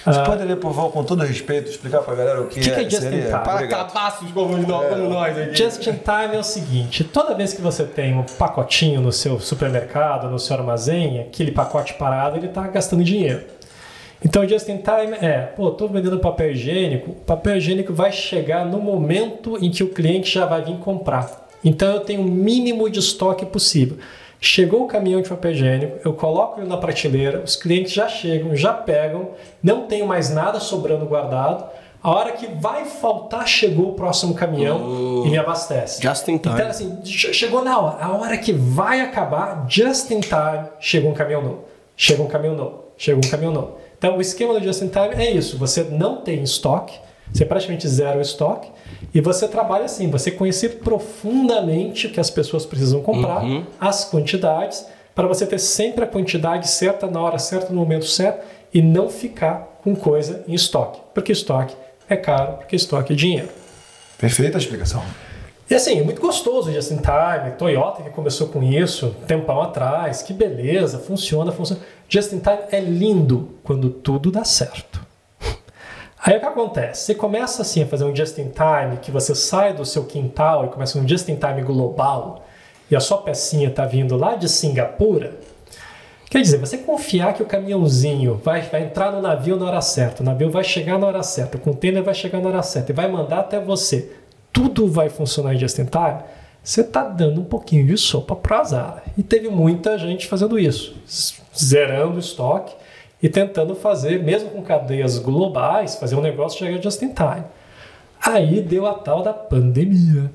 Você 0.05 0.19
Ah, 0.19 0.23
pode 0.23 0.43
ler, 0.43 0.57
por 0.57 0.71
favor, 0.73 0.91
com 0.91 1.03
todo 1.03 1.23
respeito, 1.23 1.69
explicar 1.71 2.01
pra 2.01 2.13
galera 2.13 2.41
o 2.41 2.47
que, 2.47 2.59
Que 2.59 2.69
que 2.69 2.79
é 2.79 2.83
Just 2.83 2.97
in 2.97 3.01
seria? 3.01 3.19
Time? 3.25 3.31
Para 3.31 3.53
Obrigado. 3.55 3.87
cabaços 3.91 4.31
como, 4.31 4.55
nós- 4.57 4.87
como 4.89 5.09
nós 5.09 5.37
aqui. 5.37 5.55
Just 5.55 5.87
in 5.87 5.93
time 5.93 6.35
é 6.35 6.39
o 6.39 6.43
seguinte: 6.43 7.03
toda 7.03 7.33
vez 7.33 7.53
que 7.53 7.61
você 7.61 7.83
tem 7.85 8.13
um 8.15 8.21
pacotinho 8.23 9.01
no 9.01 9.11
seu 9.11 9.39
supermercado, 9.39 10.29
no 10.29 10.37
seu 10.37 10.55
armazém, 10.57 11.19
aquele 11.21 11.51
pacote 11.51 11.95
parado, 11.95 12.37
ele 12.37 12.45
está 12.47 12.67
gastando 12.67 13.03
dinheiro. 13.03 13.43
Então, 14.23 14.47
just 14.47 14.67
in 14.69 14.77
time 14.77 15.17
é, 15.21 15.39
pô, 15.55 15.71
tô 15.71 15.87
vendendo 15.87 16.19
papel 16.19 16.51
higiênico, 16.51 17.11
o 17.11 17.15
papel 17.15 17.57
higiênico 17.57 17.91
vai 17.93 18.11
chegar 18.11 18.65
no 18.65 18.79
momento 18.79 19.57
em 19.59 19.69
que 19.71 19.83
o 19.83 19.87
cliente 19.89 20.33
já 20.33 20.45
vai 20.45 20.61
vir 20.63 20.77
comprar. 20.77 21.47
Então, 21.63 21.91
eu 21.93 21.99
tenho 22.01 22.21
o 22.21 22.25
mínimo 22.25 22.87
de 22.89 22.99
estoque 22.99 23.45
possível. 23.45 23.97
Chegou 24.45 24.83
o 24.83 24.87
caminhão 24.87 25.21
de 25.21 25.27
papel 25.29 25.51
higiênico, 25.51 25.97
eu 26.05 26.13
coloco 26.13 26.59
ele 26.59 26.67
na 26.69 26.77
prateleira, 26.77 27.41
os 27.43 27.55
clientes 27.55 27.91
já 27.91 28.07
chegam, 28.07 28.55
já 28.55 28.71
pegam, 28.73 29.29
não 29.63 29.87
tenho 29.87 30.05
mais 30.05 30.29
nada 30.29 30.59
sobrando 30.59 31.03
guardado. 31.07 31.65
A 32.03 32.11
hora 32.11 32.31
que 32.33 32.45
vai 32.45 32.85
faltar, 32.85 33.47
chegou 33.47 33.89
o 33.89 33.93
próximo 33.93 34.35
caminhão 34.35 35.23
e 35.25 35.29
me 35.31 35.37
abastece. 35.39 35.99
Just 35.99 36.27
in 36.27 36.37
time. 36.37 36.53
Então, 36.53 36.67
assim, 36.67 36.99
che- 37.03 37.33
chegou 37.33 37.63
na 37.63 37.79
hora. 37.79 37.97
A 38.05 38.11
hora 38.15 38.37
que 38.37 38.53
vai 38.53 39.01
acabar, 39.01 39.65
just 39.67 40.11
in 40.11 40.19
time, 40.19 40.67
chegou 40.79 41.09
um 41.09 41.15
caminhão 41.15 41.41
novo. 41.41 41.59
Chega 41.97 42.21
um 42.21 42.27
caminhão 42.27 42.55
novo. 42.55 42.83
Chega 42.95 43.17
um 43.17 43.27
caminhão 43.27 43.51
novo. 43.51 43.77
Então, 43.97 44.15
o 44.17 44.21
esquema 44.21 44.53
do 44.53 44.63
just 44.63 44.83
in 44.83 44.89
time 44.89 45.15
é 45.15 45.31
isso. 45.31 45.57
Você 45.57 45.85
não 45.85 46.17
tem 46.17 46.43
estoque, 46.43 46.99
você 47.31 47.45
praticamente 47.45 47.87
zero 47.87 48.21
estoque, 48.21 48.69
e 49.13 49.21
você 49.21 49.47
trabalha 49.47 49.85
assim, 49.85 50.09
você 50.09 50.31
conhecer 50.31 50.79
profundamente 50.79 52.07
o 52.07 52.11
que 52.11 52.19
as 52.19 52.29
pessoas 52.29 52.65
precisam 52.65 53.01
comprar, 53.01 53.43
as 53.79 54.05
quantidades, 54.05 54.85
para 55.13 55.27
você 55.27 55.45
ter 55.45 55.59
sempre 55.59 56.03
a 56.03 56.07
quantidade 56.07 56.67
certa 56.67 57.07
na 57.07 57.21
hora 57.21 57.39
certa, 57.39 57.71
no 57.71 57.79
momento 57.79 58.05
certo, 58.05 58.45
e 58.73 58.81
não 58.81 59.09
ficar 59.09 59.79
com 59.81 59.95
coisa 59.95 60.43
em 60.47 60.53
estoque. 60.53 60.99
Porque 61.13 61.31
estoque 61.31 61.75
é 62.09 62.17
caro, 62.17 62.57
porque 62.57 62.75
estoque 62.75 63.13
é 63.13 63.15
dinheiro. 63.15 63.49
Perfeita 64.17 64.57
a 64.57 64.59
explicação. 64.59 65.01
E 65.69 65.73
assim, 65.73 65.99
é 65.99 66.03
muito 66.03 66.21
gostoso 66.21 66.69
o 66.69 66.73
Just 66.73 66.91
in 66.91 66.97
Time, 66.97 67.55
Toyota 67.57 68.03
que 68.03 68.09
começou 68.11 68.49
com 68.49 68.61
isso 68.61 69.07
um 69.07 69.25
tempão 69.25 69.61
atrás, 69.61 70.21
que 70.21 70.33
beleza, 70.33 70.99
funciona, 70.99 71.51
funciona. 71.51 71.81
Just 72.07 72.33
in 72.33 72.39
Time 72.39 72.59
é 72.71 72.79
lindo 72.79 73.55
quando 73.63 73.89
tudo 73.89 74.29
dá 74.29 74.43
certo. 74.43 75.04
Aí 76.25 76.37
o 76.37 76.39
que 76.39 76.45
acontece? 76.47 77.05
Você 77.05 77.13
começa 77.13 77.61
assim 77.61 77.83
a 77.83 77.85
fazer 77.85 78.03
um 78.03 78.15
Just 78.15 78.39
in 78.39 78.49
Time, 78.49 78.97
que 78.99 79.11
você 79.11 79.35
sai 79.35 79.73
do 79.73 79.85
seu 79.85 80.05
quintal 80.05 80.65
e 80.65 80.69
começa 80.69 80.97
um 80.97 81.07
Just 81.07 81.29
in 81.29 81.35
Time 81.35 81.61
global, 81.61 82.43
e 82.89 82.95
a 82.95 82.99
sua 82.99 83.19
pecinha 83.19 83.69
está 83.69 83.85
vindo 83.85 84.17
lá 84.17 84.35
de 84.35 84.49
Singapura, 84.49 85.37
Quer 86.27 86.41
dizer, 86.41 86.57
você 86.57 86.79
confiar 86.79 87.33
que 87.33 87.41
o 87.41 87.45
caminhãozinho 87.45 88.35
vai, 88.43 88.61
vai 88.63 88.83
entrar 88.83 89.09
no 89.09 89.21
navio 89.21 89.55
na 89.55 89.67
hora 89.67 89.79
certa, 89.79 90.21
o 90.21 90.25
navio 90.25 90.51
vai 90.51 90.65
chegar 90.65 90.99
na 90.99 91.07
hora 91.07 91.23
certa, 91.23 91.55
o 91.55 91.61
container 91.61 92.03
vai 92.03 92.13
chegar 92.13 92.41
na 92.41 92.49
hora 92.49 92.61
certa 92.61 92.91
e 92.91 92.95
vai 92.95 93.07
mandar 93.07 93.39
até 93.39 93.57
você, 93.57 94.11
tudo 94.51 94.85
vai 94.85 95.07
funcionar 95.07 95.53
em 95.53 95.57
just 95.57 95.79
in 95.79 95.85
time, 95.85 96.23
você 96.61 96.81
está 96.81 97.03
dando 97.03 97.39
um 97.39 97.45
pouquinho 97.45 97.85
de 97.85 97.95
sopa 97.95 98.35
para 98.35 98.59
azar. 98.59 99.03
E 99.17 99.23
teve 99.23 99.47
muita 99.47 99.97
gente 99.97 100.27
fazendo 100.27 100.59
isso, 100.59 100.97
zerando 101.55 102.17
o 102.17 102.19
estoque 102.19 102.75
e 103.21 103.29
tentando 103.29 103.75
fazer, 103.75 104.23
mesmo 104.23 104.49
com 104.49 104.61
cadeias 104.61 105.17
globais, 105.17 105.95
fazer 105.95 106.15
um 106.15 106.21
negócio 106.21 106.59
chegar 106.59 106.81
just 106.81 107.01
in 107.01 107.13
time. 107.13 107.43
Aí 108.21 108.61
deu 108.61 108.85
a 108.85 108.93
tal 108.93 109.21
da 109.21 109.33
pandemia 109.33 110.31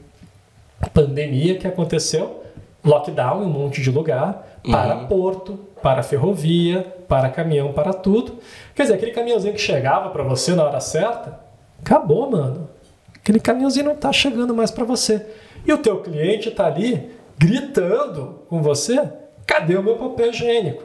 pandemia 0.89 1.59
que 1.59 1.67
aconteceu, 1.67 2.43
lockdown 2.85 3.43
em 3.43 3.47
um 3.47 3.51
monte 3.51 3.83
de 3.83 3.91
lugar, 3.91 4.47
para 4.71 4.97
porto, 5.07 5.59
para 5.83 6.03
ferrovia, 6.03 6.87
para 7.09 7.29
caminhão, 7.29 7.73
para 7.73 7.93
tudo. 7.93 8.39
Quer 8.75 8.83
dizer, 8.83 8.95
aquele 8.95 9.13
caminhãozinho 9.13 9.55
que 9.55 9.61
chegava 9.61 10.11
para 10.11 10.23
você 10.23 10.55
na 10.55 10.65
hora 10.65 10.81
certa, 10.81 11.41
acabou, 11.81 12.31
mano. 12.31 12.69
Aquele 13.15 13.41
caminhãozinho 13.41 13.87
não 13.87 13.97
tá 13.97 14.13
chegando 14.13 14.55
mais 14.55 14.71
para 14.71 14.85
você. 14.85 15.27
E 15.67 15.73
o 15.73 15.79
teu 15.79 16.01
cliente 16.01 16.51
tá 16.51 16.67
ali 16.67 17.11
gritando 17.39 18.41
com 18.49 18.63
você: 18.63 19.03
"Cadê 19.47 19.77
o 19.77 19.83
meu 19.83 19.97
papel 19.97 20.31
higiênico? 20.31 20.85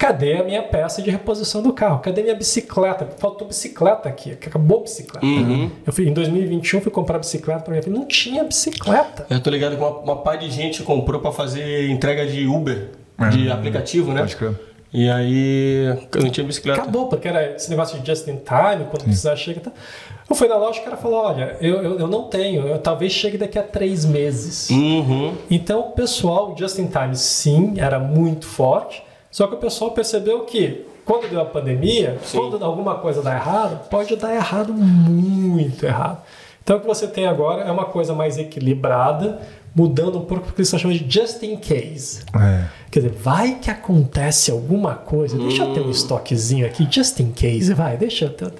Cadê 0.00 0.38
a 0.38 0.42
minha 0.42 0.62
peça 0.62 1.02
de 1.02 1.10
reposição 1.10 1.62
do 1.62 1.74
carro? 1.74 1.98
Cadê 1.98 2.22
minha 2.22 2.34
bicicleta? 2.34 3.06
Faltou 3.18 3.46
bicicleta 3.46 4.08
aqui, 4.08 4.32
acabou 4.32 4.78
a 4.78 4.82
bicicleta. 4.84 5.26
Eu 5.86 5.92
fui 5.92 6.08
em 6.08 6.12
2021 6.14 6.80
fui 6.80 6.90
comprar 6.90 7.18
bicicleta 7.18 7.60
para 7.60 7.72
minha 7.72 7.82
filha, 7.82 7.98
não 7.98 8.06
tinha 8.06 8.42
bicicleta. 8.42 9.26
Eu 9.28 9.42
tô 9.42 9.50
ligado 9.50 9.76
que 9.76 9.82
uma, 9.82 9.90
uma 9.98 10.16
pá 10.16 10.36
de 10.36 10.50
gente 10.50 10.82
comprou 10.84 11.20
pra 11.20 11.30
fazer 11.32 11.90
entrega 11.90 12.26
de 12.26 12.46
Uber, 12.46 12.88
de 13.30 13.50
aplicativo, 13.50 14.10
né? 14.14 14.20
Pode 14.20 14.36
crer. 14.36 14.58
E 14.90 15.06
aí 15.10 15.84
eu 16.14 16.22
não 16.22 16.30
tinha 16.30 16.46
bicicleta. 16.46 16.80
Acabou, 16.80 17.06
porque 17.08 17.28
era 17.28 17.54
esse 17.54 17.68
negócio 17.68 18.00
de 18.00 18.06
just 18.06 18.26
in 18.26 18.36
time, 18.36 18.86
quando 18.88 19.04
precisar 19.04 19.36
chega. 19.36 19.60
e 19.60 19.62
tal. 19.62 19.72
Eu 20.30 20.34
fui 20.34 20.48
na 20.48 20.56
loja 20.56 20.78
e 20.78 20.80
o 20.80 20.84
cara 20.84 20.96
falou: 20.96 21.26
olha, 21.26 21.58
eu, 21.60 21.82
eu, 21.82 21.98
eu 21.98 22.06
não 22.06 22.22
tenho, 22.22 22.66
eu 22.66 22.78
talvez 22.78 23.12
chegue 23.12 23.36
daqui 23.36 23.58
a 23.58 23.62
três 23.62 24.06
meses. 24.06 24.70
Uhum. 24.70 25.34
Então 25.50 25.80
o 25.80 25.90
pessoal, 25.92 26.56
just 26.58 26.78
in 26.78 26.86
time, 26.86 27.14
sim, 27.14 27.74
era 27.76 28.00
muito 28.00 28.46
forte, 28.46 29.02
só 29.30 29.46
que 29.46 29.54
o 29.54 29.58
pessoal 29.58 29.92
percebeu 29.92 30.40
que 30.44 30.86
quando 31.04 31.28
deu 31.28 31.40
a 31.40 31.44
pandemia, 31.44 32.18
quando 32.32 32.62
alguma 32.64 32.96
coisa 32.96 33.22
dá 33.22 33.34
errado, 33.34 33.88
pode 33.88 34.14
dar 34.16 34.34
errado 34.34 34.72
muito 34.72 35.84
errado. 35.84 36.22
Então 36.62 36.76
o 36.76 36.80
que 36.80 36.86
você 36.86 37.08
tem 37.08 37.26
agora 37.26 37.62
é 37.62 37.70
uma 37.70 37.86
coisa 37.86 38.14
mais 38.14 38.38
equilibrada, 38.38 39.40
mudando 39.74 40.18
um 40.18 40.24
pouco 40.24 40.44
porque 40.44 40.60
eles 40.60 40.68
estão 40.68 40.78
chamando 40.78 40.98
de 40.98 41.10
just 41.10 41.42
in 41.42 41.56
case. 41.56 42.20
É. 42.34 42.64
Quer 42.90 43.00
dizer, 43.00 43.12
vai 43.12 43.54
que 43.60 43.70
acontece 43.70 44.50
alguma 44.50 44.96
coisa, 44.96 45.38
deixa 45.38 45.62
eu 45.62 45.72
ter 45.72 45.80
um 45.80 45.90
estoquezinho 45.90 46.66
aqui, 46.66 46.88
just 46.90 47.20
in 47.20 47.30
case, 47.30 47.72
vai, 47.72 47.96
deixa 47.96 48.24
eu 48.24 48.30
ter. 48.30 48.52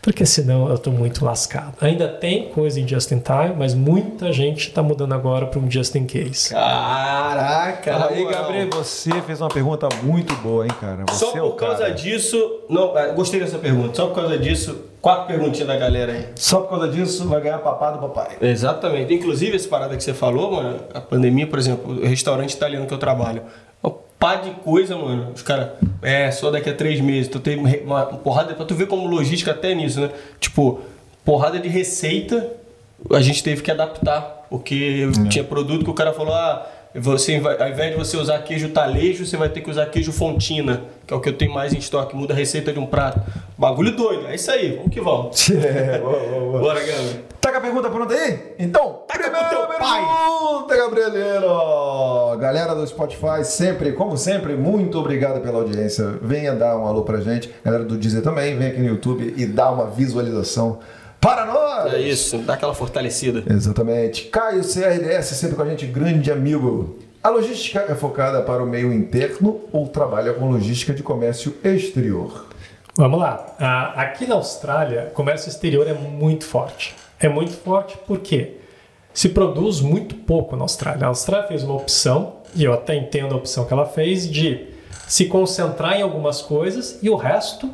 Porque 0.00 0.24
senão 0.24 0.68
eu 0.68 0.78
tô 0.78 0.92
muito 0.92 1.24
lascado. 1.24 1.74
Ainda 1.80 2.06
tem 2.06 2.48
coisa 2.50 2.80
em 2.80 2.86
just 2.86 3.10
in 3.10 3.18
time, 3.18 3.54
mas 3.58 3.74
muita 3.74 4.32
gente 4.32 4.70
tá 4.70 4.84
mudando 4.84 5.14
agora 5.14 5.46
para 5.46 5.58
um 5.58 5.68
just 5.68 5.96
in 5.96 6.06
case. 6.06 6.50
Caraca, 6.50 8.06
Aí. 8.06 8.24
Gabriel, 8.24 8.68
você 8.70 9.20
fez 9.22 9.40
uma 9.40 9.48
pergunta 9.48 9.88
muito 10.04 10.32
boa, 10.36 10.64
hein, 10.64 10.72
cara? 10.80 11.04
Você 11.08 11.24
Só 11.24 11.36
é 11.36 11.42
o 11.42 11.50
por 11.50 11.56
causa 11.56 11.78
cara. 11.78 11.90
disso. 11.94 12.60
Não, 12.68 12.96
ah, 12.96 13.08
gostei 13.08 13.40
dessa 13.40 13.58
pergunta. 13.58 13.96
Só 13.96 14.06
por 14.06 14.14
causa 14.14 14.38
disso, 14.38 14.91
quatro 15.02 15.26
perguntinhas 15.26 15.66
da 15.66 15.76
galera 15.76 16.12
aí. 16.12 16.28
Só 16.36 16.60
por 16.60 16.70
causa 16.70 16.88
disso 16.88 17.28
vai 17.28 17.40
ganhar 17.40 17.58
papá 17.58 17.90
do 17.90 17.98
papai. 17.98 18.36
Exatamente. 18.40 19.12
Inclusive, 19.12 19.56
essa 19.56 19.68
parada 19.68 19.96
que 19.96 20.02
você 20.02 20.14
falou, 20.14 20.52
mano, 20.52 20.78
a 20.94 21.00
pandemia, 21.00 21.46
por 21.46 21.58
exemplo, 21.58 22.00
o 22.00 22.06
restaurante 22.06 22.52
italiano 22.52 22.86
que 22.86 22.94
eu 22.94 22.98
trabalho. 22.98 23.42
Uma 23.82 23.92
pá 24.18 24.36
de 24.36 24.52
coisa, 24.52 24.96
mano. 24.96 25.32
Os 25.34 25.42
caras, 25.42 25.70
é, 26.00 26.30
só 26.30 26.52
daqui 26.52 26.70
a 26.70 26.74
três 26.74 27.00
meses. 27.00 27.28
Tu 27.28 27.40
tem 27.40 27.58
uma 27.58 28.06
porrada, 28.06 28.54
pra 28.54 28.64
tu 28.64 28.76
ver 28.76 28.86
como 28.86 29.08
logística 29.08 29.50
até 29.50 29.74
nisso, 29.74 30.00
né? 30.00 30.10
Tipo, 30.38 30.80
porrada 31.24 31.58
de 31.58 31.68
receita, 31.68 32.52
a 33.10 33.20
gente 33.20 33.42
teve 33.42 33.60
que 33.60 33.70
adaptar. 33.72 34.46
Porque 34.48 35.10
tinha 35.30 35.42
produto 35.42 35.82
que 35.82 35.90
o 35.90 35.94
cara 35.94 36.12
falou, 36.12 36.34
ah, 36.34 36.64
você, 36.94 37.34
ao 37.36 37.68
invés 37.68 37.92
de 37.92 37.96
você 37.98 38.16
usar 38.16 38.38
queijo 38.40 38.68
talejo, 38.70 39.24
você 39.24 39.36
vai 39.36 39.48
ter 39.48 39.60
que 39.60 39.70
usar 39.70 39.86
queijo 39.86 40.12
fontina, 40.12 40.84
que 41.06 41.12
é 41.14 41.16
o 41.16 41.20
que 41.20 41.28
eu 41.28 41.32
tenho 41.36 41.52
mais 41.52 41.72
em 41.72 41.78
estoque. 41.78 42.14
Muda 42.14 42.34
a 42.34 42.36
receita 42.36 42.72
de 42.72 42.78
um 42.78 42.86
prato. 42.86 43.20
Bagulho 43.56 43.96
doido. 43.96 44.26
É 44.26 44.34
isso 44.34 44.50
aí, 44.50 44.76
vamos 44.76 44.92
que 44.92 45.00
vamos. 45.00 45.50
É, 45.62 45.98
boa, 45.98 46.18
boa, 46.18 46.40
boa. 46.40 46.60
Bora, 46.60 46.80
Gabriel. 46.80 47.22
Tá 47.40 47.50
com 47.50 47.58
a 47.58 47.60
pergunta 47.60 47.90
pronta 47.90 48.14
aí? 48.14 48.54
Então, 48.58 49.00
Taca 49.08 49.24
primeira 49.24 49.48
teu 49.48 49.66
pai. 49.66 50.00
pergunta, 50.00 50.76
Gabrieleiro! 50.76 52.38
Galera 52.38 52.74
do 52.74 52.86
Spotify, 52.86 53.44
sempre, 53.44 53.92
como 53.92 54.16
sempre, 54.16 54.54
muito 54.54 54.98
obrigado 54.98 55.40
pela 55.40 55.58
audiência. 55.58 56.18
Venha 56.22 56.54
dar 56.54 56.76
um 56.78 56.86
alô 56.86 57.02
pra 57.02 57.20
gente. 57.20 57.52
Galera 57.64 57.84
do 57.84 57.96
Deezer 57.96 58.22
também, 58.22 58.56
vem 58.56 58.68
aqui 58.68 58.80
no 58.80 58.86
YouTube 58.86 59.34
e 59.36 59.44
dá 59.46 59.70
uma 59.70 59.86
visualização 59.86 60.78
para 61.22 61.46
nós! 61.46 61.94
É 61.94 62.00
isso, 62.00 62.38
dá 62.38 62.54
aquela 62.54 62.74
fortalecida. 62.74 63.44
Exatamente. 63.48 64.24
Caio 64.24 64.62
CRDS, 64.62 65.26
sempre 65.26 65.54
com 65.54 65.62
a 65.62 65.66
gente, 65.66 65.86
grande 65.86 66.32
amigo. 66.32 66.98
A 67.22 67.28
logística 67.28 67.86
é 67.88 67.94
focada 67.94 68.42
para 68.42 68.60
o 68.60 68.66
meio 68.66 68.92
interno 68.92 69.60
ou 69.72 69.86
trabalha 69.86 70.32
com 70.32 70.50
logística 70.50 70.92
de 70.92 71.04
comércio 71.04 71.54
exterior? 71.62 72.48
Vamos 72.96 73.20
lá. 73.20 73.54
Ah, 73.60 74.02
Aqui 74.02 74.26
na 74.26 74.34
Austrália, 74.34 75.12
comércio 75.14 75.48
exterior 75.48 75.86
é 75.86 75.94
muito 75.94 76.44
forte. 76.44 76.96
É 77.20 77.28
muito 77.28 77.52
forte 77.52 77.96
porque 78.04 78.56
se 79.14 79.28
produz 79.28 79.80
muito 79.80 80.16
pouco 80.16 80.56
na 80.56 80.62
Austrália. 80.62 81.04
A 81.04 81.08
Austrália 81.08 81.46
fez 81.46 81.62
uma 81.62 81.74
opção, 81.76 82.38
e 82.56 82.64
eu 82.64 82.72
até 82.72 82.96
entendo 82.96 83.34
a 83.34 83.38
opção 83.38 83.64
que 83.64 83.72
ela 83.72 83.86
fez, 83.86 84.28
de 84.28 84.66
se 85.06 85.26
concentrar 85.26 85.96
em 85.96 86.02
algumas 86.02 86.42
coisas 86.42 86.98
e 87.00 87.08
o 87.08 87.14
resto 87.14 87.70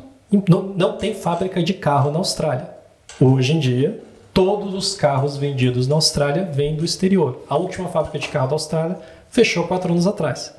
não, 0.47 0.61
não 0.61 0.97
tem 0.97 1.15
fábrica 1.15 1.63
de 1.63 1.73
carro 1.73 2.11
na 2.11 2.19
Austrália. 2.19 2.78
Hoje 3.21 3.53
em 3.53 3.59
dia, 3.59 3.99
todos 4.33 4.73
os 4.73 4.95
carros 4.95 5.35
vendidos 5.37 5.87
na 5.87 5.95
Austrália 5.95 6.45
vêm 6.51 6.75
do 6.75 6.85
exterior. 6.85 7.43
A 7.49 7.57
última 7.57 7.89
fábrica 7.89 8.17
de 8.19 8.27
carro 8.29 8.47
da 8.47 8.53
Austrália 8.55 8.97
fechou 9.29 9.65
quatro 9.67 9.91
anos 9.91 10.07
atrás. 10.07 10.53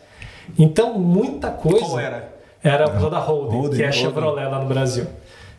Então, 0.59 0.99
muita 0.99 1.51
coisa. 1.51 1.79
Qual 1.87 1.99
era? 1.99 2.29
Era 2.63 2.85
a 2.85 3.09
da 3.09 3.19
Holden, 3.19 3.59
Holden, 3.61 3.77
que 3.79 3.83
é 3.83 3.87
a 3.87 3.91
Holden. 3.91 4.03
Chevrolet 4.03 4.45
lá 4.49 4.59
no 4.61 4.67
Brasil. 4.69 5.07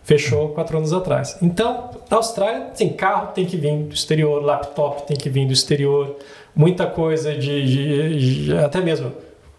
Fechou 0.03 0.49
quatro 0.49 0.77
anos 0.77 0.93
atrás. 0.93 1.37
Então, 1.41 1.89
na 2.09 2.17
Austrália, 2.17 2.67
sim, 2.73 2.89
carro 2.89 3.31
tem 3.33 3.45
que 3.45 3.57
vir 3.57 3.75
do 3.83 3.93
exterior, 3.93 4.41
laptop 4.43 5.07
tem 5.07 5.15
que 5.17 5.29
vir 5.29 5.45
do 5.47 5.53
exterior, 5.53 6.17
muita 6.55 6.85
coisa 6.87 7.33
de, 7.35 7.65
de- 7.65 8.45
de- 8.45 8.57
até 8.57 8.81
mesmo 8.81 9.11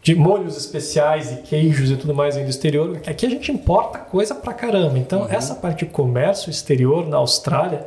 de 0.03 0.16
molhos 0.16 0.57
especiais 0.57 1.31
e 1.31 1.37
queijos 1.37 1.89
e 1.91 1.97
tudo 1.97 2.12
mais 2.12 2.35
vem 2.35 2.45
do 2.45 2.51
exterior. 2.51 3.01
Aqui 3.07 3.24
a 3.24 3.31
gente 3.31 3.53
importa 3.53 3.99
coisa 3.99 4.35
pra 4.35 4.53
caramba. 4.53 4.99
Então, 4.99 5.29
essa 5.31 5.55
parte 5.55 5.85
de 5.85 5.93
comércio 5.93 6.51
exterior 6.51 7.09
na 7.09 7.19
Austrália 7.19 7.87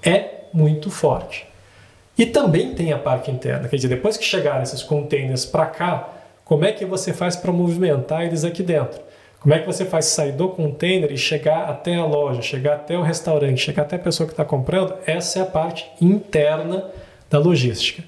é 0.00 0.44
muito 0.52 0.90
forte. 0.90 1.44
E 2.16 2.24
também 2.24 2.72
tem 2.72 2.92
a 2.92 2.98
parte 2.98 3.30
interna, 3.32 3.68
quer 3.68 3.76
dizer, 3.76 3.88
depois 3.88 4.16
que 4.16 4.24
chegarem 4.24 4.62
esses 4.62 4.82
containers 4.82 5.44
para 5.44 5.66
cá, 5.66 6.08
como 6.44 6.64
é 6.64 6.72
que 6.72 6.86
você 6.86 7.12
faz 7.12 7.34
para 7.34 7.52
movimentar 7.52 8.22
eles 8.24 8.44
aqui 8.44 8.62
dentro? 8.62 9.00
Como 9.40 9.52
é 9.52 9.58
que 9.58 9.66
você 9.66 9.84
faz 9.84 10.06
sair 10.06 10.32
do 10.32 10.48
container 10.48 11.12
e 11.12 11.18
chegar 11.18 11.68
até 11.68 11.96
a 11.96 12.04
loja, 12.04 12.40
chegar 12.40 12.76
até 12.76 12.96
o 12.96 13.02
restaurante, 13.02 13.58
chegar 13.58 13.82
até 13.82 13.96
a 13.96 13.98
pessoa 13.98 14.26
que 14.26 14.32
está 14.32 14.44
comprando? 14.44 14.94
Essa 15.04 15.40
é 15.40 15.42
a 15.42 15.46
parte 15.46 15.90
interna 16.00 16.84
da 17.28 17.38
logística. 17.38 18.02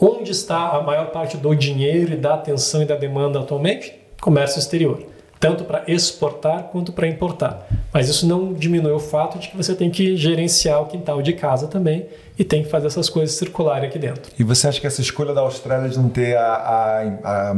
Onde 0.00 0.32
está 0.32 0.70
a 0.70 0.82
maior 0.82 1.06
parte 1.10 1.36
do 1.36 1.54
dinheiro 1.54 2.12
e 2.12 2.16
da 2.16 2.34
atenção 2.34 2.82
e 2.82 2.84
da 2.84 2.96
demanda 2.96 3.38
atualmente? 3.40 3.94
Comércio 4.20 4.58
exterior 4.58 5.06
tanto 5.40 5.64
para 5.64 5.82
exportar 5.86 6.62
quanto 6.72 6.90
para 6.90 7.06
importar. 7.06 7.66
Mas 7.92 8.08
isso 8.08 8.26
não 8.26 8.54
diminui 8.54 8.92
o 8.92 8.98
fato 8.98 9.38
de 9.38 9.48
que 9.48 9.56
você 9.58 9.74
tem 9.74 9.90
que 9.90 10.16
gerenciar 10.16 10.80
o 10.80 10.86
quintal 10.86 11.20
de 11.20 11.34
casa 11.34 11.66
também 11.66 12.06
e 12.38 12.42
tem 12.42 12.62
que 12.62 12.70
fazer 12.70 12.86
essas 12.86 13.10
coisas 13.10 13.36
circularem 13.36 13.86
aqui 13.86 13.98
dentro. 13.98 14.32
E 14.38 14.42
você 14.42 14.68
acha 14.68 14.80
que 14.80 14.86
essa 14.86 15.02
escolha 15.02 15.34
da 15.34 15.42
Austrália 15.42 15.90
de 15.90 15.98
não 15.98 16.08
ter 16.08 16.34
a. 16.38 16.46
a, 16.46 17.50
a 17.50 17.54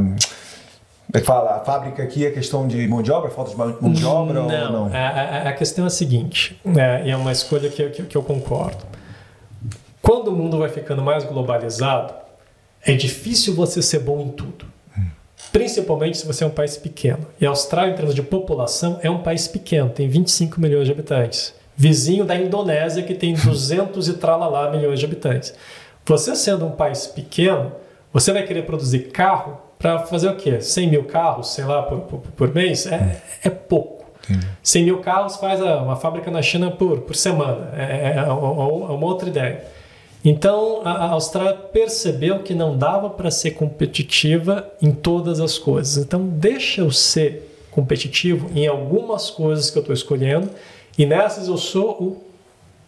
é 1.15 1.21
que 1.21 1.27
fala? 1.27 1.55
A 1.55 1.61
fábrica 1.61 2.03
aqui 2.03 2.27
é 2.27 2.31
questão 2.33 2.67
de 2.67 2.89
mão 2.89 3.03
de 3.03 3.13
obra, 3.13 3.31
falta 3.31 3.53
de 3.53 3.57
mão 3.57 3.93
de 3.93 4.05
obra 4.05 4.41
ou 4.43 4.49
não? 4.49 4.87
A, 4.93 4.99
a- 4.99 5.49
a 5.51 5.53
questão 5.53 5.85
é 5.85 5.87
a 5.87 5.91
seguinte, 5.91 6.61
né, 6.65 7.07
e 7.07 7.11
é 7.13 7.17
uma 7.17 7.31
escolha 7.31 7.69
que, 7.71 7.89
que, 7.91 8.03
que 8.03 8.17
eu 8.17 8.23
concordo. 8.25 8.79
Quando 10.03 10.29
o 10.29 10.33
mundo 10.33 10.59
vai 10.59 10.71
ficando 10.71 11.03
mais 11.03 11.23
globalizado, 11.23 12.15
é 12.87 12.95
difícil 12.95 13.55
você 13.55 13.83
ser 13.83 13.99
bom 13.99 14.21
em 14.21 14.29
tudo. 14.29 14.65
Principalmente 15.53 16.19
se 16.19 16.27
você 16.27 16.45
é 16.45 16.47
um 16.47 16.51
país 16.51 16.77
pequeno. 16.77 17.27
E 17.41 17.47
a 17.47 17.49
Austrália, 17.49 17.93
em 17.93 17.97
termos 17.97 18.15
de 18.15 18.23
população, 18.23 18.99
é 19.03 19.11
um 19.11 19.23
país 19.23 19.49
pequeno, 19.49 19.91
tem 19.91 20.09
25 20.09 20.61
milhões 20.61 20.87
de 20.87 20.93
habitantes. 20.93 21.55
Vizinho 21.77 22.25
da 22.25 22.37
Indonésia, 22.37 23.03
que 23.03 23.15
tem 23.15 23.35
200 23.35 24.09
e 24.09 24.15
tralalá 24.15 24.71
milhões 24.71 24.99
de 24.99 25.05
habitantes. 25.05 25.53
Você 26.05 26.37
sendo 26.37 26.67
um 26.67 26.71
país 26.71 27.07
pequeno, 27.07 27.73
você 28.13 28.33
vai 28.33 28.45
querer 28.45 28.63
produzir 28.63 29.11
carro 29.11 29.59
para 29.79 30.01
fazer 30.01 30.29
o 30.29 30.37
quê? 30.37 30.61
100 30.61 30.91
mil 30.91 31.05
carros, 31.05 31.53
sei 31.53 31.65
lá, 31.65 31.83
por, 31.83 32.01
por, 32.01 32.21
por 32.21 32.55
mês? 32.55 32.87
É, 32.87 33.21
é 33.43 33.51
pouco. 33.51 34.05
100 34.63 34.85
mil 34.85 34.99
carros 34.99 35.37
faz 35.37 35.61
uma 35.61 35.97
fábrica 35.97 36.31
na 36.31 36.43
China 36.43 36.71
por, 36.71 37.01
por 37.01 37.15
semana. 37.15 37.71
É, 37.77 38.15
é 38.17 38.23
uma 38.23 38.93
é 38.93 38.95
uma 38.95 39.07
outra 39.07 39.29
ideia. 39.29 39.65
Então 40.25 40.83
a 40.85 41.11
Austrália 41.11 41.55
percebeu 41.55 42.41
que 42.41 42.55
não 42.55 42.77
dava 42.77 43.11
para 43.11 43.31
ser 43.31 43.53
competitiva 43.53 44.69
em 44.83 44.91
todas 44.91 45.41
as 45.41 45.59
coisas. 45.59 45.97
Então 46.05 46.27
deixa 46.27 46.81
eu 46.81 46.91
ser 46.91 47.53
competitivo 47.71 48.51
em 48.55 48.67
algumas 48.67 49.31
coisas 49.31 49.71
que 49.71 49.79
eu 49.79 49.81
estou 49.81 49.95
escolhendo 49.95 50.51
e 50.99 51.07
nessas 51.07 51.47
eu 51.47 51.57
sou 51.57 51.91
o 51.91 52.25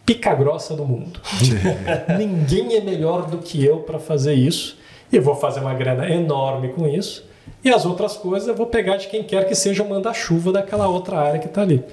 pica 0.05 0.33
grossa 0.33 0.75
do 0.75 0.83
mundo. 0.83 1.21
Ninguém 2.17 2.75
é 2.75 2.81
melhor 2.81 3.27
do 3.27 3.37
que 3.37 3.63
eu 3.63 3.81
para 3.81 3.99
fazer 3.99 4.33
isso. 4.33 4.77
E 5.11 5.15
eu 5.15 5.21
vou 5.21 5.35
fazer 5.35 5.59
uma 5.59 5.73
grana 5.73 6.09
enorme 6.09 6.69
com 6.69 6.87
isso. 6.87 7.27
E 7.63 7.69
as 7.69 7.85
outras 7.85 8.17
coisas 8.17 8.47
eu 8.47 8.55
vou 8.55 8.65
pegar 8.65 8.97
de 8.97 9.07
quem 9.07 9.23
quer 9.23 9.47
que 9.47 9.53
seja 9.53 9.83
o 9.83 9.89
manda-chuva 9.89 10.51
daquela 10.51 10.87
outra 10.87 11.17
área 11.17 11.39
que 11.39 11.47
está 11.47 11.61
ali. 11.61 11.83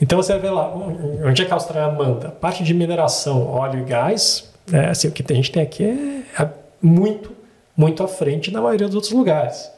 Então 0.00 0.20
você 0.20 0.32
vai 0.32 0.42
ver 0.42 0.50
lá, 0.50 0.74
onde 0.74 1.42
é 1.42 1.44
que 1.44 1.50
a 1.50 1.54
Austrália 1.54 1.94
manda? 1.94 2.30
Parte 2.30 2.64
de 2.64 2.72
mineração, 2.72 3.46
óleo 3.46 3.80
e 3.80 3.84
gás, 3.84 4.49
é, 4.72 4.86
assim, 4.86 5.08
o 5.08 5.12
que 5.12 5.24
a 5.30 5.36
gente 5.36 5.50
tem 5.50 5.62
aqui 5.62 5.84
é, 5.84 6.42
é 6.42 6.48
muito, 6.80 7.32
muito 7.76 8.02
à 8.02 8.08
frente 8.08 8.50
da 8.50 8.60
maioria 8.60 8.86
dos 8.86 8.96
outros 8.96 9.12
lugares. 9.12 9.70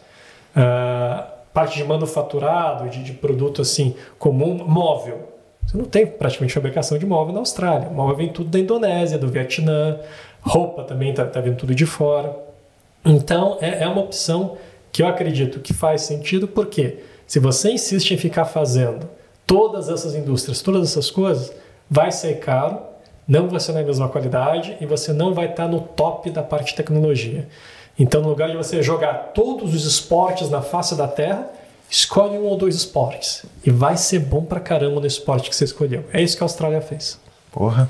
Ah, 0.54 1.28
parte 1.52 1.76
de 1.76 1.84
manufaturado, 1.84 2.88
de, 2.88 3.02
de 3.02 3.12
produto 3.12 3.62
assim 3.62 3.94
comum, 4.18 4.64
móvel. 4.66 5.28
Você 5.66 5.76
não 5.76 5.84
tem 5.84 6.06
praticamente 6.06 6.52
fabricação 6.52 6.98
de 6.98 7.06
móvel 7.06 7.32
na 7.32 7.40
Austrália. 7.40 7.88
O 7.88 7.94
móvel 7.94 8.16
vem 8.16 8.28
tudo 8.28 8.50
da 8.50 8.58
Indonésia, 8.58 9.18
do 9.18 9.28
Vietnã, 9.28 9.98
roupa 10.40 10.82
também 10.82 11.10
está 11.10 11.24
tá 11.24 11.40
vindo 11.40 11.56
tudo 11.56 11.74
de 11.74 11.86
fora. 11.86 12.36
Então 13.04 13.58
é, 13.60 13.82
é 13.84 13.88
uma 13.88 14.02
opção 14.02 14.56
que 14.90 15.02
eu 15.02 15.06
acredito 15.06 15.60
que 15.60 15.72
faz 15.72 16.02
sentido, 16.02 16.46
porque 16.46 16.98
se 17.26 17.38
você 17.38 17.70
insiste 17.70 18.12
em 18.12 18.16
ficar 18.18 18.44
fazendo 18.44 19.08
todas 19.46 19.88
essas 19.88 20.14
indústrias, 20.14 20.60
todas 20.60 20.90
essas 20.90 21.10
coisas, 21.10 21.52
vai 21.88 22.12
ser 22.12 22.38
caro, 22.40 22.78
não 23.26 23.48
vai 23.48 23.60
ser 23.60 23.72
na 23.72 23.82
mesma 23.82 24.08
qualidade 24.08 24.76
e 24.80 24.86
você 24.86 25.12
não 25.12 25.32
vai 25.32 25.50
estar 25.50 25.68
no 25.68 25.80
top 25.80 26.30
da 26.30 26.42
parte 26.42 26.70
de 26.70 26.76
tecnologia. 26.76 27.48
Então, 27.98 28.22
no 28.22 28.28
lugar 28.28 28.50
de 28.50 28.56
você 28.56 28.82
jogar 28.82 29.32
todos 29.34 29.74
os 29.74 29.84
esportes 29.84 30.48
na 30.50 30.62
face 30.62 30.94
da 30.94 31.06
Terra, 31.06 31.46
escolhe 31.90 32.38
um 32.38 32.44
ou 32.44 32.56
dois 32.56 32.74
esportes 32.74 33.44
e 33.64 33.70
vai 33.70 33.96
ser 33.96 34.18
bom 34.20 34.42
pra 34.44 34.58
caramba 34.58 35.00
no 35.00 35.06
esporte 35.06 35.50
que 35.50 35.56
você 35.56 35.64
escolheu. 35.64 36.04
É 36.12 36.22
isso 36.22 36.36
que 36.36 36.42
a 36.42 36.46
Austrália 36.46 36.80
fez. 36.80 37.20
Porra. 37.50 37.88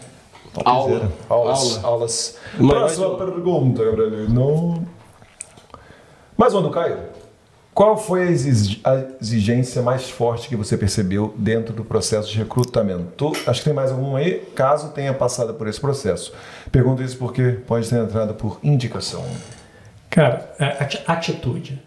Aula. 0.65 1.11
Aulas. 1.29 1.77
Aula. 1.77 1.87
Aulas. 1.87 2.39
Próxima 2.59 3.17
pergunta, 3.17 3.85
Gabriel. 3.85 4.29
Não... 4.29 4.87
Mais 6.37 6.53
uma 6.53 6.63
do 6.63 6.71
Caio. 6.71 6.99
Qual 7.75 7.97
foi 7.97 8.25
a 8.25 8.27
exig- 8.31 8.81
a 8.85 9.03
exigência 9.21 9.81
mais 9.81 10.11
forte 10.11 10.47
que 10.49 10.55
você 10.57 10.77
percebeu 10.77 11.33
dentro 11.39 11.73
do 11.73 11.83
processo 11.85 12.31
de 12.31 12.37
recrutamento? 12.39 13.33
Acho 13.47 13.61
que 13.61 13.65
tem 13.65 13.73
mais 13.75 13.91
algum 13.91 14.15
aí, 14.15 14.43
caso 14.55 14.91
tenha 14.91 15.15
passado 15.15 15.55
por 15.55 15.67
esse 15.67 15.81
processo. 15.81 16.35
Pergunto 16.71 17.03
isso 17.03 17.17
porque 17.17 17.59
pode 17.67 17.89
ter 17.89 17.97
entrado 17.97 18.35
por 18.35 18.59
indicação. 18.63 19.25
Cara, 20.11 20.53
é 20.59 20.67
ati- 20.83 21.03
atitude. 21.07 21.81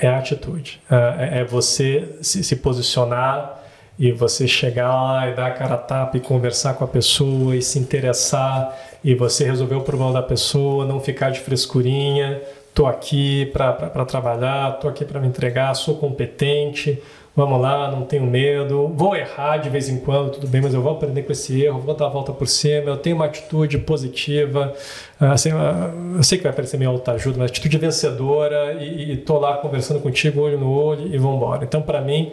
É. 0.00 0.06
É 0.06 0.14
atitude. 0.14 0.80
É, 0.88 1.40
é 1.40 1.44
você 1.44 2.16
se, 2.22 2.44
se 2.44 2.54
posicionar 2.54 3.58
e 3.98 4.12
você 4.12 4.46
chegar 4.46 4.88
lá 4.94 5.28
e 5.28 5.34
dar 5.34 5.46
a 5.48 5.50
cara 5.50 5.74
a 5.74 5.78
tapa 5.78 6.16
e 6.16 6.20
conversar 6.20 6.74
com 6.74 6.84
a 6.84 6.88
pessoa 6.88 7.56
e 7.56 7.62
se 7.62 7.80
interessar 7.80 8.72
e 9.02 9.16
você 9.16 9.44
resolver 9.44 9.74
o 9.74 9.80
problema 9.80 10.12
da 10.12 10.22
pessoa, 10.22 10.84
não 10.86 11.00
ficar 11.00 11.30
de 11.30 11.40
frescurinha. 11.40 12.40
Tô 12.74 12.86
aqui 12.86 13.46
para 13.46 14.04
trabalhar, 14.04 14.78
tô 14.78 14.86
aqui 14.88 15.04
para 15.04 15.20
me 15.20 15.26
entregar, 15.26 15.74
sou 15.74 15.96
competente. 15.96 17.02
Vamos 17.34 17.60
lá, 17.60 17.90
não 17.90 18.02
tenho 18.02 18.24
medo. 18.24 18.88
Vou 18.94 19.14
errar 19.14 19.58
de 19.58 19.68
vez 19.68 19.88
em 19.88 19.98
quando, 19.98 20.32
tudo 20.32 20.48
bem, 20.48 20.60
mas 20.60 20.74
eu 20.74 20.82
vou 20.82 20.92
aprender 20.92 21.22
com 21.22 21.30
esse 21.30 21.62
erro, 21.62 21.78
vou 21.80 21.94
dar 21.94 22.06
a 22.06 22.08
volta 22.08 22.32
por 22.32 22.46
cima. 22.48 22.90
Eu 22.90 22.96
tenho 22.96 23.14
uma 23.16 23.26
atitude 23.26 23.78
positiva. 23.78 24.72
Assim, 25.20 25.50
eu 26.16 26.22
sei 26.22 26.38
que 26.38 26.44
vai 26.44 26.52
parecer 26.52 26.76
meio 26.78 26.90
autoajuda, 26.90 27.38
mas 27.38 27.50
atitude 27.50 27.78
vencedora 27.78 28.74
e, 28.80 29.12
e 29.12 29.16
tô 29.16 29.38
lá 29.38 29.56
conversando 29.58 30.00
contigo 30.00 30.40
olho 30.40 30.58
no 30.58 30.70
olho 30.72 31.06
e 31.12 31.18
vamos 31.18 31.36
embora. 31.36 31.64
Então, 31.64 31.80
para 31.82 32.00
mim, 32.00 32.32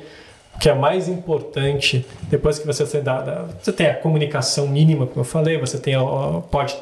o 0.55 0.59
que 0.59 0.69
é 0.69 0.73
mais 0.73 1.07
importante, 1.07 2.03
depois 2.23 2.57
que 2.57 2.65
você 2.65 2.83
tem, 2.85 3.03
dado, 3.03 3.53
você 3.61 3.71
tem 3.71 3.87
a 3.87 3.93
comunicação 3.95 4.67
mínima, 4.67 5.05
como 5.05 5.19
eu 5.21 5.25
falei, 5.25 5.57
você 5.59 5.77
tem 5.77 5.93
a- 5.95 6.41
pode, 6.49 6.75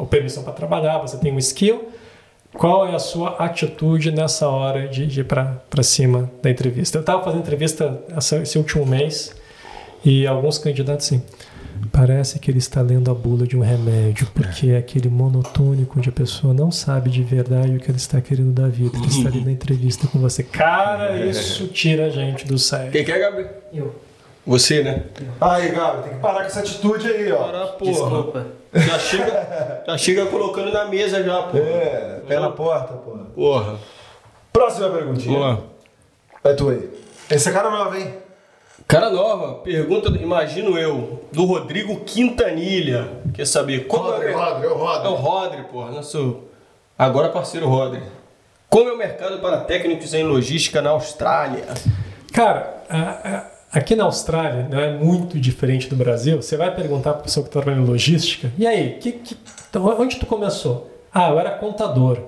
a 0.00 0.04
permissão 0.06 0.42
para 0.42 0.52
trabalhar, 0.52 0.98
você 0.98 1.16
tem 1.16 1.32
um 1.32 1.38
skill, 1.38 1.88
qual 2.58 2.86
é 2.86 2.94
a 2.94 2.98
sua 2.98 3.36
atitude 3.38 4.10
nessa 4.10 4.48
hora 4.48 4.86
de, 4.88 5.06
de 5.06 5.20
ir 5.20 5.24
para 5.24 5.82
cima 5.82 6.30
da 6.42 6.50
entrevista? 6.50 6.98
Eu 6.98 7.00
estava 7.00 7.22
fazendo 7.22 7.40
entrevista 7.40 8.02
essa- 8.14 8.36
esse 8.38 8.58
último 8.58 8.84
mês 8.84 9.34
e 10.04 10.26
alguns 10.26 10.58
candidatos 10.58 11.06
assim. 11.06 11.22
Parece 11.92 12.40
que 12.40 12.50
ele 12.50 12.58
está 12.58 12.80
lendo 12.82 13.08
a 13.10 13.14
bula 13.14 13.46
de 13.46 13.56
um 13.56 13.60
remédio, 13.60 14.26
porque 14.34 14.70
é 14.70 14.78
aquele 14.78 15.08
monotônico 15.08 15.96
onde 15.98 16.08
a 16.08 16.12
pessoa 16.12 16.52
não 16.52 16.72
sabe 16.72 17.08
de 17.08 17.22
verdade 17.22 17.76
o 17.76 17.78
que 17.78 17.88
ela 17.88 17.96
está 17.96 18.20
querendo 18.20 18.52
da 18.52 18.66
vida. 18.66 18.98
Ele 18.98 19.06
está 19.06 19.28
ali 19.28 19.44
na 19.44 19.52
entrevista 19.52 20.08
com 20.08 20.18
você. 20.18 20.42
Cara, 20.42 21.16
isso 21.24 21.68
tira 21.68 22.06
a 22.06 22.10
gente 22.10 22.44
do 22.44 22.58
sério. 22.58 22.90
Quem 22.90 23.04
quer, 23.04 23.20
Gabriel? 23.20 23.50
Eu. 23.72 23.94
Você, 24.44 24.82
né? 24.82 25.04
Aí, 25.40 25.70
Gabi, 25.70 26.02
tem 26.04 26.12
que 26.14 26.18
parar 26.20 26.40
com 26.40 26.46
essa 26.46 26.60
atitude 26.60 27.06
aí, 27.06 27.30
ó. 27.30 27.44
Para, 27.44 27.66
porra. 27.68 27.92
Desculpa. 27.92 28.46
Já 28.74 28.98
chega, 28.98 29.82
já 29.86 29.98
chega 29.98 30.26
colocando 30.26 30.72
na 30.72 30.84
mesa 30.84 31.22
já, 31.22 31.42
porra. 31.42 31.58
É, 31.58 32.20
pé 32.26 32.38
na 32.38 32.50
porta, 32.50 32.94
porra. 32.94 33.24
Porra. 33.34 33.76
Próxima 34.52 34.90
perguntinha. 34.90 35.38
Vamos 35.38 35.58
lá. 36.44 36.50
É 36.50 36.54
tu 36.54 36.68
aí. 36.70 36.90
Esse 37.30 37.48
é 37.48 37.52
cara 37.52 37.70
novo, 37.70 37.96
hein? 37.96 38.14
Cara 38.86 39.10
nova, 39.10 39.56
pergunta, 39.56 40.08
imagino 40.10 40.78
eu, 40.78 41.22
do 41.30 41.44
Rodrigo 41.44 42.00
Quintanilha. 42.04 43.08
Quer 43.34 43.46
saber 43.46 43.86
como 43.86 44.04
Rodri, 44.10 44.32
é 44.32 44.34
o 44.34 44.38
Rodri, 44.38 44.66
é 44.66 44.70
o 44.70 44.74
Rodri. 44.74 45.06
É 45.06 45.10
o 45.10 45.14
Rodri, 45.14 45.62
porra, 45.64 45.90
nosso 45.90 46.42
agora 46.98 47.28
parceiro 47.28 47.68
Rodri. 47.68 48.02
Como 48.70 48.88
é 48.88 48.92
o 48.92 48.96
mercado 48.98 49.38
para 49.40 49.58
técnicos 49.60 50.14
em 50.14 50.22
logística 50.24 50.80
na 50.80 50.90
Austrália? 50.90 51.64
Cara, 52.32 52.82
a- 52.88 52.96
a- 52.96 53.46
aqui 53.72 53.94
na 53.96 54.04
Austrália 54.04 54.66
não 54.70 54.78
é 54.80 54.92
muito 54.96 55.38
diferente 55.38 55.88
do 55.88 55.96
Brasil. 55.96 56.40
Você 56.40 56.56
vai 56.56 56.74
perguntar 56.74 57.12
para 57.12 57.20
a 57.20 57.24
pessoa 57.24 57.44
que 57.44 57.48
está 57.50 57.60
trabalhando 57.60 57.86
em 57.86 57.90
logística, 57.90 58.50
e 58.58 58.66
aí, 58.66 58.98
que, 59.00 59.12
que- 59.12 59.36
então, 59.70 59.84
onde 60.00 60.16
tu 60.16 60.26
começou? 60.26 60.90
Ah, 61.12 61.30
eu 61.30 61.38
era 61.38 61.50
contador. 61.52 62.18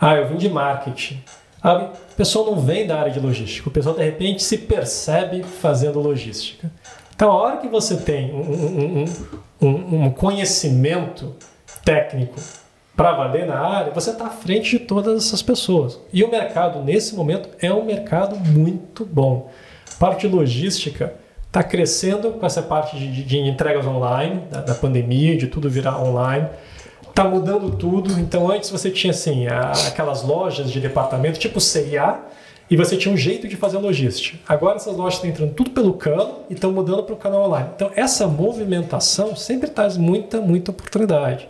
Ah, 0.00 0.16
eu 0.16 0.28
vim 0.28 0.36
de 0.36 0.48
marketing. 0.48 1.22
Ah, 1.62 1.90
o 2.10 2.14
pessoal 2.16 2.46
não 2.46 2.60
vem 2.60 2.86
da 2.86 2.98
área 2.98 3.12
de 3.12 3.20
logística. 3.20 3.68
O 3.68 3.72
pessoal, 3.72 3.94
de 3.94 4.02
repente, 4.02 4.42
se 4.42 4.58
percebe 4.58 5.42
fazendo 5.42 6.00
logística. 6.00 6.70
Então, 7.14 7.30
a 7.30 7.34
hora 7.34 7.56
que 7.58 7.68
você 7.68 7.96
tem 7.96 8.32
um- 8.34 9.04
um- 9.60 9.68
um- 9.68 10.04
um 10.06 10.10
conhecimento 10.10 11.34
técnico 11.84 12.34
para 12.96 13.12
valer 13.12 13.46
na 13.46 13.58
área, 13.60 13.92
você 13.92 14.10
está 14.10 14.26
à 14.26 14.30
frente 14.30 14.78
de 14.78 14.84
todas 14.84 15.24
essas 15.26 15.40
pessoas. 15.42 15.98
E 16.12 16.24
o 16.24 16.30
mercado, 16.30 16.82
nesse 16.82 17.14
momento, 17.14 17.48
é 17.60 17.72
um 17.72 17.84
mercado 17.84 18.36
muito 18.36 19.04
bom. 19.04 19.50
Parte 20.02 20.26
logística 20.26 21.14
está 21.46 21.62
crescendo 21.62 22.32
com 22.32 22.44
essa 22.44 22.60
parte 22.60 22.98
de, 22.98 23.22
de- 23.22 23.38
entregas 23.38 23.86
online, 23.86 24.42
da, 24.50 24.60
da 24.60 24.74
pandemia, 24.74 25.36
de 25.36 25.46
tudo 25.46 25.70
virar 25.70 26.02
online. 26.02 26.48
Está 27.08 27.22
mudando 27.22 27.70
tudo. 27.76 28.18
Então, 28.18 28.50
antes 28.50 28.68
você 28.68 28.90
tinha 28.90 29.12
assim, 29.12 29.46
a- 29.46 29.70
aquelas 29.86 30.24
lojas 30.24 30.72
de 30.72 30.80
departamento, 30.80 31.38
tipo 31.38 31.60
CIA, 31.60 32.18
e 32.68 32.76
você 32.76 32.96
tinha 32.96 33.14
um 33.14 33.16
jeito 33.16 33.46
de 33.46 33.54
fazer 33.54 33.78
logística. 33.78 34.36
Agora 34.48 34.74
essas 34.74 34.96
lojas 34.96 35.14
estão 35.14 35.30
entrando 35.30 35.54
tudo 35.54 35.70
pelo 35.70 35.92
cano 35.92 36.40
e 36.50 36.54
estão 36.54 36.72
mudando 36.72 37.04
para 37.04 37.14
o 37.14 37.18
canal 37.18 37.44
online. 37.44 37.68
Então, 37.76 37.92
essa 37.94 38.26
movimentação 38.26 39.36
sempre 39.36 39.70
traz 39.70 39.96
muita, 39.96 40.40
muita 40.40 40.72
oportunidade. 40.72 41.48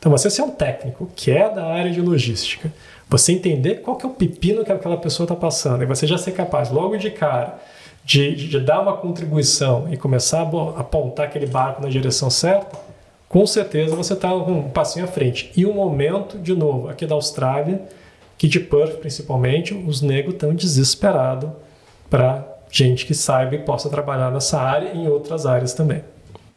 Então, 0.00 0.10
você 0.10 0.28
ser 0.28 0.42
um 0.42 0.50
técnico 0.50 1.08
que 1.14 1.30
é 1.30 1.48
da 1.48 1.66
área 1.66 1.92
de 1.92 2.00
logística, 2.00 2.68
você 3.08 3.30
entender 3.30 3.76
qual 3.76 3.96
que 3.96 4.04
é 4.04 4.08
o 4.08 4.12
pepino 4.12 4.64
que 4.64 4.72
aquela 4.72 4.96
pessoa 4.96 5.24
está 5.24 5.36
passando, 5.36 5.84
e 5.84 5.86
você 5.86 6.04
já 6.04 6.18
ser 6.18 6.32
capaz, 6.32 6.68
logo 6.68 6.96
de 6.96 7.08
cara, 7.08 7.60
de, 8.04 8.34
de- 8.48 8.60
dar 8.60 8.80
uma 8.80 8.96
contribuição 8.96 9.86
e 9.92 9.96
começar 9.96 10.42
a 10.42 10.80
apontar 10.80 11.26
aquele 11.26 11.46
barco 11.46 11.80
na 11.82 11.88
direção 11.88 12.28
certa, 12.30 12.78
com 13.28 13.46
certeza 13.46 13.96
você 13.96 14.12
está 14.12 14.34
um 14.34 14.68
passinho 14.70 15.04
à 15.04 15.08
frente. 15.08 15.50
E 15.56 15.64
o 15.64 15.72
momento, 15.72 16.38
de 16.38 16.54
novo, 16.54 16.88
aqui 16.88 17.06
da 17.06 17.14
Austrália, 17.14 17.82
que 18.36 18.46
de 18.48 18.60
Perth 18.60 18.98
principalmente, 18.98 19.72
os 19.72 20.02
negros 20.02 20.34
estão 20.34 20.54
desesperados 20.54 21.50
para 22.10 22.46
gente 22.70 23.06
que 23.06 23.14
saiba 23.14 23.54
e 23.54 23.58
possa 23.58 23.88
trabalhar 23.88 24.30
nessa 24.30 24.60
área 24.60 24.92
e 24.92 24.98
em 24.98 25.08
outras 25.08 25.46
áreas 25.46 25.72
também. 25.72 26.02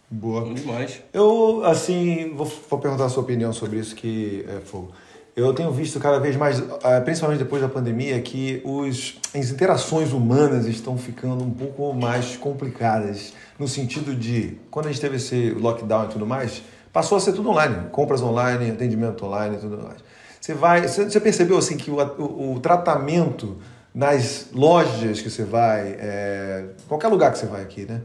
Boa. 0.10 0.54
Demais. 0.54 1.02
Eu, 1.14 1.62
assim, 1.66 2.34
vou, 2.36 2.46
vou 2.70 2.80
perguntar 2.80 3.06
a 3.06 3.10
sua 3.10 3.24
opinião 3.24 3.52
sobre 3.52 3.80
isso, 3.80 3.96
que 3.96 4.46
é 4.48 4.60
fogo. 4.62 4.92
Eu 5.36 5.54
tenho 5.54 5.70
visto 5.70 6.00
cada 6.00 6.18
vez 6.18 6.38
mais, 6.38 6.64
ah, 6.82 7.02
principalmente 7.02 7.40
depois 7.40 7.62
da 7.62 7.68
pandemia, 7.68 8.22
que 8.22 8.62
os, 8.64 9.20
as 9.34 9.50
interações 9.50 10.14
humanas 10.14 10.66
estão 10.66 10.98
ficando 10.98 11.44
um 11.44 11.52
pouco 11.52 11.94
mais 11.94 12.38
complicadas. 12.38 13.34
No 13.60 13.68
sentido 13.68 14.16
de, 14.16 14.58
quando 14.72 14.86
a 14.86 14.92
gente 14.92 15.02
teve 15.02 15.18
esse 15.18 15.50
lockdown 15.50 16.06
e 16.06 16.08
tudo 16.08 16.26
mais, 16.26 16.62
passou 16.94 17.18
a 17.18 17.22
ser 17.22 17.34
tudo 17.34 17.50
online. 17.50 17.90
Compras 17.92 18.22
online, 18.22 18.72
atendimento 18.72 19.26
online 19.26 19.58
e 19.58 19.60
tudo 19.60 19.78
mais. 19.78 19.98
Você 20.40 20.54
vai. 20.54 20.88
Você 20.88 21.20
percebeu 21.20 21.58
assim 21.58 21.76
que 21.76 21.92
o, 21.92 21.98
o, 21.98 22.54
o 22.54 22.60
tratamento 22.62 23.58
nas 23.94 24.48
lojas 24.54 25.20
que 25.20 25.30
você 25.30 25.44
vai, 25.44 25.98
é, 26.00 26.66
qualquer 26.88 27.08
lugar 27.10 27.34
que 27.34 27.40
você 27.40 27.46
vai 27.46 27.62
aqui, 27.62 27.86
né? 27.86 28.02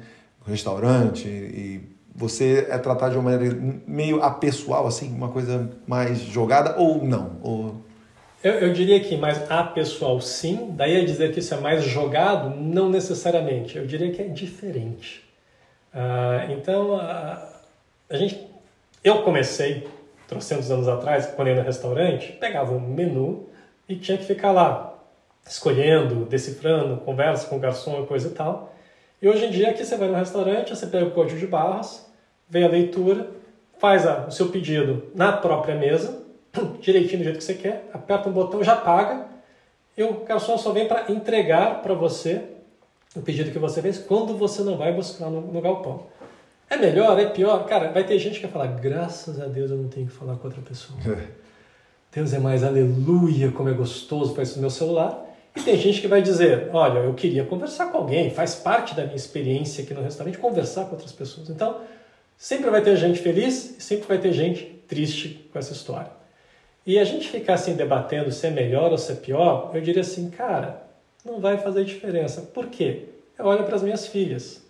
Restaurante, 0.46 1.28
e 1.28 1.99
você 2.20 2.66
é 2.68 2.76
tratado 2.76 3.12
de 3.12 3.18
uma 3.18 3.30
maneira 3.30 3.56
meio 3.86 4.22
apessoal, 4.22 4.86
assim, 4.86 5.10
uma 5.14 5.30
coisa 5.30 5.70
mais 5.86 6.18
jogada 6.18 6.78
ou 6.78 7.02
não? 7.02 7.40
Ou... 7.42 7.74
Eu, 8.44 8.52
eu 8.52 8.72
diria 8.74 9.00
que 9.00 9.16
mais 9.16 9.50
apessoal 9.50 10.20
sim, 10.20 10.74
daí 10.76 11.00
a 11.00 11.04
dizer 11.04 11.32
que 11.32 11.40
isso 11.40 11.54
é 11.54 11.56
mais 11.56 11.82
jogado, 11.82 12.50
não 12.50 12.90
necessariamente. 12.90 13.78
Eu 13.78 13.86
diria 13.86 14.12
que 14.12 14.20
é 14.20 14.28
diferente. 14.28 15.24
Ah, 15.94 16.46
então, 16.50 16.94
a, 16.94 17.42
a 18.10 18.16
gente, 18.18 18.46
eu 19.02 19.22
comecei, 19.22 19.88
trocentos 20.28 20.70
anos 20.70 20.88
atrás, 20.88 21.24
quando 21.34 21.48
ia 21.48 21.56
no 21.56 21.62
restaurante, 21.62 22.32
pegava 22.32 22.74
um 22.74 22.80
menu 22.80 23.48
e 23.88 23.96
tinha 23.96 24.18
que 24.18 24.24
ficar 24.24 24.52
lá, 24.52 24.94
escolhendo, 25.48 26.26
decifrando, 26.26 26.98
conversa 26.98 27.46
com 27.46 27.56
o 27.56 27.58
garçom 27.58 28.02
e 28.02 28.06
coisa 28.06 28.28
e 28.28 28.32
tal. 28.32 28.74
E 29.22 29.28
hoje 29.28 29.46
em 29.46 29.50
dia, 29.50 29.70
aqui 29.70 29.86
você 29.86 29.96
vai 29.96 30.08
no 30.08 30.14
restaurante, 30.14 30.76
você 30.76 30.86
pega 30.86 31.06
o 31.06 31.12
código 31.12 31.38
de 31.38 31.46
barras, 31.46 32.09
vê 32.50 32.64
a 32.64 32.68
leitura, 32.68 33.30
faz 33.78 34.06
a- 34.06 34.26
o 34.26 34.30
seu 34.30 34.48
pedido 34.48 35.04
na 35.14 35.32
própria 35.32 35.74
mesa, 35.76 36.22
direitinho 36.82 37.18
do 37.18 37.24
jeito 37.24 37.38
que 37.38 37.44
você 37.44 37.54
quer, 37.54 37.88
aperta 37.94 38.28
um 38.28 38.32
botão, 38.32 38.62
já 38.62 38.74
paga, 38.76 39.26
e 39.96 40.02
o 40.02 40.24
garçom 40.24 40.58
só 40.58 40.72
vem 40.72 40.86
para 40.88 41.10
entregar 41.12 41.80
para 41.82 41.94
você 41.94 42.42
o 43.14 43.20
pedido 43.22 43.50
que 43.50 43.58
você 43.58 43.80
fez 43.80 43.98
quando 43.98 44.36
você 44.36 44.62
não 44.62 44.76
vai 44.76 44.92
buscar 44.92 45.30
no, 45.30 45.40
no 45.40 45.60
galpão. 45.60 46.04
É 46.68 46.76
melhor, 46.76 47.18
é 47.18 47.26
pior? 47.26 47.64
Cara, 47.66 47.90
vai 47.90 48.04
ter 48.04 48.18
gente 48.18 48.36
que 48.38 48.46
vai 48.46 48.52
falar, 48.52 48.66
graças 48.80 49.40
a 49.40 49.46
Deus 49.46 49.70
eu 49.70 49.76
não 49.76 49.88
tenho 49.88 50.06
que 50.06 50.12
falar 50.12 50.36
com 50.36 50.46
outra 50.46 50.62
pessoa. 50.62 50.98
Deus 52.12 52.32
é 52.32 52.38
mais 52.38 52.64
aleluia, 52.64 53.50
como 53.52 53.68
é 53.68 53.72
gostoso, 53.72 54.34
faz 54.34 54.48
isso 54.48 54.58
no 54.58 54.62
meu 54.62 54.70
celular. 54.70 55.26
E 55.56 55.60
tem 55.62 55.76
gente 55.76 56.00
que 56.00 56.06
vai 56.08 56.22
dizer, 56.22 56.70
olha, 56.72 57.00
eu 57.00 57.14
queria 57.14 57.44
conversar 57.44 57.86
com 57.90 57.98
alguém, 57.98 58.30
faz 58.30 58.54
parte 58.54 58.94
da 58.94 59.02
minha 59.04 59.16
experiência 59.16 59.82
aqui 59.82 59.92
no 59.94 60.02
restaurante 60.02 60.38
conversar 60.38 60.84
com 60.84 60.92
outras 60.92 61.12
pessoas. 61.12 61.50
Então, 61.50 61.78
sempre 62.40 62.70
vai 62.70 62.80
ter 62.80 62.96
gente 62.96 63.20
feliz 63.20 63.76
e 63.76 63.82
sempre 63.82 64.08
vai 64.08 64.16
ter 64.16 64.32
gente 64.32 64.64
triste 64.88 65.46
com 65.52 65.58
essa 65.58 65.74
história. 65.74 66.10
E 66.86 66.98
a 66.98 67.04
gente 67.04 67.28
ficar 67.28 67.54
assim 67.54 67.74
debatendo 67.74 68.32
se 68.32 68.46
é 68.46 68.50
melhor 68.50 68.90
ou 68.90 68.96
se 68.96 69.12
é 69.12 69.14
pior, 69.14 69.70
eu 69.74 69.80
diria 69.82 70.00
assim, 70.00 70.30
cara, 70.30 70.82
não 71.22 71.38
vai 71.38 71.58
fazer 71.58 71.84
diferença. 71.84 72.40
Por 72.40 72.68
quê? 72.68 73.04
Eu 73.38 73.44
olho 73.44 73.64
para 73.64 73.76
as 73.76 73.82
minhas 73.82 74.06
filhas. 74.06 74.62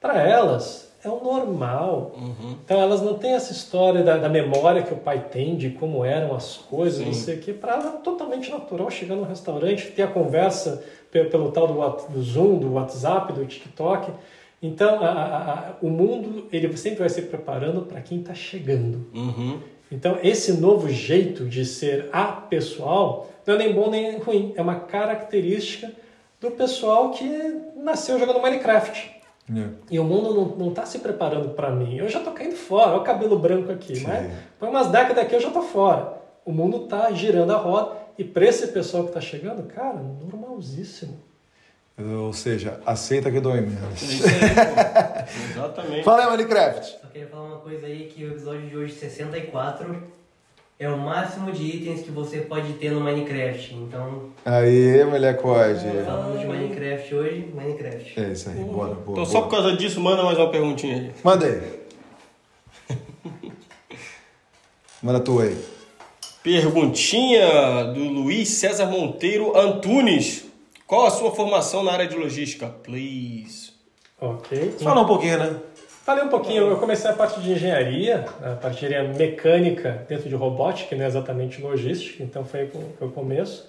Para 0.00 0.20
elas, 0.28 0.92
é 1.04 1.08
o 1.08 1.22
normal. 1.22 2.16
Então, 2.64 2.80
elas 2.80 3.00
não 3.00 3.14
têm 3.14 3.34
essa 3.34 3.52
história 3.52 4.02
da, 4.02 4.16
da 4.16 4.28
memória 4.28 4.82
que 4.82 4.92
o 4.92 4.96
pai 4.96 5.24
tem 5.30 5.54
de 5.56 5.70
como 5.70 6.04
eram 6.04 6.34
as 6.34 6.56
coisas, 6.56 7.06
não 7.06 7.12
sei 7.14 7.36
o 7.36 7.40
quê. 7.40 7.52
Para 7.52 7.74
ela 7.74 7.94
é 7.94 8.02
totalmente 8.02 8.50
natural 8.50 8.90
chegar 8.90 9.14
no 9.14 9.22
restaurante, 9.22 9.92
ter 9.92 10.02
a 10.02 10.08
conversa 10.08 10.82
pelo, 11.12 11.30
pelo 11.30 11.52
tal 11.52 11.68
do, 11.68 12.08
do 12.08 12.22
Zoom, 12.22 12.58
do 12.58 12.72
WhatsApp, 12.72 13.32
do 13.32 13.46
TikTok. 13.46 14.10
Então, 14.66 15.04
a- 15.04 15.08
a- 15.10 15.52
a- 15.52 15.72
o 15.82 15.90
mundo 15.90 16.46
ele 16.50 16.74
sempre 16.76 17.00
vai 17.00 17.08
se 17.10 17.20
preparando 17.22 17.82
para 17.82 18.00
quem 18.00 18.20
está 18.20 18.32
chegando. 18.34 19.06
Uhum. 19.14 19.58
Então, 19.92 20.18
esse 20.22 20.54
novo 20.54 20.88
jeito 20.88 21.44
de 21.44 21.66
ser 21.66 22.08
apessoal 22.10 23.28
não 23.46 23.54
é 23.54 23.58
nem 23.58 23.72
bom 23.74 23.90
nem 23.90 24.18
ruim, 24.18 24.54
é 24.56 24.62
uma 24.62 24.76
característica 24.76 25.92
do 26.40 26.50
pessoal 26.50 27.10
que 27.10 27.26
nasceu 27.76 28.18
jogando 28.18 28.40
Minecraft. 28.40 29.12
É. 29.54 29.68
E 29.90 29.98
o 29.98 30.04
mundo 30.04 30.32
não, 30.34 30.44
não 30.66 30.70
tá 30.72 30.86
se 30.86 30.98
preparando 31.00 31.50
para 31.50 31.70
mim. 31.70 31.96
Eu 31.98 32.08
já 32.08 32.20
tô 32.20 32.30
caindo 32.30 32.56
fora, 32.56 32.92
olha 32.92 33.00
o 33.00 33.04
cabelo 33.04 33.38
branco 33.38 33.70
aqui. 33.70 33.96
Sim. 33.96 34.06
Mas 34.06 34.32
põe 34.58 34.70
umas 34.70 34.88
décadas 34.88 35.22
aqui 35.24 35.34
eu 35.34 35.40
já 35.40 35.50
tô 35.50 35.60
fora. 35.60 36.14
O 36.42 36.50
mundo 36.52 36.80
tá 36.86 37.12
girando 37.12 37.50
a 37.52 37.58
roda 37.58 37.96
e 38.16 38.24
para 38.24 38.46
esse 38.46 38.68
pessoal 38.68 39.04
que 39.04 39.12
tá 39.12 39.20
chegando, 39.20 39.62
cara, 39.64 40.00
normalzíssimo. 40.00 41.18
Ou 41.96 42.32
seja, 42.32 42.80
aceita 42.84 43.30
que 43.30 43.38
dói 43.38 43.60
menos. 43.60 44.02
Isso 44.02 44.24
aí. 44.26 44.34
Exatamente. 45.52 46.02
Fala 46.02 46.24
aí, 46.24 46.30
Minecraft. 46.30 46.86
Só 47.00 47.06
queria 47.06 47.28
falar 47.28 47.44
uma 47.44 47.58
coisa 47.58 47.86
aí 47.86 48.10
que 48.12 48.24
o 48.24 48.32
episódio 48.32 48.68
de 48.68 48.76
hoje 48.76 48.94
64 48.94 50.02
é 50.76 50.88
o 50.88 50.98
máximo 50.98 51.52
de 51.52 51.62
itens 51.62 52.02
que 52.02 52.10
você 52.10 52.40
pode 52.40 52.72
ter 52.74 52.90
no 52.90 53.00
Minecraft. 53.00 53.74
Então, 53.74 54.30
Aí, 54.44 55.04
molecoide. 55.04 55.86
falando 56.04 56.40
de 56.40 56.46
Minecraft 56.46 57.14
hoje, 57.14 57.48
Minecraft. 57.54 58.20
É 58.20 58.32
isso 58.32 58.48
aí, 58.50 58.56
bora, 58.56 58.94
boa. 58.94 59.12
Então, 59.12 59.24
só 59.24 59.42
por 59.42 59.50
causa 59.50 59.76
disso, 59.76 60.00
manda 60.00 60.24
mais 60.24 60.36
uma 60.36 60.50
perguntinha 60.50 60.96
aí. 60.96 61.10
Manda 61.22 61.46
aí. 61.46 61.84
Manda 65.00 65.20
tu 65.20 65.38
aí. 65.38 65.56
Perguntinha 66.42 67.84
do 67.94 68.00
Luiz 68.04 68.48
César 68.48 68.86
Monteiro 68.86 69.56
Antunes. 69.56 70.43
Qual 70.94 71.06
a 71.06 71.10
sua 71.10 71.32
formação 71.32 71.82
na 71.82 71.90
área 71.90 72.06
de 72.06 72.14
logística? 72.16 72.68
Please. 72.68 73.72
Ok. 74.20 74.76
Fala 74.80 75.00
um 75.00 75.06
pouquinho, 75.06 75.38
né? 75.40 75.56
Falei 76.04 76.22
um 76.22 76.28
pouquinho, 76.28 76.68
eu 76.68 76.76
comecei 76.76 77.10
a 77.10 77.14
parte 77.14 77.40
de 77.40 77.50
engenharia, 77.50 78.24
a 78.40 78.54
parte 78.54 78.78
de 78.78 78.86
engenharia 78.86 79.12
mecânica 79.12 80.06
dentro 80.08 80.28
de 80.28 80.36
robótica, 80.36 80.90
que 80.90 80.94
não 80.94 81.04
é 81.04 81.08
exatamente 81.08 81.60
logística, 81.60 82.22
então 82.22 82.44
foi 82.44 82.70
o 83.00 83.08
começo. 83.08 83.68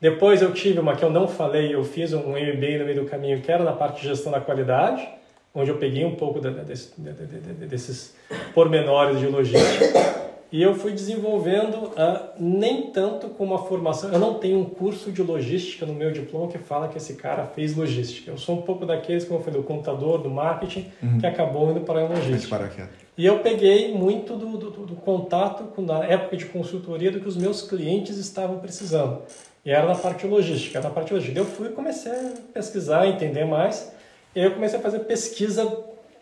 Depois 0.00 0.40
eu 0.40 0.54
tive 0.54 0.80
uma 0.80 0.96
que 0.96 1.04
eu 1.04 1.10
não 1.10 1.28
falei, 1.28 1.74
eu 1.74 1.84
fiz 1.84 2.14
um 2.14 2.30
MBA 2.30 2.78
no 2.78 2.84
meio 2.86 3.02
do 3.02 3.04
caminho, 3.10 3.42
que 3.42 3.52
era 3.52 3.62
na 3.62 3.72
parte 3.72 4.00
de 4.00 4.08
gestão 4.08 4.32
da 4.32 4.40
qualidade, 4.40 5.06
onde 5.54 5.70
eu 5.70 5.76
peguei 5.76 6.06
um 6.06 6.14
pouco 6.14 6.40
da- 6.40 6.48
da- 6.48 6.62
desse- 6.62 6.94
de- 6.96 7.12
de- 7.12 7.26
de- 7.26 7.40
de- 7.40 7.66
desses 7.66 8.14
pormenores 8.54 9.20
de 9.20 9.26
logística. 9.26 10.32
E 10.54 10.62
eu 10.62 10.72
fui 10.72 10.92
desenvolvendo 10.92 11.90
ah, 11.96 12.28
nem 12.38 12.82
tanto 12.92 13.26
com 13.30 13.42
uma 13.42 13.58
formação. 13.58 14.12
Eu 14.12 14.20
não 14.20 14.34
tenho 14.34 14.60
um 14.60 14.64
curso 14.64 15.10
de 15.10 15.20
logística 15.20 15.84
no 15.84 15.92
meu 15.92 16.12
diploma 16.12 16.46
que 16.46 16.58
fala 16.58 16.86
que 16.86 16.96
esse 16.96 17.14
cara 17.14 17.44
fez 17.44 17.74
logística. 17.74 18.30
Eu 18.30 18.38
sou 18.38 18.58
um 18.58 18.62
pouco 18.62 18.86
daqueles, 18.86 19.24
como 19.24 19.40
eu 19.40 19.42
falei, 19.42 19.60
do 19.60 19.66
contador, 19.66 20.18
do 20.18 20.30
marketing, 20.30 20.92
que 21.18 21.26
acabou 21.26 21.72
indo 21.72 21.80
para 21.80 22.02
a 22.02 22.08
logística. 22.08 22.68
quieto. 22.68 22.90
E 23.18 23.26
eu 23.26 23.40
peguei 23.40 23.92
muito 23.96 24.36
do, 24.36 24.56
do, 24.56 24.70
do 24.70 24.94
contato 24.94 25.64
com 25.74 25.82
na 25.82 26.04
época 26.04 26.36
de 26.36 26.44
consultoria 26.44 27.10
do 27.10 27.18
que 27.18 27.26
os 27.26 27.36
meus 27.36 27.60
clientes 27.60 28.16
estavam 28.16 28.60
precisando. 28.60 29.22
E 29.64 29.72
era 29.72 29.84
na 29.88 29.96
parte 29.96 30.24
logística, 30.24 30.80
na 30.80 30.88
parte 30.88 31.12
logística. 31.12 31.40
Eu 31.40 31.46
fui 31.46 31.70
e 31.70 31.72
comecei 31.72 32.12
a 32.12 32.32
pesquisar, 32.52 33.08
entender 33.08 33.44
mais. 33.44 33.92
E 34.36 34.38
aí 34.38 34.46
eu 34.46 34.52
comecei 34.52 34.78
a 34.78 34.82
fazer 34.82 35.00
pesquisa 35.00 35.66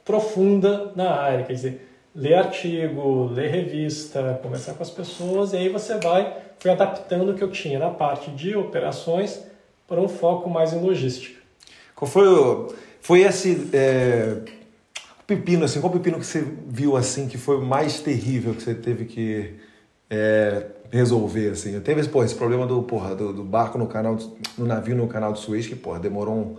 profunda 0.07 0.91
na 0.97 1.11
área, 1.11 1.45
quer 1.45 1.53
dizer, 1.53 1.92
ler 2.15 2.35
artigo, 2.35 3.27
ler 3.33 3.51
revista, 3.51 4.39
conversar 4.43 4.75
com 4.75 4.83
as 4.83 4.91
pessoas, 4.91 5.53
e 5.53 5.57
aí 5.57 5.69
você 5.69 5.99
vai, 5.99 6.37
fui 6.59 6.71
adaptando 6.71 7.31
o 7.31 7.35
que 7.35 7.43
eu 7.43 7.51
tinha 7.51 7.79
na 7.79 7.91
parte 7.91 8.31
de 8.31 8.55
operações 8.55 9.43
para 9.89 10.01
um 10.01 10.09
foco 10.09 10.49
mais 10.51 10.73
em 10.73 10.81
logística. 10.81 11.41
Qual 11.95 12.11
foi 12.11 12.27
o. 12.29 12.73
Foi 13.01 13.21
esse. 13.23 13.69
É, 13.73 14.39
pepino, 15.27 15.65
assim, 15.65 15.81
qual 15.81 15.93
pepino 15.93 16.19
que 16.19 16.27
você 16.27 16.45
viu 16.67 16.97
assim 16.97 17.29
que 17.29 17.39
foi 17.39 17.61
mais 17.61 18.01
terrível 18.01 18.55
que 18.55 18.63
você 18.63 18.75
teve 18.75 19.05
que 19.07 19.55
é, 20.11 20.67
resolver, 20.91 21.51
assim? 21.51 21.79
Teve 21.81 22.01
esse, 22.01 22.09
pô, 22.09 22.23
esse 22.23 22.35
problema 22.35 22.67
do, 22.67 22.83
porra, 22.83 23.15
do, 23.15 23.33
do 23.33 23.43
barco 23.43 23.79
no 23.79 23.87
canal, 23.87 24.17
do- 24.17 24.37
navio 24.59 24.95
no 24.95 25.09
canal 25.09 25.33
do 25.33 25.39
Suez, 25.39 25.67
que, 25.67 25.75
porra, 25.75 25.99
demorou 25.99 26.35
um, 26.35 26.57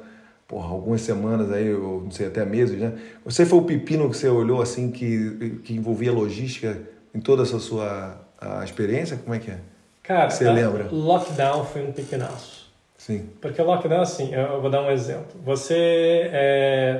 porra, 0.53 0.69
algumas 0.69 1.01
semanas 1.01 1.51
aí, 1.51 1.73
ou 1.73 2.01
não 2.03 2.11
sei, 2.11 2.27
até 2.27 2.45
meses, 2.45 2.79
né? 2.79 2.93
Você 3.25 3.43
foi 3.43 3.57
o 3.57 3.63
pepino 3.63 4.07
que 4.07 4.15
você 4.15 4.27
olhou 4.29 4.61
assim 4.61 4.91
que, 4.91 5.59
que 5.63 5.73
envolvia 5.73 6.11
logística 6.11 6.79
em 7.13 7.19
toda 7.19 7.41
essa 7.41 7.57
sua 7.57 8.21
a 8.39 8.63
experiência? 8.63 9.17
Como 9.17 9.33
é 9.33 9.39
que 9.39 9.49
é? 9.49 9.57
Cara, 10.03 10.29
Você 10.29 10.47
a- 10.47 10.51
lembra? 10.53 10.87
lockdown 10.91 11.65
foi 11.65 11.83
um 11.83 11.91
pepinaço. 11.91 12.71
Sim. 12.97 13.29
Porque 13.41 13.59
lockdown, 13.61 14.01
assim, 14.01 14.33
eu 14.33 14.61
vou 14.61 14.69
dar 14.69 14.81
um 14.83 14.91
exemplo. 14.91 15.25
Você 15.43 16.29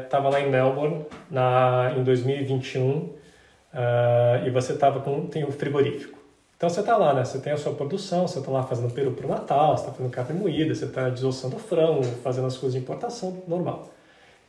estava 0.04 0.30
lá 0.30 0.42
em 0.42 0.50
Melbourne 0.50 1.06
na, 1.30 1.94
em 1.96 2.04
2021 2.04 3.10
ah, 3.72 4.42
e 4.46 4.50
você 4.50 4.74
tava 4.74 5.00
com 5.02 5.28
tem 5.28 5.46
um 5.46 5.52
frigorífico. 5.52 6.13
Então 6.64 6.70
você 6.70 6.80
está 6.80 6.96
lá, 6.96 7.14
né? 7.14 7.26
Você 7.26 7.40
tem 7.40 7.52
a 7.52 7.58
sua 7.58 7.74
produção, 7.74 8.26
você 8.26 8.40
está 8.40 8.50
lá 8.50 8.64
fazendo 8.64 8.90
peru 8.94 9.12
para 9.12 9.26
o 9.26 9.30
Natal, 9.30 9.76
você 9.76 9.84
está 9.84 9.92
fazendo 9.92 10.10
carne 10.10 10.40
moída, 10.40 10.74
você 10.74 10.86
está 10.86 11.10
desossando 11.10 11.58
frango, 11.60 12.06
fazendo 12.24 12.48
as 12.48 12.56
coisas 12.56 12.72
de 12.72 12.80
importação, 12.80 13.44
normal. 13.46 13.90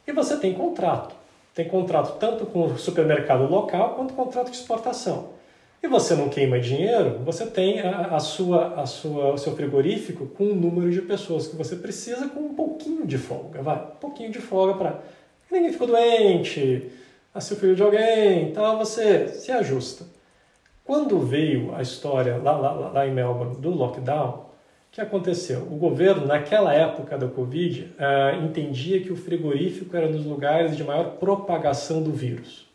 E 0.06 0.12
você 0.12 0.36
tem 0.36 0.54
contrato. 0.54 1.12
Tem 1.56 1.66
contrato 1.66 2.16
tanto 2.20 2.46
com 2.46 2.66
o 2.66 2.78
supermercado 2.78 3.50
local 3.50 3.96
quanto 3.96 4.14
contrato 4.14 4.48
de 4.48 4.56
exportação. 4.56 5.30
E 5.82 5.88
você 5.88 6.14
não 6.14 6.28
queima 6.28 6.60
dinheiro, 6.60 7.18
você 7.24 7.46
tem 7.46 7.80
a, 7.80 8.14
a 8.14 8.20
sua, 8.20 8.80
a 8.80 8.86
sua, 8.86 9.32
o 9.32 9.36
seu 9.36 9.56
frigorífico 9.56 10.26
com 10.26 10.44
o 10.44 10.54
número 10.54 10.92
de 10.92 11.02
pessoas 11.02 11.48
que 11.48 11.56
você 11.56 11.74
precisa 11.74 12.28
com 12.28 12.38
um 12.38 12.54
pouquinho 12.54 13.04
de 13.04 13.18
folga, 13.18 13.60
vai, 13.60 13.78
um 13.78 13.98
pouquinho 13.98 14.30
de 14.30 14.38
folga 14.38 14.74
para 14.74 15.00
ninguém 15.50 15.72
ficou 15.72 15.88
doente, 15.88 16.92
nasceu 17.34 17.56
filho 17.56 17.74
de 17.74 17.82
alguém, 17.82 18.50
então 18.50 18.78
você 18.78 19.26
se 19.30 19.50
ajusta. 19.50 20.13
Quando 20.84 21.18
veio 21.20 21.74
a 21.74 21.80
história 21.80 22.36
lá, 22.36 22.52
lá, 22.58 22.72
lá- 22.90 23.06
em 23.06 23.10
Melbourne 23.12 23.56
do 23.56 23.70
lockdown, 23.70 24.28
o 24.30 24.44
que 24.92 25.00
aconteceu? 25.00 25.62
O 25.62 25.76
governo, 25.76 26.26
naquela 26.26 26.74
época 26.74 27.16
da 27.16 27.26
Covid, 27.26 27.94
ah, 27.98 28.34
entendia 28.42 29.00
que 29.00 29.10
o 29.10 29.16
frigorífico 29.16 29.96
era 29.96 30.06
um 30.06 30.12
dos 30.12 30.26
lugares 30.26 30.76
de 30.76 30.84
maior 30.84 31.12
propagação 31.12 32.02
do 32.02 32.12
vírus. 32.12 32.66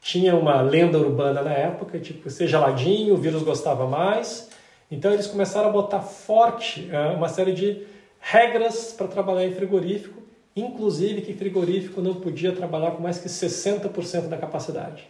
Tinha 0.00 0.34
uma 0.34 0.60
lenda 0.62 0.98
urbana 0.98 1.42
na 1.42 1.52
época, 1.52 1.98
tipo, 1.98 2.28
ser 2.30 2.48
geladinho, 2.48 3.14
o 3.14 3.18
vírus 3.18 3.42
gostava 3.42 3.86
mais. 3.86 4.50
Então 4.90 5.12
eles 5.12 5.26
começaram 5.26 5.68
a 5.68 5.72
botar 5.72 6.00
forte 6.00 6.88
ah, 6.92 7.12
uma 7.14 7.28
série 7.28 7.52
de 7.52 7.82
regras 8.18 8.94
para 8.96 9.06
trabalhar 9.08 9.46
em 9.46 9.52
frigorífico, 9.52 10.22
inclusive 10.56 11.20
que 11.20 11.34
frigorífico 11.34 12.00
não 12.00 12.14
podia 12.14 12.52
trabalhar 12.52 12.92
com 12.92 13.02
mais 13.02 13.18
que 13.18 13.28
60% 13.28 14.28
da 14.28 14.38
capacidade. 14.38 15.04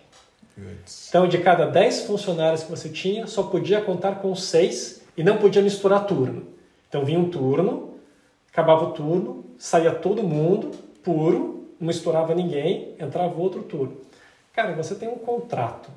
Então, 1.08 1.26
de 1.26 1.38
cada 1.38 1.66
10 1.66 2.02
funcionários 2.02 2.62
que 2.64 2.70
você 2.70 2.88
tinha, 2.88 3.26
só 3.26 3.44
podia 3.44 3.80
contar 3.80 4.16
com 4.16 4.34
6 4.34 5.02
e 5.16 5.22
não 5.22 5.38
podia 5.38 5.62
misturar 5.62 6.06
turno. 6.06 6.46
Então, 6.88 7.04
vinha 7.04 7.18
um 7.18 7.30
turno, 7.30 7.94
acabava 8.50 8.84
o 8.84 8.90
turno, 8.92 9.44
saía 9.58 9.92
todo 9.92 10.22
mundo, 10.22 10.70
puro, 11.02 11.66
não 11.80 11.86
misturava 11.86 12.34
ninguém, 12.34 12.94
entrava 12.98 13.34
outro 13.40 13.62
turno. 13.62 13.96
Cara, 14.52 14.74
você 14.74 14.94
tem 14.94 15.08
um 15.08 15.16
contrato, 15.16 15.90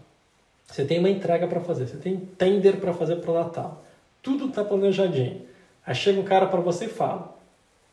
você 0.65 0.85
tem 0.85 0.99
uma 0.99 1.09
entrega 1.09 1.47
para 1.47 1.59
fazer, 1.59 1.87
você 1.87 1.97
tem 1.97 2.17
tender 2.17 2.77
para 2.77 2.93
fazer 2.93 3.17
para 3.17 3.31
o 3.31 3.33
Natal. 3.33 3.83
Tudo 4.21 4.47
está 4.47 4.63
planejadinho. 4.63 5.41
Aí 5.85 5.93
chega 5.93 6.19
um 6.19 6.23
cara 6.23 6.47
para 6.47 6.61
você 6.61 6.85
e 6.85 6.89
fala: 6.89 7.35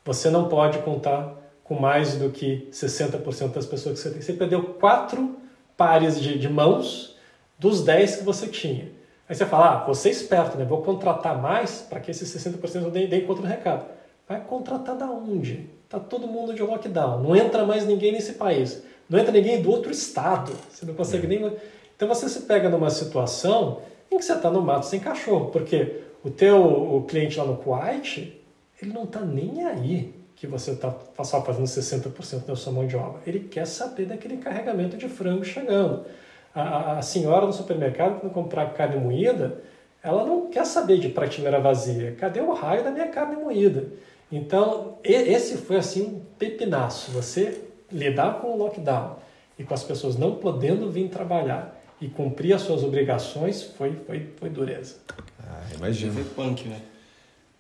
você 0.05 0.31
não 0.31 0.49
pode 0.49 0.79
contar 0.79 1.35
com 1.65 1.75
mais 1.75 2.17
do 2.17 2.31
que 2.31 2.69
60% 2.73 3.53
das 3.53 3.67
pessoas 3.67 3.99
que 3.99 4.03
você 4.03 4.11
tem. 4.11 4.23
Você 4.23 4.33
perdeu 4.33 4.63
quatro 4.75 5.37
pares 5.83 6.21
de, 6.21 6.39
de 6.39 6.49
mãos 6.49 7.17
dos 7.59 7.83
10 7.83 8.19
que 8.19 8.23
você 8.23 8.47
tinha. 8.47 8.89
Aí 9.29 9.35
você 9.35 9.45
fala, 9.45 9.73
ah, 9.73 9.85
você 9.85 10.11
é 10.11 10.13
esperto, 10.13 10.57
né? 10.57 10.65
Vou 10.65 10.81
contratar 10.81 11.43
mais 11.43 11.81
para 11.81 11.99
que 11.99 12.09
esses 12.09 12.33
60% 12.33 12.89
deem, 12.91 13.09
deem 13.09 13.27
conta 13.27 13.43
do 13.43 13.49
recado. 13.49 13.85
Vai 14.29 14.41
contratar 14.43 14.97
da 14.97 15.07
onde? 15.07 15.69
Tá 15.89 15.99
todo 15.99 16.29
mundo 16.29 16.55
de 16.55 16.63
lockdown. 16.63 17.21
Não 17.21 17.35
entra 17.35 17.65
mais 17.65 17.85
ninguém 17.85 18.13
nesse 18.13 18.35
país. 18.35 18.85
Não 19.11 19.19
entra 19.19 19.33
ninguém 19.33 19.61
do 19.61 19.73
outro 19.73 19.91
estado. 19.91 20.53
Você 20.71 20.87
não 20.87 20.95
consegue 20.95 21.27
nem... 21.27 21.53
Então 21.97 22.07
você 22.07 22.29
se 22.29 22.43
pega 22.43 22.69
numa 22.69 22.89
situação 22.89 23.81
em 24.09 24.19
que 24.19 24.25
você 24.25 24.35
está 24.35 24.51
no 24.51 24.63
mato 24.63 24.87
sem 24.87 25.01
cachorro. 25.01 25.51
Porque 25.51 26.01
o 26.23 26.31
teu 26.31 26.63
o 26.63 27.03
cliente 27.09 27.37
lá 27.39 27.45
no 27.45 27.57
Kuwait, 27.57 28.41
ele 28.81 28.93
não 28.93 29.03
está 29.03 29.19
nem 29.19 29.65
aí 29.65 30.15
que 30.43 30.47
você 30.49 30.73
está 30.73 30.93
só 31.23 31.41
fazendo 31.45 31.67
60% 31.67 32.47
da 32.47 32.57
sua 32.57 32.73
mão 32.73 32.85
de 32.85 32.97
obra. 32.97 33.21
Ele 33.25 33.39
quer 33.49 33.65
saber 33.65 34.07
daquele 34.07 34.39
carregamento 34.39 34.97
de 34.97 35.09
frango 35.09 35.45
chegando. 35.45 36.05
A, 36.53 36.61
a- 36.63 36.99
a 36.99 37.03
senhora 37.03 37.47
no 37.47 37.53
supermercado, 37.53 38.19
quando 38.19 38.33
comprar 38.33 38.73
carne 38.75 38.97
moída, 38.97 39.61
ela 40.03 40.27
não 40.27 40.51
quer 40.51 40.67
saber 40.67 40.99
de 40.99 41.09
prateleira 41.11 41.61
vazia. 41.61 42.17
Cadê 42.19 42.41
o 42.41 42.53
raio 42.53 42.83
da 42.83 42.91
minha 42.91 43.07
carne 43.07 43.37
moída? 43.37 43.87
Então, 44.33 44.99
e- 45.05 45.13
esse 45.13 45.59
foi 45.59 45.77
assim 45.77 46.03
um 46.03 46.21
pepinaço. 46.37 47.13
Você 47.13 47.61
lidar 47.93 48.41
com 48.41 48.49
o 48.53 48.57
lockdown 48.59 49.19
e 49.57 49.63
com 49.63 49.73
as 49.75 49.85
pessoas 49.85 50.17
não 50.19 50.35
podendo 50.35 50.91
vir 50.91 51.09
trabalhar 51.09 51.81
e 52.01 52.09
cumprir 52.09 52.53
as 52.53 52.63
suas 52.63 52.83
obrigações 52.83 53.63
foi, 53.63 53.93
foi, 54.09 54.27
foi 54.41 54.51
dureza. 54.51 54.97
Ah, 55.39 55.63
imagina. 55.77 56.13
Foi 56.13 56.25
punk, 56.25 56.67
né? 56.69 56.81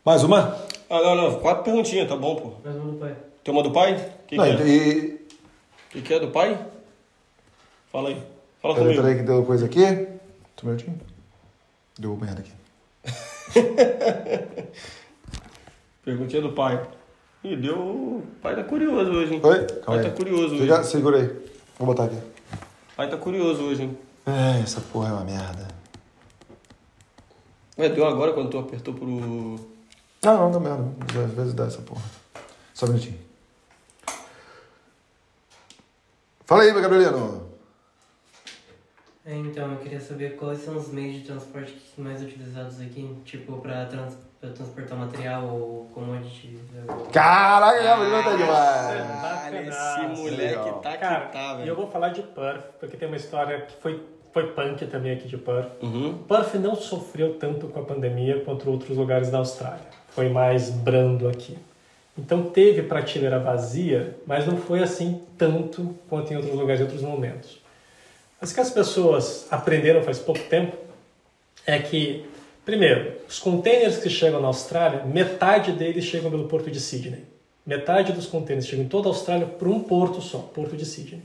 Mais 0.04 0.24
uma? 0.24 0.59
Ah, 0.94 1.01
não, 1.01 1.14
não. 1.14 1.40
Quatro 1.40 1.64
perguntinhas, 1.64 2.06
tá 2.06 2.14
bom, 2.16 2.36
pô. 2.36 2.52
Mas 2.62 2.74
vamos 2.77 3.01
pai. 3.01 3.16
Tem 3.43 3.55
uma 3.55 3.62
do 3.62 3.70
pai? 3.73 3.94
O 3.94 4.27
que, 4.27 4.36
Não, 4.36 4.44
que 4.44 4.51
é? 4.62 4.66
e... 4.69 5.27
que, 5.90 6.02
que 6.02 6.12
é 6.12 6.20
do 6.20 6.28
pai? 6.28 6.66
Fala 7.90 8.10
aí. 8.10 8.23
Fala 8.60 8.74
Peraí, 8.74 8.89
comigo. 8.89 9.02
peraí 9.02 9.16
que 9.19 9.23
deu 9.27 9.43
coisa 9.47 9.64
aqui. 9.64 9.82
Um 9.82 10.66
minutinho. 10.66 11.01
Deu 11.98 12.14
merda 12.16 12.40
aqui. 12.43 12.52
Perguntinha 16.05 16.43
do 16.43 16.52
pai. 16.52 16.86
Ih, 17.43 17.56
deu. 17.56 17.78
O 17.78 18.23
pai 18.43 18.55
tá 18.55 18.62
curioso 18.62 19.10
hoje, 19.12 19.35
hein? 19.35 19.40
Oi? 19.43 19.59
O 19.60 19.66
Calma 19.66 19.82
pai 19.86 19.98
aí. 19.98 20.05
tá 20.05 20.10
curioso 20.10 20.55
hoje. 20.55 20.62
Fica, 20.62 20.85
segura 20.85 21.19
aí. 21.19 21.27
Vou 21.78 21.86
botar 21.86 22.05
aqui. 22.05 22.19
Pai 22.94 23.09
tá 23.09 23.16
curioso 23.16 23.62
hoje, 23.62 23.85
hein? 23.85 23.98
É, 24.27 24.60
essa 24.62 24.81
porra 24.81 25.09
é 25.09 25.12
uma 25.12 25.24
merda. 25.24 25.69
Ué, 27.78 27.89
deu 27.89 28.05
agora 28.06 28.32
quando 28.35 28.51
tu 28.51 28.59
apertou 28.59 28.93
pro. 28.94 29.72
Não, 30.24 30.39
não, 30.39 30.51
dá 30.53 30.61
merda. 30.61 30.85
Às 31.24 31.32
vezes 31.35 31.55
dá 31.55 31.65
essa 31.66 31.82
porra. 31.82 32.03
Só 32.73 32.86
um 32.86 32.90
minutinho. 32.90 33.19
Fala 36.47 36.62
aí, 36.62 36.73
meu 36.73 36.81
Gabrielino. 36.82 37.51
É, 39.24 39.35
Então, 39.36 39.73
eu 39.73 39.78
queria 39.78 40.01
saber 40.01 40.36
quais 40.36 40.65
são 40.65 40.77
os 40.77 40.89
meios 40.93 41.16
de 41.16 41.20
transporte 41.27 41.77
mais 41.99 42.23
utilizados 42.23 42.81
aqui, 42.81 43.16
tipo, 43.24 43.59
pra, 43.61 43.86
trans, 43.86 44.16
pra 44.40 44.51
transportar 44.51 44.99
material 44.99 45.44
ou 45.47 45.85
commodity. 45.94 46.59
ou- 46.89 47.07
Caraca, 47.07 47.82
Gabrielino 47.82 48.23
tá 48.23 48.36
demais. 48.36 49.20
Caralho, 49.23 49.69
esse 49.69 50.20
moleque 50.23 50.82
tá 50.82 50.93
que 50.93 50.99
Cara, 50.99 51.20
tá, 51.27 51.39
e 51.39 51.51
eu 51.53 51.57
velho. 51.59 51.77
vou 51.77 51.90
falar 51.90 52.09
de 52.11 52.23
Perth, 52.23 52.65
porque 52.81 52.97
tem 52.97 53.07
uma 53.09 53.16
história 53.16 53.62
que 53.62 53.81
foi, 53.81 54.05
foi 54.32 54.53
punk 54.53 54.86
também 54.86 55.12
aqui 55.12 55.28
de 55.28 55.36
Perth. 55.39 55.70
Uhum. 55.82 56.19
Perth 56.28 56.55
não 56.57 56.74
sofreu 56.74 57.39
tanto 57.39 57.69
com 57.69 57.81
a 57.81 57.85
pandemia 57.85 58.44
quanto 58.44 58.69
outros 58.70 58.97
lugares 58.97 59.31
da 59.31 59.39
Austrália. 59.39 60.01
Foi 60.14 60.28
mais 60.28 60.70
brando 60.70 61.28
aqui. 61.28 61.56
Então 62.16 62.44
teve 62.44 62.82
prateleira 62.82 63.39
vazia, 63.39 64.16
mas 64.26 64.47
não 64.47 64.56
foi 64.56 64.82
assim 64.82 65.22
tanto 65.39 65.94
quanto 66.09 66.32
em 66.32 66.36
outros 66.36 66.55
lugares 66.55 66.80
e 66.80 66.84
outros 66.84 67.02
momentos. 67.02 67.60
Mas 68.40 68.52
que 68.52 68.60
as 68.60 68.70
pessoas 68.70 69.47
aprenderam 69.51 70.02
faz 70.02 70.18
pouco 70.18 70.43
tempo 70.43 70.76
é 71.64 71.78
que, 71.78 72.26
primeiro, 72.64 73.12
os 73.28 73.39
containers 73.39 73.98
que 73.98 74.10
chegam 74.10 74.40
na 74.40 74.48
Austrália, 74.48 75.05
metade 75.05 75.72
deles 75.72 76.05
chegam 76.05 76.30
pelo 76.30 76.48
porto 76.48 76.70
de 76.70 76.80
Sydney. 76.80 77.24
Metade 77.64 78.12
dos 78.12 78.26
containers 78.26 78.66
chegam 78.66 78.84
em 78.84 78.89
toda 78.89 79.09
a 79.09 79.10
Austrália 79.12 79.47
por 79.47 79.68
um 79.68 79.80
porto 79.80 80.20
só, 80.20 80.39
porto 80.39 80.76
de 80.76 80.84
Sydney. 80.84 81.22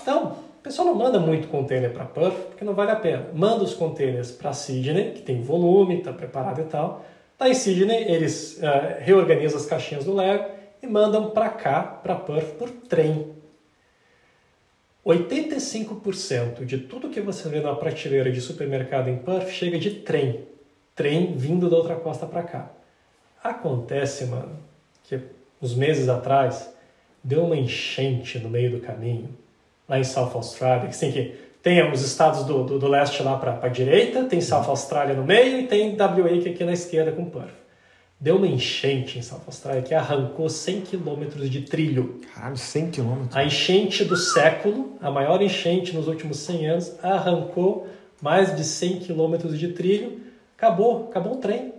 Então, 0.00 0.36
o 0.58 0.62
pessoal 0.62 0.86
não 0.86 0.94
manda 0.94 1.18
muito 1.18 1.48
container 1.48 1.92
para 1.92 2.04
Perth, 2.04 2.36
porque 2.48 2.64
não 2.64 2.74
vale 2.74 2.92
a 2.92 2.96
pena. 2.96 3.26
Manda 3.34 3.64
os 3.64 3.74
containers 3.74 4.30
para 4.30 4.52
Sydney, 4.52 5.12
que 5.12 5.22
tem 5.22 5.42
volume, 5.42 5.98
está 5.98 6.12
preparado 6.12 6.60
e 6.60 6.64
tal. 6.64 7.04
Lá 7.38 7.48
em 7.48 7.54
Sydney, 7.54 8.10
eles 8.10 8.62
eh, 8.62 8.98
reorganizam 9.00 9.58
as 9.58 9.66
caixinhas 9.66 10.04
do 10.04 10.14
Lego 10.14 10.48
e 10.82 10.86
mandam 10.86 11.30
para 11.30 11.50
cá, 11.50 11.82
para 11.82 12.14
Perth, 12.14 12.54
por 12.56 12.70
trem. 12.70 13.34
85% 15.04 16.64
de 16.64 16.78
tudo 16.78 17.10
que 17.10 17.20
você 17.20 17.48
vê 17.48 17.60
na 17.60 17.74
prateleira 17.74 18.32
de 18.32 18.40
supermercado 18.40 19.08
em 19.08 19.18
Perth 19.18 19.50
chega 19.50 19.78
de 19.78 19.90
trem. 19.90 20.46
Trem 20.94 21.36
vindo 21.36 21.68
da 21.68 21.76
outra 21.76 21.94
costa 21.94 22.26
para 22.26 22.42
cá. 22.42 22.70
Acontece, 23.44 24.24
mano, 24.24 24.58
que 25.04 25.20
uns 25.60 25.74
meses 25.74 26.08
atrás 26.08 26.74
deu 27.22 27.44
uma 27.44 27.56
enchente 27.56 28.38
no 28.38 28.48
meio 28.48 28.70
do 28.70 28.80
caminho, 28.80 29.28
lá 29.88 29.98
em 29.98 30.04
South 30.04 30.32
Australia, 30.34 30.88
que 30.88 30.94
assim, 30.94 31.12
que 31.12 31.45
tem 31.66 31.82
os 31.90 32.00
estados 32.00 32.44
do, 32.44 32.62
do, 32.62 32.78
do 32.78 32.86
leste 32.86 33.24
lá 33.24 33.36
para 33.36 33.58
a 33.60 33.68
direita, 33.68 34.22
tem 34.22 34.40
South 34.40 34.68
Australia 34.68 35.16
no 35.16 35.24
meio 35.24 35.58
e 35.58 35.66
tem 35.66 35.96
WA 35.96 36.40
que 36.40 36.48
é 36.48 36.52
aqui 36.52 36.62
na 36.62 36.72
esquerda 36.72 37.10
com 37.10 37.24
Perth. 37.24 37.56
Deu 38.20 38.36
uma 38.36 38.46
enchente 38.46 39.18
em 39.18 39.22
South 39.22 39.42
Australia 39.48 39.82
que 39.82 39.92
arrancou 39.92 40.48
100 40.48 40.82
quilômetros 40.82 41.50
de 41.50 41.62
trilho. 41.62 42.20
Caralho, 42.32 42.56
100 42.56 42.90
quilômetros. 42.92 43.36
A 43.36 43.42
enchente 43.42 44.04
do 44.04 44.16
século, 44.16 44.96
a 45.02 45.10
maior 45.10 45.42
enchente 45.42 45.92
nos 45.92 46.06
últimos 46.06 46.38
100 46.38 46.68
anos, 46.68 47.04
arrancou 47.04 47.88
mais 48.22 48.54
de 48.54 48.62
100 48.62 49.00
quilômetros 49.00 49.58
de 49.58 49.72
trilho. 49.72 50.20
Acabou, 50.56 51.08
acabou 51.10 51.32
o 51.32 51.38
trem. 51.38 51.74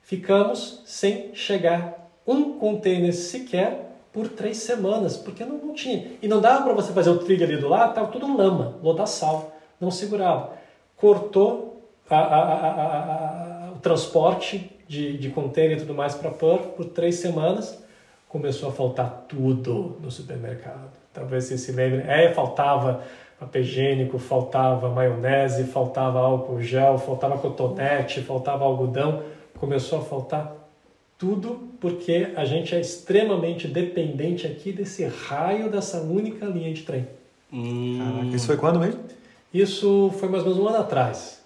Ficamos 0.00 0.80
sem 0.86 1.34
chegar 1.34 2.08
um 2.24 2.52
container 2.52 3.12
sequer 3.12 3.87
por 4.12 4.28
três 4.28 4.58
semanas, 4.58 5.16
porque 5.16 5.44
não, 5.44 5.56
não 5.58 5.74
tinha. 5.74 6.12
E 6.22 6.28
não 6.28 6.40
dava 6.40 6.64
para 6.64 6.72
você 6.72 6.92
fazer 6.92 7.10
o 7.10 7.18
trilho 7.18 7.44
ali 7.44 7.56
do 7.56 7.68
lado, 7.68 7.90
estava 7.90 8.06
tudo 8.08 8.36
lama, 8.36 8.76
lodaçal, 8.82 9.52
não 9.80 9.90
segurava. 9.90 10.50
Cortou 10.96 11.82
a- 12.10 12.16
a- 12.16 13.68
a- 13.68 13.72
o 13.72 13.78
transporte 13.80 14.70
de, 14.88 15.16
de 15.18 15.30
container 15.30 15.76
e 15.76 15.80
tudo 15.80 15.94
mais 15.94 16.14
para 16.14 16.30
Perth 16.30 16.68
por 16.76 16.86
três 16.86 17.16
semanas 17.16 17.82
começou 18.28 18.70
a 18.70 18.72
faltar 18.72 19.24
tudo 19.28 19.96
no 20.00 20.10
supermercado. 20.10 20.90
Talvez 21.12 21.44
você 21.44 21.58
se 21.58 21.72
lembre. 21.72 22.02
É, 22.08 22.32
faltava 22.32 23.02
papel 23.38 23.62
higiênico, 23.62 24.18
faltava 24.18 24.88
maionese, 24.90 25.64
faltava 25.64 26.18
álcool 26.18 26.60
gel, 26.60 26.98
faltava 26.98 27.38
cotonete, 27.38 28.20
faltava 28.22 28.64
algodão. 28.64 29.22
Começou 29.58 30.00
a 30.00 30.02
faltar 30.02 30.52
tudo 31.18 31.68
porque 31.80 32.28
a 32.36 32.44
gente 32.44 32.74
é 32.74 32.80
extremamente 32.80 33.66
dependente 33.66 34.46
aqui 34.46 34.70
desse 34.72 35.04
raio 35.04 35.70
dessa 35.70 36.00
única 36.00 36.46
linha 36.46 36.72
de 36.72 36.82
trem. 36.82 37.06
Hum, 37.52 37.98
Caraca, 37.98 38.36
isso 38.36 38.46
foi 38.46 38.56
quando 38.56 38.78
mesmo? 38.78 39.00
Isso 39.52 40.12
foi 40.18 40.28
mais 40.28 40.44
ou 40.44 40.50
menos 40.50 40.64
um 40.64 40.68
ano 40.68 40.78
atrás. 40.78 41.36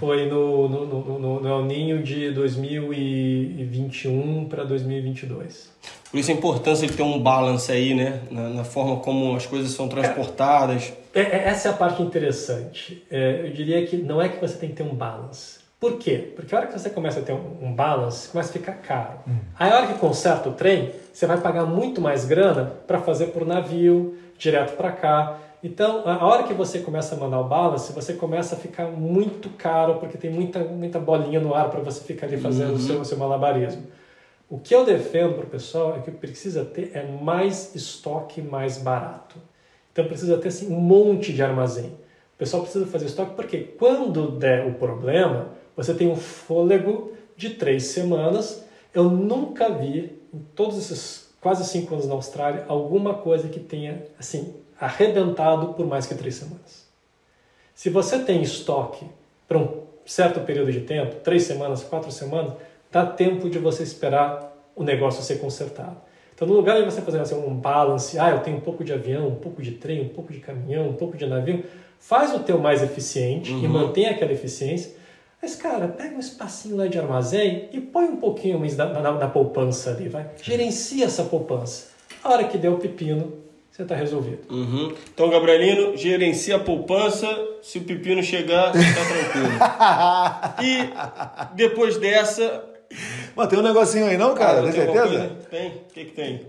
Foi 0.00 0.28
no, 0.28 0.68
no, 0.68 0.84
no, 0.86 1.18
no, 1.18 1.40
no 1.40 1.48
El 1.48 1.64
Ninho 1.64 2.02
de 2.02 2.32
2021 2.32 4.46
para 4.48 4.64
2022. 4.64 5.70
Por 6.10 6.18
isso 6.18 6.30
a 6.30 6.34
importância 6.34 6.88
de 6.88 6.94
ter 6.94 7.02
um 7.04 7.20
balance 7.20 7.70
aí, 7.70 7.94
né? 7.94 8.20
Na, 8.30 8.48
na 8.48 8.64
forma 8.64 8.96
como 8.96 9.36
as 9.36 9.46
coisas 9.46 9.70
são 9.70 9.86
transportadas. 9.88 10.92
É, 11.14 11.20
é- 11.20 11.44
essa 11.48 11.68
é 11.68 11.70
a 11.70 11.74
parte 11.74 12.02
interessante. 12.02 13.04
É, 13.10 13.42
eu 13.46 13.52
diria 13.52 13.86
que 13.86 13.96
não 13.96 14.20
é 14.20 14.28
que 14.28 14.40
você 14.40 14.56
tem 14.56 14.70
que 14.70 14.76
ter 14.76 14.82
um 14.82 14.92
balance. 14.94 15.59
Por 15.80 15.96
quê? 15.96 16.32
Porque 16.36 16.54
a 16.54 16.58
hora 16.58 16.66
que 16.66 16.78
você 16.78 16.90
começa 16.90 17.20
a 17.20 17.22
ter 17.22 17.32
um, 17.32 17.72
balance, 17.72 18.28
começa 18.28 18.50
a 18.50 18.52
ficar 18.52 18.74
caro. 18.74 19.20
Aí 19.58 19.72
a 19.72 19.76
hora 19.76 19.86
que 19.86 19.94
conserta 19.94 20.50
o 20.50 20.52
trem, 20.52 20.92
você 21.10 21.26
vai 21.26 21.40
pagar 21.40 21.64
muito 21.64 22.02
mais 22.02 22.26
grana 22.26 22.70
para 22.86 23.00
fazer 23.00 23.28
por 23.28 23.46
navio, 23.46 24.14
direto 24.36 24.76
para 24.76 24.92
cá. 24.92 25.38
Então, 25.64 26.06
a 26.06 26.26
hora 26.26 26.42
que 26.42 26.52
você 26.52 26.80
começa 26.80 27.14
a 27.14 27.18
mandar 27.18 27.40
o 27.40 27.44
balance, 27.44 27.94
você 27.94 28.12
começa 28.12 28.56
a 28.56 28.58
ficar 28.58 28.88
muito 28.88 29.48
caro, 29.50 29.94
porque 29.94 30.18
tem 30.18 30.30
muita, 30.30 30.58
muita 30.60 30.98
bolinha 30.98 31.40
no 31.40 31.54
ar 31.54 31.70
para 31.70 31.80
você 31.80 32.04
ficar 32.04 32.26
ali 32.26 32.36
fazendo 32.36 32.74
o 32.74 32.78
seu, 32.78 33.00
o 33.00 33.04
seu 33.04 33.16
malabarismo. 33.16 33.82
O 34.50 34.58
que 34.58 34.74
eu 34.74 34.84
defendo 34.84 35.34
para 35.34 35.44
o 35.44 35.48
pessoal 35.48 35.96
é 35.96 36.00
que 36.00 36.10
o 36.10 36.12
que 36.12 36.18
precisa 36.18 36.62
ter 36.62 36.90
é 36.92 37.06
mais 37.06 37.74
estoque 37.74 38.42
mais 38.42 38.76
barato. 38.76 39.36
Então 39.92 40.04
precisa 40.04 40.36
ter 40.36 40.48
assim, 40.48 40.70
um 40.70 40.80
monte 40.80 41.32
de 41.32 41.42
armazém. 41.42 41.90
O 42.34 42.38
pessoal 42.38 42.62
precisa 42.62 42.86
fazer 42.86 43.06
estoque 43.06 43.34
porque 43.34 43.58
quando 43.58 44.32
der 44.32 44.66
o 44.66 44.74
problema, 44.74 45.59
você 45.82 45.94
tem 45.94 46.08
um 46.08 46.16
fôlego 46.16 47.12
de 47.36 47.50
três 47.50 47.84
semanas. 47.84 48.64
Eu 48.92 49.04
nunca 49.04 49.70
vi, 49.70 50.20
em 50.32 50.38
todos 50.54 50.76
esses 50.76 51.30
quase 51.40 51.64
cinco 51.64 51.94
anos 51.94 52.06
na 52.06 52.14
Austrália, 52.14 52.64
alguma 52.68 53.14
coisa 53.14 53.48
que 53.48 53.58
tenha 53.58 54.04
assim 54.18 54.54
arrebentado 54.78 55.74
por 55.74 55.86
mais 55.86 56.06
que 56.06 56.14
três 56.14 56.34
semanas. 56.34 56.86
Se 57.74 57.88
você 57.88 58.18
tem 58.18 58.42
estoque 58.42 59.06
para 59.48 59.58
um 59.58 59.80
certo 60.04 60.40
período 60.40 60.70
de 60.70 60.80
tempo, 60.80 61.16
três 61.16 61.44
semanas, 61.44 61.82
quatro 61.82 62.10
semanas, 62.12 62.52
dá 62.92 63.06
tempo 63.06 63.48
de 63.48 63.58
você 63.58 63.82
esperar 63.82 64.54
o 64.76 64.84
negócio 64.84 65.22
ser 65.22 65.38
consertado. 65.38 65.96
Então, 66.34 66.46
no 66.46 66.54
lugar 66.54 66.78
de 66.78 66.84
você 66.84 67.02
fazer 67.02 67.20
assim, 67.20 67.34
um 67.34 67.54
balance, 67.54 68.18
ah, 68.18 68.30
eu 68.30 68.40
tenho 68.40 68.56
um 68.56 68.60
pouco 68.60 68.82
de 68.82 68.92
avião, 68.92 69.28
um 69.28 69.34
pouco 69.34 69.62
de 69.62 69.72
trem, 69.72 70.02
um 70.02 70.08
pouco 70.08 70.32
de 70.32 70.40
caminhão, 70.40 70.88
um 70.88 70.94
pouco 70.94 71.16
de 71.16 71.26
navio, 71.26 71.64
faz 71.98 72.34
o 72.34 72.40
teu 72.40 72.58
mais 72.58 72.82
eficiente 72.82 73.52
e 73.52 73.68
mantém 73.68 74.08
aquela 74.08 74.32
eficiência. 74.32 74.92
Mas, 75.42 75.56
cara, 75.56 75.88
pega 75.88 76.14
um 76.14 76.20
espacinho 76.20 76.76
lá 76.76 76.86
de 76.86 76.98
armazém 76.98 77.68
e 77.72 77.80
põe 77.80 78.04
um 78.04 78.16
pouquinho 78.16 78.58
mais 78.58 78.76
na, 78.76 78.86
na, 78.86 79.12
na 79.12 79.28
poupança 79.28 79.90
ali, 79.90 80.08
vai. 80.08 80.26
Gerencia 80.42 81.06
essa 81.06 81.24
poupança. 81.24 81.88
A 82.22 82.30
hora 82.30 82.44
que 82.44 82.58
der 82.58 82.68
o 82.68 82.76
pepino, 82.76 83.32
você 83.70 83.82
está 83.82 83.94
resolvido. 83.94 84.40
Uhum. 84.50 84.94
Então, 85.14 85.30
Gabrielino, 85.30 85.96
gerencia 85.96 86.56
a 86.56 86.58
poupança. 86.58 87.26
Se 87.62 87.78
o 87.78 87.82
pepino 87.82 88.22
chegar, 88.22 88.72
você 88.72 88.94
tá 88.94 89.04
tranquilo. 89.06 89.50
e 91.52 91.56
depois 91.56 91.96
dessa. 91.96 92.64
Mas 93.34 93.48
tem 93.48 93.58
um 93.58 93.62
negocinho 93.62 94.06
aí 94.06 94.18
não, 94.18 94.34
cara? 94.34 94.62
Tem 94.64 94.72
tem 94.72 94.82
alguma 94.82 95.08
certeza? 95.08 95.36
Tem? 95.50 95.68
O 95.68 95.92
que, 95.92 96.04
que 96.04 96.12
tem? 96.12 96.36
O 96.36 96.40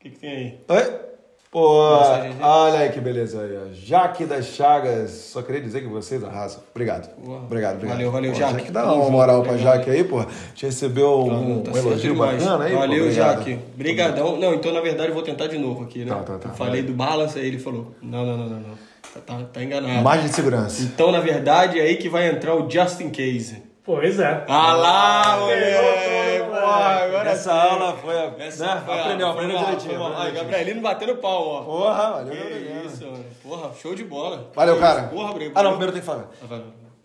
que, 0.00 0.10
que 0.10 0.18
tem 0.18 0.30
aí? 0.30 0.58
Oi? 0.68 1.07
Pô, 1.50 1.96
olha 2.42 2.80
aí 2.80 2.90
que 2.90 3.00
beleza 3.00 3.40
aí. 3.40 3.56
ó. 3.56 3.72
Jaque 3.72 4.26
das 4.26 4.46
Chagas, 4.48 5.10
só 5.10 5.40
queria 5.40 5.62
dizer 5.62 5.80
que 5.80 5.88
vocês 5.88 6.22
arrasam. 6.22 6.60
Obrigado. 6.74 7.08
Obrigado, 7.18 7.76
obrigado. 7.76 7.96
Valeu, 7.96 8.10
valeu, 8.10 8.32
Pô, 8.32 8.38
Jaque. 8.38 8.70
Dá 8.70 8.82
Tamo 8.82 8.94
uma 9.02 9.10
moral 9.10 9.42
pra 9.42 9.52
obrigado. 9.52 9.76
Jaque 9.78 9.90
aí, 9.90 10.04
pô. 10.04 10.22
Te 10.54 10.66
recebeu 10.66 11.20
um, 11.24 11.62
Tá 11.62 11.70
um 11.70 11.76
elogio 11.78 12.12
demais. 12.12 12.42
bacana 12.44 12.64
aí, 12.64 12.72
pô. 12.72 12.78
Valeu, 12.78 13.02
Obrigado. 13.04 13.38
Jaque. 13.38 13.58
Brigadão. 13.74 14.36
Não, 14.38 14.54
então 14.54 14.72
na 14.74 14.80
verdade 14.82 15.08
eu 15.08 15.14
vou 15.14 15.22
tentar 15.22 15.46
de 15.46 15.56
novo 15.56 15.84
aqui, 15.84 16.04
né? 16.04 16.12
Tá, 16.14 16.20
tá, 16.22 16.38
tá. 16.38 16.48
Eu 16.50 16.54
falei 16.54 16.82
do 16.82 16.92
balance, 16.92 17.38
aí 17.38 17.46
ele 17.46 17.58
falou: 17.58 17.94
não, 18.02 18.26
não, 18.26 18.36
não, 18.36 18.48
não, 18.48 18.60
não. 18.60 18.88
Tá, 19.14 19.20
tá, 19.24 19.40
tá 19.50 19.62
enganado. 19.62 20.02
Margem 20.02 20.28
de 20.28 20.34
segurança. 20.34 20.82
Então, 20.82 21.10
na 21.10 21.20
verdade, 21.20 21.78
é 21.80 21.82
aí 21.82 21.96
que 21.96 22.10
vai 22.10 22.28
entrar 22.28 22.54
o 22.56 22.68
Just 22.70 23.00
in 23.00 23.08
Case. 23.08 23.62
Pois 23.82 24.20
é. 24.20 24.44
Ah 24.46 24.74
lá, 24.74 25.38
moleque! 25.40 26.37
Agora 26.74 27.30
Essa 27.30 27.50
sim. 27.52 27.58
aula 27.72 27.92
foi, 27.96 28.18
a- 28.18 28.32
Essa 28.38 28.66
né? 28.74 28.82
foi 28.84 28.94
a- 28.98 29.00
aprendeu, 29.02 29.28
aprendeu 29.28 29.58
direitinho. 29.58 30.04
Ai, 30.06 30.14
direitinho. 30.30 30.34
Gabrielino 30.44 30.80
batendo 30.80 31.16
palma, 31.16 31.50
ó. 31.50 31.62
Porra, 31.64 32.10
valeu, 32.12 32.32
Que 32.32 32.38
valeu. 32.42 32.84
isso, 32.86 33.04
mano. 33.06 33.24
Porra, 33.42 33.70
show 33.80 33.94
de 33.94 34.04
bola. 34.04 34.50
Valeu, 34.54 34.74
Que 34.74 34.80
cara. 34.80 35.00
isso. 35.02 35.08
Porra, 35.10 35.30
obrigado. 35.30 35.56
Ah, 35.56 35.62
não, 35.62 35.70
primeiro 35.70 35.92
tem 35.92 36.02
falar. 36.02 36.28
Ah. 36.50 36.60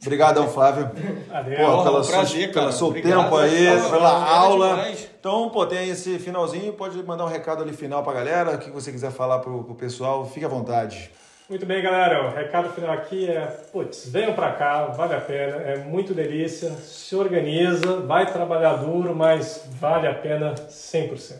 Obrigadão, 0.06 0.50
Flávio. 0.50 0.92
Adeus. 1.32 1.58
Pô, 1.60 1.66
Porra, 1.66 1.84
pela 1.84 2.00
um 2.00 2.04
sua, 2.04 2.14
prazer, 2.16 2.40
pelo 2.52 2.54
cara. 2.54 2.72
seu 2.74 2.88
Obrigado. 2.88 3.24
tempo 3.24 3.38
aí, 3.38 3.82
Pô, 3.84 3.90
pela 3.90 4.30
aula. 4.38 4.68
demais. 4.72 5.10
Então, 5.18 5.50
pô, 5.50 5.66
tem 5.66 5.88
esse 5.90 6.20
finalzinho, 6.20 6.74
pode 6.74 7.02
mandar 7.04 7.24
um 7.24 7.30
recado 7.30 7.64
ali 7.64 7.72
final 7.72 8.04
pra 8.04 8.12
galera, 8.12 8.56
o 8.56 8.58
que 8.58 8.70
você 8.70 8.92
quiser 8.92 9.12
falar 9.12 9.40
pro, 9.40 9.64
pro 9.64 9.76
pessoal, 9.76 10.26
fique 10.26 10.46
à 10.46 10.50
vontade. 10.50 11.10
Muito 11.50 11.66
bem, 11.66 11.82
galera. 11.84 12.28
O 12.28 12.34
recado 12.34 12.70
final 12.70 12.94
aqui 12.94 13.30
é: 13.30 13.46
putz, 13.72 14.08
venham 14.10 14.34
pra 14.34 14.52
cá, 14.54 14.86
vale 14.86 15.14
a 15.14 15.20
pena, 15.22 15.58
é 15.58 15.78
muito 15.78 16.14
delícia. 16.14 16.72
Se 16.72 17.16
organiza, 17.16 17.98
vai 18.02 18.32
trabalhar 18.32 18.76
duro, 18.76 19.14
mas 19.14 19.66
vale 19.80 20.08
a 20.08 20.14
pena 20.14 20.56
100%. 20.56 21.36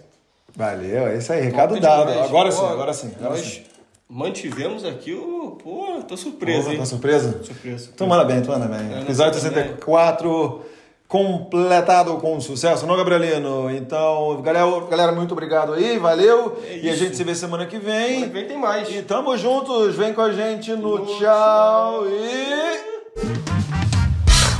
Valeu, 0.56 1.08
é 1.08 1.18
isso 1.18 1.32
aí, 1.34 1.42
recado 1.42 1.80
dado. 1.80 2.12
Agora 2.12 2.50
Pô, 2.50 2.56
sim, 2.56 2.66
agora 2.68 2.94
sim, 2.94 3.12
agora 3.18 3.30
nós 3.32 3.40
sim. 3.42 3.64
mantivemos 4.10 4.86
aqui 4.86 5.14
o. 5.14 5.58
Pô, 5.64 6.04
tô 6.08 6.18
surpreso, 6.18 6.66
Pô, 6.66 6.72
hein? 6.74 6.78
Tá 6.80 6.86
surpresa? 6.86 7.44
Surpresa. 7.44 7.90
Então 7.94 8.06
manda 8.06 8.26
bem, 8.26 8.42
tu 8.42 8.50
manda 8.50 8.68
bem. 8.68 8.84
não 8.90 9.02
Episódio 9.02 9.40
sei 9.40 9.50
também. 9.50 9.70
64 9.70 10.66
completado 11.14 12.18
com 12.18 12.42
sucesso, 12.42 12.88
não, 12.88 12.98
Gabrielino? 12.98 13.70
Então, 13.70 14.42
galera, 14.42 14.66
galera 14.90 15.12
muito 15.12 15.34
obrigado 15.34 15.74
aí, 15.74 16.00
valeu. 16.00 16.58
É 16.68 16.80
e 16.80 16.90
a 16.90 16.96
gente 16.96 17.16
se 17.16 17.24
vê 17.24 17.36
semana 17.36 17.68
que 17.68 17.80
Semana 17.80 18.00
vem. 18.00 18.22
que 18.24 18.30
vem 18.30 18.48
tem 18.48 18.58
mais. 18.58 18.90
E 18.90 19.04
tamo 19.04 19.38
juntos, 19.38 19.94
vem 19.96 20.12
com 20.12 20.22
a 20.22 20.32
gente 20.32 20.72
no, 20.72 20.98
No 20.98 21.06
tchau 21.06 22.08
e. 22.08 22.82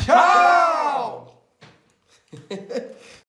Tchau! 0.06 1.34